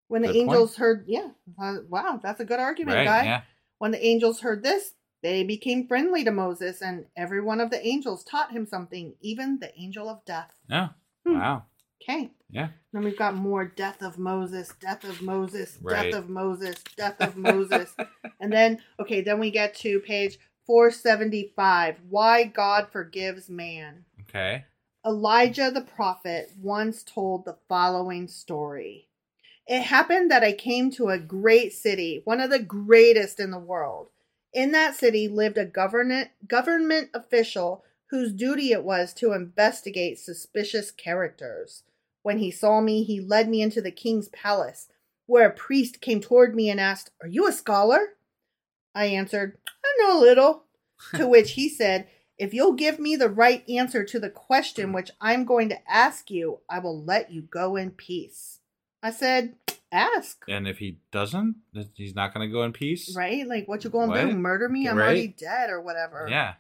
When 0.08 0.24
the 0.24 0.30
Good 0.30 0.34
point. 0.46 0.50
angels 0.50 0.76
heard, 0.78 1.06
yeah, 1.08 1.30
uh, 1.62 1.78
wow, 1.88 2.20
that's 2.24 2.40
a 2.40 2.46
good 2.46 2.60
argument, 2.60 2.98
Right, 2.98 3.06
guy. 3.06 3.24
yeah. 3.26 3.42
When 3.78 3.92
the 3.92 4.04
angels 4.04 4.40
heard 4.40 4.64
this, 4.64 4.96
they 5.22 5.44
became 5.44 5.88
friendly 5.88 6.24
to 6.24 6.32
Moses, 6.32 6.82
and 6.82 7.06
every 7.16 7.42
one 7.42 7.62
of 7.62 7.70
the 7.70 7.86
angels 7.86 8.24
taught 8.24 8.52
him 8.52 8.66
something, 8.66 9.14
even 9.22 9.60
the 9.60 9.72
angel 9.80 10.10
of 10.10 10.26
death. 10.26 10.56
Yeah. 10.68 10.90
Hmm. 11.28 11.38
Wow. 11.38 11.66
Okay. 12.02 12.32
Yeah. 12.50 12.70
Then 12.94 13.04
we've 13.04 13.18
got 13.18 13.36
more 13.36 13.66
death 13.66 14.02
of 14.02 14.18
Moses, 14.18 14.74
death 14.80 15.04
of 15.04 15.22
Moses, 15.22 15.78
Right. 15.82 16.12
death 16.12 16.20
of 16.20 16.30
Moses, 16.30 16.84
death 16.96 17.20
of 17.22 17.38
Moses. 17.38 17.94
and 18.40 18.52
then, 18.52 18.80
okay, 19.00 19.22
then 19.22 19.40
we 19.40 19.52
get 19.52 19.76
to 19.76 20.00
page 20.00 20.40
475 20.66 21.98
Why 22.10 22.44
God 22.46 22.88
Forgives 22.92 23.50
Man. 23.50 24.06
Okay. 24.22 24.66
Elijah 25.06 25.72
the 25.72 25.82
prophet 25.82 26.52
once 26.62 27.04
told 27.04 27.46
the 27.46 27.58
following 27.68 28.28
story. 28.28 29.08
It 29.68 29.84
happened 29.84 30.32
that 30.32 30.44
I 30.44 30.52
came 30.52 30.90
to 30.92 31.10
a 31.10 31.20
great 31.20 31.74
city, 31.74 32.22
one 32.26 32.42
of 32.42 32.50
the 32.50 32.60
greatest 32.60 33.40
in 33.40 33.52
the 33.52 33.60
world. 33.60 34.10
In 34.52 34.72
that 34.72 34.96
city 34.96 35.28
lived 35.28 35.58
a 35.58 35.66
government 35.66 36.30
government 36.48 37.12
official 37.14 37.84
whose 38.10 38.34
duty 38.34 38.72
it 38.72 38.84
was 38.84 39.14
to 39.14 39.34
investigate 39.34 40.18
suspicious 40.20 40.90
characters. 40.90 41.84
When 42.22 42.40
he 42.40 42.52
saw 42.52 42.82
me, 42.82 43.04
he 43.04 43.20
led 43.20 43.50
me 43.50 43.62
into 43.62 43.82
the 43.82 43.92
king's 43.92 44.30
palace, 44.30 44.88
where 45.26 45.48
a 45.48 45.54
priest 45.54 46.02
came 46.02 46.22
toward 46.22 46.56
me 46.56 46.70
and 46.70 46.80
asked, 46.80 47.12
"Are 47.22 47.28
you 47.28 47.48
a 47.48 47.52
scholar?" 47.52 48.16
I 48.94 49.06
answered, 49.06 49.58
"I 49.68 49.96
know 50.00 50.20
a 50.20 50.22
little." 50.22 50.66
to 51.16 51.28
which 51.28 51.52
he 51.52 51.70
said, 51.70 52.08
If 52.38 52.54
you'll 52.54 52.74
give 52.74 53.00
me 53.00 53.16
the 53.16 53.30
right 53.30 53.68
answer 53.70 54.04
to 54.04 54.20
the 54.20 54.30
question 54.30 54.90
mm. 54.90 54.96
which 54.96 55.12
I'm 55.20 55.46
going 55.46 55.70
to 55.70 55.92
ask 55.92 56.30
you, 56.30 56.60
I 56.70 56.80
will 56.80 57.04
let 57.04 57.32
you 57.32 57.42
go 57.42 57.76
in 57.76 57.92
peace. 57.92 58.60
I 59.02 59.12
said, 59.12 59.56
Ask. 59.92 60.44
And 60.48 60.68
if 60.68 60.78
he 60.78 61.00
doesn't, 61.12 61.56
he's 61.96 62.14
not 62.14 62.34
going 62.34 62.48
to 62.48 62.54
go 62.54 62.64
in 62.64 62.74
peace. 62.74 63.16
Right? 63.16 63.48
Like, 63.48 63.68
what 63.68 63.84
you 63.84 63.90
going 63.90 64.12
to 64.12 64.28
do? 64.28 64.38
Murder 64.38 64.70
me? 64.70 64.88
I'm 64.88 64.98
Right. 64.98 65.06
already 65.06 65.28
dead 65.28 65.72
or 65.72 65.82
whatever. 65.82 66.28
Yeah. 66.30 66.56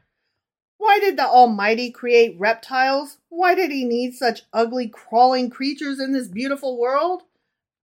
Why 0.80 0.98
did 0.99 1.17
the 1.17 1.27
Almighty 1.27 1.91
create 1.91 2.40
reptiles? 2.40 3.17
Why 3.27 3.53
did 3.53 3.69
he 3.69 3.83
need 3.83 4.14
such 4.16 4.43
ugly 4.53 4.88
crawling 4.88 5.49
creatures 5.49 5.99
in 5.99 6.14
this 6.14 6.30
beautiful 6.30 6.80
world? 6.80 7.24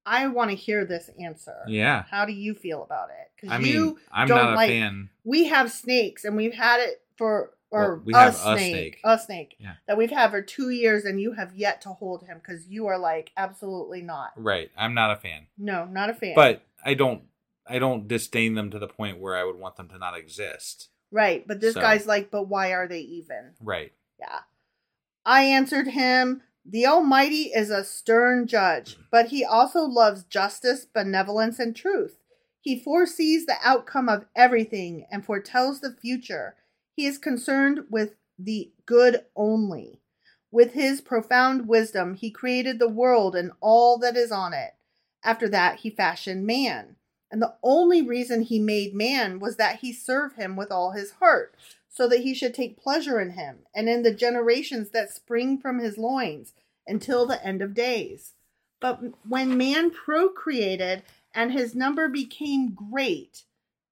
I 0.07 0.29
want 0.29 0.51
to 0.51 0.57
hear 0.57 0.85
this 0.87 1.11
answer. 1.21 1.59
Yeah. 1.69 2.05
How 2.11 2.25
do 2.25 2.33
you 2.33 2.55
feel 2.55 2.83
about 2.83 3.11
it? 3.11 3.31
Because 3.37 3.55
I 3.55 3.59
mean, 3.59 3.75
you 3.75 3.99
I'm 4.11 4.27
don't 4.27 4.39
not 4.39 4.53
a 4.55 4.57
like, 4.57 4.71
fan. 4.71 5.11
We 5.25 5.45
have 5.45 5.71
snakes, 5.71 6.25
and 6.25 6.37
we've 6.37 6.55
had 6.55 6.81
it 6.81 7.03
for 7.17 7.53
or 7.71 7.97
Well, 7.97 8.03
we 8.07 8.15
a 8.15 8.17
have 8.17 8.35
a 8.35 8.39
snake, 8.39 8.71
snake. 8.73 9.01
a 9.05 9.19
snake 9.19 9.57
Yeah. 9.59 9.75
that 9.87 9.99
we've 9.99 10.11
had 10.11 10.31
for 10.31 10.41
two 10.41 10.71
years, 10.71 11.05
and 11.05 11.21
you 11.21 11.33
have 11.33 11.55
yet 11.55 11.83
to 11.83 11.91
hold 11.91 12.23
him 12.23 12.39
because 12.39 12.67
you 12.67 12.87
are 12.87 12.99
like 12.99 13.31
absolutely 13.37 14.01
not. 14.01 14.31
Right. 14.37 14.71
I'm 14.75 14.95
not 14.95 15.11
a 15.11 15.17
fan. 15.21 15.49
No, 15.59 15.85
not 15.85 16.09
a 16.09 16.15
fan. 16.15 16.35
But 16.35 16.63
I 16.83 16.95
don't 16.95 17.25
I 17.67 17.79
don't 17.79 18.09
disdain 18.09 18.55
them 18.55 18.71
to 18.71 18.79
the 18.79 18.89
point 18.89 19.19
where 19.19 19.37
I 19.37 19.45
would 19.45 19.57
want 19.57 19.77
them 19.77 19.89
to 19.89 19.99
not 19.99 20.17
exist. 20.17 20.89
Right, 21.11 21.47
but 21.47 21.61
this 21.61 21.75
So- 21.75 21.81
guy's 21.81 22.07
like, 22.07 22.31
but 22.31 22.49
why 22.49 22.73
are 22.73 22.89
they 22.89 23.01
even? 23.01 23.55
Right. 23.61 23.93
Yeah. 24.19 24.41
I 25.25 25.43
answered 25.43 25.89
him, 25.89 26.43
The 26.65 26.87
Almighty 26.87 27.53
is 27.55 27.71
a 27.71 27.85
stern 27.85 28.47
judge, 28.47 28.97
mm. 28.97 29.05
but 29.11 29.29
he 29.29 29.45
also 29.45 29.83
loves 29.83 30.25
justice, 30.25 30.85
benevolence, 30.85 31.59
and 31.59 31.75
truth. 31.75 32.19
He 32.61 32.81
foresees 32.81 33.47
the 33.47 33.59
outcome 33.63 34.09
of 34.09 34.27
everything 34.35 35.07
and 35.11 35.25
foretells 35.25 35.81
the 35.81 35.93
future. 35.93 36.57
He 36.97 37.07
is 37.07 37.19
concerned 37.19 37.85
with 37.91 38.17
the 38.39 38.73
good 38.87 39.25
only. 39.37 40.01
With 40.51 40.73
his 40.73 41.01
profound 41.01 41.69
wisdom, 41.69 42.15
he 42.15 42.31
created 42.31 42.79
the 42.79 42.89
world 42.89 43.37
and 43.37 43.53
all 43.61 43.99
that 43.99 44.17
is 44.17 44.33
on 44.33 44.53
it. 44.53 44.73
After 45.23 45.49
that, 45.49 45.81
he 45.81 45.91
fashioned 45.91 46.47
man. 46.47 46.96
And 47.31 47.43
the 47.43 47.55
only 47.63 48.03
reason 48.03 48.43
he 48.43 48.59
made 48.59 48.95
man 48.95 49.41
was 49.41 49.57
that 49.57 49.81
he 49.81 49.93
serve 49.93 50.35
him 50.35 50.57
with 50.57 50.71
all 50.71 50.93
his 50.93 51.13
heart, 51.13 51.55
so 51.89 52.07
that 52.09 52.21
he 52.21 52.35
should 52.35 52.55
take 52.55 52.79
pleasure 52.79 53.21
in 53.21 53.31
him 53.31 53.61
and 53.75 53.89
in 53.89 54.03
the 54.03 54.15
generations 54.15 54.91
that 54.91 55.13
spring 55.13 55.59
from 55.59 55.79
his 55.79 55.97
loins 55.97 56.53
until 56.87 57.27
the 57.27 57.45
end 57.45 57.63
of 57.63 57.75
days. 57.75 58.35
But 58.81 59.01
when 59.27 59.57
man 59.57 59.91
procreated 59.91 61.03
and 61.35 61.53
his 61.53 61.75
number 61.75 62.09
became 62.09 62.75
great, 62.75 63.45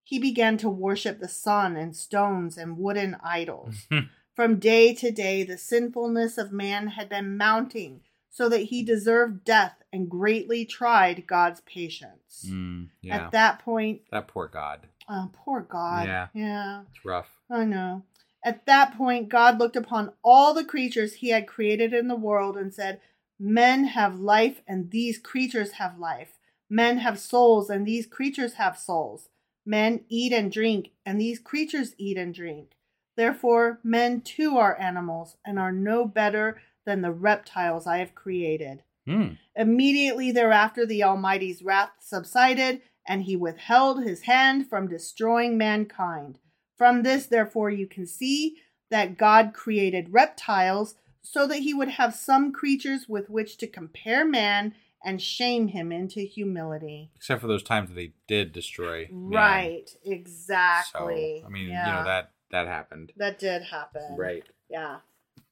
he 0.03 0.19
began 0.19 0.59
to 0.59 0.69
worship 0.69 1.19
the 1.19 1.29
sun 1.29 1.77
and 1.77 1.97
stones 1.97 2.59
and 2.59 2.79
wooden 2.79 3.17
idols. 3.25 3.89
From 4.35 4.59
day 4.59 4.93
to 4.95 5.11
day, 5.11 5.45
the 5.45 5.57
sinfulness 5.57 6.39
of 6.39 6.53
man 6.53 6.89
had 6.89 7.09
been 7.09 7.37
mounting, 7.37 8.01
so 8.35 8.49
that 8.49 8.65
he 8.65 8.83
deserved 8.83 9.45
death 9.45 9.77
and 9.93 10.11
greatly 10.11 10.65
tried 10.65 11.25
God's 11.25 11.61
patience. 11.61 12.45
Mm, 12.51 12.89
yeah. 13.01 13.27
At 13.27 13.31
that 13.31 13.61
point, 13.61 14.03
that 14.11 14.27
poor 14.27 14.49
God. 14.49 14.89
oh, 15.09 15.31
poor 15.33 15.61
God. 15.61 16.09
Yeah. 16.09 16.27
Yeah. 16.35 16.83
It's 16.93 17.05
rough. 17.05 17.29
I 17.49 17.65
know. 17.65 18.03
At 18.45 18.67
that 18.67 18.99
point, 18.99 19.29
God 19.29 19.61
looked 19.61 19.77
upon 19.77 20.13
all 20.25 20.53
the 20.53 20.65
creatures 20.65 21.15
he 21.15 21.29
had 21.29 21.47
created 21.47 21.95
in 21.95 22.09
the 22.09 22.17
world 22.17 22.57
and 22.57 22.75
said, 22.75 23.01
Men 23.39 23.85
have 23.85 24.19
life, 24.19 24.63
and 24.67 24.91
these 24.91 25.17
creatures 25.17 25.73
have 25.73 25.97
life. 26.01 26.37
Men 26.69 26.99
have 26.99 27.21
souls, 27.21 27.71
and 27.71 27.87
these 27.87 28.05
creatures 28.05 28.55
have 28.55 28.77
souls. 28.77 29.29
Men 29.65 30.05
eat 30.09 30.33
and 30.33 30.51
drink, 30.51 30.91
and 31.07 31.21
these 31.21 31.39
creatures 31.39 31.95
eat 31.99 32.17
and 32.19 32.35
drink. 32.35 32.73
Therefore, 33.17 33.79
men 33.85 34.23
too 34.23 34.59
are 34.59 34.79
animals, 34.81 35.37
and 35.47 35.57
are 35.57 35.73
no 35.73 36.05
better 36.05 36.61
than 36.87 37.03
the 37.03 37.13
reptiles 37.13 37.87
I 37.87 37.99
have 37.99 38.15
created. 38.15 38.83
Hmm. 39.07 39.33
Immediately 39.57 40.33
thereafter, 40.33 40.87
the 40.87 41.03
Almighty's 41.05 41.63
wrath 41.63 41.91
subsided, 42.01 42.81
and 43.07 43.23
he 43.25 43.37
withheld 43.37 44.03
his 44.03 44.23
hand 44.23 44.69
from 44.69 44.89
destroying 44.89 45.59
mankind. 45.59 46.39
From 46.77 47.03
this, 47.03 47.27
therefore, 47.27 47.71
you 47.71 47.87
can 47.87 48.07
see 48.07 48.57
that 48.91 49.19
God 49.19 49.53
created 49.55 50.13
reptiles 50.13 50.95
so 51.23 51.47
that 51.47 51.59
he 51.59 51.75
would 51.75 51.89
have 51.89 52.15
some 52.15 52.53
creatures 52.53 53.09
with 53.09 53.29
which 53.31 53.57
to 53.59 53.67
compare 53.67 54.25
man 54.27 54.75
and 55.05 55.21
shame 55.21 55.69
him 55.69 55.93
into 55.93 56.21
humility. 56.21 57.11
Except 57.17 57.41
for 57.43 57.47
those 57.47 57.63
times 57.63 57.91
that 57.91 57.95
they 57.95 58.13
did 58.27 58.53
destroy. 58.53 59.07
man. 59.13 59.31
Right, 59.31 59.89
So, 59.91 59.99
exactly. 60.05 61.43
I 61.45 61.49
mean, 61.51 61.69
Yeah. 61.69 61.87
you 61.87 61.93
know 61.93 62.05
that 62.05 62.31
that 62.51 62.67
happened. 62.67 63.13
that 63.17 63.39
did 63.39 63.63
happen. 63.63 64.17
Right. 64.17 64.45
Yeah. 64.71 64.99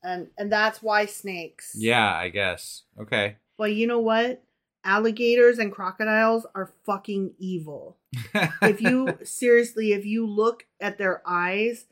And 0.02 0.28
and 0.36 0.50
that's 0.50 0.82
why 0.82 1.06
snakes. 1.06 1.72
Yeah, 1.76 2.12
I 2.12 2.28
guess. 2.28 2.82
Okay. 3.00 3.36
But 3.56 3.74
you 3.74 3.86
know 3.86 4.00
what? 4.00 4.42
Alligators 4.84 5.58
and 5.58 5.70
crocodiles 5.70 6.44
are 6.54 6.72
fucking 6.84 7.34
evil. 7.38 7.98
if 8.62 8.80
you 8.80 9.18
seriously, 9.22 9.92
if 9.92 10.04
you 10.04 10.26
look 10.26 10.66
at 10.80 10.98
their 10.98 11.22
eyes, 11.24 11.86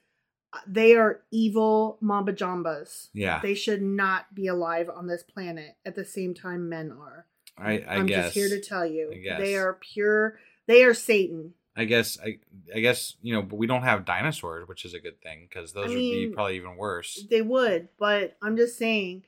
they 0.67 0.97
are 0.97 1.23
evil 1.31 1.99
mamba 2.01 2.33
jambas. 2.33 3.09
Yeah. 3.15 3.41
They 3.41 3.55
should 3.55 3.83
not 3.83 4.35
be 4.35 4.49
alive 4.49 4.91
on 4.93 5.07
this 5.07 5.23
planet 5.23 5.77
at 5.85 5.95
the 5.95 6.05
same 6.05 6.35
time 6.35 6.69
men 6.69 6.91
are. 6.91 7.27
I. 7.57 7.79
I 7.79 7.97
am 7.97 8.09
just 8.09 8.35
here 8.35 8.49
to 8.49 8.61
tell 8.61 8.85
you. 8.85 9.13
I 9.13 9.19
guess. 9.19 9.41
They 9.41 9.55
are 9.55 9.75
pure 9.75 10.39
they 10.71 10.85
are 10.85 10.95
Satan. 10.95 11.55
I 11.81 11.85
guess 11.87 12.19
I 12.23 12.39
I 12.75 12.81
guess 12.81 13.15
you 13.23 13.33
know, 13.33 13.41
but 13.41 13.57
we 13.57 13.67
don't 13.67 13.85
have 13.85 14.05
dinosaurs, 14.05 14.69
which 14.69 14.85
is 14.85 14.93
a 14.93 15.01
good 15.01 15.21
thing 15.23 15.47
because 15.49 15.73
those 15.73 15.87
I 15.87 15.89
would 15.89 15.97
be 15.97 16.31
probably 16.35 16.57
even 16.57 16.77
worse. 16.77 17.25
They 17.31 17.41
would, 17.41 17.89
but 17.99 18.37
I'm 18.43 18.59
just 18.59 18.77
saying 18.77 19.23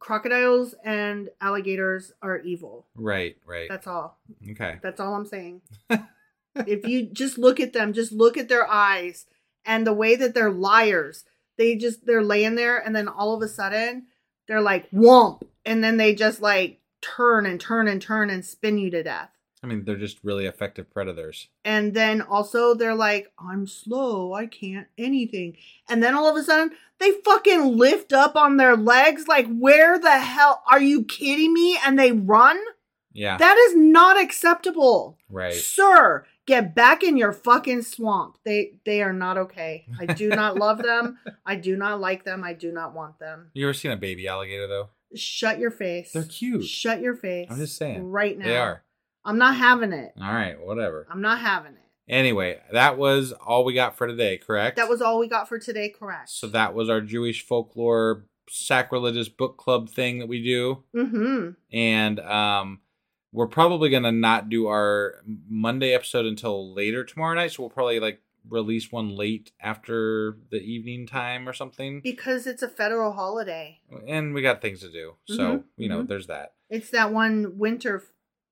crocodiles 0.00 0.74
and 0.84 1.30
alligators 1.40 2.12
are 2.20 2.38
evil. 2.38 2.86
Right. 2.96 3.36
Right. 3.46 3.68
That's 3.68 3.86
all. 3.86 4.18
okay. 4.50 4.78
That's 4.82 4.98
all 4.98 5.14
I'm 5.14 5.26
saying. 5.26 5.60
if 6.56 6.84
you 6.84 7.04
just 7.04 7.38
look 7.38 7.60
at 7.60 7.72
them, 7.72 7.92
just 7.92 8.10
look 8.10 8.36
at 8.36 8.48
their 8.48 8.68
eyes 8.68 9.26
and 9.64 9.86
the 9.86 9.92
way 9.92 10.16
that 10.16 10.34
they're 10.34 10.50
liars. 10.50 11.24
They 11.56 11.76
just 11.76 12.06
they're 12.06 12.24
laying 12.24 12.56
there 12.56 12.78
and 12.78 12.96
then 12.96 13.06
all 13.06 13.36
of 13.36 13.42
a 13.42 13.46
sudden 13.48 14.06
they're 14.48 14.60
like 14.60 14.90
whomp 14.90 15.42
and 15.64 15.84
then 15.84 15.96
they 15.96 16.12
just 16.12 16.40
like 16.40 16.80
turn 17.00 17.46
and 17.46 17.60
turn 17.60 17.86
and 17.86 18.02
turn 18.02 18.30
and 18.30 18.44
spin 18.44 18.78
you 18.78 18.90
to 18.90 19.04
death. 19.04 19.30
I 19.64 19.66
mean, 19.66 19.84
they're 19.84 19.96
just 19.96 20.18
really 20.22 20.44
effective 20.44 20.92
predators. 20.92 21.48
And 21.64 21.94
then 21.94 22.20
also 22.20 22.74
they're 22.74 22.94
like, 22.94 23.32
I'm 23.38 23.66
slow, 23.66 24.34
I 24.34 24.44
can't 24.44 24.86
anything. 24.98 25.56
And 25.88 26.02
then 26.02 26.14
all 26.14 26.28
of 26.28 26.36
a 26.36 26.42
sudden 26.42 26.72
they 26.98 27.12
fucking 27.24 27.78
lift 27.78 28.12
up 28.12 28.36
on 28.36 28.58
their 28.58 28.76
legs 28.76 29.26
like 29.26 29.46
where 29.48 29.98
the 29.98 30.18
hell 30.18 30.62
are 30.70 30.80
you 30.82 31.04
kidding 31.04 31.54
me? 31.54 31.78
And 31.84 31.98
they 31.98 32.12
run? 32.12 32.60
Yeah. 33.14 33.38
That 33.38 33.56
is 33.56 33.74
not 33.74 34.20
acceptable. 34.20 35.16
right. 35.30 35.54
Sir, 35.54 36.26
get 36.46 36.74
back 36.74 37.02
in 37.02 37.16
your 37.16 37.32
fucking 37.32 37.82
swamp. 37.82 38.36
They 38.44 38.74
they 38.84 39.02
are 39.02 39.12
not 39.14 39.38
okay. 39.38 39.86
I 39.98 40.04
do 40.06 40.28
not 40.28 40.56
love 40.58 40.82
them. 40.82 41.18
I 41.46 41.56
do 41.56 41.76
not 41.76 42.00
like 42.00 42.24
them. 42.24 42.44
I 42.44 42.52
do 42.52 42.70
not 42.70 42.92
want 42.94 43.18
them. 43.18 43.50
You 43.54 43.66
ever 43.66 43.72
seen 43.72 43.92
a 43.92 43.96
baby 43.96 44.28
alligator 44.28 44.66
though? 44.66 44.90
Shut 45.16 45.58
your 45.58 45.70
face. 45.70 46.12
They're 46.12 46.24
cute. 46.24 46.64
Shut 46.64 47.00
your 47.00 47.14
face. 47.14 47.46
I'm 47.50 47.56
just 47.56 47.76
saying. 47.76 48.10
Right 48.10 48.36
now. 48.36 48.44
They 48.44 48.56
are. 48.56 48.82
I'm 49.24 49.38
not 49.38 49.56
having 49.56 49.92
it. 49.92 50.12
All 50.20 50.32
right, 50.32 50.60
whatever. 50.60 51.06
I'm 51.10 51.22
not 51.22 51.40
having 51.40 51.72
it. 51.72 51.78
Anyway, 52.08 52.58
that 52.72 52.98
was 52.98 53.32
all 53.32 53.64
we 53.64 53.72
got 53.72 53.96
for 53.96 54.06
today, 54.06 54.36
correct? 54.36 54.76
That 54.76 54.88
was 54.90 55.00
all 55.00 55.18
we 55.18 55.28
got 55.28 55.48
for 55.48 55.58
today, 55.58 55.88
correct? 55.88 56.28
So 56.28 56.46
that 56.48 56.74
was 56.74 56.90
our 56.90 57.00
Jewish 57.00 57.44
folklore 57.46 58.26
sacrilegious 58.50 59.30
book 59.30 59.56
club 59.56 59.88
thing 59.88 60.18
that 60.18 60.26
we 60.28 60.42
do. 60.42 60.84
Mm-hmm. 60.94 61.50
And 61.72 62.20
um 62.20 62.80
we're 63.32 63.46
probably 63.48 63.88
gonna 63.88 64.12
not 64.12 64.48
do 64.50 64.66
our 64.66 65.14
Monday 65.48 65.92
episode 65.92 66.26
until 66.26 66.72
later 66.74 67.04
tomorrow 67.04 67.34
night. 67.34 67.52
So 67.52 67.62
we'll 67.62 67.70
probably 67.70 68.00
like 68.00 68.20
release 68.48 68.92
one 68.92 69.16
late 69.16 69.50
after 69.60 70.36
the 70.50 70.58
evening 70.58 71.06
time 71.06 71.48
or 71.48 71.52
something. 71.54 72.00
Because 72.02 72.46
it's 72.46 72.62
a 72.62 72.68
federal 72.68 73.12
holiday. 73.12 73.80
And 74.06 74.34
we 74.34 74.42
got 74.42 74.60
things 74.60 74.80
to 74.80 74.92
do. 74.92 75.14
So, 75.24 75.38
Mhm, 75.38 75.64
you 75.78 75.88
know, 75.88 76.02
mhm. 76.02 76.08
there's 76.08 76.26
that. 76.26 76.52
It's 76.68 76.90
that 76.90 77.12
one 77.12 77.56
winter 77.58 78.04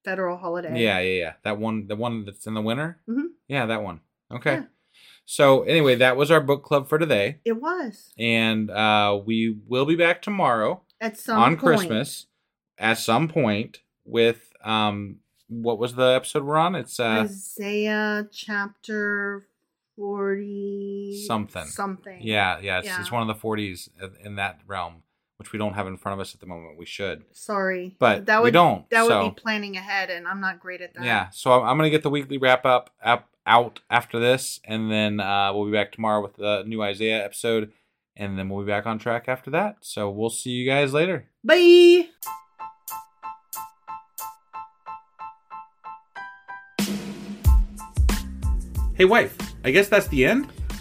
federal 0.05 0.37
holiday. 0.37 0.81
Yeah, 0.83 0.99
yeah, 1.01 1.19
yeah. 1.21 1.33
That 1.43 1.59
one 1.59 1.87
the 1.87 1.97
one 1.97 2.25
that's 2.25 2.47
in 2.47 2.55
the 2.55 2.63
winter? 2.63 3.01
Mhm. 3.09 3.29
Yeah, 3.49 3.67
that 3.67 3.83
one. 3.83 4.01
Okay. 4.31 4.55
Yeah. 4.55 4.65
So 5.25 5.63
anyway, 5.63 5.95
that 5.97 6.17
was 6.17 6.31
our 6.31 6.41
book 6.41 6.65
club 6.65 6.89
for 6.89 6.99
today. 6.99 7.39
It 7.45 7.61
was. 7.61 8.13
And 8.19 8.71
uh 8.71 9.21
we 9.25 9.57
will 9.67 9.87
be 9.87 9.97
back 9.97 10.23
tomorrow 10.23 10.83
At 11.01 11.17
some 11.19 11.39
on 11.39 11.57
point. 11.57 11.61
Christmas 11.79 12.27
at 12.79 12.99
some 12.99 13.29
point 13.29 13.81
with 14.05 14.53
um 14.65 15.17
what 15.49 15.79
was 15.79 15.95
the 15.95 16.03
episode 16.17 16.45
we're 16.45 16.57
on? 16.57 16.75
It's 16.75 16.99
uh 16.99 17.25
Isaiah 17.25 18.27
chapter 18.33 19.47
40 19.97 21.25
something. 21.27 21.65
something. 21.67 22.19
Yeah, 22.23 22.59
yeah, 22.61 22.79
it's, 22.79 22.87
Yeah. 22.89 23.01
it's 23.01 23.13
one 23.13 23.23
of 23.23 23.29
the 23.29 23.41
40s 23.41 23.91
in- 24.01 24.17
in 24.27 24.35
that 24.37 24.61
realm, 24.67 25.03
which 25.43 25.53
we 25.53 25.59
don't 25.59 25.75
have 25.75 25.89
in 25.89 25.97
front 25.97 26.15
of 26.15 26.21
us 26.21 26.35
at 26.35 26.41
the 26.41 26.47
moment. 26.47 26.79
We 26.79 26.87
should. 26.87 27.25
Sorry. 27.33 27.97
But 27.99 28.27
that 28.27 28.39
we 28.43 28.47
would 28.47 28.53
don't, 28.53 28.89
that 28.91 29.07
so- 29.07 29.25
would 29.25 29.35
be 29.35 29.41
planning 29.41 29.77
ahead 29.77 30.09
and 30.09 30.29
I'm 30.29 30.41
not 30.41 30.61
great 30.61 30.81
at 30.81 30.95
that. 30.95 31.05
Yeah, 31.05 31.31
so 31.31 31.53
I'm, 31.53 31.69
I'm 31.69 31.77
going 31.77 31.89
to 31.89 31.91
get 31.91 32.05
the 32.05 32.11
weekly 32.11 32.39
wrap 32.39 32.65
up, 32.65 32.91
up 33.03 33.29
out 33.45 33.81
after 33.91 34.21
this 34.21 34.61
and 34.65 34.89
then 34.89 35.19
uh 35.19 35.53
we'll 35.53 35.65
be 35.67 35.73
back 35.73 35.91
tomorrow 35.91 36.23
with 36.23 36.37
the 36.37 36.63
new 36.65 36.81
Isaiah 36.81 37.25
episode 37.25 37.73
and 38.17 38.39
then 38.39 38.49
we'll 38.49 38.65
be 38.65 38.71
back 38.71 38.87
on 38.87 39.01
track 39.01 39.25
after 39.27 39.51
that. 39.51 39.79
So 39.81 40.09
we'll 40.11 40.31
see 40.31 40.51
you 40.51 40.65
guys 40.71 40.93
later. 40.93 41.27
Bye. 41.43 42.07
Hey 48.95 49.07
wife, 49.07 49.37
I 49.65 49.73
guess 49.73 49.89
that's 49.89 50.07
the 50.07 50.25
end? 50.25 50.53